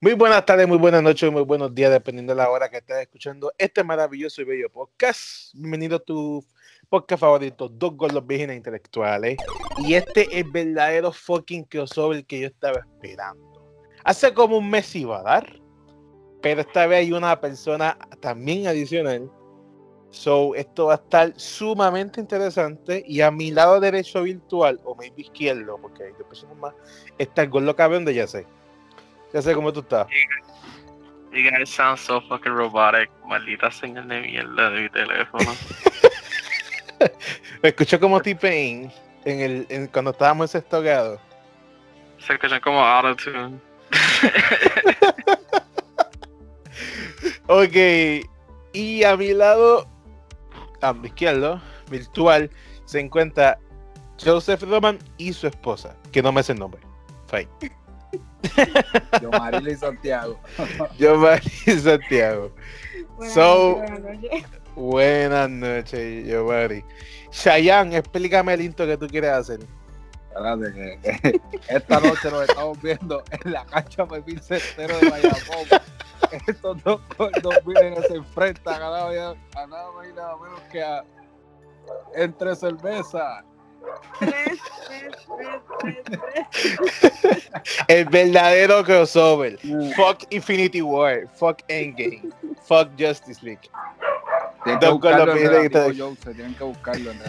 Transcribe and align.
Muy 0.00 0.14
buenas 0.14 0.44
tardes, 0.44 0.66
muy 0.66 0.78
buenas 0.78 1.02
noches, 1.02 1.30
muy 1.30 1.42
buenos 1.42 1.74
días, 1.74 1.90
dependiendo 1.90 2.32
de 2.32 2.36
la 2.38 2.50
hora 2.50 2.68
que 2.68 2.78
estés 2.78 2.98
escuchando 2.98 3.52
este 3.58 3.84
maravilloso 3.84 4.42
y 4.42 4.44
bello 4.44 4.70
podcast. 4.70 5.54
Bienvenido 5.54 5.96
a 5.96 5.98
tu 5.98 6.44
podcast 6.88 7.20
favorito, 7.20 7.68
Dos 7.68 7.96
Gordos 7.96 8.26
Vírgenes 8.26 8.56
Intelectuales. 8.56 9.36
Y 9.78 9.94
este 9.94 10.22
es 10.22 10.44
el 10.44 10.50
verdadero 10.50 11.12
fucking 11.12 11.64
crossover 11.64 12.24
que 12.24 12.40
yo 12.40 12.46
estaba 12.46 12.80
esperando. 12.80 13.84
Hace 14.04 14.32
como 14.32 14.58
un 14.58 14.70
mes 14.70 14.94
iba 14.96 15.20
a 15.20 15.22
dar, 15.22 15.60
pero 16.42 16.62
esta 16.62 16.86
vez 16.86 17.00
hay 17.00 17.12
una 17.12 17.40
persona 17.40 17.98
también 18.20 18.66
adicional. 18.66 19.30
So, 20.12 20.56
esto 20.56 20.86
va 20.86 20.94
a 20.94 20.96
estar 20.96 21.32
sumamente 21.36 22.20
interesante. 22.20 23.04
Y 23.06 23.20
a 23.20 23.30
mi 23.30 23.50
lado 23.52 23.78
derecho 23.78 24.22
virtual, 24.22 24.80
o 24.84 24.94
maybe 24.96 25.22
izquierdo, 25.22 25.78
porque 25.80 26.04
hay 26.04 26.12
dos 26.12 26.26
personas 26.26 26.56
más, 26.56 26.74
está 27.18 27.42
el 27.42 27.50
gordo 27.50 27.76
cabrón 27.76 28.04
de 28.04 28.26
sé. 28.26 28.46
Ya 29.32 29.42
sé 29.42 29.54
cómo 29.54 29.72
tú 29.72 29.80
estás. 29.80 30.06
You 31.32 31.48
guys 31.48 31.70
sound 31.70 31.98
so 31.98 32.20
fucking 32.22 32.52
robotic. 32.52 33.08
Maldita 33.24 33.70
señal 33.70 34.08
de 34.08 34.20
mierda 34.20 34.70
de 34.70 34.82
mi 34.82 34.90
teléfono. 34.90 35.54
Me 37.62 37.68
escuchó 37.68 38.00
como 38.00 38.20
T-Pain 38.20 38.90
en 39.24 39.40
el, 39.40 39.66
en, 39.68 39.86
cuando 39.86 40.10
estábamos 40.10 40.52
en. 40.54 40.62
Se 42.18 42.32
escuchan 42.32 42.60
como 42.60 42.84
autotune. 42.84 43.60
ok. 47.46 48.26
Y 48.72 49.04
a 49.04 49.16
mi 49.16 49.32
lado, 49.32 49.88
a 50.82 50.92
mi 50.92 51.08
izquierdo, 51.08 51.60
virtual, 51.90 52.50
se 52.84 53.00
encuentra 53.00 53.58
Joseph 54.22 54.62
Roman 54.62 54.98
y 55.16 55.32
su 55.32 55.46
esposa, 55.46 55.96
que 56.12 56.22
no 56.22 56.32
me 56.32 56.42
sé 56.42 56.52
el 56.52 56.58
nombre. 56.58 56.80
Fine. 57.28 57.48
Yo, 59.20 59.30
Marily 59.30 59.76
Santiago. 59.76 60.38
Yo, 60.98 61.16
Marily 61.16 61.80
Santiago. 61.80 62.52
Buenas 63.16 63.34
So- 63.34 63.82
noches, 64.00 64.44
buenas 64.74 65.50
noches. 65.50 66.26
Yo, 66.26 66.44
Mari. 66.46 66.84
Shayan, 67.32 67.92
explícame 67.92 68.54
el 68.54 68.62
intro 68.62 68.86
que 68.86 68.96
tú 68.96 69.06
quieres 69.06 69.30
hacer. 69.30 69.60
Espérate, 70.30 70.72
que, 70.72 71.20
que 71.32 71.40
esta 71.68 72.00
noche 72.00 72.30
nos 72.30 72.48
estamos 72.48 72.80
viendo 72.80 73.22
en 73.30 73.52
la 73.52 73.64
cancha 73.66 74.06
Pepín 74.06 74.40
Centero 74.40 74.98
de 74.98 75.10
Bayamón. 75.10 75.66
Estos 76.46 76.82
dos 76.84 77.00
gordos 77.18 77.54
vienen 77.66 78.00
se 78.04 78.14
enfrentan 78.14 78.74
a 78.76 78.78
nada, 78.90 79.34
a 79.56 79.66
nada 79.66 79.92
más 79.92 80.08
y 80.08 80.12
nada 80.12 80.36
menos 80.36 80.60
que 80.70 80.82
a 80.82 81.04
entre 82.14 82.54
cerveza. 82.54 83.44
Tres, 84.18 84.58
tres, 84.86 85.16
tres, 85.80 85.98
tres, 86.04 86.20
tres. 87.22 87.50
El 87.88 88.04
verdadero 88.06 88.84
crossover. 88.84 89.58
Fuck 89.96 90.24
Infinity 90.30 90.82
War. 90.82 91.28
Fuck 91.34 91.62
Endgame. 91.68 92.22
Fuck 92.64 92.90
Justice 92.98 93.40
League. 93.42 93.70
Tienen 94.64 94.80
que 94.80 94.88
buscarlo 94.88 95.32
en 95.32 95.70
tienen 95.70 96.54
que 96.54 96.64
buscarlo 96.64 97.10
en. 97.10 97.20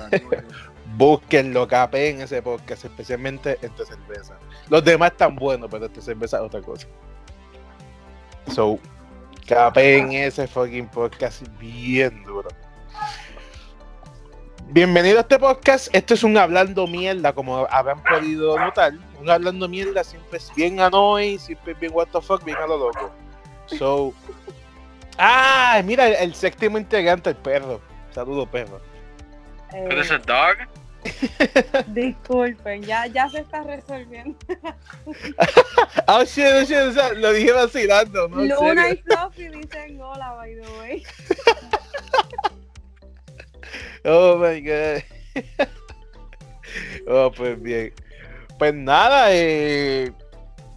Búsquenlo, 0.98 1.68
capeen 1.68 2.22
ese 2.22 2.42
podcast, 2.42 2.84
especialmente 2.84 3.58
entre 3.62 3.86
cerveza. 3.86 4.38
Los 4.70 4.84
demás 4.84 5.12
están 5.12 5.36
buenos, 5.36 5.70
pero 5.72 5.86
este 5.86 6.02
cerveza 6.02 6.38
es 6.38 6.44
otra 6.44 6.62
cosa. 6.62 6.86
So, 8.54 8.78
capeen 9.48 10.12
ese 10.12 10.48
fucking 10.48 10.90
podcast 10.90 11.44
bien 11.58 12.24
duro. 12.24 12.50
Bienvenido 14.74 15.18
a 15.18 15.22
este 15.22 15.38
podcast. 15.38 15.94
Esto 15.94 16.14
es 16.14 16.24
un 16.24 16.38
hablando 16.38 16.88
mierda, 16.88 17.34
como 17.34 17.68
habrán 17.70 18.02
podido 18.04 18.58
notar. 18.58 18.94
Un 19.20 19.30
hablando 19.30 19.68
mierda 19.68 20.02
siempre 20.02 20.38
es 20.38 20.50
bien 20.56 20.80
annoying, 20.80 21.38
siempre 21.38 21.74
es 21.74 21.80
bien 21.82 21.92
what 21.94 22.08
the 22.14 22.22
fuck, 22.22 22.42
bien 22.46 22.56
a 22.56 22.68
lo 22.68 22.78
loco. 22.78 23.12
So. 23.68 24.14
Ah, 25.18 25.82
mira, 25.84 26.08
el, 26.08 26.14
el 26.16 26.34
séptimo 26.34 26.78
integrante, 26.78 27.30
el 27.30 27.36
perro. 27.36 27.82
Saludo, 28.12 28.50
perro. 28.50 28.80
Eh, 29.74 29.86
¿Pero 29.88 30.02
es 30.02 30.10
a 30.10 30.18
dog? 30.18 30.58
disculpen, 31.88 32.82
ya, 32.82 33.08
ya 33.08 33.30
se 33.30 33.42
está 33.42 33.62
resolviendo. 33.64 34.38
Oh 36.08 36.24
shit, 36.24 36.46
oh, 36.46 36.64
shit, 36.64 36.78
o 36.78 36.92
sea, 36.94 37.12
lo 37.14 37.34
dije 37.34 37.52
vacilando, 37.52 38.28
¿no? 38.30 38.38
Luna 38.38 38.88
serio. 38.88 38.94
y 38.94 38.98
Fluffy 38.98 39.48
dicen 39.50 40.02
hola, 40.02 40.32
by 40.32 40.56
the 40.56 40.70
way. 40.80 41.04
Oh 44.06 44.38
my 44.38 44.62
god. 44.62 45.04
oh, 47.08 47.32
pues 47.32 47.62
bien. 47.62 47.94
Pues 48.58 48.74
nada, 48.74 49.28
eh, 49.32 50.12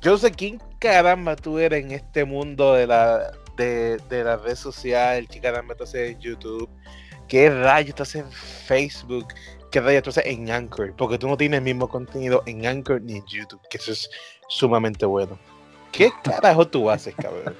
yo 0.00 0.16
sé 0.16 0.30
quién 0.30 0.60
caramba 0.78 1.36
tú 1.36 1.58
eres 1.58 1.84
en 1.84 1.92
este 1.92 2.24
mundo 2.24 2.74
de 2.74 2.86
la 2.86 3.32
de, 3.56 3.98
de 4.08 4.24
la 4.24 4.36
red 4.36 4.56
social, 4.56 5.28
qué 5.28 5.40
caramba 5.40 5.74
tú 5.74 5.84
haces 5.84 6.12
en 6.12 6.20
YouTube, 6.20 6.68
qué 7.28 7.50
rayos 7.50 7.94
tú 7.94 8.02
haces 8.02 8.22
en 8.22 8.32
Facebook, 8.32 9.28
qué 9.70 9.80
rayos 9.80 10.02
tú 10.02 10.10
haces 10.10 10.26
en 10.26 10.50
Anchor, 10.50 10.94
porque 10.96 11.18
tú 11.18 11.28
no 11.28 11.36
tienes 11.36 11.58
el 11.58 11.64
mismo 11.64 11.88
contenido 11.88 12.42
en 12.46 12.66
Anchor 12.66 13.00
ni 13.02 13.16
en 13.16 13.26
YouTube, 13.26 13.60
que 13.68 13.78
eso 13.78 13.92
es 13.92 14.10
sumamente 14.48 15.06
bueno. 15.06 15.38
¿Qué 15.92 16.10
carajo 16.24 16.66
tú 16.66 16.90
haces, 16.90 17.14
cabrón? 17.14 17.54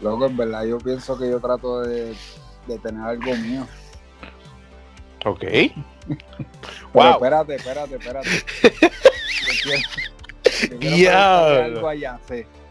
Loco, 0.00 0.26
en 0.26 0.36
verdad, 0.36 0.64
yo 0.64 0.78
pienso 0.78 1.18
que 1.18 1.30
yo 1.30 1.40
trato 1.40 1.80
de, 1.82 2.14
de 2.68 2.78
tener 2.78 3.02
algo 3.02 3.34
mío. 3.36 3.66
Ok. 5.24 5.44
Wow. 6.94 7.12
espérate, 7.12 7.54
espérate, 7.56 7.96
espérate. 7.96 8.28
Yo 10.70 10.78
quiero, 10.78 11.68
yo 11.80 11.88
algo. 11.88 11.90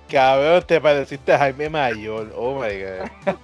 Cabrón, 0.09 0.63
te 0.65 0.81
pareciste 0.81 1.33
a 1.33 1.37
Jaime 1.37 1.69
Mayor. 1.69 2.33
Oh 2.35 2.55
my 2.59 2.71
god. 2.81 3.09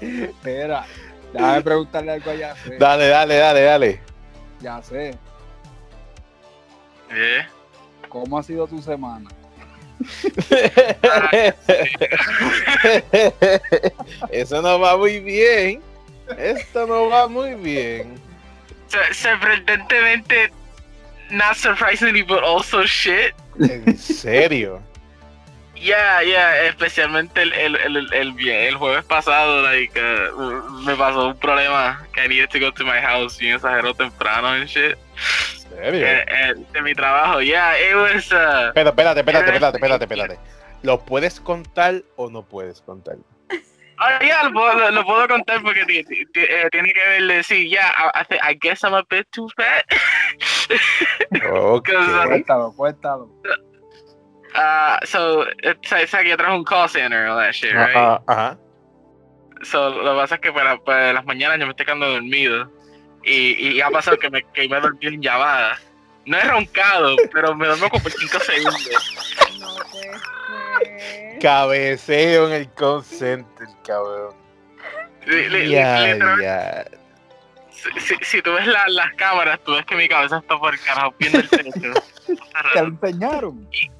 Espera, 0.00 0.86
déjame 1.32 1.62
preguntarle 1.62 2.12
algo 2.12 2.30
a 2.30 2.34
Yacé. 2.34 2.78
Dale, 2.78 3.08
dale, 3.08 3.36
dale, 3.36 3.62
dale. 3.62 4.00
Yacé, 4.60 5.18
¿Eh? 7.10 7.46
¿cómo 8.08 8.38
ha 8.38 8.42
sido 8.42 8.66
tu 8.66 8.80
semana? 8.82 9.30
Eso 14.30 14.62
no 14.62 14.78
va 14.78 14.96
muy 14.96 15.20
bien. 15.20 15.82
Esto 16.38 16.86
no 16.86 17.08
va 17.08 17.28
muy 17.28 17.54
bien. 17.54 18.18
So- 18.88 19.14
Sorprendentemente, 19.14 20.50
not 21.30 21.56
surprisingly, 21.56 22.22
but 22.22 22.42
also 22.42 22.84
shit. 22.84 23.32
En 23.60 23.96
serio. 23.98 24.82
Yeah, 25.74 26.22
yeah, 26.22 26.62
especialmente 26.68 27.42
el, 27.42 27.52
el, 27.52 27.76
el, 27.76 27.96
el, 28.14 28.48
el 28.48 28.74
jueves 28.76 29.04
pasado, 29.04 29.60
like, 29.62 29.92
uh, 30.00 30.32
me 30.86 30.96
pasó 30.96 31.28
un 31.28 31.38
problema 31.38 32.06
que 32.14 32.24
I 32.24 32.28
needed 32.28 32.48
to 32.50 32.58
go 32.58 32.72
to 32.72 32.82
my 32.84 32.98
house 32.98 33.36
bien 33.38 33.56
exageró 33.56 33.92
temprano 33.94 34.48
and 34.54 34.66
shit. 34.68 34.96
Serio. 35.76 36.06
Eh, 36.06 36.24
eh, 36.28 36.54
de 36.72 36.82
mi 36.82 36.94
trabajo, 36.94 37.40
yeah, 37.40 37.74
it 37.78 37.94
was, 37.94 38.32
uh, 38.32 38.72
Pero 38.74 38.90
espérate, 38.90 39.20
espérate, 39.20 39.50
espérate, 39.52 39.76
espérate, 39.76 40.04
espérate. 40.04 40.38
¿Lo 40.82 40.98
puedes 41.04 41.40
contar 41.40 42.02
o 42.16 42.30
no 42.30 42.42
puedes 42.42 42.80
contar? 42.82 43.16
Ah, 43.98 44.18
ya, 44.22 44.44
lo, 44.44 44.52
puedo- 44.52 44.90
lo, 44.90 45.04
puedo 45.06 45.26
contar 45.28 45.62
porque 45.62 45.80
eh, 45.80 46.68
tiene 46.70 46.92
que 46.92 47.00
ver, 47.08 47.22
decir, 47.22 47.68
ya, 47.70 47.94
I, 48.14 48.34
I, 48.34 48.50
I 48.52 48.58
guess 48.60 48.82
I'm 48.84 48.94
a 48.94 49.02
bit 49.08 49.26
too 49.30 49.48
fat. 49.56 49.84
Ok. 51.50 51.88
Cuéntalo, 52.26 52.72
cuéntalo. 52.76 53.24
uh, 54.54 54.98
so, 55.04 55.46
eh, 55.62 55.74
sabes 55.82 56.10
que 56.10 56.28
yo 56.28 56.36
trabajo 56.36 56.58
un 56.58 56.64
call 56.64 56.88
center, 56.88 57.26
all 57.26 57.38
that 57.38 57.52
shit, 57.52 57.72
right? 57.72 57.96
Ajá, 57.96 58.22
ajá. 58.26 58.58
So, 59.62 59.88
lo 59.90 60.12
que 60.12 60.20
pasa 60.20 60.34
es 60.34 60.40
que 60.42 60.52
para, 60.52 60.76
para 60.78 61.12
las 61.14 61.24
mañanas 61.24 61.58
yo 61.58 61.64
me 61.66 61.70
estoy 61.70 61.86
quedando 61.86 62.10
dormido. 62.10 62.70
Y, 63.26 63.72
y 63.76 63.80
ha 63.80 63.90
pasado 63.90 64.16
que 64.18 64.30
me, 64.30 64.42
que 64.52 64.68
me 64.68 64.76
he 64.78 64.80
dormido 64.80 65.12
en 65.12 65.20
llamada. 65.20 65.78
No 66.26 66.38
he 66.38 66.42
roncado, 66.44 67.16
pero 67.32 67.54
me 67.54 67.66
duermo 67.66 67.88
como 67.90 68.02
por 68.02 68.12
5 68.12 68.38
segundos. 68.40 69.14
No. 69.58 69.76
Cabeceo 71.40 72.46
en 72.48 72.52
el 72.54 72.72
call 72.74 73.04
center, 73.04 73.66
cabrón. 73.84 74.34
Literal- 75.26 76.40
ya. 76.40 76.84
si, 77.70 78.00
si- 78.00 78.24
si 78.24 78.42
tú 78.42 78.52
ves 78.52 78.66
la- 78.66 78.88
las 78.88 79.12
cámaras, 79.14 79.60
tú 79.64 79.72
ves 79.74 79.84
que 79.86 79.96
mi 79.96 80.08
cabeza 80.08 80.38
está 80.38 80.56
por 80.58 80.72
el 80.74 80.80
carajo 80.80 81.14
viendo 81.18 81.40
el 81.40 81.48
techo. 81.48 81.92
¿Te? 82.72 82.80
Eh, 82.80 83.90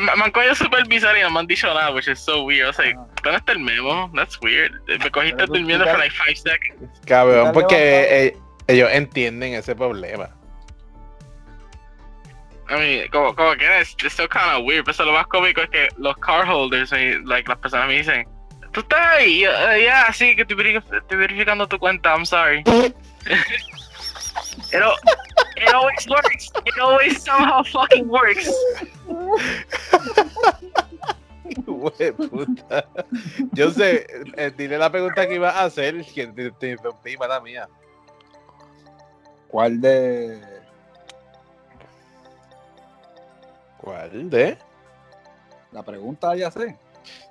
Me, 0.00 0.12
han 0.24 0.30
cogido 0.30 0.54
supervisar 0.54 1.16
y 1.16 1.20
no 1.22 1.30
me 1.30 1.40
han 1.40 1.46
dicho 1.46 1.66
nada, 1.68 1.90
which 1.92 2.08
is 2.08 2.18
so 2.20 2.42
weird. 2.44 2.64
I 2.64 2.66
was 2.68 2.78
like. 2.78 2.98
¿dónde 3.22 3.38
está 3.38 3.52
el 3.52 3.60
memo? 3.60 4.10
That's 4.14 4.38
weird. 4.40 4.72
Me 4.86 5.10
cogiste 5.10 5.46
durmiendo 5.46 5.84
te- 5.84 5.96
like 5.98 6.14
5 6.26 6.40
seconds. 6.42 7.00
Cabrón, 7.06 7.52
porque 7.52 7.76
eh, 8.26 8.36
ellos 8.66 8.88
entienden 8.92 9.54
ese 9.54 9.74
problema. 9.76 10.30
I 12.70 12.74
mean, 12.76 13.08
como, 13.10 13.34
como 13.34 13.54
que 13.56 13.80
es 13.80 13.90
it's 14.02 14.14
still 14.14 14.28
kind 14.28 14.56
of 14.56 14.64
weird, 14.64 14.84
pero 14.84 15.04
lo 15.04 15.12
más 15.12 15.26
cómico 15.26 15.60
es 15.60 15.68
que 15.70 15.88
los 15.98 16.16
card 16.18 16.48
holders, 16.48 16.92
eh, 16.92 17.18
like, 17.24 17.48
las 17.48 17.58
personas 17.58 17.86
me 17.86 17.94
dicen, 17.98 18.26
¿tú 18.72 18.80
estás 18.80 19.06
ahí? 19.18 19.40
Yo, 19.40 19.50
"Eh, 19.72 19.84
Ya, 19.84 20.10
sí, 20.12 20.34
que 20.34 20.42
estoy 20.42 20.56
verificando 21.16 21.68
tu 21.68 21.78
cuenta, 21.78 22.14
I'm 22.14 22.24
sorry. 22.24 22.64
Pero, 24.70 24.94
It 25.56 25.74
always 25.74 26.06
works. 26.08 26.50
It 26.66 26.78
always 26.80 27.22
somehow 27.22 27.62
fucking 27.64 28.08
works. 28.08 28.50
Güey, 31.66 32.12
puta. 32.12 32.86
Yo 33.52 33.70
sé, 33.70 34.06
eh, 34.36 34.50
dile 34.56 34.78
la 34.78 34.90
pregunta 34.90 35.26
que 35.26 35.34
ibas 35.34 35.54
a 35.54 35.64
hacer, 35.64 36.04
que 36.14 36.26
te, 36.28 36.50
te 36.52 36.70
interrumpí, 36.70 37.16
mala 37.16 37.40
mía. 37.40 37.68
¿Cuál 39.48 39.80
de. 39.80 40.40
¿Cuál 43.78 44.30
de? 44.30 44.56
La 45.72 45.82
pregunta 45.82 46.34
ya 46.36 46.50
sé. 46.50 46.76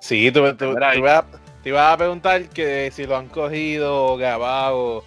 Sí, 0.00 0.30
tú, 0.30 0.40
tú- 0.56 0.74
tú 0.74 0.98
ibas 0.98 1.24
a- 1.24 1.26
te 1.62 1.68
ibas 1.70 1.92
a 1.92 1.96
preguntar 1.96 2.48
que 2.48 2.90
si 2.92 3.06
lo 3.06 3.16
han 3.16 3.28
cogido 3.28 4.06
o 4.06 4.16
grabado. 4.16 5.04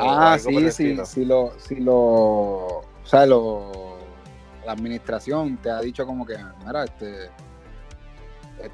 Ah, 0.00 0.32
algo 0.34 0.44
por 0.44 0.52
sí, 0.52 0.66
el 0.66 0.72
sí, 0.72 0.96
sí 1.06 1.24
lo, 1.24 1.52
sí 1.58 1.76
lo, 1.76 1.94
o 1.94 2.84
sea, 3.04 3.26
lo, 3.26 3.98
la 4.64 4.72
administración 4.72 5.56
te 5.58 5.70
ha 5.70 5.80
dicho 5.80 6.04
como 6.06 6.26
que, 6.26 6.36
mira, 6.64 6.84
este, 6.84 7.30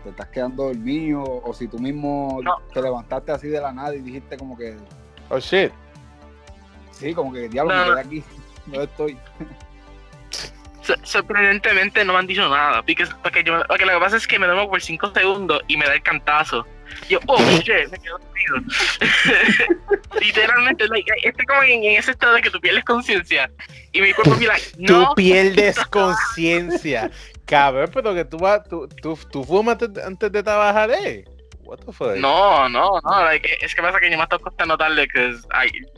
te 0.03 0.09
estás 0.11 0.29
quedando 0.29 0.65
dormido, 0.65 1.23
o 1.23 1.53
si 1.53 1.69
tú 1.69 1.79
mismo 1.79 2.39
No. 2.43 2.57
te 2.73 2.81
levantaste 2.81 3.33
así 3.33 3.49
de 3.49 3.61
la 3.61 3.73
nada 3.73 3.95
y 3.95 4.01
dijiste 4.01 4.37
como 4.37 4.57
que, 4.57 4.77
Oh 5.29 5.39
shit. 5.39 5.73
sí, 6.93 7.13
como 7.15 7.33
que, 7.33 7.49
diablo, 7.49 7.75
No, 7.75 7.81
me 7.87 7.91
quedé 7.91 8.01
aquí, 8.01 8.25
no 8.67 8.81
estoy. 8.83 9.19
So- 10.83 10.95
sorprendentemente 11.05 12.05
no 12.05 12.13
me 12.13 12.19
han 12.21 12.27
dicho 12.27 12.49
nada. 12.49 12.83
Porque, 12.83 13.07
porque, 13.23 13.45
yo, 13.45 13.63
porque 13.69 13.87
lo 13.87 13.93
que 13.93 14.01
pasa 14.01 14.17
es 14.17 14.27
que 14.27 14.39
me 14.39 14.47
duermo 14.47 14.69
por 14.69 14.81
5 14.83 15.13
segundos 15.15 15.63
y 15.69 15.77
me 15.77 15.87
da 15.87 15.95
el 15.95 16.03
cantazo. 16.03 16.67
Yo, 17.09 17.19
oh 17.27 17.39
shit, 17.61 17.91
me 17.91 17.99
quedo 17.99 18.19
dormido. 18.19 18.57
Literalmente, 20.21 20.87
like, 20.89 21.11
estoy 21.23 21.47
como 21.47 21.63
en, 21.63 21.85
en 21.85 21.99
ese 21.99 22.11
estado 22.13 22.35
de 22.35 22.43
que 22.43 22.51
tú 22.51 22.61
pierdes 22.61 22.85
conciencia. 22.85 23.51
Y 23.93 24.01
mi 24.01 24.13
cuerpo 24.13 24.37
me 24.37 24.47
like, 24.47 24.65
no. 24.79 25.15
pierdes 25.15 25.77
conciencia. 25.91 27.11
Cabrón, 27.47 27.91
pero 27.93 28.15
que 28.15 28.25
tú 28.25 28.39
vas, 28.39 28.63
tú, 28.69 28.89
tú, 29.01 29.19
tú 29.31 29.45
fumas 29.45 29.79
antes, 30.05 30.33
de 30.33 30.43
trabajar, 30.43 30.91
eh. 30.91 31.25
What 31.65 31.79
the 31.87 31.93
fuck? 31.93 32.17
No, 32.17 32.69
no, 32.69 33.01
no, 33.03 33.25
like, 33.25 33.49
es 33.63 33.75
que 33.75 33.81
pasa 33.83 33.99
que 34.01 34.11
yo 34.11 34.17
me 34.17 34.25
estoy 34.25 34.41
costando 34.41 34.77
tarde 34.77 35.07
que 35.09 35.35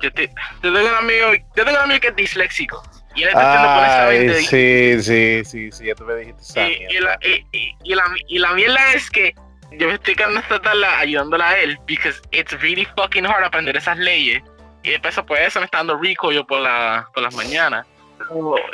yo, 0.03 0.13
te, 0.13 0.27
yo 0.63 0.73
tengo 0.73 0.79
un 0.89 0.95
amigo, 0.95 1.33
yo 1.57 1.65
tengo 1.65 1.71
un 1.79 1.85
amigo 1.85 2.01
que 2.01 2.09
es 2.09 2.17
disléxico 2.17 2.83
y 3.17 3.23
él 3.23 3.29
está 3.31 4.07
Ay, 4.07 4.29
sí, 4.45 5.03
sí, 5.03 5.43
sí, 5.45 5.73
sí, 5.73 5.85
ya 5.87 5.95
tú 5.95 6.05
me 6.05 6.17
dijiste 6.17 6.43
esa 6.43 6.69
y, 6.69 6.87
y 6.91 7.01
la, 7.01 7.19
y- 7.23 7.77
y 7.83 7.95
la, 7.95 8.05
y 8.29 8.39
la 8.39 8.53
mierda 8.53 8.93
es 8.93 9.11
que 9.11 9.35
yo 9.79 9.89
me 9.89 9.95
estoy 9.95 10.15
quedando 10.15 10.41
esta 10.41 10.61
tarde 10.61 10.85
ayudándola 10.85 11.49
a 11.51 11.59
él 11.59 11.79
because 11.87 12.21
it's 12.31 12.53
really 12.61 12.87
fucking 12.97 13.25
hard 13.25 13.45
aprender 13.45 13.77
esas 13.77 13.99
leyes. 13.99 14.43
Y 14.83 14.91
después 14.91 15.19
pues 15.27 15.49
eso 15.49 15.61
me 15.61 15.65
está 15.65 15.79
dando 15.79 15.97
rico 15.97 16.31
yo 16.31 16.47
por, 16.47 16.61
la, 16.61 17.09
por 17.15 17.23
las 17.23 17.35
mañanas. 17.35 17.87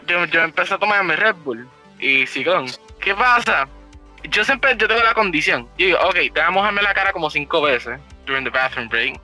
Yo, 0.07 0.25
yo 0.27 0.43
empecé 0.43 0.75
a 0.75 0.79
tomarme 0.79 1.17
Red 1.17 1.37
Bull 1.37 1.69
y 1.99 2.27
sigón 2.27 2.67
¿qué 3.01 3.15
pasa? 3.15 3.69
yo 4.25 4.45
siempre 4.45 4.77
yo 4.77 4.87
tengo 4.87 5.03
la 5.03 5.15
condición. 5.15 5.69
Yo 5.79 5.87
digo 5.87 5.99
ok 6.01 6.15
te 6.15 6.31
voy 6.31 6.41
a 6.41 6.51
mojarme 6.51 6.83
la 6.83 6.95
cara 6.95 7.13
como 7.13 7.31
cinco 7.31 7.63
veces 7.63 7.99
during 8.27 8.45
the 8.45 8.51
bathroom 8.51 8.89
break. 8.89 9.21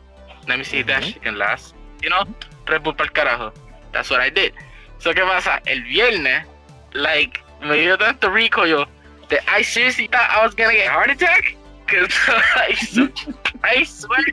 Let 0.47 0.59
me 0.59 0.65
see 0.65 0.79
if 0.79 0.87
that 0.87 1.03
shit 1.03 1.23
can 1.23 1.39
last. 1.39 1.75
You 2.03 2.11
know 2.11 2.25
Red 2.67 2.83
Bull 2.83 2.95
para 2.95 3.09
el 3.09 3.13
carajo. 3.13 3.53
That's 3.93 4.11
what 4.11 4.21
I 4.21 4.31
did. 4.31 4.53
So 4.99 5.13
¿qué 5.13 5.23
pasa? 5.23 5.61
el 5.67 5.83
viernes 5.83 6.47
like 6.93 7.41
me 7.61 7.77
dio 7.77 7.99
tanto 7.99 8.31
rico 8.31 8.65
yo 8.65 8.87
that 9.29 9.41
I 9.49 9.63
seriously 9.63 10.09
thought 10.09 10.31
I 10.31 10.45
was 10.45 10.55
gonna 10.55 10.73
get 10.73 10.89
a 10.89 10.93
heart 10.93 11.11
attack 11.11 11.57
because 11.87 12.13
I, 12.29 12.75
sw- 12.75 13.29
I 13.63 13.85
swear 13.85 14.25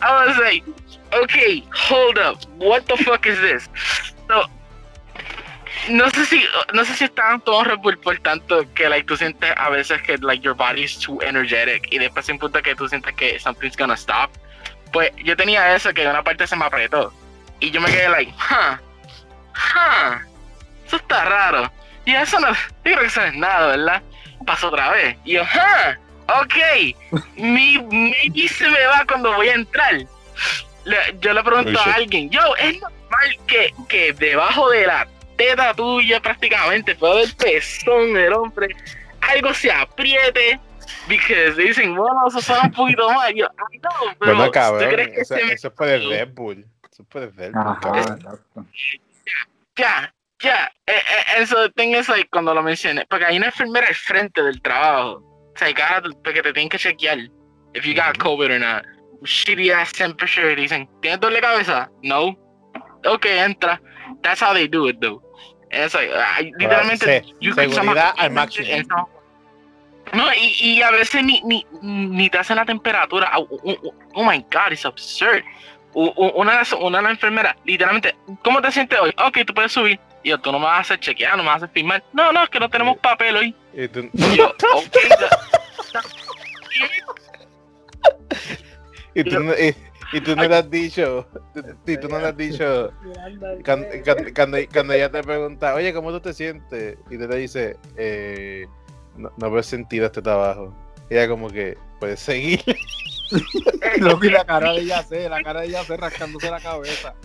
I 0.00 0.26
was 0.26 0.36
like 0.38 0.64
okay 1.12 1.64
hold 1.74 2.18
up. 2.18 2.44
What 2.58 2.86
the 2.86 2.96
fuck 2.98 3.26
is 3.26 3.38
this 3.40 3.68
so 4.28 4.44
no 5.88 6.10
sé 6.10 6.24
si 6.26 6.44
no 6.74 6.84
sé 6.84 6.94
si 6.94 7.04
estaban 7.04 7.40
todos 7.40 7.66
Red 7.66 7.80
por 8.02 8.18
tanto 8.18 8.64
que 8.74 8.88
like 8.88 9.06
tú 9.06 9.16
sientes 9.16 9.52
a 9.56 9.70
veces 9.70 10.02
que 10.02 10.18
like 10.18 10.42
your 10.42 10.54
body 10.54 10.84
is 10.84 10.98
too 10.98 11.18
energetic 11.22 11.88
y 11.90 11.98
después 11.98 12.26
se 12.26 12.34
punto 12.34 12.62
que 12.62 12.74
tú 12.74 12.88
sientes 12.88 13.14
que 13.14 13.38
something's 13.38 13.76
gonna 13.76 13.94
stop. 13.94 14.30
Pues 14.92 15.12
yo 15.16 15.36
tenía 15.36 15.74
eso 15.74 15.92
que 15.92 16.06
una 16.06 16.22
parte 16.22 16.46
se 16.46 16.56
me 16.56 16.64
apretó. 16.64 17.12
Y 17.60 17.70
yo 17.70 17.80
me 17.80 17.90
quedé 17.90 18.08
like 18.08 18.32
huh 18.32 18.76
huh. 19.54 20.18
Eso 20.86 20.96
está 20.96 21.24
raro. 21.24 21.72
Y 22.04 22.14
eso 22.14 22.38
no 22.40 22.52
yo 22.52 22.56
creo 22.82 23.00
que 23.00 23.06
eso 23.06 23.22
es 23.22 23.34
nada 23.34 23.68
verdad 23.68 24.02
pasó 24.46 24.68
otra 24.68 24.90
vez. 24.90 25.16
Y 25.24 25.34
yo 25.34 25.42
huh 25.42 26.07
ok 26.28 26.54
mi 27.36 27.78
maybe 27.90 28.48
se 28.48 28.68
me 28.68 28.86
va 28.86 29.04
cuando 29.06 29.32
voy 29.34 29.48
a 29.48 29.54
entrar 29.54 29.94
Le- 30.84 31.18
yo 31.20 31.32
le 31.32 31.42
pregunto 31.42 31.78
a 31.80 31.94
alguien 31.94 32.30
yo 32.30 32.40
es 32.56 32.80
normal 32.80 33.38
que, 33.46 33.74
que 33.88 34.12
debajo 34.12 34.70
de 34.70 34.86
la 34.86 35.06
teta 35.36 35.72
tuya 35.74 36.20
prácticamente, 36.20 36.94
fuera 36.96 37.16
del 37.20 37.32
pezón 37.36 38.12
del 38.14 38.32
hombre, 38.32 38.74
algo 39.20 39.54
se 39.54 39.70
apriete. 39.70 40.58
Because 41.06 41.54
dicen, 41.62 41.94
bueno, 41.94 42.26
eso 42.26 42.40
suena 42.40 42.64
un 42.64 42.72
poquito 42.72 43.08
mal. 43.12 43.32
Yo, 43.34 43.46
ay, 43.70 43.78
no, 43.78 43.88
pero 44.18 44.32
Bueno, 44.34 44.44
¿tú 44.46 44.50
cabrón, 44.52 44.90
crees 44.90 45.08
que 45.14 45.20
eso, 45.20 45.36
se 45.36 45.44
me- 45.44 45.52
eso 45.52 45.68
es 45.68 45.74
por 45.74 45.88
el 45.88 46.10
Red 46.10 46.28
Bull. 46.32 46.66
Eso 46.90 47.02
es 47.02 47.08
por 47.08 47.22
el 47.22 47.36
Red 47.36 47.52
Bull, 47.52 47.62
Ajá. 47.66 48.24
Ya, 49.76 50.14
ya. 50.40 50.72
Eh, 50.86 50.92
eh, 50.92 51.24
eso 51.38 51.70
tengo 51.70 51.96
eso 51.98 52.12
ahí 52.14 52.24
cuando 52.24 52.52
lo 52.54 52.62
mencioné. 52.62 53.06
Porque 53.08 53.24
hay 53.26 53.36
una 53.36 53.46
enfermera 53.46 53.86
al 53.86 53.94
frente 53.94 54.42
del 54.42 54.60
trabajo. 54.60 55.22
Sea, 55.58 55.74
cada, 55.74 56.02
porque 56.24 56.42
te 56.42 56.52
tienen 56.52 56.68
que 56.68 56.78
chequear 56.78 57.18
if 57.74 57.84
you 57.84 57.94
got. 57.94 58.16
COVID 58.18 58.50
or 58.50 58.58
not. 58.60 58.84
Shitty 59.24 59.70
ass 59.70 59.92
temperature. 59.92 60.54
Dicen, 60.54 60.88
¿tienes 61.02 61.20
de 61.20 61.40
cabeza? 61.40 61.90
No. 62.02 62.36
Ok, 63.04 63.26
entra. 63.26 63.80
That's 64.22 64.40
how 64.40 64.52
they 64.54 64.68
do 64.68 64.88
it, 64.88 65.00
though. 65.00 65.22
Es 65.70 65.94
like, 65.94 66.12
ay, 66.14 66.52
literalmente. 66.58 67.04
se- 67.04 67.34
you 67.40 67.52
seguridad 67.52 68.14
al 68.16 68.30
máximo. 68.30 68.66
No, 70.14 70.32
y, 70.34 70.54
y 70.60 70.82
a 70.82 70.90
veces 70.90 71.22
ni, 71.22 71.42
ni, 71.42 71.66
ni 71.82 72.30
te 72.30 72.38
hacen 72.38 72.56
la 72.56 72.64
temperatura. 72.64 73.30
Oh, 73.36 73.46
oh, 73.64 73.94
oh, 74.14 74.24
my 74.24 74.38
god, 74.50 74.72
it's 74.72 74.86
absurd. 74.86 75.44
Una 75.92 76.62
una 76.78 76.98
de 76.98 77.02
las 77.02 77.12
enfermeras, 77.12 77.56
literalmente, 77.64 78.14
¿cómo 78.42 78.62
te 78.62 78.70
sientes 78.70 78.98
hoy? 79.00 79.12
Ok, 79.18 79.38
tú 79.46 79.52
puedes 79.52 79.72
subir. 79.72 79.98
Y 80.28 80.30
yo, 80.30 80.38
tú 80.38 80.52
no 80.52 80.58
me 80.58 80.66
vas 80.66 80.76
a 80.76 80.80
hacer 80.80 81.00
chequear, 81.00 81.38
no 81.38 81.42
me 81.42 81.48
vas 81.48 81.62
a 81.62 81.64
hacer 81.64 81.70
firmar. 81.70 82.04
No, 82.12 82.30
no, 82.32 82.44
es 82.44 82.50
que 82.50 82.60
no 82.60 82.68
tenemos 82.68 82.98
papel 82.98 83.34
hoy. 83.34 83.56
Y 83.72 83.88
tú, 83.88 84.10
Y 84.12 84.36
yo, 84.36 84.48
ok, 84.48 84.96
da- 85.08 86.02
y 89.14 89.24
tú 89.24 89.40
no, 89.40 89.52
y, 89.54 89.74
y 90.12 90.20
tú 90.20 90.36
no 90.36 90.44
le 90.44 90.54
has 90.54 90.70
dicho, 90.70 91.26
y 91.86 91.96
tú 91.96 92.08
no 92.08 92.18
le 92.18 92.26
has 92.26 92.36
dicho, 92.36 92.92
cuando, 93.64 93.86
cuando, 94.34 94.92
ella 94.92 95.10
te 95.10 95.22
pregunta, 95.22 95.74
oye, 95.74 95.94
¿cómo 95.94 96.10
tú 96.12 96.20
te 96.20 96.34
sientes? 96.34 96.98
Y 97.08 97.16
tú 97.16 97.26
le 97.26 97.36
dices, 97.36 97.76
eh, 97.96 98.66
no, 99.16 99.32
no 99.38 99.50
veo 99.50 99.62
sentido 99.62 100.04
este 100.06 100.20
trabajo. 100.20 100.74
Y 101.08 101.14
ella 101.14 101.26
como 101.26 101.48
que, 101.48 101.78
puedes 102.00 102.20
seguir. 102.20 102.62
Loco, 103.98 104.26
y 104.26 104.30
la 104.30 104.44
cara 104.44 104.72
de 104.74 104.80
ella 104.82 105.02
sé, 105.02 105.26
la 105.26 105.42
cara 105.42 105.62
de 105.62 105.68
ella 105.68 105.82
sé 105.84 105.96
rascándose 105.96 106.50
la 106.50 106.60
cabeza. 106.60 107.14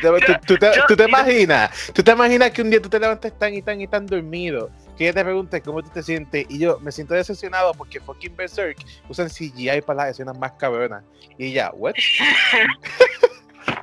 Tú 0.00 0.18
te, 0.18 0.26
tú- 0.26 0.40
tú 0.46 0.56
te- 0.58 0.70
tú 0.88 0.96
te 0.96 1.04
imaginas, 1.04 1.92
tú 1.92 2.02
te 2.02 2.10
imaginas 2.12 2.50
que 2.50 2.62
un 2.62 2.70
día 2.70 2.80
tú 2.82 2.88
te 2.88 2.98
levantes 3.00 3.36
tan 3.38 3.54
y 3.54 3.62
tan 3.62 3.80
y 3.80 3.86
tan 3.86 4.06
dormido, 4.06 4.70
que 4.96 5.04
ella 5.04 5.14
te 5.14 5.24
pregunte 5.24 5.60
cómo 5.60 5.82
tú 5.82 5.90
te 5.90 6.02
sientes, 6.02 6.46
y 6.48 6.58
yo 6.58 6.78
me 6.80 6.90
siento 6.92 7.14
decepcionado 7.14 7.72
porque 7.74 8.00
fucking 8.00 8.34
Berserk 8.36 8.78
usan 9.08 9.28
CGI 9.28 9.80
para 9.82 10.02
las 10.04 10.10
escenas 10.10 10.36
más 10.38 10.52
cabronas. 10.52 11.02
Y 11.38 11.46
ella, 11.52 11.70
what? 11.74 11.94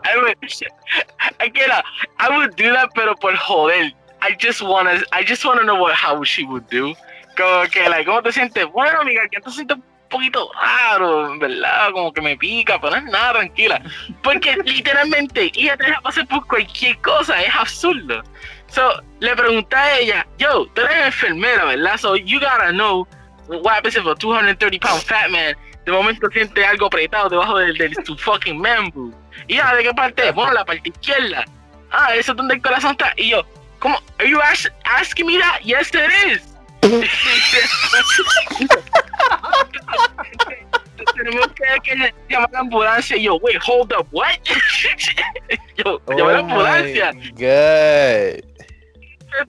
I 0.06 0.18
would, 0.18 0.36
I 2.20 2.30
would 2.30 2.56
do 2.56 2.74
that, 2.74 2.90
pero 2.96 3.16
por 3.16 3.36
joder. 3.36 3.92
I 4.22 4.36
just 4.40 4.62
wanna, 4.62 5.02
I 5.12 5.24
just 5.28 5.44
wanna 5.44 5.64
know 5.64 5.76
what 5.76 5.94
how 5.96 6.24
she 6.24 6.44
would 6.46 6.64
do. 6.70 6.96
Como 7.36 7.66
que, 7.70 7.90
like, 7.90 8.06
¿cómo 8.06 8.22
te 8.22 8.32
sientes? 8.32 8.66
Bueno, 8.72 9.02
amiga, 9.02 9.22
que 9.30 9.42
te 9.42 9.50
sientes 9.52 9.78
poquito 10.14 10.50
raro, 10.62 11.38
¿verdad? 11.38 11.92
Como 11.92 12.14
que 12.14 12.22
me 12.22 12.38
pica, 12.38 12.80
pero 12.80 12.92
no 12.92 12.98
es 13.06 13.12
nada, 13.12 13.34
tranquila. 13.34 13.82
Porque 14.24 14.56
literalmente 14.66 15.52
ella 15.56 15.76
te 15.76 15.86
deja 15.88 16.00
pasar 16.02 16.28
por 16.28 16.48
cualquier 16.48 16.98
cosa, 17.00 17.42
es 17.42 17.54
absurdo. 17.54 18.24
So, 18.68 19.02
le 19.20 19.36
pregunté 19.36 19.76
a 19.76 20.00
ella, 20.00 20.28
yo, 20.38 20.66
tú 20.74 20.82
eres 20.82 21.08
enfermera, 21.08 21.66
¿verdad? 21.66 21.98
So, 21.98 22.16
you 22.16 22.40
gotta 22.40 22.72
know 22.72 23.06
what 23.48 23.76
happens 23.76 23.96
if 23.96 24.06
a 24.06 24.16
230 24.16 24.80
pound 24.80 25.04
fat 25.04 25.30
man 25.30 25.54
de 25.86 25.92
momento 25.92 26.30
siente 26.32 26.66
algo 26.66 26.86
apretado 26.86 27.30
debajo 27.30 27.58
del, 27.58 27.78
del 27.78 27.94
tu 28.06 28.18
fucking 28.18 28.62
boob. 28.62 29.14
Y 29.48 29.56
ya, 29.56 29.76
¿de 29.76 29.84
qué 29.84 29.94
parte? 29.94 30.32
Bueno, 30.32 30.54
la 30.54 30.64
parte 30.64 30.90
izquierda. 30.90 31.44
Ah, 31.92 32.16
eso 32.16 32.32
es 32.32 32.38
donde 32.38 32.56
el 32.56 32.62
corazón 32.62 32.92
está. 32.92 33.14
Y 33.18 33.32
yo, 33.32 33.46
¿cómo? 33.80 34.00
¿Are 34.20 34.30
you 34.30 34.40
ask- 34.40 34.72
asking 34.86 35.26
me 35.28 35.38
that? 35.40 35.60
Yes, 35.62 35.90
it 35.94 36.10
is. 36.32 36.53
Tenemos 41.16 41.48
que, 41.84 42.14
llamar 42.30 42.50
a 42.50 42.54
la 42.54 42.60
ambulancia. 42.60 43.18
Y 43.18 43.24
yo, 43.24 43.36
wait, 43.38 43.58
hold 43.66 43.94
up, 43.94 44.08
what? 44.12 44.38
yo, 45.78 46.02
llamar 46.08 46.36
a 46.36 46.38
la 46.38 46.40
Oh 46.40 46.44
ambulancia. 46.50 47.12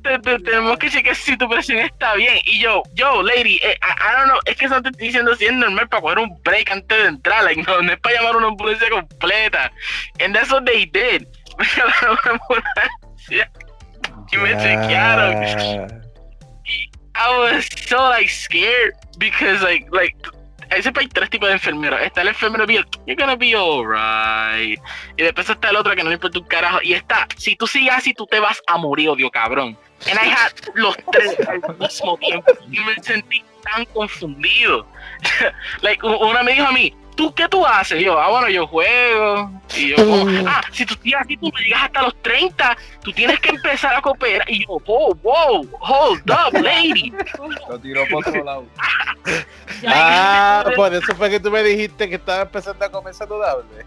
te- 0.03 0.19
te- 0.19 0.39
tenemos 0.41 0.79
que 0.79 0.91
chequear 0.91 1.15
si 1.15 1.37
tu 1.37 1.49
presión 1.49 1.79
está 1.79 2.15
bien. 2.15 2.39
Y 2.45 2.61
yo, 2.61 2.83
yo, 2.95 3.23
lady, 3.23 3.57
eh, 3.63 3.77
I, 3.83 3.93
I 4.01 4.13
don't 4.17 4.29
know, 4.29 4.39
es 4.47 4.57
que 4.57 4.65
eso 4.67 4.81
te 4.83 4.89
estoy 4.89 5.07
diciendo 5.09 5.35
si 5.37 5.45
es 5.47 5.53
normal 5.53 5.89
para 5.89 6.03
coger 6.03 6.19
un 6.21 6.43
break 6.43 6.71
antes 6.71 6.99
de 7.03 7.09
entrar. 7.09 7.45
Like, 7.45 7.63
no, 7.63 7.83
no 7.83 7.93
es 7.93 7.99
para 8.01 8.17
llamar 8.17 8.35
a 8.35 8.39
una 8.39 8.47
ambulancia 8.49 8.89
completa. 8.91 9.71
And 10.21 10.35
that's 10.35 10.51
what 10.51 10.65
they 10.65 10.87
did. 10.87 11.27
Me 11.59 11.65
llamaron 11.77 12.17
a 12.19 12.23
una 12.23 12.41
ambulancia 12.41 13.51
y 14.33 14.37
me 14.39 14.51
chequearon. 14.57 16.04
I 17.15 17.39
was 17.39 17.67
so 17.87 17.97
like 17.97 18.29
scared 18.29 18.95
because 19.19 19.63
like 19.63 19.87
like 19.93 20.17
siempre 20.83 21.03
hay 21.03 21.09
tres 21.09 21.31
tipos 21.31 21.49
de 21.49 21.55
enfermeros. 21.55 22.01
Está 22.01 22.23
el 22.23 22.29
enfermero 22.29 22.67
bien, 22.67 22.85
you're 23.07 23.17
gonna 23.17 23.37
be 23.37 23.55
alright. 23.55 24.81
Y 25.17 25.23
después 25.23 25.49
está 25.49 25.71
el 25.71 25.77
otro 25.77 25.95
que 25.95 26.03
no 26.03 26.11
le 26.11 26.15
importa 26.15 26.39
un 26.39 26.47
carajo. 26.47 26.81
Y 26.83 26.95
está, 26.95 27.27
si 27.37 27.57
tú 27.57 27.67
sigues 27.67 27.95
así, 27.95 28.15
tú 28.15 28.27
te 28.27 28.41
vas 28.41 28.61
a 28.67 28.77
morir, 28.77 29.09
odio 29.09 29.31
cabrón. 29.31 29.77
And 30.07 30.19
I 30.19 30.29
had 30.29 30.53
los 30.75 30.97
tres 31.13 31.37
al 31.49 31.61
mismo 31.79 32.19
tiempo. 32.19 32.53
Y 32.71 32.81
me 32.81 32.95
sentí 33.03 33.45
tan 33.63 33.85
confundido. 33.87 34.87
like, 35.83 36.05
una 36.05 36.43
me 36.43 36.53
dijo 36.53 36.67
a 36.67 36.73
mí, 36.73 36.95
¿tú 37.15 37.33
qué 37.35 37.49
tú 37.49 37.65
haces? 37.65 38.01
Y 38.01 38.05
yo, 38.05 38.19
ah, 38.19 38.29
bueno, 38.29 38.49
yo 38.49 38.67
juego. 38.67 39.51
Y 39.77 39.91
yo, 39.91 39.97
como, 39.97 40.27
ah, 40.49 40.61
si 40.73 40.85
tú 40.85 40.95
sigues 41.03 41.21
así, 41.21 41.37
tú 41.37 41.51
no 41.53 41.59
llegas 41.59 41.85
hasta 41.85 42.03
los 42.03 42.23
30, 42.23 42.77
tú 43.03 43.13
tienes 43.13 43.41
que 43.41 43.51
empezar 43.51 43.95
a 43.95 44.03
cooperar. 44.03 44.49
Y 44.51 44.65
yo, 44.65 44.79
wow, 44.87 45.15
wow, 45.23 45.69
hold 45.81 46.31
up, 46.31 46.61
lady. 46.61 47.13
Lo 47.69 47.79
tiró 47.79 48.05
por 48.11 48.27
otro 48.27 48.45
lado. 48.45 48.67
Ah, 49.87 50.65
por 50.77 50.95
eso 50.95 51.15
fue 51.15 51.29
que 51.29 51.41
tú 51.41 51.51
me 51.51 51.63
dijiste 51.63 52.09
que 52.09 52.15
estaba 52.15 52.43
empezando 52.43 52.85
a 52.85 52.91
comer 52.91 53.13
saludable. 53.13 53.85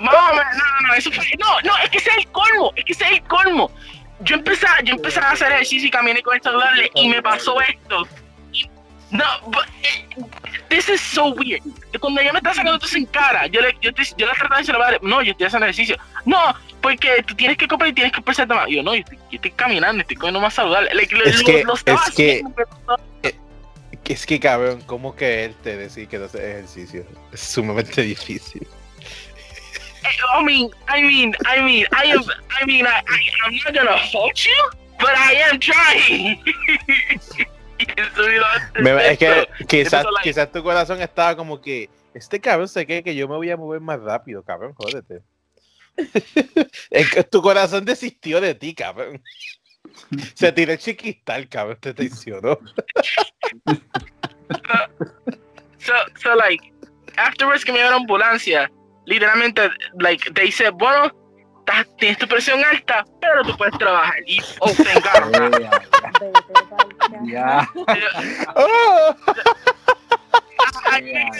No, 0.00 0.10
no, 0.10 0.34
no, 0.34 0.88
no, 0.88 0.94
eso 0.94 1.10
fue, 1.12 1.24
no, 1.38 1.60
no, 1.62 1.76
es 1.84 1.90
que 1.90 1.98
ese 1.98 2.10
es 2.10 2.16
el 2.18 2.28
colmo, 2.28 2.72
es 2.74 2.84
que 2.84 2.92
ese 2.92 3.04
es 3.04 3.12
el 3.12 3.22
colmo. 3.24 3.70
Yo 4.20 4.34
empecé, 4.34 4.66
yo 4.84 4.94
empecé 4.94 5.20
a 5.20 5.30
hacer 5.30 5.52
ejercicio 5.52 5.88
y 5.88 5.90
caminé 5.90 6.22
con 6.22 6.34
el 6.34 6.42
saludable 6.42 6.90
y 6.94 7.08
me 7.08 7.22
pasó 7.22 7.60
esto. 7.60 8.06
No, 9.10 9.24
but, 9.46 9.64
eh, 9.82 10.04
this 10.68 10.88
is 10.88 11.00
so 11.00 11.28
weird. 11.34 11.62
Cuando 11.98 12.20
ella 12.20 12.32
me 12.32 12.38
está 12.40 12.52
sacando 12.52 12.78
todo 12.78 12.90
en 12.96 13.06
cara, 13.06 13.46
yo 13.46 13.60
le, 13.62 13.74
yo, 13.80 13.92
te, 13.94 14.02
yo 14.16 14.26
le 14.26 14.32
trataba 14.34 14.56
de 14.56 14.62
decir, 14.62 14.76
"Vale, 14.76 14.98
no, 15.02 15.22
yo 15.22 15.32
estoy 15.32 15.46
haciendo 15.46 15.64
ejercicio. 15.66 15.96
No, 16.26 16.54
porque 16.82 17.22
tú 17.26 17.34
tienes 17.34 17.56
que 17.56 17.66
comer 17.66 17.88
y 17.88 17.92
tienes 17.94 18.12
que 18.12 18.20
pensar 18.20 18.46
más. 18.48 18.68
Y 18.68 18.76
yo, 18.76 18.82
no, 18.82 18.94
yo 18.94 19.00
estoy, 19.00 19.16
yo 19.30 19.36
estoy 19.36 19.50
caminando, 19.52 20.02
estoy 20.02 20.16
comiendo 20.16 20.40
más 20.40 20.52
saludable. 20.54 20.90
Lo- 20.92 21.00
Es 21.24 21.38
lo- 21.40 21.44
que- 21.46 21.64
lo 21.64 21.74
es 21.74 21.82
que- 21.84 21.92
haciendo, 21.92 22.50
pero 22.54 22.68
no- 22.86 22.96
Es 24.04 24.24
que 24.24 24.40
cabrón, 24.40 24.80
¿cómo 24.86 25.14
que 25.14 25.44
él 25.44 25.54
te 25.62 25.76
decir 25.76 26.08
que 26.08 26.18
no 26.18 26.24
hace 26.26 26.38
ejercicio? 26.38 27.04
Es 27.32 27.40
sumamente 27.40 28.00
difícil. 28.14 28.66
I 30.38 30.42
mean, 30.44 30.70
I 30.88 31.02
mean, 31.02 31.34
I 31.44 31.60
mean, 31.60 31.86
I 31.92 32.12
am, 32.12 32.22
I 32.60 32.64
mean, 32.66 32.86
I, 32.86 33.00
I, 33.06 33.30
I'm 33.46 33.54
not 33.56 33.74
gonna 33.74 33.98
fault 34.10 34.34
you, 34.36 34.78
but 34.98 35.10
I 35.14 35.34
am 35.50 35.58
trying. 35.58 36.40
Me 38.80 39.12
es 39.12 39.18
que 39.18 39.48
quizás, 39.66 40.04
quizás 40.22 40.50
tu 40.50 40.62
corazón 40.62 41.00
estaba 41.00 41.36
como 41.36 41.60
que 41.60 41.88
este 42.14 42.40
cabrón 42.40 42.68
se 42.68 42.84
cree 42.86 43.02
que 43.02 43.14
yo 43.14 43.28
me 43.28 43.36
voy 43.36 43.50
a 43.50 43.56
mover 43.56 43.80
más 43.80 44.00
rápido, 44.00 44.42
cabrón, 44.42 44.74
jódete. 44.74 45.22
es 46.90 47.10
que 47.10 47.24
tu 47.24 47.42
corazón 47.42 47.84
desistió 47.84 48.40
de 48.40 48.54
ti, 48.54 48.74
cabrón. 48.74 49.22
Se 50.34 50.52
tiró 50.52 50.72
el 50.72 50.78
chiquistal, 50.78 51.48
cabrón, 51.48 51.78
te 51.80 51.94
traicionó. 51.94 52.58
So, 55.78 55.94
so 56.20 56.34
like, 56.34 56.60
afterwards 57.16 57.64
que 57.64 57.72
me 57.72 57.78
dio 57.78 57.88
la 57.90 57.96
ambulancia, 57.96 58.70
literalmente, 59.06 59.70
like, 60.00 60.30
they 60.34 60.50
said, 60.50 60.72
bueno, 60.74 61.12
estás- 61.68 61.96
tienes 61.96 62.18
tu 62.18 62.26
presión 62.26 62.64
alta, 62.64 63.04
pero 63.20 63.42
tú 63.44 63.56
puedes 63.56 63.76
trabajar. 63.78 64.16
Y, 64.26 64.40
pa'l 64.40 65.70
Ya. 67.26 67.68
¡Oh! 68.54 69.14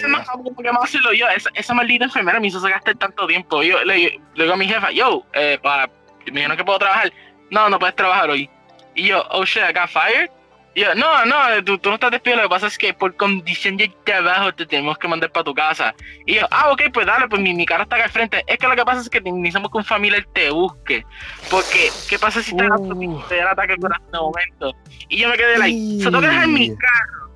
Más 0.08 0.84
hacerlo 0.84 1.12
yo. 1.12 1.28
Esa, 1.28 1.50
esa 1.54 1.74
maldita 1.74 2.04
enfermera 2.04 2.40
me 2.40 2.48
hizo 2.48 2.60
gastar 2.60 2.94
tanto 2.96 3.26
tiempo. 3.26 3.62
Yo 3.62 3.82
le, 3.84 3.96
le 4.34 4.42
digo 4.44 4.54
a 4.54 4.56
mi 4.56 4.66
jefa, 4.66 4.90
yo, 4.90 5.24
eh, 5.32 5.58
para, 5.62 5.86
me 6.26 6.32
dijeron 6.32 6.56
que 6.56 6.64
puedo 6.64 6.78
trabajar. 6.78 7.12
No, 7.50 7.68
no 7.68 7.78
puedes 7.78 7.96
trabajar 7.96 8.30
hoy. 8.30 8.48
Y 8.94 9.08
yo, 9.08 9.24
oh 9.30 9.44
shit, 9.44 9.62
I 9.62 9.72
got 9.72 9.88
fired. 9.88 10.30
Yo, 10.78 10.94
no, 10.94 11.24
no, 11.26 11.64
tú, 11.64 11.76
tú 11.78 11.88
no 11.88 11.96
estás 11.96 12.12
despedido. 12.12 12.42
Lo 12.42 12.48
que 12.48 12.54
pasa 12.54 12.68
es 12.68 12.78
que 12.78 12.94
por 12.94 13.16
condición 13.16 13.76
de 13.76 13.92
trabajo 14.04 14.54
te 14.54 14.64
tenemos 14.64 14.96
que 14.96 15.08
mandar 15.08 15.32
para 15.32 15.42
tu 15.42 15.52
casa. 15.52 15.92
Y 16.24 16.34
yo, 16.34 16.46
ah, 16.52 16.70
ok, 16.70 16.82
pues 16.92 17.04
dale, 17.04 17.26
pues 17.26 17.42
mi, 17.42 17.52
mi 17.52 17.66
cara 17.66 17.82
está 17.82 17.96
acá 17.96 18.04
al 18.04 18.10
frente. 18.12 18.44
Es 18.46 18.58
que 18.58 18.68
lo 18.68 18.76
que 18.76 18.84
pasa 18.84 19.00
es 19.00 19.10
que 19.10 19.20
necesitamos 19.20 19.72
que 19.72 19.78
un 19.78 19.84
familiar 19.84 20.24
te 20.32 20.50
busque. 20.50 21.04
Porque, 21.50 21.90
¿qué 22.08 22.16
pasa 22.16 22.40
si 22.42 22.56
te 22.56 22.64
Uh. 22.68 23.22
te 23.28 23.36
da 23.36 23.42
el 23.42 23.48
ataque 23.48 23.72
de 23.72 23.78
corazón 23.78 24.12
de 24.12 24.18
momento? 24.18 24.72
Y 25.08 25.18
yo 25.18 25.28
me 25.28 25.36
quedé 25.36 25.58
like, 25.58 26.02
so 26.02 26.10
tengo 26.10 26.20
que 26.20 26.28
dejar 26.28 26.46
mi 26.46 26.68
carro. 26.68 27.28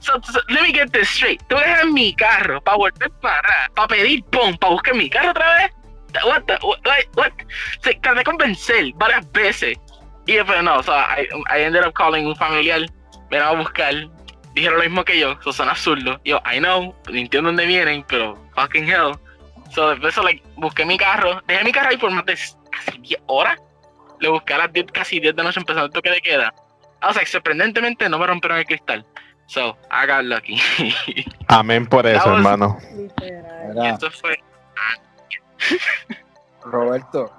So, 0.00 0.20
so, 0.22 0.40
let 0.48 0.62
me 0.62 0.72
get 0.72 0.90
this 0.92 1.08
straight. 1.08 1.42
Tengo 1.48 1.62
que 1.62 1.68
dejar 1.68 1.86
mi 1.86 2.14
carro 2.14 2.60
para 2.60 2.76
volver 2.76 3.10
para 3.20 3.70
para 3.74 3.88
pedir 3.88 4.22
pum, 4.26 4.56
para 4.56 4.72
buscar 4.72 4.94
mi 4.94 5.10
carro 5.10 5.30
otra 5.30 5.56
vez. 5.56 5.72
What 6.24 6.42
the, 6.46 6.58
what, 6.62 6.78
like, 6.84 7.08
what? 7.16 7.32
Se 7.82 7.94
traté 7.94 8.18
de 8.18 8.24
convencer 8.24 8.92
varias 8.96 9.30
veces. 9.32 9.78
Y 10.26 10.34
después 10.34 10.62
no, 10.62 10.78
o 10.78 10.82
sea, 10.82 11.06
I, 11.20 11.28
I 11.58 11.62
ended 11.64 11.84
up 11.86 11.92
calling 11.94 12.26
un 12.26 12.36
familiar, 12.36 12.80
me 13.30 13.38
a 13.38 13.52
buscar, 13.52 13.92
dijeron 14.54 14.78
lo 14.78 14.84
mismo 14.84 15.04
que 15.04 15.18
yo, 15.18 15.36
so, 15.42 15.52
son 15.52 15.68
absurdos. 15.68 16.20
Yo, 16.24 16.40
I 16.50 16.58
know, 16.58 16.94
entiendo 17.08 17.48
dónde 17.48 17.66
vienen, 17.66 18.04
pero 18.08 18.36
fucking 18.54 18.88
hell. 18.88 19.14
So, 19.70 19.90
después, 19.90 20.14
so, 20.14 20.22
like, 20.22 20.42
busqué 20.56 20.84
mi 20.84 20.96
carro, 20.98 21.40
dejé 21.46 21.64
mi 21.64 21.72
carro 21.72 21.88
ahí 21.90 21.96
por 21.96 22.10
más 22.10 22.24
de 22.26 22.38
casi 22.70 22.98
10 22.98 23.20
horas. 23.26 23.58
Le 24.20 24.28
busqué 24.28 24.54
a 24.54 24.58
las 24.58 24.72
10, 24.72 24.86
casi 24.92 25.18
10 25.18 25.34
de 25.34 25.42
la 25.42 25.48
noche 25.48 25.58
empezando 25.60 25.86
el 25.86 25.92
toque 25.92 26.10
de 26.10 26.20
queda. 26.20 26.54
O 27.02 27.12
sea, 27.12 27.26
sorprendentemente 27.26 28.08
no 28.08 28.18
me 28.18 28.26
rompieron 28.26 28.58
el 28.58 28.64
cristal. 28.64 29.04
So, 29.46 29.76
I 29.90 30.06
got 30.06 30.22
lucky. 30.24 30.60
Amén 31.48 31.86
por 31.86 32.06
eso, 32.06 32.24
was- 32.28 32.36
hermano. 32.36 32.78
Literal. 32.94 33.72
y 33.74 33.78
Mira, 33.78 33.90
esto 33.90 34.10
fue. 34.12 34.38
Roberto, 36.64 37.32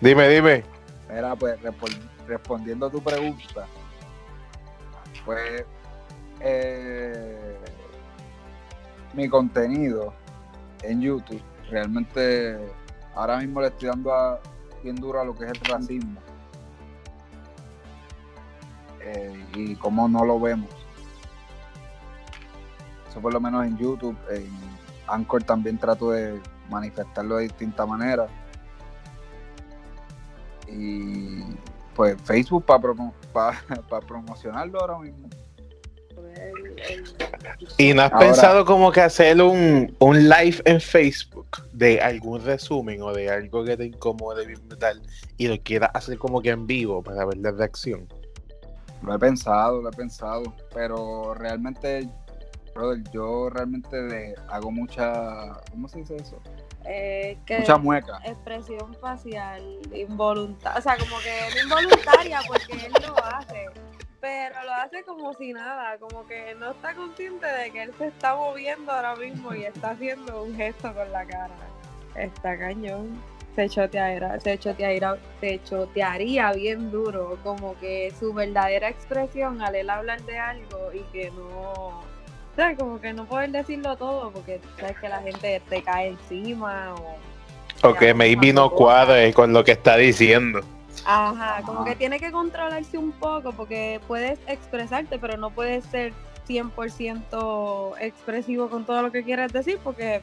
Dime, 0.00 0.28
dime. 0.28 0.64
Mira, 1.12 1.36
pues 1.36 1.60
respon- 1.60 2.08
respondiendo 2.26 2.86
a 2.86 2.90
tu 2.90 3.00
pregunta, 3.02 3.66
pues 5.24 5.64
eh, 6.40 7.56
mi 9.14 9.28
contenido 9.28 10.12
en 10.82 11.00
YouTube 11.00 11.42
realmente 11.70 12.58
ahora 13.14 13.38
mismo 13.38 13.60
le 13.60 13.68
estoy 13.68 13.88
dando 13.88 14.12
a- 14.14 14.40
bien 14.82 14.96
duro 14.96 15.20
a 15.20 15.24
lo 15.24 15.34
que 15.36 15.44
es 15.44 15.50
el 15.52 15.60
racismo 15.60 16.20
Eh, 19.04 19.46
y 19.56 19.74
cómo 19.76 20.08
no 20.08 20.24
lo 20.24 20.38
vemos. 20.38 20.70
Eso 23.10 23.20
por 23.20 23.32
lo 23.32 23.40
menos 23.40 23.66
en 23.66 23.76
YouTube, 23.76 24.16
en 24.30 24.48
Anchor 25.08 25.42
también 25.42 25.76
trato 25.76 26.12
de 26.12 26.40
manifestarlo 26.70 27.36
de 27.36 27.42
distintas 27.44 27.86
maneras. 27.88 28.30
Y 30.72 31.42
pues 31.94 32.16
Facebook 32.22 32.64
para 32.64 32.82
promocionarlo 34.06 34.80
ahora 34.80 34.98
mismo. 34.98 35.28
¿Y 37.78 37.94
no 37.94 38.02
has 38.02 38.12
Ahora- 38.12 38.26
pensado 38.26 38.64
como 38.64 38.90
que 38.92 39.00
hacer 39.00 39.40
un, 39.40 39.94
un 39.98 40.28
live 40.28 40.56
en 40.64 40.80
Facebook 40.80 41.46
de 41.72 42.00
algún 42.00 42.42
resumen 42.44 43.02
o 43.02 43.12
de 43.12 43.30
algo 43.30 43.64
que 43.64 43.76
te 43.76 43.86
incomode 43.86 44.46
bien 44.46 44.60
brutal 44.66 45.00
y 45.36 45.48
lo 45.48 45.60
quieras 45.62 45.90
hacer 45.94 46.18
como 46.18 46.40
que 46.40 46.50
en 46.50 46.66
vivo 46.66 47.02
para 47.02 47.24
ver 47.24 47.38
la 47.38 47.50
reacción? 47.52 48.08
Lo 49.02 49.14
he 49.14 49.18
pensado, 49.18 49.80
lo 49.82 49.88
he 49.88 49.92
pensado, 49.92 50.54
pero 50.72 51.34
realmente, 51.34 52.08
brother, 52.74 53.02
yo 53.12 53.50
realmente 53.50 54.34
hago 54.48 54.70
mucha, 54.70 55.52
¿cómo 55.70 55.88
se 55.88 56.00
dice 56.00 56.16
eso? 56.16 56.40
Eh, 56.84 57.38
que 57.46 57.58
Mucha 57.60 57.78
mueca. 57.78 58.18
expresión 58.24 58.94
facial 59.00 59.62
involuntaria, 59.94 60.78
o 60.78 60.82
sea, 60.82 60.96
como 60.96 61.16
que 61.20 61.54
no 61.54 61.80
involuntaria 61.80 62.40
porque 62.46 62.86
él 62.86 62.92
lo 63.06 63.24
hace, 63.24 63.66
pero 64.20 64.62
lo 64.64 64.72
hace 64.74 65.02
como 65.04 65.32
si 65.34 65.52
nada, 65.52 65.98
como 65.98 66.26
que 66.26 66.54
no 66.56 66.70
está 66.72 66.94
consciente 66.94 67.46
de 67.46 67.70
que 67.70 67.82
él 67.84 67.92
se 67.98 68.06
está 68.08 68.34
moviendo 68.36 68.92
ahora 68.92 69.16
mismo 69.16 69.54
y 69.54 69.64
está 69.64 69.90
haciendo 69.90 70.42
un 70.42 70.54
gesto 70.56 70.92
con 70.94 71.10
la 71.12 71.24
cara. 71.26 71.54
Está 72.14 72.58
cañón. 72.58 73.20
Se 73.54 73.68
chotearía, 73.68 74.40
se 74.40 74.56
chotearía, 74.58 75.18
se 75.40 75.62
chotearía 75.62 76.52
bien 76.52 76.90
duro, 76.90 77.38
como 77.42 77.78
que 77.80 78.10
su 78.18 78.32
verdadera 78.32 78.88
expresión 78.88 79.60
al 79.60 79.74
él 79.74 79.90
hablar 79.90 80.22
de 80.22 80.38
algo 80.38 80.90
y 80.94 81.00
que 81.12 81.30
no, 81.32 82.00
o 82.52 82.54
sea, 82.54 82.76
como 82.76 83.00
que 83.00 83.14
no 83.14 83.24
poder 83.24 83.50
decirlo 83.50 83.96
todo 83.96 84.30
porque 84.30 84.60
sabes 84.78 84.98
que 84.98 85.08
la 85.08 85.22
gente 85.22 85.62
te 85.68 85.82
cae 85.82 86.08
encima 86.08 86.94
o... 86.94 87.16
O 87.88 87.94
que 87.94 88.12
maybe 88.14 88.52
no 88.52 88.70
cuadre 88.70 89.32
con 89.32 89.52
lo 89.52 89.64
que 89.64 89.72
está 89.72 89.96
diciendo. 89.96 90.60
Ajá, 91.04 91.62
como 91.64 91.84
que 91.84 91.96
tiene 91.96 92.20
que 92.20 92.30
controlarse 92.30 92.98
un 92.98 93.10
poco 93.12 93.52
porque 93.52 94.00
puedes 94.06 94.38
expresarte, 94.46 95.18
pero 95.18 95.36
no 95.36 95.50
puedes 95.50 95.84
ser 95.86 96.12
100% 96.46 97.94
expresivo 98.00 98.68
con 98.68 98.84
todo 98.84 99.02
lo 99.02 99.10
que 99.10 99.24
quieras 99.24 99.52
decir 99.52 99.78
porque 99.82 100.20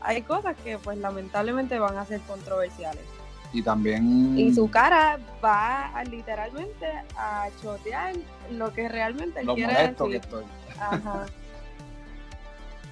hay 0.00 0.22
cosas 0.22 0.56
que 0.64 0.78
pues 0.78 0.98
lamentablemente 0.98 1.78
van 1.78 1.96
a 1.96 2.04
ser 2.04 2.20
controversiales. 2.22 3.04
Y 3.52 3.62
también. 3.62 4.36
Y 4.36 4.52
su 4.52 4.68
cara 4.68 5.18
va 5.42 5.86
a, 5.96 6.04
literalmente 6.04 6.86
a 7.16 7.48
chotear 7.62 8.14
lo 8.50 8.72
que 8.74 8.88
realmente 8.88 9.40
él 9.40 9.46
lo 9.46 9.54
quiere 9.54 9.72
molesto 9.72 10.04
que 10.04 10.12
decir. 10.14 10.24
estoy. 10.24 10.44
Ajá. 10.78 11.26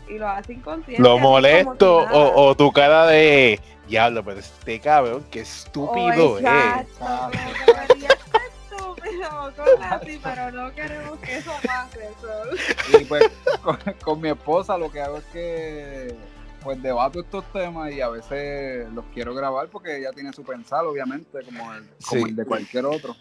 Y 0.09 0.19
lo 0.19 0.29
hace 0.29 0.53
inconsciente. 0.55 1.03
Lo 1.03 1.19
molesto 1.19 1.99
o, 1.99 2.49
o 2.49 2.55
tu 2.57 2.71
cara 2.73 3.07
de 3.07 3.61
diablo, 3.89 4.25
pero 4.25 4.41
este 4.41 4.81
cabrón, 4.81 5.25
qué 5.31 5.41
estúpido 5.41 6.33
Oh, 6.33 6.39
es. 6.39 6.45
exacto, 6.45 7.05
así, 9.83 10.21
pero 10.23 10.51
no 10.53 10.75
queremos 10.75 11.19
que 11.21 11.37
eso 11.39 11.53
pase. 11.65 12.11
Y 13.01 13.05
pues 13.05 13.25
con, 13.63 13.79
con 14.03 14.21
mi 14.21 14.29
esposa 14.29 14.77
lo 14.79 14.91
que 14.91 15.01
hago 15.01 15.19
es 15.19 15.25
que 15.27 16.15
pues 16.63 16.83
debato 16.83 17.21
estos 17.21 17.45
temas 17.53 17.93
y 17.93 18.01
a 18.01 18.09
veces 18.09 18.89
los 18.93 19.05
quiero 19.15 19.35
grabar 19.35 19.69
porque 19.69 19.99
ella 19.99 20.11
tiene 20.13 20.33
su 20.33 20.43
pensar, 20.43 20.85
obviamente, 20.85 21.39
como 21.45 21.73
el, 21.75 21.89
como 22.09 22.27
el 22.27 22.35
de 22.35 22.45
cualquier 22.45 22.87
otro. 22.87 23.15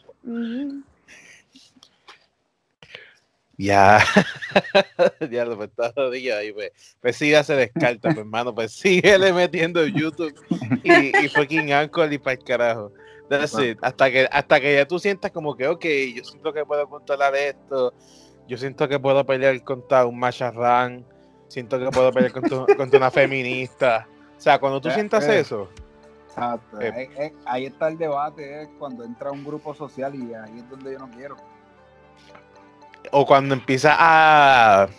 Ya, 3.57 3.99
diablo, 5.29 5.55
pues 5.55 5.69
está 5.69 5.91
jodido 5.93 6.37
ahí, 6.37 6.51
pues. 6.51 6.71
Pues 7.01 7.15
sí, 7.15 7.31
ya 7.31 7.43
se 7.43 7.55
descarta, 7.55 8.09
pues, 8.09 8.17
hermano, 8.17 8.53
pues 8.53 8.71
síguele 8.73 9.31
metiendo 9.31 9.85
YouTube 9.85 10.33
y, 10.83 11.25
y 11.25 11.29
fucking 11.29 11.71
Anchor 11.71 12.11
y 12.11 12.17
para 12.17 12.33
el 12.33 12.43
carajo. 12.43 12.91
That's 13.29 13.57
it. 13.57 13.79
Hasta 13.81 14.11
que, 14.11 14.27
hasta 14.31 14.59
que 14.59 14.75
ya 14.75 14.87
tú 14.87 14.99
sientas 14.99 15.31
como 15.31 15.55
que, 15.55 15.67
ok, 15.67 15.85
yo 16.15 16.23
siento 16.23 16.53
que 16.53 16.65
puedo 16.65 16.87
controlar 16.87 17.35
esto, 17.35 17.93
yo 18.47 18.57
siento 18.57 18.87
que 18.87 18.99
puedo 18.99 19.25
pelear 19.25 19.63
contra 19.63 20.05
un 20.05 20.19
macharrán, 20.19 21.05
siento 21.47 21.79
que 21.79 21.89
puedo 21.89 22.11
pelear 22.11 22.33
contra, 22.33 22.65
contra 22.77 22.99
una 22.99 23.11
feminista. 23.11 24.07
O 24.37 24.41
sea, 24.41 24.59
cuando 24.59 24.81
tú 24.81 24.89
Eh, 24.89 24.93
sientas 24.93 25.25
eh. 25.27 25.39
eso, 25.39 25.69
Exacto. 26.27 26.81
Eh. 26.81 26.91
Ahí, 26.93 27.25
eh, 27.25 27.33
ahí 27.45 27.65
está 27.65 27.87
el 27.87 27.97
debate, 27.97 28.63
es 28.63 28.69
cuando 28.77 29.05
entra 29.05 29.31
un 29.31 29.43
grupo 29.45 29.73
social 29.73 30.13
y 30.13 30.33
ahí 30.33 30.59
es 30.59 30.69
donde 30.69 30.91
yo 30.91 30.99
no 30.99 31.09
quiero. 31.09 31.37
O 33.17 33.25
cuando 33.25 33.53
empieza 33.53 33.95
a, 33.97 34.89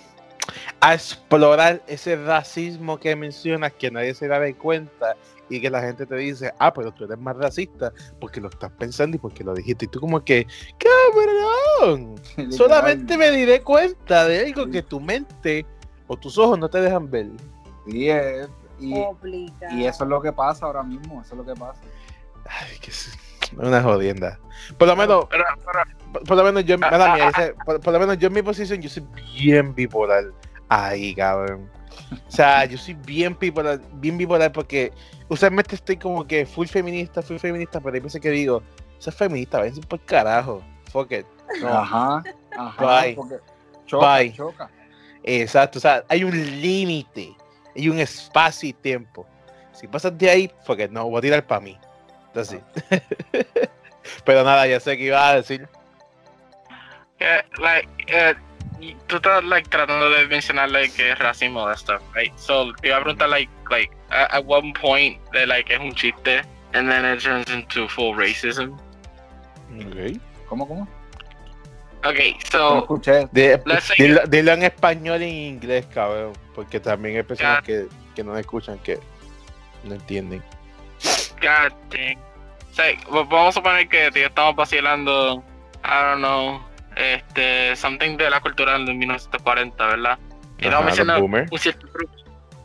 a 0.80 0.94
explorar 0.94 1.82
ese 1.86 2.16
racismo 2.16 2.98
que 2.98 3.14
mencionas 3.14 3.74
que 3.74 3.90
nadie 3.90 4.14
se 4.14 4.26
da 4.26 4.40
de 4.40 4.54
cuenta 4.54 5.16
y 5.50 5.60
que 5.60 5.68
la 5.68 5.82
gente 5.82 6.06
te 6.06 6.14
dice, 6.16 6.50
ah, 6.58 6.72
pero 6.72 6.92
tú 6.92 7.04
eres 7.04 7.18
más 7.18 7.36
racista 7.36 7.92
porque 8.18 8.40
lo 8.40 8.48
estás 8.48 8.72
pensando 8.72 9.16
y 9.16 9.20
porque 9.20 9.44
lo 9.44 9.52
dijiste. 9.52 9.84
Y 9.84 9.88
tú 9.88 10.00
como 10.00 10.24
que, 10.24 10.46
cabrón, 10.78 12.14
solamente 12.50 13.18
me 13.18 13.30
diré 13.30 13.60
cuenta 13.62 14.26
de 14.26 14.46
algo 14.46 14.70
que 14.70 14.82
tu 14.82 14.98
mente 14.98 15.66
o 16.06 16.16
tus 16.16 16.38
ojos 16.38 16.58
no 16.58 16.70
te 16.70 16.80
dejan 16.80 17.10
ver. 17.10 17.26
Sí, 17.86 18.08
es- 18.08 18.48
y, 18.80 18.94
y 19.72 19.84
eso 19.86 20.04
es 20.04 20.10
lo 20.10 20.20
que 20.22 20.32
pasa 20.32 20.64
ahora 20.66 20.82
mismo, 20.82 21.20
eso 21.22 21.34
es 21.34 21.38
lo 21.38 21.44
que 21.54 21.58
pasa. 21.60 21.80
Ay, 22.48 22.78
que 22.80 22.90
es 22.90 23.10
una 23.58 23.82
jodienda. 23.82 24.38
Por 24.78 24.88
lo 24.88 24.96
menos, 24.96 25.26
Pero, 25.30 25.44
pero, 25.64 25.78
por, 26.18 26.24
por 26.24 26.36
lo 26.36 26.44
menos 26.44 26.64
yo, 26.64 26.76
Ah, 26.82 26.88
ah, 26.92 27.14
mía, 27.14 27.30
ah. 27.34 27.40
ese- 27.42 27.54
por, 27.64 27.80
por 27.80 27.92
lo 27.92 27.98
menos 28.00 28.18
yo 28.18 28.28
en 28.28 28.34
mi 28.34 28.42
posición, 28.42 28.80
yo 28.80 28.88
soy 28.88 29.04
bien 29.34 29.74
bipolar. 29.74 30.24
Ahí, 30.68 31.14
cabrón. 31.14 31.70
O 32.26 32.30
sea, 32.30 32.64
yo 32.66 32.76
soy 32.78 32.94
bien 32.94 33.36
bipolar, 33.38 33.80
bien 33.94 34.16
bipolar 34.18 34.52
porque 34.52 34.92
usualmente 35.28 35.74
estoy 35.74 35.96
como 35.96 36.26
que 36.26 36.46
full 36.46 36.66
feminista, 36.66 37.22
full 37.22 37.36
feminista, 37.38 37.80
pero 37.80 37.94
hay 37.94 38.00
veces 38.00 38.20
que 38.20 38.30
digo, 38.30 38.62
eso 38.98 39.10
es 39.10 39.16
feminista, 39.16 39.58
váyanse 39.58 39.80
por 39.82 40.00
carajo. 40.04 40.62
Fuck 40.92 41.12
it. 41.12 41.26
No. 41.60 41.68
Ajá, 41.68 42.22
ajá, 42.56 43.02
Bye. 43.02 43.16
choca, 43.86 44.16
Bye. 44.18 44.32
choca. 44.32 44.70
Exacto, 45.22 45.78
o 45.78 45.82
sea, 45.82 46.04
hay 46.08 46.22
un 46.24 46.32
límite, 46.60 47.34
hay 47.74 47.88
un 47.88 47.98
espacio 47.98 48.68
y 48.68 48.72
tiempo. 48.72 49.26
Si 49.72 49.86
pasas 49.86 50.16
de 50.16 50.30
ahí, 50.30 50.50
fuck 50.64 50.78
it, 50.80 50.90
no, 50.90 51.04
voy 51.08 51.18
a 51.18 51.20
tirar 51.22 51.46
para 51.46 51.60
mí. 51.60 51.78
Entonces, 52.28 52.60
pero 54.24 54.42
nada, 54.44 54.66
ya 54.66 54.80
sé 54.80 54.96
que 54.96 55.04
iba 55.04 55.28
a 55.28 55.34
decir. 55.36 55.68
Que, 57.18 57.44
like, 57.60 57.88
y 58.80 58.94
tú 59.06 59.16
estás, 59.16 59.42
like, 59.44 59.68
tratando 59.70 60.10
de 60.10 60.26
mencionar, 60.26 60.70
like, 60.70 60.94
que 60.94 61.12
es 61.12 61.18
racismo 61.18 61.68
de 61.68 61.76
stuff, 61.76 62.02
right? 62.14 62.32
So, 62.36 62.72
te 62.74 62.88
iba 62.88 62.98
a 62.98 63.00
preguntar, 63.02 63.28
like, 63.28 63.50
like, 63.70 63.90
at, 64.10 64.32
at 64.34 64.44
one 64.46 64.72
point, 64.74 65.18
de, 65.32 65.46
like, 65.46 65.72
es 65.72 65.80
un 65.80 65.92
chiste, 65.94 66.42
and 66.74 66.90
then 66.90 67.04
it 67.04 67.22
turns 67.22 67.50
into 67.50 67.88
full 67.88 68.14
racism. 68.14 68.72
Ok. 69.74 70.20
¿Cómo, 70.48 70.68
cómo? 70.68 70.86
Okay, 72.04 72.34
No 72.34 72.50
so, 72.50 72.78
escuché. 72.80 73.28
De- 73.32 73.60
Let's 73.64 73.84
say 73.86 73.96
dilo, 73.98 74.20
dilo 74.28 74.52
en 74.52 74.62
español 74.62 75.22
y 75.22 75.24
en 75.24 75.54
inglés, 75.54 75.86
cabrón. 75.92 76.34
Porque 76.54 76.78
también 76.78 77.16
hay 77.16 77.22
personas 77.24 77.58
Ya. 77.60 77.62
que, 77.62 77.86
que 78.14 78.22
no 78.22 78.36
escuchan, 78.36 78.78
que 78.78 79.00
no 79.82 79.94
entienden. 79.94 80.40
God 81.40 81.72
dang. 81.90 82.18
So, 82.72 82.82
v- 82.82 83.24
vamos 83.28 83.48
a 83.48 83.52
suponer 83.52 83.88
que 83.88 84.10
tío, 84.12 84.26
estamos 84.26 84.54
vacilando, 84.54 85.42
I 85.84 85.88
don't 85.88 86.18
know, 86.18 86.60
este, 86.96 87.76
something 87.76 88.16
de 88.16 88.30
la 88.30 88.40
cultura 88.40 88.72
del 88.72 88.94
1940, 88.94 89.86
¿verdad? 89.86 90.18
Y 90.58 90.66
Ajá, 90.66 90.80
estamos 90.80 90.84
mencionando 90.86 91.24
un 91.52 91.58
cierto 91.58 91.86
grupo. 91.92 92.12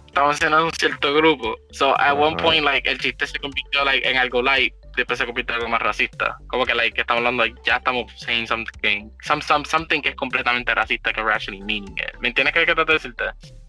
Estamos 0.08 0.30
mencionando 0.30 0.66
un 0.66 0.72
cierto 0.74 1.14
grupo. 1.14 1.56
So, 1.72 1.98
at 2.00 2.18
one 2.18 2.36
point, 2.38 2.64
like, 2.66 2.90
el 2.90 2.98
chiste 3.00 3.28
se 3.28 3.40
convirtió, 3.40 3.84
like, 3.86 4.10
en 4.10 4.18
algo 4.18 4.42
light, 4.42 4.74
después 4.98 5.20
se 5.20 5.26
convirtió 5.26 5.56
en 5.56 5.62
algo 5.62 5.72
más 5.72 5.82
racista. 5.82 6.38
Como 6.48 6.66
que, 6.66 6.74
like, 6.76 6.94
que 6.94 7.02
estamos 7.02 7.20
hablando, 7.20 7.44
like, 7.44 7.60
ya 7.66 7.78
estamos 7.78 8.12
saying 8.18 8.48
something, 8.48 9.10
some, 9.22 9.42
some, 9.42 9.64
something 9.66 10.02
que 10.02 10.10
es 10.10 10.16
completamente 10.16 10.74
racista 10.76 11.14
que 11.14 11.22
we're 11.22 11.34
actually 11.34 11.62
meaning 11.62 11.96
it. 11.98 12.18
¿Me 12.20 12.30
entiendes 12.30 12.54
qué 12.54 12.66
trato 12.66 12.86
de 12.86 12.94
decirte? 12.94 13.24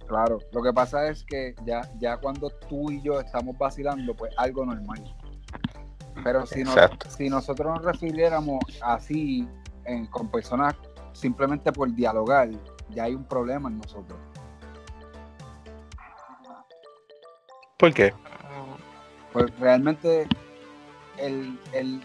Claro, 0.08 0.38
lo 0.52 0.62
que 0.62 0.72
pasa 0.72 1.08
es 1.08 1.24
que 1.24 1.54
ya, 1.64 1.82
ya 2.00 2.16
cuando 2.16 2.50
tú 2.68 2.90
y 2.90 3.00
yo 3.02 3.20
estamos 3.20 3.56
vacilando, 3.56 4.14
pues 4.14 4.32
algo 4.36 4.66
normal. 4.66 5.00
Pero 6.24 6.44
si, 6.44 6.64
nos- 6.64 6.76
si 7.16 7.30
nosotros 7.30 7.74
nos 7.76 7.84
refiriéramos 7.84 8.60
así 8.82 9.46
en- 9.84 10.06
con 10.06 10.28
personas 10.28 10.74
simplemente 11.12 11.72
por 11.72 11.92
dialogar, 11.92 12.48
ya 12.90 13.04
hay 13.04 13.14
un 13.14 13.24
problema 13.24 13.68
en 13.68 13.78
nosotros. 13.78 14.18
¿Por 17.78 17.92
qué? 17.92 18.12
Pues 19.32 19.58
realmente 19.58 20.26
el, 21.18 21.58
el, 21.72 22.00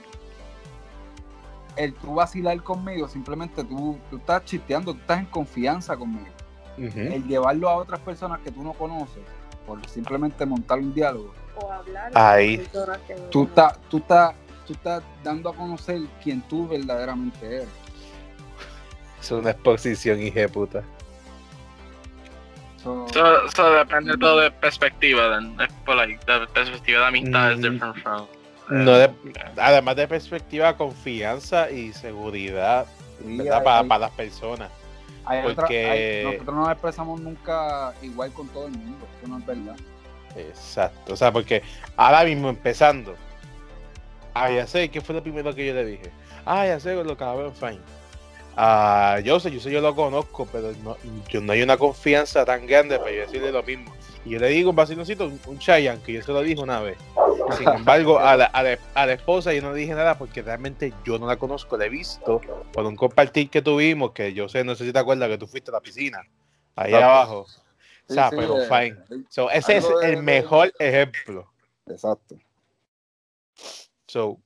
el 1.75 1.93
tú 1.95 2.15
vacilar 2.15 2.61
conmigo, 2.63 3.07
simplemente 3.07 3.63
tú, 3.63 3.97
tú 4.09 4.17
estás 4.17 4.43
chisteando, 4.45 4.93
tú 4.93 4.99
estás 5.01 5.19
en 5.19 5.25
confianza 5.27 5.95
conmigo. 5.95 6.27
El 6.77 7.25
llevarlo 7.27 7.69
a 7.69 7.75
otras 7.77 7.99
personas 8.01 8.39
que 8.41 8.51
tú 8.51 8.63
no 8.63 8.73
conoces, 8.73 9.23
por 9.65 9.83
simplemente 9.89 10.45
montar 10.45 10.77
un 10.79 10.93
diálogo, 10.93 11.33
O 11.59 11.71
hablar 11.71 12.11
Ahí. 12.13 12.57
con 12.57 12.65
personas 12.67 12.97
que 13.07 13.15
no 13.15 13.21
tú 13.29 13.43
estás, 13.45 13.79
tú 13.89 13.97
estás, 13.97 14.35
tú 14.67 14.73
estás 14.73 15.01
dando 15.23 15.49
a 15.49 15.55
conocer 15.55 16.01
quién 16.23 16.41
tú 16.43 16.67
verdaderamente 16.67 17.45
eres. 17.45 17.67
Es 19.19 19.31
una 19.31 19.51
exposición, 19.51 20.21
hija 20.21 20.41
de 20.41 20.49
puta. 20.49 20.83
So, 22.83 23.07
So, 23.11 23.49
so 23.55 23.71
depende 23.73 24.17
todo 24.17 24.39
de 24.41 24.51
perspectiva, 24.51 25.29
then. 25.37 25.59
Es 25.59 25.71
por, 25.85 25.95
like, 25.95 26.19
la 26.27 26.45
perspectiva 26.47 26.99
de 27.01 27.05
amistad 27.07 27.51
es 27.53 27.57
Mm. 27.57 27.61
different 27.61 27.95
from. 27.97 28.27
No 28.69 28.91
de- 28.91 29.05
Okay. 29.05 29.33
además 29.57 29.95
de 29.95 30.07
perspectiva, 30.07 30.75
confianza 30.77 31.71
y 31.71 31.93
seguridad 31.93 32.85
sí, 33.25 33.37
para, 33.49 33.79
hay- 33.79 33.87
para 33.87 33.99
las 33.99 34.11
personas. 34.11 34.69
hay 35.25 35.39
otra- 35.45 35.55
porque- 35.55 35.85
hay- 35.89 36.23
nosotros 36.25 36.55
no 36.55 36.61
nos 36.61 36.71
expresamos 36.71 37.19
nunca 37.21 37.93
igual 38.01 38.31
con 38.33 38.47
todo 38.49 38.67
el 38.67 38.73
mundo, 38.73 39.07
eso 39.17 39.27
no 39.29 39.39
es 39.39 39.45
verdad. 39.45 39.75
Exacto. 40.35 41.13
O 41.13 41.15
sea, 41.15 41.31
porque 41.31 41.63
ahora 41.95 42.23
mismo 42.23 42.49
empezando. 42.49 43.15
Ah, 44.39 44.51
ya 44.51 44.67
sé, 44.67 44.89
¿qué 44.89 45.01
fue 45.01 45.15
lo 45.15 45.23
primero 45.23 45.53
que 45.55 45.65
yo 45.65 45.73
le 45.73 45.83
dije? 45.83 46.11
Ah, 46.45 46.67
ya 46.67 46.79
sé, 46.79 46.93
lo 46.93 47.17
cabrón, 47.17 47.55
fine. 47.55 47.79
Ah, 48.55 49.19
yo 49.23 49.39
sé, 49.39 49.51
yo 49.51 49.59
sé, 49.59 49.71
yo 49.71 49.81
lo 49.81 49.95
conozco, 49.95 50.47
pero 50.51 50.71
no, 50.83 50.95
yo 51.29 51.41
no 51.41 51.53
hay 51.53 51.61
una 51.63 51.77
confianza 51.77 52.45
tan 52.45 52.67
grande 52.67 52.99
para 52.99 53.11
yo 53.11 53.21
decirle 53.21 53.51
lo 53.51 53.63
mismo. 53.63 53.93
Y 54.25 54.31
yo 54.31 54.39
le 54.39 54.49
digo 54.49 54.69
un 54.69 54.75
vaciloncito, 54.75 55.25
un, 55.25 55.39
un 55.47 55.57
Chayanne, 55.57 56.01
que 56.03 56.13
yo 56.13 56.21
se 56.21 56.31
lo 56.31 56.41
dije 56.41 56.61
una 56.61 56.81
vez. 56.81 56.97
Sin 57.57 57.67
embargo, 57.69 58.19
a 58.19 58.35
la, 58.35 58.45
a, 58.45 58.61
la, 58.61 58.77
a 58.93 59.05
la 59.05 59.13
esposa 59.13 59.53
yo 59.53 59.61
no 59.61 59.71
le 59.73 59.79
dije 59.79 59.93
nada 59.95 60.17
porque 60.17 60.41
realmente 60.41 60.93
yo 61.03 61.17
no 61.17 61.25
la 61.27 61.37
conozco, 61.37 61.77
la 61.77 61.85
he 61.85 61.89
visto 61.89 62.41
por 62.73 62.85
un 62.85 62.95
compartir 62.95 63.49
que 63.49 63.61
tuvimos, 63.61 64.11
que 64.11 64.33
yo 64.33 64.49
sé, 64.49 64.63
no 64.63 64.75
sé 64.75 64.85
si 64.85 64.93
te 64.93 64.99
acuerdas 64.99 65.29
que 65.29 65.37
tú 65.37 65.47
fuiste 65.47 65.71
a 65.71 65.73
la 65.75 65.81
piscina, 65.81 66.19
ahí 66.75 66.93
Exacto. 66.93 67.05
abajo. 67.05 67.39
O 67.39 67.47
Sí, 68.07 68.13
sea, 68.13 68.29
sí, 68.29 68.35
pero 68.37 68.57
eh, 68.57 68.67
fine. 68.69 69.23
So, 69.29 69.49
ese 69.49 69.77
es 69.77 69.85
el 70.01 70.17
mejor 70.23 70.71
ejemplo. 70.79 71.51
Exacto. 71.87 72.35
So, 74.07 74.39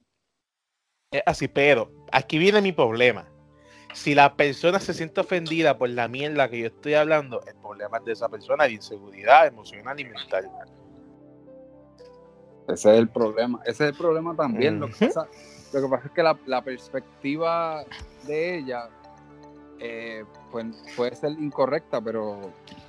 es 1.11 1.23
así, 1.25 1.47
pero 1.47 1.91
aquí 2.11 2.37
viene 2.37 2.61
mi 2.61 2.71
problema. 2.71 3.27
Si 3.93 4.15
la 4.15 4.35
persona 4.35 4.79
se 4.79 4.93
siente 4.93 5.19
ofendida 5.19 5.77
por 5.77 5.89
la 5.89 6.07
mierda 6.07 6.49
que 6.49 6.59
yo 6.59 6.67
estoy 6.67 6.93
hablando, 6.93 7.41
el 7.45 7.55
problema 7.55 7.97
es 7.97 8.05
de 8.05 8.11
esa 8.13 8.29
persona, 8.29 8.63
de 8.63 8.73
inseguridad 8.73 9.47
emocional 9.47 9.99
y 9.99 10.05
mental. 10.05 10.49
Ese 12.69 12.93
es 12.93 12.99
el 12.99 13.09
problema. 13.09 13.59
Ese 13.65 13.83
es 13.83 13.91
el 13.91 13.97
problema 13.97 14.35
también. 14.35 14.79
Lo, 14.79 14.87
que 14.87 15.07
pasa, 15.07 15.27
lo 15.73 15.81
que 15.81 15.87
pasa 15.89 16.07
es 16.07 16.11
que 16.13 16.23
la, 16.23 16.39
la 16.45 16.63
perspectiva 16.63 17.83
de 18.25 18.59
ella 18.59 18.89
eh, 19.79 20.23
pues, 20.51 20.65
puede 20.95 21.15
ser 21.15 21.31
incorrecta, 21.31 21.99
pero 21.99 22.39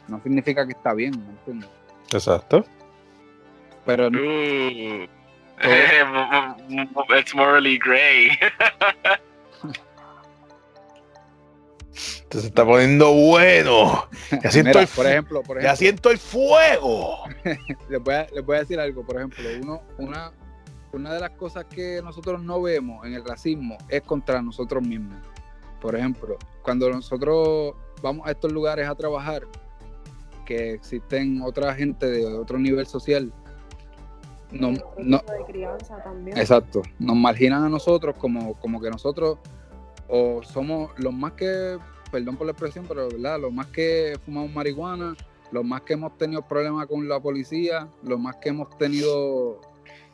no 0.06 0.22
significa 0.22 0.64
que 0.64 0.72
está 0.72 0.94
bien, 0.94 1.12
¿me 1.18 1.32
entiendes? 1.32 1.70
Exacto. 2.12 2.64
Pero 3.84 4.06
Ooh. 4.06 5.08
It's 7.18 7.34
morally 7.34 7.78
gray. 7.78 8.30
Se 12.30 12.38
está 12.46 12.64
poniendo 12.64 13.12
bueno. 13.12 14.08
Ya 14.42 14.50
siento, 14.50 14.70
Mira, 14.70 14.80
el, 14.80 14.88
por 14.88 15.06
ejemplo, 15.06 15.42
por 15.42 15.56
ya 15.58 15.72
ejemplo 15.72 15.76
siento 15.76 16.10
el 16.10 16.18
fuego. 16.18 17.24
les, 17.90 18.02
voy 18.02 18.14
a, 18.14 18.26
les 18.32 18.44
voy 18.44 18.56
a 18.56 18.60
decir 18.60 18.80
algo. 18.80 19.04
Por 19.04 19.16
ejemplo, 19.16 19.44
uno, 19.60 19.82
una, 19.98 20.32
una 20.92 21.12
de 21.12 21.20
las 21.20 21.30
cosas 21.32 21.66
que 21.66 22.00
nosotros 22.02 22.42
no 22.42 22.62
vemos 22.62 23.04
en 23.04 23.14
el 23.14 23.24
racismo 23.24 23.76
es 23.88 24.02
contra 24.02 24.40
nosotros 24.40 24.82
mismos. 24.82 25.18
Por 25.80 25.94
ejemplo, 25.94 26.38
cuando 26.62 26.88
nosotros 26.90 27.74
vamos 28.00 28.26
a 28.26 28.30
estos 28.30 28.50
lugares 28.50 28.88
a 28.88 28.94
trabajar, 28.94 29.42
que 30.46 30.72
existen 30.72 31.42
otra 31.42 31.74
gente 31.74 32.06
de 32.06 32.24
otro 32.24 32.58
nivel 32.58 32.86
social, 32.86 33.32
no, 34.52 34.72
no, 34.98 35.18
de 35.18 35.44
crianza 35.46 36.02
también. 36.02 36.36
Exacto, 36.36 36.82
nos 36.98 37.16
marginan 37.16 37.64
a 37.64 37.68
nosotros 37.68 38.14
como, 38.18 38.54
como 38.54 38.80
que 38.80 38.90
nosotros 38.90 39.38
o 40.08 40.42
somos 40.42 40.90
los 40.98 41.12
más 41.12 41.32
que, 41.32 41.78
perdón 42.10 42.36
por 42.36 42.46
la 42.46 42.52
expresión, 42.52 42.84
pero 42.86 43.08
verdad, 43.08 43.40
los 43.40 43.52
más 43.52 43.66
que 43.68 44.18
fumamos 44.24 44.52
marihuana, 44.52 45.16
los 45.50 45.64
más 45.64 45.82
que 45.82 45.94
hemos 45.94 46.16
tenido 46.18 46.42
problemas 46.42 46.86
con 46.86 47.08
la 47.08 47.18
policía, 47.20 47.88
los 48.02 48.20
más 48.20 48.36
que 48.36 48.50
hemos 48.50 48.76
tenido 48.76 49.60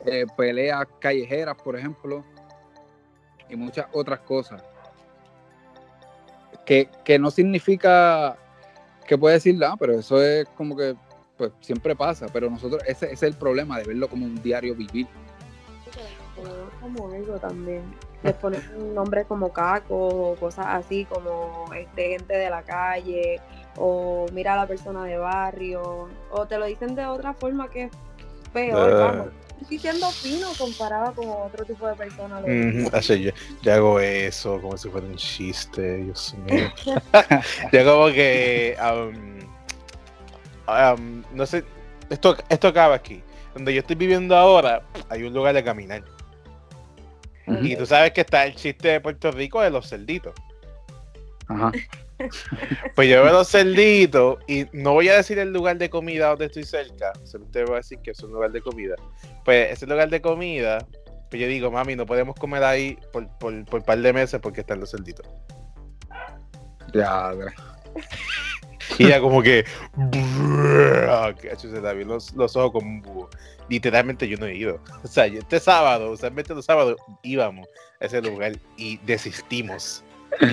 eh, 0.05 0.25
peleas 0.37 0.87
callejeras, 0.99 1.55
por 1.61 1.77
ejemplo, 1.77 2.23
y 3.49 3.55
muchas 3.55 3.87
otras 3.91 4.19
cosas. 4.21 4.63
Que, 6.65 6.89
que 7.03 7.17
no 7.17 7.31
significa 7.31 8.37
que 9.07 9.17
puede 9.17 9.35
decir, 9.35 9.59
ah, 9.65 9.75
pero 9.77 9.99
eso 9.99 10.21
es 10.21 10.47
como 10.49 10.77
que 10.77 10.95
pues 11.39 11.53
siempre 11.61 11.95
pasa, 11.95 12.27
pero 12.31 12.49
nosotros, 12.49 12.83
ese, 12.85 13.05
ese 13.05 13.13
es 13.13 13.23
el 13.23 13.33
problema 13.33 13.79
de 13.79 13.85
verlo 13.85 14.09
como 14.09 14.25
un 14.25 14.35
diario 14.43 14.75
vivir. 14.75 15.07
como 16.81 17.11
algo 17.11 17.37
también. 17.39 17.81
Les 18.23 18.33
ponen 18.33 18.61
un 18.77 18.93
nombre 18.93 19.23
como 19.23 19.51
caco 19.53 19.95
o 19.95 20.35
cosas 20.35 20.65
así 20.67 21.05
como 21.05 21.65
este 21.73 22.09
gente 22.09 22.37
de 22.37 22.49
la 22.49 22.61
calle 22.63 23.39
o 23.77 24.25
mira 24.33 24.53
a 24.53 24.57
la 24.57 24.67
persona 24.67 25.05
de 25.05 25.17
barrio 25.17 26.09
o 26.31 26.45
te 26.45 26.57
lo 26.57 26.65
dicen 26.65 26.95
de 26.95 27.05
otra 27.05 27.33
forma 27.33 27.69
que 27.69 27.83
es 27.83 27.91
peor, 28.53 28.91
Ah. 28.91 29.05
vamos. 29.11 29.27
Estoy 29.61 29.79
siendo 29.79 30.09
fino 30.11 30.47
comparado 30.57 31.13
con 31.15 31.27
otro 31.29 31.65
tipo 31.65 31.85
de 31.87 31.93
personas. 31.95 32.43
así 32.93 33.21
yo, 33.21 33.31
yo 33.61 33.73
hago 33.73 33.99
eso 33.99 34.59
como 34.61 34.77
si 34.77 34.89
fuera 34.89 35.05
un 35.07 35.15
chiste, 35.15 35.97
Dios 35.97 36.33
mío. 36.45 36.69
yo 37.73 37.85
como 37.85 38.07
que, 38.07 38.77
um, 38.81 39.38
um, 40.97 41.23
no 41.33 41.45
sé, 41.45 41.63
esto, 42.09 42.35
esto 42.49 42.67
acaba 42.67 42.95
aquí. 42.95 43.21
Donde 43.53 43.73
yo 43.73 43.81
estoy 43.81 43.95
viviendo 43.95 44.35
ahora, 44.35 44.83
hay 45.09 45.23
un 45.23 45.33
lugar 45.33 45.53
de 45.53 45.63
caminar. 45.63 46.03
Y 47.61 47.75
tú 47.75 47.85
sabes 47.85 48.11
que 48.11 48.21
está 48.21 48.45
el 48.45 48.55
chiste 48.55 48.89
de 48.89 49.01
Puerto 49.01 49.31
Rico 49.31 49.61
de 49.61 49.71
los 49.71 49.89
cerditos. 49.89 50.33
Ajá. 51.47 51.71
Pues 52.95 53.09
yo 53.09 53.23
veo 53.23 53.31
los 53.31 53.49
cerditos 53.49 54.39
y 54.45 54.65
no 54.73 54.91
voy 54.91 55.07
a 55.07 55.15
decir 55.15 55.39
el 55.39 55.53
lugar 55.53 55.77
de 55.77 55.89
comida 55.89 56.27
donde 56.27 56.47
estoy 56.47 56.65
cerca, 56.65 57.13
solamente 57.23 57.63
voy 57.63 57.75
a 57.75 57.77
decir 57.77 57.99
que 57.99 58.11
es 58.11 58.19
un 58.21 58.33
lugar 58.33 58.51
de 58.51 58.61
comida. 58.61 58.95
Pues 59.45 59.71
ese 59.71 59.87
lugar 59.87 60.09
de 60.09 60.21
comida, 60.21 60.85
pues 61.29 61.41
yo 61.41 61.47
digo, 61.47 61.71
mami, 61.71 61.95
no 61.95 62.05
podemos 62.05 62.35
comer 62.35 62.63
ahí 62.65 62.97
por, 63.13 63.25
por, 63.37 63.63
por 63.63 63.85
par 63.85 63.99
de 63.99 64.11
meses 64.11 64.41
porque 64.41 64.59
están 64.59 64.81
los 64.81 64.91
cerditos. 64.91 65.25
Ya, 66.93 67.31
ya. 67.33 67.53
Y 68.97 69.05
ella 69.05 69.19
como 69.21 69.41
que, 69.43 69.65
los, 72.05 72.33
los 72.33 72.55
ojos 72.55 72.71
como 72.71 72.87
un 72.87 73.01
búho. 73.01 73.29
Literalmente 73.69 74.27
yo 74.27 74.37
no 74.37 74.45
he 74.47 74.55
ido. 74.55 74.79
O 75.03 75.07
sea, 75.07 75.27
yo 75.27 75.39
este 75.39 75.59
sábado, 75.59 76.11
usualmente 76.11 76.53
los 76.55 76.65
sábados 76.65 76.95
íbamos 77.23 77.67
a 78.01 78.05
ese 78.05 78.21
lugar 78.21 78.53
y 78.77 78.97
desistimos 79.05 80.03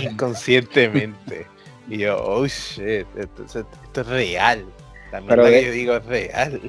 inconscientemente. 0.03 1.47
Y 1.89 1.99
yo, 1.99 2.17
oh 2.23 2.47
shit, 2.47 3.07
esto, 3.17 3.45
esto- 3.45 3.61
esto 3.85 4.01
es 4.01 4.07
real. 4.07 4.65
La 5.13 5.23
Pero 5.23 5.45
de- 5.45 5.53
que 5.53 5.67
yo 5.67 5.73
digo 5.73 5.97
es 5.97 6.05
real. 6.07 6.61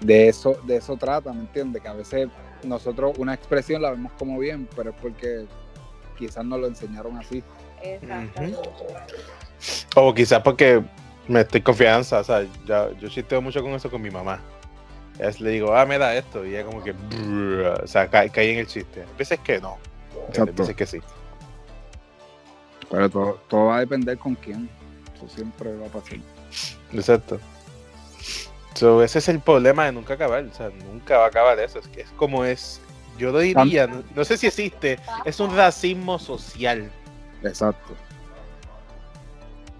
de 0.00 0.28
eso, 0.28 0.58
de 0.64 0.76
eso 0.76 0.96
trata, 0.96 1.32
¿me 1.32 1.40
entiendes? 1.40 1.82
Que 1.82 1.88
a 1.88 1.92
veces 1.92 2.28
nosotros 2.64 3.12
una 3.18 3.34
expresión 3.34 3.82
la 3.82 3.90
vemos 3.90 4.10
como 4.18 4.38
bien, 4.38 4.68
pero 4.74 4.90
es 4.90 4.96
porque 5.00 5.44
quizás 6.18 6.44
nos 6.44 6.58
lo 6.60 6.66
enseñaron 6.66 7.16
así. 7.18 7.42
Exactamente. 7.82 8.58
O 9.96 10.14
quizás 10.14 10.40
porque 10.42 10.82
me 11.26 11.40
estoy 11.40 11.60
confianza, 11.60 12.20
o 12.20 12.24
sea, 12.24 12.46
ya- 12.66 12.90
yo 13.00 13.08
chisteo 13.08 13.42
mucho 13.42 13.62
con 13.62 13.72
eso 13.72 13.90
con 13.90 14.00
mi 14.00 14.10
mamá. 14.10 14.40
Veces 15.18 15.40
le 15.40 15.50
digo, 15.50 15.74
ah, 15.74 15.84
mira 15.84 16.14
esto, 16.16 16.46
y 16.46 16.50
ella 16.54 16.64
como 16.64 16.82
que, 16.82 16.92
o 16.92 17.86
sea, 17.86 18.08
cae, 18.08 18.30
cae 18.30 18.52
en 18.52 18.58
el 18.60 18.66
chiste. 18.68 19.02
A 19.02 19.18
veces 19.18 19.38
que 19.40 19.60
no, 19.60 19.76
a 20.28 20.44
veces 20.44 20.76
que 20.76 20.86
sí. 20.86 20.98
Pero 22.90 23.10
todo, 23.10 23.40
todo 23.48 23.66
va 23.66 23.76
a 23.76 23.80
depender 23.80 24.16
con 24.16 24.34
quién. 24.36 24.68
Eso 25.16 25.28
siempre 25.28 25.74
va 25.76 25.86
a 25.86 25.90
pasar. 25.90 26.18
Exacto. 26.92 27.40
So, 28.74 29.02
ese 29.02 29.18
es 29.18 29.28
el 29.28 29.40
problema 29.40 29.86
de 29.86 29.92
nunca 29.92 30.14
acabar, 30.14 30.44
o 30.44 30.54
sea, 30.54 30.70
nunca 30.86 31.18
va 31.18 31.24
a 31.24 31.28
acabar 31.28 31.58
eso, 31.58 31.80
es 31.80 31.88
que 31.88 32.02
es 32.02 32.10
como 32.10 32.44
es, 32.44 32.80
yo 33.18 33.32
lo 33.32 33.40
diría, 33.40 33.88
no, 33.88 34.04
no 34.14 34.24
sé 34.24 34.36
si 34.38 34.46
existe, 34.46 35.00
es 35.24 35.40
un 35.40 35.54
racismo 35.56 36.16
social. 36.20 36.88
Exacto. 37.42 37.94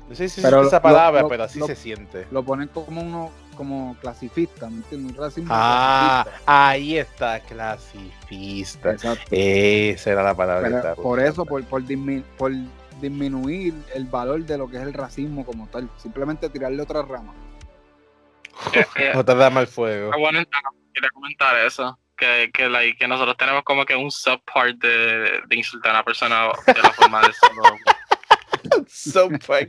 No 0.09 0.15
sé 0.15 0.29
si 0.29 0.41
Pero 0.41 0.63
esa 0.63 0.81
palabra, 0.81 1.23
lo- 1.23 1.29
pero 1.29 1.45
así 1.45 1.59
lo- 1.59 1.67
se 1.67 1.77
siente. 1.77 2.27
Lo 2.31 2.43
ponen 2.43 2.69
como 2.69 3.01
uno, 3.03 3.31
como 3.57 3.97
clasifista, 4.01 4.69
¿me 4.71 4.77
entiendes? 4.77 5.13
Un 5.17 5.23
racismo 5.25 5.49
Ah, 5.53 6.23
clasifista. 6.25 6.69
ahí 6.69 6.97
está, 6.99 7.41
clasifista. 7.41 8.93
Exacto. 8.93 9.25
Esa 9.31 10.11
era 10.11 10.23
la 10.23 10.35
palabra 10.35 10.63
que 10.63 10.75
Pero 10.75 10.77
estaba 10.79 10.95
por 10.97 11.21
eso, 11.21 11.45
por, 11.45 11.63
por, 11.65 11.83
dismi- 11.83 12.25
por 12.39 12.53
disminuir 13.01 13.75
el 13.95 14.05
valor 14.07 14.45
de 14.45 14.57
lo 14.59 14.69
que 14.69 14.77
es 14.79 14.83
el 14.83 14.95
racismo 14.95 15.45
como 15.45 15.67
tal. 15.69 15.89
Simplemente 15.99 16.49
tirarle 16.49 16.83
otra 16.83 17.03
rama. 17.03 17.35
Eh, 18.73 18.87
eh, 18.97 19.13
Otra 19.15 19.35
dama 19.35 19.61
al 19.61 19.67
fuego. 19.69 20.11
Bueno, 20.19 20.41
quería 20.93 21.11
comentar 21.11 21.57
eso. 21.59 21.99
Que, 22.17 22.51
que, 22.53 22.69
like, 22.69 22.99
que 22.99 23.07
nosotros 23.07 23.37
tenemos 23.37 23.63
como 23.63 23.85
que 23.85 23.95
un 23.95 24.11
subpart 24.11 24.77
de, 24.79 25.41
de 25.47 25.57
insultar 25.57 25.93
a 25.93 25.95
una 25.99 26.05
persona 26.05 26.49
de 26.67 26.83
la 26.83 26.91
forma 26.93 27.21
de 27.21 27.33
solo. 27.33 27.63
So 28.87 29.29
fuck. 29.41 29.69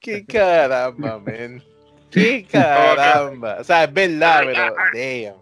Qué 0.00 0.24
caramba, 0.26 1.18
man. 1.18 1.62
Qué 2.10 2.44
caramba. 2.52 3.56
O 3.60 3.64
sea, 3.64 3.84
es 3.84 3.92
verdad, 3.92 4.42
pero 4.46 4.74
damn. 4.94 5.40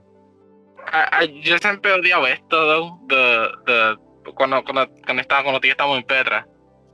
I- 0.90 1.24
I- 1.24 1.42
yo 1.42 1.58
siempre 1.58 1.90
he 1.90 1.94
odiado 1.94 2.26
esto, 2.26 2.56
though, 2.66 2.98
de, 3.08 3.48
de, 3.66 3.96
cuando, 4.34 4.62
cuando, 4.64 4.88
cuando, 5.04 5.20
estaba, 5.22 5.42
cuando 5.42 5.60
tía 5.60 5.72
estábamos 5.72 5.98
en 5.98 6.04
Petra. 6.04 6.46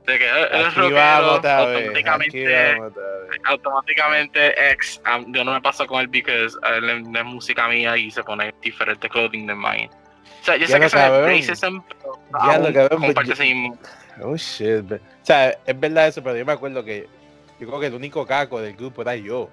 De 0.05 0.19
que 0.19 0.25
eh, 0.25 0.47
eres 0.51 0.67
Aquí 0.67 0.79
rockero, 0.81 1.01
automáticamente, 1.41 2.77
automáticamente 3.45 4.71
ex. 4.71 5.01
um, 5.05 5.33
yo 5.33 5.43
no 5.43 5.53
me 5.53 5.61
paso 5.61 5.87
con 5.87 5.99
él 6.01 6.09
porque 6.09 6.45
es, 6.45 6.55
él 6.75 6.89
es- 6.89 7.07
es 7.19 7.25
música 7.25 7.67
mía 7.67 7.97
y 7.97 8.11
se 8.11 8.23
pone 8.23 8.53
diferente 8.61 9.09
clothing 9.09 9.47
de 9.47 9.55
mine. 9.55 9.89
O 10.41 10.45
sea, 10.45 10.57
yo 10.57 10.67
Ya 10.67 10.75
sé 10.75 10.79
que 10.79 10.85
eso 10.85 10.97
es 10.97 11.25
racism, 11.25 11.79
pero 11.87 12.19
Ya 12.45 12.57
lo 12.59 12.89
comparte 12.89 13.33
ese 13.33 13.43
mismo. 13.43 13.77
Oh 14.21 14.35
shit. 14.35 14.91
O 14.91 14.99
sea, 15.23 15.57
es 15.65 15.79
verdad 15.79 16.07
eso, 16.07 16.23
pero 16.23 16.37
yo 16.37 16.45
me 16.45 16.53
acuerdo 16.53 16.83
que 16.83 17.07
yo 17.59 17.67
creo 17.67 17.79
que 17.79 17.87
el 17.87 17.93
único 17.93 18.25
caco 18.25 18.61
del 18.61 18.75
grupo 18.75 19.01
era 19.01 19.15
yo. 19.15 19.49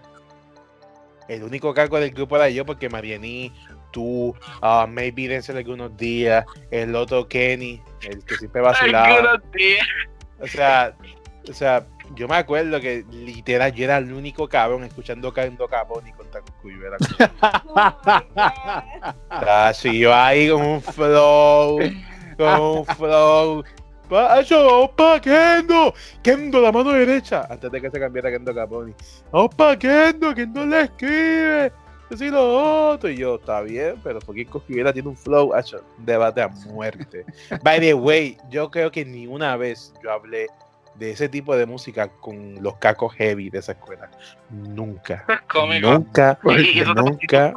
El 1.29 1.45
único 1.45 1.73
caco 1.73 1.99
del 1.99 2.11
grupo 2.11 2.37
era 2.37 2.49
yo 2.49 2.67
porque 2.67 2.89
Mariani, 2.89 3.53
tú, 3.91 4.35
ah, 4.61 4.87
maybe 4.89 5.29
Denzel 5.29 5.57
algunos 5.57 5.97
días, 5.97 6.45
el 6.71 6.95
otro 6.95 7.29
Kenny, 7.29 7.81
el 8.03 8.25
que 8.25 8.37
siempre 8.37 8.61
vacilaba. 8.61 9.07
Algunos 9.07 9.53
días. 9.53 9.87
O 10.41 10.47
sea, 10.49 10.95
o 11.49 11.53
sea, 11.53 11.87
yo 12.15 12.29
me 12.29 12.37
acuerdo 12.37 12.81
que 12.81 13.05
literal 13.11 13.73
yo 13.73 13.85
era 13.85 13.99
el 13.99 14.13
único 14.13 14.49
cabrón 14.49 14.85
escuchando 14.85 15.33
Cando 15.33 15.67
Capón 15.69 16.07
y 16.07 16.13
con 16.13 16.31
Taco 16.31 16.53
Cuyo. 16.61 16.87
Era 16.87 16.97
como, 16.99 17.73
Oh 19.31 19.99
yo 19.99 20.15
ahí 20.15 20.51
con 20.51 20.63
un 20.63 20.83
flow, 20.83 21.79
con 22.37 22.61
un 22.61 22.87
flow. 22.87 23.65
¡Pacho, 24.13 24.67
vamos 24.67 24.91
pa' 24.91 25.19
Kendo! 25.23 25.95
¡Kendo, 26.23 26.61
la 26.61 26.71
mano 26.71 26.93
derecha! 26.93 27.47
Antes 27.49 27.73
de 27.73 27.81
que 27.81 27.91
se 27.91 27.99
cambiara 27.99 28.31
Kendo 28.31 28.55
Caponi. 28.55 28.93
¡Vamos 29.31 29.55
pa' 29.55 29.75
Kendo! 29.79 30.35
¡Kendo 30.35 30.67
le 30.67 30.83
escribe! 30.83 31.73
Así 32.13 32.29
lo 32.29 32.91
otro. 32.91 33.09
Y 33.09 33.17
yo, 33.17 33.37
está 33.37 33.63
bien, 33.63 33.95
pero 34.05 34.19
porque 34.19 34.45
Cosquivera 34.45 34.93
tiene 34.93 35.09
un 35.09 35.17
flow, 35.17 35.55
hacho, 35.55 35.83
un 35.97 36.05
debate 36.05 36.43
a 36.43 36.49
muerte. 36.49 37.25
By 37.63 37.81
the 37.81 37.95
way, 37.95 38.37
yo 38.51 38.71
creo 38.71 38.91
que 38.91 39.03
ni 39.03 39.27
una 39.27 39.57
vez 39.57 39.95
yo 40.05 40.13
hablé 40.13 40.49
de 40.97 41.13
ese 41.13 41.31
tipo 41.31 41.57
de 41.57 41.65
música 41.65 42.09
con 42.09 42.63
los 42.63 42.77
cacos 42.77 43.15
heavy 43.15 43.49
de 43.49 43.61
esa 43.61 43.73
escuela. 43.73 44.11
Nunca. 44.51 45.25
Cómico. 45.49 45.91
Nunca. 45.91 46.39
Y, 46.45 46.83
nunca. 46.83 47.55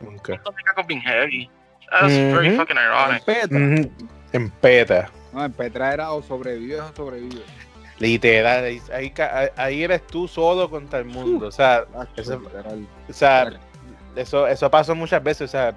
Nunca. 0.00 0.38
con 0.42 0.54
cacos 0.64 0.86
bien 0.86 1.02
heavy. 1.02 1.50
That's 1.90 2.14
very 2.14 2.56
fucking 2.56 2.78
En 2.78 2.84
ironic. 2.84 3.92
En 4.32 4.48
peta. 4.48 5.10
No, 5.32 5.44
en 5.44 5.52
Petra 5.52 5.92
era 5.94 6.12
o 6.12 6.22
sobrevives 6.22 6.80
o 6.80 6.94
sobrevives. 6.94 7.42
Literal, 7.98 8.64
ahí, 8.64 8.80
ahí 8.94 9.10
ca- 9.10 9.50
ahí 9.56 9.82
eres 9.84 10.06
tú 10.06 10.26
solo 10.26 10.70
contra 10.70 10.98
el 11.00 11.04
mundo. 11.04 11.48
O 11.48 11.52
sea, 11.52 11.84
Ah, 11.94 12.06
Eso- 12.16 12.40
o 13.08 13.12
sea 13.12 13.42
eso, 14.16 14.46
eso 14.46 14.70
pasó 14.70 14.94
muchas 14.94 15.22
veces. 15.22 15.42
O 15.42 15.48
sea, 15.52 15.74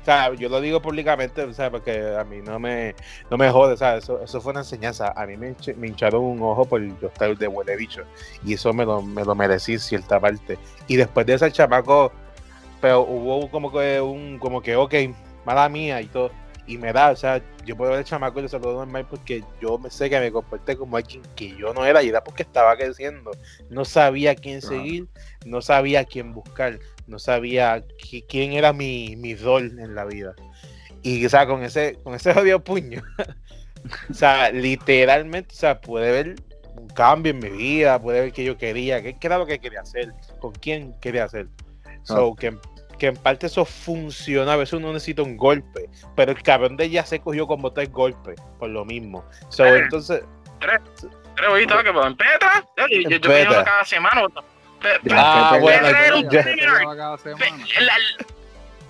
O 0.00 0.04
sea, 0.04 0.32
yo 0.32 0.48
lo 0.48 0.62
digo 0.62 0.80
públicamente, 0.80 1.42
o 1.42 1.52
sea, 1.52 1.70
porque 1.70 2.16
a 2.18 2.24
mí 2.24 2.38
no 2.42 2.58
me, 2.58 2.94
no 3.30 3.36
me 3.36 3.50
jode, 3.50 3.74
o 3.74 3.76
sea, 3.76 3.98
eso, 3.98 4.18
eso 4.22 4.40
fue 4.40 4.52
una 4.52 4.60
enseñanza. 4.60 5.12
A 5.14 5.26
mí 5.26 5.36
me, 5.36 5.54
me 5.76 5.88
hincharon 5.88 6.22
un 6.24 6.40
ojo 6.42 6.64
por 6.64 6.80
yo 6.80 7.08
estar 7.08 7.36
de 7.36 7.46
huele 7.46 7.76
bicho. 7.76 8.04
Y 8.42 8.54
eso 8.54 8.72
me 8.72 8.86
lo, 8.86 9.02
me 9.02 9.22
lo 9.26 9.34
merecí 9.34 9.78
cierta 9.78 10.18
parte. 10.18 10.56
Y 10.86 10.96
después 10.96 11.26
de 11.26 11.34
eso 11.34 11.44
el 11.44 11.52
chamaco, 11.52 12.12
pero 12.80 13.02
hubo 13.02 13.50
como 13.50 13.70
que 13.70 14.00
un, 14.00 14.38
como 14.38 14.62
que, 14.62 14.74
ok, 14.74 14.94
mala 15.44 15.68
mía 15.68 16.00
y 16.00 16.06
todo. 16.06 16.30
Y 16.66 16.78
me 16.78 16.92
da, 16.92 17.10
o 17.10 17.16
sea, 17.16 17.42
yo 17.64 17.76
puedo 17.76 17.90
ver 17.90 18.00
el 18.00 18.04
chamaco 18.04 18.38
y 18.38 18.42
le 18.42 18.48
saludo 18.48 18.74
normal 18.74 19.06
porque 19.08 19.42
yo 19.60 19.78
me 19.78 19.90
sé 19.90 20.08
que 20.08 20.20
me 20.20 20.30
comporté 20.30 20.76
como 20.76 20.96
alguien 20.96 21.22
que 21.34 21.56
yo 21.56 21.74
no 21.74 21.84
era 21.84 22.02
y 22.02 22.08
era 22.08 22.22
porque 22.22 22.42
estaba 22.42 22.76
creciendo. 22.76 23.30
No 23.70 23.84
sabía 23.84 24.34
quién 24.34 24.60
Claro. 24.60 24.76
seguir, 24.76 25.08
no 25.44 25.62
sabía 25.62 26.04
quién 26.04 26.32
buscar, 26.32 26.78
no 27.06 27.18
sabía 27.18 27.84
qui- 27.98 28.24
quién 28.28 28.52
era 28.52 28.72
mi, 28.72 29.16
mi 29.16 29.34
rol 29.34 29.78
en 29.80 29.94
la 29.94 30.04
vida. 30.04 30.34
Y 31.02 31.24
o 31.24 31.28
sea, 31.28 31.46
con 31.46 31.62
ese, 31.64 31.96
con 32.04 32.14
ese 32.14 32.32
jodido 32.34 32.62
puño, 32.62 33.02
o 34.10 34.14
sea, 34.14 34.50
literalmente, 34.52 35.54
o 35.54 35.58
sea, 35.58 35.80
puede 35.80 36.12
ver 36.12 36.34
un 36.76 36.86
cambio 36.88 37.32
en 37.32 37.38
mi 37.40 37.48
vida, 37.50 38.00
puede 38.00 38.20
ver 38.20 38.32
qué 38.32 38.44
yo 38.44 38.56
quería, 38.56 39.02
qué, 39.02 39.18
qué 39.18 39.26
era 39.26 39.38
lo 39.38 39.46
que 39.46 39.58
quería 39.58 39.80
hacer, 39.80 40.12
con 40.38 40.52
quién 40.52 40.94
quería 41.00 41.24
hacer. 41.24 41.48
So, 42.04 42.34
que, 42.34 42.56
que 43.00 43.06
en 43.08 43.16
parte 43.16 43.46
eso 43.46 43.64
funciona, 43.64 44.52
a 44.52 44.56
veces 44.56 44.74
uno 44.74 44.92
necesita 44.92 45.22
un 45.22 45.36
golpe, 45.36 45.88
pero 46.14 46.30
el 46.32 46.42
cabrón 46.42 46.76
de 46.76 46.84
ella 46.84 47.04
se 47.04 47.18
cogió 47.18 47.46
como 47.46 47.72
tres 47.72 47.90
golpes 47.90 48.38
por 48.58 48.68
lo 48.68 48.84
mismo. 48.84 49.24
So, 49.48 49.64
Eh. 49.64 49.78
entonces, 49.78 50.22
Pero 50.60 51.48
ahorita 51.48 51.82
que 51.82 51.88
en 51.88 52.16
Petra, 52.16 52.64
yo, 52.76 52.86
yo, 52.88 53.08
yo 53.08 53.20
Petra. 53.22 53.64
cada 53.64 53.84
semana. 53.86 54.22
Pe- 54.82 55.00
pe- 55.02 55.10
Ah, 55.14 55.52
¿Qué 55.54 55.60
bueno, 55.60 55.88
la, 55.88 55.92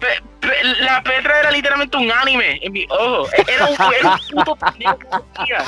pe- 0.01 0.23
pe- 0.40 0.64
la 0.81 1.03
Petra 1.03 1.40
era 1.40 1.51
literalmente 1.53 1.96
un 1.96 2.11
anime 2.11 2.59
en 2.62 2.73
mi 2.73 2.87
ojo. 2.90 3.29
Era 3.46 3.66
un, 3.66 3.77
era 3.94 4.11
un 4.11 4.18
puto 4.44 4.57
pendejo 4.57 4.99
que 4.99 5.55
hacía. 5.57 5.64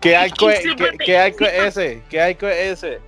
¿qué 0.00 0.16
arco 0.16 0.50
es, 0.50 0.60
siempre 0.62 0.90
qué, 0.90 0.96
te- 0.98 1.04
qué 1.04 1.18
arco 1.18 1.44
es 1.44 1.52
ese? 1.76 2.02
¿Qué 2.10 2.20
arco 2.20 2.46
es 2.48 2.56
ese? 2.84 3.00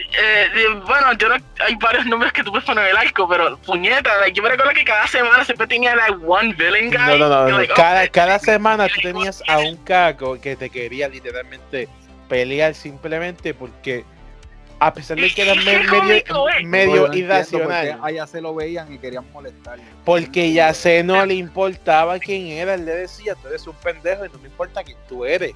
Eh, 0.00 0.48
de- 0.54 0.80
bueno, 0.86 1.12
yo 1.14 1.28
no, 1.28 1.34
hay 1.66 1.74
varios 1.76 2.06
nombres 2.06 2.32
que 2.32 2.42
tú 2.42 2.50
puedes 2.50 2.64
poner 2.66 2.84
en 2.84 2.90
el 2.90 2.96
arco, 2.96 3.28
pero 3.28 3.56
puñeta, 3.58 4.16
like, 4.20 4.32
yo 4.36 4.42
me 4.42 4.48
recuerdo 4.50 4.72
que 4.72 4.84
cada 4.84 5.06
semana 5.06 5.44
siempre 5.44 5.66
tenía 5.66 5.94
like 5.96 6.16
one 6.26 6.52
villain 6.54 6.90
guy. 6.90 7.18
No, 7.18 7.18
no, 7.18 7.28
no. 7.28 7.48
No. 7.48 7.58
like, 7.58 7.74
Cada, 7.74 8.04
oh, 8.04 8.08
cada 8.10 8.38
semana 8.38 8.88
tú 8.88 9.00
tenías 9.02 9.42
a 9.48 9.58
un 9.58 9.76
caco 9.78 10.40
que 10.40 10.56
te 10.56 10.70
quería 10.70 11.08
literalmente 11.08 11.88
pelear 12.28 12.74
simplemente 12.74 13.54
porque, 13.54 14.04
a 14.78 14.94
pesar 14.94 15.16
de 15.18 15.28
que 15.32 15.42
era 15.42 15.54
medio, 15.64 16.48
eh. 16.48 16.64
medio 16.64 16.86
No, 16.88 16.94
yo 16.94 17.00
no 17.00 17.06
entiendo 17.06 17.18
irracional, 17.34 18.00
Allá 18.02 18.26
se 18.26 18.40
lo 18.40 18.54
veían 18.54 18.92
y 18.92 18.98
querían 18.98 19.24
molestarle. 19.32 19.84
porque 20.04 20.52
ya 20.52 20.72
sé 20.74 21.02
no 21.02 21.24
le 21.26 21.34
importaba 21.34 22.18
quién 22.18 22.46
era, 22.48 22.74
él 22.74 22.84
le 22.86 22.92
decía, 22.94 23.34
tú 23.34 23.48
eres 23.48 23.66
un 23.66 23.74
pendejo 23.76 24.24
y 24.24 24.28
no 24.28 24.38
me 24.38 24.48
importa 24.48 24.82
quién 24.82 24.96
tú 25.08 25.24
eres. 25.24 25.52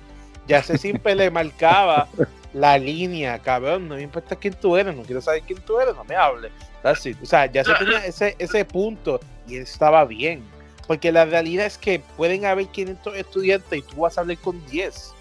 Ya 0.47 0.63
sé 0.63 0.77
siempre 0.77 1.15
le 1.15 1.31
marcaba 1.31 2.07
la 2.55 2.79
línea, 2.79 3.39
cabrón, 3.41 3.89
no 3.89 3.97
me 3.97 4.03
importa 4.03 4.37
quién 4.37 4.55
tú 4.55 4.77
eres, 4.77 4.97
no 4.97 5.03
quiero 5.03 5.21
saber 5.21 5.43
quién 5.43 5.61
tú 5.61 5.79
eres, 5.79 5.95
no 5.95 6.05
me 6.05 6.15
hables. 6.15 6.53
O 6.85 7.27
sea, 7.27 7.47
ya 7.47 7.65
se 7.65 7.75
tenía 7.75 7.99
ese, 8.07 8.37
ese 8.39 8.65
punto 8.65 9.21
y 9.47 9.57
él 9.57 9.63
estaba 9.63 10.05
bien. 10.05 10.43
Porque 10.87 11.11
la 11.11 11.25
realidad 11.25 11.67
es 11.67 11.79
que 11.79 12.01
pueden 12.17 12.45
haber 12.45 12.69
500 12.69 13.17
estudiantes 13.17 13.79
y 13.79 13.83
tú 13.83 14.03
vas 14.03 14.17
a 14.17 14.21
hablar 14.21 14.39
con 14.39 14.65
10. 14.67 15.13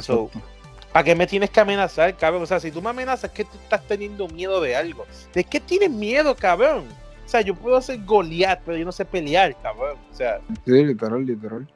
So, 0.00 0.30
¿Para 0.92 1.04
qué 1.04 1.14
me 1.14 1.26
tienes 1.26 1.50
que 1.50 1.60
amenazar, 1.60 2.16
cabrón? 2.16 2.42
O 2.42 2.46
sea, 2.46 2.58
si 2.58 2.70
tú 2.70 2.80
me 2.80 2.90
amenazas, 2.90 3.30
que 3.30 3.44
tú 3.44 3.56
estás 3.62 3.86
teniendo 3.86 4.26
miedo 4.28 4.60
de 4.60 4.74
algo. 4.74 5.06
¿De 5.34 5.44
qué 5.44 5.60
tienes 5.60 5.90
miedo, 5.90 6.34
cabrón? 6.34 6.84
O 7.24 7.28
sea, 7.28 7.42
yo 7.42 7.54
puedo 7.54 7.80
ser 7.82 8.02
Goliat, 8.04 8.62
pero 8.64 8.78
yo 8.78 8.84
no 8.84 8.92
sé 8.92 9.04
pelear, 9.04 9.54
cabrón. 9.60 9.98
O 10.10 10.16
sea, 10.16 10.40
Sí, 10.64 10.84
literal, 10.84 11.26
literal. 11.26 11.68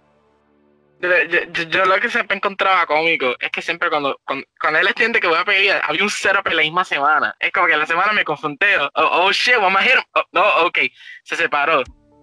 Yo, 1.03 1.09
yo- 1.25 1.41
yo- 1.53 1.63
yo 1.65 1.85
lo 1.87 1.99
que 1.99 2.11
siempre 2.11 2.37
encontraba 2.37 2.85
cómico 2.87 3.35
es 3.41 3.51
que 3.51 3.63
siempre 3.63 3.89
cuando, 3.89 4.21
cuando, 4.25 4.45
cuando 4.61 4.79
él 4.81 4.87
entiende 4.89 5.19
que 5.19 5.27
voy 5.27 5.39
a 5.39 5.45
pelear, 5.45 5.81
había 5.87 6.03
un 6.03 6.11
setup 6.11 6.47
en 6.49 6.57
la 6.57 6.63
misma 6.63 6.85
semana. 6.85 7.35
Es 7.41 7.51
como 7.53 7.67
que 7.67 7.77
la 7.77 7.87
semana 7.87 8.13
me 8.13 8.25
confronté. 8.25 8.77
Oh, 8.79 8.91
oh, 8.95 9.33
shit, 9.33 9.57
vamos 9.57 9.81
a. 9.81 9.85
Oh, 10.15 10.23
no, 10.33 10.47
ok, 10.67 10.79
se 11.25 11.37
separó. 11.37 11.83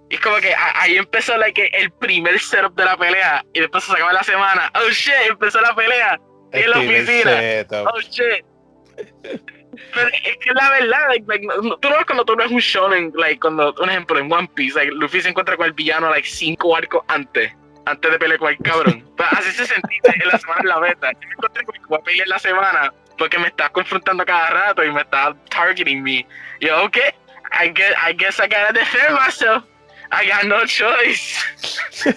Y 0.09 0.15
es 0.15 0.21
como 0.21 0.37
que 0.37 0.53
ahí 0.75 0.95
empezó 0.95 1.35
like, 1.37 1.69
el 1.73 1.91
primer 1.91 2.39
setup 2.39 2.75
de 2.75 2.85
la 2.85 2.95
pelea. 2.95 3.43
Y 3.53 3.59
después 3.61 3.83
se 3.83 3.91
acabó 3.93 4.11
la 4.11 4.23
semana. 4.23 4.71
Oh 4.75 4.89
shit, 4.89 5.13
empezó 5.27 5.59
la 5.59 5.73
pelea. 5.75 6.17
En 6.53 6.69
la 6.69 6.77
oficina. 6.77 7.31
Oh 7.93 7.99
shit. 7.99 8.45
Pero 9.93 10.07
es 10.09 10.37
que 10.37 10.51
la 10.53 10.69
verdad, 10.71 11.07
like, 11.09 11.25
like, 11.27 11.45
no- 11.45 11.61
no- 11.61 11.77
tú 11.77 11.89
no 11.89 11.97
ves 11.97 12.05
cuando 12.05 12.25
tú 12.25 12.35
ves 12.35 12.49
un 12.49 12.59
shonen, 12.59 13.11
like, 13.15 13.39
cuando, 13.39 13.73
un 13.79 13.89
ejemplo, 13.89 14.17
en 14.17 14.31
One 14.31 14.49
Piece, 14.55 14.75
like, 14.77 14.91
Luffy 14.93 15.21
se 15.21 15.29
encuentra 15.29 15.55
con 15.55 15.65
el 15.65 15.73
villano, 15.73 16.09
like, 16.09 16.27
cinco 16.27 16.75
arcos 16.75 17.03
antes, 17.07 17.53
antes 17.89 18.11
de 18.11 18.19
pelear 18.19 18.39
con 18.39 18.49
el 18.49 18.57
cabrón. 18.57 19.03
Pues 19.17 19.29
así 19.31 19.51
se 19.51 19.65
sentía 19.65 19.99
en 20.05 20.27
la 20.27 20.37
semana 20.37 20.61
en 20.61 20.67
la 20.67 20.79
beta. 20.79 21.11
Yo 21.13 21.27
me 21.27 21.33
encontré 21.33 21.63
con 21.63 21.75
el 21.75 21.81
que 21.81 21.87
voy 21.87 21.97
a 21.97 22.03
pelear 22.03 22.27
en 22.27 22.29
la 22.29 22.39
semana 22.39 22.93
porque 23.17 23.39
me 23.39 23.47
estás 23.47 23.71
confrontando 23.71 24.23
cada 24.25 24.47
rato 24.47 24.83
y 24.83 24.91
me 24.91 25.01
estás 25.01 25.35
targeting 25.49 26.03
me. 26.03 26.25
Y 26.59 26.67
yo, 26.67 26.83
ok, 26.83 26.97
I 27.63 27.69
guess, 27.69 27.95
I 28.07 28.13
guess 28.13 28.39
I 28.39 28.43
gotta 28.43 28.73
defend 28.73 29.15
myself. 29.15 29.63
I 30.11 30.27
got 30.27 30.43
no 30.45 30.65
choice. 30.65 31.37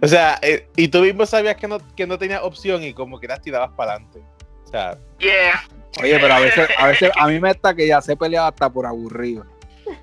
O 0.00 0.08
sea, 0.08 0.38
eh, 0.40 0.66
y 0.76 0.88
tú 0.88 1.00
mismo 1.00 1.26
sabías 1.26 1.56
que 1.56 1.68
no, 1.68 1.78
que 1.94 2.06
no 2.06 2.18
tenías 2.18 2.40
opción 2.42 2.82
y 2.82 2.94
como 2.94 3.20
que 3.20 3.28
las 3.28 3.42
tirabas 3.42 3.70
para 3.76 3.92
adelante. 3.92 4.20
O 4.64 4.66
sea, 4.66 4.96
Yeah. 5.18 5.62
Oye, 6.00 6.18
pero 6.18 6.34
a 6.34 6.40
veces, 6.40 6.68
a 6.78 6.86
veces, 6.86 7.10
a 7.16 7.26
mí 7.26 7.38
me 7.38 7.50
está 7.50 7.74
que 7.74 7.86
ya 7.86 8.00
se 8.00 8.16
peleaba 8.16 8.48
hasta 8.48 8.70
por 8.70 8.86
aburrido. 8.86 9.44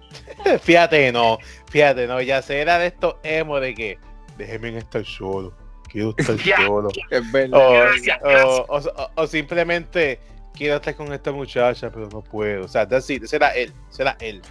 fíjate, 0.61 1.11
no, 1.11 1.39
fíjate, 1.71 2.05
no, 2.05 2.21
ya 2.21 2.41
sé, 2.41 2.61
era 2.61 2.77
de 2.77 2.87
estos 2.87 3.15
emo 3.23 3.59
de 3.59 3.73
que 3.73 3.97
déjenme 4.38 4.78
estar 4.78 5.04
solo, 5.06 5.54
quiero 5.89 6.13
estar 6.17 6.38
solo. 6.65 6.89
Es 7.10 7.32
verdad. 7.32 7.60
O, 7.60 7.71
Gracias, 7.71 8.19
gracias. 8.21 8.45
o, 8.45 8.65
o- 8.67 9.12
o 9.15 9.28
simplemente 9.28 10.19
quiero 10.54 10.76
estar 10.76 10.95
con 10.95 11.12
esta 11.13 11.32
muchacha, 11.32 11.89
pero 11.91 12.08
no 12.10 12.21
puedo. 12.21 12.65
O 12.65 12.67
sea, 12.67 12.84
ese 12.84 13.19
era 13.32 13.50
él, 13.56 13.74
ese 13.91 14.02
era 14.04 14.17
él. 14.19 14.41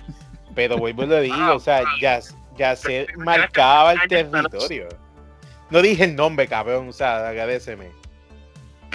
Pero 0.55 0.77
vuelvo 0.79 1.03
y 1.05 1.07
lo 1.07 1.21
digo, 1.21 1.55
o 1.55 1.61
sea, 1.61 1.83
ya, 2.01 2.21
ya 2.57 2.77
se 2.77 3.07
marcaba 3.17 3.93
el 3.95 4.01
territorio. 4.09 4.89
No 5.71 5.83
dije 5.83 6.05
el 6.05 6.15
nombre, 6.15 6.47
cabrón, 6.47 6.89
o 6.89 6.93
sea, 6.93 7.29
agradeceme. 7.29 7.91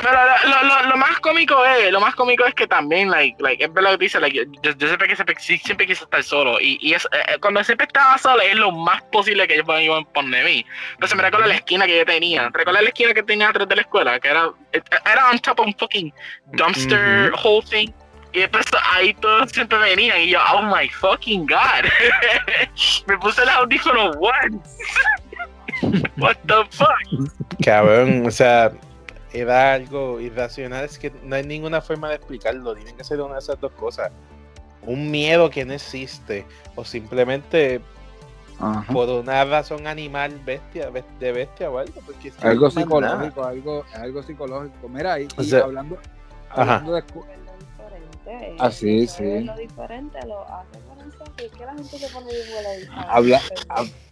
Pero 0.01 0.17
lo, 0.45 0.63
lo, 0.63 0.89
lo, 0.89 0.97
más 0.97 1.19
cómico 1.19 1.63
es, 1.65 1.91
lo 1.91 1.99
más 1.99 2.15
cómico 2.15 2.45
es 2.45 2.53
que 2.53 2.67
también, 2.67 3.09
like, 3.09 3.41
like, 3.41 3.63
es 3.63 3.73
verdad 3.73 3.91
que 3.91 4.05
dice, 4.05 4.19
like, 4.19 4.35
yo, 4.37 4.71
yo 4.71 4.87
siempre, 4.87 5.07
quise, 5.07 5.57
siempre 5.57 5.87
quise 5.87 6.03
estar 6.03 6.23
solo. 6.23 6.59
Y, 6.59 6.77
y 6.81 6.93
es, 6.93 7.05
eh, 7.11 7.37
cuando 7.41 7.63
siempre 7.63 7.87
estaba 7.87 8.17
solo 8.17 8.41
es 8.41 8.55
lo 8.55 8.71
más 8.71 9.01
posible 9.03 9.47
que 9.47 9.55
ellos 9.55 9.67
me 9.67 9.83
iban 9.83 10.03
a 10.03 10.09
poner 10.09 10.45
mí. 10.45 10.65
Entonces 10.93 11.15
me 11.17 11.23
recuerdo 11.23 11.47
la 11.47 11.55
esquina 11.55 11.85
que 11.85 11.97
yo 11.97 12.05
tenía. 12.05 12.49
¿Te 12.51 12.59
recuerdas 12.59 12.83
la 12.83 12.89
esquina 12.89 13.13
que 13.13 13.23
tenía 13.23 13.49
atrás 13.49 13.67
de 13.67 13.75
la 13.75 13.81
escuela? 13.81 14.19
Que 14.19 14.29
era, 14.29 14.51
eh, 14.71 14.81
era 15.11 15.29
on 15.29 15.39
top 15.39 15.59
of 15.59 15.67
un 15.67 15.75
fucking 15.75 16.13
dumpster 16.53 17.31
whole 17.43 17.65
thing. 17.65 17.91
Y 18.31 18.39
después 18.41 18.65
ahí 18.93 19.13
todos 19.15 19.51
siempre 19.51 19.77
venían 19.79 20.21
y 20.21 20.29
yo, 20.29 20.39
oh 20.53 20.61
my 20.61 20.87
fucking 20.87 21.47
god. 21.47 21.89
me 23.07 23.17
puse 23.17 23.41
el 23.41 23.49
audífono 23.49 24.11
once. 24.11 24.69
What 26.17 26.37
the 26.45 26.65
fuck? 26.71 26.89
Cabrón, 27.63 28.25
o 28.27 28.31
sea, 28.31 28.71
era 29.33 29.73
algo 29.73 30.19
irracional, 30.19 30.85
es 30.85 30.97
que 30.97 31.11
no 31.23 31.35
hay 31.35 31.43
ninguna 31.43 31.81
forma 31.81 32.09
de 32.09 32.15
explicarlo, 32.15 32.73
tienen 32.75 32.95
que 32.95 33.03
ser 33.03 33.21
una 33.21 33.33
de 33.35 33.39
esas 33.39 33.59
dos 33.59 33.71
cosas. 33.73 34.11
Un 34.83 35.11
miedo 35.11 35.49
que 35.49 35.65
no 35.65 35.73
existe, 35.73 36.45
o 36.75 36.83
simplemente 36.85 37.81
Ajá. 38.59 38.91
por 38.91 39.09
una 39.09 39.43
razón 39.45 39.87
animal 39.87 40.39
bestia, 40.45 40.89
bes- 40.89 41.03
de 41.19 41.31
bestia 41.31 41.69
o 41.69 41.77
algo. 41.77 42.01
Porque 42.05 42.31
Algo 42.41 42.67
nada. 42.69 42.81
psicológico, 42.81 43.43
algo, 43.45 43.85
algo 43.93 44.23
psicológico. 44.23 44.89
Mira, 44.89 45.19
y, 45.19 45.27
O 45.37 45.43
sea, 45.43 45.63
hablando, 45.65 45.97
hablando 46.49 46.93
de 46.93 47.01
diferente. 47.01 48.55
Ah, 48.59 48.71
sí. 48.71 49.07
Lo 49.43 49.55
diferente 49.55 50.19
lo 50.25 50.43
hace. 50.47 50.79
Es 51.41 51.51
que 51.51 51.65
la 51.65 51.73
gente 51.73 51.97
se 51.99 52.09
pone 52.09 52.31
bien 52.33 52.45
huele 52.53 52.87
Habla- 53.07 53.41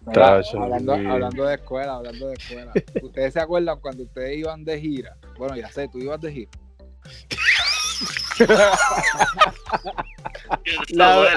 mira, 0.06 0.42
hablando, 0.63 0.94
hablando 0.94 1.46
de 1.46 1.56
escuela, 1.56 1.94
hablando 1.96 2.28
de 2.30 2.34
escuela. 2.36 2.72
¿Ustedes 3.02 3.34
se 3.34 3.40
acuerdan 3.42 3.80
cuando 3.82 4.04
ustedes 4.04 4.38
iban 4.38 4.63
de 4.63 4.80
gira? 4.80 5.18
Bueno, 5.38 5.56
ya 5.56 5.70
sé, 5.70 5.88
tú 5.90 6.00
ibas 6.00 6.22
de 6.22 6.32
gira. 6.32 6.52
La-. 10.90 11.28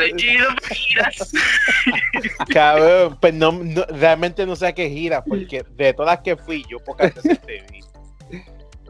Cabrón, 2.53 3.19
pues 3.21 3.35
no, 3.35 3.53
no- 3.53 3.85
realmente 3.89 4.47
no 4.47 4.57
sé 4.57 4.69
a 4.69 4.73
qué 4.73 4.89
gira, 4.89 5.23
porque 5.25 5.65
de 5.71 5.93
todas 5.95 6.15
las 6.17 6.23
que 6.23 6.37
fui, 6.37 6.65
yo 6.69 6.79
pocas 6.79 7.15
veces 7.15 7.41
te 7.43 7.65
vi. 7.71 7.81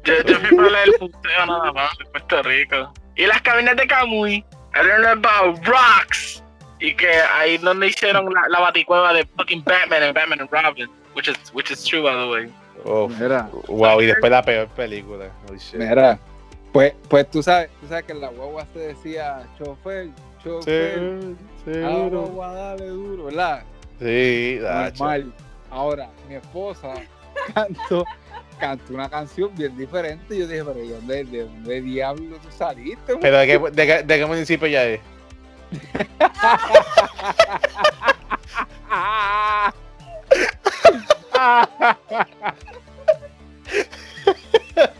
Yo, 0.04 0.14
yo 0.26 0.38
fui 0.40 0.56
para 0.56 0.82
el 0.84 0.92
museo 1.00 1.46
nada 1.46 1.72
más 1.72 1.96
de 1.98 2.04
Puerto 2.06 2.42
Rico. 2.42 2.92
Y 3.16 3.26
las 3.26 3.40
cabinas 3.42 3.76
de 3.76 3.86
Camuy. 3.86 4.44
I 4.72 4.82
learned 4.84 5.24
about 5.26 5.66
rocks. 5.66 6.42
Y 6.80 6.94
que 6.94 7.08
ahí 7.10 7.58
donde 7.58 7.88
hicieron 7.88 8.32
la, 8.32 8.48
la 8.48 8.60
baticueva 8.60 9.12
de 9.12 9.26
fucking 9.36 9.62
Batman 9.64 10.02
and 10.02 10.14
Batman 10.14 10.40
and 10.40 10.50
Robin. 10.50 10.88
Which 11.14 11.28
is, 11.28 11.36
which 11.52 11.70
is 11.70 11.84
true, 11.84 12.02
by 12.02 12.14
the 12.14 12.28
way. 12.30 12.50
Oh, 12.84 13.08
Mira, 13.08 13.48
wow, 13.68 14.00
y 14.00 14.06
después 14.06 14.30
la 14.30 14.42
peor 14.42 14.66
película. 14.68 15.30
Holy 15.46 15.58
shit. 15.58 15.78
mira. 15.78 16.18
Pues, 16.72 16.94
pues 17.08 17.28
tú 17.30 17.42
sabes, 17.42 17.68
tú 17.80 17.88
sabes 17.88 18.04
que 18.04 18.12
en 18.12 18.20
la 18.20 18.28
guagua 18.28 18.64
se 18.72 18.78
decía 18.78 19.42
chofer, 19.58 20.08
chofer, 20.42 21.20
Sí, 21.64 21.70
darle 21.72 22.86
duro, 22.86 23.24
¿verdad? 23.24 23.64
Sí, 23.98 24.58
normal. 24.62 25.32
Ahora, 25.68 26.08
mi 26.28 26.36
esposa 26.36 26.94
cantó, 27.54 28.04
cantó 28.58 28.94
una 28.94 29.10
canción 29.10 29.50
bien 29.56 29.76
diferente. 29.76 30.34
Y 30.34 30.38
yo 30.38 30.46
dije, 30.46 30.64
pero 30.64 30.78
¿de 30.78 30.88
dónde, 30.94 31.24
de 31.24 31.44
dónde 31.44 31.80
diablo 31.82 32.36
tú 32.38 32.48
saliste? 32.56 33.16
Pero 33.20 33.36
¿de 33.38 33.46
qué, 33.46 33.58
de, 33.58 33.86
qué- 33.86 34.02
de 34.04 34.18
qué 34.18 34.26
municipio 34.26 34.66
ya 34.68 34.84
es? 34.86 35.00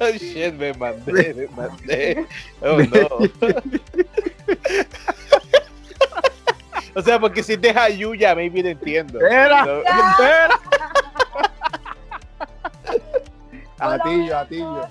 Oh, 0.00 0.10
shit, 0.12 0.54
me 0.54 0.72
mandé, 0.74 1.34
me 1.34 1.46
mandé. 1.48 2.26
Oh, 2.62 2.76
no. 2.78 3.08
o 6.94 7.02
sea, 7.02 7.18
porque 7.18 7.42
si 7.42 7.56
te 7.56 7.72
Yuya, 7.96 8.34
maybe 8.34 8.62
te 8.62 8.70
entiendo. 8.72 9.18
Espera, 9.20 9.64
No. 9.64 9.76
lo 9.76 9.82
Atillo, 13.82 14.36
atillo. 14.36 14.86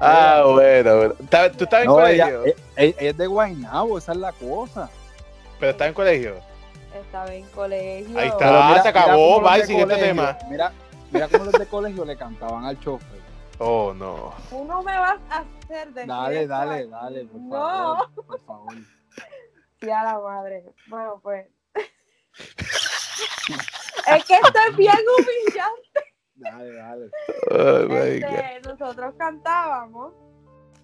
Ah, 0.00 0.42
bueno, 0.52 0.96
bueno. 0.96 1.14
¿Está- 1.20 1.52
¿Tú 1.52 1.62
estabas 1.62 1.86
en 1.86 1.92
No, 1.92 2.04
ella, 2.04 2.24
colegio? 2.24 2.44
ella- 2.76 2.96
ella 2.98 3.10
es 3.10 3.16
de 3.16 3.26
Guaynabo, 3.28 3.98
esa 3.98 4.10
es 4.12 4.18
la 4.18 4.32
cosa. 4.32 4.90
¿Pero 5.62 5.70
estás 5.70 5.86
en 5.86 5.94
colegio? 5.94 6.34
Estaba 6.92 7.32
en 7.32 7.46
colegio. 7.50 8.18
Ahí 8.18 8.26
está. 8.30 8.82
Se 8.82 8.88
acabó, 8.88 9.40
los 9.40 9.48
bye, 9.48 9.60
de 9.60 9.66
siguiente 9.68 9.94
colegio- 9.94 10.08
tema. 10.08 10.36
Mira, 10.50 10.72
mira 11.12 11.28
cómo 11.28 11.44
los 11.44 11.52
de 11.52 11.66
colegio 11.66 12.04
le 12.04 12.16
cantaban 12.16 12.64
al 12.64 12.80
chofer. 12.80 13.20
Oh, 13.58 13.94
no. 13.94 14.34
Tú 14.50 14.64
no 14.64 14.82
me 14.82 14.98
vas 14.98 15.20
a 15.30 15.36
hacer 15.38 15.92
decir 15.92 16.08
Dale, 16.08 16.42
esto 16.42 16.52
dale, 16.52 16.88
dale, 16.88 17.24
por 17.26 17.40
No. 17.42 17.60
favor, 17.60 18.10
por 18.26 18.40
favor. 18.44 18.74
Sí, 19.80 19.88
a 19.88 20.02
la 20.02 20.18
madre. 20.18 20.64
Bueno, 20.88 21.20
pues. 21.22 21.46
es 21.76 21.84
que 24.24 24.34
esto 24.34 24.58
es 24.68 24.76
bien 24.76 24.96
humillante. 25.16 26.00
Dale, 26.34 26.72
dale. 26.72 27.08
Oh. 27.52 27.86
Este, 28.02 28.60
nosotros 28.68 29.14
cantábamos. 29.16 30.12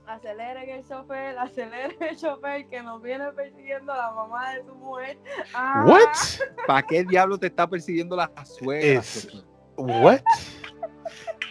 Aceleren 0.09 0.71
el 0.71 0.89
chofer, 0.89 1.39
aceleren 1.39 2.03
el 2.03 2.17
chofer 2.17 2.67
que 2.69 2.83
nos 2.83 3.03
viene 3.03 3.31
persiguiendo 3.33 3.95
la 3.95 4.11
mamá 4.11 4.55
de 4.55 4.65
su 4.65 4.75
mujer. 4.75 5.19
Ah, 5.55 5.85
What? 5.87 6.09
¿Para 6.67 6.83
qué 6.83 7.05
diablo 7.05 7.39
te 7.39 7.49
está 7.49 7.69
persiguiendo 7.69 8.17
la 8.17 8.31
suegra? 8.45 9.01
Es-? 9.01 9.29
What? 9.77 10.21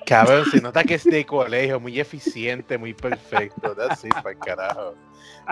Cabrón, 0.06 0.46
se 0.46 0.62
nota 0.62 0.84
que 0.84 0.96
es 0.96 1.04
de 1.04 1.26
colegio, 1.26 1.80
muy 1.80 2.00
eficiente, 2.00 2.78
muy 2.78 2.94
perfecto. 2.94 3.76
That's 3.76 4.06
it, 4.06 4.14
para 4.14 4.36
carajo. 4.36 4.96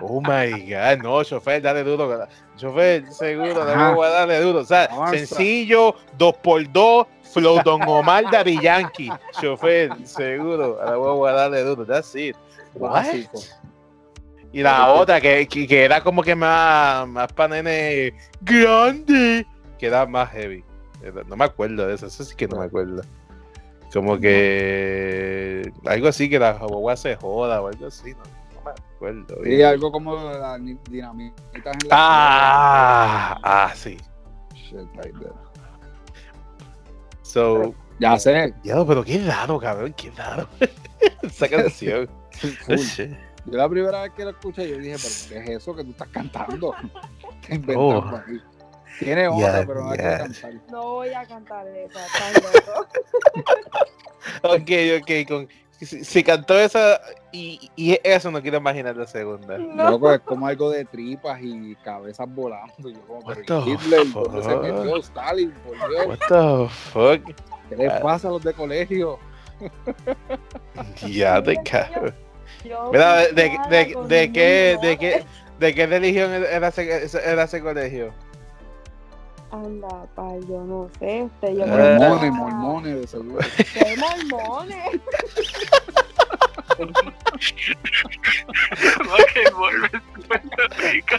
Oh 0.01 0.21
my 0.21 0.51
god, 0.69 1.03
no, 1.03 1.23
chofer, 1.23 1.61
dale 1.61 1.83
duro. 1.83 2.25
Chofer, 2.55 3.11
seguro, 3.11 3.65
dale, 3.65 3.93
voy 3.93 4.07
a 4.07 4.09
darle 4.09 4.39
duro. 4.39 4.59
O 4.59 4.65
sea, 4.65 4.89
sencillo, 5.09 5.95
dos 6.17 6.35
por 6.37 6.71
dos, 6.71 7.07
Flow 7.33 7.61
Don 7.63 7.81
Omar 7.87 8.23
Yankee. 8.45 9.11
Chofer, 9.39 9.91
seguro, 10.05 10.81
a 10.81 10.91
la 10.91 10.97
voy 10.97 11.29
a 11.29 11.33
darle 11.33 11.61
duro. 11.63 11.85
That's 11.85 12.15
it. 12.15 12.35
Básico. 12.79 13.39
Y 14.51 14.61
la 14.61 14.89
otra, 14.93 15.19
que, 15.19 15.47
que, 15.47 15.67
que 15.67 15.83
era 15.83 16.01
como 16.01 16.23
que 16.23 16.33
más, 16.33 17.07
más 17.07 17.31
para 17.33 17.55
nene 17.55 18.13
grande, 18.41 19.45
que 19.77 19.87
era 19.87 20.05
más 20.05 20.29
heavy. 20.31 20.63
No 21.27 21.35
me 21.35 21.45
acuerdo 21.45 21.85
de 21.87 21.95
eso, 21.95 22.07
eso 22.07 22.23
sí 22.23 22.35
que 22.35 22.47
no 22.47 22.59
me 22.59 22.65
acuerdo. 22.65 23.01
Como 23.93 24.17
que 24.19 25.71
algo 25.85 26.07
así 26.07 26.29
que 26.29 26.39
la 26.39 26.53
guagua 26.53 26.95
se 26.95 27.15
joda 27.15 27.61
o 27.61 27.67
algo 27.67 27.87
así, 27.87 28.11
no, 28.13 28.23
no 28.55 28.61
me 28.63 28.71
acuerdo. 28.71 29.41
Bien. 29.41 29.67
algo 29.67 29.91
como 29.91 30.15
la 30.15 30.55
en 30.55 30.79
la 30.91 31.13
Ah, 31.91 33.39
ah, 33.43 33.71
sí. 33.75 33.97
Shit, 34.53 34.79
right 34.95 35.13
there. 35.19 35.33
So, 37.21 37.73
Ya 37.99 38.17
sé. 38.17 38.53
ya, 38.63 38.83
pero 38.85 39.03
qué 39.03 39.21
raro, 39.25 39.59
cabrón, 39.59 39.93
qué 39.93 40.11
raro. 40.11 40.47
Esa 41.21 41.47
canción. 41.49 42.09
Yo 43.47 43.57
la 43.57 43.69
primera 43.69 44.01
vez 44.03 44.11
que 44.13 44.23
lo 44.23 44.31
escuché, 44.31 44.67
yo 44.69 44.77
dije, 44.77 44.95
pero 44.97 45.13
¿qué 45.45 45.53
es 45.53 45.61
eso 45.61 45.75
que 45.75 45.83
tú 45.83 45.91
estás 45.91 46.07
cantando? 46.09 46.73
¿Qué 47.45 47.55
inventando 47.55 47.97
Oh. 47.99 48.15
aquí? 48.15 48.41
Tiene 48.99 49.27
otra, 49.27 49.59
Ya, 49.61 49.67
pero 49.67 49.81
no 49.83 49.91
hay 49.91 49.97
que 49.97 50.03
cantar. 50.03 50.53
No 50.71 50.83
voy 50.93 51.09
a 51.09 51.25
cantar 51.25 51.67
esa. 51.67 51.99
Ok, 54.41 54.71
ok, 55.01 55.27
con, 55.27 55.47
si, 55.79 56.03
si 56.03 56.23
cantó 56.23 56.57
esa 56.59 56.99
y, 57.31 57.69
y 57.75 57.99
eso 58.03 58.31
no 58.31 58.41
quiero 58.41 58.57
imaginar 58.57 58.95
la 58.97 59.05
segunda. 59.05 59.57
No. 59.59 59.91
Loco, 59.91 60.11
es 60.13 60.21
como 60.21 60.47
algo 60.47 60.71
de 60.71 60.83
tripas 60.85 61.39
y 61.43 61.75
cabezas 61.83 62.27
volando. 62.33 62.89
Yo 62.89 62.99
como, 63.05 63.19
What 63.19 63.35
pero 63.45 63.67
Hitler, 63.67 64.11
¿dónde 64.11 64.43
se 64.43 64.55
metió 64.55 64.97
Stalin? 64.97 65.51
Por 65.51 65.75
Dios, 65.89 66.07
What 66.07 66.17
the 66.29 66.69
fuck? 66.69 67.35
¿qué 67.69 67.75
les 67.75 67.91
Ah. 67.93 67.99
pasa 68.01 68.27
a 68.29 68.31
los 68.31 68.43
de 68.43 68.53
colegio? 68.53 69.19
Ya 71.07 71.41
te 71.43 71.55
cago. 71.63 72.07
Mira, 72.63 73.17
de, 73.27 73.31
de, 73.33 73.95
de, 74.07 74.31
qué, 74.31 74.77
de, 74.81 74.97
qué, 74.97 75.25
¿De 75.59 75.73
qué 75.73 75.85
religión 75.87 76.31
era 76.33 76.67
ese, 76.69 77.07
era 77.23 77.43
ese 77.43 77.61
colegio? 77.61 78.11
Anda, 79.51 80.05
pal, 80.15 80.41
yo 80.49 80.63
no 80.63 80.89
sé. 80.99 81.21
Este, 81.21 81.55
yo 81.55 81.63
Eh. 81.63 81.65
que 81.65 81.99
Mormones, 81.99 82.31
mormones, 82.33 83.01
de 83.01 83.07
seguro. 83.07 83.47
¿Qué 83.73 83.95
mormones? 83.97 84.99
Ok, 89.05 89.55
vuelve 89.55 89.87
a 89.93 90.27
Puerto 90.27 90.63
Rico. 90.81 91.15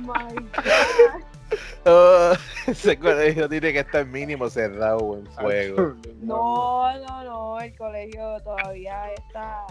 My 0.00 0.34
God. 0.34 1.35
Oh, 1.88 2.32
ese 2.66 2.98
colegio 2.98 3.48
tiene 3.48 3.72
que 3.72 3.78
estar 3.80 4.04
mínimo 4.04 4.50
cerrado 4.50 4.98
o 4.98 5.16
en 5.18 5.26
fuego. 5.28 5.94
No, 6.20 6.98
no, 6.98 7.22
no, 7.24 7.60
el 7.60 7.76
colegio 7.76 8.40
todavía 8.42 9.12
está, 9.12 9.64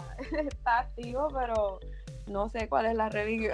está 0.48 0.78
activo, 0.78 1.28
pero 1.38 1.80
no 2.28 2.48
sé 2.48 2.66
cuál 2.68 2.86
es 2.86 2.94
la 2.94 3.10
religión. 3.10 3.52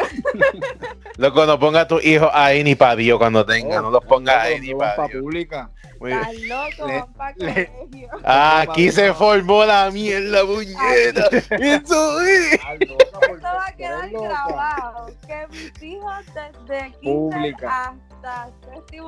Loco, 1.16 1.44
no 1.46 1.58
ponga 1.58 1.80
a 1.80 1.88
tu 1.88 1.98
hijo 1.98 2.30
ahí 2.32 2.62
ni 2.62 2.74
para 2.76 2.94
Dios 2.96 3.18
cuando 3.18 3.44
tenga, 3.44 3.80
no 3.80 3.90
los 3.90 4.04
ponga 4.04 4.42
ahí 4.42 4.61
ni 4.61 4.74
para 4.74 5.08
Dios. 5.08 5.20
pública. 5.20 5.70
Estás 6.00 6.35
loco, 6.42 6.87
Le- 6.88 7.04
van 7.16 7.35
le- 7.38 7.66
colegio. 7.66 8.08
Ah, 8.24 8.61
aquí 8.68 8.90
se 8.90 9.12
formó 9.14 9.64
la 9.64 9.90
mierda, 9.90 10.44
puñeta. 10.44 11.28
Eso 11.58 12.20
es. 12.22 12.61
Ah, 12.64 12.74
Esto 12.78 12.96
va 13.42 13.66
a 13.66 13.72
quedar 13.76 14.11
grabado. 14.11 15.06
Que 15.26 15.46
mis 15.50 15.82
hijos 15.82 16.14
desde 16.26 16.92
kinder 17.00 17.40
Pública. 17.40 17.88
hasta 17.90 17.96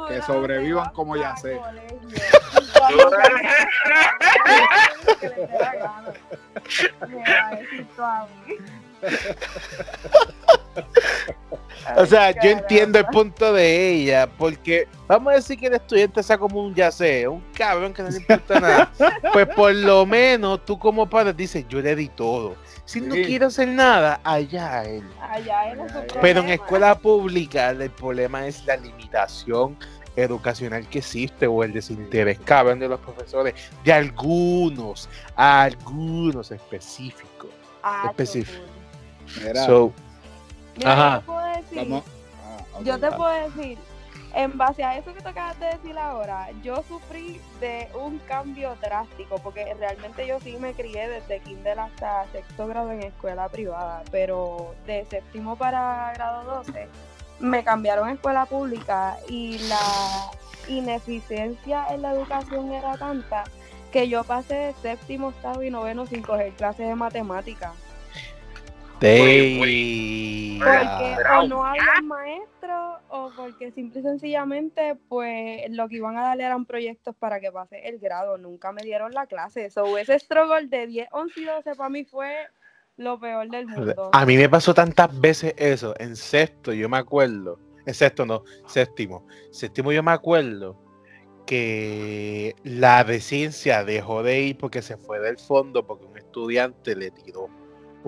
Que 0.08 0.22
sobrevivan 0.22 0.90
como 0.90 1.16
ya 1.16 1.36
sé. 1.36 1.60
O 11.96 12.06
sea, 12.06 12.30
yo 12.30 12.50
entiendo 12.50 12.98
el 12.98 13.06
punto 13.06 13.52
de 13.52 13.90
ella, 13.90 14.26
porque 14.38 14.88
vamos 15.06 15.32
a 15.32 15.36
decir 15.36 15.58
que 15.58 15.66
el 15.66 15.74
estudiante 15.74 16.22
sea 16.22 16.38
como 16.38 16.62
un 16.62 16.74
yacé, 16.74 17.28
un 17.28 17.42
cabrón 17.52 17.92
que 17.92 18.02
no 18.02 18.08
le 18.08 18.16
importa 18.16 18.60
nada. 18.60 18.90
Pues 19.32 19.46
por 19.48 19.74
lo 19.74 20.06
menos 20.06 20.64
tú 20.64 20.78
como 20.78 21.08
padre 21.08 21.32
dices, 21.32 21.66
yo 21.68 21.80
le 21.80 21.94
di 21.94 22.08
todo. 22.08 22.56
Si 22.84 23.00
no 23.00 23.14
quiero 23.14 23.46
hacer 23.46 23.68
nada, 23.68 24.20
allá 24.24 24.84
él. 24.84 25.02
Allá 25.20 25.72
su 25.72 25.76
Pero 25.76 25.82
en 25.82 25.86
Pero 25.86 26.00
en 26.00 26.34
problema. 26.34 26.54
escuela 26.54 26.94
pública 26.98 27.70
el 27.70 27.90
problema 27.90 28.46
es 28.46 28.64
la 28.66 28.76
limitación 28.76 29.76
educacional 30.16 30.86
que 30.88 30.98
existe 30.98 31.46
o 31.46 31.64
el 31.64 31.72
desinterés 31.72 32.38
cabrón 32.40 32.78
de 32.78 32.88
los 32.88 33.00
profesores, 33.00 33.54
de 33.84 33.92
algunos, 33.92 35.08
algunos 35.34 36.50
específicos. 36.50 37.50
Ah, 37.82 38.06
específico. 38.10 38.64
chulo. 39.26 39.44
Mira, 39.46 39.66
So, 39.66 39.92
Mira, 40.76 40.92
Ajá. 40.92 41.22
yo 42.84 42.98
te 42.98 43.12
puedo 43.12 43.32
decir, 43.50 43.78
en 44.34 44.58
base 44.58 44.82
a 44.82 44.96
eso 44.98 45.14
que 45.14 45.20
te 45.20 45.28
acabas 45.28 45.58
de 45.60 45.66
decir 45.66 45.96
ahora, 45.96 46.48
yo 46.62 46.82
sufrí 46.88 47.40
de 47.60 47.88
un 47.94 48.18
cambio 48.18 48.76
drástico, 48.80 49.38
porque 49.38 49.72
realmente 49.74 50.26
yo 50.26 50.40
sí 50.40 50.56
me 50.58 50.72
crié 50.72 51.08
desde 51.08 51.40
kinder 51.40 51.78
hasta 51.78 52.26
sexto 52.32 52.66
grado 52.66 52.90
en 52.90 53.02
escuela 53.02 53.48
privada, 53.48 54.02
pero 54.10 54.74
de 54.86 55.04
séptimo 55.06 55.56
para 55.56 56.12
grado 56.14 56.56
12 56.56 56.88
me 57.40 57.64
cambiaron 57.64 58.08
a 58.08 58.12
escuela 58.12 58.46
pública 58.46 59.16
y 59.28 59.58
la 59.68 60.30
ineficiencia 60.68 61.86
en 61.90 62.02
la 62.02 62.12
educación 62.12 62.72
era 62.72 62.96
tanta 62.96 63.44
que 63.92 64.08
yo 64.08 64.24
pasé 64.24 64.54
de 64.54 64.74
séptimo, 64.82 65.28
octavo 65.28 65.62
y 65.62 65.70
noveno 65.70 66.06
sin 66.06 66.22
coger 66.22 66.52
clases 66.54 66.88
de 66.88 66.94
matemáticas. 66.94 67.72
Porque 69.04 70.58
o 71.38 71.46
no 71.46 71.64
había 71.64 72.00
maestros 72.02 73.02
o 73.10 73.30
porque 73.36 73.70
simple 73.72 74.00
y 74.00 74.02
sencillamente 74.02 74.96
pues 75.08 75.70
lo 75.70 75.88
que 75.88 75.96
iban 75.96 76.16
a 76.16 76.22
darle 76.22 76.44
eran 76.44 76.64
proyectos 76.64 77.14
para 77.14 77.38
que 77.38 77.52
pase 77.52 77.86
el 77.86 77.98
grado. 77.98 78.38
Nunca 78.38 78.72
me 78.72 78.82
dieron 78.82 79.12
la 79.12 79.26
clase. 79.26 79.70
So, 79.70 79.98
ese 79.98 80.18
struggle 80.18 80.68
de 80.68 80.86
10, 80.86 81.08
11 81.12 81.40
y 81.40 81.44
12 81.44 81.74
para 81.74 81.90
mí 81.90 82.04
fue 82.04 82.34
lo 82.96 83.20
peor 83.20 83.50
del 83.50 83.66
mundo. 83.66 84.10
A 84.12 84.24
mí 84.24 84.38
me 84.38 84.48
pasó 84.48 84.72
tantas 84.72 85.20
veces 85.20 85.54
eso. 85.58 85.94
En 85.98 86.16
sexto, 86.16 86.72
yo 86.72 86.88
me 86.88 86.96
acuerdo. 86.96 87.58
en 87.84 87.92
sexto 87.92 88.24
no, 88.24 88.42
séptimo. 88.66 89.26
Séptimo 89.50 89.92
yo 89.92 90.02
me 90.02 90.12
acuerdo 90.12 90.80
que 91.44 92.56
la 92.62 93.04
decencia 93.04 93.84
dejó 93.84 94.22
de 94.22 94.40
ir 94.40 94.56
porque 94.56 94.80
se 94.80 94.96
fue 94.96 95.20
del 95.20 95.38
fondo 95.38 95.86
porque 95.86 96.06
un 96.06 96.16
estudiante 96.16 96.96
le 96.96 97.10
tiró 97.10 97.50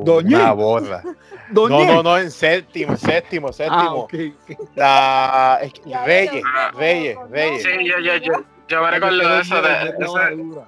Doñé. 0.05 0.37
una 0.37 0.53
borra. 0.53 1.03
No, 1.49 1.69
no, 1.69 2.03
no, 2.03 2.19
en 2.19 2.29
séptimo, 2.33 2.97
séptimo, 2.97 3.49
Ah, 3.49 3.53
séptimo. 3.53 4.09
La 4.75 5.61
es 5.63 5.73
que- 5.73 5.81
Ya 5.91 6.05
Reyes, 6.05 6.43
Reyes, 6.75 7.15
no, 7.17 7.27
Reyes. 7.29 7.63
Sí, 7.63 7.87
yo, 7.89 7.99
yo, 8.01 8.17
yo, 8.17 8.33
yo 8.67 8.83
me 8.83 8.91
recuerdo 8.91 9.17
de 9.29 9.41
eso. 9.43 9.63
De, 9.63 9.69
de 9.69 9.95
eso. 10.01 10.67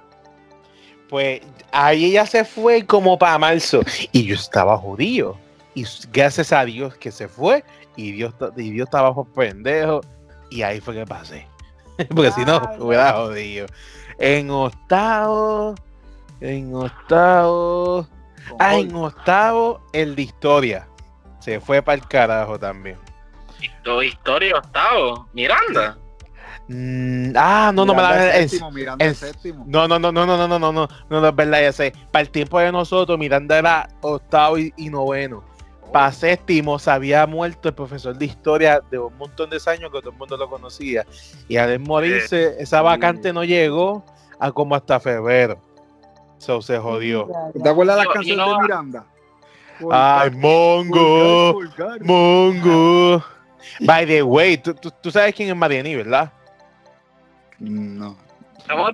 Pues 1.09 1.41
ahí 1.71 2.05
ella 2.05 2.25
se 2.25 2.45
fue 2.45 2.85
como 2.85 3.17
para 3.19 3.37
marzo 3.37 3.81
y 4.13 4.23
yo 4.25 4.35
estaba 4.35 4.77
judío. 4.77 5.35
Y 5.75 5.83
gracias 6.13 6.53
a 6.53 6.63
Dios 6.63 6.95
que 6.95 7.11
se 7.11 7.27
fue 7.27 7.63
y 7.97 8.11
Dios, 8.13 8.33
y 8.55 8.71
Dios 8.71 8.87
estaba 8.87 9.13
por 9.13 9.27
pendejo 9.27 9.99
y 10.49 10.61
ahí 10.61 10.79
fue 10.79 10.93
que 10.95 11.05
pasé. 11.05 11.45
Porque 12.15 12.31
si 12.31 12.45
no, 12.45 12.61
hubiera 12.79 13.11
jodido. 13.13 13.65
En 14.17 14.49
octavo, 14.49 15.75
en 16.39 16.73
octavo, 16.73 18.07
ah, 18.59 18.75
en 18.77 18.95
octavo, 18.95 19.81
el 19.93 20.15
de 20.15 20.23
historia. 20.23 20.87
Se 21.39 21.59
fue 21.59 21.81
para 21.81 21.95
el 21.95 22.07
carajo 22.07 22.57
también. 22.59 22.97
Historia 24.03 24.57
octavo. 24.57 25.27
Miranda. 25.33 25.97
Mm, 26.67 27.31
ah, 27.35 27.71
no, 27.73 27.83
no 27.85 27.95
me 27.95 28.01
la 28.01 28.35
es- 28.37 28.51
séptimo, 28.51 28.71
Miranda 28.71 29.03
es 29.03 29.17
séptimo. 29.17 29.65
No, 29.67 29.87
no, 29.87 29.97
no, 29.97 30.11
no, 30.11 30.25
no, 30.25 30.37
no, 30.37 30.47
no, 30.47 30.59
no, 30.59 30.71
no, 30.71 30.87
no, 31.09 31.21
no 31.21 31.27
es 31.27 31.35
verdad, 31.35 31.61
ya 31.61 31.71
sé. 31.71 31.93
Para 32.11 32.21
el 32.21 32.29
tiempo 32.29 32.59
de 32.59 32.71
nosotros, 32.71 33.17
Miranda 33.17 33.57
era 33.57 33.89
octavo 34.01 34.57
y, 34.57 34.73
y 34.77 34.89
noveno. 34.89 35.43
Para 35.91 36.11
séptimo 36.11 36.77
se 36.77 36.91
había 36.91 37.25
muerto 37.25 37.69
el 37.69 37.73
profesor 37.73 38.15
de 38.15 38.25
historia 38.25 38.81
de 38.91 38.99
un 38.99 39.17
montón 39.17 39.49
de 39.49 39.59
años 39.65 39.89
que 39.91 39.99
todo 39.99 40.11
el 40.11 40.17
mundo 40.17 40.37
lo 40.37 40.47
conocía. 40.47 41.05
Y 41.47 41.57
al 41.57 41.79
morirse, 41.79 42.55
esa 42.59 42.83
vacante 42.83 43.33
no 43.33 43.43
llegó 43.43 44.05
a 44.39 44.51
como 44.51 44.75
hasta 44.75 44.99
febrero. 44.99 45.59
So 46.39 46.61
se 46.61 46.77
jodió. 46.79 47.29
¿Te 47.61 47.69
acuerdas 47.69 48.05
canciones 48.07 48.27
you 48.27 48.35
know- 48.35 48.55
de 48.55 48.61
Miranda? 48.63 49.05
Ay, 49.91 50.31
Mongo. 50.31 51.61
Mongo. 52.01 53.23
By 53.81 54.05
the 54.05 54.23
way, 54.23 54.57
tú, 54.57 54.73
tú, 54.73 54.91
tú 55.01 55.11
sabes 55.11 55.33
quién 55.35 55.49
es 55.49 55.55
Mariani, 55.55 55.95
¿verdad? 55.95 56.31
No. 57.59 58.17
Estamos, 58.59 58.91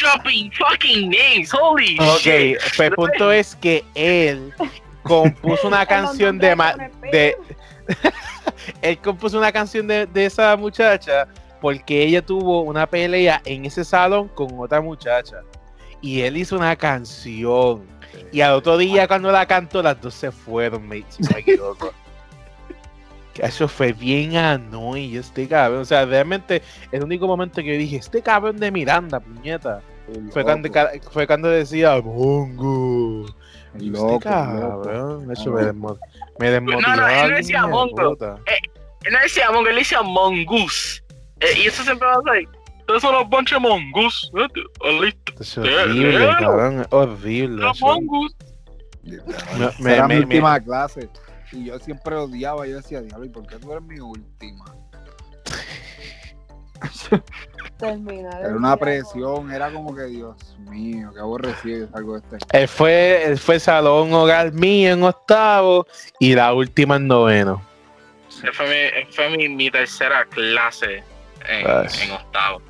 dropping 0.00 0.50
fucking 0.52 1.10
names. 1.10 1.52
Holy 1.54 1.96
Ok, 2.00 2.18
shit. 2.20 2.58
pues 2.76 2.80
el 2.80 2.94
punto 2.94 3.32
es 3.32 3.54
que 3.56 3.84
él 3.94 4.52
compuso 5.02 5.68
una 5.68 5.86
canción 5.86 6.38
de, 6.38 6.54
de 7.12 7.36
él 8.82 8.98
compuso 8.98 9.38
una 9.38 9.52
canción 9.52 9.86
de, 9.86 10.06
de 10.06 10.26
esa 10.26 10.56
muchacha 10.56 11.28
porque 11.60 12.02
ella 12.02 12.24
tuvo 12.24 12.62
una 12.62 12.86
pelea 12.86 13.40
en 13.44 13.64
ese 13.66 13.84
salón 13.84 14.28
con 14.28 14.48
otra 14.58 14.80
muchacha 14.80 15.42
y 16.00 16.20
él 16.22 16.36
hizo 16.36 16.56
una 16.56 16.76
canción 16.76 17.82
y 18.32 18.40
al 18.40 18.52
otro 18.52 18.76
día 18.76 19.06
cuando 19.08 19.30
la 19.32 19.46
cantó 19.46 19.82
las 19.82 20.00
dos 20.00 20.14
se 20.14 20.30
fueron 20.30 20.86
mate, 20.86 21.04
si 21.08 21.22
no 21.22 21.30
me 21.34 21.40
equivoco 21.40 21.92
eso 23.34 23.68
fue 23.68 23.92
bien 23.92 24.36
annoying 24.36 25.16
este 25.16 25.46
cabrón 25.46 25.80
o 25.82 25.84
sea 25.84 26.04
realmente 26.04 26.62
el 26.90 27.04
único 27.04 27.26
momento 27.26 27.56
que 27.62 27.66
yo 27.74 27.78
dije 27.78 27.96
este 27.96 28.20
cabrón 28.22 28.56
de 28.58 28.70
Miranda 28.70 29.20
puñeta 29.20 29.80
fue 30.32 30.42
cuando, 30.42 30.70
ca- 30.70 30.90
fue 31.12 31.26
cuando 31.26 31.48
decía 31.48 32.00
Mongo 32.00 33.26
este 33.74 34.18
cabrón, 34.20 35.30
eso 35.30 35.50
Ah, 35.50 35.54
me, 35.54 35.62
no. 35.62 35.68
desmo- 35.74 35.98
me 36.40 36.50
desmotivó. 36.50 36.80
no, 36.96 37.08
él 37.08 37.30
no 37.30 37.36
decía 37.36 37.66
Mongo. 37.66 38.08
puta. 38.10 38.36
Él 39.04 39.12
no 39.12 39.18
decía 39.20 39.50
Mongo, 39.52 39.68
él 39.68 39.76
decía 39.76 40.02
Mongoose. 40.02 41.02
Eh, 41.40 41.46
y 41.62 41.66
eso 41.68 41.84
siempre 41.84 42.08
va 42.08 42.14
a 42.14 42.22
ser. 42.32 42.48
Ustedes 42.88 43.02
son 43.02 43.14
los 43.16 43.28
bunch 43.28 43.52
of 43.52 43.60
Mongoose. 43.60 44.28
¿eh? 44.34 44.48
Oh, 44.80 45.02
listo. 45.02 45.32
Es 45.42 45.58
horrible, 45.58 46.26
cabrón. 46.38 46.86
Horrible. 46.90 47.62
Los. 47.62 47.80
Mongoose. 47.82 48.34
Me- 49.78 49.92
Era 49.94 50.08
me- 50.08 50.14
mi 50.14 50.20
me- 50.20 50.24
última 50.26 50.58
clase. 50.58 51.10
Y 51.52 51.66
yo 51.66 51.78
siempre 51.80 52.14
odiaba. 52.14 52.66
Yo 52.66 52.76
decía, 52.76 53.02
diablo, 53.02 53.26
¿y 53.26 53.28
por 53.28 53.46
qué 53.46 53.56
tú 53.56 53.72
eres 53.72 53.84
mi 53.84 54.00
última? 54.00 54.64
Terminar 57.78 58.40
Era 58.40 58.56
una 58.56 58.76
presión. 58.76 59.52
Era 59.52 59.70
como 59.70 59.94
que, 59.94 60.04
Dios 60.04 60.56
mío, 60.70 61.10
qué 61.12 61.20
aborrecido 61.20 61.88
algo 61.94 62.18
de 62.18 62.36
este. 62.38 62.58
Él 62.58 62.68
fue, 62.68 63.22
él 63.24 63.38
fue 63.38 63.60
salón 63.60 64.12
hogar 64.14 64.52
mío 64.52 64.92
en 64.92 65.02
octavo 65.02 65.86
y 66.18 66.34
la 66.34 66.54
última 66.54 66.96
en 66.96 67.06
noveno. 67.06 67.62
Esa 68.30 68.52
Fue, 68.52 68.66
mi, 68.66 69.12
fue 69.12 69.36
mi, 69.36 69.48
mi 69.48 69.70
tercera 69.70 70.24
clase 70.26 71.02
en, 71.48 71.66
en 71.66 72.10
octavo. 72.12 72.62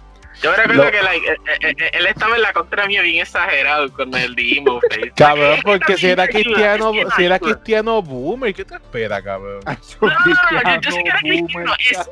Yo 0.43 0.51
me 0.53 0.57
recuerdo 0.57 0.84
Lo- 0.84 0.91
que 0.91 1.03
like, 1.03 1.26
eh, 1.32 1.36
eh, 1.62 1.74
eh, 1.78 1.91
él 1.95 2.07
estaba 2.07 2.36
en 2.36 2.43
la 2.43 2.53
contra 2.53 2.86
mía 2.86 3.03
bien 3.03 3.22
exagerado 3.22 3.93
con 3.93 4.14
el 4.14 4.34
face. 4.34 5.12
Cabrón, 5.16 5.59
porque 5.64 5.97
si 5.97 6.07
era 6.09 6.28
cristiano, 6.28 6.93
si 7.16 7.24
era 7.24 7.39
cristiano 7.39 8.01
boomer, 8.03 8.55
¿qué 8.55 8.64
te 8.64 8.76
espera, 8.76 9.20
cabrón? 9.22 9.61
No, 9.66 9.72
no, 10.09 10.62
no, 10.62 10.80
yo, 10.80 10.91
sé 10.93 11.03
que 11.03 11.09
era 11.09 11.18
cristiano. 11.18 11.72
Es, 11.78 12.11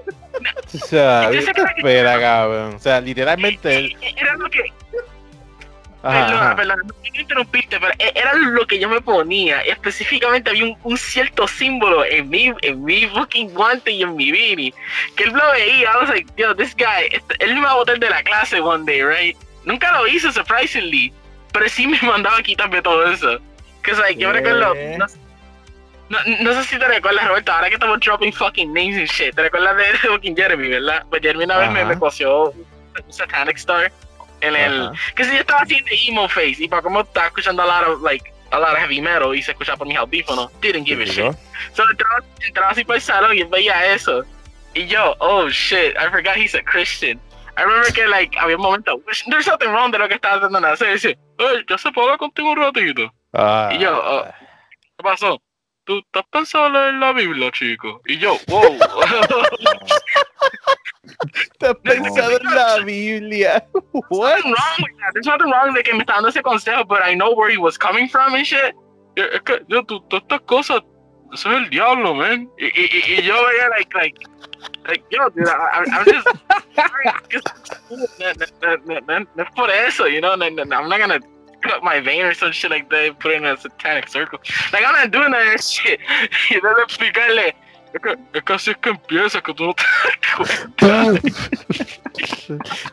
O 0.75 0.87
sea, 0.87 1.29
¿qué 1.31 1.53
te 1.53 1.63
espera, 1.63 2.21
cabrón? 2.21 2.75
O 2.75 2.79
sea, 2.79 3.01
literalmente 3.01 3.77
él. 3.77 3.97
era 4.17 4.35
lo 4.35 4.51
que, 4.51 4.73
Ajá, 6.09 6.27
Perdona, 6.27 6.57
perdona, 6.57 6.83
no 6.87 6.95
quiero 7.03 7.21
interrumpirte, 7.21 7.81
pero 7.81 7.93
e- 7.99 8.13
era 8.15 8.35
lo 8.35 8.67
que 8.67 8.79
yo 8.79 8.89
me 8.89 9.01
ponía. 9.01 9.61
Específicamente 9.63 10.51
había 10.51 10.65
un, 10.65 10.77
un 10.85 10.97
cierto 10.99 11.47
símbolo 11.49 12.05
en 12.05 12.29
mi, 12.29 12.53
en 12.63 12.85
mi 12.85 13.07
fucking 13.07 13.53
guante 13.55 13.91
y 13.91 14.03
en 14.03 14.15
mi 14.17 14.31
beanie. 14.33 14.73
Que 15.17 15.25
él 15.25 15.31
lo 15.33 15.51
veía. 15.53 15.91
I 15.93 15.97
was 16.01 16.09
like, 16.11 16.31
yo, 16.37 16.55
this 16.55 16.75
guy, 16.77 17.07
este- 17.11 17.37
él 17.45 17.55
me 17.55 17.63
va 17.63 17.73
a 17.73 17.75
botar 17.75 17.99
de 17.99 18.09
la 18.11 18.23
clase 18.23 18.61
one 18.61 18.85
day, 18.85 19.03
right? 19.03 19.37
Nunca 19.65 19.91
lo 19.93 20.07
hizo, 20.07 20.31
surprisingly. 20.33 21.13
Pero 21.53 21.69
sí 21.69 21.87
me 21.87 21.99
mandaba 22.03 22.39
a 22.39 22.43
quitarme 22.43 22.81
todo 22.83 23.11
eso. 23.11 23.39
Que 23.83 23.91
es 23.93 23.99
like, 23.99 24.21
yo 24.21 24.29
me 24.29 24.35
recuerdo. 24.35 24.75
No, 24.99 25.07
no, 26.09 26.19
no 26.41 26.53
sé 26.53 26.65
si 26.69 26.79
te 26.79 26.87
recuerdas, 26.87 27.27
Roberto, 27.27 27.51
ahora 27.51 27.69
que 27.69 27.75
estamos 27.75 27.99
dropping 27.99 28.33
fucking 28.33 28.73
names 28.73 28.97
and 28.97 29.09
shit. 29.09 29.35
Te 29.35 29.43
recuerdas 29.43 29.77
de 29.77 29.85
fucking 30.09 30.37
Jeremy, 30.37 30.69
¿verdad? 30.69 31.05
Pues 31.11 31.21
Jeremy 31.23 31.45
una 31.45 31.59
vez 31.59 31.71
me, 31.73 31.81
Ajá. 31.81 31.89
me 31.89 31.99
coció 31.99 32.51
un 32.51 32.65
Satanic 33.13 33.57
Star 33.57 33.91
en 34.41 34.57
el. 34.57 34.91
Que 35.15 35.25
si 35.25 35.33
yo 35.33 35.39
estaba 35.41 35.61
haciendo 35.63 35.91
emo 36.09 36.29
face 36.29 36.57
y 36.59 36.69
para 36.69 36.83
como 36.83 37.01
estaba 37.01 37.27
escuchando 37.29 37.63
a 37.63 37.67
lot 37.67 37.89
of 37.89 38.03
like 38.03 38.33
a 38.53 38.59
lot 38.59 38.73
of 38.73 38.79
heavy 38.79 39.01
metal 39.01 39.35
y 39.35 39.43
se 39.43 39.53
escuchaba 39.53 39.79
por 39.79 39.87
mis 39.87 39.97
audífonos, 39.99 40.51
didn't 40.61 40.87
give 40.87 41.03
a 41.03 41.07
shit. 41.07 41.33
So 41.75 41.83
entraba, 41.91 42.21
entraba 42.47 42.71
así 42.71 42.85
por 42.85 42.97
el 42.97 43.01
salón 43.03 43.37
y 43.37 43.43
veía 43.45 43.93
eso. 43.95 44.25
Y 44.75 44.87
yo, 44.87 45.17
oh 45.21 45.49
shit, 45.49 45.97
I 45.97 46.11
forgot 46.11 46.37
he's 46.37 46.55
a 46.55 46.63
Christian. 46.63 47.19
I 47.59 47.63
remember 47.63 47.91
que 47.93 48.07
like 48.07 48.37
había 48.39 48.57
un 48.57 48.63
momento, 48.63 48.97
"Which- 49.07 49.25
there's 49.31 49.47
something 49.47 49.69
wrong 49.71 49.91
de 49.91 49.99
lo 49.99 50.07
que 50.09 50.15
estaba 50.17 50.41
tratando 50.41 50.69
de 50.69 50.75
hacer. 50.75 50.89
Y 50.91 50.93
dice, 50.93 51.19
hey, 51.39 51.65
ya 51.69 51.79
se 51.79 51.91
puedo 51.91 52.09
hablar 52.09 52.19
contigo 52.19 52.51
un 52.51 52.57
ratito. 52.59 53.13
Ah, 53.33 53.71
Y 53.73 53.79
yo, 53.79 53.99
oh. 54.05 54.25
¿Qué 54.97 55.03
pasó? 55.03 55.41
¿Tú 55.85 55.99
estás 56.01 56.25
pensando 56.31 56.89
en 56.89 57.01
la 57.01 57.13
Biblia, 57.13 57.51
chico? 57.53 58.03
Y 58.07 58.19
yo, 58.19 58.37
wow. 58.49 58.79
Estás 61.25 61.75
pensando 61.83 62.39
en 62.39 62.55
la 62.55 62.79
Biblia. 62.85 63.65
What? 64.11 64.37
nothing 64.45 64.53
wrong 64.53 64.77
with 64.83 64.97
that. 65.01 65.13
There's 65.15 65.27
nothing 65.27 65.51
wrong 65.51 65.75
de 65.75 65.83
que 65.83 65.93
me 65.95 66.01
está 66.01 66.15
dando 66.15 66.29
ese 66.29 66.43
consejo, 66.43 66.87
but 66.87 67.03
I 67.03 67.15
know 67.15 67.35
where 67.35 67.51
he 67.51 67.57
was 67.59 67.79
coming 67.79 68.09
from 68.09 68.35
and 68.35 68.45
shit. 68.47 68.75
Es 69.17 69.41
que, 69.43 69.65
yo, 69.69 69.83
todas 69.85 70.23
estas 70.23 70.41
cosas, 70.43 70.83
eso 71.33 71.51
es 71.51 71.57
el 71.57 71.71
diablo, 71.71 72.15
man. 72.15 72.49
Y, 72.59 72.67
y, 72.67 73.19
y- 73.19 73.23
yo 73.23 73.35
veía, 73.47 73.69
like, 73.71 73.95
like, 73.95 74.19
like, 74.87 75.05
yo, 75.11 75.29
dude, 75.31 75.49
I, 75.49 75.85
I'm 75.91 76.05
just, 76.05 76.27
no, 79.07 79.45
es 79.45 79.51
por 79.55 79.71
eso, 79.71 80.07
you 80.07 80.21
know, 80.21 80.37
no, 80.37 80.49
no, 80.51 80.65
no, 80.65 80.77
I'm 80.77 80.89
not 80.89 80.99
gonna 81.01 81.21
cut 81.63 81.83
my 81.83 82.01
vein 82.01 82.25
or 82.27 82.35
some 82.35 82.53
shit 82.53 82.71
like 82.71 82.89
that 82.91 83.19
put 83.19 83.33
it 83.33 83.37
in 83.39 83.47
a 83.47 83.57
satanic 83.57 84.09
circle. 84.09 84.39
Like, 84.73 84.85
I'm 84.85 84.93
not 84.93 85.11
doing 85.11 85.33
that 85.33 85.63
shit. 85.63 85.99
Y 86.51 86.57
entonces 86.57 86.85
explicarle, 86.85 87.55
es 87.93 88.01
que, 88.03 88.17
es 88.39 88.45
que 88.45 88.53
así 88.53 88.71
es 88.71 88.77
que 88.79 88.91
empieza, 88.91 89.41
que 89.41 89.55
tú 89.55 89.65
no 89.67 89.75
te 89.75 89.83
das 89.85 90.67
cuenta. 90.79 91.21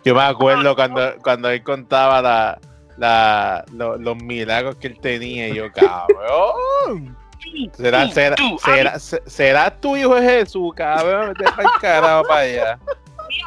Yo 0.03 0.15
me 0.15 0.21
acuerdo 0.21 0.75
cuando, 0.75 1.13
cuando 1.21 1.49
él 1.49 1.63
contaba 1.63 2.21
la, 2.21 2.59
la, 2.97 3.63
lo- 3.73 3.97
los 3.97 4.15
milagros 4.17 4.75
que 4.77 4.87
él 4.87 4.99
tenía 4.99 5.49
y 5.49 5.55
yo, 5.55 5.71
cabrón. 5.71 7.17
¿Será, 7.73 8.07
será, 8.09 8.35
será, 8.63 8.99
se- 8.99 9.21
será 9.25 9.69
tu 9.79 9.97
hijo 9.97 10.15
de 10.15 10.21
Jesús, 10.27 10.73
cabrón? 10.75 11.33
Vete 11.37 11.51
para 11.51 11.63
el 11.63 11.69
carajo 11.81 12.23
para 12.23 12.39
allá. 12.39 12.79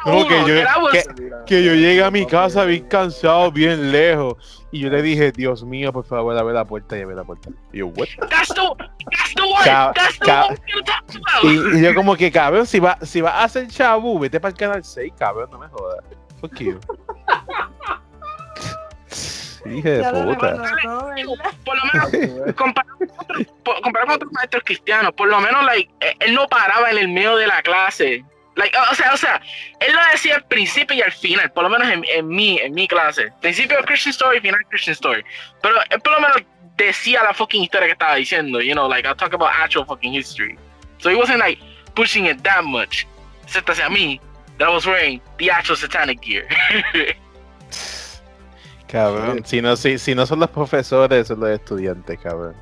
No, 0.05 0.27
que 0.27 0.39
yo- 0.39 0.45
que- 0.91 1.03
Que 1.45 1.63
yo 1.63 1.73
llegué 1.73 2.03
a 2.03 2.11
mi 2.11 2.25
casa 2.25 2.65
bien 2.65 2.85
cansado, 2.87 3.51
bien 3.51 3.91
lejos. 3.91 4.65
Y 4.71 4.81
yo 4.81 4.89
le 4.89 5.01
dije, 5.01 5.31
Dios 5.31 5.63
mío, 5.63 5.93
por 5.93 6.05
favor, 6.05 6.37
abre 6.37 6.53
la 6.53 6.65
puerta 6.65 6.97
y 6.97 7.01
abre 7.01 7.15
la 7.15 7.23
puerta. 7.23 7.49
Y 7.71 7.77
yo, 7.79 7.87
what? 7.87 8.07
That's 8.29 8.49
the 8.49 8.61
that's 9.11 9.33
the 9.35 9.41
one. 9.43 9.93
That's 9.95 10.19
the 10.19 10.31
one. 11.47 11.53
Y, 11.75 11.79
y 11.79 11.81
yo 11.83 11.95
como 11.95 12.15
que, 12.15 12.31
cabrón, 12.31 12.65
si 12.65 12.79
va, 12.79 12.97
si 13.01 13.21
va 13.21 13.31
a 13.31 13.43
hacer 13.45 13.67
chabú, 13.69 14.19
vete 14.19 14.39
para 14.39 14.51
el 14.51 14.57
canal 14.57 14.83
6, 14.83 15.13
cabrón, 15.17 15.49
no 15.51 15.57
me 15.59 15.67
jodas. 15.69 16.03
Fuck 16.41 16.55
you. 16.59 16.79
Dije 19.65 19.89
de 19.89 20.03
puta. 20.23 20.55
Por 21.65 21.75
lo 21.77 21.83
menos, 21.85 22.55
comparado 22.55 22.97
con 22.97 23.09
otros, 23.19 23.47
por- 23.63 23.81
comparado 23.81 24.07
con 24.07 24.15
otros 24.15 24.31
maestros 24.31 24.63
cristianos, 24.65 25.11
por 25.13 25.27
lo 25.27 25.39
menos, 25.41 25.65
like, 25.65 25.91
eh, 25.99 26.15
él 26.21 26.35
no 26.35 26.47
paraba 26.47 26.89
en 26.91 26.97
el 26.99 27.07
medio 27.09 27.35
de 27.37 27.47
la 27.47 27.61
clase. 27.61 28.23
Like, 28.57 28.75
o 28.91 28.95
sea, 28.95 29.13
o 29.13 29.17
sea, 29.17 29.39
él 29.79 29.93
lo 29.93 30.01
decía 30.11 30.35
al 30.35 30.43
principio 30.45 30.97
y 30.97 31.01
al 31.01 31.11
final, 31.11 31.51
por 31.51 31.63
lo 31.63 31.69
menos 31.69 31.87
en, 31.89 32.03
en 32.11 32.27
mi, 32.27 32.57
en 32.57 32.73
mi 32.73 32.87
clase. 32.87 33.31
Principio 33.39 33.77
Christian 33.85 34.11
Story, 34.11 34.41
final 34.41 34.59
Christian 34.69 34.93
Story. 34.93 35.23
Pero 35.61 35.75
él 35.89 36.01
por 36.01 36.13
lo 36.13 36.21
menos 36.21 36.37
decía 36.75 37.23
la 37.23 37.35
fucking 37.35 37.63
historia 37.63 37.87
que 37.87 37.93
estaba 37.93 38.15
diciendo, 38.15 38.59
you 38.59 38.73
know, 38.73 38.89
like, 38.89 39.07
I'll 39.07 39.15
talk 39.15 39.33
about 39.33 39.51
actual 39.51 39.85
fucking 39.85 40.11
history. 40.11 40.57
So 40.97 41.09
he 41.09 41.15
wasn't, 41.15 41.37
like, 41.39 41.59
pushing 41.93 42.25
it 42.25 42.41
that 42.43 42.63
much. 42.63 43.05
Excepto 43.43 43.73
hacia 43.73 43.89
mí, 43.89 44.19
that 44.57 44.67
I 44.67 44.73
was 44.73 44.87
wearing 44.87 45.21
the 45.37 45.51
actual 45.51 45.77
satanic 45.77 46.19
gear. 46.21 46.47
Cabrón, 48.87 49.45
si 49.45 49.61
no, 49.61 49.75
si, 49.75 49.99
si 49.99 50.15
no 50.15 50.25
son 50.25 50.39
los 50.39 50.49
profesores, 50.49 51.27
son 51.27 51.41
los 51.41 51.49
estudiantes, 51.49 52.17
cabrón. 52.19 52.55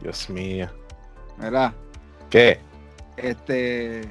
Dios 0.00 0.28
mío. 0.28 0.68
Mira, 1.38 1.72
¿Qué? 2.28 2.60
este. 3.16 4.02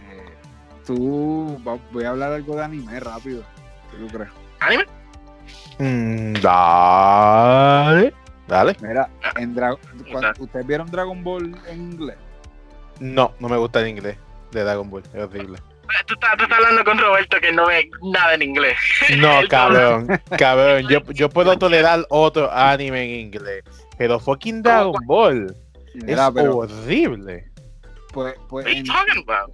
Tú. 0.88 1.62
Voy 1.92 2.04
a 2.06 2.10
hablar 2.10 2.32
algo 2.34 2.56
de 2.56 2.64
anime 2.64 3.00
rápido. 3.00 3.44
¿Qué 3.92 3.98
tú 3.98 4.08
crees? 4.08 4.30
¿Anime? 4.60 4.86
Mm, 5.80 6.34
dale. 6.42 8.14
Dale. 8.48 8.76
Mira, 8.82 9.10
en 9.36 9.54
Dra-. 9.54 9.76
¿ustedes 10.40 10.66
vieron 10.66 10.90
Dragon 10.90 11.22
Ball 11.24 11.56
en 11.68 11.92
inglés? 11.92 12.16
No, 13.00 13.34
no 13.40 13.50
me 13.50 13.58
gusta 13.58 13.82
el 13.82 13.90
inglés 13.90 14.18
de 14.52 14.64
Dragon 14.64 14.90
Ball. 14.90 15.04
Es 15.14 15.22
horrible. 15.22 15.60
Tú 16.06 16.14
estás, 16.16 16.36
tú 16.38 16.44
estás 16.44 16.58
hablando 16.58 16.84
con 16.84 16.98
Roberto 16.98 17.38
que 17.40 17.52
no 17.52 17.68
ve 17.68 17.90
nada 18.12 18.34
en 18.34 18.42
inglés. 18.42 18.78
No, 19.18 19.40
cabrón. 19.50 20.08
Cabrón, 20.38 20.88
yo, 20.90 21.00
yo 21.12 21.30
puedo 21.30 21.58
tolerar 21.58 22.06
otro 22.10 22.52
anime 22.52 23.04
en 23.04 23.20
inglés. 23.28 23.64
Pero 23.98 24.20
fucking 24.20 24.62
Dragon 24.64 24.96
Ball 25.06 25.56
es 25.96 26.04
Mira, 26.04 26.32
pero 26.32 26.58
horrible. 26.58 27.50
pues, 28.14 28.36
pues 28.50 28.66
What 28.66 28.66
are 28.66 28.74
you 28.74 28.80
en- 28.82 28.86
talking 28.86 29.24
about? 29.28 29.54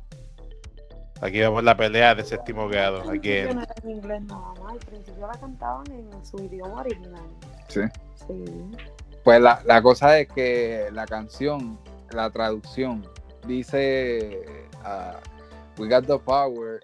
Aquí 1.23 1.39
vemos 1.39 1.63
la 1.63 1.77
pelea 1.77 2.13
de 2.15 2.25
séptimo 2.25 2.67
grado. 2.67 3.09
Aquí 3.09 3.19
principio 3.19 3.53
no 3.53 3.61
era 3.61 3.73
en 3.81 3.89
inglés 3.89 4.21
nada 4.23 4.53
más, 4.61 4.73
al 4.73 4.79
principio 4.79 5.25
la 5.25 5.39
cantaban 5.39 5.85
en 5.89 6.25
su 6.25 6.37
idioma 6.43 6.81
original. 6.81 7.23
Sí. 7.69 7.79
Sí. 8.27 8.43
Pues 9.23 9.39
la, 9.39 9.61
la 9.63 9.81
cosa 9.81 10.19
es 10.19 10.27
que 10.27 10.89
la 10.91 11.05
canción, 11.05 11.79
la 12.11 12.29
traducción, 12.29 13.07
dice 13.47 14.43
ah, 14.83 15.17
We 15.77 15.87
got 15.87 16.07
the 16.07 16.19
power 16.19 16.81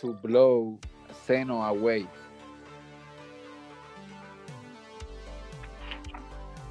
to 0.00 0.14
blow 0.22 0.78
Seno 1.26 1.62
away. 1.62 2.08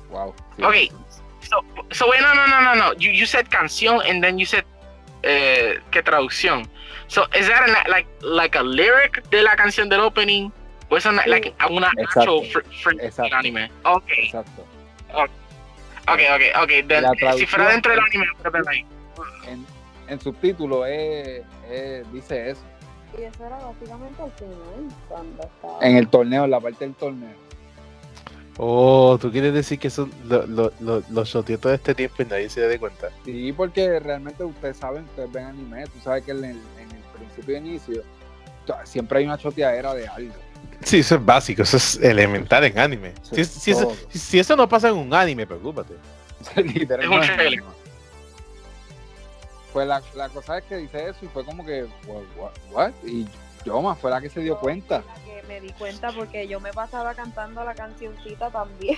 Wow. 0.09 0.33
sí. 0.55 0.63
Okay. 0.63 0.91
So, 1.41 1.61
so 1.91 2.09
wait, 2.09 2.21
no, 2.21 2.33
no, 2.33 2.47
no, 2.47 2.61
no, 2.61 2.73
no. 2.73 2.93
You, 2.95 3.11
you 3.11 3.27
said 3.27 3.51
canción 3.51 4.01
and 4.09 4.23
then 4.23 4.39
you 4.39 4.47
said 4.47 4.65
eh, 5.21 5.77
que 5.91 6.01
traducción. 6.01 6.67
So 7.07 7.23
is 7.33 7.47
that 7.47 7.67
an, 7.69 7.75
like 7.89 8.07
like 8.21 8.55
a 8.57 8.63
lyric 8.63 9.23
de 9.29 9.41
la 9.41 9.55
canción 9.55 9.89
del 9.89 10.01
opening? 10.01 10.51
O 10.89 10.97
es 10.97 11.05
una, 11.05 11.25
like 11.27 11.53
una 11.69 11.91
Exacto. 11.97 12.41
actual 12.41 12.99
Exacto. 13.01 13.35
anime? 13.35 13.69
Okay, 13.83 14.25
Exacto. 14.25 14.65
okay, 16.07 16.27
okay, 16.35 16.51
okay. 16.63 16.81
Then, 16.83 17.03
La 17.03 17.33
si 17.33 17.45
fuera 17.45 17.69
dentro 17.69 17.91
del 17.91 18.01
anime, 18.01 18.27
like, 18.65 18.85
En, 19.47 19.65
en 20.07 20.19
subtítulo 20.19 20.85
es- 20.85 21.43
es- 21.69 22.11
dice 22.13 22.51
eso. 22.51 22.61
Y 23.17 23.23
eso 23.23 23.45
era 23.45 23.57
básicamente 23.57 24.21
el 24.23 24.31
final, 24.33 24.95
cuando 25.07 25.43
estaba... 25.43 25.79
En 25.85 25.97
el 25.97 26.07
torneo, 26.09 26.43
en 26.45 26.51
la 26.51 26.59
parte 26.59 26.85
del 26.85 26.93
torneo. 26.95 27.35
Oh, 28.57 29.17
tú 29.21 29.31
quieres 29.31 29.53
decir 29.53 29.77
que 29.79 29.89
son 29.89 30.11
lo- 30.27 30.45
lo- 30.47 30.73
lo- 30.79 31.03
los 31.11 31.29
shotietos 31.29 31.69
de 31.69 31.75
este 31.75 31.93
tiempo 31.95 32.23
y 32.23 32.25
nadie 32.25 32.49
se 32.49 32.61
da 32.67 32.77
cuenta. 32.79 33.09
Sí, 33.23 33.53
porque 33.53 33.99
realmente 33.99 34.43
ustedes 34.43 34.77
saben, 34.77 35.03
ustedes 35.05 35.31
ven 35.31 35.45
anime, 35.45 35.83
tú 35.85 35.99
sabes 36.03 36.23
que 36.23 36.31
en 36.31 36.43
el 36.43 36.59
principio 37.37 37.55
y 37.55 37.57
inicio 37.69 38.03
to- 38.65 38.75
siempre 38.83 39.19
hay 39.19 39.25
una 39.25 39.37
choteadera 39.37 39.93
de 39.93 40.07
algo. 40.07 40.33
Sí, 40.83 40.99
eso 40.99 41.15
es 41.15 41.25
básico, 41.25 41.63
eso 41.63 41.77
es 41.77 41.95
elemental 41.97 42.63
en 42.63 42.77
anime. 42.79 43.13
Sí, 43.23 43.43
Si, 43.45 43.59
si 43.59 43.71
eso, 43.71 43.95
si- 44.53 44.55
no 44.55 44.67
pasa 44.69 44.89
en 44.89 44.95
un 44.95 45.13
anime, 45.13 45.47
preocúpate. 45.47 45.93
Literalmente. 46.55 47.61
Pues 49.73 49.87
la, 49.87 50.01
la 50.15 50.29
cosa 50.29 50.57
es 50.57 50.63
que 50.65 50.77
dice 50.77 51.09
eso 51.09 51.19
y 51.23 51.27
fue 51.27 51.43
como 51.45 51.65
que, 51.65 51.83
what, 52.07 52.23
what, 52.37 52.51
what? 52.71 52.91
Y 53.05 53.27
Yoma 53.65 53.95
fue 53.95 54.09
la 54.09 54.21
que 54.21 54.29
se 54.29 54.39
dio 54.39 54.57
cuenta. 54.59 55.03
La 55.05 55.13
que 55.25 55.43
me 55.47 55.61
di 55.61 55.71
cuenta 55.73 56.11
porque 56.11 56.47
yo 56.47 56.59
me 56.59 56.71
pasaba 56.71 57.13
cantando 57.13 57.63
la 57.63 57.75
cancioncita 57.75 58.49
también. 58.49 58.97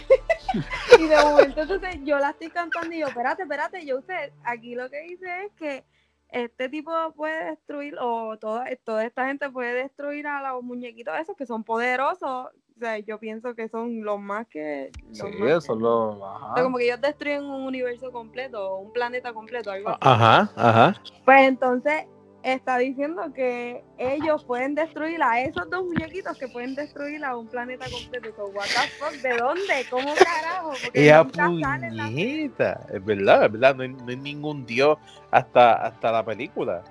y 0.99 1.07
de 1.07 1.17
momento 1.17 1.61
entonces 1.61 1.97
yo 2.03 2.17
la 2.19 2.29
estoy 2.29 2.49
cantando 2.49 2.93
y 2.93 2.99
yo, 2.99 3.07
espérate, 3.07 3.43
espérate, 3.43 3.85
yo 3.85 3.97
usted, 3.97 4.31
aquí 4.43 4.75
lo 4.75 4.89
que 4.89 5.01
dice 5.01 5.45
es 5.45 5.51
que 5.57 5.83
este 6.31 6.69
tipo 6.69 6.91
puede 7.15 7.45
destruir, 7.51 7.95
o 7.99 8.37
toda, 8.37 8.65
toda 8.83 9.05
esta 9.05 9.27
gente 9.27 9.49
puede 9.49 9.73
destruir 9.73 10.27
a 10.27 10.41
los 10.53 10.63
muñequitos 10.63 11.17
esos 11.19 11.35
que 11.35 11.45
son 11.45 11.63
poderosos. 11.63 12.47
O 12.75 12.79
sea, 12.79 12.97
yo 12.99 13.19
pienso 13.19 13.55
que 13.55 13.67
son 13.67 14.03
los 14.03 14.19
más 14.21 14.47
que... 14.47 14.89
los 15.09 15.17
Sí, 15.17 15.23
más 15.37 15.49
eso 15.51 15.73
que- 15.75 15.81
lo. 15.83 16.09
o 16.11 16.17
sea, 16.17 16.47
Ajá. 16.53 16.63
como 16.63 16.77
que 16.77 16.85
ellos 16.85 17.01
destruyen 17.01 17.43
un 17.43 17.63
universo 17.63 18.09
completo, 18.11 18.77
un 18.77 18.93
planeta 18.93 19.33
completo, 19.33 19.69
algo 19.71 19.89
así. 19.89 19.97
Ajá, 20.01 20.49
ajá. 20.55 21.01
Pues 21.25 21.47
entonces 21.47 22.05
está 22.43 22.77
diciendo 22.77 23.31
que 23.35 23.83
ellos 23.97 24.43
pueden 24.45 24.73
destruir 24.75 25.21
a 25.21 25.41
esos 25.41 25.69
dos 25.69 25.83
muñequitos 25.85 26.37
que 26.37 26.47
pueden 26.47 26.73
destruir 26.75 27.23
a 27.25 27.35
un 27.35 27.47
planeta 27.47 27.85
completo. 27.89 28.33
So, 28.35 28.45
what 28.47 28.65
the 28.65 28.87
fuck, 28.97 29.11
¿De 29.21 29.37
dónde? 29.37 29.85
¿Cómo 29.89 30.13
carajo? 30.15 30.73
Porque 30.83 31.03
Ella 31.03 31.23
puñeta. 31.23 32.79
Es 32.93 33.03
verdad, 33.05 33.45
es 33.45 33.51
verdad. 33.51 33.75
No 33.75 33.83
hay, 33.83 33.89
no 33.89 34.07
hay 34.07 34.15
ningún 34.17 34.65
dios 34.65 34.97
hasta, 35.31 35.73
hasta 35.73 36.11
la 36.11 36.23
película. 36.23 36.83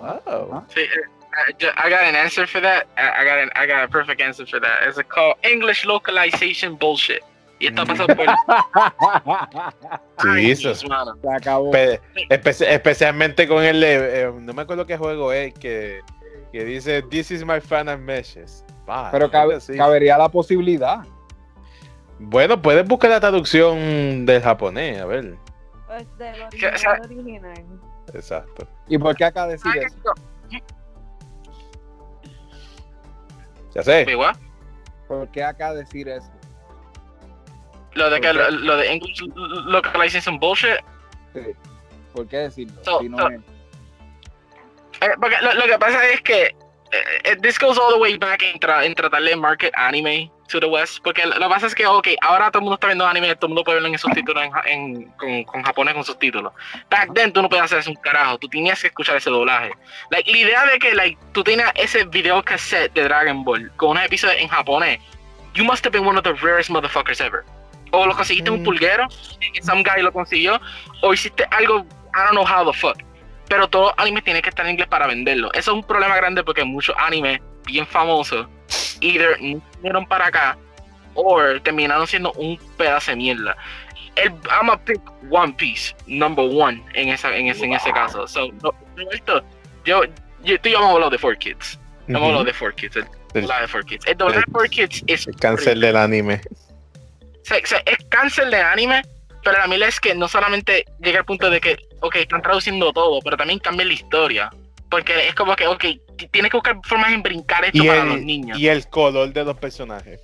Wow. 0.00 0.64
Sí, 0.68 0.80
eh, 0.80 0.88
I 1.48 1.52
ju- 1.54 1.72
I 1.76 1.88
got 1.90 2.02
an 2.02 2.14
answer 2.14 2.46
for 2.46 2.60
that. 2.60 2.86
I 2.98 3.24
got 3.24 3.38
an, 3.38 3.50
I 3.56 3.66
got 3.66 3.82
a 3.84 3.88
perfect 3.88 4.20
answer 4.20 4.46
for 4.46 4.60
that. 4.60 4.86
It's 4.86 4.98
called 5.08 5.36
English 5.42 5.84
localization 5.86 6.76
bullshit. 6.76 7.22
Y 7.62 7.66
esto 7.68 7.86
pasa 7.86 8.06
por 8.06 8.28
años, 8.28 8.38
Jesus. 10.34 10.80
Se 10.80 11.32
acabó. 11.32 11.70
Pe- 11.70 12.00
espe- 12.28 12.66
especialmente 12.68 13.46
con 13.46 13.62
el. 13.62 13.82
eh, 13.84 14.32
no 14.40 14.52
me 14.52 14.62
acuerdo 14.62 14.84
qué 14.84 14.96
juego 14.96 15.32
es 15.32 15.54
que, 15.54 16.00
que 16.50 16.64
dice 16.64 17.02
This 17.02 17.30
is 17.30 17.44
my 17.44 17.60
fan 17.60 17.86
meshes. 18.04 18.64
Pero 19.12 19.30
cabe- 19.30 19.58
cabería 19.76 20.18
la 20.18 20.28
posibilidad. 20.28 21.04
Bueno, 22.18 22.60
puedes 22.60 22.86
buscar 22.86 23.10
la 23.10 23.20
traducción 23.20 24.26
del 24.26 24.42
japonés, 24.42 25.00
a 25.00 25.06
ver. 25.06 25.36
Pues 25.86 26.18
del 26.18 26.34
Que, 26.48 26.66
o 26.66 26.76
sea- 26.78 26.98
original, 27.04 27.52
original. 27.52 27.80
Exacto. 28.12 28.66
¿Y 28.88 28.98
por 28.98 29.14
qué 29.14 29.24
acá 29.24 29.46
decir 29.46 29.70
Ah, 29.72 29.86
eso? 29.86 30.14
Ya 33.74 33.82
sé. 33.82 34.06
¿Por 35.08 35.28
qué 35.28 35.44
acá 35.44 35.72
decir 35.74 36.08
eso? 36.08 36.28
Lo 37.94 38.08
de 38.10 38.20
que 38.20 38.32
lo, 38.32 38.50
lo 38.50 38.76
de 38.76 38.92
English 38.92 39.20
localization 39.66 40.38
bullshit. 40.38 40.76
Sí. 41.34 41.40
¿Por 42.14 42.26
qué 42.28 42.36
decirlo? 42.38 42.74
So- 42.84 43.00
Si 43.00 43.08
no 43.08 43.18
so- 43.18 43.28
es- 43.30 43.40
Eh, 45.00 45.10
porque 45.20 45.36
lo, 45.42 45.52
lo 45.54 45.64
que 45.64 45.78
pasa 45.78 46.06
es 46.08 46.20
que 46.22 46.42
eh, 46.44 46.54
eh, 47.24 47.36
this 47.42 47.58
goes 47.58 47.76
all 47.78 47.92
the 47.94 47.98
way 47.98 48.16
back 48.18 48.42
en, 48.42 48.60
tra- 48.60 48.84
en 48.84 48.94
tratar 48.94 49.22
de 49.22 49.34
market 49.34 49.72
anime 49.76 50.30
to 50.48 50.60
the 50.60 50.66
west. 50.66 50.98
Porque 51.02 51.24
lo, 51.26 51.32
que 51.34 51.48
pasa 51.48 51.66
es 51.66 51.74
que, 51.74 51.86
ok, 51.86 52.08
ahora 52.20 52.50
todo 52.50 52.58
el 52.58 52.64
mundo 52.64 52.74
está 52.74 52.86
viendo 52.88 53.06
anime, 53.06 53.34
todo 53.34 53.46
el 53.46 53.50
mundo 53.50 53.64
puede 53.64 53.76
verlo 53.76 53.88
en 53.88 53.98
subtítulos 53.98 54.44
en, 54.44 54.52
en- 54.66 55.04
con, 55.12 55.42
con 55.44 55.62
japonés 55.62 55.94
con 55.94 56.04
subtítulos. 56.04 56.52
Back 56.90 57.14
then 57.14 57.32
tú 57.32 57.40
no 57.42 57.48
podías 57.48 57.64
hacer 57.64 57.78
eso 57.78 57.90
un 57.90 57.96
carajo, 57.96 58.38
tú 58.38 58.48
tenías 58.48 58.80
que 58.80 58.88
escuchar 58.88 59.16
ese 59.16 59.30
doblaje. 59.30 59.72
Like, 60.10 60.30
la 60.30 60.38
idea 60.38 60.66
de 60.66 60.78
que 60.78 60.94
like, 60.94 61.18
tú 61.32 61.42
tenías 61.42 61.72
ese 61.74 62.04
video 62.04 62.42
cassette 62.44 62.92
de 62.92 63.02
Dragon 63.04 63.42
Ball 63.42 63.72
con 63.76 63.90
unos 63.92 64.04
episodios 64.04 64.40
en 64.40 64.48
japonés, 64.48 65.00
you 65.54 65.64
must 65.64 65.84
have 65.86 65.92
been 65.98 66.06
one 66.06 66.16
of 66.18 66.22
the 66.24 66.34
rarest 66.34 66.68
motherfuckers 66.70 67.20
ever. 67.20 67.42
O 67.92 68.06
lo 68.06 68.14
conseguiste 68.16 68.48
en 68.50 68.56
un 68.56 68.64
pulguero, 68.64 69.06
que 69.54 69.62
some 69.62 69.82
guy 69.82 70.02
lo 70.02 70.12
consiguió, 70.12 70.60
o 71.02 71.14
hiciste 71.14 71.46
algo, 71.50 71.80
I 72.14 72.18
don't 72.24 72.32
know 72.32 72.44
how 72.44 72.70
the 72.70 72.76
fuck 72.76 72.98
pero 73.52 73.68
todos 73.68 73.88
los 73.88 73.94
animes 73.98 74.24
tienen 74.24 74.40
que 74.40 74.48
estar 74.48 74.64
en 74.64 74.72
inglés 74.72 74.88
para 74.88 75.06
venderlo. 75.06 75.52
Eso 75.52 75.72
es 75.72 75.76
un 75.76 75.84
problema 75.84 76.16
grande 76.16 76.42
porque 76.42 76.64
muchos 76.64 76.96
animes 76.98 77.38
bien 77.66 77.86
famosos 77.86 78.46
either 79.00 79.36
no 79.42 79.60
vinieron 79.76 80.06
para 80.06 80.28
acá 80.28 80.56
o 81.12 81.38
terminaron 81.62 82.06
siendo 82.06 82.32
un 82.32 82.58
pedazo 82.78 83.10
de 83.10 83.16
mierda. 83.18 83.54
El, 84.16 84.30
I'm 84.50 84.70
a 84.70 84.82
pick 84.82 85.02
One 85.30 85.52
Piece 85.52 85.94
number 86.06 86.46
one 86.46 86.82
en 86.94 87.10
esa 87.10 87.36
en 87.36 87.48
ese, 87.48 87.66
en 87.66 87.74
ese 87.74 87.92
caso. 87.92 88.26
So, 88.26 88.48
no, 88.62 88.72
Roberto, 88.96 89.44
yo, 89.84 90.02
yo 90.42 90.58
tú 90.58 90.70
y 90.70 90.72
yo 90.72 90.78
hemos 90.78 90.92
hablado 90.92 91.10
de 91.10 91.18
Four 91.18 91.36
Kids. 91.36 91.78
Hemos 92.08 92.22
hablado 92.22 92.44
de 92.44 92.54
Four 92.54 92.74
Kids. 92.74 92.96
El 92.96 93.04
El- 93.34 93.42
doblaje 93.42 93.62
de 93.62 93.68
Four 93.68 93.84
Kids. 93.84 94.06
El 94.06 94.16
doblaje 94.16 94.40
de 94.46 94.52
Four 94.52 94.68
Kids 94.70 95.04
es 95.06 95.26
El 95.26 95.36
cáncer 95.36 95.78
del 95.78 95.96
anime. 95.96 96.40
O 97.42 97.66
sea, 97.66 97.82
es 97.86 97.96
cáncer 98.08 98.48
de 98.50 98.60
anime, 98.60 99.02
pero 99.42 99.58
la 99.58 99.66
mila 99.66 99.86
es 99.88 99.98
que 100.00 100.14
no 100.14 100.28
solamente 100.28 100.84
llega 101.00 101.20
al 101.20 101.24
punto 101.24 101.50
de 101.50 101.60
que, 101.60 101.76
ok, 102.00 102.16
están 102.16 102.42
traduciendo 102.42 102.92
todo, 102.92 103.20
pero 103.22 103.36
también 103.36 103.58
cambia 103.58 103.84
la 103.86 103.92
historia. 103.92 104.50
Porque 104.90 105.26
es 105.28 105.34
como 105.34 105.56
que, 105.56 105.66
ok, 105.66 105.84
tienes 106.30 106.50
que 106.50 106.56
buscar 106.58 106.76
formas 106.84 107.10
de 107.10 107.16
brincar 107.18 107.64
esto 107.64 107.82
para 107.84 108.04
los 108.04 108.20
niños. 108.20 108.58
y 108.58 108.68
el 108.68 108.86
color 108.88 109.32
de 109.32 109.42
los 109.44 109.56
personajes. 109.56 110.20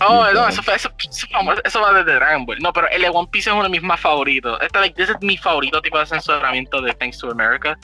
Oh, 0.00 0.26
no, 0.34 0.46
eso, 0.48 0.62
fue, 0.62 0.74
eso, 0.74 0.90
eso, 0.98 1.26
eso 1.64 1.80
va 1.80 1.92
desde 1.94 2.14
Dragon 2.16 2.44
Ball. 2.44 2.58
No, 2.60 2.70
pero 2.72 2.88
el 2.90 3.00
de 3.00 3.08
One 3.08 3.28
Piece 3.32 3.48
es 3.48 3.54
uno 3.54 3.62
de 3.62 3.70
mis 3.70 3.82
más 3.82 3.98
favoritos. 3.98 4.58
Este, 4.60 4.78
like, 4.78 5.02
ese 5.02 5.12
es 5.12 5.18
mi 5.22 5.38
favorito 5.38 5.80
tipo 5.80 5.98
de 5.98 6.04
censuramiento 6.06 6.82
de 6.82 6.92
Thanks 6.92 7.18
to 7.18 7.30
America. 7.30 7.78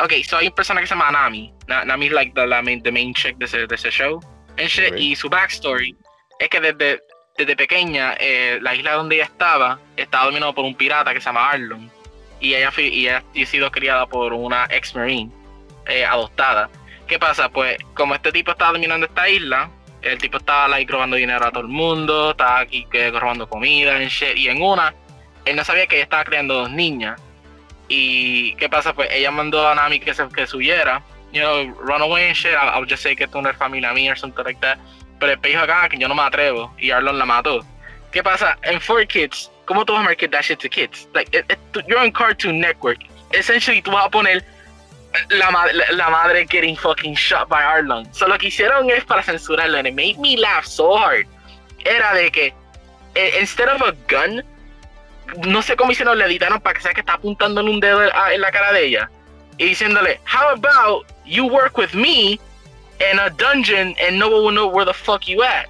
Ok, 0.00 0.12
so 0.24 0.36
hay 0.36 0.46
un 0.48 0.54
personaje 0.54 0.84
que 0.84 0.88
se 0.88 0.94
llama 0.94 1.10
Nami. 1.10 1.52
Na- 1.66 1.84
Nami 1.84 2.06
es 2.06 2.12
like 2.12 2.32
the, 2.34 2.46
la 2.46 2.62
main, 2.62 2.80
the 2.82 2.92
main 2.92 3.12
chick 3.14 3.36
de 3.38 3.46
ese, 3.46 3.66
de 3.66 3.74
ese 3.74 3.90
show. 3.90 4.20
And 4.58 4.68
shit. 4.68 4.94
Y 4.96 5.16
su 5.16 5.28
backstory 5.28 5.96
es 6.38 6.48
que 6.48 6.60
desde, 6.60 7.00
desde 7.36 7.56
pequeña, 7.56 8.14
eh, 8.18 8.58
la 8.62 8.74
isla 8.74 8.92
donde 8.92 9.16
ella 9.16 9.24
estaba 9.24 9.78
estaba 9.96 10.26
dominada 10.26 10.52
por 10.52 10.64
un 10.64 10.74
pirata 10.74 11.12
que 11.12 11.20
se 11.20 11.26
llama 11.26 11.50
Arlon. 11.50 11.90
Y 12.40 12.54
ella, 12.54 12.70
y 12.76 13.08
ha 13.08 13.22
sido 13.46 13.70
criada 13.70 14.06
por 14.06 14.32
una 14.32 14.66
ex-marine 14.70 15.30
eh, 15.86 16.04
adoptada. 16.04 16.68
¿Qué 17.06 17.18
pasa? 17.18 17.48
Pues 17.48 17.78
como 17.94 18.14
este 18.14 18.32
tipo 18.32 18.50
estaba 18.50 18.72
dominando 18.72 19.06
esta 19.06 19.28
isla, 19.28 19.70
el 20.02 20.18
tipo 20.18 20.38
estaba 20.38 20.68
like, 20.68 20.90
robando 20.90 21.16
dinero 21.16 21.44
a 21.46 21.50
todo 21.50 21.62
el 21.62 21.68
mundo, 21.68 22.32
estaba 22.32 22.60
aquí 22.60 22.86
robando 23.12 23.48
comida. 23.48 23.98
Y 24.34 24.48
en 24.48 24.60
una, 24.60 24.94
él 25.44 25.56
no 25.56 25.64
sabía 25.64 25.86
que 25.86 25.96
ella 25.96 26.04
estaba 26.04 26.24
criando 26.24 26.54
dos 26.54 26.70
niñas. 26.70 27.20
Y 27.88 28.54
¿qué 28.56 28.68
pasa? 28.68 28.92
Pues 28.92 29.08
ella 29.12 29.30
mandó 29.30 29.66
a 29.66 29.74
Nami 29.74 30.00
que 30.00 30.12
se 30.12 30.28
que 30.28 30.46
subiera. 30.46 31.02
You 31.32 31.42
know, 31.42 31.74
run 31.80 32.02
away 32.02 32.28
and 32.28 32.36
shit. 32.36 32.52
I'll, 32.52 32.68
I'll 32.68 32.88
just 32.88 33.02
say 33.02 33.16
que 33.16 33.26
tú 33.26 33.40
no 33.40 33.48
eres 33.48 33.58
familia 33.58 33.92
mía 33.92 34.12
or 34.12 34.18
something 34.18 34.44
like 34.44 34.60
that. 34.60 34.78
Pero 35.18 35.32
el 35.32 35.40
dijo 35.40 35.60
acá 35.60 35.88
que 35.88 35.98
yo 35.98 36.08
no 36.08 36.14
me 36.14 36.22
atrevo. 36.22 36.74
Y 36.78 36.90
Arlon 36.90 37.18
la 37.18 37.24
mató. 37.24 37.64
¿Qué 38.12 38.22
pasa? 38.22 38.56
En 38.62 38.80
4Kids, 38.80 39.50
¿cómo 39.66 39.84
tú 39.84 39.92
vas 39.92 40.00
a 40.00 40.04
market 40.04 40.30
that 40.30 40.42
shit 40.42 40.58
to 40.60 40.68
kids? 40.68 41.08
Like, 41.14 41.36
it- 41.36 41.50
it- 41.50 41.58
tú- 41.72 41.80
you're 41.88 41.98
on 42.00 42.10
Cartoon 42.10 42.60
Network. 42.60 42.98
Essentially, 43.32 43.82
tú 43.82 43.90
vas 43.90 44.06
a 44.06 44.10
poner 44.10 44.44
la, 45.30 45.50
la, 45.92 46.10
madre 46.10 46.46
getting 46.48 46.76
fucking 46.76 47.14
shot 47.14 47.48
by 47.48 47.62
Arlon. 47.62 48.06
So 48.14 48.26
lo 48.28 48.36
que 48.38 48.48
hicieron 48.48 48.90
es 48.90 49.04
para 49.04 49.22
censurarlo. 49.22 49.78
And 49.78 49.88
it 49.88 49.94
made 49.94 50.18
me 50.18 50.36
laugh 50.36 50.64
so 50.66 50.96
hard. 50.96 51.26
Era 51.84 52.14
de 52.14 52.30
que, 52.30 52.54
eh, 53.14 53.38
instead 53.40 53.68
of 53.68 53.82
a 53.82 53.92
gun, 54.08 54.44
no 55.46 55.62
sé 55.62 55.76
cómo 55.76 55.92
hicieron, 55.92 56.18
le 56.18 56.24
editaron 56.26 56.60
para 56.60 56.74
que 56.74 56.82
sea 56.82 56.92
que 56.94 57.00
está 57.00 57.14
apuntándole 57.14 57.70
un 57.70 57.80
dedo 57.80 58.02
en 58.02 58.40
la 58.40 58.50
cara 58.50 58.72
de 58.72 58.86
ella. 58.86 59.10
Y 59.58 59.64
diciéndole, 59.66 60.20
how 60.26 60.48
about 60.50 61.06
you 61.24 61.46
work 61.46 61.76
with 61.78 61.92
me 61.92 62.38
in 63.00 63.18
a 63.18 63.30
dungeon 63.30 63.94
and 64.00 64.18
no 64.18 64.28
one 64.28 64.42
will 64.42 64.52
know 64.52 64.68
where 64.68 64.84
the 64.84 64.94
fuck 64.94 65.28
you 65.28 65.42
at. 65.42 65.68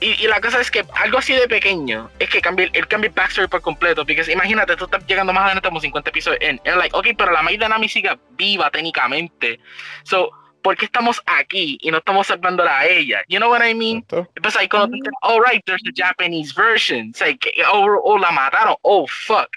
Y, 0.00 0.16
y 0.18 0.26
la 0.26 0.40
cosa 0.40 0.60
es 0.60 0.68
que 0.68 0.84
algo 0.94 1.18
así 1.18 1.32
de 1.32 1.46
pequeño 1.46 2.10
es 2.18 2.28
que 2.28 2.40
cambia, 2.40 2.68
el 2.72 2.88
cambia 2.88 3.08
el 3.08 3.14
backstory 3.14 3.46
por 3.46 3.60
completo. 3.60 4.04
Porque 4.04 4.32
imagínate, 4.32 4.74
tú 4.74 4.86
estás 4.86 5.06
llegando 5.06 5.32
más 5.32 5.44
adelante 5.44 5.68
como 5.68 5.80
50 5.80 6.10
episodios 6.10 6.42
en. 6.42 6.60
And 6.64 6.76
like, 6.76 6.96
ok, 6.96 7.08
pero 7.16 7.30
la 7.30 7.40
maíz 7.42 7.60
de 7.60 7.68
Nami 7.68 7.88
sigue 7.88 8.10
viva 8.30 8.68
técnicamente. 8.70 9.60
So, 10.02 10.30
¿por 10.60 10.76
qué 10.76 10.86
estamos 10.86 11.22
aquí 11.26 11.78
y 11.80 11.92
no 11.92 11.98
estamos 11.98 12.26
salvándola 12.26 12.80
a 12.80 12.86
ella? 12.86 13.22
You 13.28 13.38
know 13.38 13.48
what 13.48 13.64
I 13.64 13.74
mean? 13.74 14.04
Pues 14.42 14.56
ahí 14.56 14.68
cuando 14.68 14.96
te 14.96 15.10
oh 15.22 15.40
right, 15.40 15.62
there's 15.66 15.82
the 15.84 15.92
Japanese 15.94 16.52
version. 16.52 17.10
It's 17.10 17.20
like, 17.20 17.52
oh, 17.72 18.00
oh, 18.02 18.18
la 18.18 18.32
mataron. 18.32 18.74
Oh, 18.82 19.06
fuck. 19.06 19.50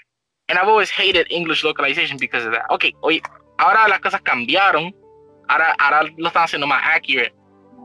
And 0.48 0.56
I've 0.56 0.68
always 0.68 0.90
hated 0.90 1.26
English 1.28 1.64
localization 1.64 2.18
because 2.18 2.46
of 2.46 2.52
that. 2.52 2.66
Ok, 2.70 2.94
oye, 3.00 3.20
ahora 3.58 3.88
las 3.88 3.98
cosas 3.98 4.20
cambiaron. 4.22 4.94
Ahora, 5.48 5.74
ahora 5.78 6.02
lo 6.16 6.28
están 6.28 6.44
haciendo 6.44 6.66
más 6.66 6.82
accurate. 6.94 7.34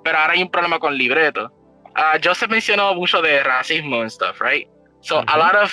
Pero 0.03 0.17
ahora 0.17 0.33
hay 0.33 0.41
un 0.41 0.49
problema 0.49 0.79
con 0.79 0.95
libreto. 0.95 1.51
Ah, 1.95 2.17
Joseph 2.23 2.49
mencionó 2.49 2.93
mucho 2.95 3.21
de 3.21 3.43
racismo 3.43 4.01
and 4.01 4.09
stuff, 4.09 4.39
right? 4.41 4.67
So 5.01 5.23
a 5.27 5.37
lot 5.37 5.55
of 5.55 5.71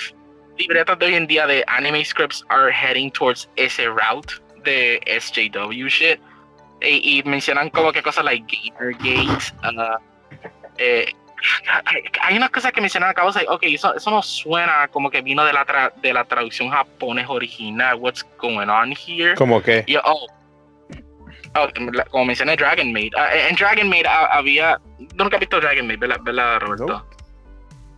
libretos 0.59 0.99
de 0.99 1.07
hoy 1.07 1.14
en 1.14 1.26
día 1.26 1.47
de 1.47 1.64
anime 1.68 2.05
scripts 2.05 2.45
are 2.49 2.70
heading 2.72 3.11
towards 3.12 3.49
ese 3.57 3.89
route 3.89 4.34
de 4.64 5.01
SJW 5.07 5.89
shit. 5.89 6.20
Y, 6.80 7.18
y 7.18 7.22
mencionan 7.24 7.70
como 7.70 7.93
que 7.93 8.03
cosas 8.03 8.24
like 8.24 8.45
Gamergate. 8.47 9.53
ah, 9.62 9.99
eh, 10.78 11.12
hay, 12.20 12.36
unas 12.36 12.51
cosas 12.51 12.72
que 12.72 12.80
mencionan 12.80 13.11
acá, 13.11 13.24
like, 13.24 13.49
ok, 13.49 13.62
eso, 13.64 13.95
eso 13.95 14.11
no 14.11 14.22
suena 14.22 14.89
como 14.89 15.11
que 15.11 15.22
vino 15.22 15.45
de 15.45 15.53
la, 15.53 15.64
tra- 15.64 15.93
de 15.95 16.12
la 16.12 16.24
traducción 16.24 16.70
japonés 16.70 17.26
original. 17.28 17.97
What's 17.97 18.24
going 18.39 18.68
on 18.68 18.93
here? 18.93 19.34
Como 19.34 19.62
que. 19.62 19.84
Yo, 19.86 20.01
oh. 20.05 20.26
Oh, 21.55 21.68
como 22.11 22.24
mencioné 22.26 22.57
Dragon 22.57 22.92
Maid. 22.92 23.12
Ah, 23.16 23.28
en 23.34 23.57
Dragon 23.57 23.88
Maid 23.88 24.07
había. 24.07 24.78
¿tú 24.99 25.07
Nunca 25.16 25.36
has 25.36 25.40
visto 25.40 25.61
Dragon 25.61 25.86
Maid, 25.86 25.99
¿verdad, 25.99 26.18
¿verdad, 26.22 26.61
Roberto? 26.61 26.86
No. 26.86 27.07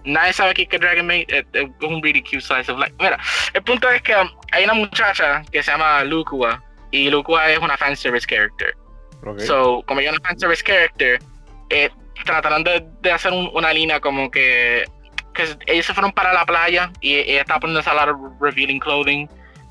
Nadie 0.05 0.33
sabe 0.33 0.51
aquí 0.51 0.67
que 0.67 0.79
Dragon 0.79 1.07
Maid 1.07 1.27
es, 1.29 1.45
es 1.53 1.69
un 1.83 2.03
really 2.03 2.23
cute 2.23 2.41
slice 2.41 2.71
of 2.73 2.79
life. 2.79 2.95
Mira, 2.99 3.19
el 3.53 3.63
punto 3.63 3.91
es 3.91 4.01
que 4.03 4.17
um, 4.17 4.29
hay 4.53 4.65
una 4.65 4.75
muchacha 4.75 5.43
que 5.53 5.63
se 5.63 5.71
llama 5.71 6.03
Lukua. 6.05 6.63
Y 6.91 7.11
Lukua 7.11 7.51
es 7.51 7.59
una 7.59 7.77
fanservice 7.77 8.27
character. 8.27 8.75
ok. 9.25 9.41
So, 9.41 9.83
como 9.87 10.01
ella 10.01 10.11
es 10.11 10.19
una 10.19 10.29
fanservice 10.29 10.65
character, 10.65 11.21
eh, 11.69 11.91
trataron 12.25 12.65
de, 12.65 12.85
de 13.03 13.13
hacer 13.13 13.33
un- 13.33 13.51
una 13.53 13.73
línea 13.73 14.01
como 14.01 14.31
que, 14.31 14.85
que 15.35 15.45
ellos 15.67 15.87
se 15.87 15.95
fueron 15.95 16.13
para 16.13 16.33
la 16.33 16.45
playa 16.47 16.91
y 17.01 17.17
ella 17.17 17.43
estaba 17.43 17.61
poniéndose 17.61 17.91
a 17.91 17.95
lot 17.95 18.09
of 18.15 18.17
revealing 18.41 18.79
clothing. 18.81 19.29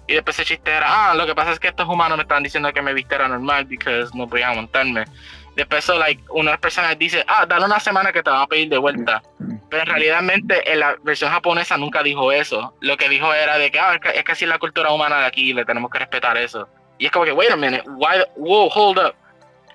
Y 0.09 0.13
después 0.15 0.39
el 0.39 0.45
chiste 0.45 0.71
era, 0.71 0.87
ah, 1.11 1.13
lo 1.13 1.27
que 1.27 1.35
pasa 1.35 1.51
es 1.51 1.59
que 1.59 1.67
estos 1.67 1.87
humanos 1.87 2.17
me 2.17 2.23
están 2.23 2.41
diciendo 2.41 2.73
que 2.73 2.81
me 2.81 2.95
vistiera 2.95 3.27
normal 3.27 3.67
porque 3.67 4.05
no 4.15 4.27
podía 4.27 4.51
montarme. 4.51 5.05
Después, 5.55 5.83
so, 5.85 5.99
like, 5.99 6.23
una 6.29 6.57
persona 6.57 6.95
dice, 6.95 7.23
ah, 7.27 7.45
dale 7.45 7.65
una 7.65 7.79
semana 7.79 8.11
que 8.11 8.23
te 8.23 8.31
van 8.31 8.41
a 8.41 8.47
pedir 8.47 8.69
de 8.69 8.79
vuelta. 8.79 9.21
Pero 9.69 9.83
en 9.83 9.87
realidad, 9.87 10.21
en 10.23 10.79
la 10.79 10.95
versión 11.03 11.29
japonesa 11.29 11.77
nunca 11.77 12.01
dijo 12.01 12.31
eso. 12.31 12.73
Lo 12.81 12.97
que 12.97 13.07
dijo 13.07 13.31
era 13.35 13.59
de 13.59 13.69
que, 13.69 13.79
ah, 13.79 13.93
es 13.93 14.01
que, 14.01 14.17
es 14.17 14.23
que 14.23 14.31
así 14.31 14.45
es 14.45 14.49
la 14.49 14.57
cultura 14.57 14.91
humana 14.91 15.19
de 15.19 15.25
aquí 15.27 15.53
le 15.53 15.63
tenemos 15.63 15.91
que 15.91 15.99
respetar 15.99 16.35
eso. 16.37 16.67
Y 16.97 17.05
es 17.05 17.11
como 17.11 17.25
que, 17.25 17.31
wait 17.31 17.51
a 17.51 17.55
minute, 17.55 17.83
why, 17.87 18.17
the- 18.17 18.31
whoa, 18.35 18.67
hold 18.67 18.97
up. 18.97 19.13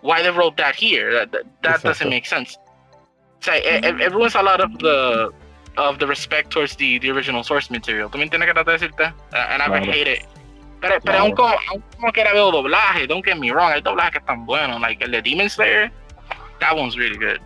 Why 0.03 0.21
they 0.21 0.33
wrote 0.33 0.57
that 0.61 0.75
here? 0.75 1.13
That, 1.15 1.31
that, 1.31 1.45
that 1.63 1.77
Exacto. 1.77 1.89
doesn't 1.91 2.11
make 2.11 2.27
sense. 2.27 2.59
O 3.39 3.43
sea, 3.45 3.57
it- 3.57 3.85
it 4.01 4.11
ruins 4.13 4.35
a 4.35 4.43
lot 4.43 4.61
of 4.61 4.71
the 4.79 5.31
of 5.77 5.99
the 5.99 6.07
respect 6.07 6.51
towards 6.51 6.77
the, 6.77 6.99
the 7.01 7.11
original 7.11 7.43
source 7.43 7.71
material. 7.71 8.09
¿Tú 8.11 8.19
me 8.19 8.25
entiendes 8.25 8.49
qué 8.49 8.55
trato 8.55 8.71
de 8.71 8.79
decirte? 8.79 9.05
Uh, 9.33 9.37
and 9.37 9.63
I 9.63 9.67
Claro. 9.67 9.85
hate 9.93 10.07
it. 10.09 10.27
Pero, 10.81 11.01
pero 11.03 11.19
aún 11.19 11.33
como, 11.35 11.55
aún 11.71 11.83
como 11.97 12.13
que 12.13 12.21
era 12.21 12.33
veo 12.33 12.51
doblaje, 12.51 13.07
don't 13.07 13.25
get 13.25 13.37
me 13.39 13.51
wrong, 13.51 13.73
hay 13.73 13.81
doblajes 13.81 14.13
que 14.13 14.19
están 14.19 14.45
buenos. 14.47 14.81
Like 14.81 15.03
el 15.05 15.11
de 15.13 15.23
Demon 15.23 15.49
Slayer, 15.49 15.91
that 16.61 16.77
one's 16.77 16.97
really 16.97 17.17
good. 17.17 17.41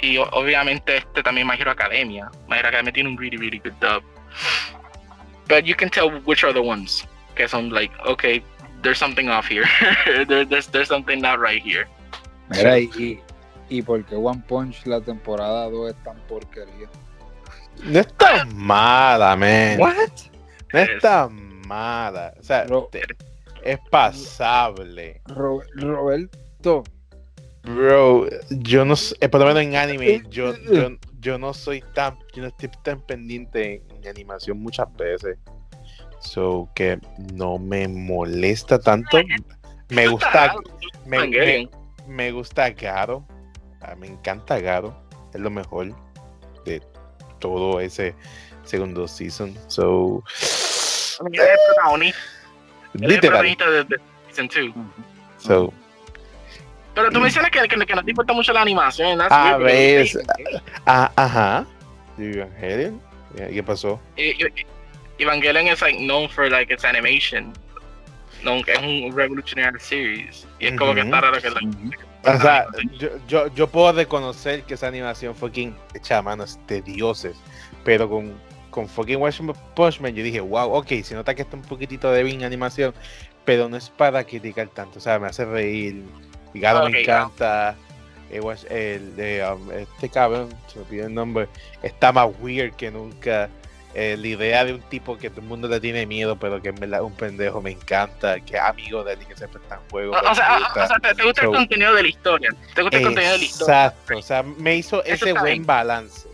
Y 0.00 0.16
o- 0.18 0.28
obviamente 0.32 0.98
este 0.98 1.22
también 1.24 1.46
My 1.48 1.56
Hero 1.56 1.72
Academia. 1.72 2.30
My 2.48 2.56
Hero 2.58 2.68
Academia 2.68 2.92
tiene 2.92 3.08
un 3.10 3.16
really, 3.18 3.36
really 3.36 3.58
good 3.58 3.74
dub. 3.80 4.02
But 5.48 5.64
you 5.64 5.74
can 5.74 5.90
tell 5.90 6.10
which 6.24 6.44
are 6.44 6.52
the 6.52 6.62
ones. 6.62 7.04
Que 7.34 7.48
son 7.48 7.70
like, 7.70 7.92
okay, 8.06 8.42
there's 8.82 8.98
something 8.98 9.28
off 9.28 9.46
here. 9.48 9.64
there, 10.28 10.44
there's, 10.44 10.68
there's 10.68 10.88
something 10.88 11.20
not 11.20 11.40
right 11.40 11.60
here. 11.62 11.88
Mira, 12.50 12.78
y, 12.78 12.88
y, 12.96 13.20
y 13.68 13.82
por 13.82 14.04
qué 14.04 14.14
One 14.16 14.42
Punch 14.46 14.86
la 14.86 15.00
temporada 15.00 15.68
2 15.70 15.90
es 15.90 16.02
tan 16.04 16.16
porquería. 16.28 16.88
No 17.84 18.00
es 18.00 18.12
tan 18.14 18.56
mala, 18.56 19.36
man. 19.36 19.78
What? 19.78 20.10
No 20.72 20.78
es 20.78 21.00
tan 21.00 21.60
mala. 21.66 22.34
O 22.38 22.42
sea, 22.42 22.66
te- 22.90 23.02
es 23.62 23.78
pasable. 23.90 25.20
Ro- 25.26 25.62
Roberto, 25.74 26.84
Bro, 27.64 28.28
yo 28.50 28.84
no 28.84 28.96
sé, 28.96 29.14
eh, 29.20 29.28
por 29.28 29.40
lo 29.40 29.46
menos 29.46 29.62
en 29.62 29.76
anime, 29.76 30.22
yo, 30.30 30.54
yo, 30.72 30.90
yo 31.20 31.38
no 31.38 31.52
soy 31.52 31.82
tan, 31.94 32.16
yo 32.34 32.42
no 32.42 32.48
estoy 32.48 32.70
tan 32.82 33.00
pendiente 33.02 33.82
en 33.90 34.08
animación 34.08 34.58
muchas 34.58 34.90
veces. 34.96 35.36
So 36.20 36.68
que 36.74 36.98
no 37.34 37.58
me 37.58 37.86
molesta 37.88 38.78
tanto. 38.78 39.18
Me 39.90 40.06
gusta, 40.08 40.54
me, 41.06 41.68
me 42.06 42.32
gusta 42.32 42.70
Garo. 42.70 43.26
Ah, 43.80 43.94
Me 43.96 44.06
encanta 44.06 44.58
Garo. 44.60 44.96
Es 45.34 45.40
lo 45.40 45.50
mejor 45.50 45.94
de 46.64 46.82
todo 47.38 47.80
ese 47.80 48.14
segundo 48.64 49.06
season. 49.08 49.56
So, 49.68 50.22
I 51.20 51.24
mean, 51.24 51.34
él 51.34 51.40
es 51.40 51.48
el 51.50 51.58
protagonista, 51.74 52.18
él 52.18 52.94
es 52.94 53.02
el 53.02 53.08
literal. 53.08 53.20
protagonista 53.20 53.70
de, 53.70 53.84
de 53.84 53.96
season 54.32 54.74
2. 55.36 55.44
So, 55.44 55.72
Pero 56.94 57.10
tú 57.10 57.20
mencionas 57.20 57.50
que, 57.50 57.60
que, 57.68 57.86
que 57.86 57.94
no 57.94 58.04
te 58.04 58.10
importa 58.10 58.32
mucho 58.32 58.52
la 58.52 58.62
animación. 58.62 59.18
that's 59.18 59.32
a 59.32 59.56
ver, 59.56 60.06
ah, 60.86 61.10
ajá. 61.16 61.66
Evangelion. 62.18 63.00
¿Qué 63.36 63.62
pasó? 63.62 64.00
Evangelion 65.18 65.66
is 65.68 65.80
like 65.82 65.98
known 65.98 66.28
for 66.28 66.48
like 66.50 66.72
its 66.72 66.84
animation. 66.84 67.52
No, 68.42 68.56
es 68.66 68.78
un 68.78 69.12
revolutionary 69.14 69.80
series. 69.80 70.46
Y 70.60 70.66
es 70.68 70.76
como 70.78 70.94
que 70.94 71.00
está 71.00 71.20
raro 71.20 71.40
que 71.40 71.50
lo- 71.50 71.56
Ujú. 71.56 71.90
O 72.36 72.40
sea, 72.40 72.66
yo, 72.98 73.08
yo, 73.26 73.46
yo 73.54 73.66
puedo 73.68 73.92
reconocer 73.92 74.62
que 74.64 74.74
esa 74.74 74.88
animación 74.88 75.34
fucking 75.34 75.74
hecha 75.94 76.18
a 76.18 76.22
manos 76.22 76.58
de 76.66 76.82
dioses, 76.82 77.36
pero 77.84 78.08
con, 78.08 78.34
con 78.70 78.88
fucking 78.88 79.18
Man 79.20 80.14
yo 80.14 80.22
dije, 80.22 80.40
wow, 80.40 80.72
ok, 80.74 80.88
se 81.02 81.14
nota 81.14 81.34
que 81.34 81.42
está 81.42 81.56
un 81.56 81.62
poquitito 81.62 82.10
de 82.12 82.22
bien 82.22 82.44
animación, 82.44 82.94
pero 83.44 83.68
no 83.68 83.76
es 83.76 83.88
para 83.90 84.24
criticar 84.24 84.68
tanto, 84.68 84.98
o 84.98 85.02
sea, 85.02 85.18
me 85.18 85.26
hace 85.28 85.44
reír, 85.44 86.02
Ok, 86.84 86.90
me 86.90 87.02
encanta, 87.02 87.76
el, 88.30 88.42
Watch- 88.42 88.70
el 88.70 89.16
de 89.16 89.42
um, 89.50 89.70
este 89.72 90.08
cabrón, 90.08 90.48
se 90.66 90.78
me 90.80 90.84
pide 90.84 91.04
el 91.04 91.14
nombre, 91.14 91.48
está 91.82 92.12
más 92.12 92.28
weird 92.40 92.74
que 92.74 92.90
nunca, 92.90 93.48
eh, 94.00 94.16
la 94.16 94.26
idea 94.28 94.64
de 94.64 94.74
un 94.74 94.80
tipo 94.82 95.18
que 95.18 95.28
todo 95.30 95.40
el 95.40 95.46
mundo 95.48 95.66
le 95.68 95.80
tiene 95.80 96.06
miedo, 96.06 96.36
pero 96.38 96.62
que 96.62 96.68
en 96.68 96.76
verdad 96.76 97.00
es 97.00 97.06
un 97.06 97.14
pendejo, 97.16 97.60
me 97.60 97.70
encanta, 97.72 98.38
que 98.40 98.56
es 98.56 98.60
amigo 98.62 99.02
de 99.04 99.14
él 99.14 99.18
y 99.22 99.24
que 99.26 99.36
siempre 99.36 99.60
está 99.62 99.74
en 99.76 99.80
juego. 99.90 100.12
O, 100.14 100.30
o 100.30 100.34
sea, 100.34 100.50
me 100.50 100.56
o, 100.56 100.58
gusta. 100.60 100.84
o 100.84 100.86
sea, 100.86 100.98
te, 100.98 101.14
te 101.14 101.22
gusta 101.24 101.42
So- 101.42 101.48
el 101.50 101.56
contenido 101.56 101.94
de 101.94 102.02
la 102.02 102.08
historia. 102.08 102.50
Te 102.74 102.82
gusta 102.82 102.98
el 102.98 103.04
contenido 103.04 103.32
de 103.32 103.38
la 103.38 103.44
historia. 103.44 103.74
Exacto, 103.86 104.18
o 104.18 104.22
sea, 104.22 104.42
me 104.42 104.76
hizo 104.76 105.02
Eso 105.04 105.24
ese 105.26 105.32
buen 105.32 105.44
bien. 105.44 105.66
balance. 105.66 106.28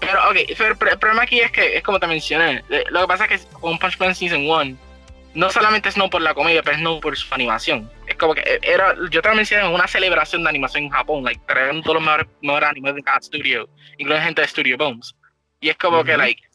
Pero, 0.00 0.18
ok, 0.30 0.36
pero 0.58 0.90
el, 0.92 0.98
problema 0.98 1.22
aquí 1.22 1.40
es 1.40 1.50
que, 1.50 1.76
es 1.76 1.82
como 1.82 1.98
te 1.98 2.06
mencioné, 2.06 2.62
eh, 2.70 2.84
lo 2.90 3.00
que 3.02 3.06
pasa 3.06 3.24
es 3.26 3.40
que 3.46 3.56
One 3.60 3.78
Punch 3.78 3.98
Man 3.98 4.14
Season 4.14 4.48
1 4.48 4.76
no 5.34 5.50
solamente 5.50 5.88
es 5.88 5.96
no 5.96 6.08
por 6.10 6.20
la 6.22 6.34
comedia, 6.34 6.62
pero 6.62 6.76
es 6.76 6.82
no 6.82 7.00
por 7.00 7.16
su 7.16 7.32
animación. 7.34 7.90
Es 8.06 8.14
como 8.16 8.34
que 8.34 8.40
eh, 8.42 8.60
era, 8.62 8.94
yo 9.10 9.20
te 9.22 9.28
lo 9.28 9.34
mencioné, 9.34 9.66
una 9.66 9.88
celebración 9.88 10.42
de 10.44 10.48
animación 10.50 10.84
en 10.84 10.90
Japón, 10.90 11.24
like, 11.24 11.40
trajeron 11.46 11.82
todos 11.82 11.94
los 11.96 12.04
mejores, 12.04 12.26
mejores 12.42 12.68
animes 12.68 12.94
de 12.94 13.02
cada 13.02 13.18
estudio, 13.18 13.68
incluyendo 13.98 14.24
gente 14.24 14.42
de 14.42 14.48
Studio 14.48 14.76
Bones. 14.76 15.14
Y 15.60 15.70
es 15.70 15.76
como 15.78 16.04
que, 16.04 16.10
Ujú. 16.12 16.18
like, 16.20 16.42
el- 16.42 16.48
el- 16.48 16.53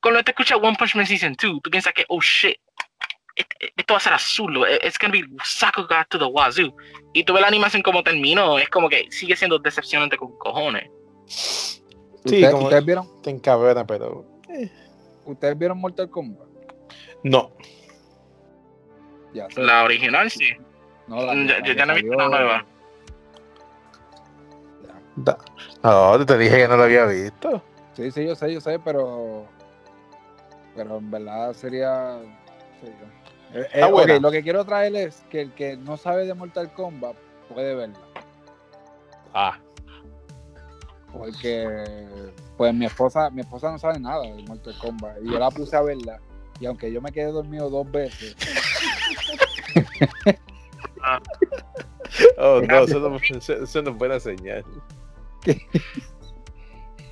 cuando 0.00 0.22
te 0.22 0.30
escuchas 0.32 0.58
One 0.62 0.76
Punch 0.78 0.94
Man 0.94 1.06
Season 1.06 1.32
2, 1.40 1.60
tú 1.62 1.70
piensas 1.70 1.92
que, 1.92 2.04
oh 2.08 2.20
shit, 2.20 2.56
este- 3.34 3.72
esto 3.76 3.94
va 3.94 3.98
a 3.98 4.00
ser 4.00 4.12
azul, 4.14 4.64
eh, 4.68 4.78
it's 4.84 4.98
gonna 4.98 5.12
be 5.12 5.24
Sakuga 5.44 6.04
to 6.08 6.18
the 6.18 6.24
wazoo. 6.24 6.74
Y 7.12 7.24
tú 7.24 7.32
ves 7.34 7.42
la 7.42 7.48
animación 7.48 7.82
como 7.82 8.02
terminó, 8.02 8.58
es 8.58 8.68
como 8.70 8.88
que 8.88 9.06
sigue 9.10 9.36
siendo 9.36 9.58
decepcionante 9.58 10.16
con 10.16 10.36
cojones. 10.38 10.90
Sí, 11.26 11.82
¿Ustedes, 12.24 12.50
como 12.50 12.64
ustedes 12.64 12.84
vieron, 12.84 13.22
te 13.22 13.30
encabrona, 13.30 13.86
pero. 13.86 14.24
¿Ustedes 15.24 15.58
vieron 15.58 15.78
Mortal 15.78 16.08
Kombat? 16.08 16.46
No. 17.22 17.52
Ya. 19.34 19.46
La 19.56 19.82
original 19.84 20.30
sí. 20.30 20.52
No, 21.08 21.16
la- 21.22 21.34
Ya- 21.34 21.40
la 21.40 21.58
ya- 21.58 21.62
que 21.62 21.74
ya 21.76 21.86
no 21.86 21.92
he 21.92 22.02
visto 22.02 22.16
la 22.16 22.28
nueva. 22.28 22.66
Da- 25.16 25.38
No, 25.82 26.24
te 26.26 26.38
dije 26.38 26.56
que 26.58 26.68
no 26.68 26.76
lo 26.76 26.82
había 26.84 27.06
visto. 27.06 27.62
Sí, 27.96 28.10
sí, 28.10 28.26
yo 28.26 28.36
sé, 28.36 28.52
yo 28.52 28.60
sé, 28.60 28.78
pero. 28.78 29.46
Pero 30.74 30.98
en 30.98 31.10
verdad 31.10 31.54
sería. 31.54 32.18
Eh, 32.82 32.92
eh, 33.54 33.68
Está 33.72 33.88
buena. 33.88 34.16
ok, 34.16 34.22
lo 34.22 34.30
que 34.30 34.42
quiero 34.42 34.64
traer 34.64 34.94
es 34.96 35.24
que 35.30 35.42
el 35.42 35.52
que 35.52 35.76
no 35.78 35.96
sabe 35.96 36.26
de 36.26 36.34
Mortal 36.34 36.72
Kombat 36.74 37.16
puede 37.48 37.74
verla. 37.74 37.98
Ah. 39.32 39.58
Porque 41.12 42.06
pues 42.58 42.74
mi 42.74 42.84
esposa, 42.84 43.30
mi 43.30 43.40
esposa 43.40 43.70
no 43.70 43.78
sabe 43.78 43.98
nada 43.98 44.20
de 44.22 44.42
Mortal 44.42 44.76
Kombat. 44.78 45.16
Y 45.22 45.32
yo 45.32 45.38
la 45.38 45.50
puse 45.50 45.74
a 45.76 45.82
verla. 45.82 46.20
Y 46.60 46.66
aunque 46.66 46.92
yo 46.92 47.00
me 47.00 47.12
quedé 47.12 47.32
dormido 47.32 47.70
dos 47.70 47.90
veces, 47.90 48.36
Oh, 52.38 52.60
no, 52.60 52.78
eso 52.84 52.98
no, 52.98 53.16
eso, 53.16 53.52
eso 53.54 53.82
no 53.82 53.90
es 53.90 53.96
buena 53.96 54.18
señal. 54.20 54.64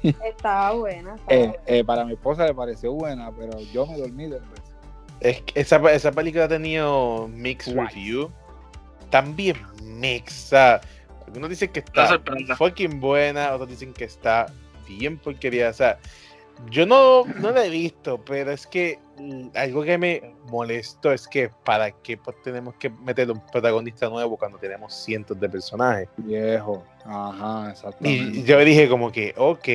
Estaba 0.09 0.73
buena. 0.73 1.15
estaba 1.15 1.35
eh, 1.35 1.47
buena. 1.47 1.55
eh, 1.67 1.85
para 1.85 2.05
mi 2.05 2.13
esposa 2.13 2.47
le 2.47 2.55
pareció 2.55 2.93
buena, 2.93 3.31
pero 3.37 3.59
yo 3.73 3.87
me 3.87 3.97
dormí 3.97 4.29
veces. 4.49 4.75
Es 5.21 5.41
que 5.43 5.61
esa, 5.61 5.77
esa 5.93 6.13
película 6.13 6.45
ha 6.45 6.49
tenido 6.49 7.29
mixed 7.29 7.75
Twice. 7.75 7.95
review. 7.95 8.31
También 9.11 9.57
sea, 10.31 10.81
Algunos 11.27 11.51
dicen 11.51 11.71
que 11.71 11.81
está 11.81 12.21
fucking 12.57 13.01
buena, 13.01 13.53
otros 13.55 13.71
dicen 13.71 13.93
que 13.93 14.05
está 14.05 14.47
bien 14.87 15.19
porquería. 15.19 15.71
O 15.71 15.73
sea, 15.73 15.99
yo 16.71 16.87
no, 16.87 17.25
no 17.41 17.51
la 17.51 17.65
he 17.65 17.71
visto, 17.71 18.21
pero 18.25 18.53
es 18.53 18.67
que 18.67 18.99
algo 19.55 19.83
que 19.83 19.99
me 19.99 20.35
molestó 20.51 21.13
es 21.13 21.29
que 21.29 21.51
para 21.65 21.91
qué 21.91 22.17
pues, 22.17 22.37
tenemos 22.43 22.75
que 22.75 22.91
meter 22.91 23.31
un 23.31 23.41
protagonista 23.47 24.09
nuevo 24.09 24.37
cuando 24.37 24.59
tenemos 24.59 24.95
cientos 24.95 25.39
de 25.39 25.49
personajes. 25.49 26.09
Viejo. 26.17 26.85
Ajá, 27.05 27.67
Y 27.67 27.71
exactamente. 27.71 28.43
yo 28.43 28.59
dije 28.61 28.89
como 28.89 29.13
que, 29.13 29.35
ok. 29.37 29.69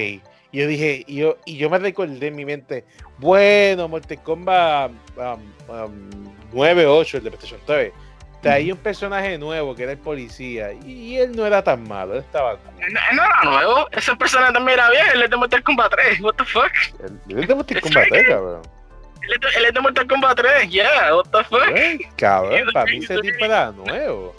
Y 0.51 0.57
yo 0.57 0.67
dije, 0.67 1.03
y 1.05 1.15
yo, 1.15 1.37
y 1.45 1.57
yo 1.57 1.69
me 1.69 1.77
recordé 1.77 2.27
en 2.27 2.35
mi 2.35 2.43
mente, 2.43 2.83
bueno, 3.19 3.87
Mortal 3.87 4.21
Kombat 4.23 4.91
um, 5.17 5.73
um, 5.73 6.09
9, 6.53 6.85
8, 6.87 7.17
el 7.17 7.23
de 7.23 7.29
PlayStation 7.29 7.61
3. 7.65 7.93
Traía 8.41 8.73
un 8.73 8.79
personaje 8.79 9.37
nuevo 9.37 9.75
que 9.75 9.83
era 9.83 9.91
el 9.91 9.97
policía. 9.97 10.71
Y, 10.71 11.17
él 11.17 11.35
no 11.35 11.45
era 11.45 11.61
tan 11.61 11.87
malo, 11.87 12.13
él 12.13 12.19
estaba. 12.19 12.53
No, 12.53 13.15
no 13.15 13.23
era 13.23 13.43
nuevo. 13.43 13.89
Esa 13.91 14.15
persona 14.15 14.51
también 14.53 14.79
era 14.79 14.89
bien. 14.89 15.05
Él 15.13 15.23
es 15.23 15.29
de 15.29 15.35
Mortal 15.35 15.61
Kombat 15.61 15.91
3. 15.91 16.21
What 16.21 16.35
the 16.35 16.45
fuck? 16.45 16.71
Él 17.27 17.39
es 17.39 17.47
de 17.47 17.55
Mortal 17.55 17.81
Kombat 17.81 18.07
3, 18.07 18.27
cabrón. 18.29 18.78
Él 19.22 19.34
es 19.34 19.39
de, 19.41 19.67
es 19.67 19.82
Mortal 19.82 20.07
Kombat 20.07 20.38
3. 20.38 20.70
Yeah, 20.70 21.15
what 21.15 21.26
the 21.32 21.43
fuck? 21.45 21.61
Ay, 21.76 21.99
Cabrón, 22.17 22.70
para 22.74 22.86
mí 22.86 22.97
ese 22.97 23.20
tipo 23.20 23.45
era 23.45 23.72
nuevo. 23.72 24.36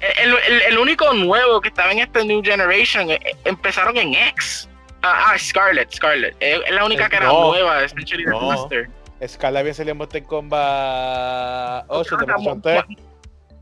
El, 0.00 0.30
el, 0.48 0.62
el 0.62 0.78
único 0.78 1.12
nuevo 1.14 1.60
que 1.60 1.68
estaba 1.68 1.90
en 1.90 2.00
esta 2.00 2.22
New 2.22 2.42
Generation 2.44 3.10
eh, 3.10 3.18
empezaron 3.44 3.96
en 3.96 4.14
X. 4.14 4.68
Ah, 5.02 5.30
ah, 5.32 5.38
Scarlet, 5.38 5.90
Scarlet. 5.92 6.36
Eh, 6.40 6.60
Es 6.66 6.72
la 6.74 6.84
única 6.84 7.06
Eh, 7.06 7.10
que 7.10 7.16
era 7.16 7.26
no. 7.26 7.48
nueva, 7.48 7.82
Essentially 7.84 8.24
the 8.24 8.30
No. 8.30 8.40
Master. 8.42 8.88
Scarlet 9.26 9.60
había 9.60 9.74
salido 9.74 9.92
en 9.92 9.98
Mortal 9.98 10.22
Kombat 10.24 11.84
8 11.88 12.16
de 12.18 12.26
Ah, 12.32 12.56
3. 12.62 12.84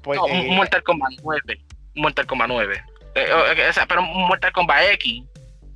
Pues, 0.02 0.18
No, 0.18 0.26
eh, 0.28 0.48
Mortal 0.50 0.82
Kombat 0.82 1.10
9. 1.22 1.60
Mortal 1.94 2.26
Kombat 2.26 2.48
9. 2.48 2.82
Eh, 3.14 3.32
o- 3.32 3.68
o 3.70 3.72
sea, 3.72 3.86
pero 3.86 4.02
Mortal 4.02 4.52
Kombat 4.52 4.82
X. 4.94 5.22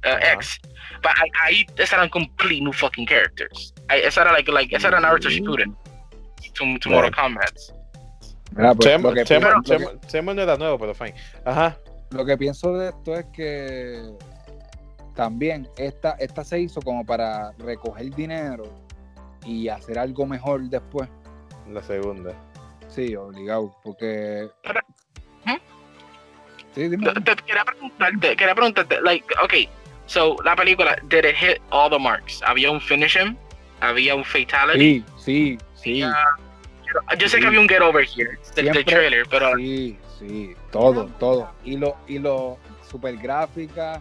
eh, 0.02 0.08
Ajá. 0.10 0.32
X. 0.34 0.60
But 1.02 1.12
ahí, 1.44 1.64
eran 1.92 2.08
complete 2.08 2.60
new 2.60 2.72
fucking 2.72 3.06
characters. 3.06 3.72
Ahí, 3.88 4.00
esa 4.02 4.22
era 4.22 4.32
like, 4.32 4.50
like, 4.52 4.74
esa 4.76 4.88
era 4.88 5.00
Naruto 5.00 5.28
Shippuden. 5.28 5.74
To, 6.54 6.64
to 6.80 6.90
Mortal 6.90 7.14
Kombat. 7.14 7.52
Mira, 8.56 8.74
pues, 8.74 9.02
lo, 9.02 9.12
que, 9.12 9.24
Chemo- 9.24 9.50
lo 9.50 9.62
que- 9.62 9.76
Chemo- 9.78 10.00
Chemo 10.06 10.34
no 10.34 10.42
era 10.42 10.56
nuevo, 10.56 10.78
pero 10.78 10.94
fine. 10.94 11.14
Ajá. 11.44 11.76
lo 12.10 12.24
que 12.24 12.36
pienso 12.38 12.72
de 12.76 12.88
esto 12.88 13.14
es 13.14 13.26
que 13.34 14.02
también 15.14 15.68
esta, 15.76 16.12
esta 16.12 16.44
se 16.44 16.60
hizo 16.60 16.80
como 16.80 17.04
para 17.04 17.52
recoger 17.58 18.14
dinero 18.14 18.64
y 19.44 19.68
hacer 19.68 19.98
algo 19.98 20.24
mejor 20.26 20.62
después. 20.62 21.08
La 21.70 21.82
segunda. 21.82 22.32
Sí, 22.88 23.14
obligado, 23.16 23.74
porque... 23.84 24.48
Pero- 24.62 24.80
¿Eh? 25.46 25.58
Sí, 26.74 26.88
dime. 26.88 27.12
Te, 27.12 27.20
te 27.20 27.36
quería 27.42 27.64
preguntarte, 27.64 28.36
quería 28.36 28.54
preguntarte, 28.54 29.00
like, 29.02 29.26
okay, 29.44 29.68
so 30.06 30.36
la 30.44 30.56
película, 30.56 30.96
did 31.08 31.24
it 31.24 31.36
hit 31.36 31.58
all 31.70 31.90
the 31.90 31.98
marks? 31.98 32.40
¿Había 32.46 32.70
un 32.70 32.80
finish 32.80 33.16
him? 33.16 33.36
¿Había 33.80 34.14
un 34.14 34.24
fatality? 34.24 35.04
Sí, 35.16 35.58
sí, 35.74 36.00
Yo, 36.00 36.08
yo 37.18 37.28
sé 37.28 37.36
Sí. 37.36 37.40
que 37.42 37.46
había 37.46 37.60
un 37.60 37.68
get 37.68 37.80
over 37.82 38.04
here 38.06 38.38
del, 38.54 38.84
trailer, 38.84 39.26
pero 39.30 39.54
Sí, 39.56 39.98
sí, 40.18 40.54
todo, 40.70 41.06
todo. 41.18 41.50
Y 41.64 41.76
lo, 41.76 41.96
y 42.06 42.18
lo 42.18 42.58
super 42.90 43.16
gráfica, 43.16 44.00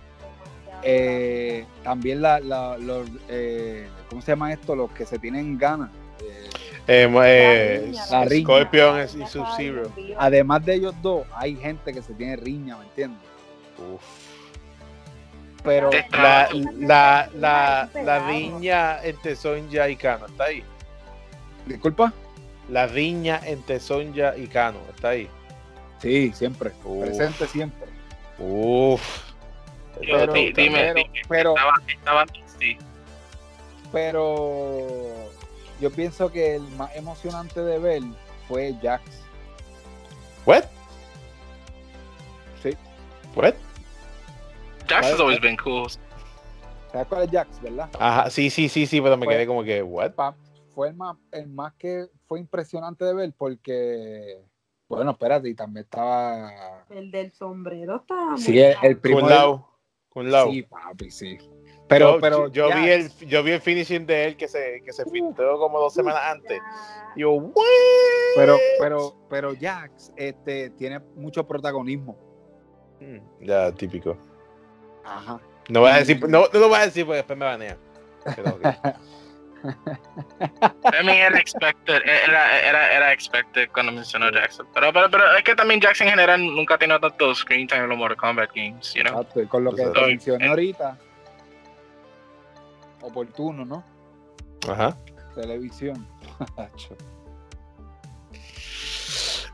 eh, 0.84 1.65
también 1.84 2.21
la, 2.21 2.39
la- 2.39 2.78
los, 2.78 3.07
eh, 3.30 3.88
¿cómo 4.09 4.21
se 4.21 4.32
llama 4.32 4.53
esto? 4.53 4.75
Los 4.75 4.91
que 4.91 5.05
se 5.05 5.19
tienen 5.19 5.57
ganas. 5.57 5.89
Eh, 6.21 6.49
Eh, 6.88 7.11
eh, 7.25 7.82
riña, 7.86 8.05
la 8.11 8.25
riña. 8.25 8.43
Scorpion 8.45 8.99
y 9.21 9.28
Sub-Zero. 9.28 9.91
además 10.17 10.65
de 10.65 10.75
ellos 10.75 10.95
dos, 11.01 11.28
hay 11.36 11.55
gente 11.57 11.91
que 11.91 12.01
se 12.01 12.13
tiene 12.13 12.38
riña, 12.38 12.78
¿me 12.78 12.86
entiendes? 12.86 13.19
Uf. 13.78 14.01
Pero 15.64 15.89
La, 16.12 16.49
la, 16.78 17.30
la, 17.34 17.89
la 18.03 18.28
riña 18.28 19.03
entre 19.03 19.36
Sonja 19.36 19.89
y 19.89 19.95
Kano, 19.97 20.26
¿está 20.28 20.45
ahí? 20.45 20.64
disculpa. 21.66 22.14
La 22.70 22.86
riña 22.88 23.41
entre 23.43 23.80
Sonja 23.80 24.36
y 24.38 24.47
Kano, 24.47 24.80
¿está 24.93 25.10
ahí? 25.10 25.30
Sí, 26.01 26.32
siempre, 26.34 26.72
Uf. 26.84 27.05
presente 27.05 27.47
siempre. 27.47 27.88
Uf. 28.39 29.01
Yo, 30.01 30.18
Pero, 30.20 30.34
di- 30.34 30.53
dime, 30.53 30.78
pero, 30.80 30.93
dime, 30.93 31.12
pero, 31.28 31.55
estaba, 31.55 31.74
estaba, 31.88 32.26
sí. 32.60 32.78
pero 33.91 35.32
yo 35.82 35.91
pienso 35.91 36.32
que 36.32 36.55
el 36.55 36.62
más 36.78 36.95
emocionante 36.95 37.62
de 37.62 37.80
ver 37.80 38.01
fue 38.47 38.76
Jax. 38.82 39.03
What? 40.45 40.66
Sí. 42.62 42.76
What? 43.36 43.55
Jax 44.88 45.06
has 45.08 45.12
¿Cuál- 45.16 45.22
always 45.22 45.42
been 45.42 45.58
cool. 45.58 45.88
¿Sabes 46.92 47.08
cuál 47.08 47.24
es 47.24 47.32
Jax, 47.32 47.62
verdad? 47.62 47.90
Ajá, 48.00 48.30
sí, 48.30 48.50
sí, 48.50 48.70
sí, 48.70 48.86
sí, 48.86 49.02
pero 49.02 49.18
me 49.18 49.26
Fue- 49.26 49.34
quedé 49.36 49.46
como 49.48 49.64
que, 49.64 49.84
what? 49.84 50.12
pa- 50.14 50.36
fue 50.74 50.90
el 50.90 50.96
más, 50.96 51.18
el 51.32 51.48
más 51.48 51.74
que 51.74 52.08
fue 52.28 52.40
impresionante 52.40 53.04
de 53.04 53.14
ver 53.14 53.34
porque, 53.38 54.40
bueno, 54.88 55.12
espérate, 55.12 55.50
y 55.50 55.54
también 55.56 55.84
estaba... 55.86 56.86
El 56.90 57.12
del 57.12 57.32
sombrero 57.34 57.98
estaba 57.98 58.38
Sí, 58.38 58.58
el, 58.60 58.76
el 58.82 58.98
primo 59.00 59.28
de- 59.28 59.34
Lao. 59.36 59.68
Kun 60.10 60.32
Lao. 60.32 60.50
Sí, 60.52 60.64
papi, 60.64 61.12
sí. 61.12 61.38
Pero, 61.90 62.16
yo, 62.16 62.22
pero 62.22 62.48
yo 62.50 62.70
Jax- 62.70 62.82
vi 62.82 62.90
el, 62.90 63.10
yo 63.30 63.44
vi 63.44 63.52
el 63.52 63.62
finishing 63.62 64.06
de 64.06 64.26
él 64.26 64.38
que 64.38 64.48
se, 64.48 64.82
que 64.84 64.92
se 64.94 65.06
filtró 65.06 65.58
como 65.58 65.80
dos 65.80 65.94
semanas 65.94 66.22
antes. 66.26 66.60
Y 67.16 67.22
yo, 67.22 67.32
what? 67.32 67.54
pero, 68.36 68.58
pero, 68.80 69.16
pero 69.30 69.54
Jax 69.60 70.12
este, 70.16 70.70
tiene 70.72 71.00
mucho 71.16 71.46
protagonismo. 71.48 72.18
Mm, 73.00 73.46
Ya, 73.46 73.72
típico. 73.72 74.18
Ajá. 75.08 75.39
No 75.70 75.82
voy 75.82 75.91
a 75.91 75.95
decir, 75.95 76.22
no, 76.28 76.45
no 76.51 76.60
lo 76.60 76.70
voy 76.70 76.78
a 76.78 76.86
decir 76.86 77.05
porque 77.05 77.18
después 77.18 77.38
me 77.38 77.45
banean. 77.45 77.78
Pero, 78.36 78.49
ok. 78.51 78.62
I 79.64 81.03
mean, 81.03 81.18
era 81.18 81.39
expected, 81.39 82.01
era, 82.05 82.60
era, 82.62 82.93
era 82.93 83.12
expected 83.12 83.70
cuando 83.74 83.91
mencionó 83.91 84.32
Jackson. 84.32 84.68
Pero, 84.74 84.93
pero, 84.93 85.10
pero 85.10 85.36
es 85.36 85.43
que 85.43 85.55
también 85.55 85.82
Jackson 85.82 86.08
en 86.08 86.12
general 86.12 86.41
nunca 86.41 86.76
ha 86.76 86.78
tenido 86.78 86.99
tanto 86.99 87.34
screen 87.36 87.68
time 87.68 87.84
en 87.84 87.89
los 87.89 87.97
Mortal 87.97 88.18
Kombat 88.18 88.51
games, 88.53 88.93
you 88.93 89.01
know? 89.01 89.20
Exacto, 89.20 89.41
y 89.41 89.47
con 89.47 89.64
lo 89.64 89.72
que 89.72 89.82
Exacto. 89.82 90.01
te 90.01 90.08
mencioné 90.08 90.47
ahorita, 90.47 90.97
oportuno, 93.01 93.66
¿no? 93.66 93.84
Ajá. 94.70 94.97
Televisión. 95.36 96.08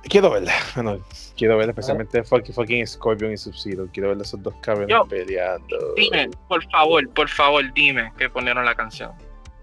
Quiero 0.09 0.29
verla. 0.31 0.53
Bueno, 0.75 0.99
quiero 1.37 1.57
verla 1.57 1.71
especialmente 1.71 2.23
fucking, 2.23 2.53
fucking 2.53 2.85
Scorpion 2.87 3.31
y 3.31 3.37
Sub-Zero. 3.37 3.87
Quiero 3.93 4.09
ver 4.09 4.21
esos 4.21 4.41
dos 4.43 4.53
cabrones 4.61 4.95
peleando. 5.09 5.93
Dime, 5.95 6.29
por 6.47 6.63
favor, 6.69 7.09
por 7.11 7.29
favor, 7.29 7.63
dime 7.73 8.11
que 8.17 8.29
ponieron 8.29 8.65
la 8.65 8.75
canción. 8.75 9.11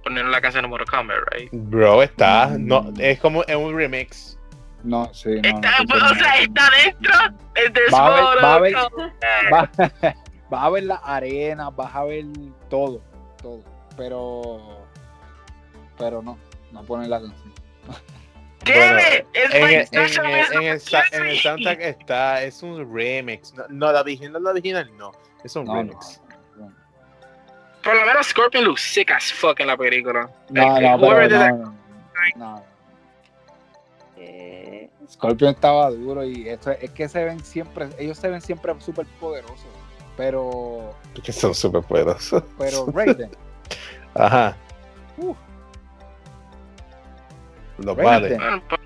Ponieron 0.02 0.30
la 0.32 0.40
canción 0.40 0.62
de 0.62 0.68
Mortal 0.68 0.86
Kombat, 0.88 1.18
right? 1.32 1.50
Bro, 1.52 2.02
está. 2.02 2.48
Mm. 2.48 2.66
No, 2.66 2.92
es 2.98 3.20
como 3.20 3.42
es 3.44 3.54
un 3.54 3.76
remix. 3.76 4.38
no, 4.82 5.12
sí, 5.12 5.28
no. 5.42 5.48
Está, 5.48 5.72
no, 5.86 6.06
o 6.10 6.14
sea, 6.14 6.40
está 6.40 6.70
dentro 6.84 7.12
de 7.54 7.90
Va 7.92 7.98
a 7.98 8.54
haber- 8.56 8.74
va 8.74 8.80
a 8.80 8.90
Kombat. 8.90 9.12
Va- 9.52 10.14
vas 10.50 10.64
a 10.64 10.70
ver 10.70 10.82
la 10.84 10.96
arena, 10.96 11.68
vas 11.70 11.94
a 11.94 12.04
ver 12.04 12.24
todo, 12.70 13.02
todo. 13.42 13.62
Pero, 13.96 14.86
pero 15.98 16.22
no, 16.22 16.38
no 16.72 16.82
ponen 16.84 17.10
la 17.10 17.20
canción. 17.20 17.52
Damn 18.64 18.74
Bueno, 18.94 19.00
En 19.34 19.62
el, 19.62 19.70
en, 19.72 19.86
Sasha 19.86 20.22
el, 20.22 20.30
Banks 20.36 20.52
en, 20.52 20.62
el, 20.62 20.80
sa- 20.80 21.02
en 21.12 21.20
el 21.22 21.28
Music. 21.28 21.42
soundtrack 21.42 21.80
está. 21.80 22.42
Es 22.42 22.62
un 22.62 22.94
remix. 22.94 23.54
No, 23.54 23.64
no, 23.68 23.92
la 23.92 24.00
original, 24.00 24.42
la 24.42 24.50
original 24.50 24.90
no. 24.96 25.12
Es 25.44 25.56
un 25.56 25.64
No, 25.64 25.74
remix. 25.76 26.20
no. 26.56 26.72
Por 27.82 27.94
lo 27.96 28.04
menos 28.04 28.26
Scorpion 28.26 28.64
looks 28.64 28.82
sick 28.82 29.10
as 29.10 29.32
fuck 29.32 29.58
en 29.60 29.68
la 29.68 29.76
película. 29.76 30.28
No, 30.50 30.62
Like, 30.78 30.88
no, 30.88 31.00
pero 31.00 31.28
no, 31.28 31.56
no, 31.56 31.74
no. 32.36 32.64
Eh, 34.18 34.90
Scorpion 35.10 35.50
estaba 35.54 35.90
duro 35.90 36.22
y 36.24 36.48
esto, 36.48 36.70
es 36.72 36.90
que 36.90 37.08
se 37.08 37.24
ven 37.24 37.42
siempre, 37.42 37.88
ellos 37.98 38.18
se 38.18 38.28
ven 38.28 38.40
siempre 38.40 38.74
súper 38.80 39.06
poderosos. 39.18 39.66
Pero, 40.16 40.94
Porque 41.14 41.32
son 41.32 41.54
súper 41.54 41.82
poderosos. 41.82 42.42
pero 42.58 42.86
Raiden, 42.92 43.30
Ajá. 44.14 44.54
Uf. 45.16 45.36
Los 47.84 47.96
vale. 47.96 48.36
Bueno, 48.36 48.62
pues- 48.68 48.80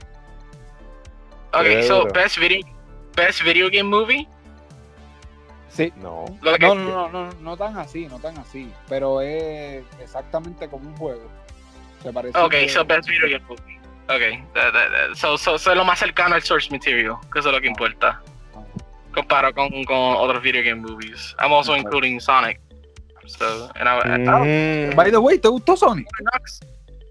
Okay, 1.52 1.82
so 1.84 2.04
best 2.12 2.38
video 2.38 2.66
best 3.14 3.42
video 3.42 3.68
game 3.70 3.84
movie? 3.88 4.26
sí. 5.68 5.92
No. 5.96 6.24
No, 6.42 6.56
no, 6.58 6.74
no, 6.74 7.08
no, 7.08 7.30
no 7.40 7.56
tan 7.56 7.76
así, 7.78 8.06
no 8.06 8.18
tan 8.18 8.36
así. 8.38 8.72
Pero 8.88 9.20
es 9.20 9.84
exactamente 10.00 10.68
como 10.68 10.88
un 10.88 10.96
juego. 10.96 11.28
Se 12.02 12.12
parece. 12.12 12.36
Okay, 12.38 12.66
que- 12.66 12.72
so 12.72 12.84
best 12.84 13.08
video 13.08 13.28
game 13.28 13.44
movie. 13.48 13.80
Okay, 14.06 14.44
that- 14.54 14.72
that- 14.72 14.90
that- 14.90 15.14
so, 15.16 15.38
so, 15.38 15.56
so 15.58 15.70
es 15.70 15.76
lo 15.76 15.84
más 15.84 15.98
cercano 15.98 16.34
al 16.34 16.42
source 16.42 16.70
material, 16.70 17.16
que 17.32 17.38
eso 17.38 17.48
es 17.48 17.54
lo 17.54 17.60
que 17.60 17.68
importa. 17.68 18.20
Comparo 19.14 19.54
con, 19.54 19.68
con 19.84 19.96
otros 20.16 20.42
video 20.42 20.62
game 20.62 20.80
movies. 20.82 21.34
I'm 21.38 21.52
also 21.52 21.72
Okay. 21.72 21.82
including 21.82 22.20
Sonic. 22.20 22.60
So, 23.26 23.70
and 23.76 23.88
I, 23.88 23.92
I, 24.04 24.14
I, 24.16 24.90
Mm. 24.90 24.96
By 24.96 25.10
the 25.10 25.16
way, 25.18 25.38
¿te 25.38 25.48
gustó 25.48 25.76
Sonic? 25.76 26.06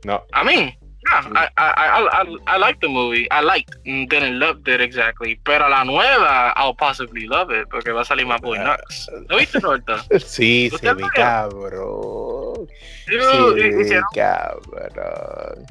No. 0.04 0.22
I 0.34 0.44
mean, 0.46 0.78
yeah, 1.06 1.30
I, 1.36 1.50
I, 1.58 2.24
I, 2.24 2.38
I, 2.48 2.58
like 2.58 2.80
the 2.80 2.88
movie. 2.88 3.30
I 3.32 3.42
liked, 3.42 3.76
mm, 3.86 4.10
didn't 4.10 4.40
love 4.40 4.68
it 4.68 4.82
exactly. 4.82 5.40
Pero 5.44 5.70
la 5.70 5.84
nueva, 5.84 6.54
I'll 6.56 6.76
possibly 6.76 7.28
love 7.28 7.52
it 7.52 7.68
porque 7.70 7.92
va 7.92 8.02
a 8.02 8.06
salir 8.06 8.26
más 8.26 8.42
Boy 8.42 8.60
Nux. 8.60 9.10
¿Lo 9.30 9.38
viste, 9.38 9.60
Roberto? 9.60 9.98
Sí, 10.20 10.70
¿Usted 10.74 10.90
se 10.90 10.94
ve 10.94 11.04
cabrón. 11.14 12.68
Se 13.06 13.18
ve 13.18 14.02
cabrón. 14.14 15.66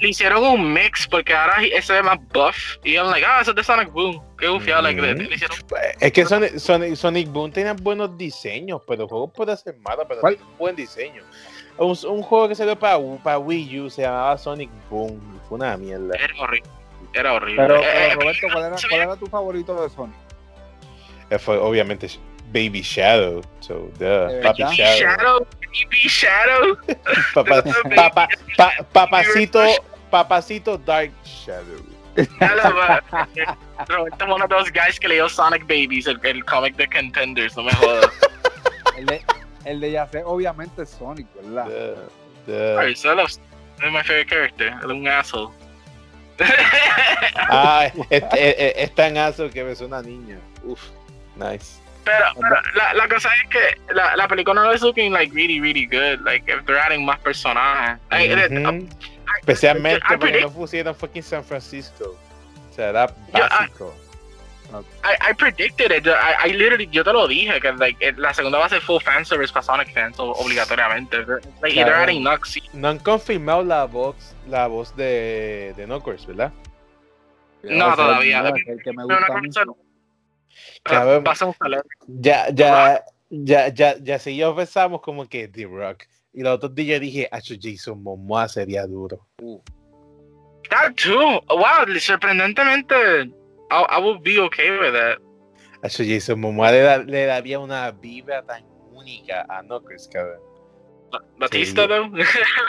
le 0.00 0.08
hicieron 0.08 0.44
un 0.44 0.72
mix 0.72 1.06
porque 1.06 1.34
ahora 1.34 1.62
ese 1.64 1.98
es 1.98 2.04
más 2.04 2.18
buff. 2.32 2.56
Y 2.84 2.94
I'm 2.94 3.10
like, 3.10 3.26
ah, 3.26 3.40
eso 3.40 3.50
es 3.50 3.56
de 3.56 3.64
Sonic 3.64 3.92
Boom. 3.92 4.22
Qué 4.38 4.48
gufiado, 4.48 4.82
like, 4.82 5.00
le, 5.00 5.34
hicieron. 5.34 5.56
Es 6.00 6.12
que 6.12 6.24
Sonic, 6.24 6.58
Sonic, 6.58 6.94
Sonic 6.94 7.28
Boom 7.28 7.50
tenía 7.50 7.72
buenos 7.72 8.16
diseños, 8.16 8.80
pero 8.86 9.04
el 9.04 9.08
juego 9.08 9.32
puede 9.32 9.56
ser 9.56 9.76
malo, 9.78 10.06
pero 10.08 10.20
tiene 10.20 10.42
un 10.42 10.58
buen 10.58 10.76
diseño. 10.76 11.22
Un, 11.78 11.96
un 12.08 12.22
juego 12.22 12.48
que 12.48 12.54
salió 12.54 12.76
para, 12.78 12.98
para 13.22 13.38
Wii 13.38 13.80
U 13.80 13.90
se 13.90 14.02
llamaba 14.02 14.36
Sonic 14.36 14.70
Boom. 14.90 15.20
Fue 15.48 15.56
una 15.56 15.76
mierda. 15.76 16.14
Era 16.16 16.34
horrible. 16.40 16.70
Era 17.14 17.32
horrible. 17.32 17.62
Pero, 17.62 17.76
Eh, 17.76 17.80
pero, 17.84 17.98
eh, 17.98 18.14
Roberto, 18.14 18.46
¿cuál 18.52 18.64
era, 18.64 18.76
cuál 18.88 19.00
era 19.00 19.16
tu 19.16 19.26
favorito 19.26 19.82
de 19.82 19.88
Sonic? 19.90 20.16
Eh, 21.30 21.38
Fue 21.38 21.56
obviamente 21.58 22.08
Baby 22.52 22.82
Shadow. 22.82 23.42
So, 23.60 23.90
duh, 23.98 24.04
¿De 24.32 24.40
Papi? 24.42 24.62
Shadow. 24.62 24.98
Shadow, 24.98 25.46
Baby 25.60 26.08
Shadow. 26.08 26.76
Papa- 27.34 27.62
papa- 27.94 28.28
pa- 28.56 28.72
papacito, 28.92 29.60
papacito 30.10 30.78
Dark 30.78 31.12
Shadow. 31.24 31.84
Roberto 33.86 34.24
es 34.24 34.30
uno 34.34 34.48
de 34.48 34.54
los 34.56 34.72
guys 34.72 34.98
que 34.98 35.06
leyó 35.08 35.28
Sonic 35.28 35.62
Babies, 35.62 36.06
el, 36.08 36.18
el 36.24 36.44
cómic 36.44 36.74
de 36.76 36.88
Contenders, 36.88 37.56
no 37.56 37.62
me 37.62 37.72
jodas. 37.74 38.10
El 39.68 39.80
de, 39.80 39.90
Yacé, 39.92 40.22
obviamente, 40.24 40.82
es 40.82 40.90
Sonic, 40.90 41.26
¿verdad? 41.34 41.66
Duh, 42.46 42.52
duh. 42.52 42.78
Alright, 42.78 42.96
so 42.96 43.12
I 43.12 43.16
love 43.16 43.28
es 43.28 43.38
my 43.92 44.02
favorite 44.02 44.26
character, 44.28 44.68
es 44.78 44.84
un 44.84 45.06
asshole. 45.06 45.52
Ah, 47.50 47.86
es, 47.86 47.94
es- 48.10 48.24
es- 48.58 48.72
es 48.76 48.94
tan 48.94 49.16
aso 49.16 49.48
que 49.50 49.62
ves 49.62 49.80
una 49.80 50.02
niña. 50.02 50.38
Uf, 50.64 50.80
nice. 51.36 51.78
Pero, 52.04 52.24
pero 52.40 52.56
la, 52.74 52.94
la 52.94 53.08
cosa 53.08 53.28
es 53.42 53.48
que 53.50 53.94
la, 53.94 54.16
la 54.16 54.28
película 54.28 54.62
no 54.62 54.72
es 54.72 54.80
looking 54.82 55.12
like 55.12 55.32
really, 55.34 55.60
really 55.60 55.86
good. 55.86 56.20
Like, 56.24 56.50
if 56.50 56.64
they're 56.64 56.78
adding 56.80 57.04
más 57.04 57.18
personajes. 57.20 57.98
Like, 58.10 58.32
it- 58.32 58.50
Ujú. 58.52 58.88
Especialmente 59.40 59.98
I 59.98 60.16
porque 60.16 60.26
predict- 60.26 60.42
no 60.42 60.50
pusieron 60.52 60.94
fucking 60.94 61.22
San 61.22 61.44
Francisco. 61.44 62.16
O 62.70 62.74
sea, 62.74 62.88
era 62.90 63.06
Yo, 63.08 63.14
I- 63.38 63.40
básico. 63.40 63.94
I, 65.02 65.30
I 65.30 65.32
predicted 65.32 65.90
it. 65.92 66.06
I, 66.06 66.48
I 66.48 66.52
literally, 66.52 66.86
yo 66.90 67.02
te 67.02 67.12
lo 67.12 67.26
dije, 67.26 67.60
que 67.60 67.72
like, 67.72 68.04
eh, 68.06 68.12
la 68.16 68.34
segunda 68.34 68.58
va 68.58 68.66
a 68.66 68.68
ser 68.68 68.80
full 68.82 69.00
fan 69.00 69.24
service 69.24 69.52
para 69.52 69.62
Sonic 69.62 69.92
fans, 69.94 70.16
obligatoriamente. 70.18 71.18
Like, 71.26 71.40
Claro. 71.74 71.90
they're 71.90 71.94
adding 72.02 72.22
Nux. 72.22 72.58
No 72.74 72.88
han 72.88 72.98
confirmado 72.98 73.62
la 73.64 73.84
voz, 73.86 74.34
la 74.46 74.66
voz 74.66 74.94
de, 74.96 75.72
de 75.76 75.84
Knuckles, 75.86 76.26
¿verdad? 76.26 76.52
No, 77.62 77.94
todavía. 77.96 78.40
El 78.40 78.52
que- 78.64 78.72
el 78.72 78.82
que 78.82 78.92
me 78.92 79.04
gusta 79.04 79.26
a 81.32 81.34
ser 81.34 81.48
un 81.48 81.54
talento. 81.54 81.88
Ya, 82.06 82.48
ya, 82.50 83.04
ya, 83.30 83.68
ya, 83.68 83.96
ya 83.98 84.18
si 84.18 84.36
yo 84.36 84.54
pensamos 84.54 85.00
como 85.00 85.26
que 85.28 85.48
The 85.48 85.64
Rock. 85.66 86.04
Y 86.32 86.42
los 86.42 86.54
otros 86.56 86.74
días 86.74 87.00
dije, 87.00 87.28
Acho 87.32 87.54
Jason 87.60 88.02
Momoa 88.02 88.48
sería 88.48 88.86
duro. 88.86 89.26
That 90.70 90.94
too. 90.96 91.40
Wow, 91.48 91.98
sorprendentemente, 91.98 93.30
I, 93.70 93.82
I 93.82 93.98
would 93.98 94.22
be 94.22 94.38
okay 94.40 94.70
with 94.70 94.92
that. 94.94 95.18
Acho 95.82 96.02
Jason 96.04 96.40
Momoa 96.40 96.70
le, 96.72 96.80
da- 96.82 96.98
le 97.04 97.26
daría 97.26 97.58
una 97.58 97.90
vibra 97.92 98.42
tan 98.42 98.64
única 98.92 99.44
a 99.48 99.62
Knuckles, 99.62 100.08
cabrón. 100.12 100.40
Batista, 101.38 101.82
Sí. 101.82 101.88
though. 101.88 102.10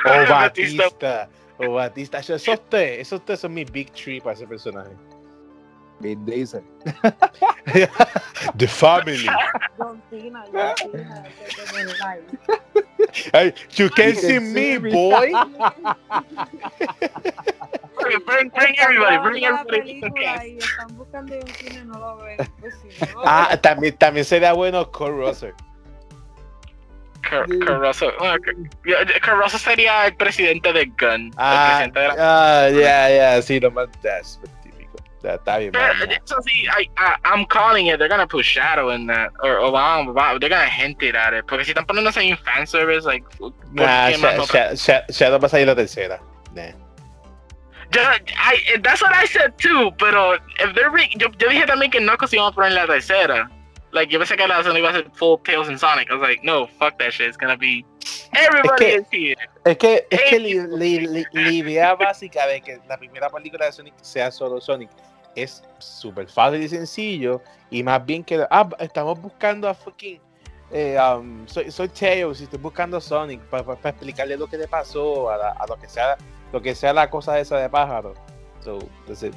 O 0.05 0.25
Batista. 0.29 1.29
O 1.57 1.71
Batista. 1.73 2.17
Acho, 2.19 2.35
esos 2.35 2.59
tres, 2.69 2.99
esos 2.99 3.25
tres 3.25 3.39
son 3.39 3.53
mis 3.53 3.69
big 3.71 3.91
three 3.91 4.21
para 4.21 4.33
ese 4.33 4.45
personaje. 4.47 4.91
Vin 5.99 6.23
Diesel. 6.25 6.63
The 8.57 8.67
Family. 8.67 9.27
Hey, 13.33 13.53
you 13.71 13.89
can 13.89 14.13
see 14.15 14.39
me. 14.39 14.77
boy. 14.77 15.31
Bring, 18.09 18.25
bring, 18.25 18.49
bring 18.49 18.79
everybody, 18.79 19.17
bring 19.17 19.43
everybody. 19.45 20.01
película 20.01 20.45
y 20.47 20.57
están 20.57 20.87
buscando 20.97 21.35
en 21.35 21.47
cine, 21.47 21.85
no 21.85 21.99
lo 21.99 22.17
ven. 22.17 22.37
Pues 22.59 22.75
sí, 22.81 23.05
no 23.13 23.21
lo 23.21 23.27
Ah, 23.27 23.57
también, 23.61 23.95
también 23.97 24.25
sería 24.25 24.53
bueno 24.53 24.89
Russell. 25.15 25.51
Kurt, 27.29 27.47
Kurt 27.49 27.79
Russell. 27.81 28.09
Ah, 28.21 28.37
Kurt- 28.37 29.21
Kurt 29.21 29.37
Russell 29.43 29.59
sería 29.59 30.07
el 30.07 30.15
presidente 30.15 30.71
de 30.73 30.85
Gun. 30.85 31.31
Ah, 31.37 31.87
la... 31.93 32.15
ah, 32.17 32.69
ya, 32.69 33.09
ya, 33.09 33.41
sí, 33.41 33.59
lo 33.59 33.69
más 33.71 33.87
that's 34.01 34.39
típico. 34.63 34.97
Ya, 35.21 35.35
Está 35.35 35.57
bien, 35.57 35.71
Pero, 35.71 35.85
vamos. 35.99 36.15
eso 36.25 36.41
sí, 36.45 36.63
I, 36.63 36.83
I, 36.97 37.13
I'm 37.25 37.45
calling 37.45 37.87
it. 37.87 37.97
They're 37.99 38.07
gonna 38.07 38.25
put 38.25 38.45
Shadow 38.45 38.89
in 38.91 39.05
that, 39.07 39.31
or, 39.43 39.59
or 39.59 39.71
wow, 39.71 40.03
wow, 40.11 40.39
they're 40.39 40.49
gonna 40.49 40.65
hint 40.69 41.03
it 41.03 41.13
at 41.15 41.33
it. 41.33 41.45
Porque 41.45 41.65
si 41.65 41.71
están 41.71 41.85
poniendo 41.85 42.09
ahí 42.15 42.29
en 42.31 42.37
fan 42.37 42.65
service, 42.65 43.05
like, 43.05 43.25
¿por 43.37 43.53
Nah, 43.73 44.09
Sha- 44.75 45.05
Shadow 45.09 45.39
va 45.39 45.45
a 45.47 45.49
salir 45.49 45.67
la 45.67 45.75
tercera. 45.75 46.19
Nah. 46.55 46.71
Yo, 47.91 48.01
I, 48.01 48.77
that's 48.83 49.01
what 49.01 49.11
I 49.13 49.25
said 49.25 49.53
too, 49.57 49.91
pero 49.97 50.35
if 50.35 50.73
they're 50.75 50.91
re- 50.91 51.09
yo, 51.17 51.27
yo 51.39 51.49
dije 51.49 51.65
también 51.65 51.91
que 51.91 51.99
Knuckles 51.99 52.33
iba 52.33 52.47
a 52.47 52.51
poner 52.51 52.69
en 52.71 52.75
la 52.75 52.85
tercera. 52.87 53.49
Like, 53.91 54.11
yo 54.13 54.19
pensé 54.19 54.37
que 54.37 54.47
la 54.47 54.57
segunda 54.61 54.79
iba 54.79 54.89
a 54.89 54.93
ser 54.93 55.09
full 55.15 55.39
Tails 55.43 55.67
and 55.67 55.79
Sonic. 55.79 56.11
I 56.11 56.13
was 56.13 56.21
like, 56.21 56.43
no, 56.43 56.67
fuck 56.77 56.99
that 56.99 57.11
shit. 57.11 57.27
It's 57.29 57.37
gonna 57.37 57.57
be 57.57 57.83
everybody 58.33 58.85
que- 58.85 58.95
is 58.97 59.07
here. 59.11 59.35
Es 59.65 59.77
que, 59.77 60.05
es 60.11 60.21
que 60.29 60.39
li- 60.39 60.67
li- 60.77 61.07
li- 61.07 61.25
la 61.33 61.51
idea 61.51 61.95
básica 61.95 62.45
de 62.45 62.61
que 62.61 62.79
la 62.87 62.97
primera 62.97 63.29
película 63.31 63.65
de 63.65 63.71
Sonic 63.71 63.95
sea 64.01 64.29
solo 64.29 64.61
Sonic 64.61 64.89
es 65.35 65.63
súper 65.79 66.27
fácil 66.27 66.61
y 66.61 66.69
sencillo. 66.69 67.41
Y 67.71 67.81
más 67.81 68.05
bien 68.05 68.23
que, 68.23 68.45
ah, 68.51 68.69
estamos 68.79 69.19
buscando 69.19 69.67
a 69.67 69.73
fucking. 69.73 70.21
eh, 70.71 70.95
um, 71.01 71.47
soy, 71.47 71.71
soy 71.71 71.87
Tails 71.89 72.41
y 72.41 72.43
estoy 72.43 72.59
buscando 72.59 72.97
a 72.97 73.01
Sonic 73.01 73.41
para 73.49 73.63
explicarle 73.89 74.37
lo 74.37 74.45
que 74.45 74.55
le 74.57 74.67
pasó, 74.67 75.31
a, 75.31 75.37
la- 75.37 75.51
a 75.59 75.65
lo 75.65 75.75
que 75.79 75.89
sea 75.89 76.15
lo 76.51 76.61
que 76.61 76.75
sea 76.75 76.93
la 76.93 77.09
cosa 77.09 77.39
esa 77.39 77.57
de 77.57 77.69
pájaro. 77.69 78.13
So, 78.63 78.79
that's 79.07 79.23
it. 79.23 79.33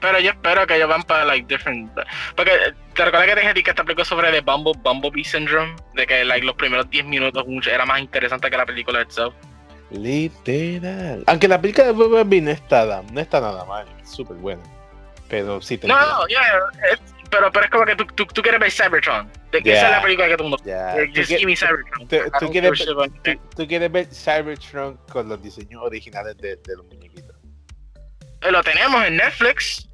Pero 0.00 0.20
yo 0.20 0.30
espero 0.30 0.66
que 0.66 0.76
ellos 0.76 0.88
van 0.88 1.02
para 1.02 1.24
like 1.24 1.46
different. 1.46 1.90
Porque 2.36 2.52
te 2.94 3.04
recuerdas 3.04 3.28
que 3.28 3.34
te 3.34 3.40
dije 3.40 3.62
que 3.64 3.70
esta 3.70 3.82
película 3.82 4.04
sobre 4.04 4.36
el 4.36 4.44
Bumble, 4.44 4.74
Bumblebee 4.82 5.24
Syndrome, 5.24 5.74
de 5.94 6.06
que 6.06 6.24
like, 6.24 6.44
los 6.44 6.54
primeros 6.56 6.88
10 6.90 7.06
minutos 7.06 7.44
era 7.66 7.86
más 7.86 8.00
interesante 8.00 8.50
que 8.50 8.56
la 8.56 8.66
película 8.66 9.02
itself. 9.02 9.34
Literal. 9.90 11.24
Aunque 11.26 11.48
la 11.48 11.60
película 11.60 11.86
de 11.86 11.92
Bumblebee 11.92 12.40
no 12.40 12.50
está, 12.50 13.02
no 13.10 13.20
está 13.20 13.40
nada 13.40 13.64
mal, 13.64 13.86
es 14.02 14.10
súper 14.10 14.36
buena. 14.36 14.62
Pero 15.28 15.60
sí 15.60 15.78
te 15.78 15.88
No, 15.88 15.98
no, 15.98 16.26
yeah, 16.28 16.40
pero, 17.38 17.52
pero 17.52 17.64
es 17.66 17.70
como 17.70 17.84
que 17.84 17.96
tú, 17.96 18.04
tú, 18.06 18.26
tú 18.26 18.42
quieres 18.42 18.60
ver 18.60 18.70
Cybertron. 18.72 19.30
De 19.52 19.62
que 19.62 19.72
Esa 19.72 19.78
es 19.82 19.88
Yeah. 19.88 19.90
la 19.96 20.02
película 20.02 20.28
que 20.28 20.36
todo 20.36 20.44
el 20.44 20.50
mundo. 20.50 20.64
Tú 20.64 21.12
Just 21.20 21.28
give 21.30 21.46
me 21.46 21.56
Cybertron. 21.56 22.08
tú- 22.08 22.16
tú 22.40 22.50
quieres 22.50 22.86
tú, 23.56 23.66
quieres 23.66 23.92
ver 23.92 24.06
Cybertron 24.12 24.96
con 25.12 25.28
los 25.28 25.42
diseños 25.42 25.82
originales 25.82 26.36
de, 26.38 26.56
de 26.56 26.76
los 26.76 26.84
muñequitos. 26.86 27.36
Eh, 28.42 28.50
Lo 28.50 28.62
tenemos 28.62 29.04
en 29.04 29.16
Netflix. 29.16 29.88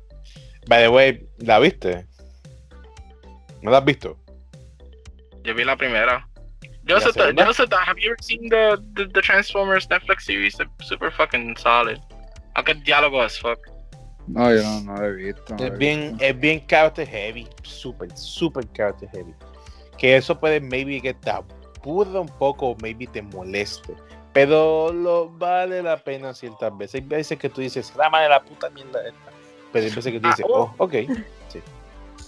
By 0.68 0.82
the 0.82 0.88
way, 0.88 1.26
¿la 1.38 1.58
viste? 1.58 2.06
¿No 3.62 3.70
la 3.70 3.78
has 3.78 3.84
visto? 3.84 4.18
Yo 5.42 5.54
vi 5.54 5.64
la 5.64 5.76
primera. 5.76 6.28
Yo 6.84 6.96
¿La 6.96 7.00
sé, 7.00 7.06
yo 7.16 7.52
sé, 7.52 7.62
have 7.86 8.00
you 8.00 8.10
ever 8.10 8.16
seen 8.20 8.48
the, 8.48 8.76
the, 8.96 9.06
the 9.08 9.20
Transformers 9.22 9.88
Netflix 9.88 10.24
series? 10.24 10.56
They're 10.56 10.68
super 10.80 11.12
fucking 11.12 11.56
solid. 11.56 11.98
Aunque 12.54 12.72
el 12.72 12.82
diálogo 12.82 13.24
es 13.24 13.38
fuck. 13.38 13.58
No, 14.26 14.54
yo 14.54 14.62
no, 14.62 14.80
no 14.82 14.96
lo 14.96 15.06
he 15.06 15.12
visto. 15.12 15.42
no 15.50 15.56
lo 15.58 15.64
he 15.64 15.68
Es 15.68 15.78
bien, 15.78 16.00
visto. 16.12 16.24
es 16.24 16.40
bien 16.40 16.60
character 16.66 17.06
heavy, 17.08 17.48
súper, 17.62 18.16
súper 18.16 18.66
character 18.72 19.08
heavy. 19.10 19.34
Que 19.98 20.16
eso 20.16 20.38
puede 20.38 20.60
maybe 20.60 21.00
que 21.00 21.14
te 21.14 21.30
aburra 21.30 22.20
un 22.20 22.28
poco, 22.28 22.76
maybe 22.80 23.06
te 23.06 23.22
moleste. 23.22 23.94
Pero 24.32 24.92
lo 24.92 25.28
vale 25.28 25.82
la 25.82 25.96
pena 25.98 26.32
ciertas 26.32 26.76
veces. 26.78 26.94
Hay 27.02 27.06
veces 27.06 27.38
que 27.38 27.48
tú 27.50 27.60
dices, 27.60 27.92
la 27.96 28.08
de 28.20 28.28
la 28.28 28.42
puta 28.42 28.70
mierda 28.70 29.00
esta. 29.06 29.30
Pero 29.72 29.84
hay 29.86 29.94
veces 29.94 30.12
que 30.12 30.20
tú 30.20 30.26
Ah, 30.28 30.30
dices, 30.30 30.46
oh. 30.48 30.74
oh, 30.78 30.84
ok. 30.84 30.94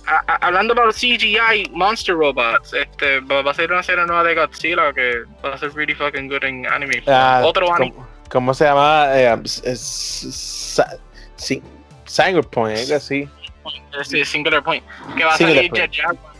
A- 0.06 0.22
a- 0.32 0.46
hablando 0.46 0.74
about 0.74 0.92
CGI 0.94 1.70
Monster 1.72 2.14
Robots, 2.14 2.74
este, 2.74 3.20
va, 3.20 3.40
va 3.40 3.52
a 3.52 3.54
ser 3.54 3.72
una 3.72 3.82
serie 3.82 4.04
nueva 4.04 4.22
de 4.22 4.34
Godzilla 4.34 4.92
que 4.92 5.22
va 5.42 5.54
a 5.54 5.58
ser 5.58 5.72
really 5.74 5.94
fucking 5.94 6.28
good 6.28 6.44
en 6.44 6.66
anime. 6.66 7.02
Ah, 7.06 7.40
Otro 7.42 7.72
anime. 7.74 7.92
¿cómo, 7.94 8.06
cómo 8.30 8.54
se 8.54 8.64
llama? 8.64 9.06
Eh, 9.18 9.40
es- 9.44 9.62
es- 9.64 10.34
sa- 10.66 10.98
sí, 12.14 12.22
Cyberpunk, 12.22 12.68
algo 12.76 12.94
así. 12.96 13.28
Este, 14.00 14.24
Singular 14.24 14.62
Point. 14.62 14.84
Que 15.16 15.24
va 15.24 15.34
a 15.34 15.36
Singular 15.36 15.56
salir 15.56 15.70
Point. 15.70 15.92
Jet 15.92 16.02
Jaguar. 16.04 16.34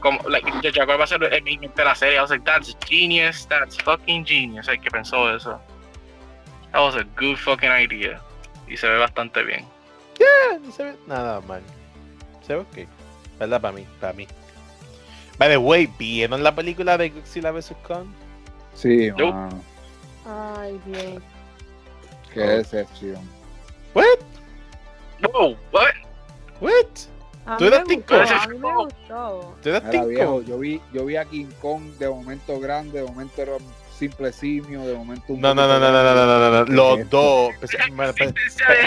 Como, 0.00 0.28
like, 0.28 0.50
Jet 0.62 0.74
Jaguar 0.74 0.98
va 1.00 1.04
a 1.04 1.06
ser 1.06 1.22
el 1.22 1.42
main 1.42 1.60
de 1.60 1.84
la 1.84 1.94
serie. 1.94 2.16
I 2.16 2.20
was 2.20 2.30
like, 2.30 2.44
that's 2.44 2.76
genius. 2.86 3.46
That's 3.48 3.76
fucking 3.82 4.24
genius. 4.24 4.68
El 4.68 4.80
que 4.80 4.90
pensó 4.90 5.34
eso. 5.34 5.60
That 6.72 6.80
was 6.80 6.94
a 6.96 7.04
good 7.18 7.36
fucking 7.36 7.70
idea. 7.70 8.20
Y 8.68 8.76
se 8.76 8.86
ve 8.88 8.98
bastante 8.98 9.42
bien. 9.42 9.64
Eh, 10.18 10.58
no 10.64 10.72
se 10.72 10.84
ve 10.84 10.94
nada 11.06 11.40
mal. 11.40 11.62
Se 12.46 12.54
ve 12.54 12.60
ok. 12.60 12.88
¿Verdad? 13.38 13.60
Para 13.60 13.74
mí, 13.74 13.86
para 14.00 14.12
mí. 14.12 14.26
By 15.38 15.48
the 15.48 15.56
way, 15.56 15.88
¿vieron 15.98 16.42
la 16.42 16.54
película 16.54 16.96
de 16.96 17.10
Godzilla 17.10 17.50
vs. 17.50 17.74
Kong? 17.82 18.06
Sí. 18.74 19.10
Ay, 20.26 20.80
bien. 20.86 21.22
Qué 22.32 22.42
Oh. 22.42 22.46
decepción. 22.46 23.28
What? 23.94 24.04
Wow, 25.22 25.56
what? 25.72 25.94
What? 26.60 26.86
A 27.44 27.56
¿Tú 27.56 27.64
mí 27.64 27.68
eras 27.68 27.80
me 27.80 27.86
Team 27.86 28.00
gustó, 28.00 28.18
Kong? 28.18 28.28
a 28.30 28.46
mí 28.48 28.58
me 28.58 28.74
gustó. 28.74 29.56
¿Tú 29.62 29.68
eras 29.68 29.82
Kong? 30.26 30.44
yo 30.46 30.58
vi, 30.58 30.80
yo 30.92 31.04
vi 31.06 31.16
a 31.16 31.24
King 31.24 31.46
Kong 31.60 31.82
de 31.98 32.08
momento 32.08 32.60
grande, 32.60 33.00
de 33.02 33.08
momento 33.08 33.42
era 33.42 33.52
simple 33.98 34.32
simio, 34.32 34.86
de 34.86 34.94
momento 34.94 35.32
un 35.32 35.40
No, 35.40 35.54
no, 35.54 35.66
no, 35.66 35.78
no, 35.80 35.90
no, 35.92 36.02
no, 36.02 36.14
no, 36.14 36.50
no, 36.50 36.64
no. 36.64 36.72
Los 36.72 37.10
dos. 37.10 37.50
espe- 37.62 38.34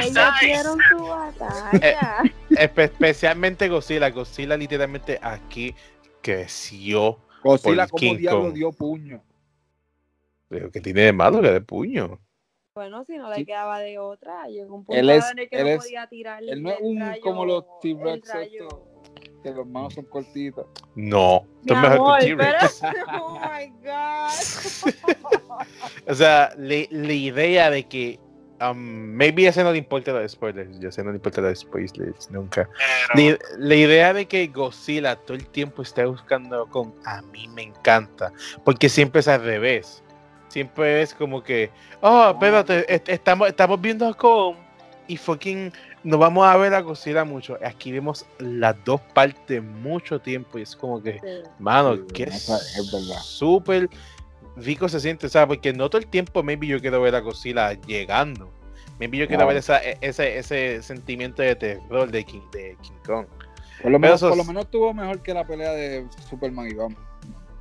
Ellos 0.04 0.30
dieron 0.42 0.80
su 0.90 1.04
batalla. 1.06 2.22
espe- 2.50 2.84
Especialmente 2.84 3.68
Godzilla. 3.70 4.10
Godzilla 4.10 4.56
literalmente 4.58 5.20
aquí 5.22 5.76
creció. 6.22 7.20
Godzilla 7.44 7.88
por 7.88 8.00
como 8.00 8.00
King 8.00 8.18
diablo 8.18 8.42
Kong. 8.44 8.54
dio 8.54 8.72
puño. 8.72 9.22
Pero 10.48 10.72
que 10.72 10.80
tiene 10.82 11.02
de 11.02 11.14
malo 11.14 11.42
que 11.42 11.52
de 11.52 11.62
puño. 11.62 12.20
Bueno, 12.76 13.06
si 13.06 13.18
no 13.18 13.30
le 13.30 13.38
Sí. 13.38 13.46
quedaba 13.46 13.80
de 13.80 13.98
otra, 14.00 14.48
llegó 14.50 14.76
un 14.76 14.84
punto 14.84 15.00
Él 15.00 15.10
es- 15.10 15.32
en 15.32 15.40
el 15.40 15.48
que 15.50 15.56
él 15.60 15.64
no 15.64 15.70
es- 15.70 15.78
podía 15.78 16.08
tirar 16.08 16.44
él 16.44 16.62
no 16.62 16.72
es 16.72 16.78
un- 16.82 17.00
rayo- 17.00 17.22
como 17.22 17.46
los 17.46 17.64
T-Rex. 17.80 18.30
Que 19.42 19.52
los 19.52 19.66
manos 19.66 19.94
son 19.94 20.04
cortitas. 20.06 20.66
No. 20.94 21.46
Mi 21.62 21.68
Tú 21.68 21.74
es 21.74 21.80
mejor 21.80 21.98
amor, 21.98 22.20
que 22.20 22.26
T-Rex. 22.36 22.82
pero- 22.82 23.06
Oh 23.24 23.40
my 23.40 23.70
God. 23.82 25.66
O 26.10 26.14
sea, 26.16 26.52
le- 26.58 26.90
la 26.92 27.14
idea 27.14 27.70
de 27.70 27.84
que. 27.88 28.20
Um, 28.62 28.78
maybe 28.78 29.46
a 29.48 29.50
ese 29.52 29.64
no 29.64 29.72
le 29.74 29.78
importa 29.78 30.12
los 30.14 30.32
spoilers. 30.32 30.78
Yo 30.80 30.90
sé 30.92 31.04
no 31.04 31.12
le 31.12 31.18
importa 31.18 31.40
los 31.42 31.60
spoilers 31.60 32.30
nunca. 32.32 32.70
La, 33.14 33.38
la 33.58 33.76
idea 33.76 34.14
de 34.14 34.28
que 34.28 34.48
Godzilla 34.48 35.16
todo 35.18 35.36
el 35.36 35.46
tiempo 35.48 35.82
esté 35.82 36.06
buscando 36.06 36.66
con 36.68 36.94
a 37.06 37.22
mí 37.22 37.48
me 37.50 37.64
encanta. 37.64 38.32
Porque 38.66 38.88
siempre 38.90 39.20
es 39.20 39.28
al 39.30 39.44
revés. 39.44 40.02
Siempre 40.60 41.02
es 41.02 41.14
como 41.14 41.44
que, 41.44 41.70
oh, 42.00 42.30
espérate, 42.32 42.86
est- 42.96 43.10
estamos, 43.10 43.50
estamos 43.50 43.82
viendo 43.82 44.08
a 44.08 44.14
Kong 44.14 44.56
y 45.06 45.18
fucking 45.18 45.70
no 46.06 46.18
vamos 46.18 46.48
a 46.48 46.56
ver 46.56 46.74
a 46.74 46.80
Godzilla 46.80 47.26
mucho. 47.26 47.58
Aquí 47.62 47.92
vemos 47.92 48.26
las 48.40 48.74
dos 48.86 49.02
partes 49.14 49.62
mucho 49.62 50.22
tiempo 50.22 50.58
y 50.58 50.62
es 50.62 50.74
como 50.74 51.04
que, 51.04 51.20
Sí. 51.20 51.50
mano, 51.60 51.96
Sí, 51.98 52.02
que 52.14 52.24
es 52.24 52.50
súper 53.22 53.90
rico 54.56 54.88
se 54.88 55.02
siente, 55.02 55.28
¿sabes? 55.28 55.48
Porque 55.58 55.74
no 55.74 55.90
todo 55.90 56.00
el 56.00 56.08
tiempo, 56.08 56.42
maybe 56.42 56.68
yo 56.68 56.80
quiero 56.80 57.02
ver 57.02 57.16
a 57.16 57.20
Godzilla 57.20 57.74
llegando. 57.74 58.50
Maybe 58.98 59.18
yo 59.18 59.28
quiero 59.28 59.46
ver 59.46 59.58
esa, 59.58 59.84
e- 59.84 59.98
ese, 60.00 60.38
ese 60.38 60.82
sentimiento 60.82 61.42
de 61.42 61.54
terror 61.58 62.10
de 62.10 62.24
King, 62.24 62.50
de 62.54 62.78
King 62.82 62.94
Kong. 63.06 63.26
Por 63.82 63.92
lo, 63.92 64.00
menos, 64.00 64.22
eso 64.22 64.30
por 64.30 64.38
lo 64.38 64.44
es- 64.44 64.48
menos 64.48 64.72
tuvo 64.72 64.94
mejor 64.94 65.22
que 65.22 65.34
la 65.34 65.46
pelea 65.46 65.72
de 65.74 66.08
Superman 66.30 66.68
y 66.72 66.76
Batman. 66.76 67.04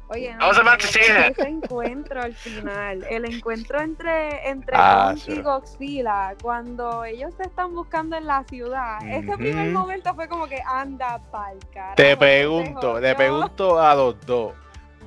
Oye, 0.08 0.30
I 0.38 0.46
was 0.46 0.58
about 0.58 0.78
to 0.80 0.86
say 0.86 1.06
that. 1.08 1.30
ese 1.30 1.48
encuentro 1.48 2.20
al 2.20 2.34
final, 2.34 3.04
el 3.08 3.24
encuentro 3.24 3.80
entre, 3.80 4.46
entre 4.48 4.76
Ah, 4.76 5.06
Kong 5.14 5.18
sí. 5.18 5.32
y 5.32 5.40
Godzilla, 5.42 6.34
cuando 6.42 7.04
ellos 7.04 7.32
se 7.38 7.44
están 7.44 7.74
buscando 7.74 8.14
en 8.16 8.26
la 8.26 8.44
ciudad, 8.44 8.98
ese 9.06 9.34
primer 9.36 9.70
momento 9.70 10.14
fue 10.14 10.28
como 10.28 10.46
que 10.46 10.60
anda 10.66 11.18
pa'l 11.30 11.58
carajo. 11.72 11.94
Te 11.96 12.16
pregunto, 12.18 13.00
le 13.00 13.14
jodió. 13.14 13.16
pregunto 13.16 13.80
a 13.80 13.94
los 13.94 14.20
dos, 14.26 14.52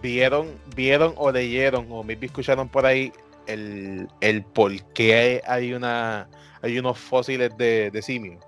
¿vieron, 0.01 0.47
vieron 0.75 1.13
o 1.15 1.31
leyeron 1.31 1.85
o 1.91 2.03
maybe 2.03 2.25
escucharon 2.25 2.67
por 2.67 2.85
ahí 2.87 3.13
el, 3.45 4.07
el 4.19 4.43
por 4.43 4.71
qué 4.93 5.41
hay 5.45 5.73
una 5.73 6.27
hay 6.63 6.79
unos 6.79 6.97
fósiles 6.97 7.55
de, 7.55 7.91
de 7.91 8.01
simio? 8.01 8.39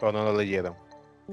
¿O 0.00 0.10
no 0.10 0.24
lo 0.24 0.36
leyeron? 0.36 0.74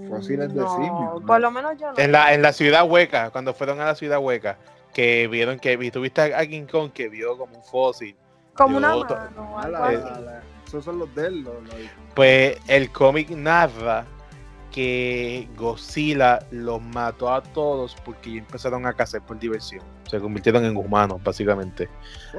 Fósiles 0.10 0.54
de 0.54 0.60
No, 0.62 0.76
simio, 0.76 1.12
¿no? 1.20 1.26
Por 1.26 1.40
lo 1.40 1.52
menos 1.52 1.74
yo 1.80 1.92
no. 1.92 1.98
En 1.98 2.12
la, 2.12 2.34
en 2.34 2.42
la 2.42 2.52
ciudad 2.54 2.86
hueca, 2.90 3.30
cuando 3.32 3.54
fueron 3.54 3.80
a 3.80 3.86
la 3.86 3.96
ciudad 3.96 4.20
hueca, 4.20 4.58
que 4.94 5.28
vieron 5.28 5.60
que 5.60 5.78
vi- 5.78 5.92
tuviste 5.92 6.34
a 6.34 6.46
King 6.46 6.66
Kong 6.70 6.92
que 6.92 7.10
vio 7.10 7.38
como 7.38 7.56
un 7.58 7.64
fósil. 7.64 8.16
como 8.54 8.78
una 8.78 8.94
yo 8.96 9.06
to- 9.06 9.16
mano 9.16 9.60
algo 9.60 9.78
la- 9.80 10.42
esos 10.66 10.86
son 10.86 11.00
los 11.00 11.14
de 11.14 11.28
él. 11.28 11.42
los- 11.44 11.62
los- 11.64 11.76
Pues 12.14 12.58
el 12.68 12.90
cómic 12.92 13.30
narra 13.32 14.06
que 14.72 15.48
Godzilla 15.58 16.40
los 16.52 16.82
mató 16.82 17.34
a 17.34 17.42
todos 17.42 17.96
porque 18.06 18.38
empezaron 18.38 18.86
a 18.86 18.94
cazar 18.94 19.22
por 19.26 19.38
diversión. 19.40 19.82
Se 20.10 20.20
convirtieron 20.20 20.64
en 20.66 20.76
humanos, 20.78 21.22
básicamente. 21.24 21.90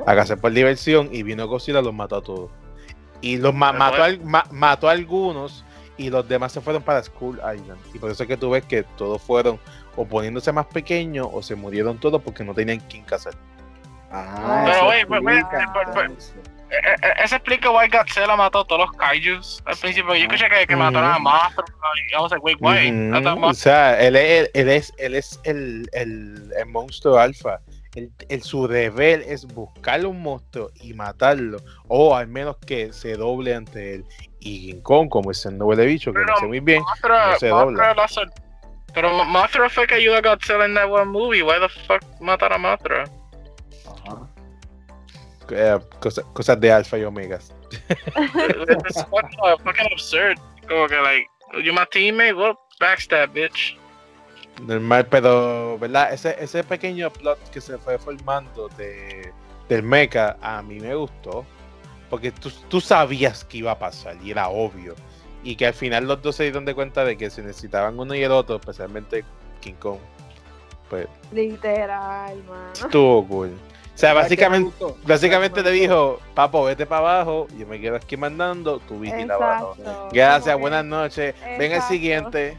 A 0.07 0.15
cazar 0.15 0.39
por 0.39 0.53
diversión 0.53 1.09
y 1.13 1.23
vino 1.23 1.47
Godzilla 1.47 1.81
los 1.83 1.93
mató 1.95 2.17
a 2.17 2.23
todos. 2.23 2.51
Y 3.23 3.37
los 3.39 3.55
ma- 3.55 3.73
mató, 3.73 4.03
al- 4.03 4.21
ma- 4.25 4.45
mató 4.51 4.89
a 4.89 4.93
algunos 4.93 5.65
y 5.97 6.11
los 6.11 6.29
demás 6.29 6.53
se 6.53 6.61
fueron 6.61 6.83
para 6.83 7.03
Skull 7.03 7.37
Island. 7.39 7.79
Y 7.95 7.99
por 7.99 8.11
eso 8.11 8.23
es 8.23 8.29
que 8.29 8.37
tú 8.37 8.51
ves 8.51 8.65
que 8.65 8.83
todos 8.97 9.21
fueron 9.23 9.59
o 9.97 10.07
poniéndose 10.07 10.53
más 10.53 10.67
pequeños 10.67 11.29
o 11.33 11.43
se 11.43 11.55
murieron 11.55 11.99
todos 11.99 12.21
porque 12.23 12.45
no 12.45 12.55
tenían 12.55 12.81
quien 12.81 13.05
cazar. 13.05 13.35
Ah, 14.11 14.63
Pero, 14.65 14.87
oye, 14.87 15.07
pues, 15.07 15.21
pues, 15.23 16.35
Eso 17.23 17.37
explica 17.37 17.71
why 17.71 17.89
Godzilla 17.89 18.37
mató 18.37 18.61
a 18.61 18.67
todos 18.67 18.83
los 18.89 18.93
kaijus 18.97 19.63
al 19.65 19.77
principio. 19.77 20.15
Yo 20.15 20.23
escuché 20.25 20.49
que, 20.49 20.67
que 20.67 20.75
Ujú. 20.75 20.83
mataron 20.83 21.11
a 21.13 21.17
I 21.17 22.21
was 22.21 22.31
like, 22.33 22.43
wait, 22.61 22.93
Ujú, 22.93 23.47
O 23.47 23.55
sea, 23.55 24.01
él 24.01 24.17
es, 24.17 24.51
él 24.53 24.69
es, 24.69 24.93
él 24.99 25.15
es 25.15 25.41
el, 25.45 25.89
el, 25.93 26.53
el 26.57 26.67
monstruo 26.67 27.19
alfa. 27.19 27.61
El, 27.97 28.13
el- 28.29 28.43
su 28.43 28.69
deber 28.69 29.23
es 29.27 29.45
buscar 29.47 30.05
un 30.07 30.23
monstruo 30.23 30.71
y 30.83 30.95
matarlo. 30.95 31.59
O 31.89 32.15
al 32.15 32.29
menos 32.29 32.57
que 32.59 32.93
se 32.93 33.15
doble 33.17 33.55
ante 33.55 33.95
él. 33.95 34.05
Y 34.39 34.73
King 34.75 34.81
Kong, 34.83 35.09
como 35.09 35.31
es 35.33 35.45
el 35.47 35.59
noble 35.59 35.85
bicho, 35.87 36.13
que 36.13 36.21
Pero 36.21 36.37
sé 36.37 36.47
muy 36.47 36.61
bien. 36.61 36.83
Mothra, 36.83 37.33
no 37.33 37.39
se 37.39 37.49
dobla. 37.49 37.95
lo 37.95 38.03
Pero 38.95 39.11
Mo- 39.13 39.25
Mothra 39.25 39.69
fue 39.69 39.87
que 39.87 39.95
ayudó 39.97 40.17
a 40.17 40.21
Godzilla 40.21 40.65
en 40.67 40.75
that 40.75 40.89
one 40.91 41.07
movie. 41.07 41.43
Why 41.43 41.55
the 41.59 41.69
fuck 41.87 42.03
mataron 42.21 42.65
a 42.65 42.71
Mothra? 42.71 43.05
Eh, 45.51 45.79
cosa- 46.01 46.23
cosas 46.33 46.61
de 46.61 46.73
alfa 46.73 46.99
y 46.99 47.05
omegas. 47.05 47.53
It's 47.71 49.05
fucking, 49.11 49.65
fucking 49.65 49.93
absurd. 49.93 50.37
Como 50.69 50.87
que, 50.89 50.97
like, 50.97 51.27
you're 51.63 51.73
my 51.73 51.87
teammate? 51.91 52.35
Well, 52.35 52.55
backstab, 52.81 53.33
bitch. 53.33 53.79
Normal, 54.63 55.07
pero, 55.11 55.79
¿verdad? 55.79 56.13
Ese, 56.13 56.37
ese 56.39 56.65
pequeño 56.65 57.11
plot 57.11 57.39
que 57.51 57.61
se 57.61 57.77
fue 57.79 57.99
formando 57.99 58.69
de, 58.77 59.33
del 59.69 59.83
mecha, 59.83 60.37
a 60.41 60.63
mí 60.63 60.81
me 60.81 60.95
gustó. 60.95 61.45
Porque 62.09 62.31
tú, 62.31 62.51
tú 62.69 62.81
sabías 62.81 63.45
que 63.45 63.59
iba 63.59 63.73
a 63.73 63.79
pasar 63.79 64.17
y 64.23 64.31
era 64.31 64.49
obvio. 64.49 64.95
y 65.43 65.55
que 65.57 65.67
al 65.67 65.75
final 65.75 66.07
los 66.07 66.23
dos 66.23 66.37
se 66.37 66.45
dieron 66.45 66.65
de 66.65 66.75
cuenta 66.75 67.05
de 67.05 67.17
que 67.17 67.31
se 67.31 67.43
necesitaban 67.43 67.99
uno 67.99 68.15
y 68.15 68.23
el 68.23 68.33
otro, 68.33 68.57
especialmente 68.57 69.25
King 69.61 69.75
Kong. 69.75 69.99
Pues 70.91 71.07
Literal, 71.33 72.37
mano. 72.45 72.73
estuvo 72.73 73.27
cool. 73.27 73.49
O 73.49 73.99
sea, 73.99 74.13
¿Sabes 74.13 74.29
qué 74.37 74.49
me 74.49 74.61
básicamente, 74.61 74.85
básicamente 75.05 75.63
te 75.63 75.69
¿Sabes 75.69 75.81
qué 75.81 75.89
me 75.89 75.95
dijo, 75.95 76.21
papo, 76.35 76.65
vete 76.65 76.85
para 76.85 76.99
abajo, 77.01 77.47
yo 77.57 77.67
me 77.67 77.81
quedo 77.81 77.97
aquí 77.97 78.17
mandando, 78.17 78.79
tú 78.81 79.01
vigila 79.01 79.35
abajo. 79.35 79.77
Gracias, 80.13 80.59
buenas 80.59 80.85
noches. 80.85 81.35
Ven 81.59 81.73
el 81.73 81.83
siguiente. 81.83 82.59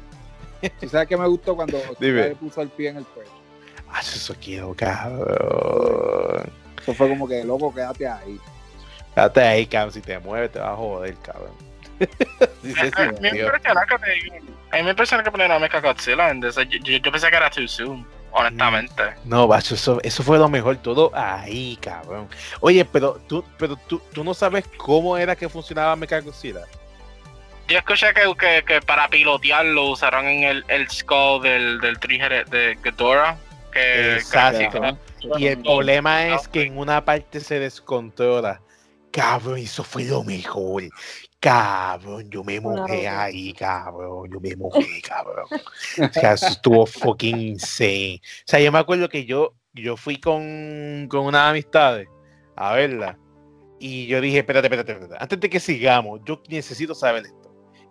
¿Y 0.82 0.88
sabes 0.88 1.08
qué 1.08 1.18
me 1.18 1.28
gustó 1.28 1.55
cuando 1.55 1.80
Dime. 1.99 2.30
le 2.30 2.36
puso 2.36 2.62
el 2.62 2.70
pie 2.70 2.89
en 2.89 2.97
el 2.97 3.05
pecho? 3.05 3.32
Ah, 3.89 3.99
eso 4.01 4.36
quiero, 4.41 4.74
cabrón. 4.76 6.49
Eso 6.82 6.93
fue 6.93 7.08
como 7.10 7.28
que, 7.28 7.43
loco, 7.43 7.74
quédate 7.74 8.08
ahí. 8.08 8.39
Date 9.16 9.41
ahí, 9.41 9.66
cabrón. 9.66 9.93
Si 9.93 10.01
te 10.01 10.20
mueves, 10.20 10.51
te 10.51 10.60
vas 10.60 10.70
a 10.70 10.76
joder, 10.76 11.16
cabrón. 11.18 11.51
A- 12.97 13.01
a 13.01 13.12
mí 13.12 13.18
me 13.22 13.30
impresiona 13.30 13.86
que 13.88 13.95
a 13.95 14.78
mí 14.78 14.84
me 14.84 14.89
impresiona 14.91 15.24
que 15.24 15.32
ponieron 15.32 15.55
a 15.55 15.60
Mecha 15.60 15.80
Godzilla 15.80 16.32
yo, 16.34 16.49
yo- 16.84 16.97
yo 16.97 17.12
pensé 17.12 17.30
que 17.30 17.36
era 17.38 17.49
too 17.49 17.68
soon, 17.68 18.05
honestamente. 18.32 19.01
No, 19.24 19.47
bacho, 19.47 19.74
eso, 19.76 19.99
eso 20.03 20.22
fue 20.22 20.38
lo 20.38 20.49
mejor 20.49 20.76
todo 20.78 21.10
ahí, 21.16 21.78
cabrón. 21.82 22.28
Oye, 22.60 22.84
pero 22.86 23.20
tú, 23.28 23.43
pero 23.58 23.76
tú, 23.88 23.99
tú 24.14 24.24
no 24.24 24.34
sabes 24.34 24.66
cómo 24.78 25.18
era 25.18 25.36
que 25.36 25.47
funcionaba 25.49 25.95
Mechagodzilla. 25.95 26.66
Yo 27.68 27.78
escuché 27.80 28.13
que, 28.13 28.22
que, 28.39 28.63
que 28.65 28.82
para 28.82 29.09
pilotearlo 29.09 29.89
usaron 29.91 30.26
en 30.26 30.43
el, 30.43 30.65
el 30.70 30.89
skull 30.89 31.41
del, 31.43 31.80
del 31.82 31.99
Trigger 31.99 32.47
de 32.49 32.78
Ghidorah. 32.82 33.38
Que, 33.74 34.13
Exacto. 34.15 34.82
que- 34.82 34.95
Y 35.38 35.47
el 35.47 35.61
problema 35.61 36.28
es 36.28 36.47
que 36.47 36.63
en 36.63 36.78
una 36.78 37.03
parte 37.03 37.39
se 37.39 37.59
descontrola. 37.59 38.61
Cabrón, 39.11 39.57
eso 39.57 39.84
fue 39.84 40.03
lo 40.05 40.24
mejor. 40.24 40.84
Cabrón, 41.39 42.30
yo 42.30 42.43
me 42.43 42.59
mojé 42.59 43.07
ahí, 43.07 43.53
cabrón. 43.53 44.30
Yo 44.32 44.39
me 44.39 44.55
mojé, 44.55 45.01
cabrón. 45.01 45.45
O 45.51 46.13
sea, 46.13 46.34
eso 46.34 46.47
estuvo 46.47 46.86
fucking 46.86 47.39
insane. 47.39 48.22
O 48.24 48.43
sea, 48.45 48.59
yo 48.59 48.72
me 48.72 48.80
acuerdo 48.80 49.09
que 49.09 49.26
yo, 49.26 49.53
yo 49.74 49.97
fui 49.97 50.20
con, 50.20 51.07
con 51.09 51.26
unas 51.26 51.49
amistades 51.49 52.07
a 52.55 52.74
verla. 52.74 53.18
Y 53.80 54.07
yo 54.07 54.20
dije, 54.22 54.39
espérate, 54.39 54.68
espérate, 54.68 54.91
espérate. 54.93 55.15
Antes 55.20 55.39
de 55.39 55.49
que 55.49 55.59
sigamos, 55.59 56.20
yo 56.26 56.41
necesito 56.49 56.95
saber 56.95 57.24
esto. 57.26 57.47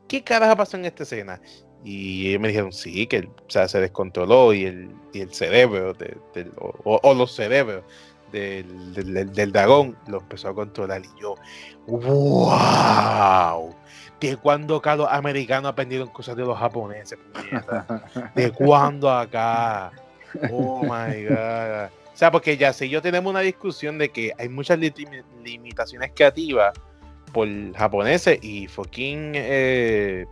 ¿Qué 0.09 0.23
carajo 0.23 0.57
pasó 0.57 0.77
en 0.77 0.85
esta 0.85 1.03
escena? 1.03 1.41
Y 1.85 2.29
ellos 2.29 2.41
me 2.41 2.49
dijeron, 2.49 2.73
sí, 2.73 3.07
que 3.07 3.21
o 3.21 3.51
sea, 3.51 3.69
se 3.69 3.81
descontroló 3.81 4.53
y 4.53 4.65
el, 4.65 4.91
y 5.13 5.21
el 5.21 5.33
cerebro, 5.33 5.93
de- 5.95 6.17
o, 6.59 7.01
o- 7.03 7.15
los 7.15 7.33
cerebros 7.35 7.85
del, 8.33 8.93
del, 9.33 9.53
dragón 9.53 9.97
lo 10.09 10.19
empezó 10.19 10.49
a 10.49 10.55
controlar. 10.55 11.03
Y 11.03 11.21
yo, 11.21 11.37
wow. 11.87 13.75
¿De 14.21 14.37
cuándo 14.37 14.77
acá 14.77 14.97
los 14.97 15.09
americanos 15.11 15.71
aprendieron 15.71 16.09
cosas 16.09 16.37
de 16.37 16.45
los 16.45 16.59
japoneses? 16.59 17.19
¿De 18.35 18.51
cuándo 18.53 19.11
acá? 19.11 19.93
Oh 20.51 20.83
my 20.83 21.25
god. 21.25 21.91
O 22.13 22.19
sea, 22.19 22.31
porque 22.31 22.57
ya 22.57 22.73
sé, 22.73 22.89
yo 22.89 23.03
tenemos 23.03 23.31
una 23.31 23.41
discusión 23.41 23.99
de 23.99 24.09
que 24.09 24.33
hay 24.39 24.49
muchas 24.49 24.79
limitaciones 24.79 26.13
creativas 26.15 26.73
por 27.33 27.49
japoneses 27.75 28.39
y 28.43 28.67
fucking 28.69 29.33
eh, 29.35 30.27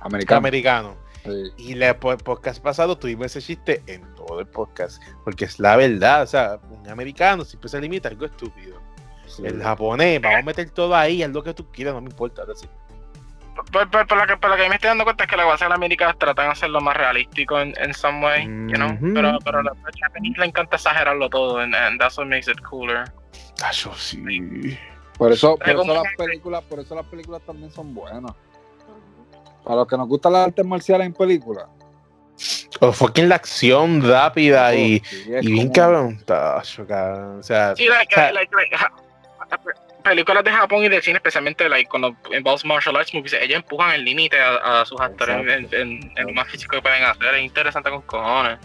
Americano. 0.00 0.38
americanos. 0.38 0.96
Sí. 1.24 1.30
Y 1.56 1.72
el 1.82 1.96
po- 1.96 2.16
podcast 2.18 2.62
pasado 2.62 2.98
tuvimos 2.98 3.26
ese 3.26 3.40
chiste 3.40 3.82
en 3.86 4.02
todo 4.14 4.40
el 4.40 4.46
podcast. 4.46 5.02
Porque 5.24 5.46
es 5.46 5.58
la 5.58 5.76
verdad. 5.76 6.22
O 6.22 6.26
sea, 6.26 6.58
un 6.70 6.88
americano 6.88 7.44
siempre 7.44 7.68
se 7.70 7.80
limita 7.80 8.08
a 8.08 8.12
algo 8.12 8.26
estúpido. 8.26 8.80
Sí. 9.26 9.42
El 9.46 9.62
japonés, 9.62 10.20
vamos 10.20 10.40
a 10.40 10.42
meter 10.42 10.68
todo 10.70 10.94
ahí, 10.94 11.22
haz 11.22 11.30
lo 11.30 11.42
que 11.42 11.54
tú 11.54 11.70
quieras, 11.72 11.94
no 11.94 12.02
me 12.02 12.10
importa. 12.10 12.42
ahora 12.42 12.54
sí. 12.54 12.68
Por, 13.72 13.88
por- 13.90 14.06
por 14.06 14.18
lo 14.18 14.26
que, 14.26 14.36
por 14.36 14.50
lo 14.50 14.56
que 14.56 14.68
me 14.68 14.74
estoy 14.74 14.88
dando 14.88 15.04
cuenta 15.04 15.24
es 15.24 15.30
que 15.30 15.36
la 15.36 15.44
base 15.44 15.64
de 15.64 15.68
la 15.70 15.76
América 15.76 16.14
tratan 16.18 16.46
de 16.46 16.52
hacerlo 16.52 16.80
más 16.80 16.96
realístico 16.96 17.58
en, 17.60 17.72
en 17.78 17.94
some 17.94 18.22
way, 18.24 18.42
you 18.44 18.74
know? 18.74 18.92
Ujú. 18.92 19.14
Pero, 19.14 19.38
pero 19.44 19.58
a 19.60 19.62
la 19.62 19.72
Japanese 19.98 20.38
le 20.40 20.46
encanta 20.46 20.76
exagerarlo 20.76 21.30
todo, 21.30 21.58
and, 21.58 21.74
and 21.74 21.98
that's 22.00 22.18
what 22.18 22.26
makes 22.26 22.50
it 22.50 22.60
cooler. 22.60 23.04
Ah, 23.62 23.70
yo 23.72 23.94
sí. 23.94 24.76
Por 25.18 25.32
eso, 25.32 25.56
por 25.56 25.68
eso 25.68 25.84
las 25.94 26.14
películas, 26.16 26.62
por 26.64 26.80
eso 26.80 26.94
las 26.94 27.06
películas 27.06 27.42
también 27.46 27.70
son 27.70 27.94
buenas. 27.94 28.32
Para 29.62 29.76
los 29.76 29.86
que 29.88 29.96
nos 29.96 30.08
gustan 30.08 30.32
las 30.32 30.46
artes 30.48 30.64
marciales 30.64 31.06
en 31.06 31.12
películas. 31.14 31.64
O 32.80 32.92
fucking 32.92 33.28
la 33.28 33.36
acción 33.36 34.02
rápida 34.02 34.74
y, 34.74 35.00
Oh, 35.00 35.06
sí, 35.08 35.32
es 35.34 35.44
y 35.44 35.52
bien 35.52 35.68
como- 35.68 35.72
cabrón. 35.72 36.22
Tacho, 36.26 36.86
cabrón. 36.86 37.38
O 37.38 37.42
sea, 37.42 37.74
Sí, 37.76 37.86
like, 37.86 38.14
like, 38.32 38.50
like, 38.54 38.76
películas 40.02 40.44
de 40.44 40.50
Japón 40.50 40.84
y 40.84 40.88
de 40.88 41.00
cine, 41.00 41.16
especialmente 41.16 41.66
like, 41.68 41.88
cuando 41.88 42.14
involves 42.36 42.64
martial 42.64 42.96
arts 42.96 43.14
movies, 43.14 43.32
ellos 43.34 43.56
empujan 43.56 43.92
el 43.94 44.04
límite 44.04 44.38
a, 44.38 44.80
a 44.82 44.84
sus 44.84 45.00
actores 45.00 45.36
en, 45.36 45.48
Exacto. 45.48 45.76
en- 45.76 46.12
en 46.16 46.26
lo 46.26 46.32
más 46.34 46.48
físico 46.48 46.76
que 46.76 46.82
pueden 46.82 47.04
hacer. 47.04 47.34
Es 47.36 47.42
interesante 47.42 47.88
con 47.88 48.02
cojones. 48.02 48.58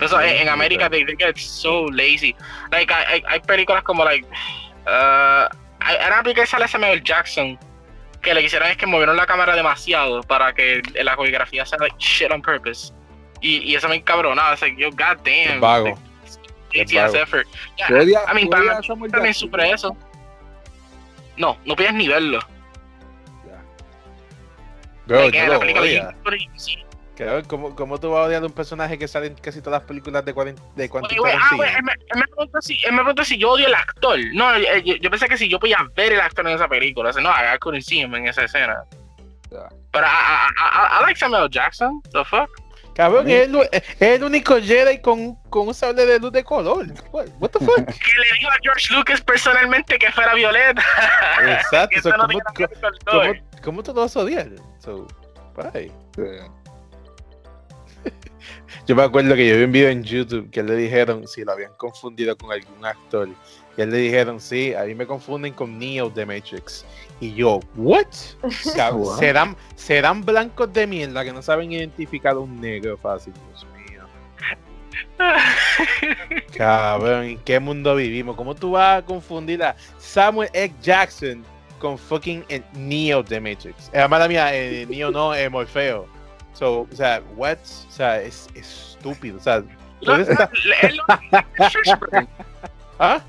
Eso, 0.00 0.20
en, 0.20 0.28
en 0.42 0.48
América, 0.48 0.90
they, 0.90 1.04
they 1.06 1.16
get 1.16 1.36
so 1.36 1.88
lazy. 1.90 2.34
Like, 2.70 2.92
hay, 2.92 3.04
hay- 3.14 3.24
hay 3.28 3.40
películas 3.40 3.82
como, 3.82 4.04
like, 4.04 4.26
uh, 4.86 5.48
hay 5.88 5.96
hay 5.96 6.06
una 6.08 6.22
película 6.22 6.44
que 6.44 6.50
sale 6.50 6.68
Samuel 6.68 7.02
Jackson, 7.02 7.58
que 8.20 8.34
le 8.34 8.42
quisieron 8.42 8.68
es 8.68 8.76
que 8.76 8.86
movieron 8.86 9.16
la 9.16 9.26
cámara 9.26 9.56
demasiado 9.56 10.22
para 10.22 10.52
que 10.52 10.82
la 11.02 11.16
coreografía 11.16 11.64
sea, 11.64 11.78
like, 11.78 11.96
shit 11.98 12.30
on 12.30 12.42
purpose. 12.42 12.92
Y, 13.40 13.58
y 13.58 13.76
eso 13.76 13.88
me 13.88 13.96
encabronaba. 13.96 14.54
Es 14.54 14.60
like, 14.60 14.80
yo, 14.80 14.90
god 14.90 15.18
damn. 15.24 15.54
Es 15.54 15.60
vago. 15.60 15.98
like, 16.74 16.98
ATS 16.98 17.14
effort. 17.14 17.46
I 17.88 18.34
mean, 18.34 18.46
tú 18.46 18.50
para 18.50 18.80
mí 18.80 19.08
también 19.08 19.32
Jackson. 19.32 19.50
sobre 19.50 19.70
eso. 19.70 19.96
No, 21.36 21.56
no 21.64 21.76
puedes 21.76 21.94
ni 21.94 22.08
verlo. 22.08 22.40
Ya. 23.46 23.62
bro, 25.06 25.20
Like, 25.22 25.38
yo 25.38 25.52
la 25.52 25.58
película 25.58 26.14
¿Cómo, 27.48 27.74
¿Cómo 27.74 27.98
tú 27.98 28.10
vas 28.10 28.20
a 28.20 28.22
odiar 28.24 28.42
a 28.42 28.46
un 28.46 28.52
personaje 28.52 28.98
que 28.98 29.08
sale 29.08 29.28
en 29.28 29.34
casi 29.34 29.60
todas 29.60 29.80
las 29.80 29.88
películas 29.88 30.24
de, 30.24 30.32
40, 30.32 30.62
de 30.76 30.88
Quentin 30.88 31.04
Oye, 31.04 31.18
güey, 31.18 31.32
ah, 31.32 31.38
Tarantino? 31.50 31.64
él 31.64 31.82
me, 31.82 31.92
él 31.92 32.18
me 32.20 32.26
preguntó 32.26 32.62
si, 32.62 32.78
él 32.84 32.92
me 32.92 33.24
si 33.24 33.38
yo 33.38 33.50
odio 33.50 33.66
al 33.66 33.74
actor. 33.74 34.18
No, 34.34 34.54
eh, 34.54 34.82
yo, 34.84 34.94
yo 34.96 35.10
pensé 35.10 35.28
que 35.28 35.36
si 35.36 35.48
yo 35.48 35.58
podía 35.58 35.78
ver 35.96 36.12
el 36.12 36.20
actor 36.20 36.46
en 36.46 36.54
esa 36.54 36.68
película. 36.68 37.10
Dice, 37.10 37.20
no, 37.20 37.30
I 37.30 37.58
couldn't 37.58 37.82
see 37.82 38.00
him 38.00 38.14
en 38.14 38.28
esa 38.28 38.44
escena. 38.44 38.84
Ya. 39.50 39.68
Pero 39.92 40.06
I, 40.06 40.10
I, 40.10 40.52
I, 40.56 41.00
I 41.00 41.06
like 41.06 41.18
Samuel 41.18 41.48
Jackson. 41.50 42.00
The 42.12 42.24
fuck? 42.24 42.50
Cabrón, 42.98 43.30
es 43.30 43.46
el, 43.46 43.56
es 43.72 43.82
el 44.00 44.24
único 44.24 44.60
Jedi 44.60 45.00
con, 45.00 45.36
con 45.50 45.68
un 45.68 45.74
sable 45.74 46.04
de 46.04 46.18
luz 46.18 46.32
de 46.32 46.42
color. 46.42 46.84
What, 47.12 47.26
what 47.38 47.50
the 47.50 47.60
fuck? 47.60 47.76
Que 47.86 48.20
le 48.20 48.38
dijo 48.38 48.50
a 48.50 48.56
George 48.60 48.92
Lucas 48.92 49.20
personalmente 49.20 49.96
que 49.98 50.10
fuera 50.10 50.34
Violeta. 50.34 50.82
Exacto. 51.40 52.00
So, 52.02 52.10
no 52.10 52.26
¿cómo, 52.26 52.40
cómo, 53.06 53.32
cómo 53.62 53.82
tú 53.84 53.94
lo 53.94 54.00
vas 54.00 54.16
a 54.16 54.20
odiar? 54.20 54.48
So, 54.80 55.06
bye. 55.54 55.92
Sí. 56.16 56.22
Yo 58.86 58.96
me 58.96 59.02
acuerdo 59.02 59.34
que 59.34 59.48
yo 59.48 59.56
vi 59.56 59.64
un 59.64 59.72
video 59.72 59.90
en 59.90 60.02
YouTube 60.02 60.50
que 60.50 60.62
le 60.62 60.76
dijeron 60.76 61.26
si 61.26 61.44
lo 61.44 61.52
habían 61.52 61.72
confundido 61.76 62.36
con 62.36 62.52
algún 62.52 62.84
actor. 62.84 63.28
Y 63.76 63.80
él 63.80 63.90
le 63.90 63.98
dijeron, 63.98 64.40
sí, 64.40 64.74
a 64.74 64.82
mí 64.84 64.94
me 64.94 65.06
confunden 65.06 65.52
con 65.52 65.78
Neo 65.78 66.10
de 66.10 66.26
Matrix. 66.26 66.84
Y 67.20 67.32
yo, 67.34 67.60
¿what? 67.76 68.06
What? 68.42 69.18
¿Serán, 69.18 69.56
serán 69.76 70.24
blancos 70.24 70.72
de 70.72 70.86
mierda 70.86 71.24
que 71.24 71.32
no 71.32 71.42
saben 71.42 71.70
identificar 71.72 72.34
a 72.34 72.38
un 72.40 72.60
negro 72.60 72.96
fácil, 72.98 73.32
Dios 73.34 73.66
mío. 73.76 74.02
Cabrón, 76.56 77.24
¿en 77.24 77.38
qué 77.38 77.60
mundo 77.60 77.94
vivimos? 77.94 78.36
¿Cómo 78.36 78.54
tú 78.54 78.72
vas 78.72 78.98
a 78.98 79.04
confundir 79.04 79.62
a 79.62 79.76
Samuel 79.98 80.50
X. 80.52 80.76
Jackson 80.82 81.44
con 81.78 81.96
fucking 81.96 82.44
Neo 82.74 83.22
de 83.22 83.40
Matrix? 83.40 83.90
Eh, 83.92 84.08
mala 84.08 84.26
mía, 84.26 84.54
eh, 84.54 84.86
Neo 84.88 85.10
no, 85.10 85.34
eh, 85.34 85.48
Morfeo. 85.48 86.17
So, 86.58 86.80
o 86.90 86.96
sea, 86.96 87.22
what? 87.36 87.58
O 87.88 87.90
sea, 87.92 88.20
es, 88.20 88.48
es 88.54 88.94
estúpido. 88.96 89.36
O 89.38 89.40
sea, 89.40 89.58
Lo- 90.00 90.16
¿dónde 90.16 90.32
está? 90.32 90.50
¿Ah? 92.98 93.20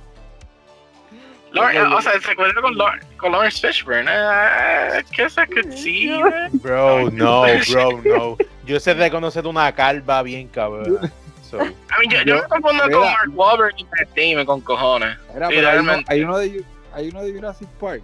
Lawrence- 1.52 1.94
o 1.95 2.02
sea, 2.02 2.12
se 2.22 2.32
encuentra 2.32 2.62
con, 2.62 2.76
Lawrence- 2.78 3.08
con 3.18 3.32
Lawrence 3.32 3.68
Fishburne. 3.68 4.10
Eh, 4.10 4.99
I 5.02 5.16
guess 5.16 5.36
I 5.38 5.45
could 5.48 5.72
see 5.74 6.08
that. 6.10 6.49
Bro, 6.54 7.12
no, 7.12 7.44
bro, 7.72 8.02
no. 8.04 8.38
Yo 8.66 8.80
sé 8.80 8.94
reconocer 8.94 9.45
una 9.48 9.72
calva 9.74 10.22
bien 10.24 10.48
cabrón. 10.48 11.12
So, 11.49 11.58
I 11.58 11.70
mean, 11.99 12.10
yo, 12.12 12.18
yo 12.20 12.26
Yo- 12.36 12.41
me 12.44 12.48
confundo 12.49 12.84
con 12.84 12.91
mira. 12.91 13.12
Mark 13.14 13.32
Wahlberg 13.34 13.74
y 13.78 13.84
Matt 13.86 14.10
Damon 14.16 14.45
con 14.45 14.62
cojones. 14.62 15.18
Era, 15.36 15.48
pero 15.48 15.70
hay, 15.70 15.78
uno, 15.80 15.94
Literalmente. 15.98 16.14
hay, 16.14 16.22
uno 16.24 16.38
de, 16.38 16.64
hay 16.94 17.10
uno 17.10 17.24
de 17.24 17.34
Jurassic 17.34 17.68
Park. 17.80 18.04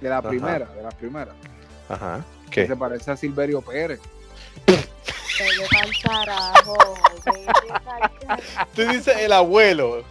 De 0.00 0.08
la 0.10 0.18
Ajá. 0.18 0.28
primera, 0.28 0.66
de 0.66 0.82
la 0.82 0.88
primera. 0.90 1.32
ajá. 1.88 2.24
Que 2.50 2.66
se 2.66 2.76
parece 2.76 3.10
a 3.10 3.16
Silverio 3.16 3.60
Pérez. 3.60 4.00
Carajo. 6.02 6.76
Tú 8.74 8.82
dices 8.82 9.16
el 9.18 9.32
abuelo. 9.32 10.04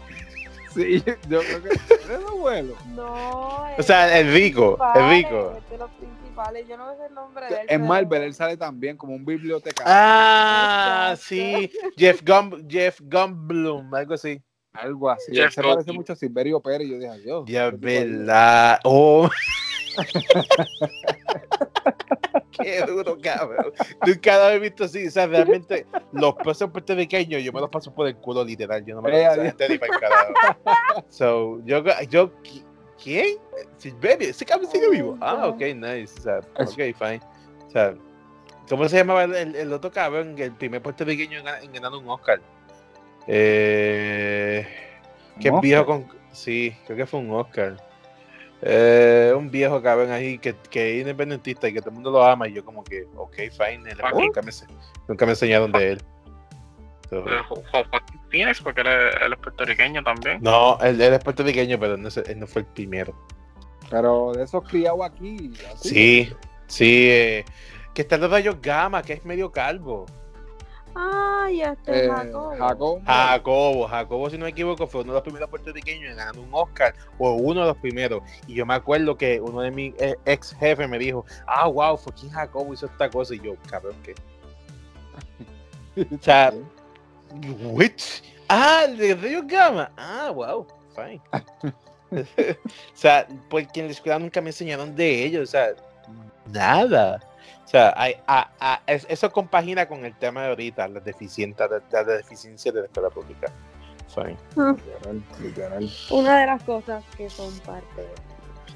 Sí, 0.74 1.02
yo 1.30 1.40
creo 1.40 1.64
que 1.64 1.70
es 1.70 2.10
el 2.10 2.28
abuelo. 2.28 2.76
No. 2.94 3.66
O 3.78 3.84
sea, 3.84 4.20
el 4.20 4.32
rico, 4.34 4.78
el 4.94 5.10
rico. 5.10 5.60
De 5.70 5.78
los 5.78 5.90
principales. 5.92 6.68
Yo 6.68 6.76
no 6.78 6.96
sé 6.98 7.06
el 7.08 7.14
nombre 7.14 7.48
de 7.48 7.62
él. 7.62 7.68
En 7.70 7.88
Marvel 7.88 8.24
él 8.24 8.34
sale 8.34 8.58
también 8.58 8.98
como 8.98 9.16
un 9.16 9.26
bibliotecario. 9.26 9.92
Ah, 9.94 11.16
sí. 11.18 11.72
Jeff 11.98 12.22
Gum, 12.26 12.68
Jeff 12.68 13.00
Gumblum, 13.02 13.94
algo 13.94 14.14
así. 14.14 14.42
Algo 14.74 15.10
así. 15.10 15.34
Jeff 15.34 15.46
Él 15.46 15.52
se 15.54 15.62
parece 15.64 15.94
mucho 15.94 16.12
a 16.14 16.16
Silverio 16.18 16.60
Pérez. 16.60 16.90
Yo 16.90 16.96
dije, 16.98 17.10
adiós. 17.10 17.46
Ya 17.48 17.72
verdad. 17.72 18.80
Oh, 18.84 19.30
Qué 22.52 22.82
duro, 22.86 23.18
cabrón. 23.22 23.74
Nunca 24.06 24.38
lo 24.38 24.44
había 24.46 24.60
visto 24.60 24.86
así. 24.86 25.08
O 25.08 25.12
sea, 25.12 25.28
realmente, 25.28 25.86
los 26.14 26.36
pesos 26.36 26.70
puertorriqueños, 26.72 27.44
yo 27.44 27.52
me 27.52 27.60
los 27.60 27.70
paso 27.70 27.94
por 27.94 28.08
el 28.08 28.16
culo, 28.16 28.44
literal. 28.44 28.84
Yo 28.86 28.96
no 28.96 29.02
me 29.02 29.12
los 29.12 29.20
Eh, 29.20 29.54
paso 29.58 29.80
para 29.80 29.94
el 29.94 30.00
carajo. 30.00 30.34
So, 31.10 31.60
yo, 31.66 31.84
yo, 32.10 32.32
¿quién? 33.04 33.38
Silverio, 33.78 34.30
ese 34.30 34.46
cabrón 34.46 34.72
sigue 34.72 34.90
vivo. 34.90 35.18
Ah, 35.22 35.48
ok, 35.48 35.60
nice. 35.76 36.14
O 36.18 36.22
sea, 36.22 36.40
ok, 36.60 36.96
fine. 36.98 37.20
O 37.68 37.72
sea, 37.72 37.94
¿cómo 38.70 38.88
se 38.88 38.98
llamaba 38.98 39.26
el, 39.26 39.36
el, 39.36 39.56
el 39.56 39.74
otro 39.74 39.92
cabrón? 39.92 40.36
El 40.38 40.54
primer 40.54 40.82
puertorriqueño 40.82 41.40
en, 41.40 41.48
en 41.48 41.74
ganar 41.74 41.92
un 41.92 42.10
Oscar. 42.10 42.40
Eh, 43.28 44.66
que 45.40 45.50
¿Un 45.50 45.56
es 45.58 45.62
viejo 45.62 45.86
con. 45.86 46.08
Sí, 46.32 46.76
creo 46.86 46.98
que 46.98 47.06
fue 47.06 47.20
un 47.20 47.32
Oscar. 47.32 47.78
Eh, 48.68 49.32
un 49.38 49.52
viejo 49.52 49.80
cabrón 49.80 50.10
ahí 50.12 50.40
que, 50.40 50.56
que 50.72 50.96
es 50.96 51.02
independentista 51.02 51.68
y 51.70 51.74
que 51.74 51.80
todo 51.82 51.90
el 51.92 51.96
mundo 51.96 52.10
lo 52.10 52.24
ama. 52.24 52.48
Y 52.48 52.54
yo, 52.54 52.66
como 52.66 52.84
que, 52.84 53.06
ok, 53.16 53.36
fine. 53.52 53.92
él- 53.92 54.00
nunca, 54.16 54.42
me, 54.42 54.52
nunca 55.08 55.26
me 55.26 55.32
enseñaron 55.34 55.72
de 55.72 55.92
él. 55.92 56.02
Joaquín 57.12 58.20
Phoenix, 58.32 58.62
porque 58.62 58.82
él 58.82 58.88
es, 58.88 59.16
él 59.22 59.34
es 59.34 59.40
puertorriqueño 59.40 60.04
también. 60.04 60.40
no, 60.42 60.80
él, 60.82 61.00
él 61.00 61.14
es 61.14 61.24
puertorriqueño, 61.24 61.80
pero 61.80 61.96
no, 61.96 62.08
es- 62.08 62.18
él 62.18 62.40
no 62.40 62.48
fue 62.48 62.64
el 62.64 62.68
primero. 62.68 63.14
Pero 63.92 64.32
de 64.34 64.44
esos 64.44 64.68
criados 64.68 65.00
aquí. 65.04 65.54
así. 65.72 65.90
Sí, 65.90 66.34
sí. 66.68 67.08
eh, 67.12 67.46
que 67.94 68.02
está 68.02 68.16
el 68.16 68.22
de 68.30 68.58
gamma, 68.62 69.04
que 69.04 69.14
es 69.14 69.26
medio 69.26 69.52
calvo. 69.52 70.08
Ay, 70.96 71.62
este 71.62 72.06
Eh, 72.06 72.10
Jacobo. 72.10 72.52
Jacobo. 72.58 73.02
Jacobo, 73.06 73.88
Jacobo, 73.88 74.30
si 74.30 74.38
no 74.38 74.46
me 74.46 74.52
equivoco, 74.52 74.88
fue 74.88 75.02
uno 75.02 75.12
de 75.12 75.18
los 75.18 75.24
primeros 75.24 75.50
puertorriqueños 75.50 76.10
en 76.12 76.18
ganar 76.18 76.38
un 76.40 76.48
Oscar, 76.52 76.96
o 77.18 77.34
uno 77.34 77.62
de 77.62 77.68
los 77.68 77.78
primeros. 77.78 78.24
Y 78.48 78.56
yo 78.56 78.66
me 78.66 78.76
acuerdo 78.76 79.18
que 79.18 79.42
uno 79.42 79.62
de 79.62 79.72
mis 79.72 79.94
eh, 80.00 80.16
ex 80.26 80.56
jefes 80.58 80.88
me 80.88 80.98
dijo, 80.98 81.26
ah, 81.48 81.68
wow, 81.68 81.98
fue 81.98 82.14
quien 82.14 82.32
Jacobo 82.32 82.74
hizo 82.74 82.86
esta 82.86 83.10
cosa. 83.10 83.36
Y 83.36 83.42
yo, 83.42 83.56
cabrón, 83.70 83.96
¿qué? 84.04 84.16
O 86.20 86.22
sea, 86.22 86.54
which? 87.72 88.24
Ah, 88.48 88.84
el 88.88 88.98
de 88.98 89.16
Río 89.16 89.42
Gama. 89.46 89.92
Ah, 89.98 90.32
wow, 90.34 90.66
fine. 90.94 91.22
o 92.12 92.94
sea, 92.94 93.28
porque 93.50 93.80
en 93.80 93.88
la 93.88 93.92
escuela 93.92 94.20
nunca 94.20 94.42
me 94.42 94.50
enseñaron 94.50 94.96
de 94.96 95.26
ellos, 95.26 95.50
o 95.50 95.52
sea, 95.52 95.70
nada. 96.52 97.20
O 97.64 97.68
sea, 97.68 97.94
hay- 97.98 98.16
a- 98.28 98.50
a- 98.60 98.82
es- 98.88 99.06
eso 99.10 99.32
compagina 99.32 99.88
con 99.88 100.06
el 100.06 100.14
tema 100.16 100.44
de 100.44 100.50
ahorita, 100.50 100.88
las 100.88 101.04
deficiencias 101.04 101.70
de, 101.70 101.82
las 101.92 102.06
deficiencias 102.08 102.74
de 102.74 102.82
la 102.82 102.86
escuela 102.88 103.10
pública. 103.10 103.52
Fine. 104.14 104.38
Una 106.12 106.40
de 106.42 106.46
las 106.46 106.64
cosas 106.64 107.04
que 107.18 107.30
son 107.30 107.52
parte 107.60 108.02
de. 108.02 108.08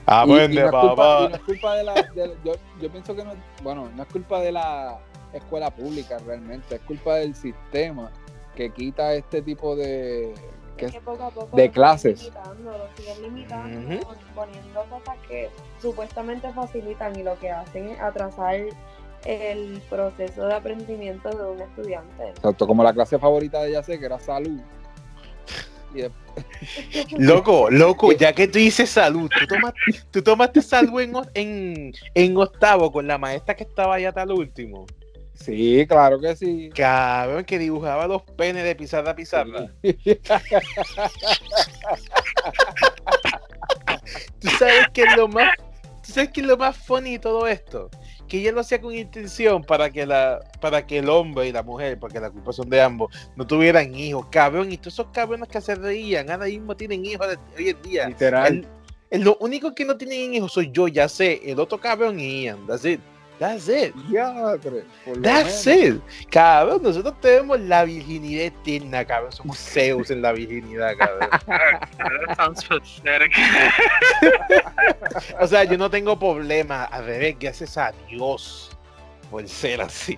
Ah, 0.05 0.23
Y- 0.25 0.29
y 0.29 0.33
bueno, 0.33 0.53
no 0.53 0.59
es 0.65 0.71
culpa, 0.71 0.95
papá. 0.95 1.19
y 1.25 1.29
no 1.29 1.35
es 1.35 1.41
culpa 1.43 1.75
de 1.75 1.83
la. 1.83 1.93
de- 1.93 2.37
yo, 2.43 2.53
yo 2.81 2.91
pienso 2.91 3.15
que 3.15 3.23
no. 3.23 3.33
Bueno, 3.61 3.89
no 3.95 4.03
es 4.03 4.09
culpa 4.09 4.39
de 4.39 4.51
la 4.51 4.99
escuela 5.33 5.69
pública 5.69 6.17
realmente, 6.25 6.75
es 6.75 6.81
culpa 6.81 7.15
del 7.15 7.35
sistema 7.35 8.11
que 8.55 8.71
quita 8.71 9.13
este 9.13 9.41
tipo 9.43 9.75
de. 9.75 10.33
Que 10.79 10.85
es- 10.87 10.91
que 10.93 11.01
poco 11.01 11.23
a 11.23 11.29
poco 11.29 11.55
de 11.57 11.69
clases. 11.71 12.19
limitando, 12.21 12.71
lo 12.77 12.87
siguen 12.95 13.21
limitando, 13.21 13.95
Ujú. 13.95 14.15
poniendo 14.35 14.83
cosas 14.89 15.15
que 15.27 15.49
supuestamente 15.81 16.51
facilitan 16.53 17.17
y 17.19 17.23
lo 17.23 17.37
que 17.39 17.51
hacen 17.51 17.89
es 17.89 17.99
atrasar 17.99 18.55
el 19.25 19.81
proceso 19.89 20.47
de 20.47 20.53
aprendimiento 20.55 21.29
de 21.29 21.43
un 21.51 21.59
estudiante. 21.61 22.29
Exacto, 22.29 22.65
como 22.65 22.83
la 22.83 22.93
clase 22.93 23.19
favorita 23.19 23.61
de 23.61 23.69
ella 23.69 23.83
sé 23.83 23.99
que 23.99 24.05
era 24.05 24.19
salud. 24.19 24.59
Loco, 27.17 27.69
loco, 27.69 28.11
ya 28.13 28.31
que 28.33 28.47
tú 28.47 28.59
dices 28.59 28.89
salud, 28.89 29.29
tú 29.29 29.45
tomaste, 29.47 29.79
tú 30.11 30.21
tomaste 30.21 30.61
salud 30.61 31.01
en, 31.01 31.13
en, 31.33 31.91
en 32.13 32.37
octavo 32.37 32.91
con 32.91 33.07
la 33.07 33.17
maestra 33.17 33.55
que 33.55 33.63
estaba 33.63 33.95
allá 33.95 34.09
hasta 34.09 34.23
el 34.23 34.31
último. 34.31 34.85
Sí, 35.39 35.85
claro 35.87 36.19
que 36.19 36.35
sí. 36.35 36.69
Cabrón, 36.75 37.43
que 37.45 37.57
dibujaba 37.59 38.07
los 38.07 38.21
penes 38.23 38.63
de 38.63 38.75
pizarra 38.75 39.11
a 39.11 39.15
pizarra. 39.15 39.69
Tú 44.39 44.47
sabes 44.57 44.87
que 44.93 45.03
es 45.03 45.15
lo 45.17 45.27
más, 45.27 45.49
tú 46.05 46.13
sabes 46.13 46.29
que 46.31 46.41
es 46.41 46.47
lo 46.47 46.57
más 46.57 46.77
funny 46.77 47.13
de 47.13 47.19
todo 47.19 47.47
esto, 47.47 47.89
que 48.27 48.39
ella 48.39 48.51
lo 48.51 48.61
hacía 48.61 48.79
con 48.81 48.93
intención 48.95 49.63
para 49.63 49.89
que 49.89 50.05
la, 50.05 50.39
para 50.61 50.85
que 50.85 50.99
el 50.99 51.09
hombre 51.09 51.47
y 51.47 51.51
la 51.51 51.63
mujer, 51.63 51.99
porque 51.99 52.19
la 52.19 52.29
culpa 52.31 52.53
son 52.53 52.69
de 52.69 52.81
ambos, 52.81 53.13
no 53.35 53.45
tuvieran 53.45 53.93
hijos, 53.95 54.25
cabrón, 54.31 54.71
y 54.71 54.77
todos 54.77 54.93
esos 54.93 55.07
cabrones 55.11 55.49
que 55.49 55.61
se 55.61 55.75
reían, 55.75 56.29
ahora 56.31 56.45
mismo 56.45 56.75
tienen 56.75 57.05
hijos 57.05 57.27
hoy 57.57 57.69
en 57.69 57.81
día. 57.81 58.07
Literal. 58.07 58.47
El, 58.47 58.67
el- 59.11 59.23
lo 59.23 59.37
único 59.39 59.73
que 59.73 59.85
no 59.85 59.97
tienen 59.97 60.33
hijos 60.33 60.53
soy 60.53 60.71
yo, 60.71 60.87
ya 60.87 61.09
sé, 61.09 61.41
el 61.45 61.59
otro 61.59 61.79
cabrón 61.79 62.19
y 62.19 62.43
Ian, 62.43 62.65
that's 62.67 62.85
it, 62.85 62.99
that's 63.39 63.67
it. 63.69 63.95
Lo 64.09 64.57
That's 65.21 65.65
menos. 65.65 65.95
it. 65.95 66.29
Cabrón, 66.29 66.83
nosotros 66.83 67.19
tenemos 67.21 67.59
la 67.61 67.85
virginidad 67.85 68.45
eterna, 68.45 69.05
cabrón. 69.05 69.31
Somos 69.31 69.57
Zeus 69.57 70.11
en 70.11 70.21
la 70.21 70.33
virginidad, 70.33 70.95
cabrón. 70.97 71.29
That 71.47 72.35
sounds 72.35 72.63
pathetic. 72.65 73.31
O 75.39 75.47
sea, 75.47 75.63
yo 75.63 75.77
no 75.77 75.89
tengo 75.89 76.17
problema. 76.19 76.83
Al 76.85 77.05
revés, 77.05 77.35
gracias 77.39 77.77
a 77.77 77.91
Dios 78.09 78.71
por 79.31 79.47
ser 79.47 79.81
así. 79.81 80.17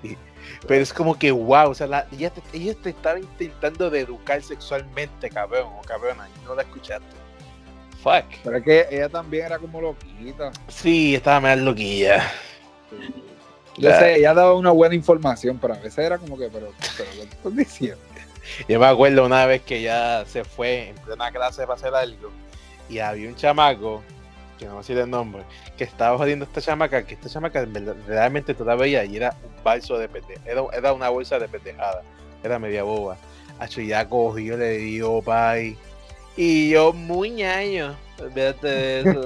Pero 0.68 0.82
es 0.82 0.92
como 0.94 1.18
que, 1.18 1.32
wow, 1.32 1.70
o 1.70 1.74
sea, 1.76 1.88
la- 1.88 2.08
ella, 2.12 2.30
te, 2.32 2.42
ella 2.58 2.74
te 2.82 2.90
estaba 2.90 3.20
intentando 3.20 3.90
de 3.90 4.02
educar 4.02 4.42
sexualmente, 4.42 5.30
cabrón, 5.30 5.68
o 5.78 5.82
cabrona, 5.82 6.28
y 6.28 6.46
no 6.46 6.56
la 6.56 6.64
escuchaste. 6.64 7.06
Fuck. 8.04 8.26
Pero 8.44 8.58
es 8.58 8.64
que 8.64 8.88
ella 8.90 9.10
también 9.10 9.46
era 9.46 9.60
como 9.60 9.80
loquita. 9.80 10.52
Sí, 10.68 11.16
estaba 11.16 11.40
más 11.40 11.58
loquilla. 11.60 12.32
Yo 13.78 13.90
Ya. 13.90 14.00
sé, 14.00 14.16
ella 14.18 14.34
daba 14.34 14.54
una 14.54 14.72
buena 14.72 14.96
información, 14.96 15.58
pero 15.60 15.74
a 15.74 15.78
veces 15.78 16.00
era 16.00 16.18
como 16.18 16.38
que, 16.38 16.50
pero, 16.50 16.72
pero 16.98 17.10
¿qué 17.12 17.22
estás 17.24 17.56
diciendo? 17.56 17.98
Yo 18.68 18.80
me 18.80 18.86
acuerdo 18.88 19.26
una 19.26 19.46
vez 19.46 19.62
que 19.62 19.82
ya 19.82 20.26
se 20.28 20.44
fue 20.44 20.90
en 20.90 20.96
plena 20.96 21.32
clase 21.32 21.62
para 21.62 21.76
hacer 21.76 21.94
algo 21.94 22.32
y 22.90 23.00
había 23.00 23.30
un 23.30 23.36
chamaco, 23.36 24.02
que 24.60 24.66
no 24.66 24.74
a 24.74 24.78
decir 24.80 24.98
el 24.98 25.10
nombre, 25.10 25.44
que 25.78 25.84
estaba 25.86 26.18
jodiendo 26.18 26.44
a 26.46 26.48
esta 26.48 26.60
chamaca, 26.62 27.04
que 27.06 27.14
esta 27.14 27.30
chamaca 27.30 27.62
en 27.62 27.72
verdad- 27.72 27.96
realmente 28.08 28.54
todavía 28.54 29.06
y 29.06 29.16
era 29.16 29.36
un 29.44 29.64
balso 29.64 29.98
de 29.98 30.10
pendeja, 30.10 30.42
era, 30.46 30.64
era 30.74 30.92
una 30.94 31.10
bolsa 31.10 31.40
de 31.40 31.48
pendejada, 31.48 32.02
era 32.44 32.60
media 32.60 32.84
boba. 32.84 33.16
Hacho 33.60 33.80
ya 33.82 34.10
cogió, 34.10 34.58
le 34.58 34.78
dio 34.80 35.22
pay. 35.22 35.78
Y 36.36 36.72
yo 36.72 36.94
muy 36.94 37.30
ñaño, 37.30 37.96
de 38.30 39.00
eso. 39.02 39.26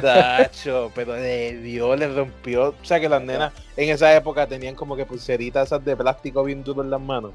Tacho, 0.00 0.90
pero 0.94 1.16
le 1.16 1.56
dio, 1.58 1.94
le 1.96 2.08
rompió. 2.14 2.70
O 2.70 2.84
sea 2.84 3.00
que 3.00 3.08
las 3.08 3.22
nenas 3.22 3.52
en 3.76 3.90
esa 3.90 4.14
época 4.16 4.46
tenían 4.46 4.74
como 4.74 4.96
que 4.96 5.04
pulseritas 5.06 5.66
esas 5.68 5.84
de 5.84 5.96
plástico 5.96 6.44
bien 6.44 6.62
duro 6.64 6.82
en 6.82 6.90
las 6.90 7.00
manos. 7.00 7.32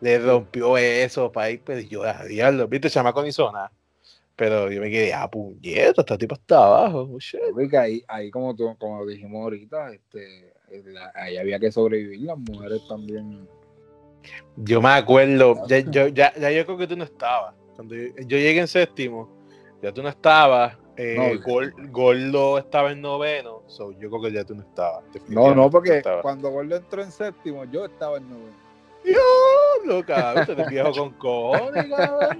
Le 0.00 0.18
rompió 0.18 0.76
eso, 0.76 1.30
país, 1.32 1.60
pero 1.64 1.80
yo, 1.80 2.02
a 2.02 2.24
diablo, 2.24 2.68
viste, 2.68 2.90
chamaco 2.90 3.22
ni 3.22 3.32
zona. 3.32 3.70
Pero 4.36 4.70
yo 4.70 4.80
me 4.80 4.90
quedé, 4.90 5.14
ah, 5.14 5.30
puñeta, 5.30 6.00
esta 6.02 6.18
tipo 6.18 6.34
está 6.34 6.66
abajo. 6.66 7.08
oh. 7.12 7.18
Porque 7.54 7.76
ahí, 7.78 8.04
ahí 8.08 8.30
como, 8.32 8.54
tú- 8.54 8.76
como 8.78 9.06
dijimos 9.06 9.42
ahorita, 9.44 9.92
este, 9.92 10.52
la- 10.86 11.12
ahí 11.14 11.36
había 11.36 11.60
que 11.60 11.70
sobrevivir, 11.70 12.22
las 12.22 12.36
mujeres 12.38 12.80
también. 12.88 13.46
Yo 14.56 14.82
me 14.82 14.88
acuerdo, 14.88 15.64
ya, 15.68 15.78
yo, 15.78 16.08
ya, 16.08 16.34
ya 16.34 16.50
yo 16.50 16.64
creo 16.66 16.78
que 16.78 16.86
tú 16.88 16.96
no 16.96 17.04
estabas. 17.04 17.54
Cuando 17.76 17.94
yo, 17.94 18.08
yo 18.26 18.38
llegué 18.38 18.58
en 18.58 18.66
séptimo, 18.68 19.28
ya 19.82 19.92
tú 19.92 20.02
no 20.02 20.08
estabas. 20.08 20.76
Eh, 20.96 21.16
No, 21.18 21.42
Gol- 21.42 21.74
Gordo 21.90 22.58
estaba 22.58 22.92
en 22.92 23.00
noveno, 23.00 23.62
so 23.66 23.90
yo 23.92 24.08
creo 24.10 24.22
que 24.22 24.32
ya 24.32 24.44
tú 24.44 24.54
no 24.54 24.62
estabas. 24.62 25.02
No, 25.28 25.52
no, 25.54 25.68
porque 25.70 25.94
cuando 26.22 26.50
Gordo 26.50 26.76
entró 26.76 27.02
en 27.02 27.10
séptimo, 27.10 27.64
yo 27.64 27.84
estaba 27.86 28.18
en 28.18 28.28
noveno. 28.30 28.64
Diablo, 29.04 30.06
cabrón, 30.06 30.46
eres 30.48 30.68
viejo 30.68 30.92
con 30.92 31.10
cojones, 31.14 31.86
cabrón. 31.86 32.38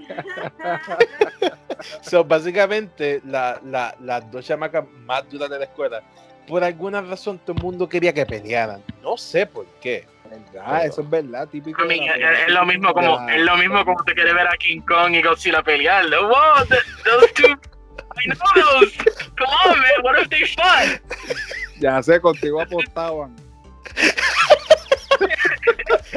So, 2.01 2.23
básicamente, 2.23 3.21
la- 3.25 3.59
la- 3.63 3.95
las 3.99 4.31
dos 4.31 4.45
chamacas 4.45 4.85
más 5.05 5.29
duras 5.29 5.49
de 5.49 5.59
la 5.59 5.65
escuela, 5.65 6.01
por 6.47 6.63
alguna 6.63 7.01
razón 7.01 7.37
todo 7.39 7.55
el 7.57 7.61
mundo 7.63 7.87
quería 7.89 8.13
que 8.13 8.25
pelearan. 8.25 8.81
No 9.03 9.17
sé 9.17 9.45
por 9.45 9.65
qué. 9.81 10.07
¿Verdad? 10.29 10.45
Pero- 10.51 10.91
Eso 10.91 11.01
es 11.01 11.09
verdad, 11.09 11.47
típico. 11.49 11.83
La- 11.83 11.93
es, 11.93 12.39
es 12.47 12.53
lo 12.53 12.65
mismo 12.65 12.93
como 12.93 13.19
la- 13.25 13.35
es 13.35 13.41
lo 13.41 13.57
mismo 13.57 13.83
como 13.85 14.03
te 14.03 14.13
quiere 14.13 14.33
ver 14.33 14.47
a 14.47 14.57
King 14.57 14.81
Kong 14.81 15.13
y 15.15 15.21
Godzilla 15.21 15.61
pelear. 15.63 16.05
Wow, 16.09 16.65
th- 16.69 16.81
those 17.03 17.33
two. 17.33 17.47
I 18.17 18.25
know 18.27 18.79
those. 18.79 18.93
Come 19.37 19.49
on, 19.65 19.79
man. 19.79 20.03
What 20.03 20.19
if 20.21 20.29
they 20.29 20.45
fight? 20.45 21.01
Ya 21.79 22.01
sé, 22.01 22.19
contigo 22.21 22.61
apostaban. 22.61 23.35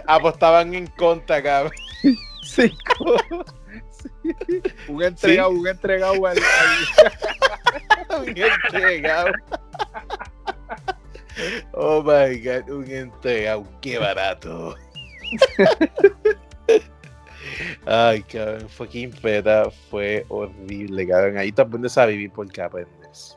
Apostaban 0.07 0.75
en 0.75 0.87
contra, 0.89 1.43
cabrón. 1.43 1.73
Cinco. 2.45 3.17
Un 4.89 5.03
entregado, 5.03 5.51
un 5.51 5.67
entregado 5.69 6.27
al, 6.27 6.39
al- 6.39 8.21
un 8.23 8.29
entregado. 8.29 9.33
Oh 11.73 12.03
my 12.03 12.39
god, 12.41 12.69
un 12.71 12.91
entregado, 12.91 13.65
qué 13.81 13.99
barato. 13.99 14.75
Ay, 17.87 18.23
cabrón, 18.23 18.69
fucking 18.69 19.11
peta, 19.13 19.71
fue 19.91 20.25
horrible, 20.29 21.07
cabrón. 21.07 21.39
Ahí 21.39 21.53
te 21.53 21.63
aprendes 21.63 21.97
a 21.99 22.07
vivir 22.07 22.31
porque 22.33 22.61
aprendes. 22.63 23.37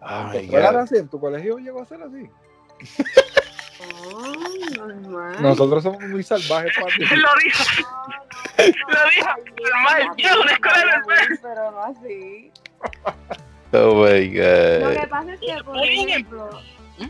Oh 0.00 0.30
¿Tu 0.30 0.38
my 0.38 0.44
escuela 0.44 0.68
era 0.68 0.72
God. 0.72 0.80
así? 0.82 0.96
¿En 0.96 1.08
tu 1.08 1.20
colegio 1.20 1.58
llegó 1.58 1.82
a 1.82 1.86
ser 1.86 2.02
así? 2.02 2.28
Oh, 4.04 4.32
normal. 4.76 5.42
Nosotros 5.42 5.82
somos 5.82 6.02
muy 6.04 6.22
salvajes, 6.22 6.72
papi. 6.78 7.04
Lo 7.16 7.28
dijo. 7.42 7.64
Lo 8.58 9.10
dijo, 9.10 9.28
normal, 9.62 10.16
yo, 10.16 10.40
una 10.40 10.52
escuela 10.52 10.96
normal. 10.96 11.38
Pero 11.42 11.70
no 11.72 11.82
así. 11.84 12.52
Oh 13.72 13.94
my 14.04 14.28
Lo 14.30 14.86
God. 14.88 15.00
que 15.00 15.06
pasa 15.08 15.34
es 15.34 15.40
que, 15.40 15.64
por 15.64 15.78
ejemplo, 15.78 16.50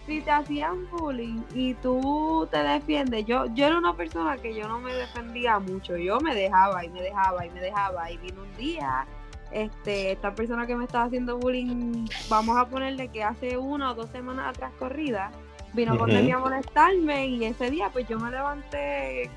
si 0.07 0.21
te 0.21 0.31
hacían 0.31 0.89
bullying 0.91 1.43
y 1.55 1.75
tú 1.75 2.49
te 2.51 2.59
defiendes, 2.59 3.25
yo, 3.27 3.47
yo 3.55 3.67
era 3.67 3.79
una 3.79 3.95
persona 3.95 4.37
que 4.37 4.55
yo 4.55 4.67
no 4.69 4.81
me 4.81 4.93
defendía 4.95 5.59
mucho, 5.59 5.97
yo 5.97 6.21
me 6.21 6.35
dejaba 6.35 6.85
y 6.85 6.89
me 6.89 7.03
dejaba 7.03 7.47
y 7.47 7.51
me 7.51 7.61
dejaba 7.61 8.11
y 8.11 8.17
vino 8.19 8.43
un 8.43 8.57
día, 8.57 9.07
este, 9.53 10.13
esta 10.13 10.35
persona 10.35 10.67
que 10.67 10.75
me 10.75 10.85
estaba 10.85 11.05
haciendo 11.05 11.39
bullying, 11.39 12.05
vamos 12.29 12.57
a 12.57 12.67
ponerle 12.69 13.09
que 13.09 13.23
hace 13.23 13.57
una 13.57 13.93
o 13.93 13.95
dos 13.95 14.11
semanas 14.11 14.55
atrás 14.55 14.73
corrida, 14.79 15.31
vino 15.73 15.97
con 15.99 16.11
Ujú. 16.11 16.33
a 16.35 16.39
molestarme 16.39 17.27
y 17.29 17.45
ese 17.45 17.71
día 17.71 17.91
pues 17.93 18.09
yo 18.09 18.19
me 18.19 18.31
levanté 18.31 19.31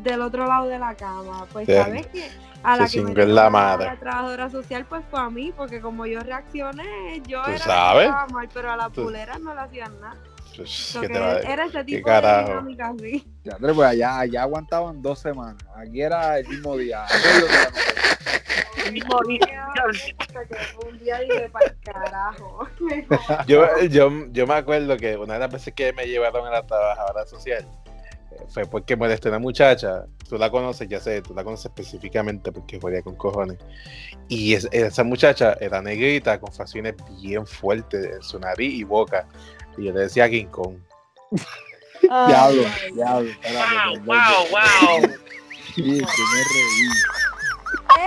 del 0.00 0.20
otro 0.20 0.46
lado 0.46 0.66
de 0.66 0.78
la 0.78 0.94
cama, 0.94 1.46
pues 1.52 1.66
Sí. 1.66 1.74
sabes 1.74 2.06
que 2.08 2.30
a 2.64 2.76
la 2.76 2.88
que 2.88 3.00
me 3.02 3.14
dio 3.14 3.26
la 3.26 3.50
madre. 3.50 3.86
la 3.86 3.96
trabajadora 3.96 4.50
social 4.50 4.84
pues 4.88 5.02
fue 5.10 5.20
a 5.20 5.28
mí, 5.30 5.52
porque 5.56 5.80
como 5.80 6.06
yo 6.06 6.20
reaccioné, 6.20 7.20
yo 7.26 7.42
Tú 7.42 7.50
era 7.50 7.58
que 7.58 7.62
sabes. 7.62 8.04
estaba 8.06 8.26
mal, 8.28 8.48
pero 8.52 8.70
a 8.72 8.76
la 8.76 8.88
pulera 8.90 9.38
no 9.38 9.54
le 9.54 9.60
hacían 9.60 10.00
nada. 10.00 10.16
Pues, 10.56 10.70
So 10.70 11.00
¿qué 11.00 11.08
que 11.08 11.12
te 11.14 11.18
va 11.20 11.32
a- 11.32 11.38
era 11.40 11.64
ese 11.66 11.82
tipo 11.84 12.08
de 12.10 12.16
dinámica 12.44 12.88
así. 12.96 13.26
Ya, 13.42 13.54
Andrés, 13.56 13.74
pues 13.74 13.88
allá, 13.88 14.18
allá 14.20 14.42
aguantaban 14.42 15.02
dos 15.02 15.18
semanas. 15.18 15.56
Aquí 15.76 16.00
era 16.00 16.38
el 16.38 16.46
mismo 16.48 16.76
día. 16.76 17.04
Que 18.74 18.82
era- 18.82 18.90
mismo 18.92 19.18
día, 19.26 19.66
hasta 20.18 20.44
que 20.46 20.56
un 20.86 20.98
día 20.98 21.18
dije, 21.20 21.48
para 21.50 21.66
el 21.66 21.76
carajo. 21.80 22.68
Yo, 23.46 23.66
yo, 23.88 24.10
yo 24.30 24.46
me 24.46 24.54
acuerdo 24.54 24.96
que 24.96 25.16
una 25.16 25.34
de 25.34 25.40
las 25.40 25.50
veces 25.52 25.72
que 25.74 25.92
me 25.94 26.06
llevaron 26.06 26.46
a 26.46 26.50
la 26.50 26.66
trabajadora 26.66 27.24
social 27.26 27.66
fue 28.48 28.64
porque 28.66 28.96
molesté 28.96 29.28
a 29.28 29.32
una 29.32 29.38
muchacha. 29.38 30.04
Tú 30.28 30.36
la 30.38 30.50
conoces, 30.50 30.88
ya 30.88 31.00
sé, 31.00 31.22
tú 31.22 31.34
la 31.34 31.44
conoces 31.44 31.66
específicamente 31.66 32.50
porque 32.52 32.80
jodía 32.80 33.02
con 33.02 33.16
cojones. 33.16 33.58
Y 34.28 34.54
es- 34.54 34.68
esa 34.72 35.04
muchacha 35.04 35.56
era 35.60 35.80
negrita 35.82 36.38
con 36.40 36.52
facciones 36.52 36.94
bien 37.20 37.46
fuertes 37.46 38.04
en 38.16 38.22
su 38.22 38.38
nariz 38.38 38.74
y 38.74 38.84
boca. 38.84 39.26
Y 39.76 39.84
yo 39.86 39.92
le 39.92 40.00
decía 40.00 40.28
King 40.30 40.46
Kong. 40.46 40.76
Diablo, 42.02 42.62
Ay, 42.82 42.92
diablo. 42.92 43.30
Wow, 43.30 43.40
perdón. 43.42 44.04
wow, 44.06 44.20
wow. 44.50 45.10
Sí, 45.74 45.82
me 45.82 46.40
reí. 46.54 46.88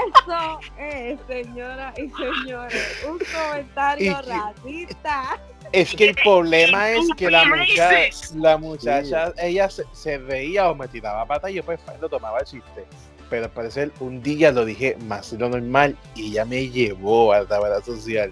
Eso 0.08 0.60
es, 0.80 1.20
señoras 1.28 1.94
y 1.98 2.10
señores, 2.10 3.04
un 3.08 3.18
comentario 3.20 4.06
Y- 4.06 4.08
y- 4.10 4.30
racista. 4.30 5.40
Es 5.72 5.94
que 5.96 6.10
el 6.10 6.16
problema 6.16 6.92
es 6.92 7.08
que 7.18 7.30
la, 7.30 7.42
Stupid 7.44 7.60
mucha- 7.70 7.92
racist. 7.92 8.36
la 8.36 8.58
muchacha, 8.58 9.34
ella 9.38 9.70
se, 9.70 9.84
se 9.94 10.18
reía 10.18 10.70
o 10.70 10.76
me 10.76 10.88
tiraba 10.88 11.26
pata 11.26 11.50
y 11.50 11.56
yo 11.56 11.64
pues 11.64 11.80
lo 12.02 12.10
tomaba 12.10 12.40
el 12.40 12.46
chiste. 12.46 12.86
Pero 13.30 13.46
al 13.46 13.52
parecer 13.52 13.92
un 14.00 14.22
día 14.24 14.52
lo 14.52 14.64
dije 14.64 14.96
más 15.08 15.32
de 15.32 15.38
lo 15.38 15.50
normal 15.50 15.98
y 16.16 16.30
ella 16.32 16.46
me 16.46 16.70
llevó 16.70 17.34
a 17.34 17.40
la 17.42 17.46
tabla 17.46 17.82
social 17.82 18.32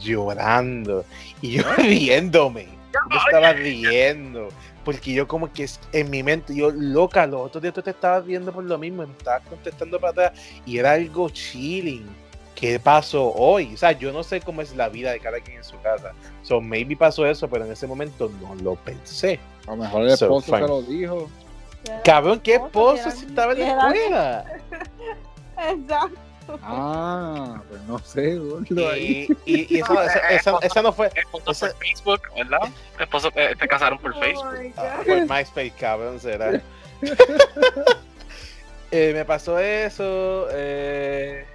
llorando 0.00 1.04
y 1.40 1.52
yo 1.52 1.62
riéndome. 1.76 2.66
Yo 2.92 3.18
estaba 3.26 3.52
riendo. 3.52 4.48
Porque 4.84 5.12
yo 5.12 5.28
como 5.28 5.52
que 5.52 5.62
es- 5.64 5.78
en 5.92 6.10
mi 6.10 6.22
mente, 6.24 6.54
yo 6.56 6.70
loca, 6.70 7.24
los 7.26 7.40
otros 7.42 7.62
días 7.62 7.72
tú 7.72 7.82
te 7.82 7.90
estabas 7.90 8.26
riendo 8.26 8.52
por 8.52 8.64
lo 8.64 8.76
mismo, 8.78 9.06
me 9.06 9.12
estabas 9.12 9.42
contestando 9.48 10.00
para 10.00 10.10
atrás 10.10 10.40
y 10.66 10.78
era 10.78 10.92
algo 10.92 11.28
chilling. 11.30 12.04
¿Qué 12.54 12.78
pasó 12.78 13.32
hoy? 13.34 13.74
O 13.74 13.76
sea, 13.76 13.92
yo 13.92 14.12
no 14.12 14.22
sé 14.22 14.40
cómo 14.40 14.62
es 14.62 14.74
la 14.76 14.88
vida 14.88 15.10
de 15.10 15.20
cada 15.20 15.40
quien 15.40 15.56
en 15.58 15.64
su 15.64 15.80
casa. 15.80 16.12
So, 16.42 16.60
maybe 16.60 16.96
pasó 16.96 17.26
eso, 17.26 17.48
pero 17.48 17.64
en 17.64 17.72
ese 17.72 17.86
momento 17.86 18.30
no 18.40 18.54
lo 18.56 18.74
pensé. 18.76 19.40
A 19.66 19.70
lo 19.72 19.76
mejor 19.78 20.02
el 20.02 20.16
So, 20.16 20.26
esposo 20.26 20.46
fine. 20.46 20.58
se 20.62 20.68
lo 20.68 20.82
dijo. 20.82 21.30
Cabrón, 22.04 22.38
¿qué 22.40 22.54
Esposo, 22.56 23.10
si 23.10 23.26
estaba 23.26 23.52
en 23.54 23.58
la 23.60 23.66
escuela? 23.88 24.44
Exacto. 25.70 26.18
Ah, 26.62 27.62
pues 27.68 27.80
no 27.82 27.98
sé, 28.00 28.36
gordo. 28.36 28.96
Y, 28.96 29.28
y, 29.46 29.74
y 29.76 29.80
eso, 29.80 30.00
esa, 30.02 30.18
esa- 30.30 30.58
esa 30.62 30.82
no 30.82 30.92
fue 30.92 31.10
Esposo 31.14 31.50
Ese- 31.50 31.66
por 31.68 31.76
Facebook, 31.78 32.20
¿verdad? 32.36 32.68
Esposo, 33.00 33.30
eh, 33.34 33.54
te 33.58 33.66
casaron 33.68 33.98
por 33.98 34.12
Oh 34.14 34.20
Facebook. 34.20 34.52
my 34.60 34.72
ah, 34.76 35.00
por 35.06 35.20
MySpace, 35.20 35.72
cabrón, 35.78 36.20
será. 36.20 36.60
Eh, 38.94 39.12
me 39.14 39.24
pasó 39.24 39.58
eso. 39.58 40.48
eh, 40.52 41.46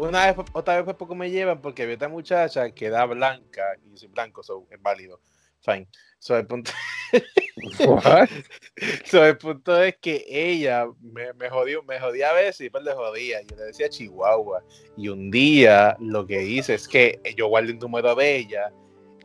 una 0.00 0.32
vez, 0.32 0.46
otra 0.52 0.76
vez 0.76 0.84
por 0.84 0.96
poco 0.96 1.14
me 1.14 1.30
llevan 1.30 1.60
porque 1.60 1.82
había 1.82 1.94
otra 1.96 2.08
muchacha 2.08 2.70
que 2.72 2.86
era 2.86 3.04
blanca 3.06 3.62
y 3.84 3.90
yo 3.90 3.96
soy 3.96 4.08
blanco, 4.08 4.42
so, 4.42 4.66
es 4.70 4.80
válido. 4.80 5.20
Fine. 5.62 5.88
So, 6.18 6.36
el 6.36 6.46
punto, 6.46 6.70
so, 9.04 9.24
el 9.24 9.36
punto 9.38 9.82
es 9.82 9.96
que 9.98 10.24
ella 10.28 10.86
me, 11.00 11.32
me 11.34 11.50
jodió, 11.50 11.82
me 11.82 12.00
jodía 12.00 12.30
a 12.30 12.32
veces 12.32 12.62
y 12.66 12.70
pues 12.70 12.84
le 12.84 12.92
jodía. 12.92 13.40
Yo 13.42 13.56
le 13.56 13.64
decía 13.64 13.88
Chihuahua. 13.88 14.62
Y 14.96 15.08
un 15.08 15.30
día 15.30 15.96
lo 16.00 16.26
que 16.26 16.42
hice 16.42 16.74
es 16.74 16.88
que 16.88 17.20
yo 17.36 17.48
guardé 17.48 17.72
el 17.72 17.78
número 17.78 18.14
de 18.14 18.36
ella 18.36 18.72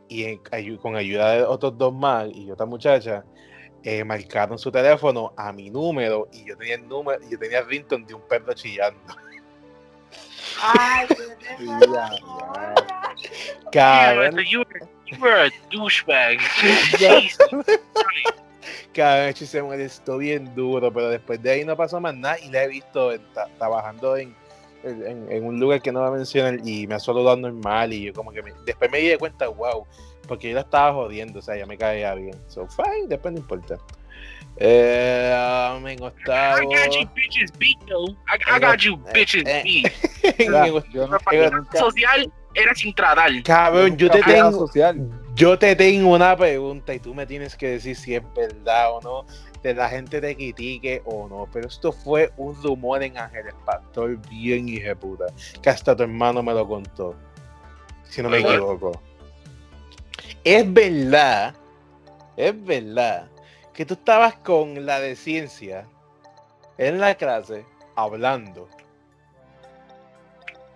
y 0.08 0.24
en- 0.24 0.78
con 0.78 0.96
ayuda 0.96 1.34
de 1.34 1.44
otros 1.44 1.78
dos 1.78 1.94
más 1.94 2.30
y 2.34 2.52
otra 2.52 2.66
muchacha 2.66 3.26
eh, 3.84 4.04
marcaron 4.04 4.58
su 4.58 4.72
teléfono 4.72 5.34
a 5.38 5.52
mi 5.54 5.70
número 5.70 6.28
y 6.32 6.46
yo 6.46 6.58
tenía 6.58 6.76
el 6.76 6.88
número, 6.88 7.20
yo 7.30 7.38
tenía 7.38 7.60
el 7.60 7.68
ringtone 7.68 8.06
de 8.06 8.14
un 8.14 8.28
perro 8.28 8.54
chillando. 8.54 9.16
Ay? 10.62 11.08
Cabrón, 13.72 14.38
You 14.50 14.60
were, 14.60 14.80
you 15.08 15.18
were 15.22 15.48
a 15.48 15.52
douchebag. 15.72 16.40
Cabrón, 18.94 19.36
se 19.36 19.62
molestó 19.62 20.18
bien 20.18 20.54
duro, 20.56 20.92
pero 20.92 21.10
después 21.10 21.42
de 21.42 21.52
ahí 21.52 21.66
no 21.66 21.76
pasó 21.76 22.00
más 22.00 22.16
nada 22.16 22.40
y 22.40 22.50
la 22.50 22.64
he 22.64 22.68
visto 22.68 23.12
en- 23.12 23.22
ta- 23.34 23.48
trabajando 23.58 24.16
en, 24.18 24.36
en, 24.84 25.32
en 25.32 25.46
un 25.46 25.60
lugar 25.60 25.82
que 25.82 25.92
no 25.92 26.02
va 26.02 26.08
a 26.08 26.12
mencionar 26.12 26.60
y 26.66 26.88
me 26.88 26.96
ha 26.96 27.00
saludado 27.00 27.38
normal 27.38 27.94
y 27.94 28.06
yo 28.06 28.14
como 28.14 28.32
que 28.32 28.42
me- 28.42 28.54
después 28.66 28.90
me 28.92 29.00
di 29.00 29.16
cuenta, 29.18 29.48
wow, 29.50 29.86
porque 30.28 30.50
yo 30.50 30.56
la 30.56 30.62
estaba 30.62 30.94
jodiendo, 30.94 31.40
o 31.40 31.42
sea, 31.42 31.56
ya 31.58 31.66
me 31.66 31.78
caía 31.78 32.14
bien. 32.16 32.36
So, 32.48 32.68
fine, 32.68 33.08
después 33.08 33.34
no 33.34 33.40
importa. 33.42 33.78
Eh, 34.58 35.74
um, 35.76 35.86
en 35.88 36.00
I 36.00 36.06
octavo... 36.06 36.70
got 36.70 36.94
you 36.94 37.08
bitches 37.14 37.52
beat, 37.58 37.78
though. 37.88 38.16
I, 38.28 38.38
I 38.56 38.60
got 38.60 38.80
you 38.80 38.98
bitches 39.14 39.44
Eh, 39.46 39.64
beat. 39.64 39.92
no 40.50 40.82
Pero 40.94 41.20
Para 41.20 41.50
nunca- 41.50 41.78
social 41.78 42.32
era 42.54 42.74
sin 42.74 42.94
tratar. 42.94 43.32
Cabrón, 43.44 43.98
yo 43.98 44.10
te 44.10 44.20
la 44.20 44.26
tengo... 44.26 44.52
social. 44.68 45.10
Yo 45.36 45.60
te 45.60 45.76
tengo 45.76 46.14
una 46.16 46.38
pregunta 46.38 46.94
y 46.94 47.00
tú 47.00 47.14
me 47.14 47.26
tienes 47.26 47.58
que 47.58 47.72
decir 47.72 47.98
si 47.98 48.16
es 48.16 48.24
verdad 48.34 48.94
o 48.94 49.02
no, 49.02 49.26
de 49.62 49.74
la 49.74 49.90
gente 49.90 50.22
te 50.22 50.34
critique 50.34 51.02
o 51.04 51.28
no, 51.28 51.50
pero 51.52 51.68
esto 51.68 51.92
fue 51.92 52.32
un 52.38 52.56
rumor 52.64 53.04
en 53.04 53.18
Ángeles 53.18 53.54
Pastor 53.66 54.18
bien 54.30 54.66
puta, 54.98 55.26
que 55.62 55.70
hasta 55.70 55.94
tu 55.94 56.04
hermano 56.04 56.42
me 56.42 56.54
lo 56.54 56.66
contó, 56.66 57.16
si 58.04 58.22
no 58.24 58.30
me 58.30 58.40
equivoco. 58.40 59.02
Es 60.46 60.72
verdad, 60.72 61.54
es 62.38 62.66
verdad, 62.66 63.28
que 63.76 63.86
tú 63.86 63.94
estabas 63.96 64.36
con 64.38 64.86
la 64.86 65.00
de 65.00 65.16
ciencia 65.16 65.86
en 66.78 67.00
la 67.00 67.16
clase 67.16 67.66
hablando. 67.96 68.68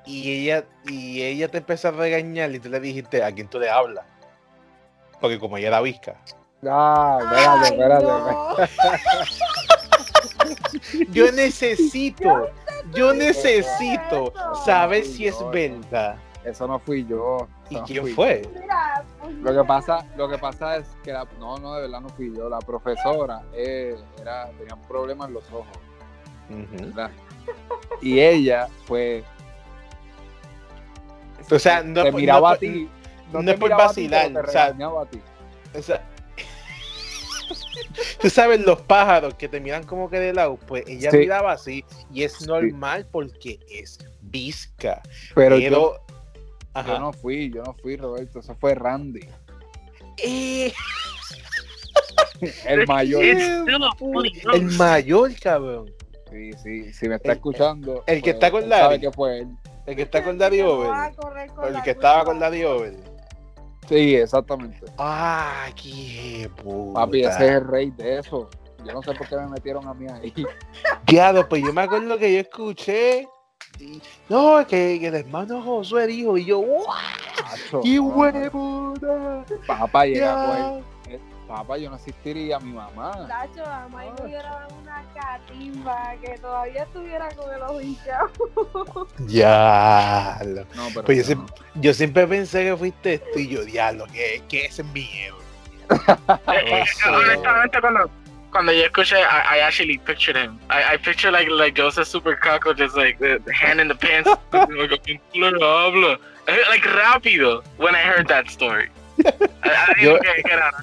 Y 0.05 0.41
ella, 0.47 0.65
y 0.85 1.21
ella 1.21 1.47
te 1.49 1.59
empezó 1.59 1.88
a 1.89 1.91
regañar 1.91 2.51
y 2.53 2.59
tú 2.59 2.69
le 2.69 2.80
dijiste 2.80 3.23
a 3.23 3.31
quién 3.31 3.47
tú 3.47 3.59
le 3.59 3.69
hablas. 3.69 4.05
Porque 5.21 5.39
como 5.39 5.57
ella 5.57 5.67
era 5.69 5.81
visca. 5.81 6.15
Ah, 6.67 7.19
espérate, 7.21 7.67
espérate. 7.67 8.05
no. 8.05 8.55
Yo 11.11 11.31
necesito, 11.31 12.49
yo 12.93 13.13
necesito 13.13 14.34
saber 14.65 15.05
si 15.05 15.27
es 15.27 15.35
No, 15.39 15.45
no. 15.45 15.51
verdad. 15.51 16.15
Eso 16.44 16.68
no 16.68 16.80
fui 16.80 17.06
yo. 17.06 17.48
¿Y 17.70 17.76
no 17.76 17.84
quién 17.84 18.02
fui 18.03 18.14
fue? 18.14 18.41
Pues, 19.22 19.36
Lo 19.41 19.53
que 19.53 19.68
pasa, 19.68 20.06
lo 20.16 20.30
que 20.30 20.38
pasa 20.38 20.78
es 20.78 20.88
que 21.03 21.11
la, 21.11 21.28
no, 21.38 21.57
no, 21.57 21.74
de 21.76 21.82
verdad 21.82 21.99
no 22.02 22.10
fui 22.10 22.34
yo. 22.36 22.48
La 22.49 22.60
profesora 22.60 23.41
eh, 23.53 23.98
era, 24.22 24.49
tenía 24.57 24.76
problemas 24.88 25.28
en 25.28 25.34
los 25.34 25.44
ojos. 25.52 25.68
Y 28.02 28.20
ella, 28.20 28.68
pues. 28.88 29.24
O 31.52 31.60
sea, 31.60 31.84
no 31.84 32.03
te 32.03 32.11
por- 32.11 32.22
miraba 32.22 32.49
no 32.49 32.56
a 32.56 32.57
ti. 32.57 32.90
no 33.34 33.52
es 33.52 33.57
por 33.60 33.74
a 33.74 33.78
ti, 33.78 33.84
vacilar, 33.84 34.28
te 34.34 34.40
o 34.40 34.48
sea, 34.52 34.66
a 34.68 35.06
ti. 35.07 35.22
O 35.78 35.82
sea, 35.82 36.07
tú 38.22 38.30
sabes 38.30 38.60
los 38.61 38.82
pájaros 38.82 39.34
que 39.34 39.48
te 39.49 39.60
miran 39.60 39.84
como 39.84 40.10
que 40.10 40.20
de 40.20 40.34
lado, 40.34 40.57
pues 40.68 40.84
ella 40.88 41.11
Sí. 41.11 41.18
miraba 41.18 41.52
así 41.53 41.86
y 42.14 42.24
es 42.24 42.45
normal 42.48 43.07
porque 43.11 43.60
es 43.70 43.99
visca. 44.22 45.02
Pero, 45.36 45.56
Pero, 45.57 45.57
yo, 45.57 46.06
ajá. 46.74 46.94
yo 46.94 47.00
no 47.00 47.14
fui, 47.14 47.52
yo 47.52 47.64
no 47.64 47.74
fui, 47.74 47.96
Roberto. 47.98 48.40
Eso 48.40 48.56
fue 48.56 48.76
Randy, 48.76 49.22
Eh, 50.24 50.72
el 52.68 52.88
mayor. 52.88 53.24
El 53.24 54.66
mayor, 54.78 55.32
cabrón. 55.40 55.91
Sí, 56.32 56.52
sí, 56.64 56.94
si 56.94 57.10
me 57.10 57.16
está 57.16 57.32
El- 57.32 57.38
escuchando. 57.38 58.04
el 58.06 58.22
que 58.22 58.34
pues, 58.34 58.34
está 58.36 58.52
con 58.52 58.70
Larry. 58.70 58.82
sabe 58.84 59.00
que 59.00 59.12
fue 59.12 59.40
él. 59.40 59.48
El 59.86 59.96
que 59.96 60.02
está 60.04 60.24
con 60.24 60.38
no 60.38 60.46
Over. 60.46 60.90
el 61.68 61.74
la 61.74 61.82
que 61.82 61.91
estaba 61.91 62.24
con 62.24 62.38
Daddy 62.40 62.64
Over. 62.64 62.96
Sí, 63.88 64.16
exactamente. 64.16 64.86
Ah, 65.00 65.66
qué 65.76 66.48
puta. 66.62 67.00
Papi, 67.00 67.22
ese 67.24 67.46
es 67.46 67.52
el 67.56 67.68
rey 67.68 67.90
de 67.91 68.20
eso. 68.20 68.48
Yo 68.86 68.94
no 68.94 69.02
sé 69.02 69.14
por 69.14 69.28
qué 69.28 69.36
me 69.36 69.48
metieron 69.48 69.88
a 69.88 69.94
mí 69.96 70.06
ahí. 70.12 70.32
Claro, 71.06 71.50
pues 71.50 71.64
yo 71.64 71.74
me 71.74 71.82
acuerdo 71.82 72.18
que 72.20 72.32
yo 72.32 72.40
escuché. 72.40 73.28
Y- 73.80 74.01
No, 74.27 74.65
que, 74.68 74.97
que 74.99 75.07
el 75.07 75.15
hermano 75.15 75.61
Josué 75.61 76.07
dijo, 76.07 76.38
y 76.38 76.45
yo. 76.45 76.61
Macho, 76.61 77.81
¡Qué 77.81 77.95
no, 77.95 78.03
huevuda! 78.03 79.45
Papá 79.68 80.06
llega 80.06 80.77
eh, 81.07 81.19
Papá, 81.47 81.77
yo 81.80 81.89
no 81.89 81.95
asistiría 81.95 82.57
a 82.57 82.60
mi 82.60 82.73
mamá. 82.73 83.27
Tacho, 83.27 83.65
a 83.65 83.88
Mike 83.89 84.14
me 84.22 84.26
hubiera 84.27 84.49
dado 84.51 84.76
una 84.84 85.03
catimba 85.15 86.14
que 86.22 86.38
todavía 86.38 86.84
estuviera 86.84 87.27
con 87.30 87.51
el 87.51 87.61
ojo 87.64 87.81
hinchado. 87.81 89.07
Ya. 89.27 90.38
lo- 90.45 90.64
No, 90.76 90.88
pero 90.93 91.06
Pues 91.06 91.18
yo 91.18 91.23
siempre, 91.23 91.56
yo 91.76 91.93
siempre 91.93 92.27
pensé 92.27 92.64
que 92.65 92.77
fuiste 92.77 93.14
esto 93.15 93.39
y 93.39 93.47
yo, 93.47 93.65
diablo, 93.65 94.06
que, 94.14 94.43
que 94.47 94.65
ese 94.65 94.81
es 94.84 94.88
miedo. 94.89 95.38
Eh, 95.89 96.81
eh, 96.81 96.84
sí. 96.85 97.10
honestamente, 97.10 97.81
cuando, 97.81 98.10
cuando 98.51 98.71
yo 98.71 98.85
escuché, 98.85 99.17
I, 99.17 99.57
I 99.57 99.59
actually 99.59 99.97
pictured 99.97 100.35
him. 100.35 100.59
I, 100.69 100.93
I 100.93 100.97
picture 100.97 101.31
like 101.31 101.49
like 101.49 101.76
Joseph 101.76 102.07
Super 102.07 102.35
Caco, 102.35 102.76
just 102.76 102.95
like 102.95 103.19
the, 103.19 103.41
the 103.45 103.53
hand 103.53 103.80
in 103.80 103.88
the 103.88 103.95
pants, 103.95 104.30
like, 104.53 104.69
rápido. 106.84 107.63
When 107.77 107.95
I 107.95 108.01
heard 108.01 108.27
that 108.30 108.49
story, 108.49 108.89
I, 109.26 109.31
I 109.63 110.01
Yo-. 110.01 110.19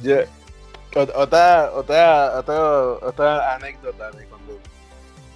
Yo, 0.03 0.25
ot- 0.95 1.13
otra, 1.15 1.71
otra, 1.73 2.39
otra, 2.39 2.99
otra 3.03 3.55
anécdota 3.57 4.11
de 4.13 4.25
cuando 4.27 4.59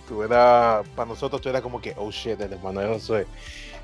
tú 0.09 0.23
eras, 0.23 0.87
para 0.97 1.09
nosotros 1.09 1.41
tú 1.41 1.49
eras 1.49 1.63
como 1.63 1.81
que, 1.81 1.95
oh 1.97 2.11
shit, 2.11 2.41
el 2.41 2.53
hermano 2.53 2.81
de 2.81 2.89
Josué. 2.89 3.27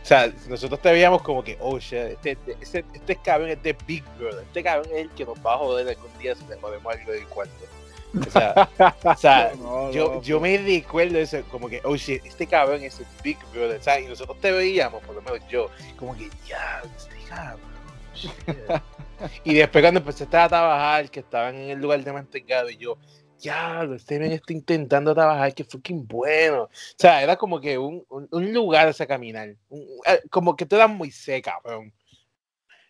O 0.02 0.08
sea, 0.08 0.30
nosotros 0.48 0.80
te 0.80 0.92
veíamos 0.92 1.20
como 1.22 1.42
que, 1.42 1.56
oh 1.60 1.78
shit, 1.78 2.16
este, 2.24 2.38
este, 2.60 2.84
este 2.94 3.16
cabrón 3.16 3.50
es 3.50 3.62
de 3.62 3.76
Big 3.86 4.04
Brother, 4.18 4.44
este 4.44 4.62
cabrón 4.62 4.86
es 4.92 5.02
el 5.02 5.10
que 5.10 5.24
nos 5.24 5.38
va 5.44 5.54
a 5.54 5.58
joder 5.58 5.88
algún 5.88 6.18
día 6.18 6.34
si 6.34 6.46
le 6.46 6.56
jodemos 6.60 6.94
algo 6.94 7.12
del 7.12 7.26
cuarto. 7.26 7.64
O 8.14 8.30
sea, 8.30 8.70
o 9.04 9.16
sea 9.16 9.52
No, 9.58 9.90
yo, 9.90 10.14
no, 10.14 10.22
yo 10.22 10.40
me 10.40 10.56
recuerdo 10.58 11.18
eso, 11.18 11.42
como 11.50 11.68
que, 11.68 11.80
oh 11.84 11.96
shit, 11.96 12.24
este 12.24 12.46
cabrón 12.46 12.82
es 12.82 12.98
el 13.00 13.06
Big 13.22 13.38
Brother, 13.52 13.82
¿sabes? 13.82 14.04
Y 14.04 14.08
nosotros 14.08 14.40
te 14.40 14.52
veíamos, 14.52 15.02
por 15.04 15.14
lo 15.14 15.22
menos 15.22 15.40
yo, 15.48 15.70
como 15.96 16.16
que, 16.16 16.30
ya, 16.46 16.82
este 16.96 17.16
cabrón, 17.28 17.60
shit. 18.14 18.32
Y 19.44 19.54
después 19.54 19.82
cuando 19.82 20.00
empezaste 20.00 20.36
a 20.36 20.48
trabajar, 20.48 21.10
que 21.10 21.20
estaban 21.20 21.54
en 21.54 21.70
el 21.70 21.78
lugar 21.78 22.02
de 22.04 22.12
mantecado, 22.12 22.68
y 22.70 22.76
yo, 22.76 22.98
ya, 23.38 23.82
este 23.94 24.18
men 24.18 24.32
está 24.32 24.52
intentando 24.52 25.14
trabajar, 25.14 25.54
que 25.54 25.64
fucking 25.64 26.06
bueno. 26.06 26.64
O 26.64 26.70
sea, 26.98 27.22
era 27.22 27.36
como 27.36 27.60
que 27.60 27.78
un, 27.78 28.04
un, 28.08 28.28
un 28.30 28.52
lugar 28.52 28.88
a 28.98 29.06
caminar. 29.06 29.54
un- 29.68 29.86
eh, 30.06 30.20
como 30.30 30.56
que 30.56 30.66
te 30.66 30.76
dan 30.76 30.96
muy 30.96 31.10
seca, 31.10 31.58
cabrón. 31.62 31.92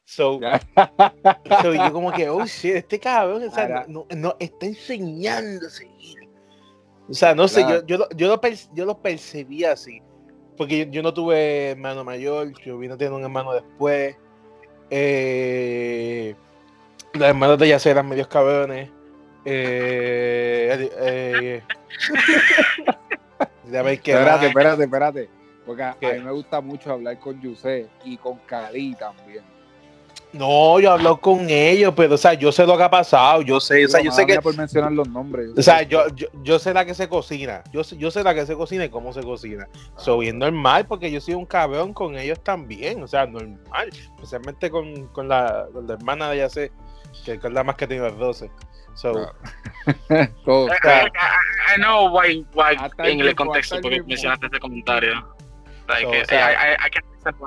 So, 0.09 0.39
so, 1.63 1.75
yo 1.75 1.93
como 1.93 2.13
que, 2.13 2.29
oh 2.31 2.47
shit, 2.47 2.77
este 2.77 3.01
cabrón, 3.01 3.43
o 3.43 3.51
sea, 3.51 3.85
no, 3.89 4.07
no, 4.17 4.37
está 4.39 4.65
enseñando 4.67 5.67
a 5.67 5.71
seguir. 5.71 6.29
O 7.09 7.13
sea, 7.13 7.35
no 7.35 7.49
sé, 7.49 7.63
Claro. 7.65 7.81
yo, 7.81 7.87
yo, 7.87 7.99
lo- 7.99 8.09
yo, 8.17 8.29
lo 8.29 8.41
perci- 8.41 8.71
yo 8.73 8.85
lo 8.87 8.99
percibí 9.03 9.65
así. 9.65 10.01
Porque 10.57 10.87
yo, 10.87 10.93
yo 10.93 11.03
no 11.03 11.13
tuve 11.13 11.71
hermano 11.71 12.05
mayor, 12.05 12.53
yo 12.63 12.79
vine 12.79 12.95
a 12.95 12.97
tener 12.97 13.13
un 13.13 13.25
hermano 13.25 13.53
después. 13.53 14.17
Eh, 14.91 16.37
los 17.13 17.29
hermanos 17.29 17.59
de 17.59 17.69
Yacera 17.69 18.01
eran 18.01 18.09
medios 18.09 18.29
cabrones. 18.29 18.89
Eh, 19.45 20.89
eh, 21.01 21.63
que 24.03 24.13
Espérate, 24.13 24.47
espérate, 24.47 24.85
espérate. 24.85 25.29
Porque 25.67 25.83
a, 25.83 25.91
a 25.91 25.97
mí 26.13 26.21
me 26.21 26.31
gusta 26.31 26.61
mucho 26.61 26.93
hablar 26.93 27.19
con 27.19 27.41
Yusé 27.41 27.89
y 28.05 28.17
con 28.17 28.39
Cali 28.47 28.95
también. 28.95 29.43
No, 30.33 30.79
yo 30.81 30.91
he 30.91 30.93
hablado 30.93 31.17
con 31.19 31.49
ellos, 31.49 31.95
pero 31.97 32.15
o 32.15 32.19
sea, 32.19 32.35
yo 32.35 32.53
sé 32.53 32.67
lo 32.67 32.77
que 32.77 32.83
ha 32.83 32.91
pasado, 32.91 33.41
yo 33.43 33.59
sé, 33.59 33.87
o 33.87 33.89
sea, 33.89 34.03
yo 34.03 34.11
sé 34.13 34.27
que 34.27 34.39
por 34.43 34.55
mencionar 34.57 34.93
los 34.93 35.09
nombres. 35.09 35.51
O 35.57 35.63
sea, 35.63 35.83
yo, 35.83 36.09
yo, 36.15 36.27
yo 36.43 36.59
sé 36.59 36.75
la 36.75 36.85
que 36.85 36.93
se 36.95 37.09
cocina. 37.09 37.63
Yo, 37.73 37.83
sé- 37.83 37.97
yo 37.97 38.11
sé 38.11 38.23
la 38.23 38.35
que 38.35 38.45
se 38.45 38.55
cocina 38.55 38.85
y 38.85 38.91
cómo 38.91 39.13
se 39.15 39.23
cocina. 39.23 39.67
So, 39.97 40.19
bien 40.19 40.39
normal, 40.39 40.85
porque 40.87 41.11
yo 41.11 41.21
soy 41.21 41.35
un 41.35 41.47
cabrón 41.47 41.95
con 41.95 42.19
ellos 42.19 42.39
también. 42.43 43.03
O 43.03 43.09
sea, 43.09 43.25
normal. 43.27 43.89
Especialmente 44.17 44.71
con, 44.71 45.07
con, 45.09 45.29
la, 45.29 45.67
con 45.73 45.87
la 45.87 45.95
hermana 45.95 46.29
de 46.31 46.37
ella 46.37 46.49
sé, 46.51 46.71
que 47.25 47.33
es 47.35 47.43
la 47.45 47.65
más 47.65 47.77
que 47.77 47.87
tiene 47.87 48.03
las 48.03 48.19
12. 48.19 48.51
So, 48.95 49.13
Claro. 49.13 49.33
Todo. 50.45 50.67
I, 50.69 50.71
I, 50.71 51.77
I- 51.77 51.81
know 51.81 52.09
why 52.09 52.45
why 52.55 52.77
en 52.99 53.21
el 53.21 53.35
contexto 53.37 53.81
porque 53.81 54.03
mencionaste 54.03 54.47
ese 54.47 54.59
comentario. 54.59 55.36
Like, 55.89 56.03
So, 56.05 56.15
eh, 56.15 56.23
o 56.23 56.25
sea- 56.27 56.53
I, 56.53 56.73
I, 56.73 56.87
I 56.87 56.91
can 56.91 57.03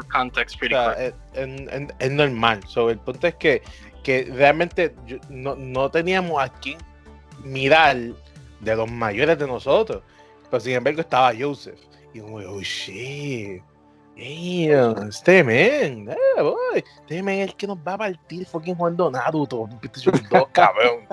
context 0.10 0.56
o 0.56 0.60
pretty 0.60 0.76
sea, 0.76 0.96
quick. 1.34 1.96
es, 2.00 2.12
normal. 2.12 2.62
So, 2.68 2.90
el 2.90 3.00
punto 3.00 3.28
es 3.28 3.36
que, 3.36 3.62
que 4.04 4.30
realmente 4.34 4.94
yo- 5.06 5.18
no, 5.30 5.56
no 5.56 5.90
teníamos 5.90 6.42
a 6.42 6.50
quien 6.50 6.78
mirar 7.44 7.96
de 8.60 8.76
los 8.76 8.90
mayores 8.92 9.38
de 9.40 9.48
nosotros. 9.48 10.04
Pero 10.50 10.60
sin 10.60 10.74
embargo 10.74 11.02
estaba 11.02 11.32
Joseph. 11.38 11.80
Y 12.14 12.20
como, 12.20 12.38
oh 12.38 12.62
shit. 12.62 13.62
Damn, 14.18 15.08
este 15.08 15.44
men, 15.46 16.10
eh, 16.10 16.42
boy, 16.42 16.84
este 16.84 17.24
men 17.24 17.40
es 17.40 17.48
el 17.52 17.56
que 17.56 17.66
nos 17.68 17.78
va 17.78 17.94
a 17.94 17.98
partir 18.00 18.46
fucking 18.46 18.76
jugando 18.76 19.10
Naruto, 19.10 19.70
2, 19.82 20.48
cabrón. 20.52 21.06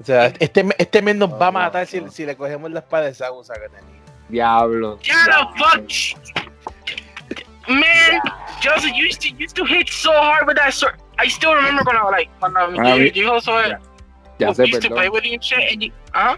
O 0.00 0.04
sea, 0.04 0.26
este, 0.38 0.64
este 0.78 1.02
men 1.02 1.18
nos 1.18 1.30
va 1.32 1.48
a 1.48 1.52
No, 1.52 1.58
matar 1.58 1.86
si, 1.86 2.00
no. 2.00 2.10
si 2.10 2.24
le 2.24 2.34
cogemos 2.34 2.70
la 2.70 2.78
espada 2.80 3.04
de 3.06 3.14
Sagusa 3.14 3.52
que 3.54 3.68
tenía. 4.32 4.98
Diablo. 4.98 4.98
Shut 5.02 5.26
the 5.26 5.46
fuck! 5.58 5.90
Man, 7.68 8.20
Joseph 8.60 8.92
used 8.94 9.20
to 9.22 9.30
used 9.30 9.54
to 9.56 9.64
hit 9.64 9.88
so 9.88 10.10
hard 10.10 10.46
with 10.46 10.56
that 10.56 10.74
sword. 10.74 10.96
I 11.18 11.28
still 11.28 11.54
remember 11.54 11.82
when 11.86 11.96
I 11.96 12.02
was 12.02 12.12
like 12.12 12.30
when 12.40 12.56
I 12.56 12.90
Ah, 12.90 12.94
you, 12.94 13.12
you 13.14 13.30
also 13.30 13.52
ya. 13.52 13.78
Ya 14.38 14.48
was 14.48 14.58
sé, 14.58 14.66
used 14.68 14.82
to 14.82 14.90
play 14.90 15.08
with 15.08 15.24
you 15.24 15.34
and 15.34 15.44
shit, 15.44 15.72
and 15.72 15.82
you, 15.84 15.92
huh? 16.12 16.36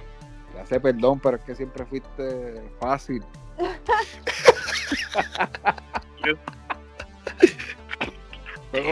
Ya 0.55 0.65
sé, 0.67 0.81
perdón, 0.81 1.21
pero 1.21 1.37
es 1.37 1.45
que 1.45 1.55
siempre 1.55 1.87
fuiste 1.87 2.61
fácil. 2.81 3.25
Fue 8.71 8.83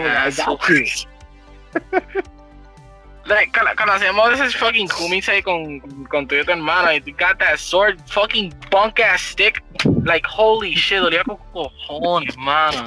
Like, 3.24 3.52
cuando, 3.52 3.74
cuando 3.76 3.92
hacemos 3.94 4.32
esos 4.32 4.56
fucking 4.56 4.88
kumisei 4.88 5.42
con, 5.42 5.80
con 6.06 6.26
tu 6.26 6.34
y 6.34 6.44
tu 6.44 6.50
hermana 6.52 6.94
y 6.94 7.00
tú 7.00 7.12
got 7.16 7.38
that 7.38 7.56
sword 7.58 7.98
fucking 8.08 8.52
bunk 8.70 8.98
ass 9.00 9.20
stick, 9.22 9.62
like 10.04 10.26
holy 10.26 10.74
shit, 10.74 11.00
dolía 11.00 11.22
con 11.24 11.36
cojones, 11.52 12.36
mano. 12.36 12.84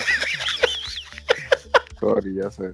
Sorry, 2.00 2.36
ya 2.36 2.50
sé. 2.52 2.74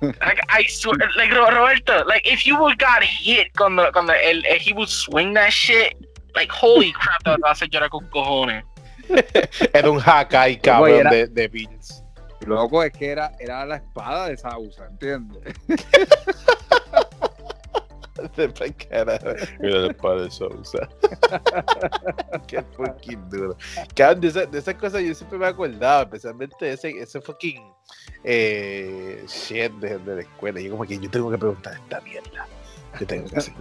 Like, 0.00 0.40
I 0.48 0.64
swear, 0.68 0.96
like 1.16 1.30
Ro- 1.32 1.48
Roberto, 1.50 2.04
like 2.06 2.26
if 2.26 2.44
you 2.44 2.58
would 2.58 2.76
got 2.78 3.02
hit 3.04 3.52
cuando, 3.56 3.90
cuando 3.92 4.12
el, 4.14 4.44
el- 4.46 4.58
he 4.58 4.72
would 4.72 4.88
swing 4.88 5.32
that 5.34 5.52
shit, 5.52 5.94
like 6.34 6.50
holy 6.50 6.92
crap, 6.92 7.22
te 7.22 7.30
va 7.30 7.48
a 7.48 7.52
hacer 7.52 7.68
llorar 7.68 7.88
con 7.88 8.04
cojones. 8.10 8.64
Era 9.72 9.88
un 9.90 10.00
Hakai, 10.00 10.60
cabrón, 10.60 10.98
era- 11.00 11.10
de, 11.10 11.28
de 11.28 11.46
Vince. 11.48 12.02
Loco, 12.46 12.82
es 12.82 12.92
que 12.92 13.10
era, 13.10 13.32
era 13.38 13.64
la 13.66 13.76
espada 13.76 14.28
de 14.28 14.36
Sausa, 14.36 14.86
¿entiendes? 14.86 15.42
De 18.36 18.50
carajo. 18.74 19.26
Mira 19.60 19.76
el 19.86 19.94
padre 19.94 20.30
Sousa. 20.30 20.88
Qué 22.46 22.62
fucking 22.74 23.28
duro. 23.28 23.56
Cabrón, 23.94 24.20
de, 24.22 24.28
esa- 24.28 24.46
de 24.46 24.58
esas 24.58 24.74
cosas 24.76 25.02
yo 25.02 25.14
siempre 25.14 25.38
me 25.38 25.46
acordaba, 25.46 26.02
especialmente 26.02 26.72
ese, 26.72 26.90
ese 26.90 27.20
fucking 27.20 27.62
eh, 28.24 29.22
shit 29.28 29.70
de, 29.74 29.98
de 29.98 30.14
la 30.16 30.20
escuela. 30.22 30.60
Yo 30.60 30.70
como 30.70 30.84
que 30.84 30.98
yo 30.98 31.10
tengo 31.10 31.30
que 31.30 31.36
preguntar 31.38 31.74
esta 31.74 32.00
mierda. 32.00 32.46
Yo 32.98 33.06
tengo 33.06 33.28
que 33.28 33.36
hacer. 33.36 33.54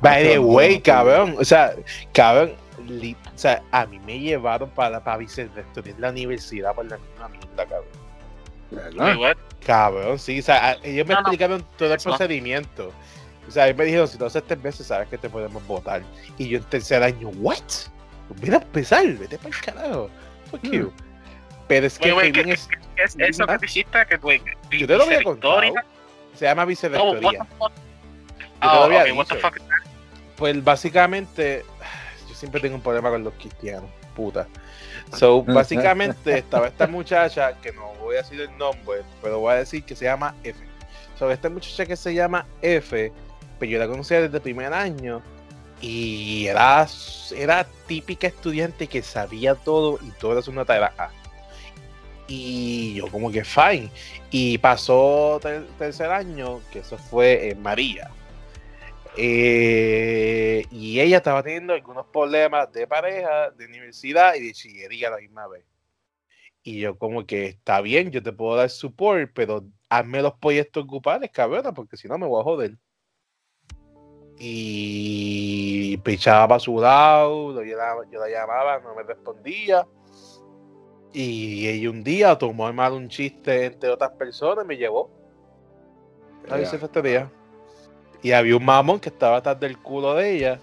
By 0.00 0.24
the 0.24 0.38
way, 0.40 0.80
cabrón. 0.80 1.36
O 1.38 1.44
sea, 1.44 1.74
cabrón. 2.12 2.54
li- 2.88 3.16
o 3.32 3.38
sea, 3.38 3.62
a 3.70 3.86
mí 3.86 4.00
me 4.00 4.18
llevaron 4.18 4.70
para, 4.70 5.02
para 5.04 5.18
Viceresto 5.18 5.82
de 5.82 5.94
la 5.98 6.10
universidad 6.10 6.74
por 6.74 6.84
la 6.86 6.98
misma 6.98 7.28
mierda, 7.28 7.64
cabrón. 7.64 7.84
¿Verdad? 8.74 9.16
what? 9.18 9.36
Cabrón, 9.64 10.18
sí, 10.18 10.38
o 10.40 10.42
sea, 10.42 10.70
a- 10.70 10.72
ellos 10.82 11.06
me 11.06 11.14
No, 11.14 11.20
no. 11.20 11.26
explicaron 11.28 11.66
todo 11.78 11.88
el 11.90 11.96
Eso. 11.96 12.10
procedimiento. 12.10 12.92
O 13.48 13.50
sea, 13.50 13.66
ellos 13.66 13.78
me 13.78 13.84
dijeron, 13.84 14.08
si 14.08 14.18
tú 14.18 14.24
haces 14.24 14.42
tres 14.46 14.60
veces, 14.62 14.86
sabes 14.86 15.08
que 15.08 15.18
te 15.18 15.28
podemos 15.30 15.66
votar. 15.66 16.02
Y 16.38 16.48
yo 16.48 16.58
en 16.58 16.64
tercer 16.64 17.02
año, 17.02 17.28
¿what? 17.36 17.58
Mira 18.42 18.58
a 18.58 18.62
empezar, 18.62 19.06
vete 19.06 19.36
para 19.38 19.48
el 19.50 19.60
carajo. 19.62 20.10
Fuck 20.50 20.62
Hmm. 20.64 20.72
you. 20.72 20.92
Pero 21.68 21.86
es 21.86 21.98
que 21.98 22.12
Wait, 22.12 22.16
wait, 22.16 22.24
fue 22.26 22.32
¿qué, 22.32 22.44
bien 22.44 22.56
qué- 22.56 22.62
es- 23.02 23.14
qué 23.16 23.24
es 23.24 23.30
eso 23.36 23.46
que 23.46 23.58
te 23.58 23.66
hiciste? 23.66 24.06
Que, 24.06 24.16
wait, 24.16 24.42
yo 24.70 24.86
te 24.86 24.96
lo 24.96 25.04
había 25.04 25.22
contado. 25.22 25.60
Victoria? 25.60 25.84
Se 26.34 26.44
llama 26.46 26.64
Oh, 28.60 28.72
lo 28.72 28.80
Oh, 28.80 28.84
había 28.84 29.02
okay? 29.02 29.12
Pues 30.36 30.64
básicamente, 30.64 31.64
yo 32.28 32.34
siempre 32.34 32.60
tengo 32.60 32.76
un 32.76 32.82
problema 32.82 33.10
con 33.10 33.24
los 33.24 33.34
cristianos, 33.34 33.88
puta. 34.16 34.46
So, 35.14 35.42
básicamente 35.54 36.38
estaba 36.38 36.68
esta 36.68 36.86
muchacha, 36.86 37.54
que 37.60 37.72
no 37.72 37.92
voy 38.00 38.16
a 38.16 38.18
decir 38.22 38.40
el 38.40 38.56
nombre, 38.58 39.02
pero 39.22 39.40
voy 39.40 39.52
a 39.52 39.56
decir 39.56 39.84
que 39.84 39.94
se 39.96 40.04
llama 40.04 40.34
F. 40.44 40.58
So, 41.18 41.30
esta 41.30 41.48
muchacha 41.48 41.86
que 41.86 41.96
se 41.96 42.12
llama 42.14 42.46
F, 42.62 43.12
pues 43.58 43.70
yo 43.70 43.78
la 43.78 43.86
conocía 43.86 44.20
desde 44.20 44.36
el 44.36 44.42
primer 44.42 44.72
año 44.72 45.22
y 45.80 46.46
era, 46.46 46.86
era 47.36 47.66
típica 47.86 48.26
estudiante 48.26 48.86
que 48.86 49.02
sabía 49.02 49.54
todo 49.54 49.98
y 50.02 50.10
toda 50.18 50.42
su 50.42 50.52
nota 50.52 50.76
era 50.76 50.92
A. 50.98 51.10
Y 52.26 52.94
yo 52.94 53.08
como 53.08 53.30
que 53.30 53.44
fine. 53.44 53.90
Y 54.30 54.58
pasó 54.58 55.38
ter- 55.42 55.66
tercer 55.78 56.10
año, 56.10 56.60
que 56.72 56.78
eso 56.80 56.96
fue 56.96 57.50
en 57.50 57.62
María. 57.62 58.10
Eh, 59.16 60.64
y 60.70 61.00
ella 61.00 61.18
estaba 61.18 61.42
teniendo 61.42 61.72
algunos 61.72 62.06
problemas 62.06 62.72
de 62.72 62.86
pareja, 62.86 63.50
de 63.50 63.66
universidad 63.66 64.34
y 64.34 64.46
de 64.46 64.52
chillería 64.52 65.08
a 65.08 65.12
la 65.12 65.18
misma 65.18 65.46
vez. 65.46 65.64
Y 66.62 66.80
yo 66.80 66.98
como 66.98 67.26
que 67.26 67.46
está 67.46 67.80
bien, 67.80 68.10
yo 68.10 68.22
te 68.22 68.32
puedo 68.32 68.56
dar 68.56 68.70
support, 68.70 69.30
pero 69.34 69.64
hazme 69.88 70.22
los 70.22 70.34
proyectos 70.34 70.86
grupales, 70.86 71.30
cabrona, 71.30 71.72
porque 71.72 71.96
si 71.96 72.08
no 72.08 72.18
me 72.18 72.26
voy 72.26 72.40
a 72.40 72.44
joder. 72.44 72.78
Y 74.38 75.96
pichaba 75.98 76.48
para 76.48 76.58
su 76.60 76.80
lado, 76.80 77.62
yo 77.62 77.76
la, 77.76 77.96
yo 78.10 78.18
la 78.18 78.28
llamaba, 78.28 78.80
no 78.80 78.94
me 78.94 79.02
respondía. 79.02 79.86
Y 81.12 81.68
ella 81.68 81.90
un 81.90 82.02
día 82.02 82.36
tomó 82.36 82.72
mal 82.72 82.92
un 82.94 83.08
chiste 83.08 83.66
entre 83.66 83.90
otras 83.90 84.10
personas 84.12 84.64
y 84.64 84.68
me 84.68 84.76
llevó 84.76 85.08
a 86.50 86.56
Ya. 86.56 86.62
esa 86.62 86.80
cafetería. 86.80 87.30
Y 88.24 88.32
había 88.32 88.56
un 88.56 88.64
mamón 88.64 89.00
que 89.00 89.10
estaba 89.10 89.36
atrás 89.36 89.60
del 89.60 89.76
culo 89.76 90.14
de 90.14 90.34
ella, 90.34 90.60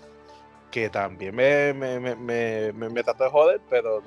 que 0.72 0.90
también 0.90 1.36
me, 1.36 1.72
me, 1.74 2.00
me, 2.00 2.74
me, 2.74 3.04
trató 3.04 3.26
de 3.26 3.30
joder, 3.30 3.62
pero. 3.70 4.02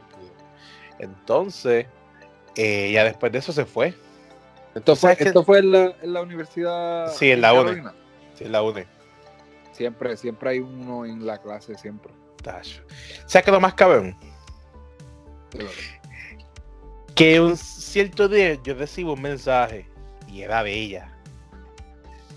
Entonces, 0.98 1.86
eh, 2.56 2.86
ella 2.88 3.04
después 3.04 3.30
de 3.30 3.38
eso 3.38 3.52
se 3.52 3.64
fue. 3.64 3.94
Esto 4.74 4.96
fue, 4.96 5.16
esto 5.16 5.44
fue 5.44 5.60
en, 5.60 5.70
la, 5.70 5.94
en 6.02 6.12
la 6.12 6.22
universidad. 6.22 7.12
Sí, 7.12 7.30
en 7.30 7.42
la 7.42 7.54
UNE. 7.54 7.84
Sí, 8.34 8.44
la 8.46 8.60
une. 8.60 8.88
Siempre, 9.70 10.16
siempre 10.16 10.50
hay 10.50 10.58
uno 10.58 11.06
en 11.06 11.24
la 11.24 11.40
clase, 11.40 11.78
siempre. 11.78 12.12
Tacho. 12.42 12.82
¿Sabes 13.26 13.44
qué 13.44 13.50
es 13.50 13.54
lo 13.54 13.60
más 13.60 13.74
cabrón? 13.74 14.16
Que 17.14 17.40
un 17.40 17.56
cierto 17.56 18.26
día 18.26 18.60
yo 18.64 18.74
recibo 18.74 19.12
un 19.12 19.22
mensaje 19.22 19.88
y 20.26 20.42
era 20.42 20.64
de 20.64 20.72
ella. 20.72 21.13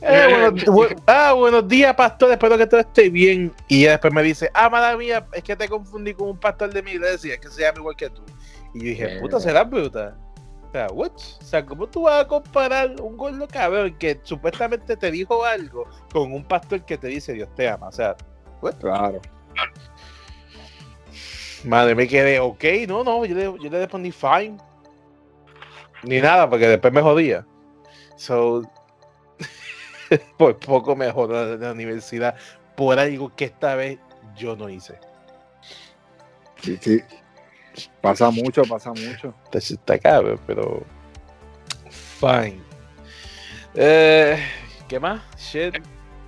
Eh, 0.01 0.27
buenos, 0.29 0.65
bu- 0.65 1.01
ah, 1.07 1.33
buenos 1.33 1.67
días, 1.67 1.95
pastor. 1.95 2.31
Espero 2.31 2.57
que 2.57 2.67
todo 2.67 2.79
esté 2.79 3.09
bien. 3.09 3.53
Y 3.67 3.81
ella 3.81 3.91
después 3.91 4.13
me 4.13 4.23
dice: 4.23 4.49
Ah, 4.53 4.69
mala 4.69 4.95
mía, 4.95 5.25
es 5.33 5.43
que 5.43 5.55
te 5.55 5.67
confundí 5.67 6.13
con 6.13 6.29
un 6.29 6.39
pastor 6.39 6.71
de 6.73 6.81
mi 6.83 6.91
iglesia 6.91 7.37
que 7.37 7.49
se 7.49 7.61
llama 7.61 7.79
igual 7.79 7.95
que 7.95 8.09
tú. 8.09 8.21
Y 8.73 8.79
yo 8.79 8.85
dije: 8.85 9.15
Eh. 9.17 9.19
Puta, 9.19 9.39
será 9.39 9.63
bruta. 9.63 10.15
O 10.67 10.71
sea, 10.71 10.87
what? 10.87 11.11
O 11.11 11.43
sea, 11.43 11.65
¿cómo 11.65 11.87
tú 11.87 12.03
vas 12.03 12.23
a 12.23 12.27
comparar 12.27 12.99
un 13.01 13.15
gordo 13.17 13.47
cabrón 13.47 13.95
que 13.97 14.19
supuestamente 14.23 14.97
te 14.97 15.09
dijo 15.09 15.43
algo 15.45 15.85
con 16.11 16.31
un 16.33 16.43
pastor 16.43 16.83
que 16.85 16.97
te 16.97 17.07
dice 17.07 17.33
Dios 17.33 17.49
te 17.55 17.67
ama? 17.69 17.87
O 17.87 17.91
sea, 17.91 18.15
Claro. 18.79 19.21
Madre, 21.63 21.95
me 21.95 22.07
quedé, 22.07 22.39
ok, 22.39 22.63
no, 22.87 23.03
no, 23.03 23.25
yo 23.25 23.35
le, 23.35 23.43
yo 23.43 23.69
le 23.69 23.79
respondí 23.79 24.11
fine. 24.11 24.57
Ni 26.03 26.19
nada, 26.21 26.49
porque 26.49 26.67
después 26.67 26.93
me 26.93 27.01
jodía. 27.01 27.45
So, 28.15 28.61
por 30.37 30.57
poco 30.57 30.95
me 30.95 31.11
jodó 31.11 31.57
de 31.57 31.65
la 31.65 31.71
universidad 31.71 32.35
por 32.75 32.99
algo 32.99 33.35
que 33.35 33.45
esta 33.45 33.75
vez 33.75 33.99
yo 34.35 34.55
no 34.55 34.69
hice. 34.69 34.99
Sí, 36.61 36.77
sí. 36.81 37.01
Pasa 38.01 38.29
mucho, 38.31 38.63
pasa 38.63 38.91
mucho. 38.91 39.33
Está, 39.45 39.57
está 39.59 39.99
cabrón, 39.99 40.39
pero. 40.47 40.83
Fine. 42.19 42.59
Eh, 43.75 44.43
¿Qué 44.87 44.99
más? 44.99 45.21
Shit. 45.37 45.75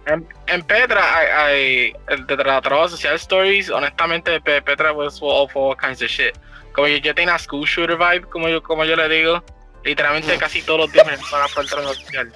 En, 0.05 0.27
en 0.47 0.61
Petra, 0.63 1.17
hay, 1.17 1.27
hay 1.27 1.93
el 2.09 2.25
de 2.27 2.37
tra- 2.37 2.61
trabajo 2.61 2.89
social 2.89 3.15
stories. 3.15 3.69
Honestamente, 3.69 4.39
Pe- 4.41 4.61
Petra 4.61 4.91
was 4.91 5.19
all 5.21 5.47
for 5.49 5.71
all 5.71 5.77
kinds 5.77 6.01
of 6.01 6.09
shit. 6.09 6.35
Como 6.73 6.87
yo, 6.87 6.97
yo 6.97 7.13
tenía 7.15 7.37
school 7.39 7.65
shooter 7.65 7.97
vibe, 7.97 8.21
como 8.29 8.47
yo, 8.49 8.61
como 8.61 8.85
yo 8.85 8.95
le 8.95 9.09
digo. 9.09 9.43
Literalmente 9.83 10.37
casi 10.37 10.61
todos 10.61 10.81
los 10.81 10.91
días 10.91 11.05
me 11.07 11.15
van 11.15 11.49
por 11.53 11.63
el 11.63 11.69
trabajo 11.69 11.93
social. 11.95 12.31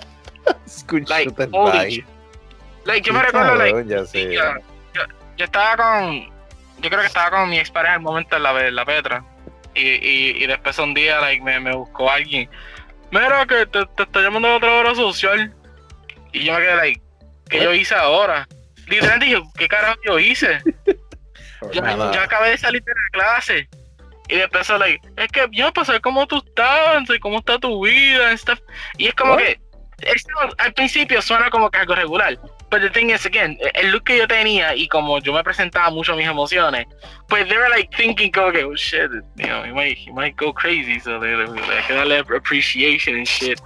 Escucha, 0.65 1.15
Like, 1.15 1.89
shit. 1.91 2.05
Like, 2.85 3.07
yo 3.07 3.13
me 3.13 3.21
recuerdo, 3.23 3.55
like, 3.55 3.89
ya 3.89 4.05
sé. 4.05 4.33
yo, 4.33 4.41
yo- 4.93 5.05
yo 5.37 5.45
estaba 5.45 5.77
con. 5.77 6.25
Yo 6.79 6.89
creo 6.89 6.99
que 7.01 7.07
estaba 7.07 7.29
con 7.31 7.49
mi 7.49 7.57
ex 7.59 7.71
pareja 7.71 7.95
en 7.95 8.01
el 8.01 8.03
momento 8.03 8.35
en 8.35 8.43
la, 8.43 8.67
en 8.67 8.75
la 8.75 8.85
Petra. 8.85 9.23
Y, 9.73 9.81
y, 9.81 10.43
y 10.43 10.47
después 10.47 10.77
un 10.79 10.93
día, 10.93 11.19
like, 11.21 11.41
me, 11.41 11.59
me 11.59 11.73
buscó 11.73 12.11
alguien. 12.11 12.49
Mira, 13.09 13.45
que 13.45 13.65
te, 13.67 13.85
te 13.85 14.03
está 14.03 14.19
llamando 14.21 14.49
a 14.49 14.57
otra 14.57 14.73
hora 14.73 14.93
social. 14.95 15.53
Y 16.33 16.43
yo 16.45 16.53
me 16.53 16.59
quedé, 16.59 16.75
like, 16.75 17.01
¿qué 17.49 17.61
yo 17.63 17.73
hice 17.73 17.95
ahora? 17.95 18.47
Literalmente 18.87 19.25
dije, 19.27 19.41
¿qué 19.57 19.67
carajo 19.67 19.99
yo 20.05 20.19
hice? 20.19 20.59
Yo, 21.71 21.81
acabé 22.21 22.49
de 22.49 22.57
salir 22.57 22.83
de 22.83 22.91
la 22.91 23.09
clase. 23.11 23.69
Y 24.27 24.35
después, 24.35 24.67
like, 24.69 24.99
es 25.15 25.27
que 25.31 25.47
yo 25.51 25.71
para 25.71 25.85
saber 25.85 26.01
cómo 26.01 26.25
tú 26.27 26.37
estás, 26.45 27.09
y 27.09 27.19
cómo 27.19 27.39
está 27.39 27.59
tu 27.59 27.85
vida, 27.85 28.29
and 28.29 28.37
stuff. 28.37 28.59
Y 28.97 29.07
es 29.07 29.13
como 29.15 29.33
What? 29.33 29.39
que, 29.39 29.59
al 30.57 30.73
principio 30.73 31.21
suena 31.21 31.49
como 31.49 31.69
que 31.69 31.79
algo 31.79 31.95
regular. 31.95 32.37
Pero 32.69 32.85
the 32.85 32.89
thing 32.99 33.09
is, 33.11 33.25
again, 33.25 33.57
el 33.75 33.91
look 33.91 34.03
que 34.05 34.17
yo 34.17 34.27
tenía 34.27 34.75
y 34.75 34.87
como 34.87 35.19
yo 35.19 35.31
me 35.33 35.43
presentaba 35.43 35.89
mucho 35.91 36.15
mis 36.15 36.27
emociones, 36.27 36.87
pues 37.29 37.47
they 37.47 37.57
were 37.57 37.69
like 37.69 37.95
thinking, 37.95 38.31
como 38.31 38.51
que, 38.51 38.63
oh 38.63 38.73
shit, 38.75 39.11
you 39.35 39.45
know, 39.45 39.63
he 39.63 39.71
might, 39.71 39.97
he 39.97 40.11
might 40.11 40.35
go 40.37 40.51
crazy, 40.53 40.99
so 40.99 41.19
they, 41.19 41.35
they, 41.35 41.45
hay 41.45 41.83
que 41.87 41.93
darle 41.93 42.19
appreciation 42.19 43.15
and 43.17 43.27
shit. 43.27 43.59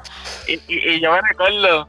Y, 0.47 0.55
y, 0.67 0.89
y 0.95 0.99
yo 0.99 1.11
me 1.13 1.21
recuerdo, 1.21 1.87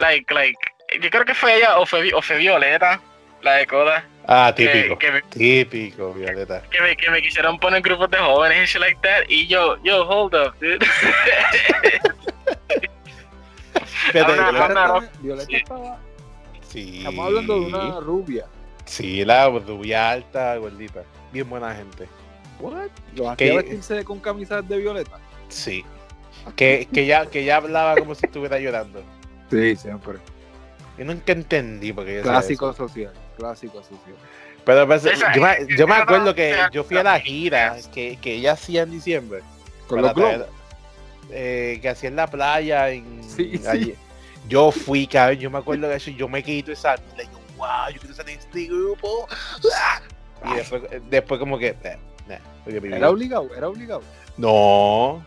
like, 0.00 0.32
like, 0.34 0.58
yo 1.00 1.10
creo 1.10 1.24
que 1.24 1.34
fue 1.34 1.56
ella 1.58 1.78
o 1.78 1.86
fue, 1.86 2.12
o 2.12 2.20
fue 2.22 2.38
Violeta, 2.38 3.00
la 3.42 3.52
de 3.54 3.66
Coda, 3.66 4.04
Ah, 4.30 4.52
que, 4.54 4.66
típico. 4.66 4.98
que 4.98 5.10
me 5.10 5.22
Típico, 5.22 6.12
Violeta. 6.12 6.60
que 6.70 6.80
me, 6.82 6.94
que 6.96 7.08
me 7.10 7.22
quisieron 7.22 7.58
poner 7.58 7.80
grupos 7.80 8.10
de 8.10 8.18
jóvenes 8.18 8.68
y 8.68 8.72
shit 8.72 8.80
like 8.80 9.00
that. 9.02 9.22
Y 9.28 9.46
yo, 9.46 9.82
yo, 9.82 10.06
hold 10.06 10.34
up, 10.34 10.54
dude. 10.60 10.84
Fíjate, 14.12 14.32
Ahora, 14.32 14.50
Violeta- 14.50 14.84
ahora- 14.86 15.10
Violeta, 15.20 15.56
estaba. 15.56 15.98
sí. 16.68 16.98
Estamos 16.98 17.26
hablando 17.26 17.54
de 17.54 17.66
una 17.66 18.00
rubia. 18.00 18.46
Sí, 18.84 19.24
la 19.24 19.48
rubia 19.48 20.10
alta, 20.10 20.56
gordita. 20.56 21.02
Bien 21.32 21.48
buena 21.48 21.74
gente. 21.74 22.08
What? 22.60 22.88
Los 23.14 23.36
Que- 23.36 23.54
vestirse 23.56 24.04
con 24.04 24.18
camisas 24.20 24.66
de 24.68 24.78
violeta. 24.78 25.18
Sí. 25.48 25.84
Que, 26.56 26.88
que, 26.92 27.04
ya, 27.06 27.26
que 27.26 27.44
ya 27.44 27.56
hablaba 27.56 27.96
como 27.96 28.14
si 28.14 28.24
estuviera 28.26 28.58
llorando. 28.58 29.02
Sí, 29.50 29.76
siempre. 29.76 30.18
Yo 30.96 31.04
nunca 31.04 31.32
entendí 31.32 31.92
porque 31.92 32.20
Clásico 32.22 32.72
social. 32.72 33.12
Clásico 33.36 33.82
social. 33.82 34.16
Pero 34.64 34.86
pues, 34.86 35.04
Esa- 35.04 35.34
yo, 35.34 35.42
me, 35.42 35.76
yo 35.76 35.86
me 35.86 35.94
acuerdo 35.94 36.34
que 36.34 36.56
yo 36.72 36.84
fui 36.84 36.96
a 36.96 37.02
la 37.02 37.20
gira 37.20 37.76
que, 37.92 38.18
que 38.20 38.34
ella 38.34 38.52
hacía 38.52 38.82
en 38.82 38.90
diciembre. 38.90 39.40
Con 39.86 40.02
los 40.02 40.14
globos. 40.14 40.46
Eh, 41.30 41.78
que 41.82 41.88
hacía 41.88 42.08
en 42.08 42.16
la 42.16 42.26
playa. 42.26 42.90
En, 42.90 43.22
Sí, 43.28 43.58
sí. 43.58 43.94
Yo 44.48 44.70
fui, 44.72 45.06
cabrón, 45.06 45.38
yo 45.38 45.50
me 45.50 45.58
acuerdo 45.58 45.88
de 45.88 45.96
eso 45.96 46.10
y 46.10 46.16
yo 46.16 46.28
me 46.28 46.42
quito 46.42 46.72
esa. 46.72 46.94
Y 47.16 47.22
yo, 47.22 47.28
wow, 47.56 47.88
yo 47.92 47.98
quiero 48.00 48.10
estar 48.10 48.28
en 48.28 48.38
este 48.38 48.64
grupo. 48.66 49.28
Y 50.50 50.54
después, 50.54 50.82
después 51.10 51.38
como 51.40 51.58
que. 51.58 51.76
eh, 51.82 51.98
mi 52.80 52.94
Era 52.94 53.10
obligado, 53.10 53.48
era 53.56 53.68
obligado. 53.68 54.02
No. 54.36 55.24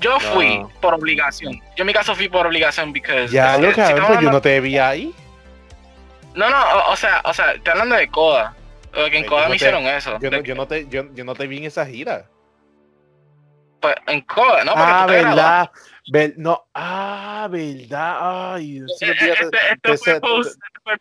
Yo 0.00 0.18
fui 0.18 0.58
No. 0.58 0.68
por 0.80 0.94
obligación. 0.94 1.54
Yo 1.76 1.82
en 1.82 1.86
mi 1.86 1.92
caso 1.92 2.14
fui 2.14 2.28
por 2.28 2.46
obligación 2.46 2.92
porque 2.92 3.28
Ya 3.30 3.56
lo 3.56 3.72
cabrón, 3.72 4.04
pues 4.08 4.20
yo 4.20 4.32
no 4.32 4.40
te 4.40 4.60
vi 4.60 4.76
ahí. 4.78 5.14
No, 6.34 6.50
no, 6.50 6.56
o, 6.56 6.92
o 6.92 6.96
sea, 6.96 7.20
o 7.24 7.32
sea, 7.32 7.52
estoy 7.52 7.70
hablando 7.72 7.94
de 7.94 8.08
Coda. 8.08 8.54
Porque 8.92 9.18
en 9.18 9.24
Coda 9.26 9.42
no 9.42 9.48
me 9.48 9.52
te- 9.52 9.56
hicieron 9.56 9.84
eso. 9.84 10.18
Yo 10.20 10.30
no, 10.30 10.38
De- 10.38 10.42
yo 10.42 10.54
no 10.54 10.66
te, 10.66 10.88
yo, 10.88 11.04
yo 11.14 11.24
no 11.24 11.34
te 11.34 11.46
vi 11.46 11.58
en 11.58 11.64
esa 11.64 11.86
gira. 11.86 12.26
Pues, 13.82 13.94
en 14.06 14.20
Coda, 14.22 14.64
¿no? 14.64 14.72
Porque 14.72 14.86
ah, 14.92 15.06
verdad. 15.06 15.70
Ver- 16.10 16.34
no, 16.38 16.64
ah, 16.74 17.46
verdad. 17.50 18.54
Ay, 18.54 18.80
no 18.80 18.88
sé 18.88 19.06
te- 19.14 19.30
Este, 19.32 19.50
te- 19.50 19.72
este 19.72 19.98
fue 19.98 20.14
te- 20.14 20.20
post, 20.20 20.50
este 20.50 20.80
fue 20.82 20.92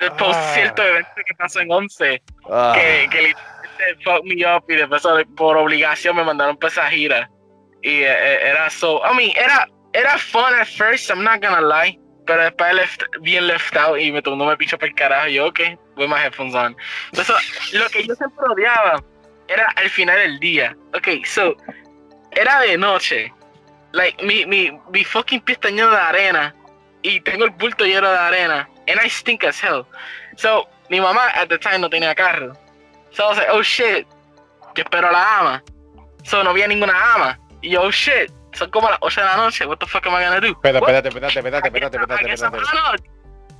el 0.00 0.12
post 0.12 0.38
Ah. 0.42 0.50
cierto 0.54 0.82
evento 0.82 1.10
que 1.16 1.34
pasó 1.38 1.60
en 1.60 1.70
11. 1.70 2.22
ah, 2.50 2.72
que, 2.74 3.08
que 3.10 3.22
literalmente 3.28 4.04
fucked 4.04 4.24
me 4.24 4.56
up 4.56 4.64
y 4.68 4.74
después 4.74 5.02
por 5.36 5.56
obligación 5.56 6.16
me 6.16 6.24
mandaron 6.24 6.56
para 6.56 6.72
esa 6.72 6.90
gira. 6.90 7.30
Y 7.82 8.02
eh, 8.02 8.06
eh, 8.10 8.38
era 8.50 8.68
so, 8.70 9.00
I 9.08 9.14
mean, 9.14 9.32
era, 9.36 9.68
era 9.92 10.18
fun 10.18 10.52
at 10.54 10.66
first, 10.66 11.08
I'm 11.10 11.22
not 11.22 11.40
gonna 11.42 11.60
lie. 11.60 11.98
Pero 12.26 12.42
después 12.42 12.74
left, 12.74 13.02
bien 13.20 13.46
left 13.46 13.76
out 13.76 14.00
y 14.00 14.10
me 14.10 14.20
tomó 14.20 14.46
me 14.46 14.56
picho 14.56 14.76
para 14.76 14.88
el 14.88 14.96
carajo. 14.96 15.28
Y 15.28 15.34
yo, 15.34 15.46
ok, 15.46 15.60
with 15.96 16.08
my 16.08 16.16
headphones 16.18 16.54
on. 16.56 16.76
Entonces, 17.12 17.36
lo 17.72 17.88
que 17.88 18.04
yo 18.04 18.14
siempre 18.16 18.44
odiaba 18.50 19.00
era 19.46 19.64
al 19.76 19.88
final 19.90 20.18
del 20.18 20.40
día. 20.40 20.76
Ok, 20.92 21.24
so, 21.24 21.54
era 22.36 22.60
de 22.60 22.76
noche. 22.78 23.32
Like, 23.92 24.22
mi, 24.24 24.44
mi, 24.46 24.70
mi 24.90 25.04
fucking 25.04 25.40
pie 25.40 25.54
está 25.54 25.70
lleno 25.70 25.90
de 25.90 25.96
arena. 25.96 26.54
Y 27.02 27.20
tengo 27.20 27.44
el 27.44 27.50
bulto 27.50 27.84
lleno 27.84 28.10
de 28.10 28.18
arena. 28.18 28.68
And 28.88 29.00
I 29.04 29.08
stink 29.08 29.44
as 29.44 29.62
hell. 29.62 29.84
So, 30.36 30.68
mi 30.90 31.00
mamá 31.00 31.28
at 31.34 31.48
the 31.48 31.58
time 31.58 31.78
no 31.78 31.88
tenía 31.88 32.14
carro. 32.14 32.52
So 33.12 33.24
I 33.24 33.28
was 33.28 33.38
like, 33.38 33.48
oh 33.50 33.62
shit, 33.62 34.06
yo 34.74 34.84
espero 34.84 35.08
a 35.08 35.12
la 35.12 35.38
ama. 35.40 35.62
So 36.24 36.42
no 36.42 36.50
había 36.50 36.66
ninguna 36.68 36.92
ama. 37.14 37.38
Y 37.62 37.70
yo, 37.70 37.82
oh 37.82 37.90
shit, 37.90 38.30
son 38.52 38.70
como 38.70 38.88
las 38.90 38.98
8 39.00 39.20
de 39.20 39.26
la 39.26 39.36
noche, 39.36 39.66
what 39.66 39.78
the 39.78 39.86
fuck 39.86 40.06
am 40.06 40.14
I 40.14 40.24
gonna 40.24 40.40
do? 40.40 40.48
Espérate, 40.48 40.78
espérate, 41.08 41.08
espérate, 41.08 41.38
espérate, 41.68 41.96
espérate, 41.96 42.32
espérate. 42.34 43.10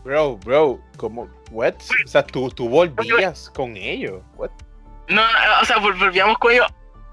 Bro, 0.04 0.36
bro, 0.38 0.80
¿cómo? 0.98 1.28
What? 1.50 1.74
O 2.04 2.08
sea, 2.08 2.24
tú, 2.24 2.48
tú 2.50 2.68
volvías 2.68 3.50
con 3.54 3.76
ellos. 3.76 4.22
What? 4.36 4.50
No, 5.08 5.22
no, 5.22 5.60
o 5.62 5.64
sea, 5.64 5.76
vol- 5.78 5.98
volvíamos 5.98 6.38
con 6.38 6.52
ellos 6.52 6.66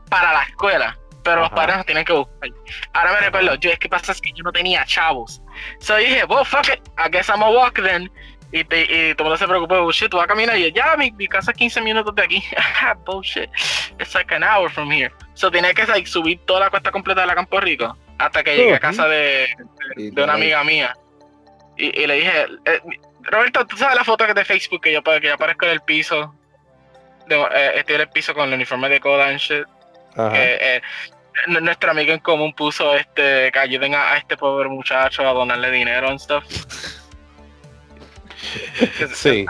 para 0.10 0.34
la 0.34 0.44
escuela, 0.44 0.98
pero 1.24 1.42
los 1.42 1.50
padres 1.52 1.78
nos 1.78 1.86
tienen 1.86 2.06
que 2.06 2.14
buscar. 2.14 2.50
Ahora 2.94 3.14
me 3.14 3.20
recuerdo, 3.22 3.56
yo 3.56 3.72
es 3.72 3.80
que 3.80 3.90
pasa 3.90 4.12
es 4.12 4.22
que 4.22 4.32
yo 4.34 4.44
no 4.44 4.52
tenía 4.52 4.86
chavos. 4.86 5.42
So 5.80 5.96
dije, 5.96 6.26
well, 6.26 6.46
fuck 6.46 6.68
it, 6.68 6.82
I 6.98 7.10
guess 7.10 7.30
I'm 7.30 7.42
a 7.42 7.50
walk 7.50 7.76
then. 7.76 8.12
Y, 8.52 8.64
te, 8.64 8.82
y 8.82 9.16
todo 9.16 9.30
el 9.30 9.32
mundo 9.32 9.38
se 9.38 9.48
preocupó, 9.48 9.76
oh, 9.80 9.92
shit, 9.92 10.12
tú 10.12 10.18
vas 10.18 10.26
a 10.26 10.28
caminar. 10.28 10.56
Y 10.58 10.64
yo, 10.64 10.68
ya, 10.70 10.96
mi, 10.96 11.12
mi 11.12 11.28
casa 11.28 11.52
es 11.52 11.58
15 11.58 11.82
minutos 11.82 12.14
de 12.14 12.22
aquí. 12.22 12.44
Bullshit. 13.06 13.50
It's 14.00 14.14
like 14.14 14.34
an 14.34 14.44
hour 14.44 14.70
from 14.70 14.92
here. 14.92 15.12
So 15.34 15.50
tenía 15.50 15.74
que 15.74 15.88
like, 15.88 16.08
subir 16.08 16.40
toda 16.46 16.60
la 16.60 16.70
cuesta 16.70 16.92
completa 16.92 17.22
de 17.22 17.28
la 17.28 17.36
Campo 17.36 17.60
Rico 17.60 17.98
hasta 18.20 18.44
que 18.44 18.56
llegué 18.56 18.76
a 18.76 18.80
casa 18.80 19.08
de, 19.08 19.48
de 19.96 20.24
una 20.24 20.34
amiga 20.34 20.64
mía. 20.64 20.96
Y, 21.78 22.00
y 22.00 22.06
le 22.06 22.16
dije, 22.16 22.46
eh, 22.66 22.80
Roberto, 23.24 23.66
¿tú 23.66 23.76
sabes 23.78 23.96
la 23.96 24.04
foto 24.04 24.26
de 24.32 24.46
Facebook 24.46 24.82
que 24.82 24.94
yo, 24.94 25.04
que 25.04 25.28
yo 25.28 25.34
aparezco 25.34 25.66
en 25.66 25.72
el 25.72 25.82
piso? 25.82 26.36
De, 27.28 27.36
eh, 27.36 27.72
estoy 27.78 27.96
en 27.96 28.02
el 28.02 28.10
piso 28.10 28.34
con 28.34 28.50
el 28.50 28.54
uniforme 28.54 28.90
de 28.90 29.00
Coda 29.00 29.30
and 29.30 29.40
shit. 29.40 29.66
Eh, 30.18 30.82
n- 31.48 31.62
nuestro 31.62 31.92
amigo 31.92 32.14
en 32.14 32.20
común 32.20 32.54
puso 32.54 32.96
este 32.96 33.52
que 33.52 33.60
ayuden 33.60 33.96
a, 33.96 34.14
a 34.14 34.18
este 34.18 34.38
pobre 34.38 34.70
muchacho 34.70 35.28
a 35.28 35.34
donarle 35.34 35.72
dinero 35.72 36.10
and 36.10 36.20
stuff. 36.20 36.44
Sí. 39.14 39.46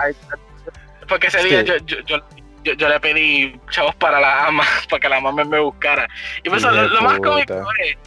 Porque 1.08 1.28
ese 1.28 1.40
Sí. 1.42 1.50
día 1.50 1.62
yo, 1.64 1.76
yo, 1.86 1.98
yo, 2.06 2.18
yo, 2.64 2.74
yo 2.74 2.90
le 2.90 3.00
pedí 3.00 3.60
chavos 3.72 3.96
para 3.96 4.20
la 4.20 4.46
ama, 4.48 4.64
para 4.90 5.00
que 5.00 5.10
la 5.10 5.18
ama 5.18 5.32
me, 5.44 5.60
buscara. 5.60 6.08
Y 6.44 6.50
pues 6.50 6.62
lo, 6.64 6.72
lo 6.72 7.02
más 7.02 7.20
cómico 7.20 7.62
es, 7.80 7.98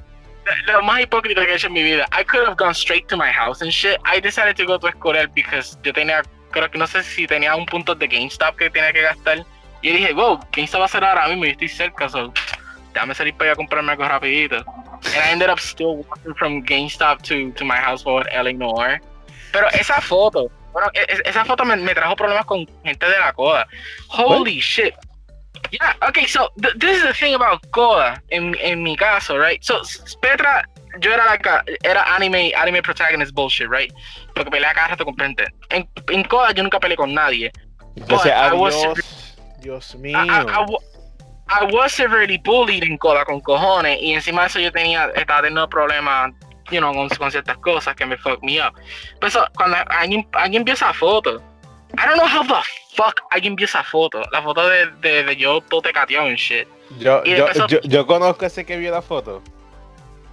lo, 0.66 0.82
más 0.82 1.00
hipócrita 1.00 1.44
que 1.44 1.52
he 1.52 1.54
hecho 1.56 1.66
en 1.66 1.72
mi 1.74 1.82
vida, 1.82 2.06
I 2.18 2.24
could 2.24 2.46
have 2.46 2.56
gone 2.56 2.72
straight 2.72 3.06
to 3.08 3.16
my 3.16 3.30
house 3.32 3.60
and 3.62 3.70
shit. 3.70 3.98
I 4.04 4.20
decided 4.20 4.56
to 4.56 4.64
go 4.64 4.78
to 4.78 4.88
Escorial 4.88 5.28
because 5.34 5.76
yo 5.82 5.92
tenía, 5.92 6.22
creo 6.52 6.70
que 6.70 6.78
no 6.78 6.86
sé 6.86 7.02
si 7.02 7.26
tenía 7.26 7.54
un 7.54 7.66
punto 7.66 7.94
de 7.94 8.06
GameStop 8.06 8.56
que 8.56 8.70
tenía 8.70 8.92
que 8.92 9.02
gastar. 9.02 9.44
Y 9.86 9.90
yo 9.90 9.94
dije, 9.98 10.12
wow, 10.14 10.40
GameStop 10.50 10.80
va 10.80 10.84
a 10.86 10.88
ser 10.88 11.04
ahora 11.04 11.28
mismo, 11.28 11.44
yo 11.44 11.52
estoy 11.52 11.68
cerca, 11.68 12.08
so 12.08 12.32
déjame 12.92 13.14
salir 13.14 13.32
para 13.34 13.50
allá 13.50 13.52
a 13.52 13.56
comprarme 13.56 13.92
algo 13.92 14.02
rapidito. 14.08 14.56
And 14.56 15.14
I 15.24 15.30
ended 15.30 15.48
up 15.48 15.60
still 15.60 15.98
walking 16.02 16.34
from 16.34 16.60
GameStop 16.64 17.22
to, 17.22 17.52
to 17.52 17.64
my 17.64 17.76
house 17.76 18.02
for 18.02 18.26
Eleanor. 18.32 19.00
Pero 19.52 19.68
esa 19.70 20.00
foto, 20.00 20.50
bueno, 20.72 20.90
e- 20.92 21.06
e- 21.08 21.22
esa 21.24 21.44
foto 21.44 21.64
me, 21.64 21.76
me 21.76 21.94
trajo 21.94 22.16
problemas 22.16 22.44
con 22.46 22.66
gente 22.84 23.06
de 23.08 23.16
la 23.20 23.32
coda. 23.32 23.68
Holy 24.08 24.58
shit. 24.58 24.92
Yeah, 25.70 25.94
okay, 26.08 26.26
so 26.26 26.50
th- 26.60 26.74
this 26.80 26.96
is 26.96 27.02
the 27.04 27.14
thing 27.14 27.34
about 27.36 27.60
coda 27.70 28.20
en, 28.30 28.56
en 28.60 28.82
mi 28.82 28.96
caso, 28.96 29.38
right? 29.38 29.62
So, 29.62 29.82
Petra, 30.20 30.64
yo 30.98 31.12
era 31.12 31.26
like 31.26 31.46
a- 31.48 31.62
era 31.84 32.02
anime, 32.16 32.52
anime 32.56 32.82
protagonist 32.82 33.32
bullshit, 33.34 33.68
right? 33.70 33.92
Porque 34.34 34.50
peleaba 34.50 34.74
cada 34.74 34.88
rato 34.88 35.04
con 35.04 35.16
gente. 35.16 35.46
En, 35.70 35.88
en 36.10 36.24
coda 36.24 36.50
yo 36.50 36.64
nunca 36.64 36.80
peleé 36.80 36.96
con 36.96 37.14
nadie. 37.14 37.52
Entonces, 37.94 38.32
I 38.32 38.52
was- 38.52 38.74
adiós. 38.74 39.22
Dios 39.66 39.94
mío. 39.96 40.16
I, 40.16 40.28
I- 40.28 40.46
I 40.48 40.64
wa- 40.68 40.80
I 41.48 41.64
was 41.72 41.92
severely 41.92 42.38
bullied 42.38 42.82
en 42.84 42.96
coda 42.98 43.24
con 43.24 43.40
cojones 43.40 43.98
y 44.00 44.12
encima 44.14 44.42
de 44.42 44.46
eso 44.48 44.58
yo 44.60 44.70
tenía, 44.72 45.10
estaba 45.14 45.40
teniendo 45.42 45.68
problemas, 45.68 46.32
you 46.70 46.78
know, 46.78 46.92
con, 46.92 47.08
con 47.08 47.30
ciertas 47.30 47.56
cosas 47.58 47.94
que 47.94 48.04
me 48.06 48.16
fuck 48.16 48.42
me 48.42 48.60
up. 48.60 48.74
Pero 49.20 49.28
eso, 49.28 49.46
cuando 49.56 49.76
alguien, 49.90 50.26
alguien 50.32 50.64
vio 50.64 50.74
esa 50.74 50.92
foto, 50.92 51.40
I 51.98 52.06
don't 52.06 52.16
know 52.18 52.26
how 52.26 52.44
the 52.46 52.54
fuck 52.96 53.20
alguien 53.30 53.54
vio 53.54 53.64
esa 53.66 53.82
foto, 53.84 54.22
la 54.32 54.42
foto 54.42 54.68
de, 54.68 54.86
de, 55.00 55.22
de 55.24 55.36
yo 55.36 55.60
todo 55.60 55.82
tecateado 55.82 56.26
and 56.26 56.36
shit. 56.36 56.66
yo, 56.98 57.22
y 57.24 57.36
yo, 57.36 57.46
empezó- 57.46 57.66
yo, 57.68 57.78
yo 57.82 58.06
conozco 58.06 58.44
a 58.44 58.48
ese 58.48 58.64
que 58.66 58.76
vio 58.76 58.90
la 58.90 59.02
foto. 59.02 59.42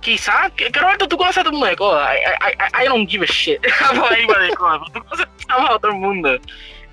Quizás, 0.01 0.51
que, 0.53 0.69
que 0.71 0.79
Roberto, 0.79 1.07
tú 1.07 1.15
conoces 1.17 1.37
a 1.37 1.41
todo 1.43 1.51
el 1.51 1.53
mundo 1.53 1.67
de 1.67 1.75
coda. 1.77 2.13
I, 2.13 2.17
I, 2.19 2.81
I- 2.81 2.83
I 2.83 2.87
don't 2.87 3.09
give 3.09 3.23
a 3.23 3.27
shit 3.27 3.59
about 3.91 4.11
anybody 4.11 4.47
de 4.47 4.55
coda. 4.55 4.79
Tú 4.93 4.99
conoces 5.03 5.27
a 5.47 5.79
todo 5.79 5.91
el 5.91 5.97
mundo. 5.97 6.37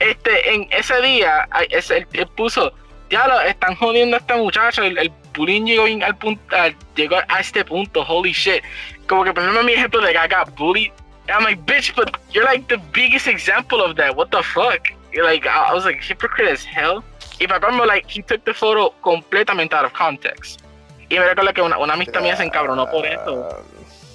Este, 0.01 0.55
en 0.55 0.66
ese 0.70 1.01
día, 1.02 1.48
ese- 1.70 1.98
él, 1.98 2.06
él 2.14 2.27
puso, 2.28 2.72
ya 3.10 3.27
lo 3.28 3.40
están 3.43 3.77
jodiendo 3.77 4.16
a 4.16 4.20
este 4.20 4.35
muchacho. 4.35 4.82
El, 4.82 4.98
el 4.98 5.12
bullying 5.35 5.64
llegó, 5.64 5.85
al 6.05 6.16
punto, 6.16 6.56
al- 6.56 6.74
llegó 6.97 7.16
a 7.28 7.40
este 7.40 7.64
punto, 7.64 8.02
holy 8.02 8.32
shit. 8.32 8.62
Como 9.06 9.24
que 9.24 9.32
ponerme 9.32 9.62
mi 9.62 9.72
ejemplo 9.74 10.01
de 10.01 10.12
que 10.12 10.18
I 10.18 10.28
got 10.28 10.55
bullied. 10.56 10.90
I'm 11.28 11.44
like, 11.44 11.62
bitch, 11.64 11.94
but 11.94 12.10
you're 12.32 12.44
like 12.44 12.66
the 12.68 12.78
biggest 12.93 13.28
example 13.28 13.81
of 13.81 13.94
that. 13.97 14.16
What 14.16 14.31
the 14.31 14.43
fuck? 14.43 14.89
You're 15.12 15.24
like, 15.24 15.47
I 15.47 15.70
I 15.70 15.74
was 15.74 15.85
like, 15.85 16.01
hypocrite 16.02 16.51
as 16.51 16.64
hell. 16.64 17.05
Y 17.39 17.47
me 17.47 17.55
acuerdo, 17.55 17.86
like, 17.86 18.06
he 18.09 18.22
took 18.22 18.44
the 18.44 18.52
photo 18.52 18.93
completamente 19.01 19.74
out 19.77 19.85
of 19.85 19.93
context. 19.93 20.60
Y 21.09 21.18
me 21.18 21.24
recuerdo 21.27 21.52
que 21.55 21.62
una, 21.62 21.78
una 21.78 21.94
amistad 21.94 22.20
mía 22.20 22.36
se 22.36 22.44
encabronó 22.44 22.89
por 22.90 23.05
eso 23.06 23.64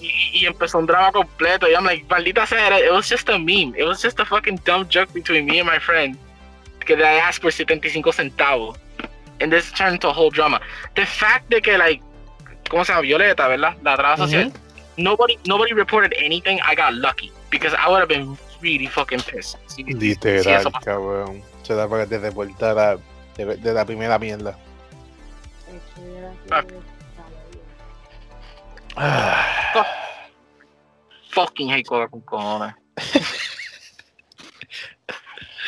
y, 0.05 0.39
y 0.41 0.45
empezó 0.45 0.77
un 0.79 0.85
drama 0.85 1.11
completo. 1.11 1.67
Y 1.67 1.73
I'm 1.73 1.85
like, 1.85 2.05
maldita 2.07 2.45
sea, 2.45 2.77
it 2.79 2.91
was 2.91 3.07
just 3.09 3.29
a 3.29 3.37
meme. 3.37 3.73
It 3.77 3.85
was 3.85 4.01
just 4.01 4.19
a 4.19 4.25
fucking 4.25 4.59
dumb 4.65 4.87
joke 4.89 5.11
between 5.13 5.45
me 5.45 5.59
and 5.59 5.69
my 5.69 5.79
friend. 5.79 6.17
Que 6.85 6.95
I 6.95 7.19
asked 7.19 7.41
for 7.41 7.51
75 7.51 8.15
centavos. 8.15 8.77
And 9.41 9.51
this 9.51 9.71
turned 9.71 9.95
into 9.95 10.07
a 10.07 10.13
whole 10.13 10.29
drama. 10.29 10.59
The 10.95 11.05
fact 11.05 11.49
de 11.49 11.59
que, 11.61 11.77
like, 11.77 12.01
¿cómo 12.69 12.85
se 12.85 12.93
llama? 12.93 13.01
Violeta, 13.01 13.47
¿verdad? 13.47 13.75
La 13.83 13.97
traba 13.97 14.17
social. 14.17 14.51
Nobody, 14.97 15.37
nobody 15.45 15.73
reported 15.73 16.13
anything. 16.17 16.59
I 16.63 16.75
got 16.75 16.93
lucky. 16.93 17.31
Because 17.49 17.73
I 17.73 17.89
would 17.89 17.99
have 17.99 18.07
been 18.07 18.37
really 18.61 18.87
fucking 18.87 19.21
pissed. 19.21 19.57
Sí, 19.67 19.83
Literal, 19.83 20.47
eso 20.47 20.71
pasó. 20.71 20.85
cabrón. 20.85 21.41
Se 21.63 21.73
da 21.73 21.87
para 21.87 22.03
que 22.03 22.09
te 22.11 22.19
deportara 22.19 22.97
de, 23.35 23.57
de 23.57 23.73
la 23.73 23.85
primera 23.85 24.17
mierda. 24.19 24.57
Fuck. 26.47 26.71
Fucking 31.31 31.69
hate 31.71 31.85
cola 31.85 32.07
con 32.07 32.21
cojones. 32.21 32.75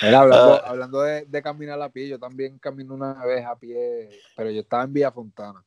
Hablando, 0.01 0.53
Ah. 0.53 0.63
hablando 0.69 1.01
de, 1.01 1.25
de 1.25 1.41
caminar 1.41 1.81
a 1.81 1.89
pie, 1.89 2.07
yo 2.07 2.19
también 2.19 2.59
camino 2.59 2.93
una 2.93 3.13
vez 3.25 3.43
a 3.43 3.55
pie, 3.55 4.07
pero 4.35 4.51
yo 4.51 4.61
estaba 4.61 4.83
en 4.83 4.93
Villa 4.93 5.11
Fontana. 5.11 5.63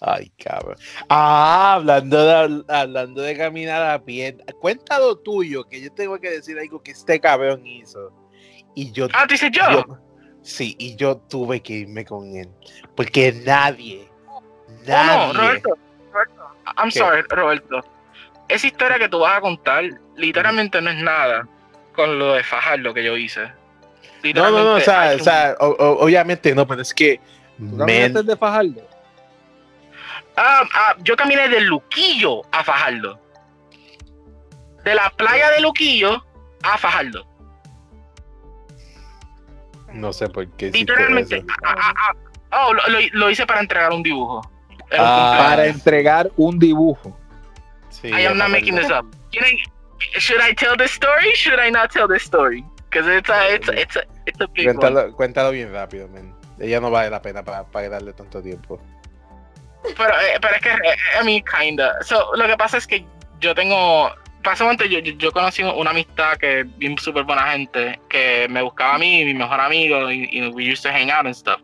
Ay, 0.00 0.30
cabrón. 0.38 0.76
Ah, 1.08 1.72
hablando 1.74 2.24
de, 2.24 2.62
hablando 2.72 3.20
de 3.20 3.36
caminar 3.36 3.82
a 3.82 4.00
pie. 4.04 4.36
Cuenta 4.60 5.00
lo 5.00 5.18
tuyo, 5.18 5.64
que 5.64 5.80
yo 5.80 5.92
tengo 5.92 6.20
que 6.20 6.30
decir 6.30 6.56
algo 6.56 6.80
que 6.80 6.92
este 6.92 7.18
cabrón 7.18 7.66
hizo. 7.66 8.12
Y 8.76 8.92
yo, 8.92 9.08
Ah, 9.12 9.26
tú 9.26 9.34
dices 9.34 9.50
yo. 9.52 9.68
yo- 9.72 9.84
sí, 10.40 10.76
y 10.78 10.94
yo 10.94 11.16
tuve 11.16 11.60
que 11.60 11.72
irme 11.72 12.04
con 12.04 12.32
él. 12.36 12.48
Porque 12.94 13.32
nadie, 13.44 14.08
Oh, 14.28 14.40
nadie. 14.86 15.32
no, 15.34 15.40
Roberto, 15.40 15.68
Roberto, 15.70 15.78
I'm 16.78 16.90
¿Qué? 16.90 16.98
sorry, 16.98 17.22
Roberto. 17.28 17.80
Esa 18.48 18.66
historia 18.66 18.98
que 18.98 19.08
tú 19.08 19.18
vas 19.20 19.36
a 19.36 19.40
contar, 19.40 19.84
literalmente 20.16 20.80
no 20.80 20.90
es 20.90 21.02
nada 21.02 21.46
con 21.94 22.18
lo 22.18 22.34
de 22.34 22.42
Fajardo 22.44 22.94
que 22.94 23.04
yo 23.04 23.16
hice. 23.16 23.52
no, 24.34 24.50
no, 24.50 24.64
no, 24.64 24.72
o 24.74 24.80
sea, 24.80 25.12
o 25.14 25.18
sea, 25.18 25.56
o- 25.60 25.66
o- 25.68 26.04
obviamente 26.04 26.54
no, 26.54 26.66
pero 26.66 26.82
es 26.82 26.94
que. 26.94 27.20
¿Tú 27.58 27.64
men, 27.64 27.78
caminaste 28.12 28.22
de 28.22 28.36
Fajardo? 28.36 28.88
Ah, 30.36 30.62
ah, 30.72 30.94
yo 31.00 31.16
caminé 31.16 31.48
de 31.48 31.60
Luquillo 31.62 32.42
a 32.52 32.62
Fajardo. 32.64 33.18
De 34.84 34.94
la 34.94 35.10
playa 35.10 35.50
de 35.50 35.60
Luquillo 35.60 36.24
a 36.62 36.78
Fajardo. 36.78 37.26
no 39.92 40.12
sé 40.12 40.28
por 40.28 40.46
qué. 40.52 40.70
Literalmente. 40.70 41.38
eso. 41.38 41.46
ah, 41.64 42.12
oh, 42.52 42.72
lo, 42.74 42.86
lo- 42.88 42.98
lo 43.12 43.30
hice 43.30 43.46
para 43.46 43.60
entregar 43.60 43.92
un 43.92 44.02
dibujo. 44.02 44.42
Ah. 44.96 45.36
Para 45.38 45.66
entregar 45.66 46.30
un 46.36 46.58
dibujo. 46.58 47.16
Sí, 47.90 48.08
I 48.08 48.26
am 48.26 48.38
not 48.38 48.50
making 48.50 48.76
this 48.76 48.90
up. 48.90 49.04
I- 49.34 49.62
should 50.18 50.40
I 50.40 50.54
tell 50.54 50.76
this 50.76 50.92
story? 50.92 51.32
Should 51.34 51.58
I 51.58 51.70
not 51.70 51.90
tell 51.90 52.06
this 52.08 52.22
story? 52.22 52.64
Because 52.90 53.06
it's 53.08 53.28
a, 53.28 53.54
it's 53.54 53.68
a, 53.68 53.80
it's 53.80 53.96
a, 53.96 54.02
it's 54.26 54.40
a 54.40 54.46
big 54.48 54.66
one. 54.66 54.76
Cuéntalo, 54.76 55.16
cuéntalo 55.16 55.50
bien 55.50 55.72
rápido, 55.72 56.08
men. 56.08 56.32
Ella 56.58 56.80
no 56.80 56.90
vale 56.90 57.10
la 57.10 57.20
pena 57.20 57.42
para, 57.44 57.64
para 57.64 57.88
darle 57.88 58.12
tanto 58.12 58.42
tiempo. 58.42 58.80
Pero, 59.96 60.14
eh, 60.14 60.38
pero 60.40 60.54
es 60.54 60.60
que, 60.60 60.70
eh, 60.70 60.96
I 61.20 61.24
mean, 61.24 61.42
kinda. 61.44 62.02
So, 62.02 62.34
lo 62.34 62.46
que 62.46 62.56
pasa 62.56 62.78
es 62.78 62.86
que 62.86 63.04
yo 63.40 63.54
tengo. 63.54 64.10
Básicamente, 64.42 64.88
yo, 64.88 65.00
yo, 65.00 65.12
yo 65.14 65.32
conocí 65.32 65.62
una 65.62 65.90
amistad 65.90 66.36
que 66.38 66.60
es 66.60 66.78
bien 66.78 66.96
súper 66.96 67.24
buena 67.24 67.50
gente, 67.52 68.00
que 68.08 68.46
me 68.48 68.62
buscaba 68.62 68.94
a 68.94 68.98
mí, 68.98 69.24
mi 69.24 69.34
mejor 69.34 69.60
amigo, 69.60 70.10
y, 70.10 70.28
y 70.30 70.48
we 70.48 70.64
used 70.72 70.82
to 70.82 70.88
hang 70.90 71.10
out 71.10 71.26
and 71.26 71.34
stuff. 71.34 71.60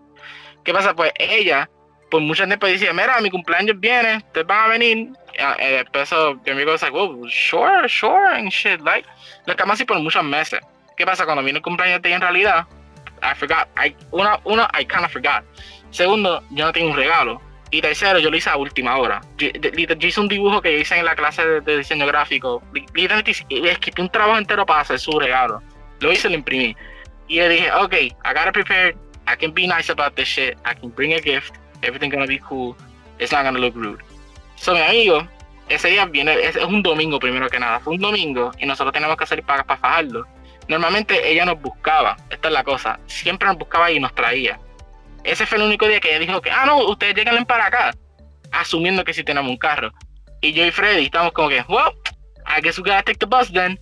¿Qué 0.64 0.72
pasa? 0.72 0.94
Pues 0.94 1.12
ella, 1.16 1.70
por 2.14 2.22
mucho 2.22 2.46
tiempo 2.46 2.68
decía, 2.68 2.92
mira, 2.92 3.20
mi 3.20 3.28
cumpleaños 3.28 3.80
viene, 3.80 4.24
te 4.32 4.44
van 4.44 4.66
a 4.66 4.68
venir. 4.68 5.08
Ah, 5.36 5.56
eh, 5.58 5.82
después 5.82 6.12
mi 6.46 6.52
amigo 6.52 6.70
was 6.70 6.80
like, 6.80 6.94
well, 6.96 7.28
sure, 7.28 7.88
sure, 7.88 8.36
and 8.36 8.52
shit, 8.52 8.80
like. 8.82 9.04
Lo 9.46 9.56
quedamos 9.56 9.74
así 9.74 9.84
por 9.84 9.98
muchos 9.98 10.22
meses. 10.22 10.60
¿Qué 10.96 11.04
pasa? 11.04 11.24
Cuando 11.24 11.42
vino 11.42 11.56
el 11.56 11.62
cumpleaños 11.64 12.00
de 12.02 12.12
en 12.12 12.20
realidad, 12.20 12.66
I 13.20 13.34
forgot. 13.34 13.66
I, 13.76 13.96
una, 14.12 14.38
uno, 14.44 14.68
I 14.80 14.84
kind 14.84 15.04
of 15.04 15.10
forgot. 15.10 15.42
Segundo, 15.90 16.40
yo 16.50 16.66
no 16.66 16.72
tengo 16.72 16.92
un 16.92 16.96
regalo. 16.96 17.42
Y 17.72 17.80
tercero, 17.80 18.20
yo 18.20 18.30
lo 18.30 18.36
hice 18.36 18.48
a 18.48 18.56
última 18.56 18.96
hora. 18.96 19.20
Yo, 19.38 19.48
yo 19.48 20.06
hice 20.06 20.20
un 20.20 20.28
dibujo 20.28 20.62
que 20.62 20.72
yo 20.72 20.78
hice 20.78 20.96
en 20.96 21.04
la 21.04 21.16
clase 21.16 21.44
de, 21.44 21.60
de 21.62 21.78
diseño 21.78 22.06
gráfico. 22.06 22.62
Li- 22.72 22.86
Literalmente 22.94 23.32
y 23.48 23.66
escribí 23.66 24.02
un 24.02 24.08
trabajo 24.08 24.38
entero 24.38 24.64
para 24.64 24.82
hacer 24.82 25.00
su 25.00 25.18
regalo. 25.18 25.60
Lo 25.98 26.12
hice 26.12 26.28
y 26.28 26.30
lo 26.30 26.36
imprimí. 26.36 26.76
Y 27.26 27.40
le 27.40 27.48
dije, 27.48 27.72
ok, 27.72 27.92
I 27.94 28.12
gotta 28.22 28.52
prepare. 28.52 28.94
I 29.26 29.34
can 29.36 29.52
be 29.52 29.66
nice 29.66 29.90
about 29.90 30.14
this 30.14 30.28
shit. 30.28 30.56
I 30.64 30.74
can 30.78 30.90
bring 30.90 31.12
a 31.14 31.18
gift. 31.18 31.54
Everything 31.84 32.10
gonna 32.10 32.26
be 32.26 32.38
cool. 32.38 32.74
It's 33.18 33.32
not 33.32 33.44
gonna 33.44 33.58
look 33.58 33.74
rude. 33.74 34.02
So, 34.56 34.72
mi 34.72 34.80
amigo, 34.80 35.28
ese 35.68 35.88
día 35.88 36.06
viene, 36.06 36.34
es, 36.42 36.56
un 36.56 36.82
domingo 36.82 37.18
primero 37.18 37.48
que 37.48 37.58
nada. 37.58 37.80
Fue 37.80 37.94
un 37.94 38.00
domingo 38.00 38.52
y 38.58 38.66
nosotros 38.66 38.92
teníamos 38.92 39.16
que 39.16 39.26
salir 39.26 39.44
para, 39.44 39.64
para 39.64 39.80
fajarlo. 39.80 40.26
Normalmente 40.68 41.30
ella 41.30 41.44
nos 41.44 41.60
buscaba. 41.60 42.16
Esta 42.30 42.48
es 42.48 42.54
la 42.54 42.64
cosa. 42.64 42.98
Siempre 43.06 43.48
nos 43.48 43.58
buscaba 43.58 43.90
y 43.90 44.00
nos 44.00 44.14
traía. 44.14 44.58
ese 45.24 45.46
fue 45.46 45.58
el 45.58 45.64
único 45.64 45.86
día 45.86 46.00
que 46.00 46.10
ella 46.10 46.18
dijo 46.18 46.40
que, 46.40 46.50
ah, 46.50 46.64
no, 46.66 46.78
ustedes 46.86 47.14
llegan 47.14 47.44
para 47.44 47.66
acá, 47.66 47.94
asumiendo 48.52 49.04
que 49.04 49.14
si 49.14 49.24
tenemos 49.24 49.50
un 49.50 49.56
carro. 49.56 49.92
Y 50.40 50.52
yo 50.52 50.64
y 50.64 50.70
Freddy 50.70 51.06
estamos 51.06 51.32
como 51.32 51.48
que, 51.48 51.64
well, 51.68 51.92
I 52.46 52.60
guess 52.62 52.78
we 52.78 52.84
gotta 52.84 53.02
take 53.02 53.18
the 53.18 53.26
bus 53.26 53.50
then. 53.52 53.78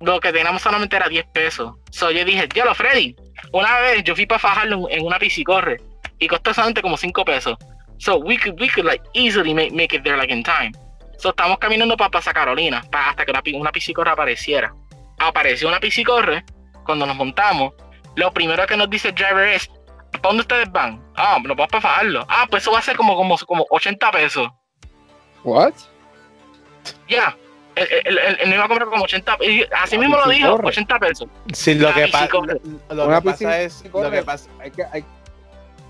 Lo 0.00 0.20
que 0.20 0.32
teníamos 0.32 0.60
solamente 0.60 0.96
era 0.96 1.08
10 1.08 1.26
pesos. 1.32 1.74
So 1.90 2.10
yo 2.10 2.24
dije, 2.24 2.46
ya 2.54 2.64
lo 2.64 2.74
Freddy. 2.74 3.16
Una 3.52 3.78
vez 3.80 4.04
yo 4.04 4.14
fui 4.14 4.26
para 4.26 4.38
fajarlo 4.38 4.86
en 4.90 5.04
una 5.06 5.18
piscicorre 5.18 5.78
y 6.18 6.28
costó 6.28 6.52
solamente 6.54 6.82
como 6.82 6.96
5 6.96 7.24
pesos. 7.24 7.56
So 7.98 8.16
we 8.16 8.38
could, 8.38 8.60
we 8.60 8.68
could 8.68 8.86
like 8.86 9.02
easily 9.14 9.54
make, 9.54 9.72
make 9.72 9.94
it 9.96 10.02
there 10.02 10.16
like 10.16 10.32
in 10.32 10.42
time. 10.42 10.72
So 11.18 11.30
estamos 11.30 11.58
caminando 11.58 11.96
para 11.96 12.10
Plaza 12.10 12.32
Carolina 12.32 12.82
pa- 12.90 13.10
hasta 13.10 13.24
que 13.24 13.30
una, 13.30 13.42
pi- 13.42 13.54
una 13.54 13.70
piscicorre 13.70 14.10
apareciera. 14.10 14.74
Apareció 15.18 15.68
una 15.68 15.78
piscicorre 15.80 16.44
cuando 16.84 17.06
nos 17.06 17.16
montamos. 17.16 17.72
Lo 18.16 18.32
primero 18.32 18.66
que 18.66 18.76
nos 18.76 18.90
dice 18.90 19.08
el 19.08 19.14
driver 19.14 19.48
es, 19.48 19.68
¿para 20.12 20.22
dónde 20.22 20.40
ustedes 20.42 20.70
van? 20.72 21.02
Ah, 21.16 21.38
nos 21.42 21.56
vamos 21.56 21.68
para 21.70 21.80
fajarlo. 21.80 22.26
Ah, 22.28 22.46
pues 22.50 22.62
eso 22.64 22.72
va 22.72 22.80
a 22.80 22.82
ser 22.82 22.96
como, 22.96 23.14
como, 23.16 23.36
como 23.38 23.64
80 23.70 24.10
pesos. 24.10 24.48
What? 25.44 25.72
Ya. 27.08 27.36
Él, 27.76 27.88
él, 28.04 28.18
él- 28.18 28.36
él 28.40 28.48
me 28.48 28.54
iba 28.54 28.64
a 28.64 28.68
comprar 28.68 28.88
como 28.88 29.04
80 29.04 29.36
y 29.40 29.64
Así 29.82 29.98
mismo 29.98 30.16
lo 30.16 30.24
dijo, 30.28 30.46
piscicorre. 30.46 30.68
80 30.68 30.98
pesos. 30.98 31.28
Sí, 31.52 31.74
lo 31.74 31.92
que, 31.94 32.06
y 32.06 32.10
pa- 32.10 32.22
si 32.22 32.28
corre. 32.28 32.60
lo, 32.88 32.94
lo 32.94 33.06
Una 33.06 33.16
que 33.20 33.24
pasa 33.24 33.32
piscina 33.36 33.58
es, 33.58 33.72
si 33.72 33.84
lo 33.84 33.90
corre. 33.92 34.10
que 34.18 34.22
pasa, 34.22 34.50
Hay 34.60 34.70
que, 34.70 34.84
hay, 34.92 35.04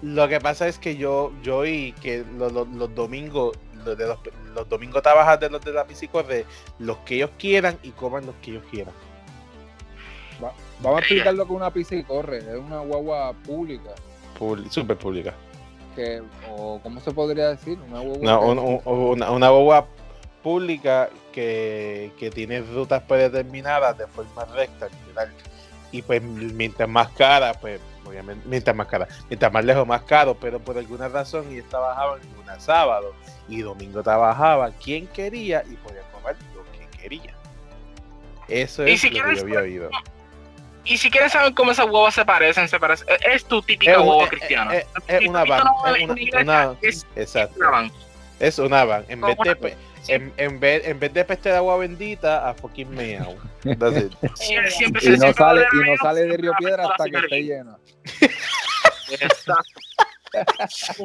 lo 0.04 0.28
que 0.28 0.38
pasa 0.40 0.68
es 0.68 0.78
que 0.78 0.96
yo, 0.96 1.32
yo 1.42 1.58
oí 1.58 1.92
que 2.02 2.24
los, 2.38 2.52
los- 2.52 2.68
los 2.68 2.94
domingos, 2.94 3.56
los, 3.84 3.96
de 3.96 4.06
los, 4.06 4.18
los 4.54 4.68
domingos 4.68 5.02
trabajan 5.02 5.40
de 5.40 5.50
los 5.50 5.60
de 5.62 5.72
la 5.72 5.84
piscicorre, 5.86 6.44
los 6.78 6.98
que 6.98 7.16
ellos 7.16 7.30
quieran 7.38 7.78
y 7.82 7.90
coman 7.90 8.26
los 8.26 8.34
que 8.42 8.50
ellos 8.52 8.64
quieran. 8.70 8.94
vamos 10.80 10.96
a 10.98 11.00
explicar 11.00 11.34
lo 11.34 11.46
que 11.46 11.52
es 11.52 11.56
una 11.56 11.70
piscicorre. 11.72 12.38
Es 12.38 12.56
una 12.58 12.80
guagua 12.80 13.32
pública. 13.46 13.90
Públi- 14.38 14.68
Súper 14.70 14.96
pública. 14.96 15.34
Que, 15.94 16.22
o 16.50 16.80
¿cómo 16.82 17.00
se 17.00 17.12
podría 17.12 17.50
decir? 17.50 17.78
Una 17.88 18.00
guagua. 18.00 18.38
Un- 18.40 18.58
un- 18.58 18.80
una, 18.84 19.30
una 19.30 19.50
boba 19.50 19.86
pública 20.42 21.08
que, 21.32 22.12
que 22.18 22.30
tiene 22.30 22.60
rutas 22.60 23.02
predeterminadas 23.04 23.96
de 23.96 24.06
forma 24.08 24.44
recta 24.54 24.88
y 25.90 26.02
pues 26.02 26.20
mientras 26.22 26.88
más 26.88 27.08
cara 27.12 27.54
pues 27.54 27.80
obviamente 28.06 28.46
mientras 28.48 28.74
más 28.76 28.86
cara 28.86 29.08
mientras 29.28 29.52
más 29.52 29.64
lejos 29.64 29.86
más 29.86 30.02
caro 30.02 30.34
pero 30.40 30.58
por 30.60 30.76
alguna 30.78 31.08
razón 31.08 31.46
ellos 31.50 31.66
trabajaban 31.68 32.20
lunes 32.36 32.62
sábado 32.62 33.14
y 33.48 33.60
domingo 33.62 34.02
trabajaba 34.02 34.70
quien 34.72 35.06
quería 35.08 35.62
y 35.70 35.74
podía 35.76 36.02
comer 36.12 36.36
lo 36.54 36.62
que 36.72 36.98
quería 36.98 37.34
eso 38.48 38.86
Y 38.86 38.92
es 38.92 39.00
si 39.00 39.08
lo 39.10 39.14
que 39.16 39.20
quieres- 39.22 39.38
yo 39.40 39.44
había 39.46 39.60
oído 39.60 39.90
Y 40.86 40.98
si 40.98 41.10
quieren 41.10 41.30
saber 41.30 41.54
cómo 41.54 41.70
esas 41.72 41.86
huevas 41.86 42.14
se 42.14 42.26
parecen, 42.26 42.68
se 42.68 42.78
parecen. 42.78 43.08
Es, 43.08 43.18
es 43.36 43.44
tu 43.46 43.62
típica 43.62 43.92
Es 43.92 43.96
un- 43.98 44.06
hueva 44.06 44.24
es- 44.24 44.28
cristiana. 44.28 44.74
es- 44.74 44.86
es 45.08 45.28
una 45.28 45.44
van 45.44 45.62
es 45.96 46.02
una, 46.42 47.70
van. 47.70 47.90
es 48.38 48.58
una 48.58 48.84
van 48.84 49.04
en 49.08 49.20
vez 49.22 49.36
de 49.38 49.76
en, 50.08 50.32
en 50.36 50.60
vez 50.60 50.86
en 50.86 50.98
vez 51.00 51.12
de 51.14 51.24
peste 51.24 51.48
de 51.50 51.56
agua 51.56 51.76
bendita 51.78 52.48
a 52.48 52.54
fucking 52.54 52.90
meow 52.90 53.34
That's 53.78 53.96
it. 53.96 54.12
Sie- 54.36 54.70
Siempre, 54.70 55.00
Y 55.04 55.16
no 55.16 55.32
sale, 55.32 55.64
y 55.72 55.90
no 55.90 55.96
sale 56.02 56.24
de 56.26 56.36
Río 56.36 56.52
Piedra 56.58 56.86
hasta 56.88 57.04
que 57.04 57.16
esté. 57.16 57.62
Exacto. 59.10 59.80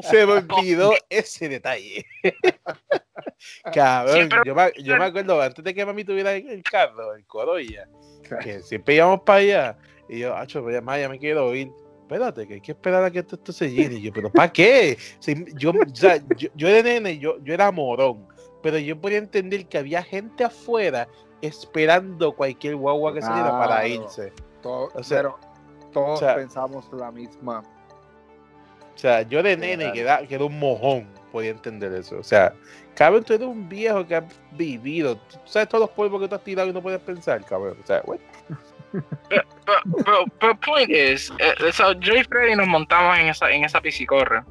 Se 0.01 0.25
me 0.25 0.33
olvidó 0.33 0.93
ese 1.09 1.47
detalle. 1.49 2.05
Cabrón, 3.73 4.29
yo, 4.45 4.55
me, 4.55 4.71
yo 4.83 4.97
me 4.97 5.05
acuerdo 5.05 5.41
antes 5.41 5.63
de 5.63 5.73
que 5.73 5.85
mami 5.85 6.03
tuviera 6.03 6.33
el, 6.33 6.47
el 6.49 6.63
carro, 6.63 7.13
el 7.15 7.25
Corolla, 7.25 7.87
que 8.41 8.61
siempre 8.61 8.95
íbamos 8.95 9.21
para 9.21 9.39
allá. 9.39 9.77
Y 10.07 10.19
yo, 10.19 10.35
acho, 10.35 10.61
voy 10.63 10.73
a 10.73 10.77
llamar, 10.77 10.99
ya 10.99 11.09
me 11.09 11.19
quiero 11.19 11.53
ir. 11.55 11.69
Espérate, 12.01 12.47
que 12.47 12.55
hay 12.55 12.61
que 12.61 12.71
esperar 12.71 13.03
a 13.03 13.11
que 13.11 13.19
esto, 13.19 13.35
esto 13.35 13.51
se 13.53 13.69
llene. 13.69 13.95
Y 13.95 14.01
yo, 14.01 14.11
¿pero 14.11 14.31
para 14.31 14.51
qué? 14.51 14.97
Si 15.19 15.45
yo, 15.55 15.69
o 15.69 15.95
sea, 15.95 16.17
yo, 16.35 16.49
yo 16.55 16.67
de 16.67 16.81
nene, 16.81 17.19
yo, 17.19 17.37
yo 17.43 17.53
era 17.53 17.71
morón, 17.71 18.27
pero 18.61 18.77
yo 18.77 18.99
podía 18.99 19.17
entender 19.17 19.65
que 19.67 19.77
había 19.77 20.03
gente 20.03 20.43
afuera 20.43 21.07
esperando 21.41 22.33
cualquier 22.33 22.75
guagua 22.75 23.13
que 23.13 23.21
saliera 23.21 23.51
para 23.51 23.81
Claro. 23.81 23.87
irse. 23.87 24.33
Todo- 24.61 24.89
O 24.93 25.03
sea, 25.03 25.17
pero 25.17 25.39
todos 25.93 26.09
o 26.11 26.17
sea, 26.17 26.35
pensamos 26.35 26.87
la 26.91 27.11
misma. 27.11 27.63
O 28.93 28.97
sea, 28.97 29.21
yo 29.21 29.41
de 29.41 29.55
nene, 29.55 29.91
que 29.93 30.01
era, 30.01 30.27
que 30.27 30.35
era 30.35 30.43
un 30.43 30.59
mojón, 30.59 31.07
podía 31.31 31.51
entender 31.51 31.93
eso. 31.93 32.17
O 32.17 32.23
sea, 32.23 32.53
cabrón, 32.95 33.23
tú 33.23 33.33
eres 33.33 33.47
un 33.47 33.69
viejo 33.69 34.05
que 34.05 34.15
ha 34.17 34.25
vivido. 34.51 35.15
Tú 35.15 35.37
sabes 35.45 35.69
todos 35.69 35.83
los 35.83 35.89
polvos 35.91 36.19
que 36.21 36.27
tú 36.27 36.35
has 36.35 36.43
tirado 36.43 36.67
y 36.69 36.73
no 36.73 36.81
puedes 36.81 36.99
pensar, 36.99 37.43
cabrón. 37.45 37.77
O 37.81 37.87
sea, 37.87 38.01
bueno. 38.05 38.21
Pero, 39.29 39.43
pero, 40.03 40.25
pero 40.39 40.59
point 40.59 40.89
is, 40.89 41.31
eh, 41.37 41.71
so, 41.71 41.93
yo 41.93 42.15
y 42.15 42.23
Freddy 42.23 42.55
nos 42.55 42.67
montamos 42.67 43.17
en 43.19 43.27
esa, 43.27 43.49
en 43.51 43.63
esa 43.63 43.79
piscicorre. 43.79 44.43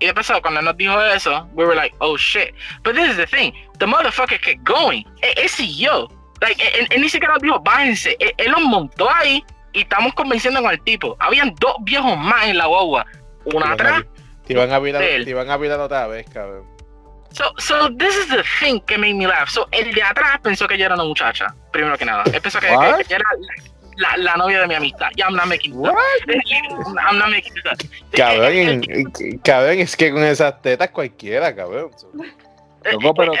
Y 0.00 0.06
después 0.06 0.30
cuando 0.42 0.60
nos 0.62 0.76
dijo 0.76 1.00
eso, 1.02 1.48
we 1.54 1.64
were 1.64 1.74
like, 1.76 1.94
oh 2.00 2.16
shit. 2.16 2.54
But 2.82 2.94
this 2.94 3.10
is 3.10 3.16
the 3.16 3.26
thing, 3.26 3.52
the 3.78 3.86
motherfucker 3.86 4.40
kept 4.40 4.64
going. 4.64 5.04
Él, 5.22 5.34
él 5.36 5.48
siguió. 5.48 6.08
Like, 6.40 6.62
él, 6.62 6.86
él 6.90 7.00
ni 7.00 7.08
siquiera 7.08 7.34
nos 7.34 7.42
dijo, 7.42 7.60
bájense. 7.60 8.16
Él, 8.18 8.34
él 8.36 8.50
nos 8.50 8.62
montó 8.62 9.08
ahí 9.10 9.42
y 9.72 9.80
estamos 9.82 10.12
convenciendo 10.14 10.60
con 10.62 10.70
el 10.72 10.80
tipo. 10.82 11.16
Habían 11.20 11.54
dos 11.60 11.76
viejos 11.82 12.16
más 12.18 12.46
en 12.46 12.58
la 12.58 12.66
guagua. 12.66 13.06
Una 13.44 13.72
atrás 13.72 14.02
Te 14.46 14.52
iban 14.52 14.70
a 14.72 14.78
virar, 14.78 15.00
te 15.24 15.30
iban 15.30 15.50
a 15.50 15.56
virar 15.56 15.80
otra 15.80 16.06
vez, 16.06 16.26
cabrón. 16.30 16.66
So, 17.32 17.52
so 17.58 17.88
this 17.96 18.16
is 18.16 18.28
the 18.28 18.44
thing 18.60 18.78
que 18.86 18.96
made 18.98 19.14
me 19.14 19.26
laugh. 19.26 19.48
So, 19.48 19.66
el 19.72 19.92
de 19.92 20.02
atrás 20.02 20.38
pensó 20.42 20.68
que 20.68 20.76
yo 20.78 20.84
era 20.86 20.94
una 20.94 21.04
muchacha, 21.04 21.52
primero 21.72 21.96
que 21.98 22.04
nada. 22.04 22.22
Él 22.32 22.40
pensó 22.40 22.60
que, 22.60 22.68
que- 22.68 23.04
que 23.04 23.08
yo 23.10 23.16
era 23.16 23.24
la, 23.96 24.16
la, 24.16 24.36
novia 24.36 24.60
de 24.60 24.66
mi 24.68 24.74
amistad. 24.74 25.08
Yeah, 25.16 25.26
I'm 25.28 25.36
not 25.36 25.46
making 25.46 25.72
this 25.80 25.90
up. 25.90 25.96
I'm 27.08 27.18
not 27.18 27.30
making 27.30 27.54
this 27.54 27.64
up. 27.66 27.78
Cabrón, 28.12 28.52
Eh, 28.52 29.04
eh, 29.20 29.38
cabrón, 29.44 29.78
es 29.78 29.96
que 29.96 30.10
con 30.10 30.22
esas 30.24 30.60
tetas 30.62 30.90
cualquiera, 30.90 31.54
cabrón. 31.54 31.90
eh, 32.84 32.92
Loco, 32.92 33.14
pero- 33.14 33.32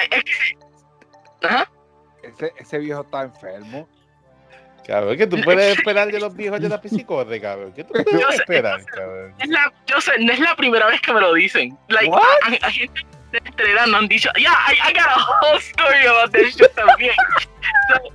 Ajá. 1.42 1.68
Ese, 2.22 2.52
ese 2.58 2.78
viejo 2.78 3.02
está 3.02 3.22
enfermo. 3.22 3.88
Cabrón, 4.86 5.16
que 5.16 5.26
tú 5.26 5.40
puedes 5.42 5.76
esperar 5.78 6.10
de 6.10 6.20
los 6.20 6.34
viejos 6.34 6.60
de 6.60 6.68
la 6.68 6.80
piscicorre, 6.80 7.40
cabrón. 7.40 7.72
¿Qué 7.72 7.84
tú 7.84 7.92
puedes 7.92 8.20
Yo 8.20 8.28
esperar, 8.30 8.80
sé. 8.80 8.86
cabrón? 8.86 9.34
Es 9.38 9.48
la, 9.48 9.72
yo 9.86 10.00
sé, 10.00 10.12
no 10.20 10.32
es 10.32 10.38
la 10.40 10.54
primera 10.56 10.86
vez 10.86 11.00
que 11.00 11.12
me 11.12 11.20
lo 11.20 11.32
dicen. 11.34 11.76
Like, 11.88 12.08
What? 12.10 12.22
a, 12.62 12.66
a 12.66 12.70
gente 12.70 13.02
de 13.32 13.72
edad 13.72 13.86
nos 13.86 14.00
han 14.00 14.08
dicho, 14.08 14.30
yeah, 14.36 14.52
I, 14.68 14.90
I 14.90 14.92
got 14.92 15.06
a 15.08 15.20
whole 15.20 15.58
story 15.58 16.06
about 16.06 16.32
this 16.32 16.54
shit 16.56 16.70
también. 16.74 17.14
So, 17.88 18.12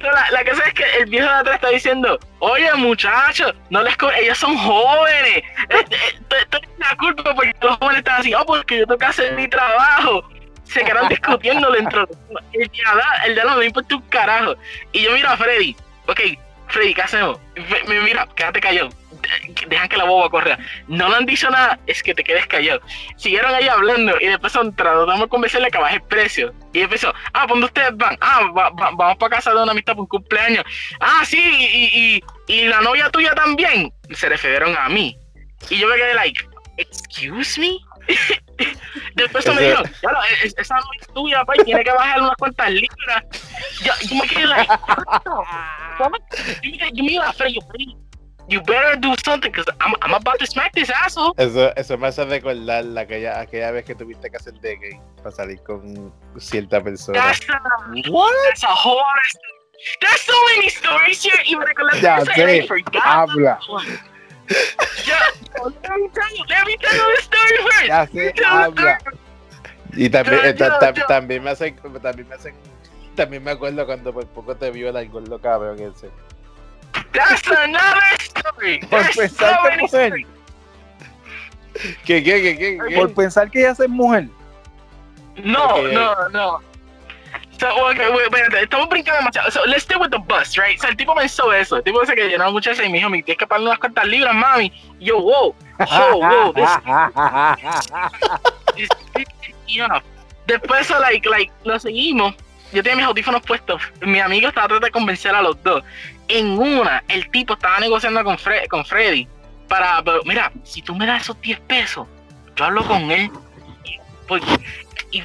so 0.00 0.10
la, 0.10 0.30
la 0.30 0.44
cosa 0.44 0.62
es 0.66 0.74
que 0.74 0.84
el 0.98 1.06
viejo 1.06 1.26
de 1.28 1.34
atrás 1.34 1.54
está 1.56 1.68
diciendo, 1.68 2.18
oye 2.38 2.72
muchachos, 2.74 3.54
no 3.70 3.82
les 3.82 3.96
ellos 4.18 4.38
son 4.38 4.56
jóvenes. 4.56 5.42
Tú- 6.50 6.58
la 6.78 6.96
culpa 6.96 7.34
porque 7.34 7.52
los 7.60 7.76
jóvenes 7.76 7.98
están 7.98 8.20
así, 8.20 8.34
oh, 8.34 8.44
porque 8.46 8.78
yo 8.78 8.86
tengo 8.86 8.98
que 8.98 9.06
hacer 9.06 9.34
mi 9.34 9.48
trabajo. 9.48 10.28
Se 10.64 10.80
quedaron 10.84 11.08
discutiendo 11.08 11.70
dentro. 11.72 12.08
El 12.52 12.68
de 12.68 12.70
el 13.26 13.34
de 13.34 13.44
no 13.44 13.56
me 13.56 13.66
importa 13.66 13.96
un 13.96 14.02
carajo. 14.02 14.54
Y 14.92 15.02
yo 15.02 15.12
miro 15.12 15.28
a 15.28 15.36
Freddy, 15.36 15.76
ok, 16.06 16.20
Freddy, 16.68 16.94
¿qué 16.94 17.02
hacemos? 17.02 17.38
Me 17.86 18.00
mira, 18.00 18.26
quédate 18.34 18.60
callado. 18.60 18.90
De- 19.22 19.66
Dejan 19.66 19.88
que 19.88 19.96
la 19.96 20.04
boba 20.04 20.28
corra. 20.30 20.58
No 20.88 21.08
le 21.08 21.16
han 21.16 21.26
dicho 21.26 21.50
nada, 21.50 21.78
es 21.86 22.02
que 22.02 22.14
te 22.14 22.24
quedes 22.24 22.46
callado. 22.46 22.80
Siguieron 23.16 23.54
ahí 23.54 23.68
hablando 23.68 24.16
y 24.20 24.26
después 24.26 24.52
son- 24.52 24.74
tratamos 24.74 25.20
de 25.20 25.28
convencerle 25.28 25.70
que 25.70 25.78
baje 25.78 25.96
el 25.96 26.02
precio. 26.02 26.52
Y 26.72 26.80
empezó, 26.80 27.12
ah, 27.32 27.42
¿por 27.42 27.50
dónde 27.50 27.66
ustedes 27.66 27.96
van? 27.96 28.16
Ah, 28.20 28.40
va- 28.56 28.70
va- 28.70 28.90
vamos 28.94 29.16
para 29.18 29.36
casa 29.36 29.52
de 29.54 29.62
una 29.62 29.72
amistad 29.72 29.92
por 29.94 30.02
un 30.02 30.08
cumpleaños. 30.08 30.64
Ah, 31.00 31.22
sí, 31.24 31.38
y, 31.38 32.22
y, 32.48 32.54
y 32.54 32.64
la 32.68 32.80
novia 32.80 33.10
tuya 33.10 33.34
también. 33.34 33.92
Se 34.12 34.28
refirieron 34.28 34.76
a 34.76 34.88
mí. 34.88 35.16
Y 35.68 35.78
yo 35.78 35.88
me 35.88 35.96
quedé 35.96 36.14
like, 36.14 36.40
excuse 36.78 37.60
me. 37.60 37.76
Después 39.14 39.46
me 39.54 39.62
dijo, 39.62 39.82
es- 40.42 40.54
esa 40.58 40.74
novia 40.76 41.00
es 41.00 41.06
tuya, 41.14 41.44
pa, 41.44 41.54
y 41.56 41.64
tiene 41.64 41.84
que 41.84 41.92
bajar 41.92 42.20
unas 42.20 42.36
cuantas 42.36 42.70
libras. 42.70 43.24
Yo, 43.82 43.92
yo 44.08 44.16
me 44.16 44.28
quedé 44.28 44.46
like? 44.46 44.72
Yo 45.98 46.08
me 46.08 46.18
yo 46.92 47.04
me 47.04 47.12
iba 47.12 47.28
a 47.28 47.32
yo, 47.48 47.60
Freddy, 47.68 47.94
you 48.50 48.60
better 48.62 48.96
do 48.96 49.14
something, 49.24 49.50
because 49.50 49.66
I'm, 49.80 49.94
I'm 50.02 50.14
about 50.14 50.38
to 50.40 50.46
smack 50.46 50.72
this 50.74 50.90
asshole. 50.90 51.34
Eso, 51.38 51.72
eso 51.76 51.96
me 51.96 52.08
hace 52.08 52.24
recordar 52.24 52.84
la, 52.84 53.02
aquella, 53.02 53.40
aquella 53.40 53.70
vez 53.70 53.84
que 53.84 53.94
tuviste 53.94 54.28
que 54.30 54.36
hacer 54.36 54.54
de 54.60 54.76
gay 54.76 55.00
para 55.22 55.30
salir 55.30 55.60
con 55.62 56.12
cierta 56.38 56.82
persona. 56.82 57.18
That's 57.18 57.40
a, 57.48 57.60
that's 58.48 58.64
a 58.64 58.74
whole. 58.74 59.02
There's 60.00 60.20
so 60.20 60.34
many 60.56 60.68
stories 60.68 61.22
here, 61.22 61.40
even 61.46 61.64
like, 61.64 62.02
Ya 62.02 62.20
sé. 62.24 62.66
Habla. 63.02 63.58
Yeah, 65.06 65.16
let 65.62 65.96
me 66.00 66.08
tell 66.12 66.36
you, 66.36 66.44
let 66.48 66.66
me 66.66 66.76
tell 66.76 66.96
you 66.96 67.16
the 67.16 67.22
story 67.22 67.56
first. 67.64 67.86
Ya 67.86 68.06
sé, 68.06 68.34
habla. 68.44 68.98
Y 69.92 70.08
también, 70.10 70.42
Yo- 70.42 70.54
ta- 70.56 70.68
yo- 70.68 70.78
ta- 70.78 70.92
yo- 70.92 71.06
también 71.06 71.42
me 71.42 71.50
hacen, 71.50 71.76
también 72.02 72.28
me 72.28 72.34
hacen, 72.34 72.54
también 73.16 73.42
me 73.42 73.52
acuerdo 73.52 73.86
cuando 73.86 74.12
por 74.12 74.26
poco 74.26 74.54
te 74.56 74.70
vio 74.70 74.88
el 74.96 75.08
gordo 75.08 75.40
cabrón 75.40 75.80
ese. 75.80 76.10
That's 77.12 77.46
another 77.48 78.00
story. 78.20 78.80
Por 78.90 79.02
pensar 79.14 79.56
so 79.56 79.62
que 79.62 79.70
many 79.70 79.82
mujer. 79.82 80.12
¿Qué, 82.04 82.22
qué, 82.22 82.42
qué, 82.42 82.58
qué? 82.58 82.78
qué? 82.88 82.96
Por 82.96 83.14
pensar 83.14 83.50
que 83.50 83.60
ella 83.60 83.70
es 83.70 83.88
mujer. 83.88 84.28
No, 85.36 85.64
Ok. 85.76 85.92
no, 85.92 86.28
no. 86.30 86.70
So, 87.58 87.68
okay, 87.90 88.08
wait, 88.10 88.24
espérate, 88.24 88.62
estamos 88.62 88.88
brincando 88.88 89.18
demasiado. 89.18 89.50
So, 89.50 89.64
let's 89.66 89.82
stay 89.82 89.96
with 89.96 90.10
the 90.10 90.18
bus, 90.18 90.56
right? 90.56 90.78
O 90.78 90.80
sea, 90.80 90.90
el 90.90 90.96
tipo 90.96 91.14
pensó 91.14 91.52
eso. 91.52 91.76
El 91.76 91.82
tipo 91.84 92.00
dice 92.00 92.14
que 92.14 92.26
llenaba 92.26 92.50
muchas 92.50 92.78
y 92.78 92.88
me 92.88 92.96
dijo, 92.98 93.10
me 93.10 93.22
tienes 93.22 93.38
que 93.38 93.46
pagar 93.46 93.62
unas 93.62 93.78
cuantas 93.78 94.06
libras, 94.06 94.34
mami. 94.34 94.72
Y 94.98 95.06
yo, 95.06 95.20
wow, 95.20 95.54
wow, 95.78 96.20
wow, 96.20 96.54
this, 96.54 96.70
this, 98.76 98.88
this 99.14 99.28
is 99.68 99.76
enough. 99.76 100.02
Después, 100.46 100.86
so, 100.86 100.98
like, 101.00 101.28
like, 101.28 101.52
lo 101.64 101.78
seguimos. 101.78 102.34
Yo 102.72 102.82
tenía 102.82 102.96
mis 102.96 103.06
audífonos 103.06 103.42
puestos. 103.42 103.82
Mi 104.00 104.20
amigo 104.20 104.48
estaba 104.48 104.68
tratando 104.68 104.86
de 104.86 104.92
convencer 104.92 105.34
a 105.34 105.42
los 105.42 105.62
dos. 105.62 105.82
En 106.30 106.58
una, 106.58 107.02
el 107.08 107.30
tipo 107.30 107.54
estaba 107.54 107.78
negociando 107.80 108.22
con, 108.24 108.38
Fre 108.38 108.68
con 108.68 108.84
Freddy. 108.84 109.28
Para, 109.68 110.02
pero, 110.02 110.22
mira, 110.24 110.52
si 110.64 110.82
tú 110.82 110.94
me 110.94 111.06
das 111.06 111.22
esos 111.22 111.40
10 111.40 111.60
pesos, 111.60 112.06
yo 112.56 112.64
hablo 112.64 112.84
con 112.86 113.10
él. 113.10 113.30
Y, 113.84 113.98
pues, 114.26 114.42
y 115.10 115.22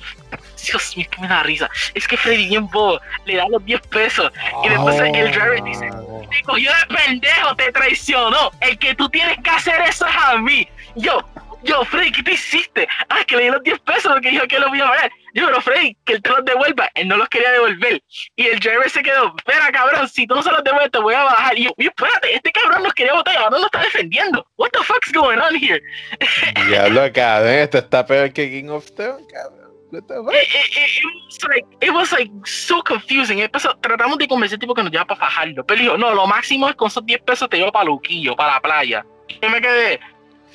Dios 0.65 0.97
mío, 0.97 1.07
que 1.09 1.21
me 1.21 1.27
da 1.27 1.43
risa. 1.43 1.69
Es 1.93 2.07
que 2.07 2.17
Freddy 2.17 2.47
bien 2.47 2.67
bobo, 2.67 2.99
le 3.25 3.35
da 3.35 3.47
los 3.49 3.63
10 3.65 3.81
pesos. 3.87 4.31
Y 4.63 4.69
después 4.69 4.99
el 4.99 5.31
driver 5.31 5.63
dice, 5.63 5.89
te 6.29 6.43
cogió 6.43 6.71
de 6.71 6.95
pendejo, 6.95 7.55
te 7.55 7.71
traicionó. 7.71 8.51
El 8.61 8.77
que 8.77 8.95
tú 8.95 9.09
tienes 9.09 9.37
que 9.43 9.49
hacer 9.49 9.81
eso 9.81 10.07
es 10.07 10.15
a 10.15 10.37
mí. 10.37 10.67
Yo, 10.95 11.19
yo, 11.65 11.83
Freddy, 11.85 12.11
¿qué 12.11 12.23
te 12.23 12.33
hiciste? 12.33 12.87
Ah, 13.09 13.23
que 13.25 13.35
le 13.35 13.43
di 13.43 13.49
los 13.49 13.63
10 13.63 13.79
pesos 13.79 14.13
porque 14.13 14.29
dijo 14.29 14.47
que 14.47 14.59
lo 14.59 14.69
voy 14.69 14.79
a 14.79 14.91
ver. 14.91 15.11
Yo, 15.33 15.47
pero 15.47 15.59
Freddy, 15.61 15.97
que 16.05 16.13
él 16.13 16.21
te 16.21 16.29
los 16.29 16.45
devuelva. 16.45 16.89
Él 16.93 17.07
no 17.07 17.17
los 17.17 17.27
quería 17.27 17.51
devolver. 17.51 18.01
Y 18.35 18.45
el 18.45 18.59
driver 18.59 18.89
se 18.89 19.03
quedó, 19.03 19.33
espera, 19.35 19.71
cabrón, 19.71 20.07
si 20.07 20.27
tú 20.27 20.35
no 20.35 20.43
se 20.43 20.51
los 20.51 20.63
devuelves, 20.63 20.91
te 20.91 20.99
voy 20.99 21.15
a 21.15 21.23
bajar. 21.23 21.57
Y 21.57 21.65
yo, 21.65 21.71
espérate, 21.77 22.35
este 22.35 22.51
cabrón 22.51 22.83
nos 22.83 22.93
quería 22.93 23.13
votar 23.13 23.33
y 23.33 23.37
ahora 23.37 23.57
nos 23.57 23.65
está 23.65 23.81
defendiendo. 23.81 24.45
What 24.57 24.69
the 24.71 24.83
fuck's 24.83 25.11
going 25.11 25.39
on 25.39 25.55
here? 25.55 25.81
Diablo, 26.67 27.11
cabrón, 27.13 27.53
esto 27.53 27.79
está 27.79 28.05
peor 28.05 28.31
que 28.31 28.49
King 28.49 28.69
of 28.69 28.89
Thrones, 28.91 29.25
cabrón. 29.33 29.65
What 29.91 30.03
the 30.07 30.15
fuck? 30.15 30.33
It, 30.33 30.47
it, 30.53 30.77
it, 30.77 30.89
it 31.01 31.25
was 31.25 31.43
like, 31.49 31.65
it 31.81 31.93
was 31.93 32.11
like 32.11 32.31
so 32.45 32.81
confusing. 32.81 33.39
Empezó, 33.39 33.75
tratamos 33.81 34.17
de 34.17 34.27
convencer 34.27 34.59
tipo 34.59 34.73
que 34.73 34.83
nos 34.83 34.91
lleva 34.91 35.05
para 35.05 35.19
fajarlo. 35.19 35.65
Pero 35.65 35.81
dijo, 35.81 35.97
no, 35.97 36.13
lo 36.13 36.27
máximo 36.27 36.69
es 36.69 36.75
con 36.75 36.87
esos 36.87 37.05
10 37.05 37.21
pesos 37.23 37.49
te 37.49 37.57
llevo 37.57 37.71
para 37.71 37.85
Luquillo, 37.85 38.35
para 38.35 38.53
la 38.53 38.61
playa. 38.61 39.05
Y 39.27 39.39
yo 39.41 39.49
me 39.49 39.59
quedé, 39.59 39.99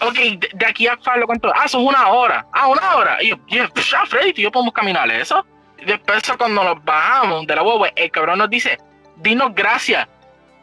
ok, 0.01 0.15
de, 0.15 0.49
de 0.53 0.67
aquí 0.67 0.87
a 0.87 0.97
Farlo, 0.99 1.27
¿cuánto? 1.27 1.53
Ah, 1.55 1.69
son 1.69 1.87
una 1.87 2.09
hora. 2.09 2.47
Ah, 2.53 2.69
una 2.69 2.97
hora. 2.97 3.23
Y 3.23 3.31
yo, 3.31 3.37
yeah, 3.47 3.71
ya, 3.75 4.07
Freddy, 4.07 4.33
y 4.37 4.43
yo 4.43 4.51
podemos 4.51 4.75
caminar 4.75 5.11
eso. 5.11 5.45
Después, 5.85 6.23
cuando 6.37 6.63
nos 6.63 6.85
bajamos 6.85 7.47
de 7.47 7.57
la 7.57 7.63
huevo, 7.63 7.87
el 7.95 8.11
cabrón 8.11 8.39
nos 8.39 8.51
dice, 8.51 8.79
dinos 9.17 9.55
gracias. 9.55 10.07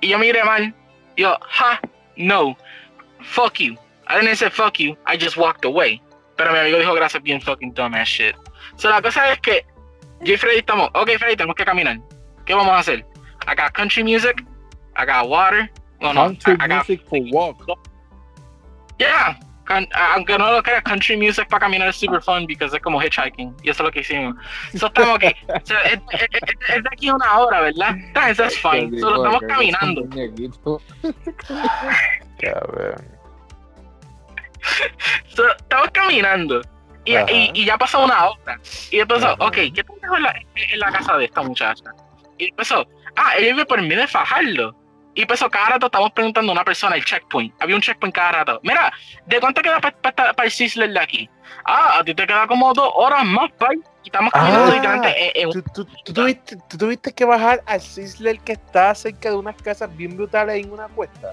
Y 0.02 0.10
yo 0.10 0.20
miré 0.20 0.44
mal. 0.44 0.74
Y 1.16 1.24
yo, 1.24 1.38
ha, 1.60 1.80
no. 2.16 2.56
Fuck 3.22 3.56
you. 3.60 3.78
I 4.10 4.22
didn't 4.22 4.38
say 4.38 4.50
fuck 4.50 4.80
you, 4.80 4.96
I 5.06 5.18
just 5.18 5.38
walked 5.38 5.66
away. 5.66 6.02
Pero 6.38 6.52
mi 6.54 6.60
amigo 6.60 6.78
dijo 6.78 6.94
gracias 6.94 7.22
bien 7.24 7.42
fucking 7.42 7.74
dumbass 7.74 8.08
shit. 8.08 8.36
So, 8.78 8.90
la 8.90 9.02
cosa 9.02 9.32
es 9.32 9.40
que 9.40 9.66
yo 10.22 10.34
y 10.34 10.38
Freddy 10.38 10.60
estamos, 10.60 10.90
ok 10.94 11.10
Freddy, 11.18 11.36
tenemos 11.36 11.56
que 11.56 11.66
caminar. 11.66 11.98
¿Qué 12.46 12.54
vamos 12.54 12.74
a 12.74 12.80
hacer? 12.80 13.06
I 13.48 13.56
got 13.56 13.74
country 13.74 14.04
music, 14.04 14.44
I 14.96 15.06
got 15.06 15.28
water. 15.28 15.70
No, 16.00 16.14
no, 16.14 16.26
Country 16.26 16.54
I, 16.60 16.66
I 16.66 16.68
got, 16.68 16.88
music 16.88 17.08
for 17.10 17.20
walk. 17.32 17.58
Yeah. 19.00 19.38
Can- 19.66 19.88
aunque 20.16 20.38
no 20.38 20.50
lo 20.54 20.64
creas, 20.64 20.82
country 20.84 21.18
music 21.18 21.46
para 21.50 21.60
caminar 21.66 21.90
es 21.90 21.98
super 21.98 22.22
fun 22.22 22.46
because 22.48 22.74
es 22.74 22.82
como 22.82 23.02
hitchhiking. 23.02 23.54
Y 23.64 23.70
eso 23.70 23.84
es 23.84 23.86
lo 23.88 23.92
que 23.92 24.00
hicimos. 24.00 24.36
So, 24.78 24.88
estamos 24.88 25.18
aquí. 25.18 25.36
So, 25.66 25.76
es, 25.84 26.00
es- 26.12 26.22
es- 26.32 26.70
es 26.78 26.84
de 26.84 26.90
aquí 26.90 27.10
una 27.12 27.38
hora, 27.38 27.60
¿verdad? 27.62 27.94
Bien, 28.14 28.36
that's 28.38 28.58
fine. 28.58 28.92
Te 28.92 29.00
So, 29.00 29.10
lo 29.10 29.24
digo 29.24 29.42
estamos 29.42 29.42
caminando. 29.48 30.04
es. 30.16 30.32
So, 35.36 35.48
estamos 35.50 35.90
caminando. 35.92 36.62
Y, 37.06 37.16
Ajá. 37.16 37.32
y, 37.32 37.52
y 37.54 37.66
ya 37.66 37.78
pasó 37.78 38.04
una 38.04 38.26
hora. 38.30 38.60
Y 38.92 38.98
Ajá. 39.26 39.34
ok, 39.46 39.54
¿qué 39.74 39.84
tengo 40.02 40.16
en 40.18 40.24
la, 40.24 40.34
en 40.56 40.80
la 40.80 40.92
casa 40.92 41.18
de 41.18 41.26
esta 41.26 41.42
muchacha? 41.42 41.84
Y 42.38 42.52
después, 42.52 42.72
ah, 43.16 43.34
ella 43.38 43.54
vive 43.54 43.66
por 43.66 43.82
medio 43.82 44.02
de 44.02 44.08
fajarlo. 44.08 44.76
Y 45.18 45.22
después, 45.22 45.44
cada 45.52 45.70
rato 45.70 45.88
estamos 45.88 46.12
preguntando 46.12 46.52
a 46.52 46.54
una 46.54 46.64
persona 46.64 46.96
el 46.96 47.04
checkpoint. 47.04 47.52
Había 47.60 47.76
un 47.76 47.82
checkpoint 47.82 48.14
cada 48.14 48.34
rato. 48.34 48.60
Mira, 48.62 48.94
¿de 49.26 49.40
cuánto 49.40 49.64
queda 49.64 49.82
para 49.82 50.44
el 50.44 50.52
Sizzler 50.52 50.92
de 50.92 51.00
aquí? 51.00 51.30
Ah, 51.66 51.98
a 51.98 52.04
ti 52.04 52.14
te 52.14 52.28
queda 52.28 52.46
como 52.46 52.72
dos 52.72 52.92
horas 52.94 53.26
más, 53.26 53.52
pay. 53.54 53.80
Y 54.04 54.10
estamos 54.10 54.32
caminando 54.32 54.72
Ah, 54.72 54.76
literalmente 54.76 55.42
en, 55.42 55.48
en 55.48 55.54
¿Tú, 55.54 55.64
tú, 55.74 55.88
tú 56.06 56.14
tuviste, 56.14 56.56
tú 56.70 56.78
tuviste 56.78 57.12
que 57.12 57.26
bajar 57.26 57.64
al 57.66 57.82
Sizzler 57.82 58.40
que 58.42 58.52
está 58.52 58.94
cerca 58.94 59.32
de 59.32 59.38
unas 59.38 59.56
casas 59.60 59.90
bien 59.98 60.16
brutales 60.16 60.64
en 60.64 60.72
una 60.72 60.88
cuesta. 60.88 61.32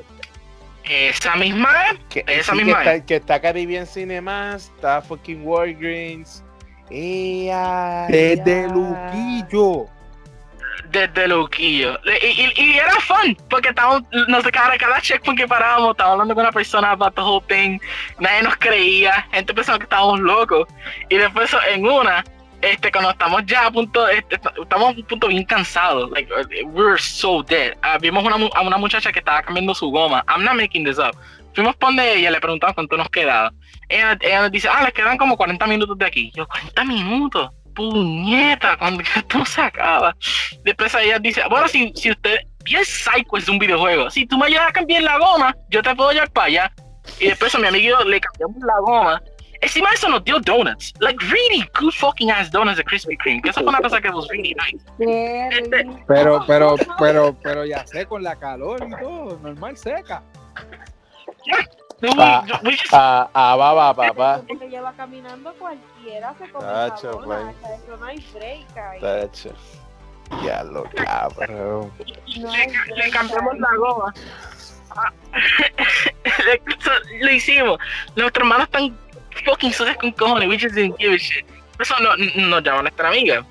esa 0.85 1.37
misma. 1.37 1.71
Que, 2.09 2.25
Esa 2.27 2.53
sí, 2.53 2.65
misma 2.65 2.83
que 2.85 2.91
está, 2.95 3.07
que 3.07 3.17
está 3.17 3.41
Caribbean 3.43 3.87
Cinemas, 3.87 4.73
está 4.75 5.03
fucking 5.03 5.47
Walgreens. 5.47 6.43
¡Ea, 6.89 8.07
Desde! 8.09 8.67
Luquillo. 8.69 9.91
Desde 10.91 11.29
Luquillo. 11.29 11.99
Y, 12.23 12.27
y, 12.27 12.53
y 12.57 12.79
era 12.79 12.95
fun, 13.01 13.37
porque 13.49 13.71
estábamos, 13.71 14.03
no 14.29 14.41
sé, 14.43 14.51
cada, 14.51 14.77
cada 14.79 15.01
checkpoint 15.01 15.39
que 15.39 15.49
parábamos, 15.49 15.93
estábamos 15.93 16.15
hablando 16.15 16.35
con 16.35 16.45
una 16.45 16.53
persona 16.53 16.91
about 16.91 17.15
the 17.15 17.21
whole 17.21 17.45
thing, 17.49 17.79
nadie 18.19 18.43
nos 18.43 18.57
creía, 18.57 19.27
gente 19.33 19.55
pensaba 19.55 19.79
que 19.79 19.85
estábamos 19.85 20.21
locos. 20.21 20.69
Y 21.09 21.17
después 21.17 21.51
en 21.73 21.87
una, 21.87 22.25
este, 22.61 22.91
cuando 22.91 23.11
estamos 23.11 23.45
ya 23.47 23.67
a 23.67 23.71
punto, 23.71 24.09
este, 24.09 24.37
estamos 24.37 24.89
a 24.89 24.91
un 24.91 25.03
punto 25.05 25.29
bien 25.29 25.45
cansados, 25.45 26.11
like, 26.11 26.31
we 26.67 26.85
were 26.85 26.99
so 26.99 27.43
dead. 27.43 27.75
Ah, 27.83 27.99
vimos 28.01 28.25
una, 28.25 28.37
a 28.55 28.61
una 28.63 28.79
muchacha 28.79 29.13
que 29.13 29.19
estaba 29.19 29.43
cambiando 29.43 29.75
su 29.75 29.91
goma, 29.91 30.25
I'm 30.29 30.45
not 30.45 30.55
making 30.55 30.85
this 30.85 30.99
up. 30.99 31.17
Fuimos 31.55 31.77
por 31.77 31.91
donde 31.91 32.15
ella, 32.17 32.31
le 32.31 32.41
preguntamos 32.41 32.75
cuánto 32.75 32.97
nos 32.97 33.09
quedaba. 33.11 33.53
Ella, 33.89 34.19
ella 34.21 34.43
nos 34.43 34.51
dice, 34.51 34.69
ah, 34.69 34.83
les 34.83 34.93
quedan 34.93 35.17
como 35.17 35.37
40 35.37 35.67
minutos 35.67 35.97
de 35.97 36.05
aquí. 36.05 36.33
Yo, 36.35 36.47
40 36.49 36.85
minutos. 36.85 37.51
Puñeta, 37.75 38.77
cuando 38.79 39.03
no 39.35 39.45
se 39.45 39.61
acaba. 39.61 40.17
Después 40.65 40.95
ella 40.95 41.19
dice, 41.19 41.43
bueno, 41.51 41.69
si, 41.69 41.93
si 41.95 42.11
usted, 42.11 42.39
bien 42.65 42.85
psycho 42.85 43.37
es 43.37 43.49
un 43.49 43.59
videojuego, 43.59 44.11
si 44.11 44.27
tú 44.27 44.39
me 44.39 44.47
ayudas 44.47 44.69
a 44.69 44.73
cambiar 44.73 45.03
la 45.03 45.19
goma, 45.19 45.55
yo 45.71 45.83
te 45.83 45.95
puedo 45.95 46.13
llevar 46.13 46.31
para 46.31 46.47
allá. 46.47 46.73
Y 47.21 47.27
después 47.27 47.55
a 47.55 47.59
mi 47.59 47.67
amigo 47.67 48.03
le 48.05 48.21
cambiamos 48.21 48.63
la 48.63 48.79
goma. 48.81 49.23
Encima 49.61 49.89
de 49.91 49.95
eso 49.95 50.09
nos 50.09 50.23
dio 50.25 50.39
donuts. 50.41 50.93
Like 51.01 51.19
really 51.27 51.69
good 51.81 51.93
fucking 51.93 52.31
ass 52.31 52.51
donuts 52.51 52.77
de 52.77 52.85
Krispy 52.85 53.17
Kreme. 53.17 53.41
Que 53.41 53.51
eso 53.51 53.61
fue 53.61 53.71
una 53.71 53.81
cosa 53.81 54.01
que 54.01 54.11
was 54.11 54.29
really 54.29 54.55
nice. 54.55 54.85
Este-. 54.99 55.87
Pero, 56.07 56.45
pero, 56.47 56.77
pero, 56.99 57.37
pero 57.43 57.65
ya 57.65 57.87
sé, 57.87 58.05
con 58.07 58.23
la 58.23 58.37
calor 58.37 58.87
y 58.87 58.91
todo, 59.03 59.39
normal 59.43 59.77
seca. 59.77 60.23
So 61.47 61.84
we- 62.09 62.23
Ah. 62.23 62.45
Ah, 62.93 63.29
ah, 63.35 63.57
va, 63.57 63.73
va, 63.73 63.95
papá. 63.95 64.41
Te 64.59 64.69
lleva 64.69 64.93
caminando 64.93 65.53
cualquiera 65.55 66.35
se 66.39 66.49
come 66.51 66.65
Tacho, 66.67 67.13
sea, 67.25 67.75
eso 67.75 67.97
no 67.99 68.05
hay 68.07 68.19
break 68.33 68.77
ahí. 68.77 69.01
Tacho. 69.01 69.51
Ya 70.43 70.63
lo 70.65 70.85
cabrón. 70.85 71.93
No 72.41 72.51
le, 72.57 72.67
le 72.97 73.11
cambiamos 73.11 73.59
la 73.59 73.69
goma. 73.77 74.15
Lo 77.21 77.31
hicimos. 77.31 77.79
Nuestros 78.17 78.43
hermanos 78.45 78.65
están 78.67 78.97
fucking 79.45 79.73
sucios 79.73 79.97
con 79.97 80.13
cojones. 80.13 80.49
We 80.49 80.59
just 80.59 80.75
didn't 80.75 80.97
give 80.99 81.15
a 81.15 81.19
shit. 81.19 81.45
Eso 81.79 81.95
no, 82.01 82.17
nos 82.49 82.63
llama 82.63 82.83
nuestra 82.83 83.09
amiga. 83.09 83.45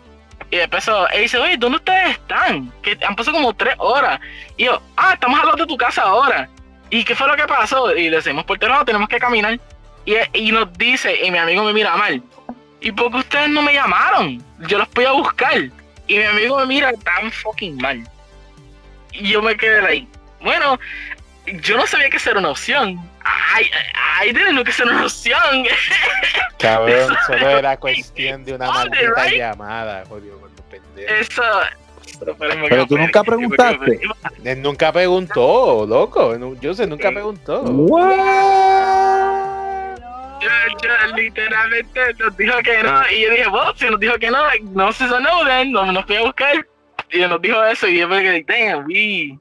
Y 0.49 0.57
después 0.57 0.83
eso, 0.83 1.07
él 1.09 1.21
dice, 1.23 1.37
oye, 1.37 1.57
¿dónde 1.57 1.77
ustedes 1.77 2.11
están? 2.11 2.71
Que 2.81 2.97
han 3.05 3.15
pasado 3.15 3.37
como 3.37 3.53
tres 3.53 3.75
horas. 3.79 4.19
Y 4.57 4.65
yo, 4.65 4.81
ah, 4.97 5.13
estamos 5.13 5.39
al 5.39 5.45
lado 5.47 5.57
de 5.57 5.65
tu 5.67 5.77
casa 5.77 6.03
ahora. 6.03 6.49
¿Y 6.93 7.03
qué 7.03 7.15
fue 7.15 7.27
lo 7.27 7.35
que 7.35 7.47
pasó? 7.47 7.91
Y 7.95 8.07
le 8.07 8.17
decimos, 8.17 8.45
por 8.45 8.59
teléfono 8.59 8.85
tenemos 8.85 9.09
que 9.09 9.17
caminar. 9.17 9.59
Y, 10.05 10.13
y 10.31 10.51
nos 10.51 10.71
dice, 10.77 11.25
y 11.25 11.31
mi 11.31 11.39
amigo 11.39 11.63
me 11.63 11.73
mira 11.73 11.97
mal. 11.97 12.21
¿Y 12.81 12.91
por 12.91 13.09
qué 13.09 13.17
ustedes 13.17 13.49
no 13.49 13.63
me 13.63 13.73
llamaron? 13.73 14.45
Yo 14.67 14.77
los 14.77 14.87
voy 14.91 15.05
a 15.05 15.13
buscar. 15.13 15.57
Y 16.05 16.17
mi 16.19 16.23
amigo 16.23 16.59
me 16.59 16.67
mira 16.67 16.93
tan 17.03 17.31
fucking 17.31 17.77
mal. 17.77 18.07
Y 19.11 19.29
yo 19.29 19.41
me 19.41 19.57
quedé 19.57 19.83
ahí. 19.83 20.07
Bueno, 20.39 20.79
yo 21.47 21.77
no 21.77 21.87
sabía 21.87 22.11
que 22.11 22.17
eso 22.17 22.29
era 22.29 22.39
una 22.39 22.51
opción. 22.51 23.09
Ay, 23.23 23.71
ay, 24.19 24.31
didn't 24.31 24.63
que 24.63 24.69
eso 24.69 24.83
era 24.83 24.91
una 24.91 25.05
opción. 25.05 25.65
Cabrón, 26.59 27.17
solo 27.25 27.49
era 27.57 27.75
cuestión 27.79 28.45
de 28.45 28.53
una 28.53 28.67
maldita 28.67 29.23
right? 29.23 29.39
llamada, 29.39 30.03
jodido, 30.07 30.39
pendejos. 30.69 31.11
Eso. 31.11 31.43
Pero 32.69 32.85
tú 32.87 32.97
nunca 32.97 33.23
preguntaste. 33.23 33.99
Él 34.43 34.61
nunca 34.61 34.91
preguntó, 34.91 35.85
loco. 35.87 36.35
Yo 36.61 36.73
sé, 36.73 36.87
nunca 36.87 37.11
preguntó. 37.11 37.63
Yo, 40.41 40.49
yo 40.81 41.15
literalmente 41.15 41.99
nos 42.19 42.35
dijo 42.37 42.57
que 42.63 42.83
no. 42.83 43.01
Y 43.11 43.21
yo 43.21 43.29
dije, 43.31 43.47
bueno, 43.47 43.73
si 43.75 43.85
nos 43.85 43.99
dijo 43.99 44.17
que 44.19 44.29
no, 44.31 44.39
no 44.73 44.91
se 44.93 45.05
no, 45.07 45.45
then, 45.45 45.71
no 45.71 45.91
nos 45.91 46.05
fui 46.05 46.15
a 46.17 46.21
buscar. 46.23 46.67
Y 47.11 47.19
nos 47.19 47.41
dijo 47.41 47.63
eso. 47.65 47.87
Y 47.87 47.99
yo 47.99 48.07
me 48.07 48.21
quedé, 48.21 48.43
damn, 48.47 48.85
we. 48.87 49.37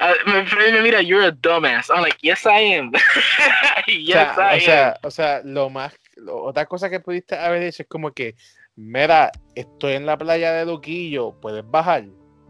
Uh, 0.00 0.14
mi 0.30 0.46
friend 0.46 0.74
me 0.74 0.82
mira, 0.82 1.02
you're 1.02 1.26
a 1.26 1.32
dumbass. 1.32 1.90
I'm 1.90 2.02
like, 2.02 2.16
yes, 2.22 2.46
I 2.46 2.76
am. 2.76 2.92
O 3.88 3.90
yes, 3.90 4.12
sea, 4.34 4.54
I 4.54 4.58
o 4.58 4.60
sea, 4.60 4.98
o 5.02 5.10
sea, 5.10 5.40
lo 5.44 5.70
más, 5.70 5.92
lo- 6.16 6.42
otra 6.44 6.66
cosa 6.66 6.88
que 6.88 7.00
pudiste 7.00 7.36
haber 7.36 7.62
hecho 7.64 7.82
es 7.82 7.88
como 7.88 8.12
que, 8.12 8.36
mira, 8.78 9.30
estoy 9.56 9.94
en 9.94 10.06
la 10.06 10.16
playa 10.16 10.52
de 10.52 10.64
Luquillo, 10.64 11.32
puedes 11.40 11.68
bajar. 11.68 12.04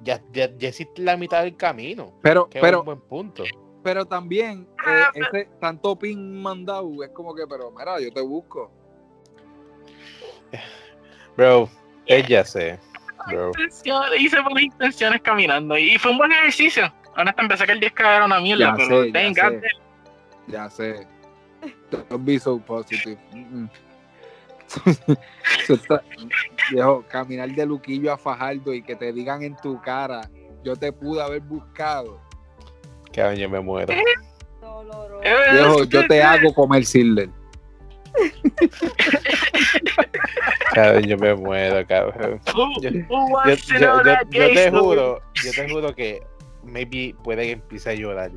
Ya, 0.04 0.22
ya, 0.32 0.48
ya 0.56 0.68
hiciste 0.68 1.02
la 1.02 1.16
mitad 1.16 1.42
del 1.42 1.56
camino. 1.56 2.12
Pero, 2.22 2.48
Que 2.48 2.58
es 2.58 2.62
pero, 2.62 2.80
un 2.80 2.84
buen 2.84 3.00
punto. 3.00 3.42
pero 3.82 4.04
también, 4.06 4.68
eh, 4.86 5.04
ese 5.14 5.48
tanto 5.60 5.98
pin 5.98 6.40
mandado 6.40 7.02
es 7.02 7.10
como 7.10 7.34
que, 7.34 7.46
pero 7.48 7.72
mira, 7.72 7.98
yo 8.00 8.12
te 8.12 8.20
busco. 8.20 8.70
Bro, 11.36 11.68
él 12.06 12.26
ya 12.26 12.44
sé. 12.44 12.78
bro. 13.28 13.52
hice 14.18 14.40
buenas 14.40 14.62
intenciones 14.62 15.20
caminando 15.22 15.76
y 15.78 15.96
fue 15.98 16.10
un 16.12 16.18
buen 16.18 16.32
ejercicio. 16.32 16.92
Honestamente, 17.16 17.56
pensé 17.56 17.66
que 17.66 17.72
el 17.72 17.80
10K 17.80 18.16
era 18.16 18.24
una 18.26 18.40
mierda, 18.40 18.66
Ya 18.66 18.74
pero 18.76 19.02
sé, 19.02 19.12
ya 19.12 19.48
sé. 19.50 19.62
Ya 20.46 20.70
sé. 20.70 21.06
Don't 21.90 22.24
be 22.24 22.38
so 22.38 22.58
positive. 22.60 23.18
Mm, 23.32 23.62
mm. 23.64 23.70
Eso 25.62 25.74
está- 25.74 26.02
Viejo, 26.70 27.04
caminar 27.08 27.48
de 27.50 27.64
Luquillo 27.66 28.12
a 28.12 28.18
Fajardo 28.18 28.74
y 28.74 28.82
que 28.82 28.94
te 28.96 29.12
digan 29.12 29.42
en 29.42 29.56
tu 29.56 29.80
cara, 29.80 30.28
yo 30.62 30.76
te 30.76 30.92
pude 30.92 31.22
haber 31.22 31.40
buscado. 31.40 32.20
Cabrón, 33.12 33.36
yo 33.36 33.48
me 33.48 33.60
muero. 33.60 33.94
Doloroso. 34.60 35.20
Eh, 35.22 35.34
Viejo, 35.52 35.84
yo 35.84 36.06
te 36.06 36.22
hago 36.22 36.52
comer 36.54 36.84
Sidler. 36.84 37.30
Cabrón, 40.74 41.02
yo 41.04 41.16
me 41.18 41.34
muero, 41.34 41.86
cabrón. 41.86 42.40
Yo- 42.82 42.90
Yo, 44.30 44.48
te 44.54 44.70
juro, 44.70 45.20
yo 45.44 45.52
te 45.52 45.70
juro 45.70 45.94
que 45.94 46.22
maybe 46.62 47.14
puede 47.24 47.46
que 47.46 47.52
empiece 47.52 47.90
a 47.90 47.94
llorar. 47.94 48.30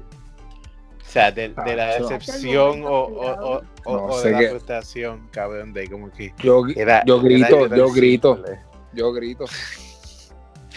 O 1.01 1.13
sea, 1.13 1.31
de, 1.31 1.49
de 1.49 1.75
la 1.75 1.97
decepción 1.97 2.83
o, 2.83 2.89
o, 2.89 3.31
o, 3.31 3.61
o- 3.85 3.97
No 3.97 4.05
o 4.05 4.19
sé 4.19 4.31
de 4.31 4.41
la 4.43 4.49
frustración, 4.51 5.27
cabrón, 5.31 5.73
de 5.73 5.89
como 5.89 6.09
que 6.11 6.33
Yo, 6.37 6.63
era, 6.75 7.03
yo 7.05 7.15
era 7.15 7.23
grito, 7.23 7.75
yo 7.75 7.91
grito, 7.91 8.43
yo 8.93 9.11
grito. 9.11 9.45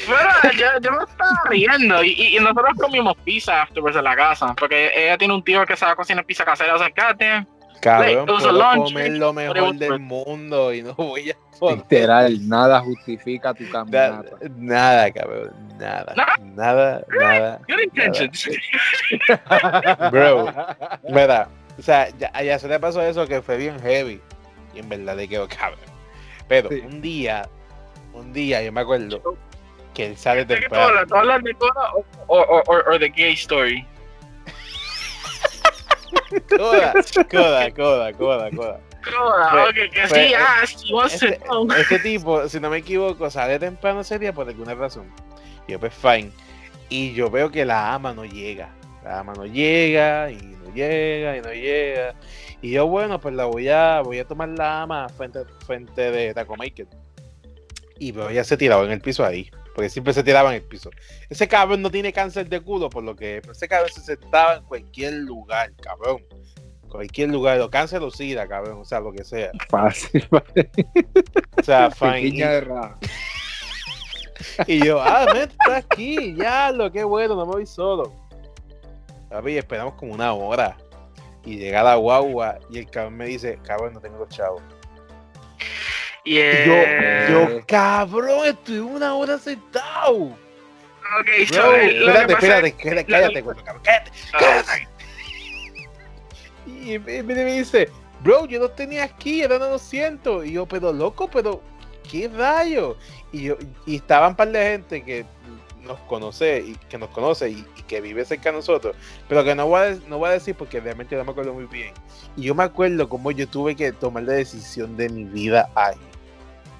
Pero 0.07 0.53
yo, 0.59 0.67
yo 0.81 0.91
me 0.91 1.05
estaba 1.05 1.43
riendo 1.49 2.03
y, 2.03 2.37
nosotros 2.41 2.75
comimos 2.81 3.15
pizza 3.25 3.63
afterwards 3.63 3.97
en 3.97 4.05
la 4.05 4.17
casa 4.17 4.55
porque 4.59 4.91
ella 4.95 5.17
tiene 5.17 5.35
un 5.35 5.45
tío 5.45 5.65
que 5.65 5.77
sabe 5.77 5.95
cocinar 5.95 6.25
pizza 6.27 6.45
casera. 6.45 6.75
O 6.75 6.79
sea. 6.79 6.89
Cabrón, 7.85 8.27
puedo 8.27 8.85
comer 8.85 9.13
lo 9.13 9.33
mejor 9.33 9.75
del 9.77 9.99
mundo 10.01 10.73
y 10.73 10.83
no 10.83 10.95
voy 10.95 11.31
a 11.31 11.37
poder. 11.59 11.79
Literal, 11.91 12.49
nada 12.49 12.81
justifica 12.81 13.53
tu 13.55 13.65
Na- 13.65 13.71
caminata. 13.73 14.37
nada, 14.57 15.11
cabrón, 15.13 15.53
nada, 15.79 16.15
Nada. 16.55 17.05
nada. 17.21 17.61
Good 17.69 17.81
intentions. 17.85 18.49
Bro, 20.11 20.47
¿verdad? 21.11 21.49
O 21.79 21.83
sea, 21.83 22.09
ya, 22.19 22.31
ya 22.43 22.59
se 22.59 22.69
le 22.69 22.79
pasó 22.81 23.03
eso 23.03 23.27
que 23.27 23.43
fue 23.43 23.57
bien 23.57 23.79
heavy. 23.81 24.21
Y 24.75 24.79
en 24.81 24.89
verdad 24.89 25.17
le 25.17 25.29
quedó 25.29 25.49
cabrón. 25.49 25.79
Pero 26.49 26.69
Sí. 26.71 26.81
un 26.85 27.01
día, 27.01 27.49
un 28.13 28.33
día 28.33 28.63
yo 28.63 28.73
me 28.73 28.81
acuerdo 28.81 29.21
que 29.93 30.07
él 30.07 30.17
sale 30.17 30.45
¿De 30.45 30.55
qué 30.57 30.63
tú 30.63 30.71
temprano. 30.71 30.87
hablas? 30.89 31.07
¿Tú 31.09 31.15
hablas 31.17 31.43
de 31.45 31.55
Coda 31.55 31.93
o, 31.95 32.05
o, 32.27 32.41
o, 32.41 32.63
o- 32.67 32.95
o 32.95 32.99
de 32.99 33.09
gay 33.11 33.33
story? 33.35 33.87
Coda, 36.57 36.95
coda, 37.31 37.73
coda, 37.73 38.13
coda, 38.13 38.51
coda. 38.51 38.81
Ok, 39.69 39.75
que 39.93 40.09
sí 40.09 40.93
wants 40.93 41.23
Este, 41.23 41.41
este 41.79 41.99
tipo, 41.99 42.49
si 42.49 42.59
no 42.61 42.71
me 42.71 42.79
equivoco, 42.79 43.31
sale 43.31 43.59
temprano 43.59 44.01
ese 44.01 44.19
día 44.19 44.33
por 44.33 44.49
alguna 44.49 44.75
razón. 44.75 45.13
Y 45.67 45.73
yo, 45.73 45.81
pues, 45.81 45.93
fine. 45.95 46.31
Y 46.89 47.13
yo 47.13 47.31
veo 47.31 47.51
que 47.51 47.65
la 47.65 47.95
ama 47.95 48.15
no 48.15 48.25
llega. 48.25 48.71
La 49.03 49.21
ama 49.21 49.35
no 49.35 49.45
llega, 49.45 50.31
y 50.31 50.37
no 50.37 50.73
llega, 50.75 51.37
y 51.37 51.41
no 51.41 51.53
llega. 51.53 52.15
Y 52.63 52.71
yo, 52.71 52.87
bueno, 52.87 53.21
pues 53.21 53.35
la 53.35 53.45
voy 53.45 53.69
a, 53.69 54.01
voy 54.01 54.19
a 54.19 54.25
tomar 54.25 54.49
la 54.49 54.83
ama 54.83 55.09
frente, 55.11 55.41
frente 55.67 56.11
de 56.11 56.33
Taco 56.33 56.57
Maker. 56.57 56.87
Y 57.99 58.13
veo 58.13 58.31
ya 58.31 58.43
se 58.43 58.57
tiraba 58.57 58.85
en 58.85 58.93
el 58.93 59.01
piso 59.01 59.25
ahí. 59.25 59.51
Porque 59.75 59.91
siempre 59.91 60.13
se 60.13 60.23
tiraba 60.23 60.51
en 60.51 60.57
el 60.57 60.63
piso. 60.63 60.91
Ese 61.29 61.49
cabrón 61.49 61.83
no 61.83 61.91
tiene 61.91 62.13
cáncer 62.13 62.49
de 62.49 62.61
culo, 62.61 62.89
por 62.89 63.03
lo 63.03 63.17
que 63.17 63.43
ese 63.51 63.67
cabrón 63.69 63.91
se 63.93 64.01
sentaba 64.03 64.55
en 64.57 64.65
cualquier 64.65 65.15
lugar, 65.15 65.73
cabrón. 65.83 66.23
Cualquier 66.89 67.31
lugar, 67.31 67.61
o 67.61 67.69
cáncer 67.69 68.01
o 68.03 68.11
sida, 68.11 68.47
cabrón, 68.47 68.79
o 68.81 68.85
sea, 68.85 69.01
lo 69.01 69.13
que 69.13 69.25
sea. 69.25 69.51
Fácil, 69.69 70.29
O 70.31 71.63
sea, 71.63 71.91
fine. 71.91 72.21
Y- 74.67 74.85
yo, 74.85 75.01
ah, 75.03 75.27
men, 75.33 75.49
está 75.49 75.77
aquí, 75.79 76.35
ya, 76.37 76.71
lo 76.71 76.93
que 76.93 77.03
bueno, 77.03 77.35
no 77.35 77.47
me 77.47 77.53
voy 77.53 77.67
solo. 77.67 78.13
Papi, 79.31 79.57
esperamos 79.59 79.95
como 79.95 80.13
una 80.15 80.33
hora. 80.35 80.77
Y 81.45 81.57
llega 81.57 81.83
la 81.83 81.97
guagua 81.97 82.59
y 82.71 82.79
el 82.79 82.91
cabrón 82.91 83.17
me 83.17 83.27
dice, 83.27 83.59
cabrón, 83.65 83.95
no 83.95 84.01
tengo 84.01 84.19
los 84.19 84.29
chavos. 84.29 84.63
Y 86.25 86.35
yo, 86.35 86.41
Yeah. 86.41 87.31
yo, 87.31 87.67
cabrón, 87.67 88.47
estuve 88.47 88.81
una 88.81 89.15
hora 89.15 89.39
sentado. 89.39 90.15
Ok, 91.21 91.29
Bro, 91.51 91.63
so, 91.63 91.71
lo 91.73 91.73
que 91.77 92.33
espérate, 92.33 92.33
espérate, 92.33 92.69
es- 92.69 92.75
cállate, 92.75 93.05
cállate, 93.07 93.43
güey, 93.43 93.57
cállate, 93.63 94.11
cállate. 94.33 94.89
Y 96.67 96.99
me, 96.99 97.23
dice, 97.45 97.89
bro, 98.23 98.47
yo 98.47 98.59
los 98.61 98.75
tenía 98.75 99.05
aquí, 99.05 99.43
eran 99.43 99.61
200. 99.61 100.47
Y 100.47 100.53
yo, 100.53 100.67
pero 100.67 100.93
loco, 100.93 101.29
pero, 101.31 101.61
¿qué 102.11 102.29
rayo? 102.29 102.97
Y 103.33 103.43
yo, 103.45 103.57
y 103.87 103.97
estaban 103.97 104.31
un 104.31 104.37
par 104.37 104.49
de 104.51 104.63
gente 104.65 105.03
que 105.03 105.27
nos 105.83 105.99
conoce 106.01 106.61
y 106.67 106.75
que 106.89 106.97
nos 106.97 107.11
conoce 107.11 107.51
y, 107.51 107.67
y 107.77 107.83
que 107.83 108.01
vive 108.01 108.25
cerca 108.25 108.51
de 108.51 108.57
nosotros, 108.57 108.97
pero 109.29 109.45
que 109.45 109.55
no 109.55 109.67
voy, 109.67 109.81
a, 109.83 109.91
no 110.09 110.17
voy 110.17 110.31
a 110.31 110.33
decir 110.33 110.55
porque 110.55 110.81
realmente 110.81 111.15
no 111.17 111.25
me 111.25 111.31
acuerdo 111.33 111.53
muy 111.53 111.67
bien. 111.67 111.93
Y 112.37 112.45
yo 112.45 112.55
me 112.55 112.65
acuerdo 112.65 113.07
cómo 113.11 113.31
yo 113.31 113.47
tuve 113.47 113.77
que 113.77 113.93
tomar 113.93 114.23
la 114.23 114.33
decisión 114.33 114.97
de 114.97 115.11
mi 115.11 115.25
vida 115.25 115.69
ahí. 115.75 115.97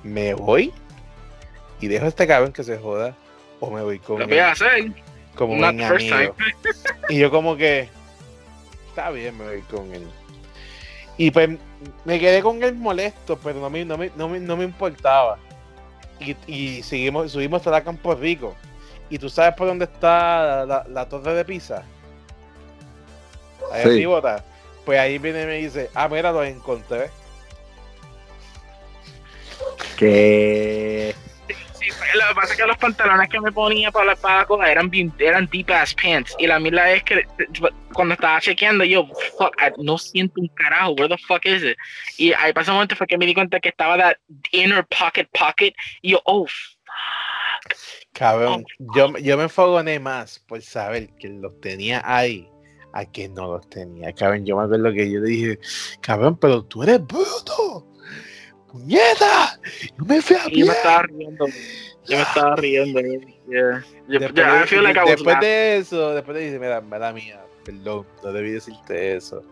¿Me 0.05 0.35
voy? 0.35 0.73
Y 1.81 1.89
dejo 1.89 2.05
a 2.05 2.09
este 2.09 2.27
cabrón 2.27 2.53
que 2.53 2.63
se 2.63 2.79
joda. 2.79 3.17
O 3.61 3.71
me 3.71 3.83
voy 3.83 3.99
con 3.99 4.21
Lo 4.21 4.27
voy 4.27 4.35
él, 4.35 4.41
a 4.41 4.53
hacer. 4.53 4.93
como 5.35 5.57
Not 5.57 5.75
un 5.75 5.83
amigo. 5.83 6.35
Y 7.09 7.19
yo 7.19 7.31
como 7.31 7.57
que, 7.57 7.89
está 8.89 9.11
bien, 9.11 9.37
me 9.37 9.45
voy 9.45 9.61
con 9.63 9.93
él. 9.93 10.07
Y 11.17 11.31
pues 11.31 11.51
me 12.05 12.19
quedé 12.21 12.43
con 12.43 12.63
él 12.63 12.75
molesto, 12.75 13.39
pero 13.39 13.61
no 13.61 13.71
me, 13.71 13.85
no 13.85 13.97
me, 13.99 14.11
no 14.17 14.29
me, 14.29 14.41
no 14.41 14.57
me 14.57 14.65
importaba. 14.65 15.39
Y, 16.21 16.37
y 16.47 16.83
seguimos, 16.83 17.33
subimos 17.33 17.59
hasta 17.61 17.71
la 17.71 17.85
Campo 17.85 18.15
Rico. 18.15 18.55
¿Y 19.11 19.19
tú 19.19 19.29
sabes 19.29 19.55
por 19.55 19.67
dónde 19.67 19.85
está 19.85 20.65
la, 20.67 20.85
la 20.89 21.09
torre 21.09 21.35
de 21.35 21.45
Pisa? 21.45 21.83
Ahí 23.73 23.83
Sí. 23.83 23.89
arriba, 23.89 24.43
Pues 24.85 24.99
ahí 24.99 25.19
viene 25.19 25.43
y 25.43 25.47
me 25.47 25.55
dice, 25.59 25.91
ah, 25.95 26.09
mira, 26.09 26.33
los 26.33 26.47
encontré. 26.47 27.11
Que 29.97 31.15
Sí, 31.85 31.91
lo 32.15 32.29
que 32.29 32.35
pasa 32.35 32.53
es 32.55 32.59
que 32.59 32.67
los 32.67 32.79
pantalones 32.79 33.29
que 33.29 33.41
me 33.41 33.53
ponía 33.53 33.91
para 33.91 34.07
la, 34.07 34.17
para 34.17 34.47
la 34.59 34.71
eran 34.73 34.89
bien, 34.89 35.13
eran 35.19 35.47
deep 35.53 35.71
ass 35.71 35.95
pants. 35.95 36.35
Y 36.39 36.47
la 36.47 36.59
mierda 36.59 36.91
es 36.91 37.03
que 37.03 37.27
cuando 37.93 38.15
estaba 38.15 38.41
chequeando, 38.41 38.85
yo, 38.85 39.07
fuck, 39.37 39.55
I- 39.61 39.83
no 39.83 39.99
siento 39.99 40.41
un 40.41 40.49
carajo, 40.49 40.93
where 40.93 41.09
the 41.09 41.19
fuck 41.27 41.45
is 41.45 41.63
it? 41.63 41.77
Y 42.17 42.33
ahí 42.33 42.53
pasó 42.55 42.71
un 42.71 42.77
momento 42.77 42.97
fue 42.97 43.07
que 43.07 43.19
me 43.19 43.27
di 43.27 43.35
cuenta 43.35 43.61
que 43.61 43.69
estaba 43.69 43.99
that 43.99 44.17
inner 44.53 44.87
pocket 44.87 45.27
pocket. 45.39 45.75
Y 46.01 46.13
yo, 46.13 46.23
oh, 46.25 46.47
fuck. 46.47 47.77
Cabrón, 48.15 48.65
yo, 48.95 49.17
yo 49.19 49.37
me 49.37 49.43
enfogoné 49.45 49.99
más 49.99 50.39
por 50.39 50.63
saber 50.63 51.11
que 51.19 51.29
los 51.29 51.61
tenía 51.61 52.01
ahí 52.05 52.49
a 52.95 53.05
que 53.05 53.29
no 53.29 53.49
los 53.49 53.69
tenía. 53.69 54.13
Cabrón, 54.13 54.47
yo 54.47 54.57
me 54.57 54.65
acuerdo 54.65 54.93
que 54.93 55.11
yo 55.11 55.21
le 55.21 55.29
dije, 55.29 55.59
cabrón, 56.01 56.39
pero 56.39 56.65
tú 56.65 56.83
eres 56.83 57.05
bruto. 57.05 57.94
¡Puñeta! 58.75 59.57
Yo 59.97 60.05
me 60.05 60.21
fui 60.21 60.35
a 60.35 60.41
Y 60.41 60.43
yo 60.43 60.49
pie. 60.51 60.65
me 60.65 60.73
estaba 60.73 61.03
riendo. 61.03 61.47
Yo 62.07 62.17
me 62.17 62.23
estaba 62.23 62.57
riendo. 62.57 63.01
Yeah. 63.01 63.85
Yo, 64.09 64.19
Después, 64.19 64.35
de, 64.35 65.01
después 65.07 65.41
de 65.41 65.77
eso, 65.77 66.11
después 66.13 66.37
de 66.37 66.45
dice, 66.47 66.59
mira, 66.59 66.81
mala 66.81 67.13
mía, 67.13 67.41
perdón, 67.65 68.05
no 68.25 68.33
debí 68.33 68.51
decirte 68.51 69.15
eso. 69.15 69.43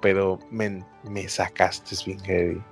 Pero, 0.00 0.38
men, 0.50 0.84
me 1.02 1.28
sacaste 1.28 1.96
bien 2.06 2.20
heavy. 2.20 2.62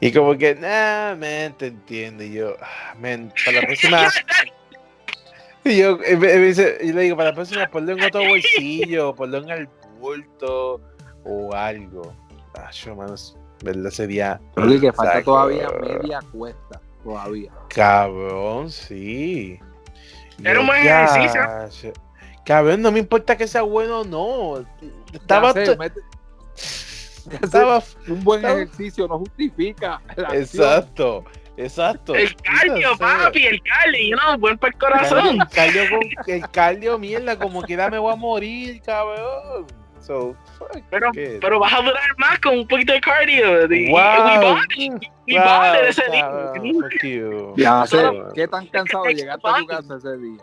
Y 0.00 0.12
como 0.12 0.38
que, 0.38 0.54
nah, 0.54 1.16
men, 1.16 1.52
te 1.54 1.66
entiendo. 1.66 2.22
Y 2.22 2.34
yo, 2.34 2.54
ah, 2.62 2.94
men, 2.96 3.32
para 3.44 3.60
la 3.60 3.66
próxima. 3.66 4.08
Y 5.64 5.78
yo, 5.78 5.98
me- 5.98 6.16
me 6.16 6.32
dice- 6.38 6.78
y 6.80 6.92
le 6.92 7.02
digo, 7.02 7.16
para 7.16 7.30
la 7.30 7.34
próxima, 7.34 7.66
ponlo 7.66 7.90
en 7.90 8.04
otro 8.04 8.24
bolsillo, 8.24 9.16
ponlo 9.16 9.38
en 9.38 9.50
el 9.50 9.68
bulto 9.98 10.80
o 11.24 11.52
algo. 11.52 12.14
Ah, 12.54 12.70
yo, 12.70 12.94
manos, 12.94 13.36
¿verdad? 13.66 13.90
Sería. 13.90 14.40
Que 14.54 14.92
falta 14.92 15.22
todavía 15.22 15.68
media 15.80 16.20
cuesta. 16.32 16.80
Todavía. 17.04 17.52
Cabrón, 17.68 18.70
sí. 18.70 19.60
Era 20.42 20.60
un 20.60 20.66
buen 20.66 20.86
ejercicio. 20.86 21.92
Cabrón, 22.44 22.80
no 22.82 22.90
me 22.92 22.98
importa 23.00 23.36
que 23.36 23.46
sea 23.46 23.62
bueno 23.62 24.00
o 24.00 24.04
no. 24.04 24.66
Estaba. 25.12 25.48
Ya 25.52 25.54
sé, 25.54 25.64
to- 25.66 25.76
mete- 25.76 26.00
ya 26.54 26.60
sé, 27.30 27.36
estaba 27.42 27.82
un 28.08 28.24
buen 28.24 28.40
estaba- 28.40 28.60
ejercicio 28.62 29.08
no 29.08 29.18
justifica 29.18 30.00
la 30.16 30.28
acción. 30.28 30.42
exacto, 30.42 31.24
exacto. 31.56 32.14
El 32.14 32.34
cardio, 32.36 32.96
papi, 32.98 33.46
el 33.46 33.60
cardio, 33.62 34.10
you 34.10 34.16
know, 34.16 34.38
buen 34.38 34.58
para 34.58 34.72
el 34.72 34.78
corazón. 34.78 35.40
El 35.40 35.48
cardio, 35.48 35.82
con- 35.90 36.34
el 36.34 36.50
cardio, 36.50 36.98
mierda, 36.98 37.36
como 37.38 37.62
quiera 37.62 37.90
me 37.90 37.98
voy 37.98 38.12
a 38.12 38.16
morir, 38.16 38.80
cabrón. 38.82 39.66
So, 40.06 40.36
fuck 40.58 40.70
Pero, 40.90 41.10
it. 41.14 41.40
pero 41.40 41.58
vas 41.58 41.72
a 41.74 41.82
durar 41.82 42.00
más 42.18 42.38
con 42.38 42.58
un 42.60 42.68
poquito 42.68 42.92
de 42.92 43.00
cardio. 43.00 43.66
Wow. 43.66 43.66
We 43.68 44.38
bonded, 44.38 45.08
we 45.26 45.34
Wow, 45.34 45.44
bonded 45.44 45.88
ese 45.88 46.02
día. 46.12 47.52
Ya 47.56 47.86
sé. 47.86 48.02
¿qué 48.34 48.46
tan 48.46 48.66
cansado 48.68 49.04
llegaste 49.06 49.48
a 49.48 49.54
tu 49.58 49.66
casa 49.66 49.96
ese 49.96 50.16
día? 50.18 50.38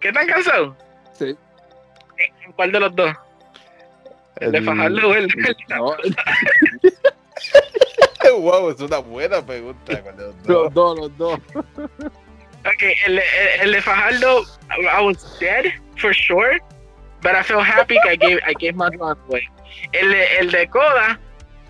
¿Qué 0.00 0.12
tan 0.12 0.26
cansado? 0.28 0.76
Sí. 1.14 1.36
¿Cuál 2.54 2.70
de 2.72 2.80
los 2.80 2.94
dos? 2.94 3.12
¿El 4.36 4.52
de 4.52 4.58
El- 4.58 4.64
fajarlo 4.64 5.08
o 5.08 5.14
el 5.14 5.28
No, 5.68 5.96
wow, 8.38 8.70
es 8.70 8.80
una 8.80 8.98
buena 8.98 9.44
pregunta. 9.44 10.00
¿cuál 10.02 10.16
de 10.16 10.24
los 10.26 10.42
dos? 10.42 10.48
Los 10.48 10.74
dos, 10.74 10.98
los 10.98 11.18
dos. 11.18 11.40
Okay, 12.74 12.94
el, 13.06 13.18
el, 13.18 13.24
el 13.62 13.72
de 13.72 13.82
Fajardo, 13.82 14.42
I 14.70 15.02
was 15.04 15.38
dead 15.40 15.64
for 15.96 16.12
sure, 16.14 16.58
but 17.22 17.32
I 17.34 17.42
feel 17.42 17.60
happy 17.60 17.96
que 18.02 18.12
I 18.12 18.16
gave, 18.16 18.40
I 18.46 18.54
gave 18.54 18.74
my 18.74 18.88
life 18.90 19.20
away. 19.28 19.42
El, 19.92 20.10
de- 20.10 20.38
el 20.38 20.50
de 20.50 20.68
Coda, 20.68 21.18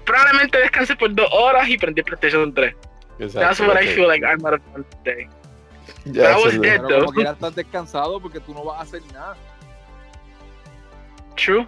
probablemente 0.05 0.59
descansé 0.59 0.97
por 0.97 1.15
dos 1.15 1.29
horas 1.33 1.69
y 1.69 1.77
prendí 1.79 2.03
PlayStation 2.03 2.53
3. 2.55 2.75
Exacto, 3.20 3.41
That's 3.41 3.61
what 3.61 3.77
I 3.83 3.89
ok. 3.89 3.95
feel 3.95 4.09
like 4.09 4.25
I 4.25 4.37
might 4.37 4.55
have 4.55 4.62
done 4.73 4.85
today. 5.05 5.29
Ya, 6.05 6.31
I 6.33 6.35
was 6.37 6.55
eso 6.55 6.57
es- 6.57 6.61
dead. 6.61 6.83
Pero 6.87 7.07
como 7.07 7.20
estás 7.23 7.55
descansado 7.55 8.20
porque 8.20 8.41
tú 8.41 8.55
no 8.55 8.65
vas 8.65 8.79
a 8.79 8.83
hacer 8.83 9.03
nada. 9.12 9.37
True, 11.37 11.66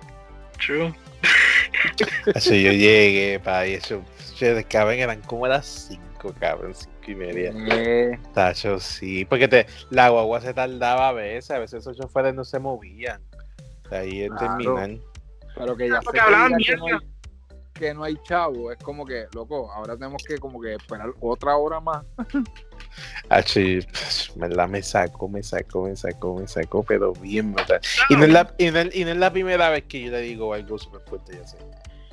true. 0.58 0.92
Así 2.34 2.62
yo 2.62 2.72
llegué 2.72 3.40
para 3.40 3.66
eso. 3.66 4.02
Che, 4.36 4.64
cabrón, 4.64 4.94
eran 4.98 5.20
como 5.22 5.46
las 5.46 5.66
5, 5.88 6.34
cabrón, 6.40 6.74
5 6.74 6.92
y 7.08 7.14
media. 7.14 7.52
Eh, 7.70 8.18
Tacho, 8.34 8.80
sí, 8.80 9.24
porque 9.24 9.48
te, 9.48 9.66
la 9.90 10.08
guagua 10.08 10.40
se 10.40 10.54
tardaba 10.54 11.08
a 11.08 11.12
veces, 11.12 11.50
a 11.50 11.58
veces 11.58 11.80
esos 11.80 11.96
choferes 11.98 12.34
no 12.34 12.44
se 12.44 12.58
movían. 12.58 13.20
Ahí 13.90 14.22
es 14.22 14.30
Claro. 14.30 14.56
terminar. 14.56 14.90
pero 15.56 15.76
que 15.76 15.88
ya 15.88 15.96
sé 15.96 16.00
Porque 16.04 16.18
que, 16.18 16.24
hablaban 16.24 16.56
diga 16.56 16.72
que 16.72 16.76
no, 16.78 16.86
hay, 16.86 16.92
mierda. 16.92 17.06
que 17.74 17.94
no 17.94 18.04
hay 18.04 18.16
chavo. 18.24 18.72
Es 18.72 18.78
como 18.78 19.04
que, 19.04 19.26
loco, 19.34 19.70
ahora 19.72 19.94
tenemos 19.94 20.22
que 20.22 20.38
como 20.38 20.60
que 20.60 20.74
esperar 20.74 21.10
otra 21.20 21.56
hora 21.56 21.80
más. 21.80 22.04
Así, 23.28 23.80
¿verdad? 24.36 24.68
Me 24.68 24.82
sacó, 24.82 25.28
me 25.28 25.42
sacó, 25.42 25.84
me 25.84 25.94
sacó, 25.96 26.34
me 26.36 26.46
sacó, 26.48 26.82
pero 26.82 27.12
bien, 27.12 27.54
¿verdad? 27.54 27.80
Y 28.08 28.16
no, 28.16 28.24
es 28.24 28.30
la, 28.32 28.54
y, 28.58 28.70
no, 28.70 28.78
es- 28.80 28.94
y 28.94 29.04
no 29.04 29.10
es 29.10 29.16
la 29.16 29.32
primera 29.32 29.68
vez 29.70 29.84
que 29.84 30.00
yo 30.02 30.10
le 30.10 30.20
digo 30.22 30.52
algo 30.52 30.78
súper 30.78 31.00
fuerte, 31.02 31.36
ya 31.36 31.46
sé. 31.46 31.58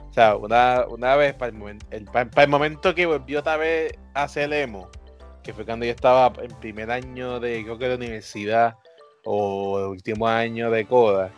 O 0.10 0.14
sea, 0.14 0.36
una, 0.36 0.86
una 0.88 1.16
vez, 1.16 1.34
para 1.36 1.50
el, 1.52 1.58
momento, 1.58 1.86
el, 1.92 2.06
para, 2.06 2.30
para 2.30 2.44
el 2.44 2.50
momento 2.50 2.94
que 2.94 3.06
volvió 3.06 3.40
otra 3.40 3.58
vez 3.58 3.94
a 4.14 4.24
hacer 4.24 4.52
emo, 4.54 4.90
que 5.44 5.54
fue 5.54 5.66
cuando 5.66 5.86
yo 5.86 5.92
estaba 5.92 6.32
en 6.42 6.52
primer 6.60 6.92
año 6.92 7.40
de, 7.40 7.64
creo 7.64 7.78
que 7.78 7.88
de 7.90 7.96
universidad, 7.96 8.76
o 9.26 9.80
el 9.80 9.86
último 9.88 10.28
año 10.28 10.70
de 10.72 10.86
coda, 10.86 11.32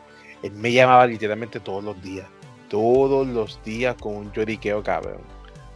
él 0.44 0.52
me 0.54 0.72
llamaba 0.72 1.06
literalmente 1.08 1.60
todos 1.60 1.84
los 1.84 2.02
días. 2.02 2.26
Todos 2.70 3.28
los 3.28 3.62
días 3.64 3.96
con 4.00 4.16
un 4.16 4.32
lloriqueo, 4.32 4.84
cabrón. 4.84 5.22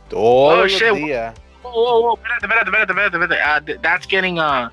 Todos 0.09 0.53
Oh, 0.53 0.61
los 0.63 0.71
shit. 0.71 0.93
días. 0.93 1.33
Whoa, 1.63 1.71
whoa, 1.71 2.01
whoa, 2.01 2.13
espérate, 2.15 2.45
espérate, 2.45 2.91
espérate, 2.91 3.17
espérate. 3.17 3.35
Uh, 3.61 3.65
th- 3.65 3.79
that's 3.81 4.05
getting, 4.07 4.37
uh, 4.39 4.69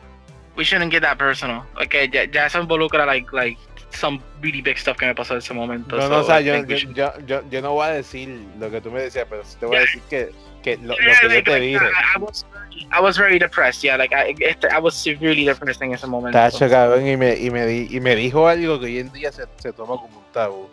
we 0.57 0.65
shouldn't 0.65 0.91
get 0.93 1.01
that 1.03 1.17
personal. 1.19 1.63
Okay, 1.83 2.09
ya, 2.13 2.25
ya 2.25 2.47
eso 2.47 2.61
involucra, 2.61 3.07
like, 3.07 3.33
like, 3.33 3.57
some 3.93 4.21
really 4.43 4.61
big 4.61 4.77
stuff 4.77 4.97
que 4.99 5.07
me 5.07 5.15
pasó 5.15 5.33
en 5.35 5.39
ese 5.39 5.55
momento. 5.55 5.97
No, 5.97 6.03
so 6.03 6.09
no, 6.09 6.19
o 6.21 6.25
sea, 6.25 6.41
yo, 6.41 6.57
yo, 6.65 6.77
should- 6.77 7.25
yo, 7.27 7.43
yo, 7.51 7.61
no 7.63 7.73
voy 7.73 7.87
a 7.87 7.91
decir 7.93 8.29
lo 8.59 8.71
que 8.71 8.81
tú 8.81 8.91
me 8.91 9.03
decías, 9.03 9.27
pero 9.31 9.45
sí 9.45 9.57
te 9.59 9.67
voy 9.67 9.77
a 9.77 9.81
decir 9.81 10.03
que, 10.11 10.31
que 10.61 10.77
lo, 10.77 10.89
lo 10.89 10.97
que 10.97 11.05
yo 11.05 11.29
te 11.29 11.51
like, 11.51 11.61
dije. 11.61 11.85
I, 12.17 12.19
was 12.21 12.45
very, 12.53 12.87
I 12.93 13.01
was 13.01 13.19
very 13.19 13.39
depressed, 13.39 13.83
yeah, 13.83 13.97
like, 13.97 14.15
I, 14.15 14.35
este, 14.41 14.69
I 14.69 14.79
was 14.79 14.95
severely 14.95 15.45
depressed 15.45 15.83
en 15.83 15.93
ese 15.93 16.07
momento. 16.07 16.39
Tacho, 16.39 16.69
cabrón, 16.69 17.07
y 17.07 17.17
me, 17.17 17.37
y, 17.37 17.51
me 17.51 17.67
di- 17.67 17.89
y 17.91 18.01
me 18.01 18.15
dijo 18.17 18.47
algo 18.47 18.79
que 18.79 18.87
hoy 18.87 18.99
en 18.99 19.13
día 19.13 19.33
se, 19.33 19.45
se 19.59 19.73
toma 19.73 19.97
como 19.97 20.19
un 20.19 20.33
tabú. 20.33 20.69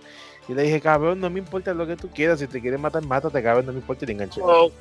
Y 0.49 0.53
le 0.53 0.63
dije, 0.63 0.79
cabrón, 0.79 1.19
no 1.19 1.29
me 1.29 1.39
importa 1.39 1.73
lo 1.73 1.85
que 1.85 1.97
tú 1.97 2.09
quieras, 2.09 2.39
si 2.39 2.47
te 2.47 2.61
quieres 2.61 2.79
matar, 2.79 3.03
mátate, 3.03 3.43
cabrón, 3.43 3.65
no 3.65 3.73
me 3.73 3.79
importa 3.79 4.05
y 4.05 4.07
te 4.07 4.13
enganché. 4.13 4.39
Oh, 4.41 4.71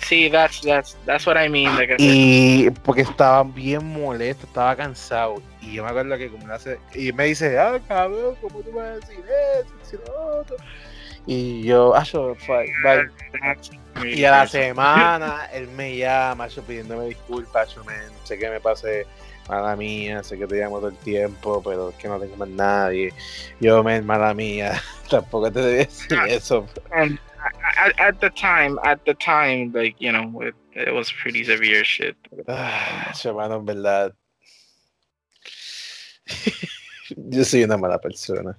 see, 0.00 0.28
that's, 0.28 0.60
that's, 0.62 0.96
that's 1.06 1.24
what 1.26 1.36
I 1.36 1.48
mean. 1.48 1.74
Like. 1.76 1.94
Y 1.98 2.70
porque 2.82 3.02
estaba 3.02 3.44
bien 3.44 3.84
molesto, 3.84 4.46
estaba 4.46 4.74
cansado. 4.74 5.40
Y 5.60 5.74
yo 5.74 5.84
me 5.84 5.90
acuerdo 5.90 6.16
que 6.18 6.28
como 6.30 6.52
hace, 6.52 6.80
y 6.94 7.12
me 7.12 7.26
dice, 7.26 7.58
ah, 7.58 7.78
cabrón, 7.86 8.34
¿cómo 8.40 8.60
tú 8.60 8.72
vas 8.72 8.86
a 8.86 8.94
decir 8.94 9.24
eso? 9.84 10.02
Lo 10.06 10.40
otro?" 10.40 10.56
Y 11.30 11.62
yo, 11.62 11.92
bye. 11.92 12.66
Really 13.94 14.20
Y 14.20 14.24
a 14.24 14.30
la 14.30 14.46
semana 14.48 15.46
él 15.52 15.68
me 15.68 15.94
llama, 15.94 16.48
yo 16.48 16.62
pidiéndome 16.62 17.04
disculpas, 17.04 17.74
yo, 17.74 17.84
man, 17.84 18.00
sé 18.24 18.38
que 18.38 18.48
me 18.48 18.58
pasé 18.60 19.06
mala 19.46 19.76
mía, 19.76 20.22
sé 20.22 20.38
que 20.38 20.46
te 20.46 20.56
llamo 20.56 20.78
todo 20.78 20.88
el 20.88 20.96
tiempo, 20.96 21.62
pero 21.62 21.90
es 21.90 21.96
que 21.96 22.08
no 22.08 22.18
tengo 22.18 22.34
más 22.36 22.48
nadie. 22.48 23.12
Yo, 23.60 23.82
man, 23.84 24.06
mala 24.06 24.32
mía, 24.32 24.80
tampoco 25.10 25.52
te 25.52 25.60
debía 25.60 25.84
decir 25.84 26.18
Ah. 26.18 26.26
eso. 26.28 26.66
And 26.92 27.18
at, 27.76 27.92
at 28.00 28.20
the 28.20 28.30
time, 28.30 28.78
at 28.84 29.00
the 29.04 29.14
time, 29.14 29.70
like, 29.74 29.96
you 30.00 30.10
know, 30.10 30.40
it, 30.40 30.54
it 30.72 30.94
was 30.94 31.12
pretty 31.12 31.44
severe 31.44 31.84
shit. 31.84 32.16
Ah, 32.46 33.12
mano, 33.34 33.56
en 33.56 33.66
verdad. 33.66 34.14
yo 37.16 37.44
soy 37.44 37.64
una 37.64 37.76
mala 37.76 37.98
persona. 37.98 38.56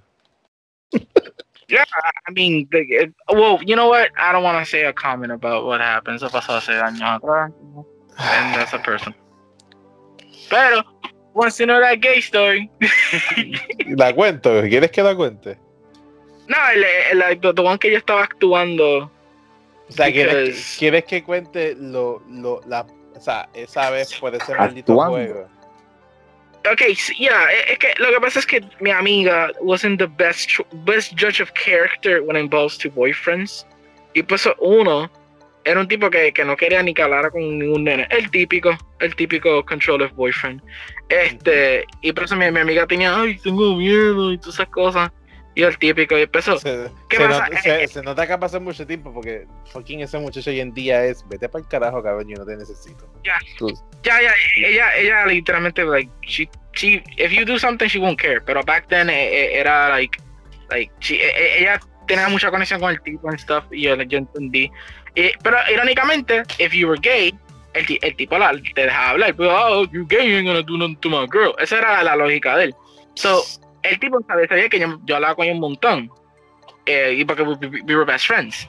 Yeah, 1.70 1.86
I 2.28 2.32
mean, 2.32 2.68
it, 2.72 3.14
well, 3.30 3.62
you 3.64 3.76
know 3.76 3.88
what? 3.88 4.10
I 4.18 4.32
don't 4.32 4.44
want 4.44 4.64
to 4.64 4.70
say 4.70 4.86
a 4.86 4.94
comment 4.94 5.32
about 5.32 5.66
what 5.66 5.82
happened. 5.82 6.16
Eso 6.16 6.30
pasó 6.30 6.58
hace 6.58 6.72
años 6.72 7.22
atrás. 7.22 7.52
And 8.18 8.56
that's 8.56 8.74
a 8.74 8.80
person. 8.80 9.14
Pero, 10.50 10.82
wants 11.34 11.58
to 11.58 11.66
know 11.68 11.80
that 11.80 12.02
gay 12.02 12.22
story. 12.22 12.72
La 13.88 14.14
cuento, 14.14 14.62
¿quieres 14.68 14.92
que 14.92 15.04
la 15.04 15.16
cuente? 15.16 15.58
no, 16.48 16.58
el, 16.74 16.84
el, 17.12 17.22
el, 17.22 17.40
the 17.40 17.62
one 17.62 17.78
que 17.78 17.92
yo 17.92 17.98
estaba 17.98 18.24
actuando. 18.24 19.12
O 19.88 19.92
sea, 19.92 20.12
¿quieres, 20.12 20.76
¿quieres 20.78 21.06
que 21.06 21.24
cuente 21.24 21.76
lo, 21.76 22.24
lo, 22.28 22.62
la, 22.68 22.86
o 23.16 23.22
sea, 23.22 23.50
esa 23.54 23.90
vez 23.92 24.14
por 24.16 24.34
ese 24.34 24.56
maldito 24.56 24.94
Actuando. 24.94 25.12
juego? 25.12 25.50
Okay, 26.66 26.94
sí, 26.94 27.16
yeah, 27.18 27.48
es 27.70 27.80
que 27.80 27.94
lo 28.00 28.10
que 28.10 28.20
pasa 28.20 28.40
es 28.40 28.46
que 28.46 28.62
mi 28.82 28.92
amiga 28.92 29.50
wasn't 29.62 29.98
the 29.98 30.08
best 30.08 30.52
best 30.86 31.14
judge 31.16 31.40
of 31.42 31.54
character 31.54 32.22
when 32.22 32.36
it 32.36 32.42
involves 32.42 32.78
two 32.78 32.92
boyfriends. 32.92 33.66
Y 34.14 34.24
pues 34.24 34.48
uno 34.60 35.10
era 35.64 35.80
un 35.80 35.88
tipo 35.88 36.10
que, 36.10 36.34
que 36.34 36.44
no 36.44 36.58
quería 36.58 36.84
ni 36.84 36.94
que 36.94 37.02
hablara 37.02 37.30
con 37.30 37.60
ningún 37.60 37.86
nene. 37.86 38.08
El 38.10 38.30
típico, 38.30 38.78
el 39.00 39.16
típico 39.16 39.64
control 39.66 40.10
boyfriend. 40.16 40.62
Este, 41.08 41.86
y 42.02 42.12
por 42.12 42.26
eso 42.26 42.36
mi, 42.36 42.52
mi 42.52 42.60
amiga 42.60 42.86
tenía, 42.86 43.20
ay, 43.20 43.38
tengo 43.38 43.76
miedo 43.76 44.34
y 44.34 44.38
todas 44.38 44.56
esas 44.56 44.70
cosas. 44.70 45.12
El 45.68 45.78
típico, 45.78 46.18
y 46.18 46.22
empezó. 46.24 46.58
Se, 46.60 46.90
¿Qué 47.10 47.18
se 47.18 47.26
pasa? 47.28 47.48
nota- 47.50 47.62
se- 47.62 47.88
se 47.88 48.02
nota 48.02 48.26
que 48.28 48.34
ha 48.34 48.40
pasado 48.40 48.62
mucho 48.62 48.86
tiempo 48.88 49.14
porque 49.14 49.46
fucking 49.72 50.02
ese 50.02 50.18
muchacho 50.20 50.50
hoy 50.50 50.60
en 50.60 50.74
día 50.74 51.04
es 51.06 51.28
vete 51.28 51.50
para 51.50 51.64
el 51.64 51.68
carajo, 51.70 52.02
cabrón, 52.02 52.28
yo 52.28 52.36
no 52.38 52.46
te 52.46 52.56
necesito. 52.56 53.08
Ya. 53.24 53.38
Ya, 54.04 54.22
ya, 54.22 54.32
ella, 54.58 54.96
ella 54.98 55.26
literalmente, 55.26 55.84
like, 55.84 56.10
she, 56.22 56.50
she, 56.74 57.04
if 57.18 57.32
you 57.32 57.44
do 57.46 57.58
something, 57.60 57.88
she 57.88 58.00
won't 58.00 58.20
care. 58.20 58.40
Pero 58.42 58.64
back 58.64 58.88
then, 58.88 59.10
eh, 59.10 59.14
eh, 59.28 59.60
era, 59.60 59.90
like, 59.90 60.18
like, 60.70 60.92
she, 61.00 61.16
eh, 61.16 61.32
eh, 61.36 61.56
ella 61.60 61.80
tenía 62.08 62.28
mucha 62.30 62.50
conexión 62.50 62.80
con 62.80 62.92
el 62.92 63.02
tipo 63.02 63.30
and 63.30 63.40
stuff, 63.40 63.66
y 63.72 63.82
yo, 63.84 63.96
yo 64.04 64.18
entendí. 64.20 64.72
Y- 65.16 65.32
pero, 65.44 65.58
irónicamente, 65.72 66.44
if 66.60 66.72
you 66.74 66.88
were 66.88 67.00
gay, 67.02 67.34
el, 67.74 67.86
el 68.02 68.16
tipo 68.16 68.38
la, 68.38 68.52
te 68.74 68.82
dejaba 68.86 69.10
hablar, 69.12 69.36
pues, 69.36 69.50
oh, 69.52 69.86
you 69.92 70.06
gay, 70.08 70.28
you 70.30 70.38
ain't 70.38 70.48
gonna 70.48 70.62
do 70.64 70.78
nothing 70.78 70.96
to 71.02 71.10
my 71.10 71.28
girl. 71.32 71.54
Esa 71.60 71.78
era 71.80 72.04
la 72.04 72.16
lógica 72.16 72.56
de 72.58 72.66
él. 72.66 72.76
So, 73.16 73.44
el 73.84 74.00
tipo 74.00 74.20
sabía, 74.28 74.48
sabía 74.48 74.70
que 74.70 74.80
yo, 74.80 75.00
yo 75.06 75.16
hablaba 75.16 75.36
con 75.36 75.46
ella 75.46 75.54
un 75.54 75.60
montón, 75.62 76.12
eh, 76.86 77.14
y 77.18 77.26
porque 77.26 77.44
we, 77.44 77.56
we- 77.56 77.82
we 77.84 77.96
were 77.96 78.06
best 78.06 78.26
friends. 78.28 78.68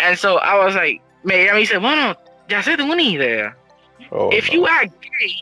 And 0.00 0.16
so, 0.16 0.38
I 0.42 0.56
was 0.58 0.74
like, 0.74 1.00
me, 1.22 1.42
ella 1.42 1.54
me 1.54 1.60
dice, 1.60 1.78
bueno, 1.78 2.16
ya 2.48 2.62
sé, 2.62 2.76
tengo 2.76 2.92
una 2.92 3.02
idea 3.02 3.56
Oh, 4.10 4.28
if 4.32 4.48
no. 4.48 4.54
you 4.54 4.66
act 4.66 4.92
gay, 5.20 5.40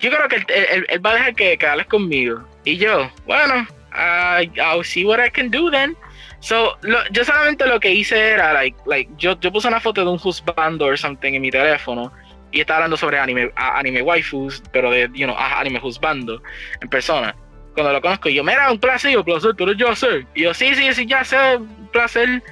yo 0.00 0.10
creo 0.10 0.28
que 0.28 0.36
él, 0.36 0.46
él- 0.48 0.86
él 0.88 1.04
va 1.04 1.10
a 1.10 1.14
dejar 1.14 1.34
que, 1.34 1.58
que 1.58 1.66
hables 1.66 1.86
conmigo. 1.86 2.42
Y 2.64 2.76
yo, 2.76 3.10
bueno, 3.26 3.66
I- 3.92 4.50
I'll 4.60 4.84
see 4.84 5.04
what 5.04 5.18
I 5.24 5.30
can 5.30 5.50
do 5.50 5.70
then. 5.70 5.96
So, 6.40 6.76
lo- 6.82 7.04
yo 7.10 7.24
solamente 7.24 7.66
lo 7.66 7.78
que 7.80 7.92
hice 7.92 8.16
era, 8.30 8.52
like, 8.52 8.76
like 8.86 9.10
yo, 9.18 9.38
yo 9.40 9.50
puse 9.52 9.68
una 9.68 9.80
foto 9.80 10.02
de 10.04 10.10
un 10.10 10.20
husbando 10.22 10.86
or 10.86 10.96
something 10.98 11.34
en 11.34 11.42
mi 11.42 11.50
teléfono 11.50 12.12
y 12.52 12.60
estaba 12.60 12.78
hablando 12.78 12.96
sobre 12.96 13.18
anime, 13.18 13.50
anime 13.56 14.00
waifus, 14.02 14.62
pero 14.72 14.90
de, 14.90 15.10
you 15.14 15.26
know, 15.26 15.36
anime 15.36 15.80
husbando 15.82 16.40
en 16.80 16.88
persona. 16.88 17.34
Cuando 17.74 17.92
lo 17.92 18.00
conozco, 18.00 18.28
yo, 18.28 18.42
mira, 18.42 18.70
un 18.70 18.78
placer, 18.78 19.12
yo, 19.12 19.24
placer, 19.24 19.54
tú 19.54 19.64
eres 19.64 19.76
yo 19.76 19.94
sé. 19.94 20.26
Y 20.34 20.42
yo, 20.42 20.54
sí, 20.54 20.74
sí, 20.74 20.92
sí, 20.94 21.06
ya 21.06 21.24
sé, 21.24 21.56
un 21.56 21.88
placer. 21.92 22.42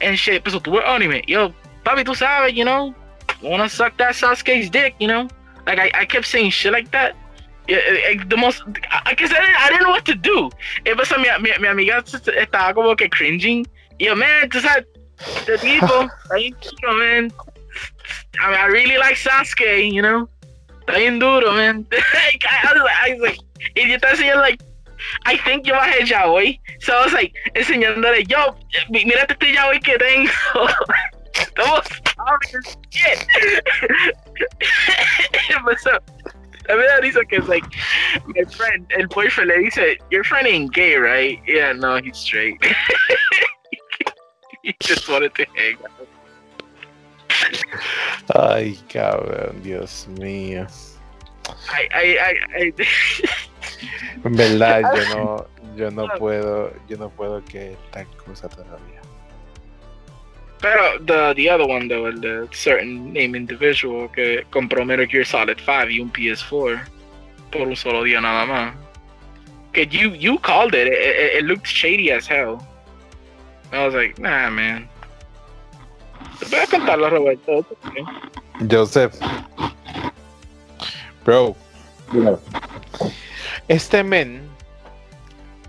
And 0.00 0.16
shit, 0.16 0.42
pues 0.42 0.60
tú 0.62 0.72
ves 0.72 0.84
anime. 0.86 1.22
Y 1.26 1.32
yo, 1.32 1.52
papi, 1.82 2.04
tú 2.04 2.14
sabes, 2.14 2.54
you 2.54 2.64
know, 2.64 2.94
wanna 3.42 3.68
suck 3.68 3.96
that 3.96 4.14
Sasuke's 4.14 4.70
dick, 4.70 4.94
you 4.98 5.08
know? 5.08 5.28
Like 5.66 5.78
I, 5.78 5.90
I 5.94 6.04
kept 6.04 6.26
saying 6.26 6.50
shit 6.50 6.72
like 6.72 6.90
that. 6.92 7.16
Yeah, 7.66 7.78
eh, 7.78 8.12
eh, 8.12 8.24
the 8.28 8.36
most, 8.36 8.62
I, 8.90 9.02
I, 9.06 9.10
I 9.10 9.68
didn't 9.70 9.82
know 9.82 9.90
what 9.90 10.04
to 10.04 10.14
do. 10.14 10.50
Empezó 10.84 11.18
mi, 11.18 11.28
mi, 11.40 11.50
mi 11.58 11.68
amiga 11.68 12.02
estaba 12.02 12.74
como 12.74 12.94
que 12.94 13.08
cringing. 13.08 13.66
Y 13.98 14.06
yo, 14.06 14.14
man, 14.14 14.48
tú 14.50 14.60
sabes, 14.60 14.86
este 15.18 15.58
tipo, 15.58 16.08
bien 16.34 16.54
chico, 16.60 16.92
man. 16.92 17.32
I 18.40 18.50
mean, 18.50 18.60
I 18.60 18.66
really 18.66 18.98
like 18.98 19.16
Sasuke, 19.16 19.92
you 19.92 20.02
know? 20.02 20.28
Está 20.86 20.98
bien 20.98 21.18
duro, 21.18 21.52
man. 21.52 21.86
I, 21.92 22.38
I 22.44 22.72
was 22.72 22.82
like, 22.82 22.96
I 23.02 23.12
was 23.14 23.20
like, 23.22 23.38
y 23.74 23.88
yo 23.88 23.96
estaba 23.96 24.12
enseñando, 24.12 24.42
like, 24.42 24.62
I 25.24 25.36
think 25.38 25.66
yo 25.66 25.74
bajé 25.74 26.06
yaoi. 26.06 26.60
So 26.80 26.94
I 26.94 27.04
was 27.04 27.12
like, 27.12 27.34
enseñándole, 27.54 28.26
yo, 28.28 28.56
mira 28.90 29.26
este 29.28 29.52
yaoi 29.52 29.80
que 29.82 29.98
tengo. 29.98 30.30
Estamos 31.36 31.84
sorry 32.16 32.48
shit. 32.90 33.26
Empezó. 35.50 36.00
A 36.68 36.72
mí 36.72 36.78
me 36.78 36.86
da 36.86 37.00
risa 37.00 37.24
que 37.28 37.36
es 37.36 37.46
like, 37.48 37.64
my 38.26 38.44
friend, 38.44 38.86
el 38.90 39.06
boyfriend 39.06 39.50
le 39.50 39.58
dice, 39.62 39.98
your 40.10 40.24
friend 40.24 40.48
ain't 40.48 40.72
gay, 40.72 40.96
right? 40.96 41.40
Yeah, 41.46 41.72
no, 41.72 41.98
he's 41.98 42.18
straight. 42.18 42.60
he 44.62 44.74
just 44.80 45.08
wanted 45.08 45.32
to 45.36 45.46
hang 45.54 45.76
out. 45.84 46.08
Ay, 48.34 48.76
cabrón, 48.88 49.62
Dios 49.62 50.08
mío. 50.18 50.66
I, 51.68 51.88
I, 51.94 52.18
I, 52.18 52.34
I, 52.56 52.72
En 54.24 54.36
verdad, 54.36 54.82
yo 54.94 55.16
no, 55.16 55.46
yo 55.76 55.90
no 55.90 56.08
puedo, 56.18 56.72
yo 56.88 56.96
no 56.96 57.10
puedo 57.10 57.44
que 57.44 57.76
tal 57.90 58.06
cosa 58.24 58.48
todavía. 58.48 59.00
Pero 60.60 60.98
the, 61.04 61.34
the 61.34 61.50
other 61.50 61.66
one 61.66 61.86
though, 61.88 62.06
el 62.06 62.20
de 62.20 62.48
certain 62.52 63.12
name 63.12 63.36
individual 63.36 64.10
que 64.12 64.44
compró 64.50 64.84
Metal 64.84 65.06
Gear 65.06 65.26
Solid 65.26 65.58
5 65.58 65.90
y 65.90 66.00
un 66.00 66.10
PS4 66.10 66.80
por 67.52 67.68
un 67.68 67.76
solo 67.76 68.02
día 68.02 68.20
nada 68.20 68.46
más. 68.46 68.74
Que 69.72 69.86
you 69.86 70.14
you 70.14 70.38
called 70.38 70.74
it. 70.74 70.86
It, 70.86 70.94
it, 70.94 71.38
it 71.38 71.44
looked 71.44 71.66
shady 71.66 72.10
as 72.10 72.26
hell. 72.26 72.66
I 73.72 73.84
was 73.84 73.94
like, 73.94 74.18
nah, 74.18 74.48
man. 74.48 74.88
Te 76.40 76.46
voy 76.46 76.60
a 76.60 76.66
contarlo, 76.66 77.10
Roberto. 77.10 77.58
okay. 77.58 78.04
Joseph. 78.66 79.14
Bro, 81.24 81.56
este 83.68 84.04
men 84.04 84.42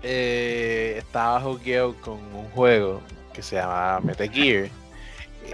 eh, 0.02 0.94
estaba 0.98 1.40
jugueado 1.40 1.94
con 2.00 2.18
un 2.34 2.48
juego 2.50 3.00
que 3.32 3.42
se 3.42 3.56
llama 3.56 4.00
Metal 4.00 4.30
Gear. 4.30 4.68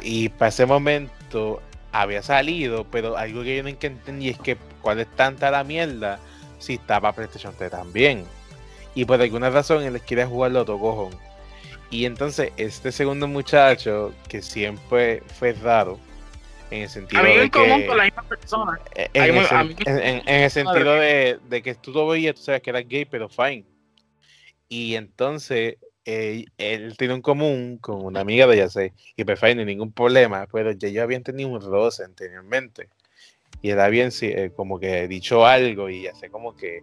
Y 0.02 0.28
para 0.30 0.48
ese 0.48 0.66
momento 0.66 1.62
había 1.92 2.22
salido, 2.22 2.84
pero 2.84 3.16
algo 3.16 3.42
que 3.42 3.56
yo 3.56 3.62
no 3.62 3.68
entendí 3.68 4.28
es 4.28 4.38
que 4.38 4.56
cuál 4.82 5.00
es 5.00 5.08
tanta 5.14 5.50
la 5.50 5.64
mierda 5.64 6.18
si 6.58 6.74
estaba 6.74 7.12
PlayStation 7.12 7.54
3 7.56 7.70
también. 7.70 8.24
Y 8.94 9.04
por 9.04 9.20
alguna 9.20 9.50
razón 9.50 9.82
él 9.82 10.00
quiere 10.00 10.24
jugarlo 10.24 10.62
otro 10.62 10.78
cojón. 10.78 11.10
Y 11.90 12.06
entonces 12.06 12.52
este 12.56 12.90
segundo 12.90 13.28
muchacho, 13.28 14.12
que 14.28 14.42
siempre 14.42 15.22
fue 15.38 15.52
raro, 15.52 15.98
en 16.70 16.82
el 16.82 16.88
sentido 16.88 17.20
Amigo 17.22 17.38
de 17.38 17.44
en 17.44 17.50
común 17.50 17.80
que... 17.80 17.86
con 17.86 17.96
la 17.98 18.04
misma 18.04 18.22
persona. 18.22 18.80
Eh, 18.94 19.08
En, 19.14 19.34
muy- 19.34 19.44
el, 19.44 19.48
sen- 19.48 19.76
en- 19.86 19.98
en- 19.98 20.22
en 20.28 20.42
el 20.42 20.50
sentido 20.50 20.94
de, 20.94 21.38
de 21.48 21.62
que 21.62 21.74
tú 21.74 21.92
lo 21.92 22.06
veías, 22.08 22.34
tú 22.34 22.42
sabes 22.42 22.62
que 22.62 22.70
era 22.70 22.80
gay, 22.80 23.04
pero 23.04 23.28
fine. 23.28 23.64
Y 24.68 24.94
entonces 24.96 25.76
eh, 26.06 26.44
él 26.58 26.96
tiene 26.96 27.14
un 27.14 27.22
común 27.22 27.78
con 27.80 28.04
una 28.04 28.20
amiga 28.20 28.46
de 28.46 28.56
Yase, 28.58 28.92
y 29.16 29.24
pues 29.24 29.38
fine, 29.40 29.56
no 29.56 29.64
ningún 29.64 29.92
problema, 29.92 30.46
pero 30.50 30.72
ya 30.72 30.88
yo 30.88 31.02
habían 31.02 31.22
tenido 31.22 31.48
un 31.48 31.60
roce 31.60 32.04
anteriormente. 32.04 32.88
Y 33.62 33.70
había 33.70 34.10
sí, 34.10 34.26
eh, 34.26 34.50
como 34.54 34.78
que 34.78 35.06
dicho 35.08 35.46
algo, 35.46 35.88
y 35.88 36.02
Yase 36.02 36.28
como 36.28 36.54
que 36.56 36.80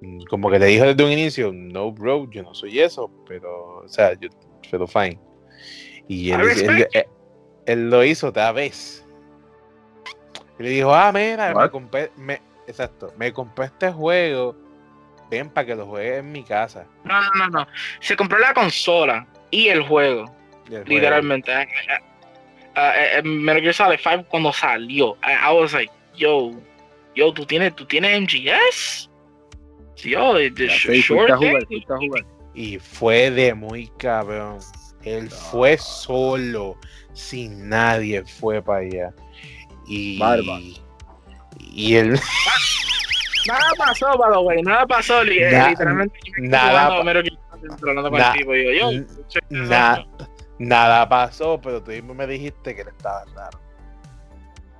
mm, 0.00 0.24
como 0.30 0.50
que 0.50 0.58
le 0.58 0.66
dijo 0.66 0.84
desde 0.86 1.04
un 1.04 1.12
inicio, 1.12 1.52
no 1.52 1.92
bro, 1.92 2.30
yo 2.30 2.42
no 2.42 2.54
soy 2.54 2.80
eso, 2.80 3.10
pero, 3.26 3.78
o 3.84 3.88
sea, 3.88 4.14
yo, 4.18 4.28
pero 4.70 4.86
fine. 4.86 5.18
Y 6.08 6.30
él, 6.30 6.40
él- 6.70 6.88
él- 6.92 7.06
él 7.66 7.90
lo 7.90 8.04
hizo 8.04 8.28
otra 8.28 8.52
vez. 8.52 9.03
Y 10.58 10.62
le 10.62 10.68
dijo, 10.70 10.94
ah, 10.94 11.10
mira, 11.12 11.52
me 11.54 11.70
compré, 11.70 12.10
me, 12.16 12.40
exacto, 12.66 13.12
me 13.16 13.32
compré 13.32 13.66
este 13.66 13.90
juego, 13.92 14.56
ven 15.30 15.50
para 15.50 15.66
que 15.66 15.74
lo 15.74 15.86
juegues 15.86 16.20
en 16.20 16.30
mi 16.32 16.44
casa. 16.44 16.86
No, 17.04 17.20
no, 17.20 17.30
no, 17.34 17.48
no. 17.48 17.66
Se 18.00 18.16
compró 18.16 18.38
la 18.38 18.54
consola 18.54 19.26
y 19.50 19.68
el 19.68 19.82
juego, 19.82 20.24
Y 20.70 20.74
el 20.76 20.84
juego- 20.84 20.88
literalmente. 20.88 21.52
Eh, 21.52 21.62
eh, 21.88 21.98
eh, 22.76 23.18
eh, 23.18 23.22
Metal 23.22 23.62
Gear 23.62 23.74
Solid 23.74 23.98
5 24.02 24.24
cuando 24.28 24.52
salió, 24.52 25.16
I, 25.22 25.32
I 25.50 25.52
was 25.60 25.72
like, 25.72 25.92
yo, 26.16 26.52
yo, 27.14 27.32
¿tú 27.32 27.44
tienes, 27.46 27.74
tú 27.74 27.84
tienes 27.86 28.20
MGS? 28.20 29.10
Sí, 29.96 30.10
Yo, 30.10 30.34
the, 30.34 30.68
sé, 30.70 30.94
short 31.00 31.30
a 31.30 31.36
jugar, 31.36 31.62
a. 31.62 32.24
Y 32.54 32.78
fue 32.78 33.30
de 33.30 33.54
muy 33.54 33.88
cabrón. 33.98 34.58
Él 35.04 35.24
No. 35.26 35.30
fue 35.30 35.76
solo, 35.78 36.76
sin 37.12 37.68
nadie 37.68 38.24
fue 38.24 38.62
para 38.62 38.78
allá. 38.80 39.14
Y, 39.86 40.18
Barba. 40.18 40.58
y 41.58 41.96
él, 41.96 42.18
Nada 43.46 43.70
pasó, 43.76 44.06
the 44.32 44.38
way, 44.38 44.62
nada 44.62 44.86
pasó. 44.86 45.22
li- 45.22 45.38
eh, 45.42 45.50
Na- 45.52 45.68
literalmente, 45.68 46.18
yo 46.24 46.32
nada 46.38 46.70
jugando 46.96 47.12
Solid, 47.20 47.32
hablando 47.82 48.10
con 48.10 48.18
na- 48.18 48.30
el 48.32 48.38
tipo, 48.38 48.54
y 48.56 48.78
yo, 48.78 48.90
yo, 48.92 49.00
na- 49.50 50.06
nada 50.58 51.06
pasó, 51.08 51.60
pero 51.60 51.82
tú 51.82 51.90
mismo 51.90 52.14
me 52.14 52.26
dijiste 52.26 52.74
que 52.74 52.80
él 52.82 52.88
estaba 52.88 53.24
raro. 53.34 53.60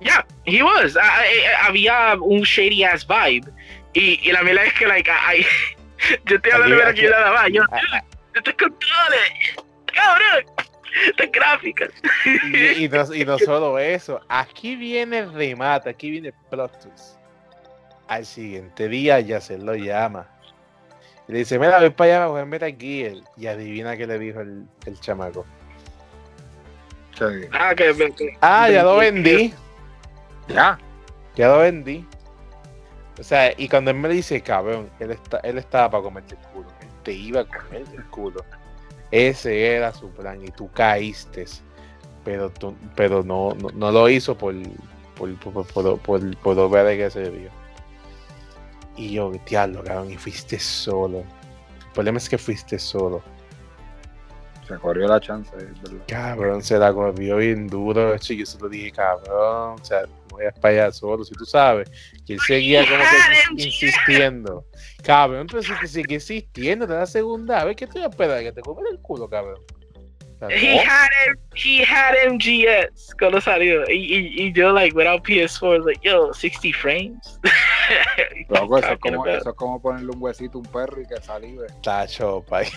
Yeah, 0.01 0.25
he 0.45 0.61
was. 0.63 0.97
Ah, 0.97 1.25
eh, 1.25 1.39
eh, 1.41 1.47
había 1.63 2.15
un 2.19 2.41
shady 2.41 2.83
ass 2.83 3.07
vibe. 3.07 3.49
Y, 3.93 4.19
y 4.27 4.31
la 4.33 4.41
mierda 4.43 4.63
es 4.65 4.73
que, 4.73 4.87
like, 4.87 5.09
I, 5.09 5.45
yo 6.25 6.35
estoy 6.35 6.51
hablando 6.51 6.75
de 6.75 6.83
Aquí- 6.83 7.01
Metal 7.03 7.09
Gear 7.13 7.21
nada 7.21 7.33
más. 7.33 7.51
Yo, 7.53 7.63
Ah, 7.71 7.79
ah, 7.93 8.03
yo 8.33 8.39
estoy 8.39 8.53
con 8.55 8.69
todo, 8.71 9.93
cabrón. 9.93 10.45
Estas 11.09 11.31
gráficas. 11.31 11.89
Y, 12.25 12.85
y 12.85 12.89
no, 12.89 13.13
y 13.13 13.25
no 13.25 13.37
solo 13.39 13.77
eso, 13.79 14.21
aquí 14.29 14.75
viene 14.75 15.19
el 15.19 15.33
remate, 15.33 15.89
aquí 15.89 16.09
viene 16.11 16.29
el 16.29 16.33
plot 16.49 16.79
twist. 16.81 17.17
Al 18.07 18.25
siguiente 18.25 18.87
día 18.87 19.19
ya 19.19 19.41
se 19.41 19.57
lo 19.57 19.75
llama. 19.75 20.27
Y 21.27 21.31
le 21.31 21.37
dice, 21.39 21.57
mira, 21.57 21.79
voy 21.79 21.89
para 21.89 22.11
allá 22.17 22.25
a 22.25 22.27
jugar 22.27 22.45
Metal 22.45 22.75
Gear. 22.77 23.15
Y 23.35 23.47
adivina 23.47 23.97
qué 23.97 24.05
le 24.05 24.19
dijo 24.19 24.41
el, 24.41 24.63
el 24.85 24.99
chamaco. 24.99 25.43
Sí. 27.17 27.25
Ah, 27.51 27.73
que, 27.75 27.95
que- 28.15 28.37
Ah, 28.41 28.69
ya 28.69 28.83
lo 28.83 28.97
vendí. 28.97 29.53
Ya. 30.47 30.77
Ya 31.35 31.47
lo 31.47 31.59
vendí. 31.59 32.05
O 33.19 33.23
sea, 33.23 33.53
y 33.57 33.67
cuando 33.69 33.89
él 33.91 33.97
me 33.97 34.09
dice, 34.09 34.41
cabrón, 34.41 34.89
él, 34.99 35.11
está, 35.11 35.37
él 35.39 35.57
estaba 35.57 35.89
para 35.89 36.03
comerte 36.03 36.35
el 36.35 36.41
culo. 36.49 36.67
Él 36.81 36.87
te 37.03 37.13
iba 37.13 37.41
a 37.41 37.45
comer 37.45 37.85
el 37.93 38.05
culo. 38.05 38.45
Ese 39.15 39.75
era 39.75 39.93
su 39.93 40.09
plan 40.09 40.43
y 40.43 40.51
tú 40.51 40.69
caíste. 40.73 41.45
Pero, 42.25 42.49
tú, 42.49 42.75
pero 42.97 43.23
no, 43.23 43.53
no, 43.53 43.69
no 43.69 43.89
lo 43.89 44.09
hizo 44.09 44.37
por, 44.37 44.53
por, 45.15 45.33
por, 45.39 45.65
por, 45.67 45.99
por, 46.01 46.37
por 46.37 46.85
que 46.85 47.09
se 47.09 47.29
vio. 47.29 47.49
Y 48.97 49.13
yo, 49.13 49.31
diablo, 49.47 49.85
cabrón, 49.85 50.11
y 50.11 50.17
fuiste 50.17 50.59
solo. 50.59 51.19
El 51.19 51.91
problema 51.93 52.17
es 52.17 52.27
que 52.27 52.37
fuiste 52.37 52.77
solo. 52.77 53.23
Se 54.67 54.75
corrió 54.79 55.07
la 55.07 55.21
chance, 55.21 55.55
verdad. 55.55 56.03
Cabrón, 56.07 56.61
se 56.61 56.77
la 56.77 56.91
corrió 56.91 57.37
bien 57.37 57.67
duro. 57.67 58.15
Hecho, 58.15 58.33
yo 58.33 58.45
se 58.45 58.59
lo 58.59 58.67
dije, 58.67 58.91
cabrón. 58.91 59.79
O 59.79 59.85
sea, 59.85 60.01
vayas 60.35 60.53
para 60.59 60.83
allá 60.85 60.91
solo. 60.91 61.23
Si 61.23 61.33
tú 61.33 61.45
sabes 61.45 61.89
que 62.25 62.33
él 62.33 62.39
seguía 62.45 62.85
como 62.85 62.99
que 63.57 63.63
insistiendo. 63.63 64.65
Cabrón, 65.03 65.47
pero 65.47 65.63
si 65.63 65.73
te 65.79 65.87
sigue 65.87 66.15
insistiendo, 66.15 66.87
te 66.87 66.93
da 66.93 67.05
segunda 67.05 67.63
vez 67.65 67.75
que 67.75 67.85
estoy 67.85 68.03
esperando 68.03 68.41
que 68.43 68.51
te 68.51 68.61
comen 68.61 68.85
el 68.91 68.99
culo, 68.99 69.29
cabrón. 69.29 69.61
He 70.49 70.77
had 70.77 71.07
M- 71.27 71.39
he 71.55 71.83
had 71.83 72.13
MGS 72.29 73.15
cuando 73.17 73.39
salió. 73.39 73.89
Y, 73.89 73.93
y, 73.93 74.47
y 74.47 74.53
yo, 74.53 74.73
like, 74.73 74.95
without 74.95 75.23
PS4, 75.23 75.85
like, 75.85 75.99
yo, 76.03 76.33
60 76.33 76.77
frames. 76.77 77.39
Loco, 78.49 78.77
eso, 78.77 78.91
es 78.91 78.99
como, 78.99 79.25
eso 79.25 79.49
es 79.49 79.55
como 79.55 79.81
ponerle 79.81 80.11
un 80.11 80.21
huesito 80.21 80.57
a 80.57 80.61
un 80.61 80.67
perro 80.67 81.01
y 81.01 81.07
que 81.07 81.15
salive. 81.21 81.65
Está 81.67 82.05
chopa. 82.05 82.61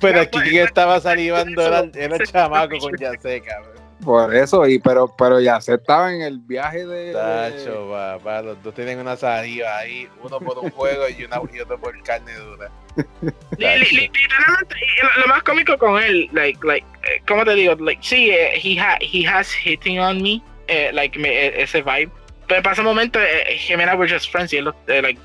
Pero 0.00 0.20
aquí 0.20 0.38
quien 0.40 0.66
estaba 0.66 1.00
salivando 1.00 1.62
era, 1.62 1.84
era 1.94 2.16
el 2.16 2.26
chamaco 2.26 2.78
con 2.78 2.96
Yase, 2.96 3.40
cabrón. 3.40 3.77
Por 4.08 4.34
eso, 4.34 4.66
y 4.66 4.78
pero, 4.78 5.14
pero 5.18 5.38
ya 5.38 5.60
se 5.60 5.74
estaba 5.74 6.10
en 6.14 6.22
el 6.22 6.38
viaje 6.38 6.86
de. 6.86 7.08
de- 7.08 7.12
Tacho, 7.12 7.90
papá, 7.90 8.40
los 8.40 8.62
dos 8.62 8.74
tienen 8.74 8.98
una 9.00 9.18
saliva 9.18 9.76
ahí, 9.76 10.08
uno 10.22 10.40
por 10.40 10.58
un 10.60 10.70
juego 10.70 11.04
y, 11.10 11.24
una, 11.24 11.42
y 11.52 11.60
otro 11.60 11.78
por 11.78 12.02
carne 12.04 12.32
dura. 12.36 12.70
Li- 12.96 13.66
li- 13.66 13.78
li- 13.90 14.10
literalmente 14.14 14.76
lo, 15.18 15.26
más 15.26 15.42
cómico 15.42 15.76
con 15.76 16.02
él 16.02 16.26
like 16.32 16.58
like 16.66 16.86
eh, 17.02 17.20
cómo 17.28 17.44
te 17.44 17.54
digo 17.54 17.74
like 17.74 18.00
sí 18.02 18.30
eh, 18.30 18.58
he 18.60 18.80
ha, 18.80 18.96
he 19.02 19.26
has 19.26 19.52
hitting 19.52 20.00
on 20.00 20.22
me 20.22 20.42
eh, 20.68 20.90
like 20.94 21.16
me, 21.18 21.28
eh, 21.28 21.62
ese 21.62 21.82
vibe 21.82 22.10
pero 22.48 22.62
para 22.62 22.72
ese 22.72 22.82
momento 22.82 23.20
eh, 23.20 23.60
I 23.68 23.94
were 23.94 24.08
just 24.10 24.32
friends 24.32 24.54
y 24.54 24.56
él 24.56 24.72
eh, 24.86 25.02
like 25.02 25.20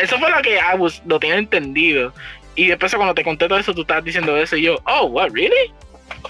eso 0.00 0.16
fue 0.20 0.30
lo 0.30 0.40
que 0.42 0.54
I 0.58 0.76
was 0.78 1.02
lo 1.06 1.18
tenía 1.18 1.38
entendido 1.38 2.14
y 2.54 2.68
después 2.68 2.94
cuando 2.94 3.14
te 3.14 3.24
conté 3.24 3.48
todo 3.48 3.58
eso 3.58 3.74
tú 3.74 3.82
estabas 3.82 4.04
diciendo 4.04 4.36
eso 4.36 4.56
y 4.56 4.62
yo 4.62 4.78
oh 4.86 5.06
what 5.06 5.32
really 5.32 5.74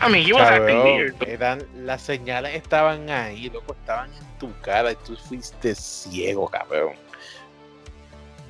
I 0.01 0.09
mean 0.09 0.27
he 0.27 0.33
was 0.33 0.43
acting 0.43 0.83
weird 0.83 1.19
but- 1.19 1.29
eran, 1.29 1.67
las 1.75 2.03
señales 2.03 2.55
estaban 2.55 3.09
ahí, 3.11 3.51
loco, 3.51 3.73
estaban 3.73 4.11
en 4.13 4.39
tu 4.39 4.53
cara 4.61 4.93
y 4.93 4.97
tú 4.97 5.17
fuiste 5.17 5.75
ciego, 5.75 6.49
cabrón. 6.49 6.95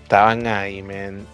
Estaban 0.03 0.47
ahí, 0.47 0.83
man. 0.83 1.27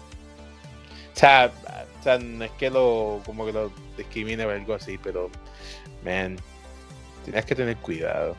O 1.15 1.19
sea, 1.19 1.51
o 1.99 2.03
sea, 2.03 2.17
no 2.17 2.45
es 2.45 2.51
que 2.51 2.69
lo, 2.69 3.21
como 3.25 3.45
que 3.45 3.51
lo 3.51 3.71
discrimine 3.97 4.45
o 4.45 4.51
algo 4.51 4.73
así, 4.75 4.97
pero, 4.97 5.29
man, 6.03 6.37
tienes 7.25 7.45
que 7.45 7.55
tener 7.55 7.75
cuidado. 7.77 8.35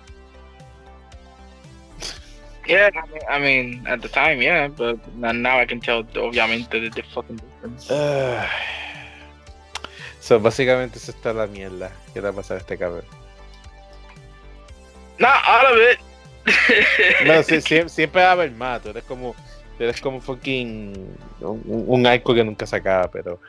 yeah 2.67 2.91
I 2.95 3.09
mean, 3.09 3.23
I 3.29 3.39
mean 3.41 3.87
at 3.87 4.01
the 4.01 4.09
time 4.09 4.41
yeah 4.41 4.69
but 4.69 4.99
now 5.17 5.59
I 5.59 5.67
can 5.67 5.81
tell 5.81 6.05
obviamente 6.15 6.71
the, 6.71 6.91
the 6.91 7.03
fucking 7.03 7.37
difference. 7.37 7.91
So, 10.31 10.39
básicamente 10.39 10.99
eso 10.99 11.11
está 11.11 11.33
la 11.33 11.49
mierda 11.49 11.91
que 12.15 12.21
le 12.21 12.27
va 12.27 12.29
a 12.29 12.33
pasar 12.35 12.59
a 12.59 12.61
este 12.61 12.79
cabrón. 12.79 13.05
not 15.19 15.43
all 15.45 15.73
of 15.73 15.81
it 15.81 15.99
No, 17.27 17.43
sí, 17.43 17.61
sí, 17.61 17.83
siempre 17.89 18.23
va 18.23 18.29
a 18.29 18.33
haber 18.35 18.53
más. 18.53 18.81
Tú 18.81 18.91
eres 18.91 19.03
como, 19.03 19.35
eres 19.77 20.01
como 20.01 20.21
fucking 20.21 21.17
un, 21.41 21.85
un 21.89 22.07
arco 22.07 22.33
que 22.33 22.45
nunca 22.45 22.65
se 22.65 22.77
acaba, 22.77 23.11
pero 23.11 23.41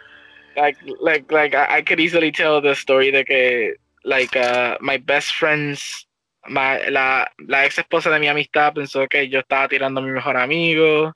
like 0.56 0.80
like 1.02 1.32
like 1.32 1.56
I, 1.56 1.84
could 1.84 2.00
easily 2.00 2.32
tell 2.32 2.60
the 2.60 2.72
story 2.72 3.12
de 3.12 3.26
que 3.26 3.76
like 4.04 4.36
uh, 4.36 4.76
my 4.82 4.98
best 4.98 5.36
friends, 5.36 6.08
my, 6.48 6.90
la, 6.90 7.32
la 7.48 7.64
ex 7.64 7.78
esposa 7.78 8.10
de 8.10 8.20
mi 8.20 8.28
amistad 8.28 8.74
pensó 8.74 9.08
que 9.08 9.30
yo 9.30 9.42
estaba 9.42 9.68
tirando 9.68 10.02
a 10.02 10.04
mi 10.04 10.10
mejor 10.10 10.36
amigo. 10.36 11.14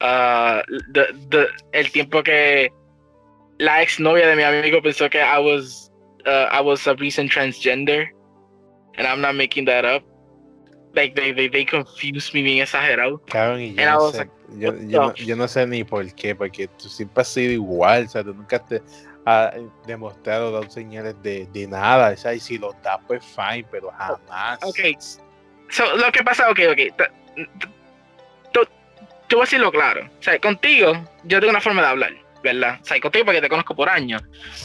Uh, 0.00 0.62
the, 0.94 1.12
the, 1.28 1.46
el 1.72 1.92
tiempo 1.92 2.22
que 2.22 2.72
la 3.58 3.82
ex 3.82 4.00
novia 4.00 4.26
de 4.26 4.36
mi 4.36 4.42
amigo 4.42 4.82
pensó 4.82 5.08
que 5.08 5.20
I 5.20 5.38
was 5.38 5.90
uh, 6.26 6.48
I 6.50 6.60
was 6.60 6.86
a 6.86 6.94
recent 6.94 7.30
transgender, 7.30 8.08
and 8.96 9.06
I'm 9.06 9.20
not 9.20 9.34
making 9.34 9.66
that 9.66 9.84
up. 9.84 10.02
Like 10.94 11.14
they 11.14 11.32
they, 11.32 11.48
they 11.48 11.64
confused 11.64 12.34
me 12.34 12.42
bien 12.42 12.62
exagerado. 12.62 13.20
Cabrón, 13.26 13.60
y 13.60 13.74
yo, 13.74 13.84
no 13.84 14.12
sé, 14.12 14.18
like, 14.18 14.30
yo, 14.58 14.72
no, 14.72 15.12
the 15.12 15.24
yo 15.24 15.36
no 15.36 15.48
sé 15.48 15.66
ni 15.66 15.82
por 15.84 16.06
qué, 16.14 16.34
porque 16.34 16.68
tú 16.68 16.88
siempre 16.88 17.22
has 17.22 17.28
sido 17.28 17.52
igual, 17.52 18.04
o 18.04 18.08
sea, 18.08 18.22
tú 18.22 18.32
nunca 18.32 18.64
te 18.64 18.80
has 19.24 19.54
demostrado, 19.86 20.52
dado 20.52 20.70
señales 20.70 21.20
de, 21.22 21.46
de 21.52 21.66
nada, 21.66 22.12
o 22.12 22.16
sea, 22.16 22.34
y 22.34 22.40
si 22.40 22.58
lo 22.58 22.72
das, 22.82 22.98
pues 23.06 23.24
fine, 23.24 23.66
pero 23.70 23.90
jamás. 23.90 24.58
Okay. 24.62 24.96
So, 25.70 25.96
lo 25.96 26.12
que 26.12 26.22
pasa, 26.22 26.48
ok, 26.50 26.60
ok. 26.70 26.78
Tú, 28.52 28.60
tú 29.26 29.38
vas 29.38 29.48
a 29.48 29.50
decirlo 29.50 29.72
claro. 29.72 30.08
O 30.20 30.22
sea, 30.22 30.38
contigo, 30.38 30.92
yo 31.24 31.40
tengo 31.40 31.50
una 31.50 31.60
forma 31.60 31.82
de 31.82 31.88
hablar, 31.88 32.12
¿verdad? 32.44 32.78
O 32.80 32.84
sea, 32.84 33.00
contigo 33.00 33.24
porque 33.24 33.40
te 33.40 33.48
conozco 33.48 33.74
por 33.74 33.88
años, 33.88 34.22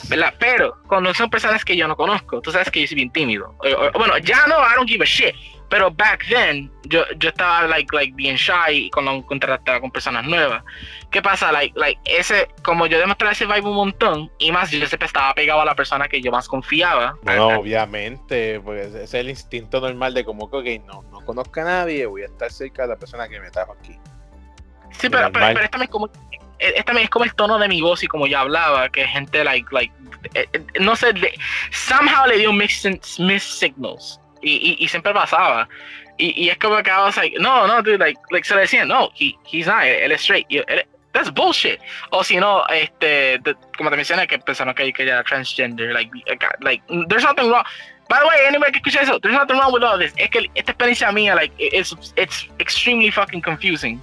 ¿verdad? 0.10 0.34
Pero 0.38 0.76
cuando 0.88 1.14
son 1.14 1.30
personas 1.30 1.64
que 1.65 1.76
yo 1.77 1.88
no 1.88 1.95
conozco, 1.95 2.41
tú 2.41 2.51
sabes 2.51 2.69
que 2.69 2.81
yo 2.81 2.88
soy 2.88 2.95
bien 2.95 3.11
tímido. 3.11 3.56
O- 3.57 3.68
o- 3.88 3.91
bueno, 3.93 4.18
ya 4.19 4.45
no, 4.47 4.60
I 4.60 4.76
don't 4.76 4.88
give 4.88 5.01
a 5.03 5.07
shit. 5.07 5.34
Pero 5.69 5.91
back 5.91 6.26
then, 6.27 6.72
yo, 6.85 7.03
yo 7.19 7.30
estaba, 7.30 7.68
like, 7.68 7.95
like, 7.95 8.11
bien 8.15 8.35
shy 8.38 8.89
cuando 8.91 9.23
contrataba 9.26 9.80
con 9.80 9.91
personas 9.91 10.26
nuevas. 10.26 10.64
¿Qué 11.11 11.22
pasa? 11.22 11.51
Like, 11.51 11.80
like, 11.80 11.99
ese, 12.06 12.47
como 12.64 12.88
yo 12.88 12.97
demostraba 12.97 13.34
ese 13.34 13.45
vibe 13.45 13.61
un 13.61 13.76
montón, 13.76 14.31
y 14.39 14.51
más, 14.51 14.72
yo 14.72 14.85
siempre 14.88 15.06
estaba 15.06 15.31
pegado 15.35 15.61
a 15.61 15.65
la 15.65 15.76
persona 15.76 16.07
que 16.07 16.22
yo 16.22 16.31
más 16.31 16.47
confiaba. 16.47 17.15
Bueno, 17.22 17.60
obviamente, 17.60 18.60
porque 18.61 18.81
ese 18.88 19.03
es 19.03 19.14
el 19.14 19.30
instinto 19.30 19.80
normal 19.80 20.14
de 20.15 20.26
como 20.26 20.49
que, 20.49 20.57
ok, 20.80 20.85
no, 20.88 21.03
no 21.11 21.23
conozco 21.23 21.61
a 21.61 21.64
nadie, 21.64 22.07
voy 22.07 22.23
a 22.23 22.26
estar 22.26 22.51
cerca 22.51 22.81
de 22.81 22.88
la 22.89 22.95
persona 22.97 23.30
que 23.30 23.39
me 23.39 23.51
trajo 23.51 23.73
aquí. 23.80 23.95
Sí, 24.97 25.07
pero, 25.07 25.31
pero, 25.31 25.45
pero 25.53 25.61
es 25.65 25.69
también 25.69 25.91
como 25.91 26.10
es 26.60 26.73
es 26.76 26.86
también 26.86 27.06
es 27.06 27.10
como 27.10 27.26
el 27.26 27.34
tono 27.36 27.57
de 27.57 27.68
mi 27.68 27.81
voz 27.81 28.03
y 28.03 28.07
como 28.07 28.27
yo 28.27 28.40
hablaba, 28.40 28.90
que 28.90 29.06
gente 29.07 29.44
like 29.44 29.68
like 29.72 29.94
eh, 30.34 30.45
eh, 30.53 30.64
no 30.80 30.95
sé, 30.95 31.14
le- 31.14 31.34
somehow 31.72 32.27
le 32.27 32.38
dio 32.38 32.52
mixed, 32.53 32.99
mixed 33.19 33.49
signals 33.60 34.19
y, 34.41 34.52
y, 34.80 34.84
y 34.84 34.88
siempre 34.88 35.14
pasaba. 35.14 35.68
Y, 36.18 36.34
y 36.45 36.49
es 36.49 36.57
como 36.57 36.84
que 36.84 36.90
I 36.91 36.98
was 36.99 37.15
like, 37.15 37.38
no, 37.40 37.65
no, 37.65 37.81
dude, 37.81 37.98
like, 37.99 38.19
like 38.31 38.45
se 38.45 38.53
le 38.53 38.61
decían, 38.61 38.90
no, 38.90 39.10
he, 39.18 39.34
he's 39.45 39.65
not, 39.68 39.84
él 39.84 40.11
es 40.11 40.22
straight. 40.22 40.45
Él- 40.49 40.86
that's 41.14 41.31
bullshit. 41.34 41.80
O 42.11 42.23
si 42.23 42.36
no, 42.38 42.65
este, 42.68 43.40
de- 43.40 43.56
como 43.77 43.90
te 43.90 43.95
mencioné, 43.95 44.27
que 44.27 44.38
pensaron 44.40 44.73
que, 44.76 44.91
que 44.91 45.03
era 45.03 45.23
transgender, 45.23 45.94
like, 45.94 46.11
like, 46.60 46.84
there's 47.07 47.23
nothing 47.23 47.49
wrong. 47.49 47.64
By 48.10 48.19
the 48.19 48.26
way, 48.27 48.38
anybody 48.48 48.72
que 48.73 48.80
escucha 48.80 49.02
eso, 49.03 49.19
there's 49.19 49.36
nothing 49.36 49.57
wrong 49.57 49.72
with 49.72 49.84
all 49.84 49.98
this. 49.98 50.14
Es 50.18 50.30
que 50.30 50.49
esta 50.56 50.72
experiencia 50.73 51.10
mía, 51.14 51.36
like, 51.36 51.53
it's, 51.57 51.95
it's 52.18 52.48
extremely 52.60 53.11
fucking 53.11 53.41
confusing. 53.41 54.02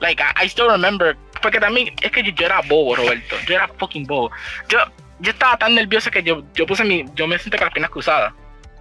Like, 0.00 0.20
I, 0.20 0.32
I 0.44 0.46
still 0.48 0.68
remember, 0.68 1.16
porque 1.44 1.60
también 1.60 1.94
es 2.00 2.10
que 2.10 2.22
yo, 2.22 2.32
yo 2.32 2.46
era 2.46 2.60
bobo, 2.62 2.96
Roberto. 2.96 3.36
Yo 3.46 3.54
era 3.54 3.68
fucking 3.68 4.06
bobo. 4.06 4.30
Yo, 4.68 4.78
yo 5.20 5.30
estaba 5.30 5.58
tan 5.58 5.74
nervioso 5.74 6.10
que 6.10 6.22
yo, 6.22 6.42
yo 6.54 6.64
puse 6.66 6.82
mi, 6.84 7.04
yo 7.14 7.26
me 7.26 7.38
senté 7.38 7.58
con 7.58 7.66
las 7.66 7.74
piernas 7.74 7.90
cruzadas 7.90 8.32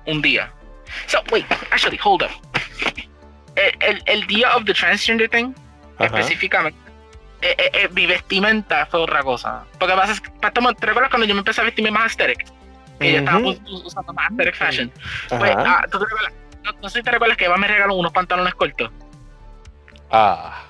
un 0.05 0.21
día. 0.21 0.49
So, 1.07 1.21
wait, 1.31 1.45
actually, 1.71 1.99
hold 2.01 2.23
up. 2.23 2.29
El, 3.55 3.73
el, 3.81 4.03
el 4.05 4.27
día 4.27 4.55
of 4.55 4.63
the 4.63 4.73
transgender 4.73 5.29
thing, 5.29 5.53
Ajá. 5.99 6.05
específicamente, 6.05 6.79
eh, 7.41 7.53
eh, 7.57 7.69
eh, 7.73 7.89
mi 7.91 8.05
vestimenta 8.05 8.85
fue 8.85 9.01
otra 9.01 9.21
cosa. 9.23 9.65
Porque 9.77 9.93
pa- 10.41 10.51
toma- 10.51 10.73
¿te 10.73 10.85
recuerdas 10.87 11.09
cuando 11.11 11.27
yo 11.27 11.35
me 11.35 11.39
empecé 11.39 11.59
a 11.59 11.65
vestirme 11.65 11.91
más 11.91 12.03
aesthetic? 12.05 12.45
Que 12.99 13.11
yo 13.11 13.19
estaba 13.19 13.39
us- 13.39 13.59
usando 13.83 14.13
más 14.13 14.31
aesthetic 14.31 14.55
fashion. 14.55 14.91
Pues, 15.27 15.53
ah, 15.57 15.85
¿tú 15.91 15.99
te 15.99 16.05
recuerdas? 16.05 16.33
No, 16.63 16.71
no 16.81 16.89
sé 16.89 16.99
si 16.99 17.03
te 17.03 17.11
recuerdas 17.11 17.35
que 17.37 17.43
Eva 17.45 17.57
me 17.57 17.67
regaló 17.67 17.95
unos 17.95 18.13
pantalones 18.13 18.55
cortos. 18.55 18.89
Ah, 20.09 20.63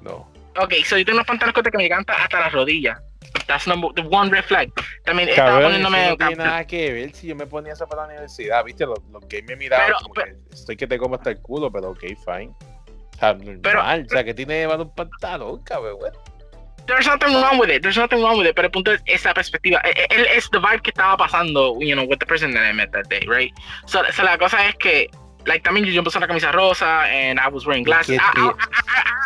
no. 0.00 0.29
Ok, 0.62 0.74
so 0.84 0.96
yo 0.98 1.04
tengo 1.04 1.16
unos 1.18 1.26
pantalones 1.26 1.54
cortos 1.54 1.70
que 1.70 1.76
me 1.78 1.84
llegan 1.84 2.04
hasta, 2.06 2.40
las 2.40 2.52
rodillas. 2.52 2.98
That's 3.46 3.66
number, 3.66 3.90
the 3.94 4.02
one 4.02 4.30
red 4.30 4.44
flag. 4.44 4.68
También 5.04 5.28
estaba 5.28 5.50
Cabrón, 5.50 5.72
eso 5.72 5.82
poniéndome 5.82 6.08
no 6.10 6.16
tiene 6.16 6.44
nada 6.44 6.66
que 6.66 6.92
ver 6.92 7.14
si 7.14 7.28
yo 7.28 7.36
me 7.36 7.46
ponía 7.46 7.72
eso 7.72 7.86
para 7.86 8.02
la 8.02 8.08
universidad, 8.08 8.64
viste, 8.64 8.86
los, 8.86 8.98
los 9.10 9.26
gays 9.28 9.44
me 9.46 9.56
miraban 9.56 9.86
Pero- 9.86 9.98
como 10.02 10.14
pero- 10.14 10.26
que 10.48 10.54
estoy 10.54 10.76
que 10.76 10.86
te 10.86 10.98
como 10.98 11.14
hasta 11.14 11.30
el 11.30 11.40
culo, 11.40 11.70
pero 11.70 11.90
ok, 11.90 12.00
fine. 12.00 12.52
O 13.14 13.18
sea, 13.18 13.34
normal, 13.34 13.60
Pero- 13.62 13.80
o 13.80 14.08
sea, 14.08 14.24
que 14.24 14.34
tiene 14.34 14.54
llevado 14.60 14.84
un 14.84 14.94
pantalón, 14.94 15.62
cabrón. 15.62 15.98
There's 16.86 17.06
nothing 17.06 17.34
wrong 17.40 17.60
with 17.60 17.70
it. 17.70 17.82
There's 17.82 17.96
nothing 17.98 18.20
wrong 18.20 18.38
with 18.38 18.46
it. 18.48 18.54
Pero 18.56 18.66
el 18.66 18.72
punto 18.72 18.90
es 18.92 19.00
esa 19.06 19.32
perspectiva. 19.32 19.80
Eh, 19.84 19.92
eh, 19.94 20.06
Él 20.10 20.26
es 20.34 20.50
the 20.50 20.58
vibe 20.58 20.80
que 20.82 20.90
estaba 20.90 21.16
pasando, 21.16 21.78
you 21.78 21.94
know, 21.94 22.04
with 22.04 22.18
the 22.18 22.26
person 22.26 22.52
that 22.52 22.68
I 22.68 22.72
met 22.72 22.90
that 22.90 23.04
day, 23.08 23.20
right? 23.28 23.52
So, 23.86 24.02
so 24.12 24.24
la 24.24 24.36
cosa 24.38 24.66
es 24.66 24.74
que, 24.76 25.08
like, 25.46 25.62
también 25.64 25.84
yo 25.86 26.02
puse 26.02 26.16
una 26.18 26.26
camisa 26.26 26.52
rosa 26.52 27.02
and 27.06 27.38
I 27.40 27.48
was 27.48 27.64
wearing 27.66 27.84
glasses. 27.84 28.18
I, 28.20 28.32
I, 28.36 28.48
I- 28.48 28.54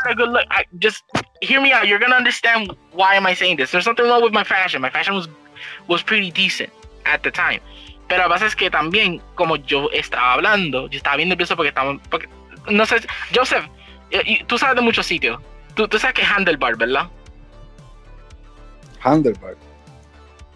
I 0.07 0.09
had 0.09 0.13
a 0.13 0.15
good 0.15 0.31
look. 0.31 0.45
I, 0.51 0.65
just 0.79 1.03
hear 1.41 1.61
me 1.61 1.73
out. 1.73 1.87
You're 1.89 1.99
gonna 1.99 2.17
understand 2.17 2.73
why 2.93 3.15
am 3.17 3.27
I 3.27 3.35
saying 3.35 3.57
this. 3.57 3.71
There's 3.71 3.87
nothing 3.87 4.07
wrong 4.07 4.23
with 4.23 4.33
my 4.33 4.45
fashion. 4.45 4.81
My 4.83 4.91
fashion 4.91 5.15
was 5.15 5.29
was 5.89 6.03
pretty 6.03 6.31
decent 6.31 6.71
at 7.07 7.23
the 7.23 7.31
time. 7.31 7.61
Pero 8.09 8.25
que 8.25 8.29
pasa 8.29 8.47
es 8.47 8.55
que 8.55 8.71
también, 8.71 9.21
como 9.35 9.57
yo 9.57 9.89
estaba 9.93 10.35
hablando, 10.35 10.89
yo 10.91 10.99
estaba 10.99 11.17
bien 11.17 11.31
nervioso 11.31 11.57
porque 11.57 11.69
estaba, 11.71 11.99
porque, 12.11 12.29
no 12.71 12.85
sé, 12.85 12.97
Joseph, 13.35 13.65
eh, 14.11 14.45
tú 14.47 14.59
sabes 14.59 14.77
de 14.77 14.83
muchos 14.83 15.07
sitios. 15.07 15.41
Tú, 15.75 15.89
tú 15.89 15.99
sabes 15.99 16.15
que 16.15 16.23
es 16.23 16.29
Handlebar, 16.29 16.77
¿verdad? 16.77 17.09
Handlebar. 19.03 19.57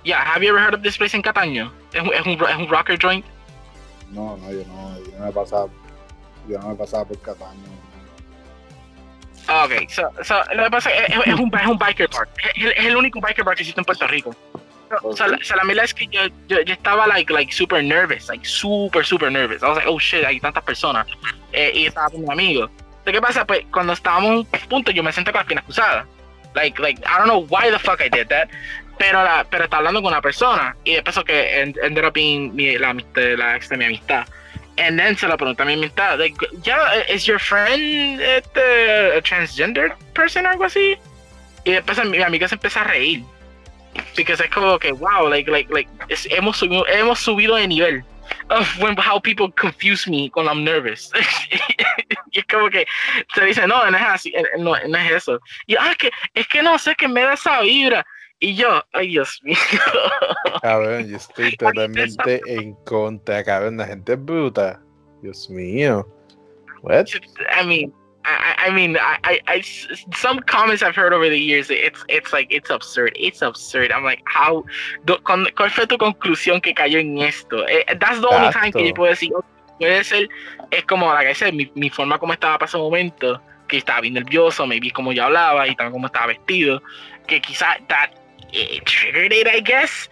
Yeah, 0.04 0.22
have 0.24 0.42
you 0.42 0.50
ever 0.50 0.60
heard 0.60 0.74
of 0.74 0.82
this 0.82 0.96
place 0.96 1.14
in 1.14 1.22
Cataño? 1.22 1.70
Es 1.92 2.02
un, 2.02 2.12
es 2.12 2.26
un, 2.26 2.32
es 2.48 2.56
un 2.56 2.68
rocker 2.68 2.98
joint. 3.00 3.24
No, 4.10 4.36
no, 4.36 4.50
yo 4.50 4.64
no, 4.66 4.98
yo 4.98 5.18
no 5.18 5.26
me 5.26 5.32
pasaba, 5.32 5.68
yo 6.48 6.58
no 6.58 6.68
me 6.68 6.74
pasaba 6.74 7.04
por 7.04 7.20
Cataño. 7.20 7.60
Ah, 9.46 9.64
Ok, 9.64 9.88
so, 9.88 10.02
so, 10.22 10.34
lo 10.54 10.64
que 10.64 10.70
pasa 10.70 10.90
es, 10.90 11.08
es, 11.10 11.26
es 11.26 11.34
un, 11.34 11.50
es 11.54 11.66
un 11.66 11.78
biker 11.78 12.08
bar. 12.08 12.28
Es, 12.54 12.64
es 12.76 12.84
el 12.84 12.96
único 12.96 13.20
biker 13.20 13.44
bar 13.44 13.56
que 13.56 13.62
existe 13.62 13.80
en 13.80 13.84
Puerto 13.84 14.06
Rico. 14.06 14.34
So, 15.02 15.12
so, 15.16 15.26
la, 15.26 15.38
so, 15.42 15.56
la 15.56 15.64
mierda 15.64 15.84
es 15.84 15.94
que 15.94 16.06
yo, 16.06 16.20
yo, 16.48 16.60
yo 16.60 16.74
estaba 16.74 17.06
like, 17.06 17.32
like 17.32 17.52
super 17.52 17.82
nervous, 17.82 18.28
like 18.28 18.46
super, 18.46 19.04
super 19.04 19.30
nervous. 19.30 19.62
I 19.62 19.68
was 19.68 19.76
like, 19.76 19.88
oh 19.88 19.98
shit, 19.98 20.24
hay 20.24 20.40
tantas 20.40 20.64
personas. 20.64 21.06
Eh, 21.52 21.72
y 21.74 21.86
estaba 21.86 22.10
con 22.10 22.22
mi 22.22 22.30
amigo. 22.30 22.68
So, 23.04 23.12
¿Qué 23.12 23.20
pasa? 23.20 23.46
Pues 23.46 23.64
cuando 23.72 23.94
estábamos 23.94 24.46
a 24.52 24.68
punto, 24.68 24.90
yo 24.90 25.02
me 25.02 25.12
senté 25.12 25.32
con 25.32 25.40
las 25.40 25.46
piernas 25.46 25.64
cruzadas. 25.64 26.06
Like, 26.54 26.78
like, 26.80 27.00
I 27.06 27.18
don't 27.18 27.28
know 27.28 27.46
why 27.48 27.70
the 27.70 27.78
fuck 27.78 28.00
I 28.00 28.08
did 28.08 28.28
that. 28.28 28.48
Pero, 28.98 29.22
la, 29.22 29.46
pero 29.48 29.64
estaba 29.64 29.78
hablando 29.78 30.02
con 30.02 30.12
una 30.12 30.20
persona. 30.20 30.76
Y 30.84 30.94
después 30.94 31.18
que 31.24 31.62
end- 31.62 31.78
ended 31.82 32.04
up 32.04 32.12
being 32.12 32.54
mi, 32.54 32.76
la, 32.78 32.94
la 33.14 33.56
ex 33.56 33.68
de 33.68 33.76
mi 33.76 33.84
amistad. 33.84 34.26
And 34.76 34.98
then 34.98 35.16
se 35.16 35.26
lo 35.26 35.36
pregunté 35.36 35.62
a 35.62 35.66
mi 35.66 35.72
amistad, 35.74 36.18
like, 36.18 36.36
yeah, 36.62 37.02
is 37.08 37.24
your 37.26 37.40
friend 37.40 38.20
este, 38.20 39.16
a 39.16 39.20
transgender 39.22 39.92
person 40.14 40.46
o 40.46 40.50
algo 40.50 40.64
así? 40.64 40.96
Y 41.64 41.72
después 41.72 42.04
mi 42.06 42.22
amiga 42.22 42.46
se 42.48 42.54
empieza 42.54 42.82
a 42.82 42.84
reír. 42.84 43.22
Porque 44.14 44.32
es 44.32 44.50
como 44.50 44.78
que, 44.78 44.92
wow, 44.92 45.28
like, 45.28 45.50
like, 45.50 45.72
like, 45.72 45.90
es- 46.08 46.28
hemos, 46.30 46.56
subido, 46.58 46.86
hemos 46.88 47.18
subido 47.18 47.56
de 47.56 47.66
nivel 47.66 48.04
of 48.50 48.78
when, 48.78 48.96
how 48.98 49.20
people 49.20 49.50
confuse 49.60 50.06
me 50.08 50.30
cuando 50.30 50.52
I'm 50.52 50.62
nervous. 50.62 51.10
y 52.30 52.38
es 52.38 52.46
como 52.46 52.70
que 52.70 52.86
se 53.34 53.44
dice, 53.44 53.66
no, 53.66 53.90
no 53.90 53.96
es 53.96 54.04
así, 54.04 54.32
eh, 54.36 54.44
no, 54.58 54.74
no 54.86 54.98
es 54.98 55.10
eso. 55.12 55.40
Y, 55.66 55.74
ah, 55.76 55.94
que, 55.98 56.10
es 56.34 56.46
que 56.46 56.62
no 56.62 56.78
sé, 56.78 56.94
que 56.94 57.08
me 57.08 57.22
da 57.22 57.34
esa 57.34 57.60
vibra. 57.62 58.06
Y 58.40 58.54
yo, 58.54 58.84
ay 58.92 59.08
Dios 59.08 59.40
mío. 59.42 59.56
Cabrón, 60.62 61.08
yo 61.08 61.16
estoy 61.16 61.56
totalmente 61.56 62.40
en 62.46 62.74
contra, 62.84 63.42
cabrón, 63.44 63.76
la 63.76 63.86
gente 63.86 64.12
es 64.12 64.24
bruta. 64.24 64.80
Dios 65.22 65.50
mío. 65.50 66.06
What? 66.82 67.06
I 67.60 67.64
mean, 67.66 67.92
I, 68.24 68.68
I 68.68 68.70
mean, 68.70 68.96
I, 68.96 69.18
I, 69.24 69.40
I- 69.48 69.62
some 70.16 70.38
comments 70.40 70.82
I've 70.82 70.94
heard 70.94 71.12
over 71.12 71.28
the 71.28 71.38
years, 71.38 71.70
it's, 71.70 72.04
it's 72.08 72.32
like, 72.32 72.52
it's 72.54 72.70
absurd, 72.70 73.12
it's 73.16 73.42
absurd. 73.42 73.90
I'm 73.90 74.04
like, 74.04 74.22
how, 74.26 74.64
do- 75.04 75.18
con- 75.24 75.48
¿cuál 75.56 75.70
fue 75.70 75.86
tu 75.88 75.98
conclusión 75.98 76.60
que 76.60 76.72
cayó 76.74 76.98
en 77.00 77.18
esto? 77.18 77.66
Eh, 77.66 77.84
that's 77.98 78.20
the 78.20 78.28
only 78.28 78.52
time 78.52 78.70
que 78.70 78.82
yo 78.84 78.90
Exacto. 78.90 78.94
puedo 78.94 79.10
decir, 79.10 79.32
"Ok, 79.34 79.44
puede 79.80 80.04
ser, 80.04 80.28
es 80.70 80.84
como, 80.84 81.12
like 81.12 81.28
I 81.30 81.34
said, 81.34 81.54
mi, 81.54 81.70
mi 81.74 81.90
forma 81.90 82.18
como 82.18 82.32
estaba 82.32 82.58
para 82.58 82.68
ese 82.68 82.78
momento, 82.78 83.42
que 83.66 83.78
estaba 83.78 84.00
bien 84.02 84.14
nervioso, 84.14 84.66
maybe 84.66 84.90
como 84.92 85.12
yo 85.12 85.24
hablaba 85.24 85.66
y 85.66 85.74
también 85.74 85.92
como 85.92 86.06
estaba 86.06 86.26
vestido, 86.26 86.80
que 87.26 87.40
quizás 87.40 87.78
that 87.88 88.10
it 88.52 88.84
triggered 88.84 89.32
it, 89.32 89.46
I 89.46 89.60
guess. 89.60 90.08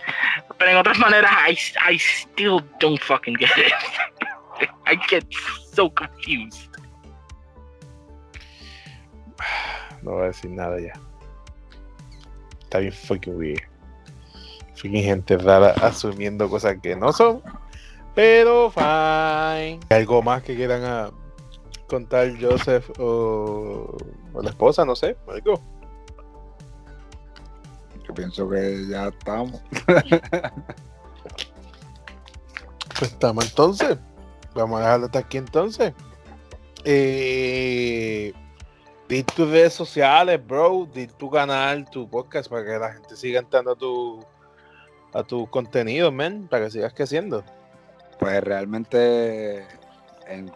Pero 0.59 0.71
en 0.71 0.77
otras 0.77 0.99
maneras, 0.99 1.31
I, 1.33 1.57
I 1.85 1.99
still 1.99 2.61
don't 2.81 3.01
fucking 3.01 3.35
get 3.35 3.51
it. 3.57 3.73
I 4.87 4.97
get 5.09 5.25
so 5.73 5.91
confused. 5.91 6.71
No 10.03 10.13
voy 10.13 10.25
a 10.25 10.27
decir 10.29 10.51
nada 10.51 10.81
ya. 10.81 10.93
Está 12.63 12.79
bien 12.79 12.93
fucking 12.93 13.37
weird. 13.37 13.63
Fucking 14.77 15.03
gente 15.03 15.37
rara 15.37 15.71
asumiendo 15.83 16.49
cosas 16.49 16.77
que 16.83 16.95
no 16.97 17.13
son. 17.13 17.43
Pero 18.15 18.71
fine. 18.71 19.81
¿Algo 19.91 20.23
más 20.23 20.43
que 20.43 20.55
quieran 20.55 20.85
ah, 20.85 21.11
contar 21.87 22.33
Joseph 22.41 22.89
o, 22.99 23.97
o 24.33 24.43
la 24.43 24.51
esposa? 24.51 24.85
No 24.85 24.97
sé. 24.97 25.17
Algo. 25.29 25.61
Pienso 28.17 28.49
que 28.49 28.87
ya 28.89 29.09
estamos. 29.09 29.63
Pues 32.99 33.13
estamos 33.13 33.45
entonces. 33.45 33.99
Vamos 34.55 34.81
a 34.81 34.85
dejarlo 34.85 35.07
hasta 35.07 35.19
aquí 35.19 35.37
entonces. 35.37 35.93
Eh, 36.83 38.33
di 39.07 39.23
tus 39.23 39.51
redes 39.51 39.75
sociales, 39.75 40.41
bro. 40.47 40.89
Di 40.95 41.07
tu 41.07 41.31
canal, 41.31 41.85
tu 41.91 42.09
podcast 42.09 42.49
para 42.49 42.65
que 42.65 42.79
la 42.79 42.95
gente 42.95 43.15
siga 43.17 43.41
entrando 43.41 43.73
a 43.73 43.77
tu 43.77 44.25
a 45.13 45.23
tu 45.23 45.47
contenido, 45.49 46.11
man, 46.11 46.49
para 46.49 46.65
que 46.65 46.71
sigas 46.71 46.95
creciendo. 46.95 47.45
Pues 48.19 48.43
realmente 48.43 49.67
en 50.27 50.51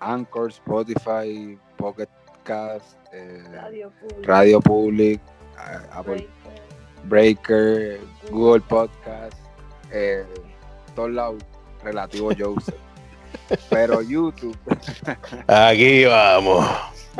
Anchor, 0.00 0.48
Spotify, 0.48 1.58
Pocket 1.76 2.08
Cast, 2.42 2.96
eh, 3.12 3.44
Radio 3.52 3.90
Public. 4.00 4.26
Radio 4.26 4.60
Public, 4.60 5.20
eh, 5.20 5.86
Apple 5.92 6.28
Breaker. 7.08 8.00
Google 8.30 8.60
Podcast, 8.60 9.36
eh, 9.92 10.24
todos 10.94 11.10
lados 11.10 11.42
relativo 11.82 12.30
Joseph. 12.36 12.74
Pero 13.70 14.02
YouTube, 14.02 14.56
Aquí 15.46 16.04
vamos. 16.04 16.66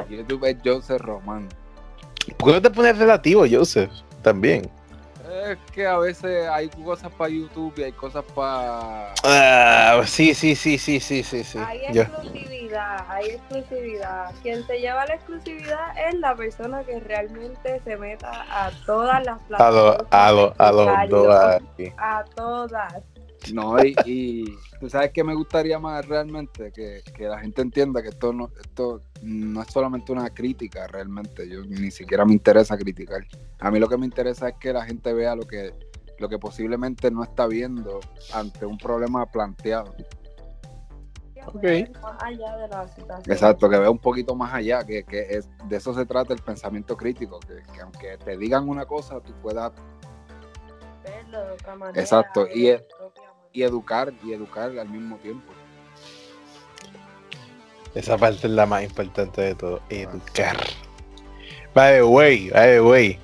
YouTube 0.08 0.44
es 0.44 0.56
Joseph 0.64 1.00
Román. 1.00 1.48
¿Por 2.36 2.48
qué 2.48 2.54
no 2.54 2.62
te 2.62 2.70
pones 2.70 2.98
relativo, 2.98 3.44
Joseph? 3.48 3.90
También. 4.22 4.68
Es 5.28 5.58
que 5.72 5.86
a 5.86 5.98
veces 5.98 6.48
hay 6.48 6.68
cosas 6.68 7.10
para 7.12 7.30
YouTube 7.30 7.72
y 7.78 7.82
hay 7.84 7.92
cosas 7.92 8.24
para... 8.34 9.12
Ah, 9.24 10.02
sí, 10.06 10.34
sí, 10.34 10.54
sí, 10.54 10.78
sí, 10.78 11.00
sí, 11.00 11.22
sí, 11.22 11.42
sí. 11.44 11.58
Hay 11.58 11.80
Yo- 11.92 12.02
exclusividad, 12.02 13.04
hay 13.08 13.30
exclusividad. 13.30 14.30
Quien 14.42 14.66
se 14.66 14.78
lleva 14.80 15.04
la 15.06 15.14
exclusividad 15.14 15.98
es 16.08 16.14
la 16.14 16.34
persona 16.34 16.82
que 16.84 17.00
realmente 17.00 17.80
se 17.84 17.96
meta 17.96 18.30
a 18.50 18.70
todas 18.86 19.24
las 19.24 19.38
a 19.58 19.70
los 19.70 20.00
plataformas. 20.00 20.06
a 20.10 20.32
los 20.32 20.52
a 20.60 20.72
los 20.72 20.86
escucharlo. 20.86 21.22
dos 21.24 21.44
aquí. 21.44 21.92
A 21.98 22.24
todas. 22.34 22.94
No, 23.54 23.82
y, 23.82 23.94
y 24.04 24.44
tú 24.80 24.88
sabes 24.88 25.12
que 25.12 25.24
me 25.24 25.34
gustaría 25.34 25.78
más 25.78 26.06
realmente 26.06 26.72
que, 26.72 27.02
que 27.14 27.28
la 27.28 27.38
gente 27.38 27.62
entienda 27.62 28.02
que 28.02 28.08
esto 28.08 28.32
no, 28.32 28.50
esto 28.60 29.02
no 29.22 29.62
es 29.62 29.68
solamente 29.68 30.12
una 30.12 30.30
crítica 30.30 30.86
realmente. 30.86 31.48
Yo 31.48 31.62
ni 31.64 31.90
siquiera 31.90 32.24
me 32.24 32.32
interesa 32.32 32.76
criticar. 32.76 33.24
A 33.58 33.70
mí 33.70 33.78
lo 33.78 33.88
que 33.88 33.96
me 33.96 34.06
interesa 34.06 34.48
es 34.48 34.54
que 34.58 34.72
la 34.72 34.84
gente 34.84 35.12
vea 35.12 35.34
lo 35.36 35.42
que, 35.42 35.72
lo 36.18 36.28
que 36.28 36.38
posiblemente 36.38 37.10
no 37.10 37.22
está 37.22 37.46
viendo 37.46 38.00
ante 38.32 38.66
un 38.66 38.78
problema 38.78 39.26
planteado. 39.26 39.94
Ok. 41.46 41.62
Más 42.02 42.22
allá 42.22 42.56
de 42.56 42.68
la 42.68 42.88
situación. 42.88 43.32
Exacto, 43.32 43.70
que 43.70 43.78
vea 43.78 43.90
un 43.90 44.00
poquito 44.00 44.34
más 44.34 44.52
allá, 44.52 44.84
que, 44.84 45.04
que 45.04 45.20
es, 45.30 45.48
de 45.68 45.76
eso 45.76 45.94
se 45.94 46.04
trata 46.04 46.34
el 46.34 46.40
pensamiento 46.40 46.96
crítico, 46.96 47.38
que, 47.38 47.62
que 47.72 47.80
aunque 47.80 48.18
te 48.18 48.36
digan 48.36 48.68
una 48.68 48.84
cosa, 48.84 49.20
tú 49.20 49.32
puedas 49.42 49.72
Verlo 51.04 51.44
de 51.44 51.52
otra 51.52 51.76
manera, 51.76 52.00
Exacto, 52.00 52.48
y 52.52 52.64
de 52.64 52.72
es-. 52.74 52.84
Y 53.56 53.62
educar 53.62 54.12
y 54.22 54.34
educar 54.34 54.78
al 54.78 54.88
mismo 54.90 55.16
tiempo. 55.16 55.50
Esa 57.94 58.18
parte 58.18 58.46
es 58.46 58.52
la 58.52 58.66
más 58.66 58.82
importante 58.82 59.40
de 59.40 59.54
todo, 59.54 59.80
educar. 59.88 60.58
By 61.74 61.94
the 61.94 62.02
way, 62.02 62.50
by 62.50 62.66
the 62.72 62.80
way. 62.82 63.18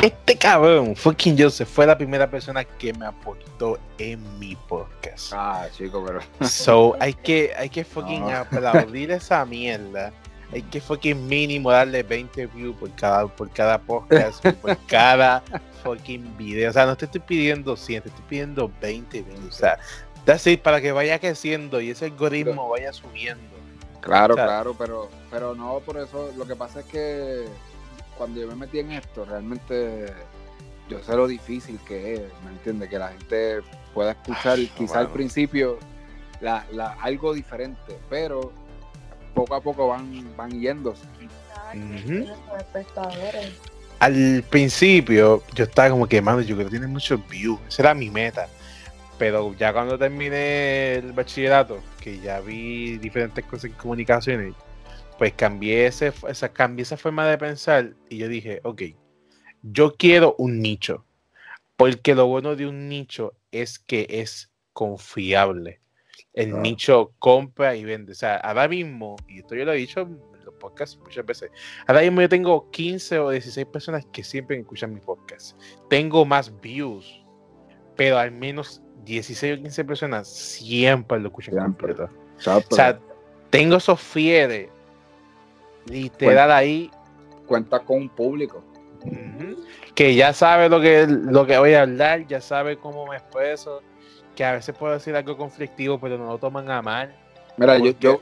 Este 0.00 0.36
cabrón, 0.36 0.94
fucking 0.94 1.36
Joseph, 1.36 1.68
fue 1.68 1.86
la 1.86 1.98
primera 1.98 2.30
persona 2.30 2.62
que 2.64 2.92
me 2.92 3.06
aportó 3.06 3.80
en 3.98 4.38
mi 4.38 4.54
podcast. 4.54 5.32
Ah, 5.34 5.66
chico, 5.76 6.04
pero 6.06 6.20
So, 6.48 6.94
hay 7.00 7.14
que, 7.14 7.52
hay 7.58 7.68
que 7.68 7.84
fucking 7.84 8.20
No. 8.20 8.30
aplaudir 8.30 9.10
esa 9.10 9.44
mierda. 9.44 10.12
Hay 10.52 10.62
que 10.62 10.80
fucking 10.80 11.26
mínimo 11.26 11.72
darle 11.72 12.04
20 12.04 12.46
views 12.46 12.76
por 12.76 12.94
cada, 12.94 13.26
por 13.26 13.50
cada 13.50 13.78
podcast, 13.78 14.46
por 14.46 14.76
cada 14.86 15.42
fucking 15.86 16.36
video. 16.36 16.70
O 16.70 16.72
sea, 16.72 16.86
no 16.86 16.96
te 16.96 17.04
estoy 17.06 17.20
pidiendo 17.20 17.76
100, 17.76 18.02
te 18.02 18.08
estoy 18.08 18.24
pidiendo 18.28 18.70
20 18.80 19.22
views. 19.22 19.46
O 19.48 19.52
sea, 19.52 19.78
that's 20.24 20.46
it, 20.46 20.60
para 20.62 20.80
que 20.80 20.92
vaya 20.92 21.18
creciendo 21.18 21.80
y 21.80 21.90
ese 21.90 22.06
algoritmo 22.06 22.68
vaya 22.68 22.92
subiendo. 22.92 23.42
Claro, 24.00 24.34
O 24.34 24.36
sea- 24.36 24.46
claro, 24.46 24.74
pero, 24.78 25.08
pero 25.30 25.54
no, 25.54 25.80
por 25.80 25.98
eso 25.98 26.30
lo 26.36 26.46
que 26.46 26.54
pasa 26.56 26.80
es 26.80 26.86
que 26.86 27.44
cuando 28.16 28.40
yo 28.40 28.46
me 28.48 28.54
metí 28.54 28.78
en 28.78 28.92
esto, 28.92 29.24
realmente 29.24 30.06
yo 30.88 31.02
sé 31.02 31.14
lo 31.16 31.26
difícil 31.26 31.78
que 31.86 32.14
es, 32.14 32.20
¿me 32.44 32.50
entiendes? 32.52 32.88
Que 32.88 32.98
la 32.98 33.08
gente 33.08 33.60
pueda 33.92 34.12
escuchar 34.12 34.58
Ay, 34.58 34.70
quizá 34.76 35.00
al 35.00 35.08
principio 35.10 35.78
la, 36.40 36.64
la- 36.72 36.96
algo 37.00 37.34
diferente, 37.34 37.98
pero 38.08 38.52
poco 39.34 39.54
a 39.54 39.60
poco 39.60 39.88
van, 39.88 40.36
van 40.36 40.50
yéndose. 40.60 41.02
Exacto, 41.20 41.78
Ujú. 41.78 42.26
Al 43.98 44.44
principio, 44.50 45.42
yo 45.54 45.64
estaba 45.64 45.90
como 45.90 46.06
que, 46.06 46.20
mano, 46.20 46.40
yo 46.42 46.54
creo 46.54 46.66
que 46.68 46.72
tiene 46.72 46.86
muchos 46.86 47.26
views. 47.28 47.58
Esa 47.68 47.82
era 47.82 47.94
mi 47.94 48.10
meta. 48.10 48.48
Pero 49.18 49.54
ya 49.54 49.72
cuando 49.72 49.98
terminé 49.98 50.96
el 50.96 51.12
bachillerato, 51.12 51.82
que 52.00 52.20
ya 52.20 52.40
vi 52.40 52.98
diferentes 52.98 53.42
cosas 53.46 53.64
en 53.66 53.72
comunicaciones, 53.72 54.54
pues 55.16 55.32
cambié, 55.32 55.86
ese, 55.86 56.12
esa, 56.28 56.52
cambié 56.52 56.82
esa 56.82 56.98
forma 56.98 57.26
de 57.26 57.38
pensar 57.38 57.94
y 58.10 58.18
yo 58.18 58.28
dije, 58.28 58.60
ok, 58.64 58.82
yo 59.62 59.94
quiero 59.96 60.34
un 60.38 60.60
nicho. 60.60 61.06
Porque 61.78 62.14
lo 62.14 62.26
bueno 62.26 62.56
de 62.56 62.66
un 62.66 62.88
nicho 62.88 63.34
es 63.50 63.78
que 63.78 64.06
es 64.10 64.50
confiable. 64.74 65.80
El 66.34 66.48
Claro. 66.48 66.62
nicho 66.62 67.12
compra 67.18 67.76
y 67.76 67.84
vende. 67.84 68.12
O 68.12 68.14
sea, 68.14 68.36
ahora 68.36 68.68
mismo, 68.68 69.16
y 69.26 69.38
esto 69.38 69.54
yo 69.54 69.64
lo 69.64 69.72
he 69.72 69.76
dicho 69.76 70.06
podcasts 70.66 70.98
muchas 70.98 71.24
veces, 71.24 71.50
ahora 71.86 72.02
mismo 72.02 72.20
yo 72.20 72.28
tengo 72.28 72.70
15 72.70 73.18
o 73.18 73.30
16 73.30 73.66
personas 73.66 74.06
que 74.12 74.24
siempre 74.24 74.58
escuchan 74.58 74.92
mi 74.92 75.00
podcast. 75.00 75.58
Tengo 75.88 76.24
más 76.24 76.52
views, 76.60 77.24
pero 77.96 78.18
al 78.18 78.32
menos 78.32 78.82
16 79.04 79.58
o 79.58 79.62
15 79.62 79.84
personas 79.84 80.28
siempre 80.28 81.20
lo 81.20 81.28
escuchan 81.28 81.54
Siempre. 81.54 81.94
O 81.94 82.74
sea, 82.74 82.98
tengo 83.50 83.76
esos 83.76 84.00
fieles 84.00 84.68
literal 85.86 86.50
ahí 86.50 86.90
cuenta 87.46 87.78
con 87.80 87.98
un 87.98 88.08
público. 88.08 88.62
que 89.94 90.14
ya 90.14 90.32
sabe 90.32 90.68
lo 90.68 90.80
que, 90.80 91.06
lo 91.06 91.46
que 91.46 91.56
voy 91.58 91.74
a 91.74 91.82
hablar, 91.82 92.26
ya 92.26 92.40
sabe 92.40 92.76
cómo 92.76 93.06
me 93.06 93.16
expreso, 93.16 93.82
que 94.34 94.44
a 94.44 94.52
veces 94.52 94.74
puedo 94.76 94.92
decir 94.92 95.14
algo 95.14 95.36
conflictivo, 95.36 95.98
pero 95.98 96.18
no 96.18 96.26
lo 96.26 96.38
toman 96.38 96.68
a 96.70 96.82
mal. 96.82 97.14
Mira, 97.56 97.78
yo, 97.78 97.92
yo, 98.00 98.20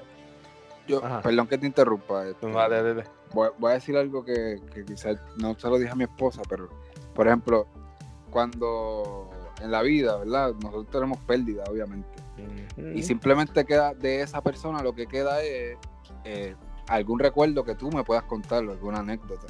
yo 0.87 1.05
Ajá. 1.05 1.23
perdón 1.23 1.47
que 1.47 1.59
te 1.59 1.67
interrumpa. 1.67 2.27
este, 2.27 2.47
No, 2.47 2.59
dale, 2.59 2.83
dale. 2.83 3.05
voy, 3.33 3.49
voy 3.59 3.71
a 3.73 3.75
decir 3.75 3.97
algo 3.97 4.25
que, 4.25 4.61
que 4.73 4.85
quizás 4.85 5.17
no 5.37 5.59
se 5.59 5.69
lo 5.69 5.79
dije 5.79 5.91
a 5.93 5.97
mi 5.97 6.05
esposa, 6.05 6.43
pero 6.49 6.69
por 7.15 7.27
ejemplo, 7.27 7.67
cuando 8.31 9.31
en 9.61 9.71
la 9.71 9.83
vida, 9.83 10.17
¿verdad? 10.19 10.53
Nosotros 10.55 10.89
tenemos 10.91 11.19
pérdida, 11.19 11.65
obviamente. 11.71 12.09
Y 12.95 13.03
simplemente 13.05 13.65
queda 13.65 13.95
de 13.95 14.21
esa 14.23 14.43
persona, 14.43 14.83
lo 14.83 14.95
que 14.95 15.07
queda 15.07 15.41
es 15.43 15.79
eh, 16.25 16.57
algún 16.89 17.21
recuerdo 17.21 17.65
que 17.65 17.75
tú 17.77 17.91
me 17.91 18.03
puedas 18.03 18.25
contar, 18.25 18.59
alguna 18.65 18.99
anécdota. 18.99 19.47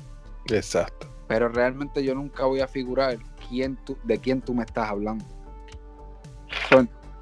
Exacto. 0.51 1.09
Pero 1.27 1.48
realmente 1.48 2.05
yo 2.05 2.15
nunca 2.15 2.44
voy 2.44 2.61
a 2.61 2.69
figurar 2.69 3.16
quién 3.48 3.77
tú, 3.85 3.97
de 4.05 4.19
quién 4.19 4.43
tú 4.43 4.52
me 4.55 4.65
estás 4.65 4.90
hablando. 4.90 5.24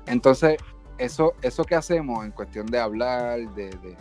Entonces, 0.06 0.56
eso, 0.98 1.35
eso 1.43 1.64
que 1.64 1.74
hacemos 1.74 2.24
en 2.24 2.31
cuestión 2.32 2.66
de 2.66 2.78
hablar, 2.78 3.39
de, 3.55 3.70
de- 3.70 3.97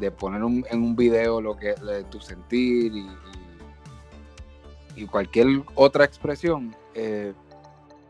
de 0.00 0.10
poner 0.10 0.42
un- 0.44 0.64
en 0.70 0.82
un 0.82 0.94
video 0.94 1.40
lo 1.40 1.56
que 1.56 1.74
de 1.74 2.04
tu 2.04 2.20
sentir 2.20 2.92
y, 2.94 3.08
y- 4.96 5.02
y 5.02 5.06
cualquier 5.06 5.46
otra 5.74 6.04
expresión, 6.04 6.74
eh, 6.94 7.32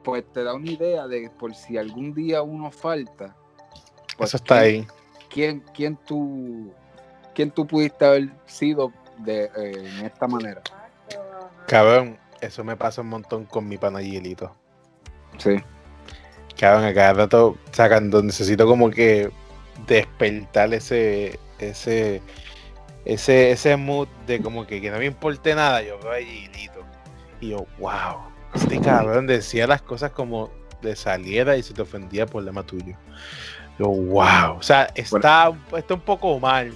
pues 0.03 0.25
te 0.33 0.43
da 0.45 0.55
una 0.55 0.71
idea 0.71 1.07
de 1.09 1.31
por 1.31 1.55
si 1.55 1.77
algún 1.79 2.15
día 2.15 2.43
uno 2.43 2.71
falta. 2.71 3.35
pues, 4.17 4.31
Eso 4.31 4.37
está 4.39 4.61
quién- 4.61 4.65
ahí. 4.65 4.87
¿Quién, 5.29 5.63
quién, 5.75 5.97
tú, 5.97 6.73
quién 7.35 7.51
tú 7.51 7.67
pudiste 7.67 8.05
haber 8.07 8.31
sido 8.47 8.93
de, 9.19 9.45
eh, 9.45 9.91
en 9.99 10.07
esta 10.07 10.27
manera? 10.27 10.63
Cabrón, 11.67 12.17
eso 12.41 12.65
me 12.65 12.77
pasa 12.77 13.01
un 13.03 13.09
montón 13.09 13.45
con 13.45 13.67
mi 13.69 13.77
pana 13.77 14.01
Hielito. 14.01 14.55
Sí. 15.39 15.57
Cabrón, 16.59 16.85
a 16.85 16.95
cada 16.95 17.13
rato 17.13 17.57
sacando, 17.73 18.23
necesito 18.23 18.67
como 18.67 18.91
que 18.91 19.31
despertar 19.87 20.73
ese, 20.73 21.39
ese, 21.59 22.23
ese, 23.05 23.51
ese 23.51 23.77
mood 23.77 24.09
de 24.27 24.41
como 24.41 24.67
que, 24.67 24.81
que 24.81 24.91
no 24.91 24.99
me 24.99 25.07
importe 25.07 25.55
nada, 25.55 25.83
yo 25.83 25.99
veo 26.01 26.13
a 26.13 26.21
Hielito. 26.21 26.85
Y 27.41 27.51
yo, 27.51 27.67
wow, 27.79 28.17
este 28.55 28.81
cabrón 28.81 29.27
decía 29.27 29.67
las 29.67 29.83
cosas 29.83 30.13
como 30.13 30.51
de 30.81 30.97
saliera 30.97 31.57
y 31.57 31.63
se 31.63 31.75
te 31.75 31.83
ofendía 31.83 32.25
por 32.25 32.35
problema 32.35 32.63
tuyo. 32.63 32.97
Yo, 33.79 33.89
wow, 33.89 34.57
o 34.59 34.63
sea, 34.63 34.89
está, 34.95 35.53
está 35.77 35.95
un 35.95 36.01
poco 36.01 36.39
mal, 36.41 36.73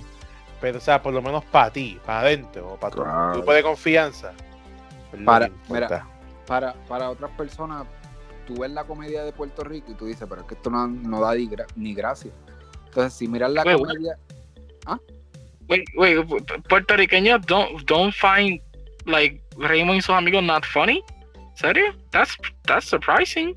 pero 0.61 0.77
o 0.79 0.81
sea, 0.81 1.03
por 1.03 1.15
lo 1.15 1.23
menos 1.23 1.43
para 1.47 1.71
ti, 1.71 1.99
para 2.05 2.21
adentro, 2.21 2.75
o 2.75 2.77
para 2.77 2.95
tu 2.95 3.03
grupo 3.33 3.53
de 3.53 3.63
confianza. 3.63 4.33
Para- 5.25 5.47
importa. 5.47 6.07
Para, 6.47 6.75
para 6.89 7.11
otras 7.11 7.31
personas, 7.31 7.87
tú 8.55 8.61
ves 8.61 8.71
la 8.71 8.85
comedia 8.85 9.25
de 9.25 9.33
Puerto 9.33 9.63
Rico 9.65 9.93
y 9.93 9.95
tú 9.95 10.07
dices, 10.07 10.27
pero 10.29 10.41
es 10.43 10.47
que 10.47 10.55
esto 10.55 10.71
no, 10.71 10.87
no 10.87 11.21
da 11.21 11.35
ni, 11.35 11.49
gra- 11.49 11.67
ni 11.77 11.95
gracia. 11.95 12.31
Entonces, 12.87 13.13
si 13.15 13.29
miras 13.29 13.51
la 13.51 13.63
Wait, 13.63 13.79
comedia, 13.79 14.19
Wait, 15.69 15.85
wait, 15.97 16.19
pu- 16.27 16.63
puertorriqueños 16.69 17.47
don't 17.47 17.85
don't 17.87 18.13
find 18.13 18.61
like 19.07 19.41
Raymond 19.57 19.99
y 19.99 20.03
sus 20.03 20.17
amigos 20.17 20.43
not 20.43 20.65
funny? 20.65 21.01
¿Serio? 21.55 21.95
That's 22.11 22.37
that's 22.67 22.87
surprising. 22.89 23.57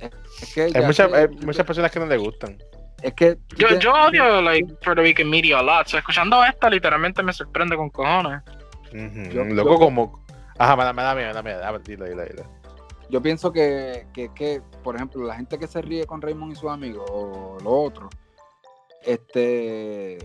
Es 0.00 0.52
que 0.54 0.62
Hay, 0.62 0.92
sé, 0.92 1.02
hay 1.04 1.28
muchas 1.46 1.64
personas 1.64 1.92
que 1.92 2.00
no 2.00 2.06
le 2.06 2.16
gustan. 2.16 2.58
Es 3.00 3.14
que 3.14 3.38
Yo, 3.56 3.68
te- 3.68 3.78
yo 3.78 3.92
odio 3.92 4.42
like 4.42 4.74
Puerto 4.82 5.02
Rican 5.02 5.30
media 5.30 5.60
a 5.60 5.62
lot. 5.62 5.86
So, 5.86 5.98
escuchando 5.98 6.42
esta 6.44 6.68
literalmente 6.68 7.22
me 7.22 7.32
sorprende 7.32 7.76
con 7.76 7.88
cojones. 7.90 8.42
Ujú, 8.92 9.30
Yo- 9.30 9.44
Loco 9.44 9.70
yo- 9.74 9.78
como... 9.78 10.24
Ajá, 10.58 10.74
me 10.76 10.84
da, 10.84 10.92
me 10.92 11.02
da 11.02 11.14
miedo, 11.14 11.28
me 11.28 11.34
da 11.34 11.42
miedo. 11.42 11.64
A 11.64 11.70
ver, 11.72 11.82
dilo, 11.82 12.04
dilo, 12.06 12.24
dilo. 12.24 12.44
Yo 13.12 13.20
pienso 13.22 13.52
que, 13.52 14.06
que, 14.14 14.30
que, 14.34 14.62
por 14.82 14.96
ejemplo, 14.96 15.22
la 15.26 15.36
gente 15.36 15.58
que 15.58 15.66
se 15.68 15.82
ríe 15.82 16.06
con 16.06 16.22
Raymond 16.22 16.52
y 16.52 16.56
sus 16.56 16.70
amigos 16.70 17.04
o 17.12 17.58
lo 17.62 17.70
otro, 17.70 18.08
este 19.04 20.16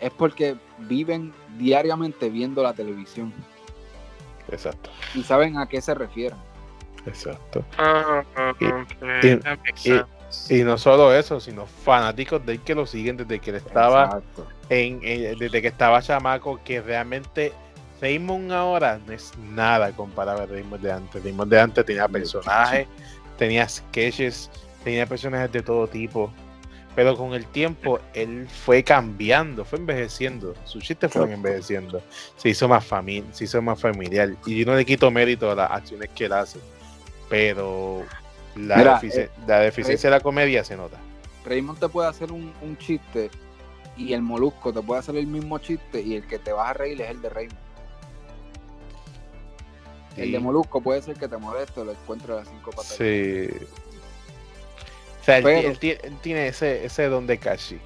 es 0.00 0.10
porque 0.18 0.56
viven 0.80 1.32
diariamente 1.56 2.28
viendo 2.28 2.62
la 2.62 2.72
televisión 2.74 3.32
Exacto, 4.50 4.90
y 5.14 5.22
saben 5.22 5.56
a 5.56 5.68
qué 5.68 5.80
se 5.80 5.94
refieren. 5.94 6.38
exacto. 7.06 7.64
Ah, 7.78 8.24
Y- 8.58 8.66
okay, 8.66 10.02
y- 10.50 10.64
no 10.64 10.76
solo 10.78 11.14
eso, 11.14 11.38
sino 11.38 11.66
fanáticos 11.66 12.44
de 12.44 12.54
él 12.54 12.60
que 12.62 12.74
lo 12.74 12.86
siguen 12.86 13.16
desde 13.16 13.38
que 13.38 13.50
él 13.50 13.56
estaba 13.56 14.20
en, 14.68 14.98
en- 15.04 15.38
desde 15.38 15.62
que 15.62 15.68
estaba 15.68 16.02
chamaco, 16.02 16.58
que 16.64 16.80
realmente 16.80 17.52
Raymond 18.02 18.50
ahora 18.52 18.98
no 19.06 19.12
es 19.12 19.32
nada 19.38 19.92
comparado 19.92 20.42
a 20.42 20.46
Raymond 20.46 20.82
de 20.82 20.92
antes. 20.92 21.22
Raymond 21.22 21.50
de 21.52 21.60
antes 21.60 21.86
tenía 21.86 22.08
personajes, 22.08 22.88
tenía 23.38 23.68
sketches, 23.68 24.50
tenía 24.82 25.06
personajes 25.06 25.52
de 25.52 25.62
todo 25.62 25.86
tipo. 25.86 26.30
Pero 26.94 27.16
con 27.16 27.32
el 27.32 27.46
tiempo 27.46 28.00
él 28.12 28.46
fue 28.48 28.82
cambiando, 28.82 29.64
fue 29.64 29.78
envejeciendo. 29.78 30.54
Sus 30.64 30.82
chistes 30.84 31.10
fueron 31.10 31.32
envejeciendo. 31.32 32.02
Se 32.36 32.50
hizo 32.50 32.68
más 32.68 32.84
famili 32.84 33.24
se 33.32 33.44
hizo 33.44 33.62
más 33.62 33.80
familiar. 33.80 34.34
Y 34.44 34.58
yo 34.58 34.66
no 34.66 34.76
le 34.76 34.84
quito 34.84 35.10
mérito 35.10 35.50
a 35.50 35.54
las 35.54 35.70
acciones 35.70 36.10
que 36.10 36.26
él 36.26 36.32
hace. 36.34 36.58
Pero 37.30 38.02
la, 38.56 38.76
Mira, 38.76 39.00
defici- 39.00 39.20
eh, 39.20 39.30
la 39.46 39.60
deficiencia 39.60 40.10
de 40.10 40.16
la 40.16 40.20
comedia 40.20 40.64
se 40.64 40.76
nota. 40.76 40.98
Raymond 41.46 41.78
te 41.78 41.88
puede 41.88 42.08
hacer 42.08 42.30
un, 42.30 42.52
un 42.60 42.76
chiste 42.76 43.30
y 43.96 44.12
el 44.12 44.20
molusco 44.22 44.72
te 44.72 44.82
puede 44.82 45.00
hacer 45.00 45.16
el 45.16 45.26
mismo 45.26 45.58
chiste 45.60 46.00
y 46.02 46.16
el 46.16 46.26
que 46.26 46.38
te 46.38 46.52
vas 46.52 46.70
a 46.70 46.72
reír 46.74 47.00
es 47.00 47.10
el 47.10 47.22
de 47.22 47.28
Raymond. 47.30 47.58
El 50.16 50.32
de 50.32 50.38
molusco 50.40 50.80
puede 50.82 51.00
ser 51.02 51.16
que 51.16 51.26
te 51.28 51.36
moleste 51.38 51.80
o 51.80 51.84
lo 51.84 51.92
encuentre 51.92 52.32
a 52.32 52.36
las 52.36 52.48
cinco 52.48 52.70
patas. 52.70 52.88
Sí. 52.96 53.48
O 55.20 55.24
sea, 55.24 55.38
él, 55.38 55.44
Pero- 55.44 55.68
él 55.68 55.78
tie- 55.80 56.00
él 56.02 56.18
tiene 56.20 56.48
ese, 56.48 56.84
ese 56.84 57.04
don 57.08 57.26
de 57.26 57.38
Kashi. 57.38 57.78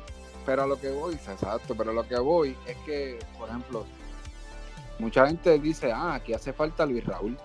Pero 0.44 0.62
a 0.62 0.66
lo 0.66 0.80
que 0.80 0.90
voy, 0.90 1.14
exacto, 1.14 1.74
pero 1.76 1.90
a 1.90 1.94
lo 1.94 2.06
que 2.06 2.18
voy 2.18 2.56
es 2.66 2.76
que, 2.86 3.18
por 3.38 3.48
ejemplo, 3.48 3.84
mucha 4.98 5.26
gente 5.26 5.58
dice, 5.58 5.92
ah, 5.92 6.14
aquí 6.14 6.32
hace 6.34 6.52
falta 6.52 6.86
Luis 6.86 7.04
Raúl. 7.04 7.36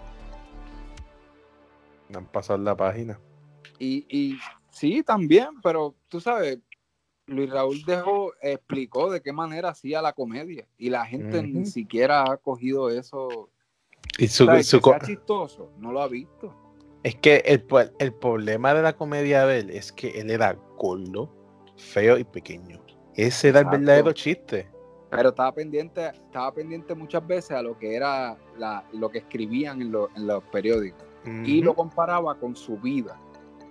Me 2.09 2.17
han 2.17 2.25
pasado 2.25 2.59
la 2.59 2.75
página. 2.75 3.19
Y, 3.79 4.05
y 4.09 4.37
sí, 4.69 5.01
también, 5.03 5.49
pero 5.63 5.95
tú 6.09 6.19
sabes, 6.21 6.59
Luis 7.25 7.49
Raúl 7.49 7.81
dejó, 7.85 8.33
explicó 8.41 9.09
de 9.11 9.21
qué 9.21 9.31
manera 9.31 9.69
hacía 9.69 10.01
la 10.01 10.13
comedia 10.13 10.67
y 10.77 10.89
la 10.89 11.05
gente 11.05 11.41
ni 11.43 11.65
siquiera 11.65 12.23
ha 12.23 12.37
cogido 12.37 12.89
eso. 12.89 13.49
Y 14.17 14.27
su, 14.27 14.45
su 14.63 14.81
que 14.81 14.91
chistoso, 15.05 15.71
no 15.77 15.91
lo 15.91 16.01
ha 16.01 16.07
visto. 16.07 16.53
es 17.03 17.15
que 17.15 17.37
el, 17.45 17.65
el 17.99 18.13
problema 18.13 18.73
de 18.73 18.81
la 18.81 18.93
comedia 18.93 19.45
de 19.45 19.59
él 19.59 19.69
es 19.71 19.91
que 19.91 20.09
él 20.19 20.29
era 20.29 20.53
gordo, 20.77 21.29
feo 21.77 22.17
y 22.17 22.23
pequeño. 22.23 22.83
Ese 23.15 23.49
era 23.49 23.59
el 23.61 23.65
verdadero 23.65 24.11
chiste. 24.13 24.69
Pero 25.09 25.29
estaba 25.29 25.51
pendiente, 25.53 26.07
estaba 26.07 26.53
pendiente 26.53 26.95
muchas 26.95 27.25
veces 27.27 27.51
a 27.51 27.61
lo 27.61 27.77
que 27.77 27.95
era 27.95 28.37
la, 28.57 28.83
lo 28.93 29.09
que 29.09 29.17
escribían 29.19 29.81
en, 29.81 29.91
lo- 29.91 30.09
en 30.15 30.27
los 30.27 30.43
periódicos. 30.45 31.03
Y 31.45 31.61
lo 31.61 31.75
comparaba 31.75 32.33
con 32.35 32.55
su 32.55 32.77
vida. 32.77 33.19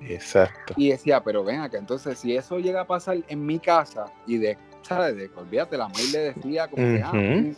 Exacto. 0.03 0.75
Y 0.77 0.91
decía, 0.91 1.23
pero 1.23 1.43
ven 1.45 1.61
acá, 1.61 1.79
entonces 1.79 2.19
si 2.19 2.37
eso 2.37 2.59
llega 2.59 2.83
a 2.83 2.87
pasar 2.87 3.19
en 3.29 3.45
mi 3.45 3.59
casa 3.59 4.07
y 4.27 4.39
de, 4.39 4.57
¿sabes? 4.83 5.17
De, 5.17 5.31
olvídate, 5.37 5.77
la 5.77 5.89
maíz 5.89 6.13
le 6.13 6.19
decía 6.33 6.69
como 6.69 6.83
que, 6.83 7.03
ah, 7.03 7.11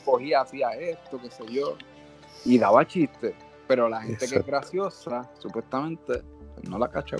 cogía, 0.05 0.40
hacía 0.40 0.70
esto, 0.73 1.20
qué 1.20 1.31
sé 1.31 1.44
yo, 1.53 1.77
y 2.44 2.59
daba 2.59 2.86
chistes. 2.86 3.35
Pero 3.69 3.89
la 3.89 4.02
gente 4.02 4.27
que 4.28 4.36
es 4.36 4.47
graciosa, 4.47 5.31
supuestamente, 5.39 6.23
pues, 6.55 6.69
no 6.69 6.78
la 6.78 6.89
cacha. 6.89 7.16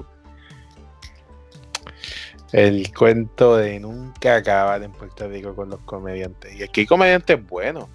El 2.53 2.93
cuento 2.93 3.57
de 3.57 3.81
nunca 3.81 4.37
acabar 4.37 4.83
en 4.83 4.93
Puerto 4.93 5.27
Rico 5.29 5.55
con 5.55 5.71
los 5.71 5.81
comediantes. 5.81 6.55
Y 6.55 6.63
aquí 6.63 6.83
hay 6.83 6.87
comediantes 6.87 7.47
buenos. 7.47 7.89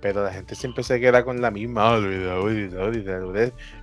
Pero 0.00 0.24
la 0.24 0.32
gente 0.32 0.54
siempre 0.54 0.82
se 0.82 0.98
queda 0.98 1.22
con 1.22 1.42
la 1.42 1.50
misma. 1.50 1.94
"Ah, 1.94 1.98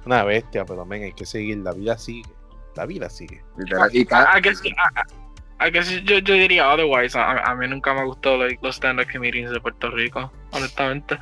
una 0.06 0.24
bestia, 0.24 0.66
pero 0.66 0.84
men, 0.84 1.04
hay 1.04 1.14
que 1.14 1.28
seguir. 1.28 1.58
La 1.60 1.74
vida 1.74 1.96
sigue. 2.00 2.32
La 2.76 2.88
vida 2.88 3.08
sigue. 3.10 3.44
Y 3.92 4.04
cada- 4.06 4.40
I 4.40 4.42
guess, 4.42 4.62
I, 5.60 5.72
guess 5.72 5.90
yo, 6.04 6.20
yo 6.20 6.36
diría 6.36 6.70
otherwise. 6.70 7.18
A, 7.18 7.40
a 7.40 7.56
mí 7.56 7.68
nunca 7.68 7.94
me 7.94 8.04
gustó 8.06 8.38
like, 8.38 8.60
los 8.62 8.76
stand-up 8.76 9.08
comedians 9.12 9.52
de 9.52 9.60
Puerto 9.60 9.90
Rico, 9.90 10.32
honestamente. 10.52 11.18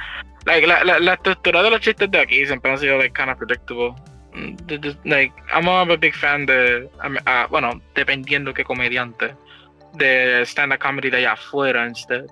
Like, 0.46 0.68
la, 0.68 0.84
la, 0.84 1.00
la 1.00 1.14
estructura 1.14 1.64
de 1.64 1.72
los 1.72 1.80
chistes 1.80 2.12
de 2.12 2.20
aquí 2.20 2.46
siempre 2.46 2.72
han 2.72 2.78
sido 2.78 2.98
like, 2.98 3.14
kind 3.14 3.32
of 3.32 3.38
predictable. 3.38 3.96
Mm, 4.34 4.58
Like, 5.06 5.34
I'm 5.54 5.68
a 5.68 5.96
big 5.96 6.14
fan 6.14 6.46
de, 6.46 6.90
bueno, 7.50 7.82
dependiendo 7.96 8.54
qué 8.54 8.64
comediante, 8.64 9.34
de 9.94 10.42
stand-up 10.46 10.80
comedy 10.80 11.10
de 11.10 11.26
afuera 11.26 11.88
instead. 11.88 12.26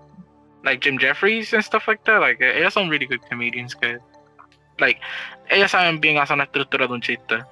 Like 0.63 0.81
Jim 0.81 0.97
Jeffries 0.97 1.53
and 1.53 1.63
stuff 1.63 1.88
like 1.88 2.03
that. 2.05 2.19
Like, 2.21 2.41
ellos 2.41 2.73
son 2.73 2.89
really 2.89 3.05
good 3.05 3.21
comedians 3.30 3.75
que, 3.75 3.97
like, 4.80 4.99
ellos 5.49 5.71
saben 5.71 5.99
bien 5.99 6.17
hacer 6.17 6.35
una 6.35 6.45
estructura 6.45 6.88
de 6.88 6.93
un 6.93 7.01
chiste. 7.01 7.43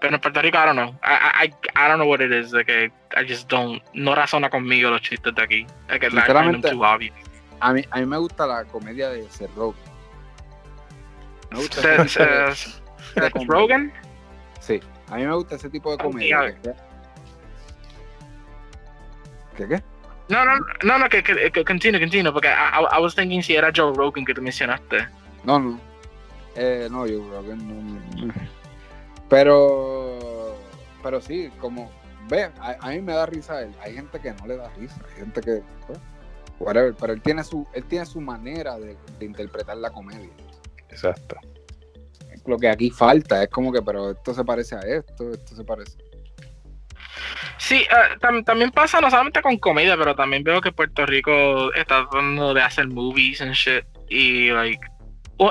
Pero 0.00 0.14
en 0.14 0.20
Puerto 0.20 0.42
Rico, 0.42 0.58
I 0.58 0.66
don't 0.66 0.76
know. 0.76 0.94
I, 1.02 1.46
I, 1.46 1.52
I 1.74 1.88
don't 1.88 1.98
know 1.98 2.08
what 2.08 2.20
it 2.20 2.30
is. 2.32 2.52
Que 2.52 2.90
I 3.16 3.24
just 3.26 3.48
don't. 3.48 3.82
No 3.94 4.14
razona 4.14 4.50
conmigo 4.50 4.90
los 4.90 5.00
chistes 5.00 5.34
de 5.34 5.42
aquí. 5.42 5.66
Like, 5.88 6.10
Sinceramente, 6.10 6.70
too 6.70 6.82
obvious. 6.84 7.14
a, 7.60 7.72
mí, 7.72 7.82
a 7.90 7.98
mí 8.00 8.06
me 8.06 8.18
gusta 8.18 8.46
la 8.46 8.64
comedia 8.64 9.08
de 9.10 9.28
Seth 9.30 9.54
Rogen. 9.56 9.82
Me 11.50 11.58
gusta 11.58 11.80
Seth- 11.80 12.08
Seth- 12.08 12.80
Seth. 13.14 13.46
Rogen? 13.46 13.92
Sí, 14.60 14.80
a 15.10 15.16
mí 15.16 15.24
me 15.26 15.34
gusta 15.34 15.54
ese 15.56 15.70
tipo 15.70 15.90
de 15.90 15.96
Oh, 16.04 16.10
comedia. 16.10 16.54
que 16.62 16.72
¿Qué 19.56 19.68
qué? 19.68 19.82
No, 20.28 20.44
no, 20.44 20.58
no, 20.82 20.98
no, 20.98 21.08
que, 21.08 21.22
que, 21.22 21.50
que 21.50 21.64
continue, 21.64 21.98
continue. 22.00 22.32
Porque 22.32 22.48
I, 22.48 22.50
I, 22.50 22.98
I 22.98 23.00
was 23.00 23.14
thinking 23.14 23.42
si 23.42 23.54
era 23.56 23.70
Joe 23.74 23.94
Rogan 23.94 24.24
que 24.24 24.34
tú 24.34 24.42
mencionaste. 24.42 25.06
No, 25.44 25.58
no. 25.58 25.80
Eh, 26.56 26.88
no, 26.90 27.04
creo 27.04 27.42
que 27.42 27.54
no. 27.56 28.32
Pero, 29.28 30.56
pero 31.02 31.20
sí, 31.20 31.50
como, 31.60 31.90
ve, 32.28 32.44
a, 32.60 32.76
a 32.80 32.90
mí 32.90 33.00
me 33.00 33.12
da 33.12 33.26
risa 33.26 33.62
él. 33.62 33.72
Hay 33.82 33.94
gente 33.94 34.20
que 34.20 34.32
no 34.32 34.46
le 34.46 34.56
da 34.56 34.68
risa, 34.70 35.00
hay 35.08 35.20
gente 35.20 35.40
que, 35.40 35.62
pues, 35.86 35.98
whatever, 36.58 36.94
pero 36.94 37.12
él 37.12 37.20
tiene 37.22 37.42
su, 37.44 37.66
él 37.74 37.84
tiene 37.84 38.06
su 38.06 38.20
manera 38.20 38.78
de, 38.78 38.96
de 39.18 39.26
interpretar 39.26 39.76
la 39.76 39.90
comedia. 39.90 40.30
Exacto. 40.88 41.36
Lo 42.46 42.56
que 42.58 42.68
aquí 42.68 42.90
falta 42.90 43.42
es 43.42 43.48
como 43.48 43.72
que, 43.72 43.82
pero 43.82 44.12
esto 44.12 44.32
se 44.32 44.44
parece 44.44 44.76
a 44.76 44.80
esto, 44.80 45.32
esto 45.32 45.56
se 45.56 45.64
parece. 45.64 45.98
Sí, 47.58 47.84
tam- 48.20 48.44
también 48.44 48.70
pasa 48.70 49.00
no 49.00 49.10
solamente 49.10 49.42
con 49.42 49.58
comedia, 49.58 49.96
pero 49.96 50.14
también 50.14 50.44
veo 50.44 50.60
que 50.60 50.70
Puerto 50.70 51.04
Rico 51.04 51.72
está 51.74 52.08
tratando 52.08 52.54
de 52.54 52.62
hacer 52.62 52.86
movies 52.86 53.40
and 53.40 53.52
shit. 53.52 53.84
Y, 54.08 54.50
like, 54.50 54.80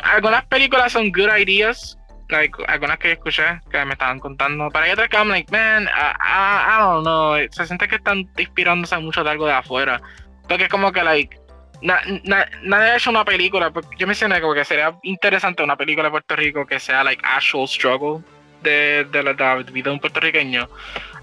algunas 0.03 0.45
películas 0.45 0.93
son 0.93 1.11
good 1.11 1.29
ideas. 1.37 1.97
Like, 2.29 2.57
algunas 2.67 2.97
que 2.97 3.11
escuché 3.13 3.43
que 3.69 3.85
me 3.85 3.93
estaban 3.93 4.19
contando. 4.19 4.69
Pero 4.71 4.85
hay 4.85 4.91
otras 4.91 5.09
que 5.09 5.17
I'm 5.17 5.29
like, 5.29 5.51
man, 5.51 5.83
I, 5.83 5.87
I, 6.19 6.75
I 6.75 6.79
don't 6.79 7.03
know. 7.03 7.35
Se 7.51 7.65
siente 7.67 7.87
que 7.87 7.95
están 7.97 8.29
inspirándose 8.37 8.97
mucho 8.97 9.23
de 9.23 9.29
algo 9.29 9.45
de 9.45 9.53
afuera. 9.53 10.01
Porque 10.47 10.63
es 10.65 10.69
como 10.69 10.91
que, 10.91 11.03
like, 11.03 11.37
na- 11.81 12.01
na- 12.23 12.49
nadie 12.63 12.91
ha 12.91 12.95
hecho 12.97 13.09
una 13.11 13.25
película. 13.25 13.71
porque 13.71 13.95
Yo 13.97 14.07
mencioné 14.07 14.41
como 14.41 14.53
que 14.53 14.65
sería 14.65 14.95
interesante 15.03 15.61
una 15.63 15.75
película 15.75 16.05
de 16.05 16.11
Puerto 16.11 16.35
Rico 16.35 16.65
que 16.65 16.79
sea, 16.79 17.03
like, 17.03 17.21
actual 17.23 17.67
struggle 17.67 18.23
de, 18.63 19.05
de 19.11 19.23
la, 19.23 19.33
de 19.33 19.71
vida 19.71 19.85
de 19.85 19.91
un 19.91 19.99
puertorriqueño 19.99 20.67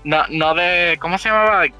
no, 0.04 0.24
no 0.28 0.54
de, 0.54 0.96
¿cómo 1.00 1.18
se 1.18 1.28
llamaba? 1.28 1.58
Like, 1.60 1.76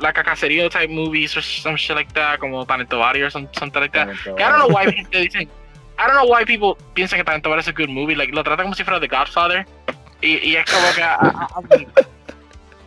la 0.00 0.12
cacacería 0.12 0.68
type 0.68 0.88
movies 0.88 1.36
or 1.36 1.42
some 1.42 1.76
shit 1.76 1.94
like 1.94 2.12
that, 2.14 2.38
como 2.38 2.64
Body 2.64 3.22
or 3.22 3.30
some, 3.30 3.48
something 3.52 3.80
like 3.80 3.92
that. 3.92 4.08
I 4.08 4.32
don't 4.34 4.56
know 4.58 4.68
why 4.68 4.90
gente 4.92 5.18
dicen, 5.18 5.48
I 5.98 6.06
don't 6.06 6.14
know 6.16 6.24
why 6.26 6.44
people 6.44 6.76
piensan 6.94 7.18
que 7.18 7.24
Body 7.48 7.60
es 7.60 7.68
a 7.68 7.72
good 7.72 7.88
movie, 7.88 8.14
like, 8.16 8.32
lo 8.32 8.42
trata 8.42 8.62
como 8.62 8.74
si 8.74 8.82
fuera 8.84 8.98
The 9.00 9.08
Godfather. 9.08 9.66
Y, 10.20 10.38
y 10.50 10.56
es 10.56 10.64
como 10.70 10.92
que, 10.94 11.00
I, 11.00 11.04
I- 11.04 11.46
I'm 11.56 11.68
like, 11.68 11.88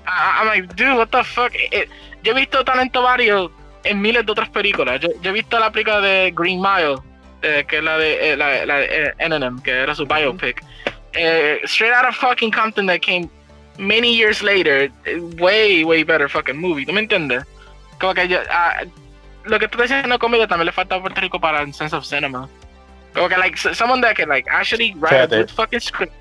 I- 0.08 0.40
I'm 0.40 0.48
like, 0.48 0.68
dude, 0.76 0.96
what 0.98 1.10
the 1.10 1.24
fuck? 1.24 1.54
Eh, 1.54 1.70
eh, 1.72 1.90
yo 2.24 2.32
he 2.32 2.36
visto 2.36 2.64
Talento 2.64 3.02
Varios 3.02 3.52
en 3.84 4.02
miles 4.02 4.26
de 4.26 4.32
otras 4.32 4.50
películas. 4.50 5.00
Yo, 5.02 5.10
yo 5.22 5.30
he 5.30 5.34
visto 5.34 5.60
la 5.60 5.72
película 5.72 6.02
de 6.02 6.32
Green 6.36 6.60
Mile, 6.62 6.96
eh, 7.42 7.66
que 7.68 7.78
es 7.78 7.84
la 7.84 7.98
de, 7.98 8.32
eh, 8.32 8.38
la, 8.38 8.66
la 8.66 8.78
de 8.78 8.86
eh, 9.08 9.14
Eminem, 9.20 9.60
que 9.62 9.72
era 9.72 9.94
su 9.94 10.06
biopic. 10.06 10.64
Eh, 11.14 11.60
straight 11.66 11.94
out 11.94 12.06
of 12.10 12.16
fucking 12.16 12.52
Compton 12.52 12.88
that 12.88 13.00
came 13.02 13.30
many 13.78 14.14
years 14.16 14.42
later, 14.42 14.90
way, 15.40 15.84
way 15.84 16.04
better 16.04 16.30
fucking 16.30 16.58
movie. 16.58 16.86
¿Tú 16.86 16.94
me 16.94 17.02
entiendes? 17.02 17.44
Como 18.00 18.14
que 18.14 18.28
yo, 18.28 18.40
ah, 18.50 18.84
lo 19.46 19.60
que 19.60 19.68
tú 19.68 19.78
estás 19.82 19.98
diciendo 19.98 20.18
comedia 20.20 20.48
también 20.48 20.66
le 20.68 20.72
falta 20.72 20.96
a 20.96 21.02
Puerto 21.02 21.22
Rico 21.22 21.40
para 21.40 21.62
el 21.62 21.74
sense 21.74 21.96
of 21.96 22.06
cinema. 22.06 22.50
Que, 23.16 23.38
like, 23.38 23.58
someone 23.74 24.02
that 24.02 24.16
can, 24.16 24.30
like, 24.30 24.48
actually 24.52 24.94
write 24.96 25.16
Fíjate. 25.16 25.36
a 25.36 25.40
good 25.40 25.50
fucking 25.50 25.80
script. 25.80 26.14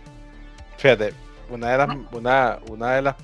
Fíjate, 0.79 1.13
una 1.51 1.71
de 1.73 1.79
las, 1.79 1.97
una, 2.13 2.59
una 2.71 2.95
de 2.95 3.03
las 3.03 3.17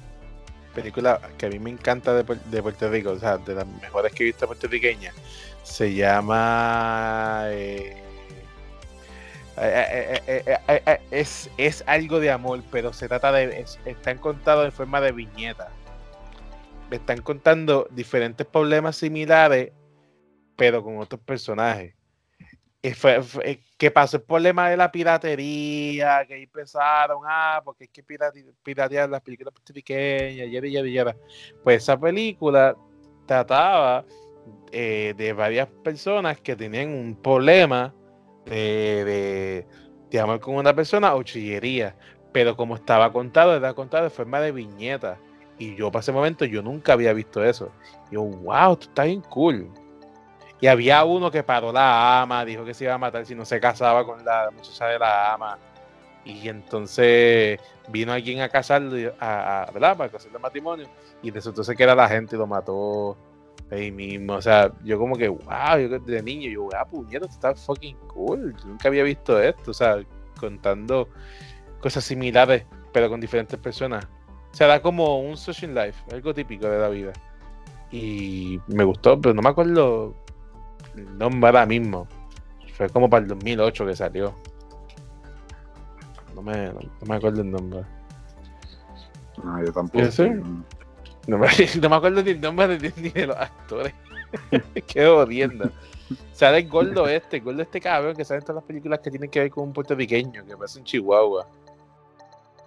película 0.75 1.21
que 1.39 1.47
a 1.47 1.49
mí 1.49 1.59
me 1.59 1.71
encanta 1.71 2.15
de, 2.15 2.23
de 2.47 2.63
Puerto 2.63 2.89
Rico, 2.91 3.11
o 3.11 3.19
sea, 3.19 3.39
de 3.39 3.55
las 3.55 3.67
mejores 3.67 4.13
que 4.13 4.23
he 4.23 4.27
visto 4.27 4.47
puertorriqueñas, 4.47 5.15
se 5.63 5.93
llama... 5.95 7.43
eh, 7.47 7.97
eh, 9.57 9.87
eh, 9.93 10.23
eh, 10.27 10.43
eh, 10.47 10.59
eh, 10.69 10.83
eh, 10.87 11.01
es, 11.11 11.51
es 11.59 11.83
algo 11.87 12.19
de 12.21 12.31
amor, 12.31 12.63
pero 12.71 12.93
se 12.93 13.09
trata 13.09 13.33
de... 13.33 13.61
es- 13.61 13.79
están 13.85 14.19
contados 14.19 14.65
en 14.65 14.73
forma 14.73 15.01
de 15.01 15.13
viñeta. 15.13 15.71
Están 16.91 17.21
contando 17.23 17.87
diferentes 17.91 18.47
problemas 18.47 18.97
similares, 18.97 19.73
pero 20.57 20.83
con 20.83 20.99
otros 20.99 21.21
personajes. 21.21 21.95
Y 22.82 22.93
fue, 22.93 23.23
fue- 23.23 23.51
eh, 23.51 23.61
que 23.77 23.90
pasó 23.90 24.16
el 24.16 24.23
problema 24.23 24.70
de 24.70 24.77
la 24.77 24.90
piratería, 24.90 26.24
que 26.27 26.35
ahí 26.35 26.43
empezaron, 26.44 27.23
ah, 27.27 27.61
porque 27.65 27.85
hay 27.85 27.89
que 27.89 28.02
pirate- 28.02 28.55
piratear 28.62 29.09
las 29.11 29.20
películas 29.20 29.52
puertorriqueñas, 29.52 30.48
y 30.48 30.57
y 30.57 30.98
y 30.98 31.05
Pues 31.62 31.82
esa 31.82 31.98
película 32.01 32.74
trataba 33.27 34.05
eh, 34.73 35.15
de 35.16 35.32
varias 35.35 35.69
personas 35.85 36.40
que 36.40 36.57
tenían 36.57 36.89
un 36.90 37.16
problema 37.16 37.94
de, 38.47 39.05
de, 39.05 39.66
de 40.11 40.20
amor 40.20 40.40
con 40.40 40.55
una 40.57 40.74
persona 40.74 41.15
o 41.15 41.23
chillería. 41.23 41.97
Pero 42.32 42.57
como 42.57 42.77
estaba 42.77 43.12
contado, 43.12 43.57
era 43.57 43.74
contado 43.74 44.05
de 44.05 44.11
forma 44.11 44.40
de 44.40 44.52
viñeta. 44.52 45.19
Y 45.59 45.74
yo 45.77 45.90
para 45.90 46.01
ese 46.01 46.12
momento 46.12 46.44
yo 46.47 46.62
nunca 46.62 46.94
había 46.94 47.12
visto 47.12 47.44
eso. 47.44 47.73
Y 48.11 48.15
yo, 48.15 48.23
wow, 48.23 48.73
esto 48.73 48.86
está 48.89 49.05
bien 49.05 49.20
cool. 49.23 49.70
Y 50.61 50.66
había 50.66 51.05
uno 51.05 51.31
que 51.31 51.43
paró 51.43 51.73
la 51.73 52.23
ama, 52.23 52.45
dijo 52.45 52.65
que 52.65 52.74
se 52.74 52.85
iba 52.85 52.95
a 52.95 52.99
matar 52.99 53.24
si 53.24 53.35
no 53.35 53.45
se 53.45 53.59
casaba 53.61 54.05
con 54.05 54.24
la 54.24 54.51
muchacha 54.55 54.87
de 54.87 54.99
la 54.99 55.35
ama. 55.35 55.59
Y 56.24 56.49
entonces 56.49 57.59
vino 57.89 58.12
alguien 58.12 58.41
a 58.43 58.49
casarlo, 58.51 58.95
a, 59.19 59.62
a- 59.62 59.70
¿verdad? 59.70 59.97
Para 59.97 60.11
casarle 60.11 60.39
matrimonio. 60.39 60.87
Y 61.23 61.31
resultó 61.31 61.65
ser 61.65 61.77
que 61.77 61.82
era 61.82 61.95
la 61.95 62.09
gente 62.09 62.37
y 62.37 62.39
lo 62.39 62.47
mató 62.47 63.16
ahí 63.70 63.91
mismo. 63.91 64.35
O 64.35 64.43
sea, 64.43 64.70
yo 64.85 64.99
como 64.99 65.16
que, 65.16 65.28
wow, 65.28 65.78
yo 65.81 65.99
de 65.99 66.23
niño, 66.23 66.51
yo, 66.51 66.69
ah, 66.77 66.85
puñeta, 66.85 67.27
está 67.27 67.55
fucking 67.55 67.97
cool. 68.09 68.55
Yo 68.61 68.66
nunca 68.69 68.89
había 68.89 69.03
visto 69.03 69.41
esto. 69.41 69.70
O 69.70 69.74
sea, 69.74 69.97
contando 70.39 71.09
cosas 71.81 72.05
similares, 72.05 72.66
pero 72.93 73.09
con 73.09 73.19
diferentes 73.20 73.59
personas. 73.59 74.07
O 74.53 74.55
sea, 74.55 74.66
da 74.66 74.82
como 74.82 75.20
un 75.20 75.37
social 75.39 75.74
life, 75.74 76.05
algo 76.12 76.35
típico 76.35 76.69
de 76.69 76.78
la 76.78 76.89
vida. 76.91 77.12
Y 77.93 78.61
me 78.69 78.85
gustó, 78.85 79.20
pero 79.20 79.35
no 79.35 79.43
me 79.43 79.49
acuerdo 79.49 80.15
nombre 80.94 81.48
ahora 81.48 81.66
mismo. 81.66 82.07
Fue 82.74 82.89
como 82.89 83.09
para 83.11 83.23
el 83.23 83.28
2008 83.28 83.86
que 83.86 83.97
salió. 83.97 84.35
No 86.35 86.43
me, 86.43 86.66
no, 86.66 86.81
no 86.81 87.07
me 87.07 87.16
acuerdo 87.16 87.43
el 87.43 87.51
nombre. 87.51 87.85
No, 89.43 89.65
yo 89.65 89.73
tampoco. 89.73 90.05
No 91.27 91.39
me, 91.39 91.48
no 91.81 91.89
me 91.89 91.97
acuerdo 91.97 92.23
ni 92.23 92.31
el 92.31 92.40
nombre 92.40 92.78
de, 92.78 92.93
ni 92.97 93.11
de 93.11 93.27
los 93.27 93.36
actores. 93.36 93.94
Qué 94.86 95.07
jodienda. 95.07 95.70
Sale 96.32 96.59
el 96.59 96.69
gordo 96.69 97.07
este, 97.07 97.36
el 97.36 97.43
gordo 97.44 97.62
este 97.62 97.81
cabrón 97.81 98.16
que 98.16 98.24
sale 98.24 98.39
en 98.39 98.44
todas 98.44 98.57
las 98.57 98.65
películas 98.65 99.01
que 99.01 99.11
tienen 99.11 99.31
que 99.31 99.40
ver 99.40 99.51
con 99.51 99.65
un 99.65 99.73
puertorriqueño, 99.73 100.44
que 100.44 100.57
parece 100.57 100.78
un 100.78 100.85
chihuahua. 100.85 101.47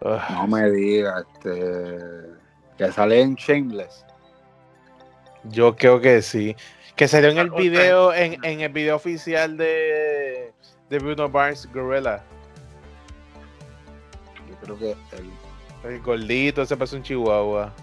Ugh. 0.02 0.22
No 0.32 0.48
me 0.48 0.70
digas, 0.72 1.26
este. 1.34 2.00
Que 2.78 2.92
sale 2.92 3.22
en 3.22 3.36
Shameless. 3.36 4.06
Yo 5.46 5.76
creo 5.76 6.00
que 6.00 6.22
sí. 6.22 6.56
Que 6.96 7.08
salió 7.08 7.30
en 7.30 7.38
el 7.40 7.50
Ok. 7.50 7.58
video, 7.58 8.14
en, 8.14 8.44
en 8.46 8.62
el 8.62 8.72
video 8.72 8.96
oficial 8.96 9.58
de, 9.58 10.54
de 10.90 11.00
Bruno 11.00 11.28
Mars 11.30 11.68
Gorilla. 11.74 12.24
Yo 14.48 14.56
creo 14.62 14.78
que 14.80 14.92
el, 15.18 15.92
El 15.92 16.02
gordito, 16.02 16.62
ese 16.62 16.78
parece 16.78 16.96
un 16.98 17.04
chihuahua. 17.04 17.74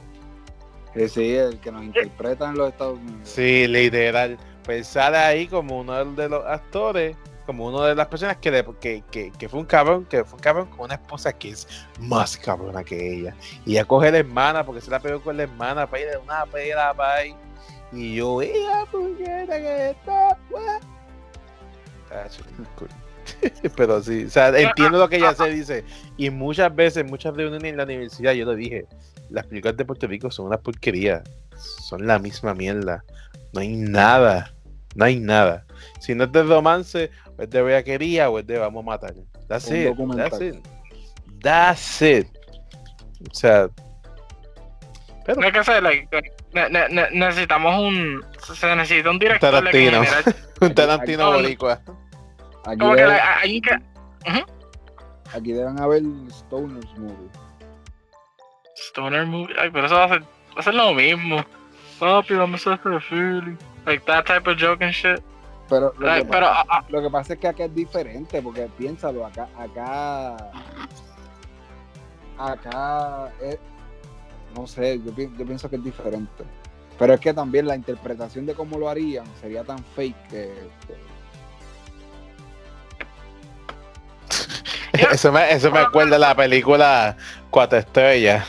que 0.94 1.08
sí, 1.08 1.34
el 1.34 1.58
que 1.60 1.72
nos 1.72 1.82
interpreta 1.82 2.48
en 2.48 2.56
los 2.56 2.68
Estados 2.70 2.98
Unidos. 2.98 3.20
Sí, 3.28 3.66
literal. 3.66 4.38
Pues 4.64 4.86
sale 4.86 5.16
ahí 5.18 5.46
como 5.48 5.80
uno 5.80 6.04
de 6.04 6.28
los 6.28 6.44
actores, 6.46 7.16
como 7.46 7.66
uno 7.66 7.82
de 7.82 7.94
las 7.96 8.06
personas 8.06 8.36
que, 8.36 8.50
le- 8.52 8.64
que, 8.80 9.02
que, 9.10 9.32
que 9.32 9.48
fue 9.48 9.58
un 9.58 9.66
cabrón, 9.66 10.04
que 10.04 10.22
fue 10.22 10.36
un 10.36 10.42
cabrón 10.42 10.66
con 10.68 10.80
una 10.82 10.94
esposa 10.94 11.32
que 11.32 11.50
es 11.50 11.66
más 11.98 12.36
cabrona 12.36 12.84
que 12.84 13.14
ella. 13.18 13.34
Y 13.66 13.72
ella 13.72 13.84
coge 13.84 14.12
la 14.12 14.18
hermana, 14.18 14.64
porque 14.64 14.80
se 14.80 14.90
la 14.90 15.00
pegó 15.00 15.20
con 15.20 15.36
la 15.36 15.42
hermana, 15.44 15.88
para 15.88 16.02
ir 16.02 16.08
de 16.10 16.18
una 16.18 16.46
pera 16.46 16.94
para 16.94 17.14
ahí. 17.14 17.34
Y 17.92 18.16
yo, 18.16 18.42
¡hija 18.42 18.86
puñeta 18.90 19.58
que 19.58 19.90
está! 19.90 20.38
guau". 20.50 20.80
Ah. 22.10 22.26
Pero 23.76 24.02
sí, 24.02 24.24
o 24.24 24.30
sea, 24.30 24.48
entiendo 24.48 24.98
lo 24.98 25.08
que 25.08 25.16
ella 25.16 25.34
se 25.34 25.48
dice. 25.50 25.84
Y 26.16 26.30
muchas 26.30 26.74
veces, 26.74 27.04
muchas 27.04 27.34
reuniones 27.34 27.70
en 27.70 27.76
la 27.76 27.84
universidad, 27.84 28.32
yo 28.32 28.44
lo 28.44 28.54
dije, 28.54 28.86
las 29.28 29.46
películas 29.46 29.76
de 29.76 29.84
Puerto 29.84 30.06
Rico 30.06 30.30
son 30.30 30.46
una 30.46 30.58
porquería. 30.58 31.22
Son 31.56 32.06
la 32.06 32.18
misma 32.18 32.54
mierda. 32.54 33.04
No 33.52 33.60
hay 33.60 33.76
nada. 33.76 34.52
No 34.94 35.04
hay 35.04 35.20
nada. 35.20 35.66
Si 36.00 36.14
no 36.14 36.24
es 36.24 36.32
de 36.32 36.42
romance, 36.42 37.10
o 37.36 37.42
es 37.42 37.50
de 37.50 37.62
bellaquería, 37.62 38.30
o 38.30 38.38
es 38.38 38.46
de 38.46 38.58
vamos 38.58 38.82
a 38.82 38.86
matar. 38.86 39.14
That's 39.46 39.68
Un 39.68 39.76
it. 39.76 39.88
documental. 39.88 40.30
That's 40.30 40.40
it. 40.40 40.56
That's 41.42 42.02
it. 42.02 42.26
O 43.30 43.34
sea. 43.34 43.70
Pero 45.34 45.40
No 45.40 45.46
hay 45.46 45.52
que 45.52 45.58
hacer, 45.60 45.82
like, 45.82 46.08
ne- 46.52 46.68
ne- 46.70 46.88
ne- 46.88 47.10
necesitamos 47.12 47.78
un. 47.80 48.24
Se 48.42 48.74
necesita 48.74 49.10
un 49.10 49.18
director. 49.18 49.54
en 49.54 49.64
Tarantino. 49.64 50.02
un 50.60 50.74
Tarantino 50.74 51.24
no, 51.24 51.30
no. 51.32 51.36
boricua. 51.38 51.80
Aquí, 52.66 52.78
Como 52.78 52.94
que 52.94 53.00
deben, 53.02 53.16
like, 53.16 53.28
hay 53.42 53.60
que. 53.60 53.78
aquí 55.34 55.52
deben 55.52 55.78
haber 55.80 56.02
Stoners 56.30 56.98
Movie. 56.98 57.30
Stoner 58.74 59.26
movie. 59.26 59.54
Ay, 59.58 59.70
pero 59.70 59.86
eso 59.86 59.94
va 59.94 60.04
a 60.04 60.08
ser, 60.08 60.22
va 60.22 60.26
a 60.56 60.62
ser 60.62 60.74
lo 60.74 60.92
mismo. 60.94 61.44
Papi, 61.98 62.34
dame 62.34 62.56
ese 62.56 62.76
feeling. 63.08 63.56
Like 63.86 64.04
that 64.06 64.24
type 64.26 64.50
of 64.50 64.56
joke 64.58 64.82
and 64.82 64.92
shit. 64.92 65.20
Pero 65.68 65.92
lo, 65.98 66.06
Like, 66.06 66.24
que, 66.26 66.32
pero. 66.32 66.46
pasa, 66.46 66.64
ah, 66.68 66.84
lo 66.88 67.02
que 67.02 67.10
pasa 67.10 67.32
es 67.34 67.38
que 67.38 67.46
acá 67.48 67.64
es 67.66 67.74
diferente, 67.74 68.42
porque 68.42 68.68
piénsalo, 68.78 69.24
acá, 69.26 69.48
acá, 69.56 70.36
acá, 72.38 73.28
es- 73.42 73.58
no 74.54 74.66
sé, 74.66 75.00
yo, 75.04 75.12
pi- 75.14 75.30
yo 75.38 75.44
pienso 75.46 75.68
que 75.70 75.76
es 75.76 75.84
diferente. 75.84 76.44
Pero 76.98 77.14
es 77.14 77.20
que 77.20 77.32
también 77.32 77.66
la 77.66 77.76
interpretación 77.76 78.44
de 78.46 78.54
cómo 78.54 78.78
lo 78.78 78.88
harían 78.88 79.24
sería 79.40 79.64
tan 79.64 79.82
fake 79.96 80.28
que, 80.28 80.68
Eso 85.12 85.32
me, 85.32 85.50
eso 85.52 85.70
me 85.70 85.78
acuerda 85.80 86.12
de 86.12 86.18
la 86.18 86.34
película 86.34 87.16
Cuatro 87.50 87.78
Estrellas. 87.78 88.46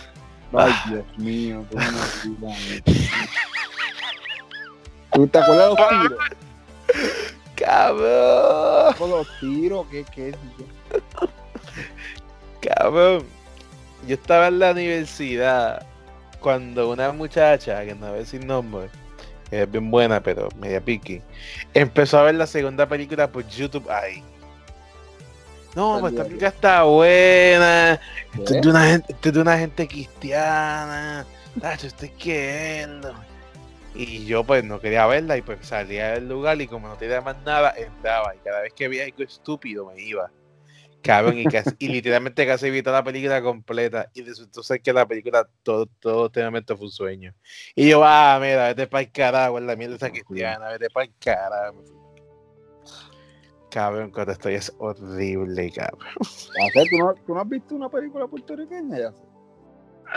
Ay, 0.53 0.71
Ah. 0.73 0.85
Dios 0.89 1.17
mío, 1.17 1.65
me 1.71 1.79
digas. 1.81 2.83
¿Tú 5.13 5.27
te 5.27 5.39
acuerdas 5.39 5.69
de 5.69 5.75
los 5.75 5.89
tiros? 5.89 6.19
Cabrón. 7.55 8.93
Con 8.97 9.09
los 9.11 9.27
tiros, 9.39 9.87
¿qué, 9.89 10.05
qué 10.13 10.29
es? 10.29 10.35
Cabrón. 12.61 13.23
Yo 14.07 14.15
estaba 14.15 14.47
en 14.47 14.59
la 14.59 14.71
universidad 14.71 15.85
cuando 16.41 16.89
una 16.89 17.11
muchacha, 17.11 17.85
que 17.85 17.95
no 17.95 18.07
voy 18.07 18.15
a 18.15 18.19
decir 18.19 18.43
nombre, 18.43 18.89
que 19.49 19.61
es 19.61 19.71
bien 19.71 19.89
buena, 19.89 20.21
pero 20.21 20.49
media 20.59 20.81
piqui, 20.81 21.21
empezó 21.73 22.19
a 22.19 22.23
ver 22.23 22.35
la 22.35 22.47
segunda 22.47 22.87
película 22.87 23.31
por 23.31 23.47
YouTube 23.47 23.89
ahí. 23.89 24.23
No, 25.75 25.99
pues 26.01 26.11
esta 26.11 26.25
película 26.25 26.49
está 26.49 26.83
buena. 26.83 27.99
Esto 28.33 28.55
es 28.55 28.61
de 28.61 28.69
una 28.69 28.87
gente, 28.87 29.13
esto 29.13 29.29
es 29.29 29.35
de 29.35 29.41
una 29.41 29.57
gente 29.57 29.87
cristiana. 29.87 31.25
Nacho, 31.55 31.87
esto 31.87 32.03
hay 32.03 32.11
que 32.11 32.85
verlo. 32.87 33.13
Y 33.93 34.25
yo 34.25 34.43
pues 34.43 34.63
no 34.63 34.79
quería 34.79 35.05
verla 35.05 35.37
y 35.37 35.41
pues 35.41 35.59
salía 35.65 36.11
del 36.11 36.27
lugar 36.27 36.59
y 36.61 36.67
como 36.67 36.87
no 36.87 36.95
tenía 36.95 37.21
más 37.21 37.37
nada, 37.45 37.73
entraba. 37.77 38.35
Y 38.35 38.39
cada 38.39 38.61
vez 38.61 38.73
que 38.73 38.87
veía 38.87 39.05
algo 39.05 39.23
estúpido 39.23 39.85
me 39.85 40.01
iba. 40.01 40.29
Cabrón, 41.03 41.39
y, 41.39 41.45
casi- 41.45 41.75
y 41.79 41.87
literalmente 41.87 42.45
casi 42.45 42.69
vi 42.69 42.83
toda 42.83 42.99
la 42.99 43.03
película 43.03 43.41
completa. 43.41 44.09
Y 44.13 44.21
resultó 44.23 44.61
ser 44.61 44.81
que 44.81 44.93
la 44.93 45.07
película 45.07 45.47
todo, 45.63 45.87
todo 45.87 46.27
este 46.27 46.43
momento 46.43 46.77
fue 46.77 46.85
un 46.85 46.91
sueño. 46.91 47.33
Y 47.75 47.89
yo, 47.89 48.03
ah, 48.03 48.37
mira, 48.41 48.67
vete 48.67 48.87
para 48.87 49.01
el 49.01 49.11
carajo, 49.11 49.59
la 49.59 49.75
mierda 49.75 49.95
esa 49.95 50.11
cristiana, 50.11 50.69
vete 50.69 50.89
para 50.89 51.05
el 51.05 51.13
carajo. 51.19 51.83
Cabrón, 53.71 54.11
cuando 54.11 54.33
estoy 54.33 54.55
es 54.55 54.71
horrible, 54.79 55.71
cabrón. 55.71 55.99
¿tú 56.19 56.97
no, 56.97 57.13
¿Tú 57.25 57.33
no 57.33 57.41
has 57.41 57.49
visto 57.49 57.73
una 57.75 57.89
película 57.89 58.27
puertorriqueña, 58.27 58.97
Yacer? 58.97 59.31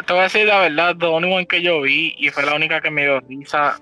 Te 0.07 0.13
voy 0.13 0.21
a 0.21 0.25
decir 0.25 0.47
la 0.49 0.59
verdad, 0.59 0.97
the 0.99 1.07
only 1.07 1.33
one 1.33 1.47
que 1.47 1.63
yo 1.63 1.81
vi 1.81 2.17
y 2.19 2.29
fue 2.31 2.43
la 2.45 2.57
única 2.57 2.81
que 2.81 2.91
me 2.91 3.03
dio 3.05 3.21
risa 3.21 3.79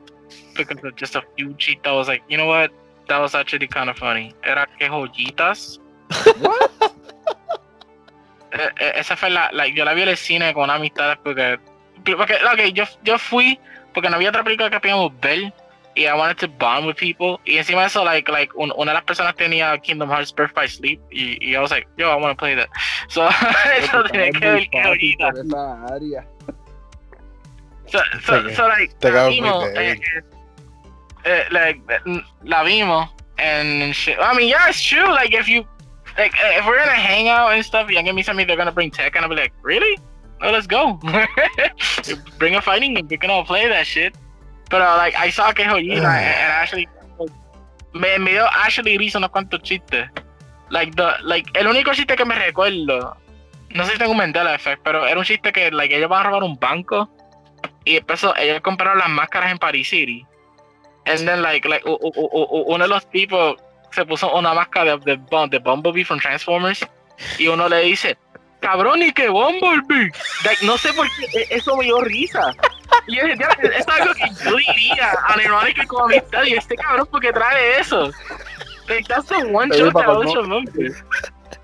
because 0.54 0.86
of 0.86 0.94
just 1.00 1.16
a 1.16 1.22
few 1.36 1.54
cheats. 1.56 1.80
I 1.86 1.92
was 1.92 2.06
like, 2.06 2.22
you 2.28 2.36
know 2.36 2.48
what? 2.48 2.70
That 3.08 3.18
was 3.18 3.34
actually 3.34 3.66
kind 3.66 3.88
of 3.88 3.96
funny. 3.96 4.34
Era 4.42 4.68
que 4.78 4.88
joyitas. 4.88 5.80
Eh, 6.10 6.88
eh, 8.52 8.92
esa 8.96 9.16
fue 9.16 9.30
la, 9.30 9.50
la- 9.52 9.66
yo 9.68 9.84
la 9.84 9.94
vi 9.94 10.02
en 10.02 10.08
el 10.10 10.16
cine 10.16 10.52
con 10.54 10.70
amistades 10.70 11.18
porque, 11.22 11.58
porque 12.16 12.34
ok, 12.34 12.60
yo, 12.72 12.84
yo 13.02 13.18
fui 13.18 13.58
porque 13.94 14.08
no 14.10 14.16
había 14.16 14.28
otra 14.30 14.42
película 14.44 14.70
que 14.70 14.80
podíamos 14.80 15.12
ver 15.20 15.52
y 15.94 16.04
I 16.06 16.12
wanted 16.12 16.36
to 16.38 16.48
bond 16.58 16.86
with 16.86 16.96
people 16.96 17.38
y 17.44 17.58
encima 17.58 17.82
de 17.82 17.88
eso 17.88 18.02
like 18.04 18.30
like 18.32 18.50
un- 18.54 18.72
una 18.76 18.92
de 18.92 18.94
las 18.94 19.04
personas 19.04 19.34
tenía 19.36 19.76
Kingdom 19.78 20.10
Hearts 20.10 20.34
Birth 20.34 20.54
by 20.54 20.66
Sleep 20.68 20.98
y, 21.10 21.36
y 21.46 21.54
I 21.54 21.58
was 21.58 21.70
like 21.70 21.86
yo 21.98 22.10
I 22.10 22.14
want 22.20 22.32
to 22.32 22.36
play 22.36 22.56
that 22.56 22.68
so 23.08 23.28
eso 23.78 24.02
tenía 24.04 24.30
que 24.30 24.38
ver 24.38 24.68
esa 25.44 25.84
área. 25.94 26.26
So, 27.86 27.98
so, 28.24 28.48
so 28.54 28.68
like, 28.68 28.94
Te 29.00 29.10
la 29.10 29.28
vimos, 29.28 29.64
de- 29.74 29.92
eh, 29.92 30.00
eh, 31.24 31.44
like, 31.50 31.80
eh, 31.90 32.22
la 32.42 32.62
vimos, 32.62 33.10
and 33.36 33.92
shit. 33.94 34.16
I 34.18 34.34
mean, 34.34 34.48
yeah, 34.48 34.68
it's 34.70 34.82
true. 34.82 35.06
Like, 35.12 35.34
if 35.34 35.46
you, 35.46 35.66
like, 36.18 36.34
eh, 36.40 36.58
if 36.58 36.66
we're 36.66 36.78
gonna 36.78 36.92
hang 36.92 37.28
out 37.28 37.52
and 37.52 37.64
stuff, 37.64 37.90
you're 37.90 38.02
gonna 38.02 38.12
me 38.12 38.22
something 38.22 38.46
they're 38.46 38.56
gonna 38.56 38.72
bring 38.72 38.90
tech, 38.90 39.14
and 39.16 39.24
I'll 39.24 39.28
be 39.30 39.36
like, 39.36 39.52
really? 39.62 39.98
No, 40.40 40.50
let's 40.50 40.66
go. 40.66 40.98
bring 42.38 42.54
a 42.56 42.60
fighting 42.62 42.94
game. 42.94 43.06
We 43.08 43.16
can 43.16 43.30
all 43.30 43.44
play 43.44 43.68
that 43.68 43.86
shit. 43.86 44.14
But 44.70 44.82
uh, 44.82 44.96
like, 44.96 45.14
I 45.16 45.30
saw 45.30 45.52
que 45.52 45.64
Joyina 45.64 46.02
and 46.04 46.52
Ashley, 46.52 46.88
me, 47.94 48.18
me 48.18 48.32
dio 48.32 48.46
Ashley 48.46 48.96
hizo 48.98 49.18
unos 49.18 49.30
cuantos 49.30 49.62
chistes. 49.62 50.08
Like, 50.70 50.96
the, 50.96 51.12
like, 51.22 51.46
el 51.54 51.66
único 51.66 51.92
chiste 51.94 52.16
que 52.16 52.24
me 52.24 52.34
recuerdo, 52.34 53.16
no 53.70 53.84
sé 53.84 53.92
si 53.92 53.98
tengo 53.98 54.12
un 54.12 54.16
Mandela 54.16 54.54
effect, 54.54 54.82
pero 54.82 55.06
era 55.06 55.18
un 55.18 55.24
chiste 55.24 55.52
que, 55.52 55.70
like, 55.70 55.94
ellos 55.94 56.08
van 56.08 56.20
a 56.26 56.30
robar 56.30 56.42
un 56.42 56.58
banco 56.58 57.08
y 57.84 57.94
después 57.94 58.24
ellos 58.38 58.60
compraron 58.62 58.98
las 58.98 59.10
máscaras 59.10 59.52
en 59.52 59.58
Paris 59.58 59.88
City. 59.90 60.26
And 61.04 61.26
then 61.26 61.42
like 61.42 61.68
like 61.68 61.84
u- 61.84 61.98
u- 62.00 62.12
u- 62.14 62.46
u- 62.50 62.64
uno 62.74 62.84
de 62.84 62.88
los 62.88 63.10
tipos 63.10 63.56
se 63.92 64.04
puso 64.04 64.32
una 64.34 64.54
máscara 64.54 64.96
de, 64.96 65.16
de, 65.16 65.48
de 65.50 65.58
Bumblebee 65.58 66.04
from 66.04 66.18
Transformers 66.20 66.86
y 67.38 67.46
uno 67.48 67.68
le 67.68 67.80
dice, 67.80 68.16
cabrón, 68.60 69.02
y 69.02 69.12
que 69.12 69.28
Bumblebee. 69.28 70.10
Like, 70.44 70.64
no 70.66 70.76
sé 70.78 70.92
por 70.92 71.06
qué, 71.16 71.40
e- 71.40 71.46
eso 71.50 71.76
me 71.76 71.84
dio 71.84 72.00
risa. 72.00 72.54
Y 73.06 73.16
yo 73.16 73.24
dije, 73.24 73.38
"Ya, 73.38 73.48
es 73.68 73.88
algo 73.88 74.14
que 74.14 74.28
yo 74.44 74.56
diría, 74.56 75.12
unironically 75.34 75.86
como 75.86 76.04
amistad, 76.04 76.42
y 76.44 76.54
este 76.54 76.74
cabrón, 76.76 77.06
¿por 77.06 77.20
qué 77.20 77.32
trae 77.32 77.80
eso? 77.80 78.10
Like, 78.88 79.04
that's 79.08 79.26
the 79.28 79.36
one 79.44 79.68
shot 79.74 79.92
that 79.92 80.00
I 80.00 80.04
papá, 80.04 80.12
always 80.12 80.34
no. 80.34 80.42
remember. 80.42 80.92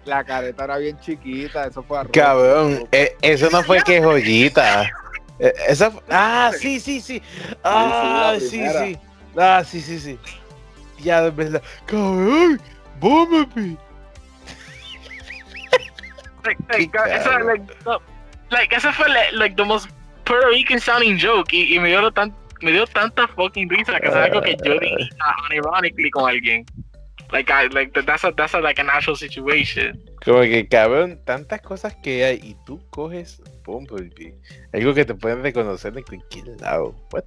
La 0.04 0.24
careta 0.24 0.64
era 0.64 0.78
bien 0.78 0.98
chiquita, 1.00 1.66
eso 1.66 1.82
fue 1.82 1.98
arroz. 1.98 2.12
Cabrón, 2.12 2.88
eh, 2.92 3.14
eso 3.20 3.48
no 3.50 3.62
fue 3.62 3.82
que 3.82 4.00
joyita. 4.02 4.84
Eh, 5.38 5.52
Esa 5.68 5.92
ah, 6.10 6.50
sí, 6.58 6.80
sí, 6.80 7.00
sí. 7.00 7.22
Ah, 7.62 8.34
Sí, 8.40 8.48
sí. 8.68 8.98
Ah, 9.36 9.62
sí, 9.64 9.80
sí, 9.80 10.00
sí. 10.00 10.18
De 11.02 11.30
verdad. 11.30 11.62
Cabrón, 11.86 12.60
Bumblebee. 13.00 13.76
like, 16.44 16.58
like, 16.70 16.90
eso, 17.14 17.30
cabrón. 17.30 17.46
like, 17.46 17.74
no, 17.84 17.98
like, 18.50 18.74
ese 18.74 18.92
fue 18.92 19.06
like, 19.34 19.56
the 19.56 19.64
most 19.64 19.88
Puerto 20.24 20.48
Rican 20.48 20.80
sounding 20.80 21.18
joke 21.18 21.52
y, 21.52 21.74
y 21.74 21.78
me 21.78 21.88
dio 21.88 22.10
tan 22.10 22.34
me 22.60 22.72
dio 22.72 22.86
tanta 22.86 23.28
fucking 23.28 23.68
risa 23.68 24.00
que 24.00 24.08
es 24.08 24.14
algo 24.14 24.42
que 24.42 24.56
yo 24.64 24.72
diría 24.78 25.08
unironically 25.48 26.10
con 26.10 26.28
alguien. 26.28 26.64
Like 27.30 27.50
I 27.52 27.68
like 27.68 27.92
that- 27.92 28.06
that's 28.06 28.24
a 28.24 28.32
that's 28.32 28.54
a, 28.54 28.60
like 28.60 28.80
an 28.80 28.88
actual 28.90 29.14
situation. 29.16 30.02
Como 30.24 30.40
que, 30.40 30.66
cabrón, 30.66 31.20
tantas 31.24 31.60
cosas 31.60 31.94
que 32.02 32.24
hay 32.24 32.40
y 32.42 32.56
tú 32.66 32.80
coges 32.90 33.42
Bumblebee. 33.64 34.34
Algo 34.72 34.94
que 34.94 35.04
te 35.04 35.14
pueden 35.14 35.42
reconocer 35.42 35.96
en 35.96 36.02
cualquier 36.04 36.60
lado. 36.60 36.94
What? 37.12 37.24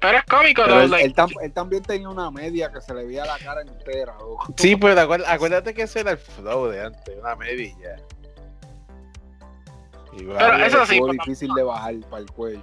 Pero 0.00 0.18
es 0.18 0.24
cómico, 0.24 0.62
Pero 0.64 0.82
él, 0.82 0.90
like, 0.90 1.06
él 1.06 1.14
tam- 1.14 1.42
él 1.42 1.52
también 1.52 1.82
tenía 1.82 2.08
una 2.08 2.30
media 2.30 2.70
que 2.70 2.80
se 2.80 2.94
le 2.94 3.04
veía 3.04 3.24
la 3.24 3.36
cara 3.38 3.62
entera. 3.62 4.14
loco. 4.18 4.54
Sí, 4.56 4.76
pero 4.76 5.00
acuérdate, 5.00 5.32
acuérdate 5.32 5.74
que 5.74 5.82
ese 5.82 6.00
era 6.00 6.12
el 6.12 6.18
flow 6.18 6.66
de 6.68 6.84
antes, 6.86 7.16
una 7.20 7.34
medilla. 7.34 7.96
Igual. 10.16 10.38
Pero 10.38 10.64
eso 10.64 10.86
sí, 10.86 10.94
Estuvo 10.94 11.08
pero- 11.10 11.24
difícil 11.24 11.52
de 11.54 11.62
bajar 11.62 11.94
para 12.10 12.22
el 12.22 12.30
cuello. 12.30 12.62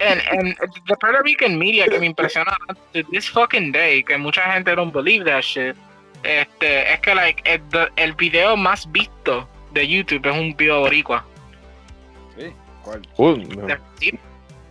and 0.00 0.20
and 0.30 0.56
the 0.86 0.96
Puerto 0.96 1.20
Rican 1.24 1.58
media 1.58 1.86
que 1.86 1.98
me 1.98 2.06
impresiona 2.06 2.56
to 2.92 3.02
this 3.10 3.28
fucking 3.28 3.72
day 3.72 4.04
que 4.04 4.16
mucha 4.16 4.42
gente 4.52 4.72
don't 4.76 4.92
believe 4.94 5.24
that 5.24 5.42
shit. 5.42 5.76
Este 6.22 6.92
es 6.92 7.00
que 7.00 7.14
like 7.16 7.42
el, 7.44 7.62
el 7.96 8.12
video 8.14 8.56
más 8.56 8.90
visto 8.92 9.48
de 9.72 9.86
YouTube 9.88 10.24
es 10.26 10.36
un 10.36 10.56
video 10.56 10.80
boricua. 10.80 11.24
Sí, 12.36 12.52
¿cuál? 12.84 13.02
Uh, 13.16 13.36
no. 13.36 13.76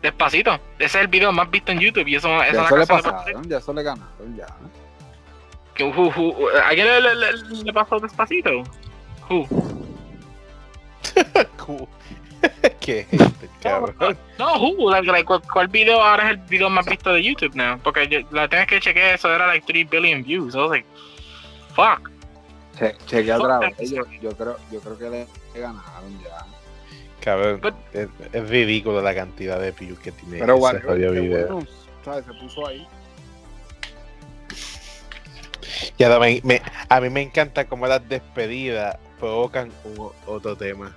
Despacito. 0.01 0.53
Ese 0.77 0.85
es 0.85 0.95
el 0.95 1.08
video 1.08 1.32
más 1.32 1.50
visto 1.50 1.72
en 1.72 1.80
YouTube 1.80 2.08
y 2.08 2.16
eso, 2.16 2.27
eso 2.43 2.43
es 2.43 2.53
Ya 2.53 2.66
eso 2.66 2.77
le 2.77 2.88
pasaron, 2.88 3.50
ya 3.50 3.58
eso 3.58 3.74
le 3.74 3.84
ganaron, 3.84 4.35
ya. 4.35 4.48
Who- 5.80 6.50
¿Alguien 6.66 6.88
le, 6.88 7.01
le- 7.01 7.16
le- 7.16 7.64
le 7.64 7.74
pasó 7.74 8.00
despacito? 8.00 8.64
Who? 9.30 9.48
¿Qué? 12.80 13.08
Este 13.11 13.50
cabrón. 13.61 14.17
No, 14.38 14.58
who? 14.59 14.90
Like, 14.92 15.08
like, 15.11 15.26
¿cuál, 15.26 15.42
cuál 15.51 15.67
video 15.67 16.01
ahora 16.01 16.26
es 16.26 16.32
el 16.32 16.38
video 16.45 16.69
más 16.69 16.85
visto 16.85 17.11
de 17.11 17.24
YouTube 17.24 17.56
now? 17.56 17.80
Porque 17.80 18.08
yo, 18.08 18.19
la 18.32 18.48
tenés 18.48 18.67
que 18.67 18.80
chequear, 18.80 19.16
eso 19.16 19.34
era 19.34 19.48
like 19.48 19.66
3 19.66 19.90
billion 19.90 20.24
views. 20.24 20.53
I 20.56 20.59
was 20.59 20.69
like, 20.69 20.88
fuck. 21.76 22.09
Che, 22.77 22.95
chequea 23.08 23.38
otra 23.38 23.59
vez. 23.59 23.76
Yo, 23.90 24.03
yo 24.22 24.32
creo, 24.38 24.58
yo 24.72 24.80
creo 24.82 24.98
que 24.98 25.09
le, 25.09 25.27
le 25.53 25.59
ganaron 25.59 26.19
ya. 26.24 26.45
Cabrón. 27.21 27.59
But- 27.61 27.75
Es, 27.93 28.07
es 28.31 28.49
ridículo 28.49 29.01
la 29.01 29.13
cantidad 29.15 29.59
de 29.59 29.71
views 29.71 29.99
que 29.99 30.11
tiene 30.11 30.39
Pero 30.39 30.53
ese 30.53 30.59
bueno, 30.87 31.11
video. 31.11 31.47
bueno, 31.55 31.67
¿sabes? 32.05 32.25
Se 32.25 32.33
puso 32.33 32.67
ahí. 32.67 32.87
Y 35.97 36.03
ahora 36.03 36.19
me- 36.19 36.41
me- 36.43 36.61
a 36.89 37.01
mí 37.01 37.09
me 37.09 37.21
encanta 37.21 37.65
cómo 37.67 37.87
las 37.87 38.07
despedidas 38.07 38.97
provocan 39.19 39.71
un- 39.83 40.11
otro 40.25 40.55
tema. 40.55 40.95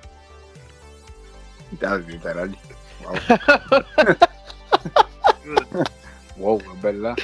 Literal. 2.07 2.57
Wow. 3.02 3.15
wow, 6.36 6.60
es 6.74 6.82
verdad. 6.82 7.16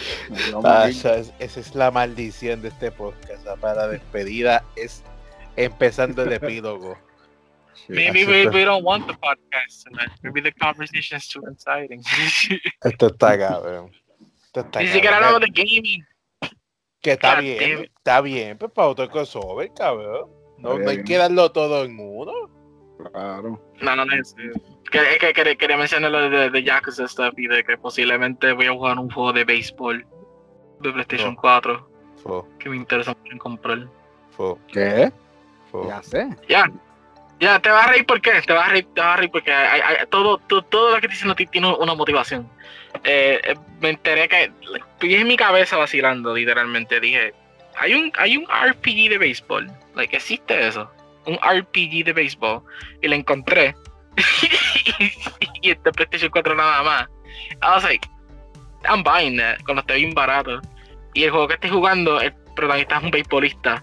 Ah, 0.64 0.86
esa, 0.88 1.16
es, 1.16 1.32
esa 1.38 1.60
es 1.60 1.74
la 1.74 1.90
maldición 1.90 2.62
de 2.62 2.68
este 2.68 2.90
podcast. 2.90 3.44
La 3.44 3.56
para 3.56 3.88
despedida 3.88 4.64
es 4.76 5.02
empezando 5.56 6.22
el 6.22 6.32
epílogo. 6.32 6.96
Maybe 7.88 8.24
we, 8.24 8.46
we 8.48 8.64
don't 8.64 8.84
want 8.84 9.06
the 9.06 9.14
podcast 9.14 9.84
tonight. 9.84 10.10
Maybe 10.22 10.40
the 10.42 10.52
conversation 10.52 11.18
is 11.18 11.28
too 11.28 11.42
exciting. 11.50 12.02
Esto 12.82 13.06
está 13.08 13.38
cabrón. 13.38 13.90
Esto 14.46 14.60
está 14.60 14.80
Ni 14.80 14.88
siquiera 14.88 15.16
hablamos 15.16 15.40
de 15.40 15.48
gaming. 15.52 16.04
Que 17.00 17.12
está 17.12 17.36
God 17.36 17.42
bien, 17.42 17.58
damn 17.76 17.84
está 17.84 18.20
bien, 18.20 18.58
pues 18.58 18.72
para 18.72 18.88
otro 18.88 19.08
crossover, 19.08 19.70
cabrón. 19.74 20.30
No, 20.58 20.78
no 20.78 20.90
hay 20.90 21.04
que 21.04 21.16
darlo 21.16 21.52
todo 21.52 21.84
en 21.84 21.98
uno. 22.00 22.32
Claro. 23.12 23.62
No, 23.80 23.94
no, 23.96 24.04
no. 24.04 24.14
es- 24.14 24.34
Que, 24.90 25.18
que, 25.20 25.32
que- 25.32 25.56
quería 25.56 25.76
mencionar 25.76 26.10
lo 26.10 26.30
de, 26.30 26.48
de 26.50 26.62
Yakuza 26.62 27.06
stuff 27.06 27.34
y 27.36 27.46
de 27.48 27.62
que 27.64 27.76
posiblemente 27.76 28.52
voy 28.52 28.66
a 28.66 28.72
jugar 28.72 28.98
un 28.98 29.10
juego 29.10 29.32
de 29.32 29.44
béisbol 29.44 30.06
de 30.80 30.92
PlayStation 30.92 31.34
No. 31.34 31.40
4 31.40 31.90
Fo, 32.22 32.48
que 32.58 32.68
me 32.70 32.76
interesa 32.76 33.14
mucho 33.14 33.32
en 33.32 33.38
comprar. 33.38 33.88
fo, 34.30 34.58
¿Qué? 34.72 35.12
fo. 35.70 35.86
Ya 35.88 36.02
sé. 36.02 36.28
Ya, 36.48 36.70
ya, 37.40 37.58
te 37.60 37.68
vas 37.70 37.86
a 37.86 37.90
reír 37.90 38.06
porque 38.06 38.30
te 38.42 38.52
vas 38.52 38.68
a 38.68 38.70
reír, 38.70 38.86
te 38.94 39.00
vas 39.00 39.14
a 39.14 39.16
reír 39.16 39.30
porque 39.30 39.52
hay- 39.52 39.82
todo, 40.10 40.38
todo, 40.38 40.90
lo 40.90 41.00
que 41.00 41.06
estoy 41.06 41.10
diciendo 41.10 41.34
ti- 41.34 41.46
tiene 41.46 41.72
una 41.74 41.94
motivación. 41.94 42.48
Eh, 43.04 43.40
eh, 43.44 43.54
me 43.80 43.90
enteré 43.90 44.28
que 44.28 44.50
estoy 44.94 45.14
en 45.14 45.26
mi 45.28 45.36
cabeza 45.36 45.76
vacilando, 45.76 46.34
literalmente. 46.34 46.98
Dije, 47.00 47.34
hay 47.76 47.94
un, 47.94 48.12
hay 48.18 48.36
un 48.38 48.46
RPG 48.46 49.10
de 49.10 49.18
béisbol. 49.18 49.70
Like, 49.94 50.16
existe 50.16 50.66
eso. 50.66 50.90
Un 51.26 51.38
RPG 51.42 52.04
de 52.04 52.12
béisbol. 52.14 52.62
Y 53.02 53.08
lo 53.08 53.14
encontré. 53.14 53.74
y 55.62 55.70
este 55.70 55.92
PlayStation 55.92 56.30
4 56.30 56.54
nada 56.54 56.82
más. 56.82 57.08
I 57.62 57.66
was 57.74 57.84
like, 57.84 58.08
I'm 58.88 59.02
buying 59.02 59.36
that 59.38 59.58
cuando 59.64 59.80
esté 59.80 59.96
bien 59.96 60.14
barato. 60.14 60.60
Y 61.14 61.24
el 61.24 61.30
juego 61.30 61.48
que 61.48 61.54
estoy 61.54 61.70
jugando, 61.70 62.20
el 62.20 62.32
protagonista 62.54 62.96
es 62.98 63.02
un 63.02 63.10
beisbolista. 63.10 63.82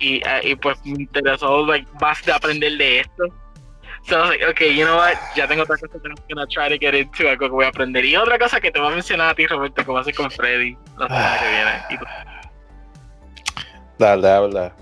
Y, 0.00 0.16
eh, 0.26 0.40
y 0.44 0.54
pues 0.54 0.78
me 0.84 1.02
interesó 1.02 1.66
like, 1.66 1.86
más 2.00 2.22
de 2.24 2.32
aprender 2.32 2.76
de 2.78 3.00
esto. 3.00 3.24
So 4.06 4.16
I 4.16 4.20
was 4.20 4.28
like, 4.30 4.44
okay, 4.50 4.74
you 4.74 4.84
know 4.86 4.96
what? 4.96 5.14
Ya 5.36 5.46
tengo 5.48 5.64
otra 5.64 5.76
cosa 5.76 5.98
que 6.00 6.08
I'm 6.08 6.14
gonna 6.28 6.46
try 6.46 6.68
to 6.68 6.78
get 6.78 6.94
into, 6.94 7.28
algo 7.28 7.46
que 7.46 7.52
voy 7.52 7.64
a 7.64 7.68
aprender. 7.68 8.04
Y 8.04 8.16
otra 8.16 8.38
cosa 8.38 8.60
que 8.60 8.70
te 8.70 8.78
voy 8.78 8.88
a 8.92 8.94
mencionar 8.94 9.30
a 9.30 9.34
ti, 9.34 9.46
Roberto, 9.46 9.84
que 9.84 9.90
va 9.92 9.98
a 9.98 10.02
hacer 10.02 10.14
con 10.14 10.30
Freddy 10.30 10.76
la 10.96 11.08
semana 11.08 11.38
que 11.40 11.48
viene. 11.50 11.72
Y 11.90 11.98
tú, 11.98 12.04
Dale, 13.98 14.28
habla. 14.30 14.72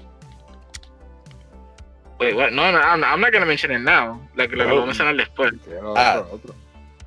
wait, 2.20 2.34
what? 2.36 2.50
No, 2.50 2.70
no, 2.70 2.78
I'm, 2.78 3.02
I'm 3.04 3.20
not 3.20 3.32
gonna 3.32 3.46
mention 3.46 3.72
it 3.72 3.80
now. 3.80 4.20
Lo 4.34 4.48
que 4.48 4.56
voy 4.56 4.82
a 4.82 4.86
mencionar 4.86 5.16
después. 5.16 5.52
Quiero 5.64 5.94
Ah. 5.96 6.20
otro, 6.20 6.34
otro. 6.36 6.54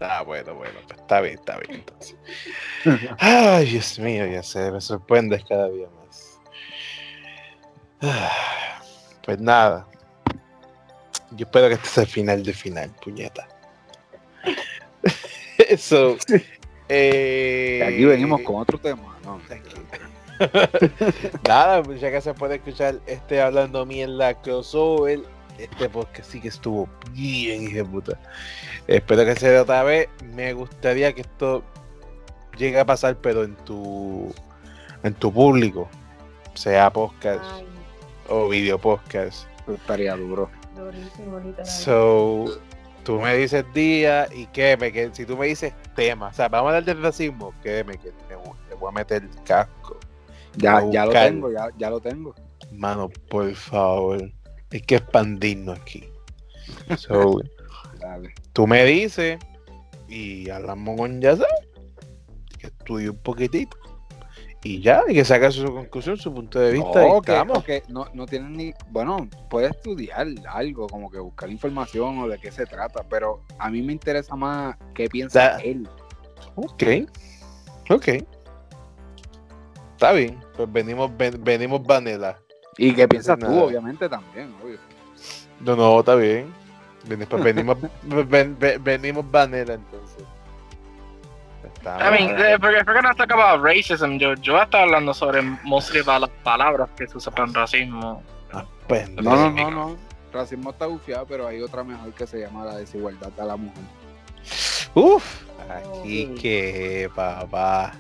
Ah, 0.02 0.22
bueno, 0.24 0.56
bueno, 0.56 0.74
pues 0.88 1.00
está 1.00 1.20
bien, 1.22 1.36
está 1.36 1.58
bien 1.60 1.76
entonces. 1.82 2.16
Ay, 3.20 3.66
Dios 3.66 4.00
mío, 4.00 4.26
ya 4.28 4.42
sé, 4.44 4.72
me 4.72 4.80
sorprendes 4.82 5.44
cada 5.48 5.68
día 5.70 5.88
más. 5.96 5.99
Pues 9.26 9.40
nada. 9.40 9.86
Yo 11.32 11.46
espero 11.46 11.68
que 11.68 11.76
este 11.76 11.88
sea 11.88 12.04
el 12.04 12.10
final 12.10 12.44
de 12.44 12.54
final, 12.54 12.90
puñeta. 13.04 13.48
Eso. 15.58 16.18
eh, 16.88 17.84
aquí 17.86 18.06
venimos 18.06 18.42
con 18.42 18.56
otro 18.56 18.80
tema. 18.80 19.20
No. 19.24 19.40
Nada, 21.48 21.84
pues 21.84 22.02
ya 22.02 22.10
que 22.10 22.22
se 22.22 22.34
puede 22.34 22.56
escuchar 22.56 23.00
este 23.06 23.42
hablando 23.42 23.86
mierda 23.86 24.34
crossover, 24.42 25.20
este 25.60 25.90
podcast 25.90 26.32
sí 26.32 26.40
que 26.40 26.48
estuvo 26.48 26.90
bien, 27.12 27.64
hija 27.64 27.78
de 27.78 27.86
puta. 27.86 28.20
Espero 28.88 29.26
que 29.26 29.36
se 29.36 29.50
dé 29.50 29.60
otra 29.60 29.84
vez. 29.84 30.10
Me 30.34 30.54
gustaría 30.54 31.14
que 31.14 31.22
esto 31.22 31.64
llegue 32.58 32.80
a 32.80 32.86
pasar, 32.86 33.18
pero 33.18 33.44
en 33.44 33.56
tu 33.58 34.34
en 35.04 35.14
tu 35.14 35.32
público, 35.32 35.88
sea 36.56 36.92
podcast 36.92 37.44
Ay, 37.54 37.69
o 38.30 38.48
video 38.48 38.78
podcast. 38.78 39.48
estaría 39.68 40.16
duro. 40.16 40.50
durísimo, 40.76 41.40
literal. 41.40 41.66
So, 41.66 42.46
tú 43.04 43.20
me 43.20 43.36
dices 43.36 43.66
día 43.74 44.28
y 44.34 44.46
créeme 44.48 44.92
que 44.92 45.10
si 45.14 45.26
tú 45.26 45.38
me 45.38 45.48
dices 45.48 45.74
tema, 45.96 46.28
o 46.28 46.34
sea, 46.34 46.48
vamos 46.48 46.72
a 46.72 46.78
hablar 46.78 46.86
del 46.86 47.04
racismo, 47.04 47.54
créeme 47.62 47.98
que 47.98 48.12
me 48.30 48.36
voy, 48.36 48.90
a 48.90 48.92
meter 48.92 49.24
el 49.24 49.44
casco. 49.44 50.00
Ya, 50.58 50.84
ya 50.90 51.06
lo 51.06 51.12
tengo, 51.12 51.52
ya, 51.52 51.70
ya 51.78 51.90
lo 51.90 52.00
tengo. 52.00 52.36
Mano, 52.72 53.10
por 53.30 53.54
favor, 53.54 54.32
hay 54.72 54.82
que 54.82 54.96
expandirnos 54.96 55.80
aquí. 55.80 56.10
So, 56.98 57.42
Dale. 58.00 58.34
tú 58.54 58.68
me 58.68 58.86
dices 58.86 59.40
y 60.08 60.50
hablamos 60.50 60.98
con 60.98 61.22
ya 61.22 61.36
sabes, 61.36 61.52
que 62.58 62.68
estudie 62.68 63.10
un 63.10 63.18
poquitito 63.18 63.79
y 64.64 64.82
ya, 64.82 65.04
y 65.08 65.14
que 65.14 65.24
saque 65.26 65.50
su 65.52 65.64
conclusión, 65.74 66.18
su 66.18 66.34
punto 66.34 66.60
de 66.60 66.72
vista. 66.74 67.06
y 67.06 67.10
No, 67.10 67.22
que, 67.22 67.32
estamos. 67.32 67.64
que 67.64 67.84
no, 67.88 68.06
no 68.14 68.26
tienen 68.26 68.54
ni. 68.54 68.74
Bueno, 68.90 69.30
puede 69.50 69.68
estudiar 69.68 70.28
algo, 70.50 70.88
como 70.88 71.10
que 71.10 71.20
buscar 71.20 71.50
información 71.50 72.20
o 72.20 72.28
de 72.28 72.38
qué 72.40 72.52
se 72.52 72.66
trata, 72.66 73.04
pero 73.10 73.42
a 73.58 73.70
mí 73.70 73.82
me 73.82 73.94
interesa 73.94 74.36
más 74.36 74.76
qué 74.94 75.08
piensa 75.08 75.40
Da- 75.52 75.58
él. 75.60 75.88
Ok, 76.56 76.84
ok. 77.90 78.08
Está 79.94 80.12
bien, 80.14 80.40
pues 80.56 80.72
venimos, 80.72 81.16
ven- 81.18 81.42
venimos 81.44 81.86
Vanilla. 81.86 82.38
Y 82.78 82.94
qué 82.94 83.08
piensas 83.08 83.38
tú, 83.38 83.46
nada. 83.48 83.64
obviamente, 83.64 84.08
también, 84.08 84.54
obvio. 84.64 84.78
No, 85.60 85.76
no, 85.76 86.00
está 86.00 86.16
bien. 86.16 86.54
Pues 87.30 87.44
venimos, 87.44 87.78
ven- 88.04 88.58
ven- 88.60 88.84
venimos 88.84 89.30
Vanilla 89.30 89.74
entonces. 89.74 90.24
I 91.98 92.12
mean, 92.12 92.30
if 92.38 92.62
we're, 92.62 92.78
if 92.78 92.86
we're 92.88 92.94
gonna 92.94 93.14
talk 93.16 93.32
about 93.32 93.62
racism, 93.62 94.20
yo, 94.20 94.34
yo 94.36 94.58
estaba 94.62 94.84
hablando 94.84 95.14
sobre 95.14 95.42
mostly 95.64 96.02
las 96.04 96.30
palabras 96.44 96.90
que 96.98 97.08
se 97.08 97.18
usan 97.18 97.34
para 97.34 97.48
el 97.48 97.54
racismo. 97.54 98.24
Pues, 98.88 99.10
No, 99.12 99.36
no, 99.36 99.52
no, 99.52 99.72
no. 99.72 99.98
Racismo 100.32 100.72
está 100.72 100.86
bufiado, 100.86 101.26
pero 101.26 101.48
hay 101.48 101.62
otra 101.62 101.84
mejor 101.84 102.14
que 102.14 102.28
se 102.28 102.40
llama 102.40 102.66
la 102.66 102.78
desigualdad 102.78 103.30
de 103.32 103.46
la 103.46 103.56
mujer. 103.56 103.84
Uf, 104.94 105.24
aquí 105.70 106.34
que 106.40 107.10
papá. 107.16 107.94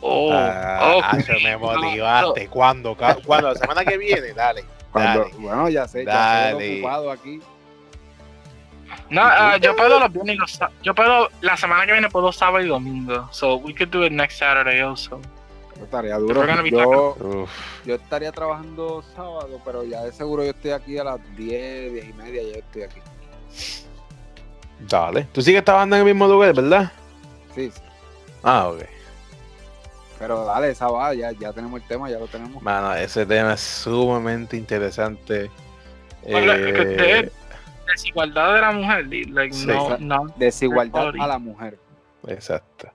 Oh, 0.00 0.30
Ah, 0.32 0.96
oh, 0.96 1.16
me 1.42 1.56
motivaste. 1.56 2.48
¿Cuándo? 2.48 2.96
¿Cuándo? 2.96 3.52
¿La 3.52 3.54
semana 3.54 3.84
que 3.84 3.96
viene? 3.96 4.32
Dale. 4.32 4.64
Dale. 4.92 5.30
bueno, 5.38 5.68
ya 5.68 5.86
sé, 5.88 6.04
ya 6.04 6.12
Dale. 6.12 6.50
estoy 6.50 6.78
ocupado 6.80 7.10
aquí. 7.10 7.40
No, 9.12 9.20
ah, 9.22 9.58
yo 9.58 9.76
puedo 9.76 10.00
los 10.00 10.10
viernes 10.12 10.36
y 10.36 10.38
los 10.38 10.58
Yo 10.82 10.94
puedo, 10.94 11.28
la 11.42 11.56
semana 11.56 11.84
que 11.86 11.92
viene 11.92 12.08
puedo 12.08 12.32
sábado 12.32 12.64
y 12.64 12.68
domingo. 12.68 13.28
So 13.30 13.56
we 13.56 13.74
could 13.74 13.90
do 13.90 14.04
it 14.04 14.12
next 14.12 14.38
Saturday 14.38 14.80
also. 14.80 15.20
Yo 15.76 15.84
estaría 15.84 16.16
duro. 16.16 16.44
Yo, 16.64 17.16
Uf. 17.20 17.50
yo 17.84 17.94
estaría 17.96 18.32
trabajando 18.32 19.04
sábado, 19.14 19.60
pero 19.64 19.84
ya 19.84 20.02
de 20.04 20.12
seguro 20.12 20.44
yo 20.44 20.50
estoy 20.50 20.70
aquí 20.70 20.96
a 20.98 21.04
las 21.04 21.20
10, 21.36 21.92
10 21.92 22.08
y 22.08 22.12
media, 22.14 22.42
ya 22.42 22.48
yo 22.52 22.58
estoy 22.60 22.82
aquí. 22.84 23.00
Dale. 24.80 25.24
Tú 25.32 25.42
sigues 25.42 25.64
trabajando 25.64 25.96
en 25.96 26.00
el 26.00 26.06
mismo 26.06 26.26
lugar, 26.26 26.54
¿verdad? 26.54 26.92
Sí, 27.54 27.70
sí. 27.70 27.80
Ah, 28.42 28.68
ok. 28.68 28.82
Pero 30.18 30.44
dale, 30.44 30.70
esa 30.70 30.88
va, 30.88 31.12
ya, 31.14 31.32
ya 31.32 31.52
tenemos 31.52 31.80
el 31.80 31.86
tema, 31.86 32.08
ya 32.08 32.18
lo 32.18 32.26
tenemos. 32.28 32.62
Mano, 32.62 32.94
ese 32.94 33.26
tema 33.26 33.54
es 33.54 33.60
sumamente 33.60 34.56
interesante. 34.56 35.50
Bueno, 36.22 36.52
Eh, 36.52 36.72
que 36.72 36.80
usted- 36.80 37.32
Desigualdad 37.92 38.54
de 38.54 38.60
la 38.60 38.72
mujer. 38.72 39.06
Like, 39.30 39.54
Sí. 39.54 39.66
no, 39.66 39.98
no. 39.98 40.26
Desigualdad 40.36 41.12
a 41.18 41.26
la 41.26 41.38
mujer. 41.38 41.78
Exacto. 42.26 42.88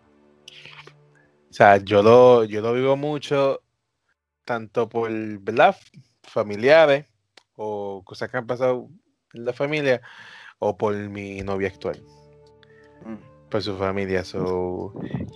O 1.49 1.53
sea, 1.53 1.77
yo 1.77 2.03
lo, 2.03 2.43
yo 2.43 2.61
lo 2.61 2.73
vivo 2.73 2.95
mucho, 2.95 3.61
tanto 4.45 4.87
por, 4.87 5.09
¿verdad? 5.39 5.75
Familiares 6.23 7.05
o 7.55 8.03
cosas 8.05 8.29
que 8.29 8.37
han 8.37 8.45
pasado 8.45 8.87
en 9.33 9.45
la 9.45 9.53
familia, 9.53 10.01
o 10.59 10.77
por 10.77 10.93
mi 10.95 11.41
novia 11.41 11.67
actual, 11.69 12.01
Mm. 13.05 13.49
por 13.49 13.61
su 13.63 13.75
familia. 13.77 14.23
So, 14.23 14.93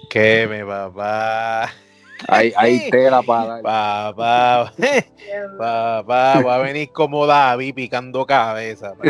que 0.10 0.48
me 0.48 0.64
papá, 0.66 1.72
Hay, 2.28 2.54
hay 2.58 2.90
tela 2.90 3.22
para 3.22 3.46
dar. 3.48 3.62
papá, 3.64 4.74
papá, 5.58 6.42
va 6.42 6.56
a 6.56 6.60
venir 6.60 6.90
como 6.92 7.26
David 7.26 7.76
picando 7.76 8.26
cabeza. 8.26 8.94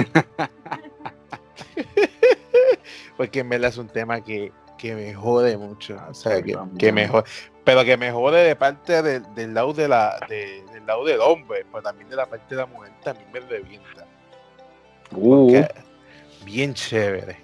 Porque 3.17 3.40
en 3.40 3.49
verdad 3.49 3.69
es 3.69 3.77
un 3.77 3.88
tema 3.88 4.22
que, 4.23 4.51
que 4.77 4.95
me 4.95 5.14
jode 5.14 5.57
mucho. 5.57 5.98
O 6.09 6.14
sea, 6.14 6.41
que, 6.41 6.57
que 6.80 6.91
me 6.91 7.07
jode. 7.07 7.23
Pero 7.64 7.83
que 7.85 7.95
me 7.98 8.11
jode 8.11 8.43
de 8.43 8.56
parte 8.56 9.01
de- 9.03 9.19
del 9.19 9.53
lado 9.53 9.73
de 9.73 9.88
la, 9.88 10.17
de- 10.27 10.64
del 10.73 10.85
lado 10.85 11.06
del 11.06 11.22
hombre, 11.22 11.65
pero 11.72 11.83
también 11.83 12.09
de 12.09 12.15
la 12.15 12.25
parte 12.25 12.56
de 12.56 12.61
la 12.61 12.65
mujer 12.65 12.91
también 13.03 13.30
me 13.31 13.40
revienta. 13.41 14.06
Uh, 15.11 15.61
bien 16.43 16.73
chévere. 16.73 17.38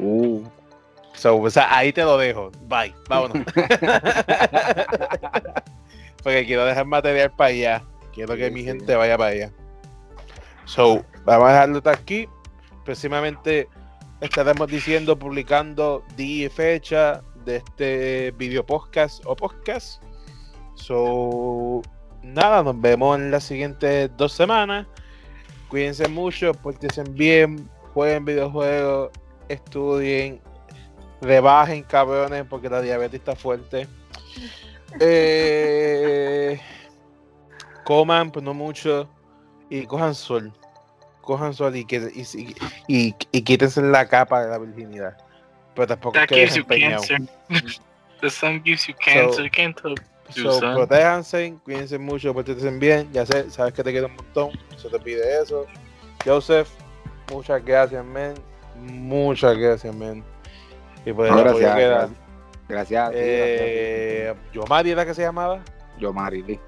uh. 0.00 0.42
So, 1.20 1.36
o 1.36 1.50
sea, 1.50 1.76
ahí 1.76 1.92
te 1.92 2.02
lo 2.02 2.16
dejo. 2.16 2.50
Bye. 2.62 2.94
Vámonos. 3.06 3.44
Porque 6.22 6.46
quiero 6.46 6.64
dejar 6.64 6.86
material 6.86 7.30
para 7.32 7.50
allá. 7.50 7.82
Quiero 8.14 8.36
que 8.36 8.46
Sí, 8.46 8.50
mi 8.54 8.60
sí. 8.60 8.66
gente 8.68 8.96
vaya 8.96 9.18
para 9.18 9.30
allá. 9.32 9.52
So, 10.64 11.04
vamos 11.26 11.48
a 11.48 11.52
dejarlo 11.52 11.76
hasta 11.76 11.90
aquí. 11.90 12.26
Próximamente 12.86 13.68
estaremos 14.22 14.66
diciendo, 14.68 15.18
publicando 15.18 16.02
día 16.16 16.46
y 16.46 16.48
fecha 16.48 17.20
de 17.44 17.56
este 17.56 18.30
video 18.38 18.64
podcast 18.64 19.22
o 19.26 19.36
podcast. 19.36 20.02
So, 20.74 21.82
nada, 22.22 22.62
nos 22.62 22.80
vemos 22.80 23.18
en 23.18 23.30
las 23.30 23.44
siguientes 23.44 24.10
dos 24.16 24.32
semanas. 24.32 24.86
Cuídense 25.68 26.08
mucho, 26.08 26.54
pórtense 26.54 27.02
bien, 27.10 27.68
jueguen 27.92 28.24
videojuegos, 28.24 29.10
estudien, 29.50 30.40
rebajen 31.20 31.82
cabrones 31.82 32.44
porque 32.48 32.68
la 32.68 32.80
diabetes 32.80 33.20
está 33.20 33.36
fuerte. 33.36 33.86
Eh, 34.98 36.60
coman, 37.84 38.30
pues 38.30 38.44
no 38.44 38.54
mucho, 38.54 39.08
y 39.68 39.86
cojan 39.86 40.14
sol. 40.14 40.52
Cojan 41.20 41.54
sol 41.54 41.76
y, 41.76 41.84
que, 41.84 42.10
y, 42.14 42.54
y, 42.88 43.14
y- 43.30 43.42
quítense 43.42 43.82
la 43.82 44.08
capa 44.08 44.42
de 44.42 44.50
la 44.50 44.58
virginidad. 44.58 45.16
Pero 45.74 45.86
tampoco 45.86 46.14
That 46.18 46.26
que 46.26 46.34
gives 46.36 46.54
you 46.56 46.64
cancer. 46.66 47.20
The 48.20 48.28
sun 48.30 48.62
gives 48.64 48.86
you 48.86 48.94
cancer. 49.02 49.44
you 49.44 49.50
can't. 49.50 49.78
So, 50.30 50.60
protéjanse, 50.60 51.54
cuídense 51.64 51.98
mucho, 51.98 52.32
pórtense 52.34 52.70
bien. 52.70 53.10
Ya 53.12 53.24
sé, 53.26 53.50
sabes 53.50 53.72
que 53.72 53.82
te 53.82 53.90
quiero 53.90 54.06
un 54.08 54.16
montón. 54.16 54.50
Se 54.76 54.88
te 54.88 54.98
pide 55.00 55.40
eso. 55.42 55.66
Joseph, 56.24 56.68
muchas 57.30 57.64
gracias, 57.64 58.04
men. 58.04 58.34
Muchas 58.76 59.56
gracias, 59.56 59.94
men. 59.94 60.22
Y 61.04 61.12
por 61.12 61.26
el 61.26 61.32
No, 61.32 61.38
gracias, 61.40 61.74
que 61.74 61.86
gracias. 61.86 62.10
Gracias 62.68 63.08
a 63.08 63.10
ti, 63.10 63.16
Eh, 63.18 64.34
Yomari 64.52 64.90
era 64.90 65.04
que 65.04 65.14
se 65.14 65.22
llamaba. 65.22 65.56
gracias. 65.56 65.98
Yo, 65.98 66.12
Marily. 66.12 66.60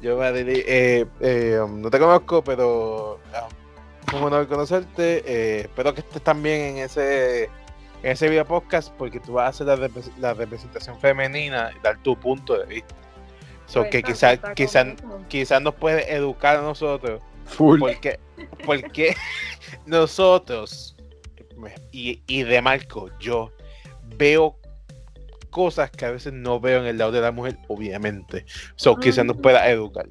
Yomari, 0.00 0.40
eh, 0.66 1.06
eh, 1.20 1.60
um, 1.60 1.80
no 1.80 1.90
te 1.90 1.98
conozco, 1.98 2.42
pero 2.44 3.14
um, 3.14 3.48
fue 4.10 4.20
un 4.20 4.26
honor 4.26 4.46
conocerte. 4.48 5.22
Eh, 5.26 5.60
espero 5.62 5.94
que 5.94 6.00
estés 6.00 6.22
también 6.22 6.76
en 6.76 6.78
ese 6.84 7.44
en 8.04 8.10
ese 8.10 8.28
video 8.28 8.44
podcast 8.44 8.92
porque 8.98 9.20
tú 9.20 9.34
vas 9.34 9.46
a 9.46 9.48
hacer 9.64 9.66
la, 9.78 9.90
la 10.18 10.34
representación 10.34 10.98
femenina 10.98 11.70
y 11.76 11.80
dar 11.82 11.96
tu 12.02 12.16
punto 12.18 12.58
de 12.58 12.66
vista. 12.66 12.94
So, 13.66 13.84
que 13.84 14.02
Cuenta, 14.02 14.54
quizás 14.54 14.86
quizás 15.28 15.62
nos 15.62 15.74
puede 15.76 16.12
educar 16.12 16.56
a 16.56 16.62
nosotros 16.62 17.22
Full. 17.46 17.78
porque 17.78 18.18
porque 18.66 19.14
nosotros 19.86 20.91
y, 21.90 22.22
y 22.26 22.42
de 22.42 22.62
Marco 22.62 23.10
yo 23.18 23.52
veo 24.16 24.56
cosas 25.50 25.90
que 25.90 26.06
a 26.06 26.10
veces 26.10 26.32
no 26.32 26.58
veo 26.60 26.80
en 26.80 26.86
el 26.86 26.98
lado 26.98 27.12
de 27.12 27.20
la 27.20 27.30
mujer 27.30 27.58
obviamente. 27.68 28.44
So 28.76 28.96
quizás 28.96 29.24
nos 29.24 29.36
pueda 29.36 29.68
educar. 29.68 30.06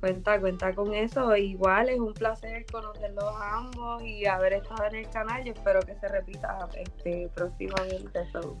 Cuenta, 0.00 0.38
cuenta 0.38 0.74
con 0.74 0.92
eso. 0.94 1.34
Igual 1.34 1.88
es 1.88 1.98
un 1.98 2.12
placer 2.12 2.66
conocerlos 2.70 3.24
a 3.24 3.56
ambos 3.56 4.02
y 4.02 4.26
haber 4.26 4.52
estado 4.52 4.84
en 4.84 4.96
el 4.96 5.08
canal. 5.08 5.42
Yo 5.44 5.54
espero 5.54 5.80
que 5.80 5.94
se 5.94 6.08
repita 6.08 6.68
este 6.76 7.30
próximamente. 7.34 8.30
So, 8.30 8.58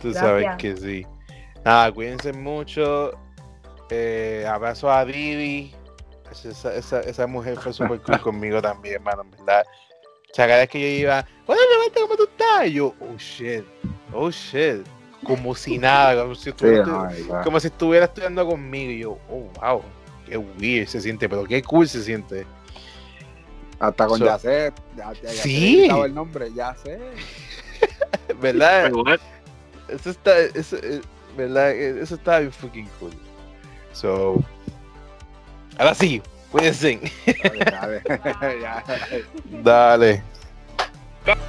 tú 0.00 0.12
sabes 0.12 0.48
que 0.58 0.76
sí. 0.76 1.06
Nada 1.64 1.92
cuídense 1.92 2.32
mucho. 2.32 3.12
Eh, 3.90 4.44
abrazo 4.48 4.90
a 4.90 5.04
Didi 5.04 5.72
esa, 6.32 6.74
esa, 6.74 7.00
esa 7.00 7.26
mujer 7.26 7.58
fue 7.58 7.72
súper 7.72 8.00
cool 8.00 8.20
conmigo 8.22 8.62
también 8.62 8.96
hermano 8.96 9.24
verdad 9.38 9.64
o 10.32 10.34
sea, 10.34 10.46
cada 10.46 10.60
vez 10.60 10.70
que 10.70 10.80
yo 10.80 10.86
iba 10.86 11.26
hola 11.46 11.60
Levante, 11.70 12.00
¿cómo 12.00 12.16
tú 12.16 12.24
estás? 12.24 12.66
Y 12.68 12.72
yo 12.72 12.94
oh 13.00 13.16
shit 13.18 13.64
oh 14.14 14.30
shit 14.30 14.86
como 15.24 15.54
si 15.54 15.76
nada 15.78 16.22
como 16.22 16.34
si 16.34 16.48
estuviera- 16.50 17.10
como 17.44 17.60
si 17.60 17.66
estudiando 17.68 18.46
conmigo. 18.46 18.90
Y 18.92 18.98
yo, 19.00 19.18
oh, 19.30 19.48
wow, 19.60 19.82
qué 20.26 20.36
weird 20.38 20.88
se 20.88 21.00
siente, 21.00 21.28
pero 21.28 21.44
qué 21.44 21.62
cool 21.62 21.86
se 21.88 22.02
siente. 22.02 22.46
Hasta 23.78 24.06
con 24.06 24.18
So- 24.18 24.24
Yacet. 24.26 24.74
Ya, 24.96 25.12
ya, 25.12 25.22
ya 25.22 25.42
Sí. 25.42 25.84
he 25.90 26.04
el 26.04 26.14
nombre, 26.14 26.50
ya 26.54 26.74
sé. 26.76 26.98
¿Verdad? 28.40 28.90
Eso 29.88 30.10
está, 30.10 30.38
eso, 30.38 30.76
eh, 30.76 31.00
¿verdad? 31.36 31.72
Eh, 31.72 32.00
Eso 32.00 32.14
está 32.14 32.38
bien 32.38 32.52
fucking 32.52 32.88
cool. 33.00 33.12
So, 33.92 34.42
ahora 35.78 35.94
sí, 35.94 36.22
Cuídense. 36.52 37.00
Dale. 37.64 38.02
dale. 39.64 40.22
dale. 41.24 41.42